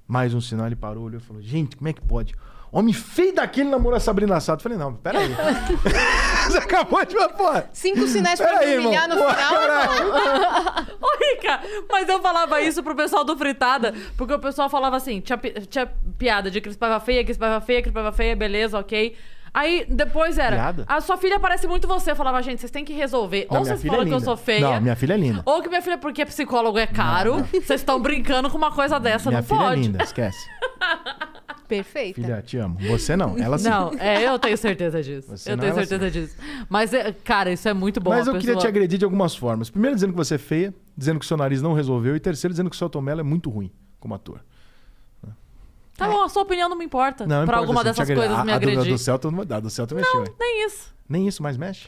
Mais 0.07 0.35
um 0.35 0.41
sinal, 0.41 0.67
ele 0.67 0.77
parou, 0.77 1.05
olhou 1.05 1.21
e 1.21 1.23
falou: 1.23 1.41
Gente, 1.41 1.77
como 1.77 1.89
é 1.89 1.93
que 1.93 2.03
pode? 2.03 2.35
Homem 2.77 2.93
feio 2.93 3.33
daquele 3.35 3.69
namorou 3.71 3.97
a 3.97 4.01
Sabrina 4.01 4.41
Sato. 4.41 4.59
Eu 4.59 4.63
falei: 4.65 4.77
Não, 4.79 4.95
peraí. 4.95 5.29
Você 6.51 6.59
acabou 6.59 7.05
de. 7.07 7.15
Porra. 7.37 7.71
Cinco 7.73 8.07
sinais 8.09 8.41
pra 8.41 8.59
me 8.59 8.65
irmão. 8.67 8.87
humilhar 8.87 9.09
no 9.09 9.17
Porra, 9.17 9.35
final, 9.35 9.55
caralho. 9.55 9.93
irmão. 9.93 10.87
Ô, 11.01 11.25
Rica, 11.25 11.61
mas 11.91 12.09
eu 12.09 12.21
falava 12.21 12.61
isso 12.61 12.83
pro 12.83 12.97
pessoal 12.97 13.25
do 13.25 13.37
Fritada, 13.37 13.95
porque 14.17 14.35
o 14.35 14.39
pessoal 14.41 14.69
falava 14.69 14.97
assim, 14.97 15.21
tinha, 15.21 15.39
pi- 15.39 15.53
tinha 15.69 15.87
piada 16.19 16.51
de 16.51 16.61
Cris 16.61 16.77
Paiva 16.77 16.99
feia, 17.01 17.25
Cris 17.25 17.37
Paiva 17.39 17.61
feia, 17.61 17.81
Cris 17.81 17.95
Paiva 17.95 18.11
feia, 18.13 18.35
beleza, 18.35 18.79
ok. 18.79 19.17
Aí 19.55 19.87
depois 19.89 20.37
era, 20.37 20.57
Piada? 20.57 20.85
a 20.89 21.01
sua 21.01 21.17
filha 21.17 21.39
parece 21.39 21.69
muito 21.69 21.87
você. 21.87 22.11
Eu 22.11 22.17
falava, 22.17 22.43
gente, 22.43 22.59
vocês 22.61 22.73
têm 22.73 22.85
que 22.85 22.93
resolver. 22.93 23.47
Não, 23.49 23.61
ou 23.61 23.65
vocês 23.65 23.81
filha 23.81 23.93
falam 23.93 24.07
é 24.07 24.09
que 24.09 24.15
eu 24.17 24.21
sou 24.21 24.37
feia, 24.37 24.61
Não, 24.69 24.81
minha 24.81 24.97
filha 24.97 25.15
é 25.15 25.17
linda. 25.17 25.43
ou 25.47 25.63
que 25.63 25.69
minha 25.69 25.81
filha, 25.81 25.97
porque 25.97 26.27
psicólogo 26.27 26.77
é 26.77 26.89
caro, 26.89 27.37
vocês 27.53 27.81
estão 27.81 28.01
brincando 28.01 28.51
com 28.51 28.59
uma 28.59 28.73
coisa 28.73 28.99
dessa, 28.99 29.31
Minha 29.31 29.43
não 29.43 29.47
filha 29.47 29.61
pode. 29.61 29.73
é 29.73 29.77
linda, 29.85 30.03
esquece. 30.03 30.37
Perfeita. 31.69 32.21
Filha, 32.21 32.43
te 32.43 32.57
amo. 32.59 32.79
Você 32.89 33.17
não, 33.17 33.39
ela 33.39 33.57
sim. 33.59 33.69
Não, 33.69 33.91
é, 33.99 34.23
eu 34.29 34.39
tenho 34.39 34.57
certeza 34.57 35.03
disso. 35.03 35.37
Você 35.37 35.51
eu 35.53 35.57
não, 35.57 35.63
tenho 35.63 35.73
ela 35.73 35.87
certeza 35.87 36.11
disso. 36.11 36.37
Mas, 36.69 36.93
é, 36.93 37.13
cara, 37.13 37.51
isso 37.53 37.69
é 37.69 37.73
muito 37.75 38.01
bom. 38.01 38.11
Mas 38.11 38.27
eu 38.27 38.35
queria 38.35 38.49
pessoa- 38.49 38.61
te 38.63 38.67
agredir 38.67 38.99
de 38.99 39.05
algumas 39.05 39.35
formas. 39.35 39.71
Primeiro, 39.71 39.95
dizendo 39.95 40.13
que 40.13 40.17
você 40.17 40.35
é 40.35 40.39
feia, 40.39 40.75
dizendo 40.97 41.19
que 41.19 41.25
o 41.25 41.29
seu 41.29 41.37
nariz 41.37 41.63
não 41.63 41.73
resolveu, 41.73 42.15
e 42.15 42.21
terceiro, 42.21 42.53
dizendo 42.53 42.69
que 42.71 42.77
o 42.77 42.79
seu 42.79 42.89
Tomelo 42.91 43.21
é 43.21 43.25
muito 43.25 43.49
ruim 43.51 43.71
como 43.99 44.15
ator. 44.15 44.41
Tá 45.97 46.09
bom, 46.09 46.23
a 46.23 46.29
sua 46.29 46.43
opinião 46.43 46.69
não 46.69 46.77
me 46.77 46.85
importa. 46.85 47.25
Não, 47.25 47.29
pra 47.29 47.43
importa 47.45 47.59
alguma 47.61 47.81
te 47.83 47.85
dessas 47.85 48.01
agredir. 48.01 48.21
coisas 48.25 48.39
a, 48.39 48.45
me 48.45 48.53
a 48.53 48.59
do, 48.59 48.69
a 48.69 48.73
agredir. 48.73 48.93
do 48.93 48.99
Celta, 48.99 49.31
não- 49.31 49.41
a 49.43 49.61
do 49.61 49.71
Celta 49.71 49.95
mexeu, 49.95 50.21
hein? 50.25 50.35
Nem 50.41 50.67
isso. 50.67 50.95
Nem 51.09 51.29
isso 51.29 51.43
mais 51.43 51.57
mexe? 51.57 51.87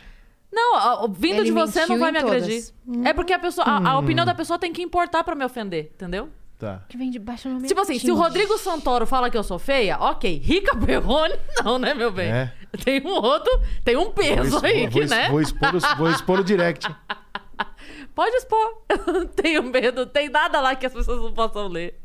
Não, 0.53 0.77
a- 0.77 1.05
a- 1.05 1.07
vindo 1.09 1.39
Ele 1.41 1.47
de 1.47 1.51
você 1.51 1.85
não 1.87 1.99
vai 1.99 2.13
me 2.13 2.21
todas. 2.21 2.45
agredir. 2.45 2.65
É 3.05 3.13
porque 3.13 3.33
a 3.33 3.39
pessoa, 3.39 3.67
a, 3.67 3.91
a 3.91 3.99
opinião 3.99 4.25
da 4.25 4.33
pessoa 4.35 4.59
tem 4.61 4.73
que 4.73 4.81
importar 4.81 5.25
pra 5.25 5.35
me 5.35 5.45
ofender, 5.45 5.91
entendeu? 5.95 6.29
Tá. 6.59 6.83
Que 6.89 6.97
vem 6.97 7.11
de 7.11 7.19
baixo 7.19 7.49
no 7.51 7.67
Tipo 7.67 7.81
assim, 7.83 7.99
se 7.99 8.11
o 8.11 8.15
Rodrigo 8.15 8.57
Santoro 8.57 9.07
fala 9.07 9.29
que 9.31 9.37
eu 9.37 9.43
sou 9.43 9.59
feia, 9.59 9.99
ok. 10.01 10.39
Rica 10.43 10.75
Perrone, 10.77 11.35
não, 11.63 11.79
né, 11.79 11.93
meu 11.93 12.11
bem? 12.11 12.31
É. 12.33 12.53
Tem 12.83 13.03
um 13.05 13.11
outro, 13.11 13.61
tem 13.85 13.97
um 13.97 14.11
peso 14.11 14.59
Vou, 14.59 14.65
aí 14.65 14.89
que, 14.89 15.01
vou, 15.01 15.09
né? 15.11 15.29
vou 15.29 15.41
expor, 15.43 15.75
o- 15.75 15.97
vou 15.99 16.11
expor 16.11 16.41
o 16.41 16.45
direct. 16.45 16.89
Pode 18.15 18.35
expor. 18.37 18.83
Eu 18.89 19.13
não 19.13 19.27
tenho 19.27 19.63
medo, 19.65 20.07
tem 20.07 20.31
nada 20.31 20.59
lá 20.61 20.75
que 20.75 20.87
as 20.87 20.93
pessoas 20.95 21.21
não 21.23 21.33
possam 21.35 21.69
ler. 21.69 22.01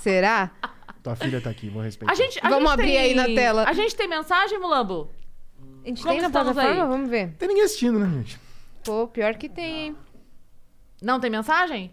Será? 0.00 0.50
Tua 1.02 1.16
filha 1.16 1.40
tá 1.40 1.50
aqui, 1.50 1.68
vou 1.68 1.82
respeitar. 1.82 2.12
A 2.12 2.16
gente, 2.16 2.38
a 2.44 2.48
Vamos 2.48 2.70
gente 2.70 2.72
abrir 2.80 2.92
tem- 2.92 2.98
aí 2.98 3.14
na 3.14 3.24
tela. 3.26 3.64
A 3.68 3.72
gente 3.72 3.94
tem 3.94 4.08
mensagem, 4.08 4.58
Mulambo? 4.58 5.10
A 5.84 5.88
gente 5.88 6.02
Como 6.02 6.12
tem 6.14 6.22
na 6.22 6.30
plataforma? 6.30 6.70
aí? 6.82 6.88
Vamos 6.88 7.10
ver. 7.10 7.26
Não 7.26 7.32
tem 7.34 7.48
ninguém 7.48 7.64
assistindo, 7.64 7.98
né, 7.98 8.06
gente? 8.18 8.38
Pô, 8.84 9.06
pior 9.08 9.34
que 9.34 9.48
tem, 9.48 9.80
hein? 9.86 9.96
Não 11.02 11.18
tem 11.20 11.30
mensagem? 11.30 11.92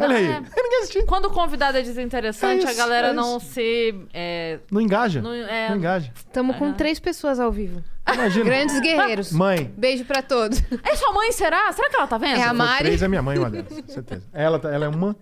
Olha 0.00 0.16
aí. 0.16 0.24
é. 0.26 0.40
Não 0.40 0.44
tem 0.44 0.62
ninguém 0.62 0.78
assistindo. 0.80 1.04
Quando 1.06 1.26
o 1.26 1.30
convidado 1.30 1.76
é 1.76 1.82
desinteressante, 1.82 2.64
É 2.64 2.68
a 2.68 2.70
isso, 2.72 2.78
galera 2.78 3.08
é 3.08 3.12
não 3.12 3.38
se. 3.38 3.94
é, 4.14 4.58
Não 4.70 4.80
engaja. 4.80 5.20
Não- 5.20 5.30
Não, 5.30 5.36
é- 5.46 5.68
engaja. 5.76 6.10
Estamos 6.16 6.56
com 6.56 6.72
três 6.72 6.98
pessoas 6.98 7.38
ao 7.38 7.52
vivo. 7.52 7.82
Imagina. 8.10 8.44
Grandes 8.44 8.80
guerreiros. 8.80 9.30
Mãe. 9.36 9.70
Beijo 9.76 10.04
pra 10.06 10.22
todos. 10.22 10.62
É 10.82 10.96
sua 10.96 11.12
mãe, 11.12 11.30
será? 11.32 11.70
Será 11.72 11.90
que 11.90 11.96
ela 11.96 12.06
tá 12.06 12.16
vendo? 12.16 12.38
É 12.40 12.42
a 12.42 12.54
Mari. 12.54 12.84
três, 12.84 13.02
é 13.02 13.08
minha 13.08 13.20
mãe 13.22 13.38
uma 13.38 13.50
delas. 13.50 13.68
Certeza. 13.86 14.24
Ela, 14.32 14.58
tá- 14.58 14.70
ela 14.70 14.86
é 14.86 14.88
uma. 14.88 15.14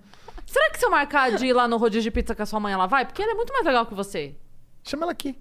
Será 0.47 0.71
que 0.71 0.79
se 0.79 0.85
eu 0.87 0.91
marcar 0.91 1.33
de 1.33 1.47
ir 1.47 1.53
lá 1.53 1.67
no 1.67 1.77
rodízio 1.77 2.03
de 2.05 2.11
pizza 2.13 2.35
com 2.35 2.43
a 2.43 2.47
sua 2.47 2.61
mãe, 2.61 2.73
ela 2.73 2.87
vai? 2.87 3.05
Porque 3.05 3.21
ela 3.23 3.33
é 3.33 3.35
muito 3.35 3.53
mais 3.53 3.65
legal 3.67 3.85
que 3.87 3.95
você. 3.95 4.35
Chama 4.85 5.03
ela 5.05 5.13
aqui. 5.13 5.37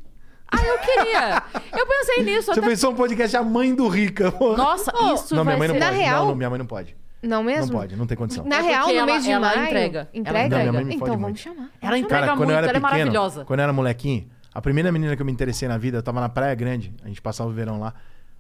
Ah, 0.52 0.58
eu 0.66 0.80
queria. 0.80 1.44
eu 1.80 1.86
pensei 1.86 2.24
nisso. 2.24 2.52
Você 2.52 2.60
Até... 2.60 2.68
pensou 2.70 2.92
um 2.92 2.96
podcast 2.96 3.38
A 3.38 3.44
Mãe 3.44 3.74
do 3.76 3.88
Rica. 3.88 4.32
Nossa, 4.58 4.92
isso 5.14 5.36
não, 5.36 5.44
minha 5.46 5.56
vai 5.56 5.58
mãe 5.58 5.68
não 5.68 5.76
ser... 5.76 5.80
Na 5.80 5.86
pode. 5.88 5.98
real- 6.00 6.20
Não, 6.22 6.28
não, 6.30 6.36
minha 6.36 6.50
mãe 6.50 6.58
não 6.60 6.66
pode. 6.66 6.98
Não 7.22 7.44
mesmo? 7.44 7.74
Não 7.74 7.80
pode, 7.82 7.96
não 7.96 8.08
tem 8.08 8.16
condição. 8.18 8.46
Na 8.46 8.58
É 8.58 8.62
real, 8.62 8.88
no 8.88 8.94
ela- 8.94 9.06
mês 9.06 9.24
de 9.24 9.32
ela 9.32 9.48
maio... 9.48 9.66
entrega. 9.66 10.10
Entrega? 10.14 10.50
Não, 10.50 10.60
minha 10.60 10.74
mãe 10.74 10.86
me 10.86 10.92
fode 10.98 11.12
então 11.12 11.20
muito. 11.20 11.22
vamos 11.22 11.40
chamar. 11.40 11.70
Ela 11.82 11.98
entrega 11.98 12.22
Cara, 12.22 12.32
quando 12.38 12.38
muito, 12.48 12.52
eu 12.52 12.58
era 12.58 12.68
ela 12.68 12.78
é 12.78 12.80
pequeno, 12.82 12.92
maravilhosa. 12.98 13.46
quando 13.46 13.60
eu 13.60 13.64
era 13.64 13.74
molequinho, 13.74 14.30
a 14.54 14.62
primeira 14.62 14.92
menina 14.92 15.16
que 15.16 15.22
eu 15.22 15.26
me 15.26 15.32
interessei 15.32 15.68
na 15.68 15.78
vida, 15.78 15.98
eu 15.98 16.04
tava 16.04 16.22
na 16.22 16.30
Praia 16.30 16.56
Grande, 16.56 16.94
a 17.04 17.08
gente 17.08 17.22
passava 17.22 17.50
o 17.50 17.54
verão 17.54 17.80
lá. 17.80 17.94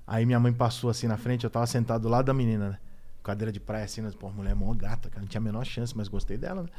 Aí 0.07 0.25
minha 0.25 0.39
mãe 0.39 0.53
passou 0.53 0.89
assim 0.89 1.07
na 1.07 1.17
frente, 1.17 1.43
eu 1.43 1.49
tava 1.49 1.67
sentado 1.67 2.01
do 2.03 2.09
lado 2.09 2.25
da 2.25 2.33
menina, 2.33 2.69
né? 2.69 2.77
Cadeira 3.21 3.51
de 3.51 3.59
praia 3.59 3.83
assim, 3.83 4.01
né? 4.01 4.09
pô, 4.17 4.29
mulher 4.29 4.55
mó 4.55 4.73
gata, 4.73 5.09
cara, 5.09 5.21
não 5.21 5.27
tinha 5.27 5.39
a 5.39 5.43
menor 5.43 5.65
chance, 5.65 5.95
mas 5.95 6.07
gostei 6.07 6.37
dela, 6.37 6.63
né? 6.63 6.69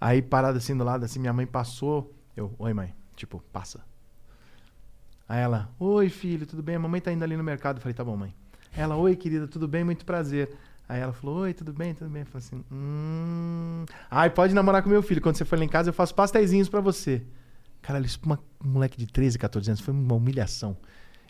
Aí 0.00 0.20
parada 0.20 0.58
assim 0.58 0.76
do 0.76 0.82
lado, 0.84 1.04
assim, 1.04 1.18
minha 1.20 1.32
mãe 1.32 1.46
passou, 1.46 2.12
eu, 2.36 2.52
oi 2.58 2.74
mãe, 2.74 2.92
tipo, 3.16 3.42
passa. 3.52 3.80
Aí 5.28 5.40
ela, 5.40 5.70
oi 5.78 6.08
filho, 6.10 6.46
tudo 6.46 6.62
bem? 6.62 6.74
A 6.76 6.78
mamãe 6.78 7.00
tá 7.00 7.10
indo 7.12 7.22
ali 7.22 7.36
no 7.36 7.42
mercado. 7.44 7.76
Eu 7.78 7.80
falei, 7.80 7.94
tá 7.94 8.04
bom, 8.04 8.16
mãe. 8.16 8.34
Ela, 8.76 8.96
oi 8.96 9.16
querida, 9.16 9.46
tudo 9.48 9.66
bem? 9.66 9.82
Muito 9.84 10.04
prazer. 10.04 10.50
Aí 10.88 11.00
ela 11.00 11.12
falou, 11.12 11.38
oi, 11.40 11.54
tudo 11.54 11.72
bem, 11.72 11.94
tudo 11.94 12.10
bem? 12.10 12.22
Eu 12.22 12.26
falei 12.26 12.46
assim, 12.46 12.64
hum. 12.70 13.84
Ai, 14.10 14.28
pode 14.30 14.54
namorar 14.54 14.82
com 14.82 14.88
meu 14.88 15.02
filho. 15.02 15.20
Quando 15.20 15.36
você 15.36 15.44
for 15.44 15.58
lá 15.58 15.64
em 15.64 15.68
casa, 15.68 15.88
eu 15.88 15.94
faço 15.94 16.14
pastéisinhos 16.14 16.68
pra 16.68 16.80
você. 16.80 17.22
Cara, 17.80 17.98
isso 18.00 18.20
pra 18.20 18.26
uma- 18.30 18.38
um 18.64 18.68
moleque 18.68 18.96
de 18.98 19.06
13, 19.06 19.38
14 19.38 19.70
anos 19.70 19.80
foi 19.80 19.92
uma 19.94 20.14
humilhação. 20.14 20.76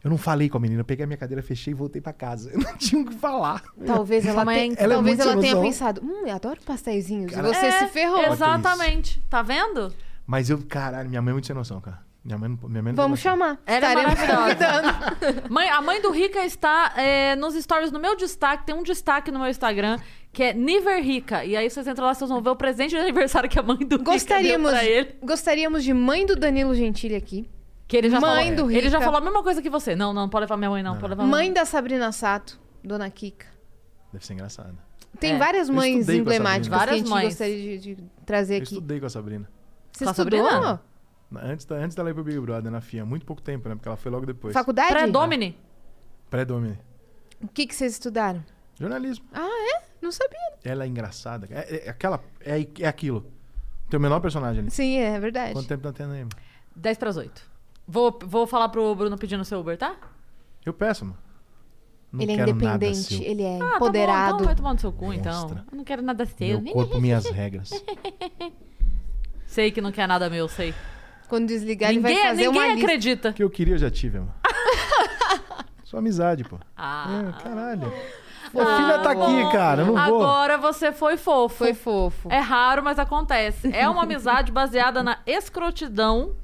Eu 0.02 0.10
não 0.10 0.18
falei 0.18 0.50
com 0.50 0.58
a 0.58 0.60
menina, 0.60 0.80
eu 0.82 0.84
peguei 0.84 1.04
a 1.04 1.06
minha 1.06 1.16
cadeira, 1.16 1.42
fechei 1.42 1.70
e 1.72 1.74
voltei 1.74 2.00
pra 2.02 2.12
casa. 2.12 2.50
Eu 2.52 2.58
não 2.60 2.76
tinha 2.76 3.00
o 3.00 3.06
que 3.06 3.14
falar. 3.14 3.62
Talvez 3.86 4.26
ela, 4.26 4.44
Mãe, 4.44 4.74
ela 4.76 4.92
é 4.92 4.96
talvez 4.96 5.16
muito 5.18 5.28
ela 5.32 5.40
tenha 5.40 5.56
pensado, 5.62 6.02
hum, 6.04 6.26
eu 6.26 6.34
adoro 6.34 6.60
pastéisinhos. 6.60 7.32
Cara, 7.32 7.48
e 7.48 7.54
você 7.54 7.66
É, 7.66 7.86
se 7.86 7.92
ferrou. 7.92 8.22
Exatamente. 8.22 9.22
Tá 9.30 9.40
vendo? 9.40 9.94
Mas 10.26 10.50
eu, 10.50 10.58
caralho, 10.68 11.08
minha 11.08 11.22
mãe 11.22 11.30
é 11.30 11.32
muito 11.32 11.46
sem 11.46 11.56
noção, 11.56 11.80
cara. 11.80 12.03
Minha 12.24 12.38
mãe, 12.38 12.48
não- 12.48 12.68
minha 12.70 12.82
mãe 12.82 12.92
não 12.92 13.02
Vamos 13.02 13.20
chamar. 13.20 13.58
Estaremos 13.66 14.18
maravilhosa. 14.18 15.44
Mãe, 15.50 15.68
a 15.68 15.82
mãe 15.82 16.00
do 16.00 16.10
Rica 16.10 16.42
está 16.44 16.94
é, 16.96 17.36
nos 17.36 17.54
stories, 17.54 17.92
no 17.92 17.98
meu 18.00 18.16
destaque, 18.16 18.64
tem 18.64 18.74
um 18.74 18.82
destaque 18.82 19.30
no 19.30 19.38
meu 19.38 19.48
Instagram, 19.48 19.98
que 20.32 20.42
é 20.42 20.52
Niver 20.54 21.02
Rica. 21.02 21.44
E 21.44 21.54
aí 21.54 21.68
vocês 21.68 21.86
entram 21.86 22.06
lá, 22.06 22.14
vocês 22.14 22.30
vão 22.30 22.40
ver 22.40 22.48
o 22.48 22.56
presente 22.56 22.90
de 22.90 22.96
aniversário 22.96 23.48
que 23.50 23.58
a 23.58 23.62
mãe 23.62 23.76
do 23.76 23.98
Gostaríamos, 24.02 24.70
Rica 24.72 24.82
deu 24.84 25.04
pra 25.04 25.10
ele. 25.12 25.16
gostaríamos 25.22 25.84
de 25.84 25.92
mãe 25.92 26.24
do 26.24 26.34
Danilo 26.34 26.74
Gentili 26.74 27.14
aqui. 27.14 27.46
Que 27.86 27.98
ele 27.98 28.08
já 28.08 28.18
Mãe 28.18 28.46
falou, 28.56 28.68
do 28.68 28.70
Ele 28.72 28.88
já 28.88 28.96
Rica. 28.96 29.04
falou 29.04 29.18
a 29.18 29.24
mesma 29.24 29.42
coisa 29.42 29.60
que 29.60 29.68
você. 29.68 29.94
Não, 29.94 30.14
não, 30.14 30.26
pode 30.26 30.44
levar 30.44 30.56
minha 30.56 30.70
mãe, 30.70 30.82
não. 30.82 30.94
Pode 30.96 31.10
levar 31.10 31.24
minha 31.24 31.30
Mãe 31.36 31.52
da 31.52 31.66
Sabrina 31.66 32.10
Sato, 32.12 32.58
Dona 32.82 33.10
Kika. 33.10 33.46
Deve 34.10 34.24
ser 34.24 34.32
engraçado. 34.32 34.74
Tem 35.20 35.34
É. 35.34 35.38
várias 35.38 35.68
Eu 35.68 35.74
mães 35.74 35.96
estudei 36.00 36.22
com 36.24 36.30
essa 36.30 36.38
emblemáticas 36.38 36.68
que 36.68 36.74
a 36.74 36.78
gente 36.96 37.08
Várias 37.08 37.10
mães. 37.10 37.24
gostaria 37.34 37.78
de, 37.78 37.94
de 37.96 38.04
trazer 38.24 38.54
Eu 38.54 38.62
aqui. 38.62 38.72
estudei 38.72 38.98
com 38.98 39.04
a 39.06 39.10
Sabrina. 39.10 39.48
Você 39.92 40.04
Com 40.04 40.08
a 40.08 40.12
estudou? 40.12 40.48
Sabrina? 40.48 40.82
Antes, 41.42 41.64
da, 41.66 41.76
antes 41.76 41.94
dela 41.96 42.10
ir 42.10 42.14
pro 42.14 42.24
Big 42.24 42.38
Brother, 42.40 42.70
na 42.70 42.80
FIA. 42.80 43.04
Muito 43.04 43.24
pouco 43.26 43.42
tempo, 43.42 43.68
né? 43.68 43.74
Porque 43.74 43.88
ela 43.88 43.96
foi 43.96 44.10
logo 44.10 44.26
depois. 44.26 44.52
Faculdade? 44.54 44.90
Pré-Domini. 44.90 45.56
Pré-Domini. 46.30 46.78
O 47.42 47.48
que, 47.48 47.66
que 47.66 47.74
vocês 47.74 47.92
estudaram? 47.92 48.44
Jornalismo. 48.78 49.24
Ah, 49.32 49.76
é? 49.76 49.82
Não 50.00 50.10
sabia. 50.12 50.38
Ela 50.64 50.84
é 50.84 50.86
engraçada. 50.86 51.46
É, 51.50 51.86
é 51.86 51.90
aquela. 51.90 52.20
É, 52.40 52.66
é 52.80 52.86
aquilo. 52.86 53.26
Tem 53.88 53.98
o 53.98 54.00
menor 54.00 54.20
personagem 54.20 54.60
ali. 54.62 54.70
Sim, 54.70 54.98
é 54.98 55.18
verdade. 55.20 55.52
Quanto 55.52 55.68
tempo 55.68 55.82
tá 55.82 55.92
tendo 55.92 56.12
aí, 56.12 56.20
mano? 56.20 56.30
10 56.74 56.98
pras 56.98 57.16
8. 57.16 57.42
Vou, 57.86 58.18
vou 58.24 58.46
falar 58.46 58.68
pro 58.70 58.94
Bruno 58.94 59.16
pedindo 59.18 59.44
seu 59.44 59.60
Uber, 59.60 59.76
tá? 59.76 59.96
Eu 60.64 60.72
peço, 60.72 61.04
mano. 61.04 61.18
Não 62.10 62.22
ele 62.22 62.32
é 62.32 62.34
independente, 62.42 62.96
seu. 63.16 63.22
ele 63.22 63.42
é 63.42 63.56
Ah, 63.56 63.58
tá 63.58 63.66
bom, 63.70 63.74
empoderado. 63.76 64.34
então 64.34 64.46
vai 64.46 64.54
tomar 64.54 64.72
no 64.74 64.80
seu 64.80 64.92
cu, 64.92 65.12
então. 65.12 65.64
Eu 65.70 65.76
não 65.76 65.84
quero 65.84 66.00
nada 66.00 66.24
seu. 66.24 66.60
Meu 66.60 66.72
corpo, 66.72 66.98
minhas 67.02 67.26
regras. 67.26 67.70
Sei 69.46 69.70
que 69.70 69.80
não 69.80 69.92
quer 69.92 70.06
nada 70.08 70.30
meu, 70.30 70.48
sei. 70.48 70.74
Quando 71.28 71.46
desligar, 71.48 71.90
ele 71.90 72.00
ninguém 72.00 72.16
vai 72.16 72.28
fazer 72.30 72.46
ninguém 72.46 72.60
uma 72.62 72.68
lista. 72.72 72.86
acredita. 72.86 73.28
O 73.30 73.32
que 73.34 73.42
eu 73.42 73.50
queria, 73.50 73.74
eu 73.74 73.78
já 73.78 73.90
tive, 73.90 74.18
mano. 74.18 74.34
Só 75.84 75.98
amizade, 75.98 76.44
pô. 76.44 76.58
Ah. 76.76 77.24
É, 77.38 77.42
caralho. 77.42 77.92
A 78.56 78.76
filha 78.76 78.98
tá 79.00 79.10
aqui, 79.10 79.50
cara. 79.52 79.84
Não 79.84 79.94
vou. 79.94 79.98
Agora 80.22 80.56
você 80.58 80.92
foi 80.92 81.16
fofo. 81.16 81.56
Foi 81.56 81.74
fofo. 81.74 82.28
É 82.30 82.38
raro, 82.38 82.82
mas 82.84 82.98
acontece. 83.00 83.70
É 83.74 83.88
uma 83.88 84.02
amizade 84.04 84.52
baseada 84.52 85.02
na 85.02 85.18
escrotidão 85.26 86.36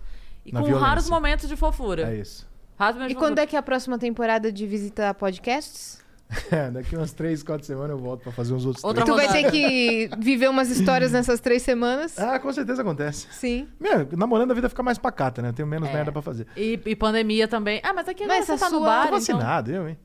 e 0.44 0.52
Na 0.52 0.60
com 0.60 0.66
violência. 0.66 0.88
raros 0.88 1.08
momentos 1.10 1.48
de 1.48 1.54
fofura. 1.56 2.10
É 2.12 2.16
isso. 2.16 2.48
Raros 2.76 2.96
momentos 2.96 3.12
E 3.12 3.14
quando 3.14 3.30
fofura. 3.30 3.42
é 3.42 3.46
que 3.46 3.54
é 3.54 3.58
a 3.58 3.62
próxima 3.62 3.96
temporada 3.98 4.50
de 4.50 4.66
Visita 4.66 5.14
Podcasts? 5.14 6.00
É, 6.50 6.70
daqui 6.70 6.96
umas 6.96 7.12
três, 7.12 7.42
quatro 7.42 7.66
semanas 7.66 7.90
eu 7.90 7.98
volto 7.98 8.22
pra 8.22 8.30
fazer 8.32 8.54
uns 8.54 8.64
outros 8.64 8.84
Outra 8.84 9.04
três. 9.04 9.20
Tu 9.20 9.32
vai 9.32 9.42
ter 9.42 9.50
que 9.50 10.10
viver 10.18 10.48
umas 10.48 10.70
histórias 10.70 11.10
nessas 11.12 11.40
três 11.40 11.62
semanas. 11.62 12.16
Ah, 12.18 12.38
com 12.38 12.52
certeza 12.52 12.82
acontece. 12.82 13.26
Sim. 13.32 13.68
Meu, 13.80 14.06
namorando 14.16 14.52
a 14.52 14.54
vida 14.54 14.68
fica 14.68 14.82
mais 14.82 14.96
pacata, 14.98 15.42
né? 15.42 15.48
Eu 15.48 15.52
tenho 15.52 15.66
menos 15.68 15.88
É. 15.88 15.92
merda 15.92 16.12
pra 16.12 16.22
fazer. 16.22 16.46
E, 16.56 16.80
e 16.86 16.94
pandemia 16.96 17.48
também. 17.48 17.80
Ah, 17.82 17.92
mas 17.92 18.08
aqui 18.08 18.22
agora 18.24 18.38
Mas 18.38 18.46
você 18.46 18.56
tá 18.56 18.70
no 18.70 18.78
sua- 18.78 18.86
bar, 18.86 19.00
Tô 19.02 19.16
então... 19.16 19.18
vacinado, 19.18 19.70
eu, 19.72 19.88
hein? 19.88 19.98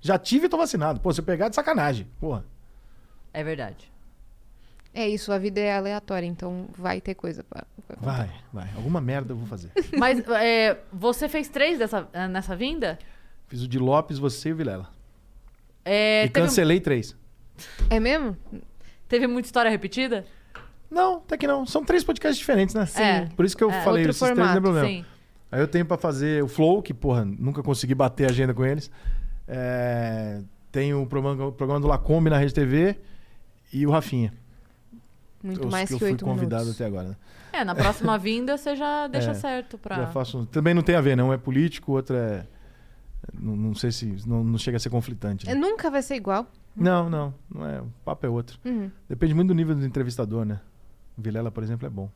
Já 0.00 0.18
tive 0.18 0.46
e 0.46 0.48
tô 0.48 0.56
vacinado. 0.56 0.98
Pô, 1.00 1.12
se 1.12 1.20
eu 1.20 1.24
pegar 1.24 1.46
é 1.46 1.48
de 1.50 1.54
sacanagem. 1.54 2.08
Porra. 2.18 2.44
É 3.32 3.44
verdade. 3.44 3.90
É 4.92 5.08
isso, 5.08 5.30
a 5.32 5.38
vida 5.38 5.60
é 5.60 5.76
aleatória, 5.76 6.26
então 6.26 6.66
vai 6.76 7.00
ter 7.00 7.14
coisa 7.14 7.44
pra. 7.44 7.64
pra. 7.86 7.96
Vai, 8.00 8.30
vai. 8.52 8.68
Alguma 8.74 9.00
merda 9.00 9.32
eu 9.32 9.36
vou 9.36 9.46
fazer. 9.46 9.70
Mas 9.96 10.18
é, 10.30 10.78
você 10.92 11.28
fez 11.28 11.48
três 11.48 11.78
dessa, 11.78 12.08
nessa 12.28 12.56
vinda? 12.56 12.98
Fiz 13.46 13.62
o 13.62 13.68
de 13.68 13.78
Lopes, 13.78 14.18
você 14.18 14.48
e 14.48 14.52
o 14.52 14.56
Vilela. 14.56 14.88
É, 15.84 16.24
e 16.24 16.28
teve, 16.28 16.46
cancelei 16.46 16.80
três. 16.80 17.16
É 17.88 17.98
mesmo? 18.00 18.36
teve 19.08 19.26
muita 19.26 19.46
história 19.48 19.70
repetida? 19.70 20.24
Não, 20.90 21.16
até 21.18 21.36
que 21.36 21.46
não. 21.46 21.64
São 21.66 21.84
três 21.84 22.02
podcasts 22.04 22.38
diferentes, 22.38 22.74
né? 22.74 22.86
Sim. 22.86 23.02
É. 23.02 23.28
Por 23.36 23.44
isso 23.44 23.56
que 23.56 23.62
eu 23.64 23.70
É. 23.70 23.80
falei 23.82 24.04
esses 24.04 24.18
três, 24.18 24.30
não 24.30 24.44
formato, 24.44 24.52
tem 24.54 24.62
problema. 24.62 24.88
Sim. 24.88 25.04
Aí 25.52 25.60
eu 25.60 25.68
tenho 25.68 25.84
pra 25.84 25.96
fazer 25.98 26.42
o 26.44 26.48
Flow, 26.48 26.80
que, 26.82 26.94
porra, 26.94 27.24
nunca 27.24 27.62
consegui 27.62 27.94
bater 27.94 28.26
a 28.26 28.30
agenda 28.30 28.54
com 28.54 28.64
eles. 28.64 28.90
É, 29.48 30.40
Tenho 30.70 31.02
o 31.02 31.06
programa, 31.06 31.46
o 31.46 31.52
programa 31.52 31.80
do 31.80 31.88
Lacombe 31.88 32.30
na 32.30 32.38
Rede 32.38 32.54
TV 32.54 32.96
e 33.72 33.84
o 33.84 33.90
Rafinha. 33.90 34.32
Muito 35.42 35.64
os 35.66 35.72
mais 35.72 35.88
que 35.88 35.96
que 35.98 36.04
eu 36.04 36.08
fui 36.08 36.16
convidado 36.18 36.62
minutos. 36.62 36.80
até 36.80 36.86
agora. 36.86 37.08
Né? 37.08 37.16
É, 37.52 37.64
na 37.64 37.74
próxima 37.74 38.16
vinda 38.16 38.56
você 38.56 38.76
já 38.76 39.08
deixa 39.08 39.32
É, 39.32 39.34
certo 39.34 39.76
pra... 39.76 39.96
Já 39.96 40.06
faço. 40.06 40.46
Também 40.46 40.72
não 40.72 40.82
tem 40.82 40.94
a 40.94 41.00
ver, 41.00 41.16
não. 41.16 41.30
Um 41.30 41.32
é 41.32 41.36
político, 41.38 41.90
o 41.90 41.94
outro 41.96 42.14
é. 42.14 42.46
Não, 43.32 43.56
não 43.56 43.74
sei 43.74 43.90
se. 43.92 44.16
Não, 44.26 44.42
não 44.42 44.58
chega 44.58 44.76
a 44.76 44.80
ser 44.80 44.90
conflitante. 44.90 45.46
né? 45.46 45.52
É, 45.52 45.54
Nunca 45.54 45.90
vai 45.90 46.02
ser 46.02 46.14
igual. 46.16 46.46
Não, 46.76 47.10
não. 47.10 47.34
Não 47.52 47.66
é. 47.66 47.80
O 47.80 47.90
papo 48.04 48.26
é 48.26 48.28
outro. 48.28 48.58
Uhum. 48.64 48.90
Depende 49.08 49.34
muito 49.34 49.48
do 49.48 49.54
nível 49.54 49.74
do 49.74 49.84
entrevistador, 49.84 50.44
né? 50.44 50.60
Vilela, 51.18 51.50
por 51.50 51.62
exemplo, 51.62 51.86
é 51.86 51.90
bom. 51.90 52.10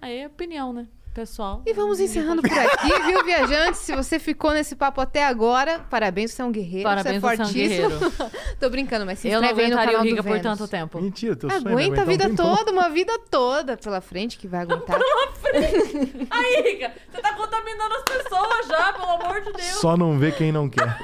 Aí 0.00 0.18
é 0.18 0.26
opinião, 0.26 0.72
né? 0.72 0.86
Pessoal. 1.14 1.62
E 1.66 1.74
vamos 1.74 2.00
encerrando 2.00 2.40
por 2.40 2.50
aqui, 2.50 3.02
viu, 3.04 3.22
viajantes? 3.22 3.80
Se 3.80 3.94
você 3.94 4.18
ficou 4.18 4.52
nesse 4.52 4.74
papo 4.74 4.98
até 4.98 5.22
agora, 5.24 5.80
parabéns, 5.90 6.30
você 6.30 6.40
é 6.40 6.44
um 6.44 6.50
guerreiro. 6.50 6.88
Parabéns, 6.88 7.20
você 7.20 7.26
é 7.26 7.36
você 7.36 7.42
é 7.42 7.44
um 7.44 7.46
fortíssimo. 7.46 7.88
guerreiro. 7.90 8.32
Tô 8.58 8.70
brincando, 8.70 9.04
mas 9.04 9.18
se 9.18 9.28
Eu 9.28 9.42
não 9.42 9.48
inscreve 9.48 9.62
aí 9.62 9.70
no 9.70 9.76
aguentaria 9.76 9.92
canal 9.92 10.00
o 10.00 10.04
Riga 10.08 10.22
do 10.22 10.24
por 10.24 10.32
Vênus. 10.32 10.58
tanto 10.58 10.70
tempo. 10.70 11.00
Mentira, 11.02 11.38
é 11.50 11.54
Aguenta 11.54 12.00
a 12.00 12.04
um 12.04 12.06
vida 12.06 12.34
toda, 12.34 12.72
uma 12.72 12.88
vida 12.88 13.18
toda 13.30 13.76
pela 13.76 14.00
frente 14.00 14.38
que 14.38 14.48
vai 14.48 14.62
aguentar. 14.62 14.98
Aí, 16.30 16.62
Riga, 16.62 16.92
você 17.10 17.20
tá 17.20 17.34
contaminando 17.34 17.94
as 17.94 18.02
pessoas 18.04 18.66
já, 18.68 18.92
pelo 18.94 19.10
amor 19.10 19.42
de 19.42 19.52
Deus. 19.52 19.62
Só 19.64 19.96
não 19.98 20.18
vê 20.18 20.32
quem 20.32 20.50
não 20.50 20.70
quer. 20.70 20.96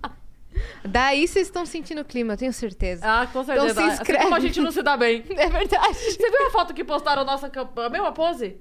Daí 0.84 1.26
vocês 1.26 1.46
estão 1.46 1.64
sentindo 1.64 2.02
o 2.02 2.04
clima, 2.04 2.34
eu 2.34 2.36
tenho 2.36 2.52
certeza. 2.52 3.00
Ah, 3.02 3.26
com 3.26 3.42
certeza. 3.42 3.70
Então 3.70 3.82
se 3.82 3.88
Assim 3.88 4.02
inscreve. 4.02 4.24
como 4.24 4.34
a 4.34 4.40
gente 4.40 4.60
não 4.60 4.70
se 4.70 4.82
dá 4.82 4.94
bem. 4.94 5.24
É 5.30 5.48
verdade. 5.48 5.94
Você 5.94 6.30
viu 6.30 6.48
a 6.48 6.50
foto 6.50 6.74
que 6.74 6.84
postaram 6.84 7.24
nossa 7.24 7.50
a 7.76 7.88
mesma 7.88 8.12
pose? 8.12 8.60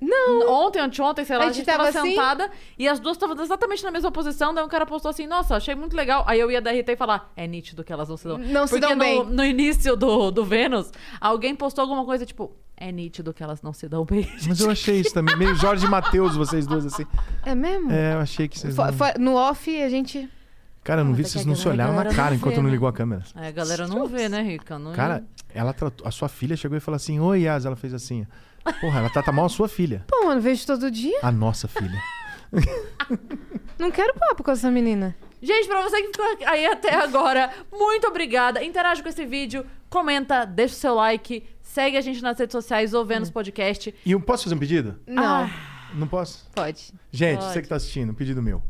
Não. 0.00 0.48
Ontem, 0.66 0.78
anteontem, 0.80 1.24
sei 1.24 1.36
lá, 1.36 1.42
A 1.44 1.46
a 1.46 1.48
gente 1.48 1.56
gente 1.56 1.66
tava, 1.66 1.84
tava 1.90 1.98
assim? 1.98 2.10
sentada 2.10 2.50
e 2.78 2.86
as 2.86 3.00
duas 3.00 3.16
estavam 3.16 3.40
exatamente 3.42 3.82
na 3.82 3.90
mesma 3.90 4.12
posição. 4.12 4.54
Daí 4.54 4.64
um 4.64 4.68
cara 4.68 4.86
postou 4.86 5.10
assim: 5.10 5.26
Nossa, 5.26 5.56
achei 5.56 5.74
muito 5.74 5.96
legal. 5.96 6.22
Aí 6.26 6.38
eu 6.38 6.50
ia 6.50 6.60
dar 6.60 6.70
RT 6.70 6.88
e 6.90 6.96
falar: 6.96 7.32
É 7.36 7.46
nítido 7.48 7.82
que 7.82 7.92
elas 7.92 8.08
não 8.08 8.16
se 8.16 8.24
dão. 8.28 8.38
Não 8.38 8.66
se 8.66 8.74
Porque 8.78 8.86
dão 8.86 8.94
no, 8.94 8.98
bem. 9.00 9.24
no 9.24 9.44
início 9.44 9.96
do, 9.96 10.30
do 10.30 10.44
Vênus, 10.44 10.92
alguém 11.20 11.52
postou 11.56 11.82
alguma 11.82 12.04
coisa 12.04 12.24
tipo: 12.24 12.54
É 12.76 12.92
nítido 12.92 13.34
que 13.34 13.42
elas 13.42 13.60
não 13.60 13.72
se 13.72 13.88
dão 13.88 14.04
bem. 14.04 14.30
Mas 14.46 14.60
eu 14.60 14.70
achei 14.70 15.00
isso 15.00 15.12
também. 15.12 15.36
Meio 15.36 15.56
Jorge 15.56 15.84
e 15.84 15.88
Matheus, 15.88 16.36
vocês 16.36 16.64
duas, 16.64 16.86
assim. 16.86 17.04
É 17.44 17.54
mesmo? 17.56 17.90
É, 17.90 18.14
eu 18.14 18.20
achei 18.20 18.46
que 18.46 18.56
vocês. 18.56 18.76
Fo- 18.76 18.84
Não... 18.84 18.92
fo- 18.92 19.18
no 19.18 19.34
off, 19.34 19.82
a 19.82 19.88
gente. 19.88 20.28
Cara, 20.84 21.00
eu 21.00 21.04
não 21.06 21.12
Ah, 21.12 21.16
vi 21.16 21.22
é 21.22 21.26
vocês 21.26 21.44
não 21.44 21.56
se 21.56 21.68
olharam 21.68 21.92
na 21.92 22.04
cara 22.14 22.36
enquanto 22.36 22.54
vê, 22.54 22.60
não 22.60 22.68
né? 22.68 22.70
ligou 22.70 22.88
a 22.88 22.92
câmera. 22.92 23.22
Aí 23.34 23.48
a 23.48 23.50
galera 23.50 23.88
não 23.88 24.06
vê, 24.06 24.28
né, 24.28 24.42
Rica? 24.42 24.78
Não... 24.78 24.92
Cara, 24.92 25.24
ela 25.52 25.72
tratou. 25.74 26.06
A 26.06 26.10
sua 26.12 26.28
filha 26.28 26.56
chegou 26.56 26.78
e 26.78 26.80
falou 26.80 26.94
assim: 26.96 27.18
Oi, 27.18 27.42
Yas. 27.42 27.66
Ela 27.66 27.74
fez 27.74 27.92
assim. 27.92 28.24
Porra, 28.80 29.00
ela 29.00 29.10
trata 29.10 29.30
mal 29.32 29.46
a 29.46 29.48
sua 29.48 29.68
filha. 29.68 30.04
Pô, 30.08 30.26
mano, 30.26 30.40
vejo 30.40 30.66
todo 30.66 30.90
dia. 30.90 31.18
A 31.22 31.30
nossa 31.32 31.66
filha. 31.68 32.00
Não 33.78 33.90
quero 33.90 34.14
papo 34.14 34.42
com 34.42 34.50
essa 34.50 34.70
menina. 34.70 35.14
Gente, 35.40 35.68
pra 35.68 35.82
você 35.82 36.00
que 36.02 36.08
ficou 36.08 36.48
aí 36.48 36.66
até 36.66 36.94
agora, 36.96 37.50
muito 37.72 38.06
obrigada. 38.08 38.62
Interage 38.64 39.02
com 39.02 39.08
esse 39.08 39.24
vídeo, 39.24 39.64
comenta, 39.88 40.44
deixa 40.44 40.74
o 40.74 40.78
seu 40.78 40.94
like, 40.94 41.44
segue 41.62 41.96
a 41.96 42.00
gente 42.00 42.20
nas 42.20 42.36
redes 42.38 42.52
sociais 42.52 42.92
ou 42.92 43.04
Vênus 43.04 43.30
Podcast. 43.30 43.94
E 44.04 44.12
eu 44.12 44.20
posso 44.20 44.44
fazer 44.44 44.56
um 44.56 44.58
pedido? 44.58 44.98
Não, 45.06 45.22
Ah. 45.44 45.50
Não 45.94 46.06
posso? 46.08 46.46
pode. 46.54 46.92
Gente, 47.10 47.38
Pode. 47.38 47.52
você 47.52 47.62
que 47.62 47.68
tá 47.68 47.76
assistindo, 47.76 48.12
pedido 48.12 48.42
meu. 48.42 48.62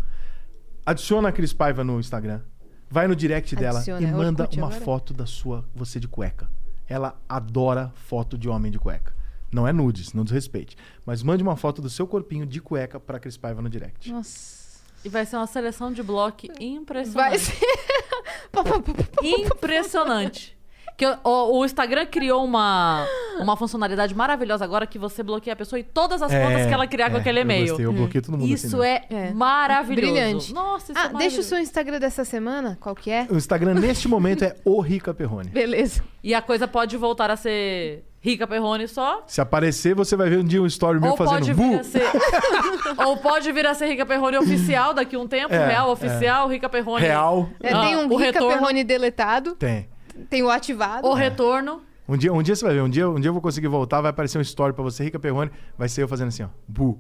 Adiciona 0.87 1.31
a 1.31 1.33
Cris 1.33 1.53
Paiva 1.53 1.83
no 1.83 1.99
Instagram. 1.99 2.43
Vai 2.91 3.09
no 3.09 3.17
direct 3.17 3.57
dela 3.57 3.79
Adiciona, 3.79 4.07
e 4.07 4.11
manda 4.13 4.49
uma 4.57 4.67
agora? 4.69 4.81
foto 4.85 5.13
da 5.13 5.27
sua, 5.27 5.65
você 5.75 5.99
de 5.99 6.07
cueca. 6.07 6.49
Ela 6.89 7.21
adora 7.29 7.93
foto 7.95 8.39
de 8.39 8.49
homem 8.49 8.71
de 8.71 8.79
cueca. 8.79 9.15
Não 9.53 9.67
é 9.67 9.73
nudes, 9.73 10.13
não 10.13 10.25
desrespeite. 10.25 10.77
Mas 11.07 11.23
mande 11.23 11.43
uma 11.43 11.57
foto 11.57 11.81
do 11.81 11.89
seu 11.89 12.07
corpinho 12.07 12.45
de 12.47 12.61
cueca 12.61 13.01
pra 13.01 13.19
Cris 13.19 13.37
Paiva 13.37 13.63
no 13.63 13.69
direct. 13.71 14.11
Nossa. 14.13 14.59
E 15.05 15.09
vai 15.09 15.25
ser 15.25 15.37
uma 15.37 15.47
seleção 15.47 15.93
de 15.93 16.03
bloco 16.03 16.47
impressionante. 16.61 17.15
Vai 17.15 17.39
ser. 17.39 17.59
Impressionante. 19.23 20.57
Que 20.97 21.07
o, 21.07 21.59
o- 21.61 21.65
Instagram 21.65 22.07
criou 22.07 22.45
uma, 22.45 23.07
uma 23.39 23.57
funcionalidade 23.57 24.17
maravilhosa 24.17 24.65
agora 24.65 24.85
que 24.85 24.99
você 24.99 25.23
bloqueia 25.23 25.53
a 25.53 25.57
pessoa 25.57 25.79
e 25.79 25.85
todas 25.85 26.21
as 26.21 26.33
contas 26.33 26.67
que 26.67 26.73
ela 26.75 26.89
criar 26.89 27.09
com 27.11 27.19
é, 27.19 27.21
aquele 27.21 27.39
Eu, 27.39 27.43
e-mail. 27.43 27.67
gostei, 27.69 27.87
eu 27.87 27.93
bloqueio 27.93 28.23
todo 28.25 28.37
mundo 28.37 28.51
Isso 28.53 28.67
assim, 28.67 28.77
né? 28.79 29.01
é, 29.09 29.15
É. 29.29 29.33
maravilhoso. 29.33 30.13
Brilhante. 30.13 30.53
Nossa, 30.53 30.91
isso 30.91 31.01
Ah, 31.01 31.11
é 31.15 31.17
deixa 31.19 31.41
o 31.41 31.45
seu 31.45 31.59
Instagram 31.61 32.01
dessa 32.01 32.25
semana, 32.25 32.77
qual 32.81 32.97
que 32.97 33.13
é? 33.13 33.29
O 33.31 33.37
Instagram 33.37 33.75
neste 33.75 34.09
momento 34.09 34.43
é 34.45 34.57
o 34.65 34.81
Rica 34.81 35.15
Perrone. 35.15 35.51
Beleza. 35.51 36.03
E 36.21 36.35
a 36.35 36.43
coisa 36.43 36.67
pode 36.67 36.97
voltar 36.97 37.31
a 37.31 37.37
ser 37.37 38.05
Rica 38.29 38.47
Perrone 38.47 38.87
só. 38.87 39.23
Se 39.27 39.41
aparecer, 39.41 39.95
você 39.95 40.15
vai 40.17 40.29
ver 40.29 40.39
um 40.39 40.45
dia 40.45 40.63
um 40.63 40.67
story 40.67 41.01
meu 41.01 41.11
Ou 41.11 41.17
pode, 41.17 41.31
fazendo 41.31 41.47
vir 41.47 41.55
bu. 41.55 41.81
a 41.81 41.83
ser, 41.85 42.03
ou 43.07 43.17
pode 43.17 43.51
vir 43.53 43.67
a 43.67 43.75
ser 43.75 43.87
Rica 43.87 44.05
Perrone 44.05 44.37
oficial 44.37 44.93
daqui 44.93 45.17
a 45.17 45.19
um 45.19 45.27
tempo. 45.27 45.55
É, 45.55 45.67
real, 45.69 45.89
é. 45.89 45.93
oficial, 45.93 46.49
Rica 46.49 46.69
Perrone. 46.69 47.01
Real. 47.05 47.49
É, 47.63 47.73
Ah, 47.73 47.81
tem 47.81 47.97
um 47.97 48.07
o 48.13 48.17
Rica 48.17 48.33
retorno. 48.33 48.59
Perrone 48.59 48.85
deletado, 48.85 49.55
Tem. 49.55 49.89
tem 50.29 50.43
o 50.43 50.51
ativado. 50.51 51.07
O 51.07 51.15
retorno. 51.15 51.83
Um 52.09 52.17
dia, 52.17 52.33
um 52.33 52.43
dia 52.43 52.57
você 52.57 52.65
vai 52.65 52.75
ver, 52.75 52.81
um 52.83 52.89
dia, 52.89 53.09
um 53.09 53.21
dia 53.21 53.29
eu 53.29 53.33
vou 53.35 53.43
conseguir 53.43 53.69
voltar, 53.69 54.01
vai 54.01 54.11
aparecer 54.11 54.39
um 54.39 54.43
story 54.43 54.73
pra 54.73 54.83
você, 54.83 55.05
Rica 55.05 55.19
Perrone, 55.19 55.51
vai 55.77 55.89
ser 55.89 56.03
eu 56.03 56.09
fazendo 56.09 56.29
assim, 56.29 56.43
ó. 56.43 56.49
Bu. 56.67 56.99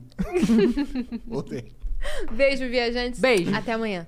Voltei. 1.27 1.73
Beijo, 2.31 2.69
viajantes. 2.69 3.19
Beijo. 3.21 3.55
Até 3.55 3.73
amanhã. 3.73 4.07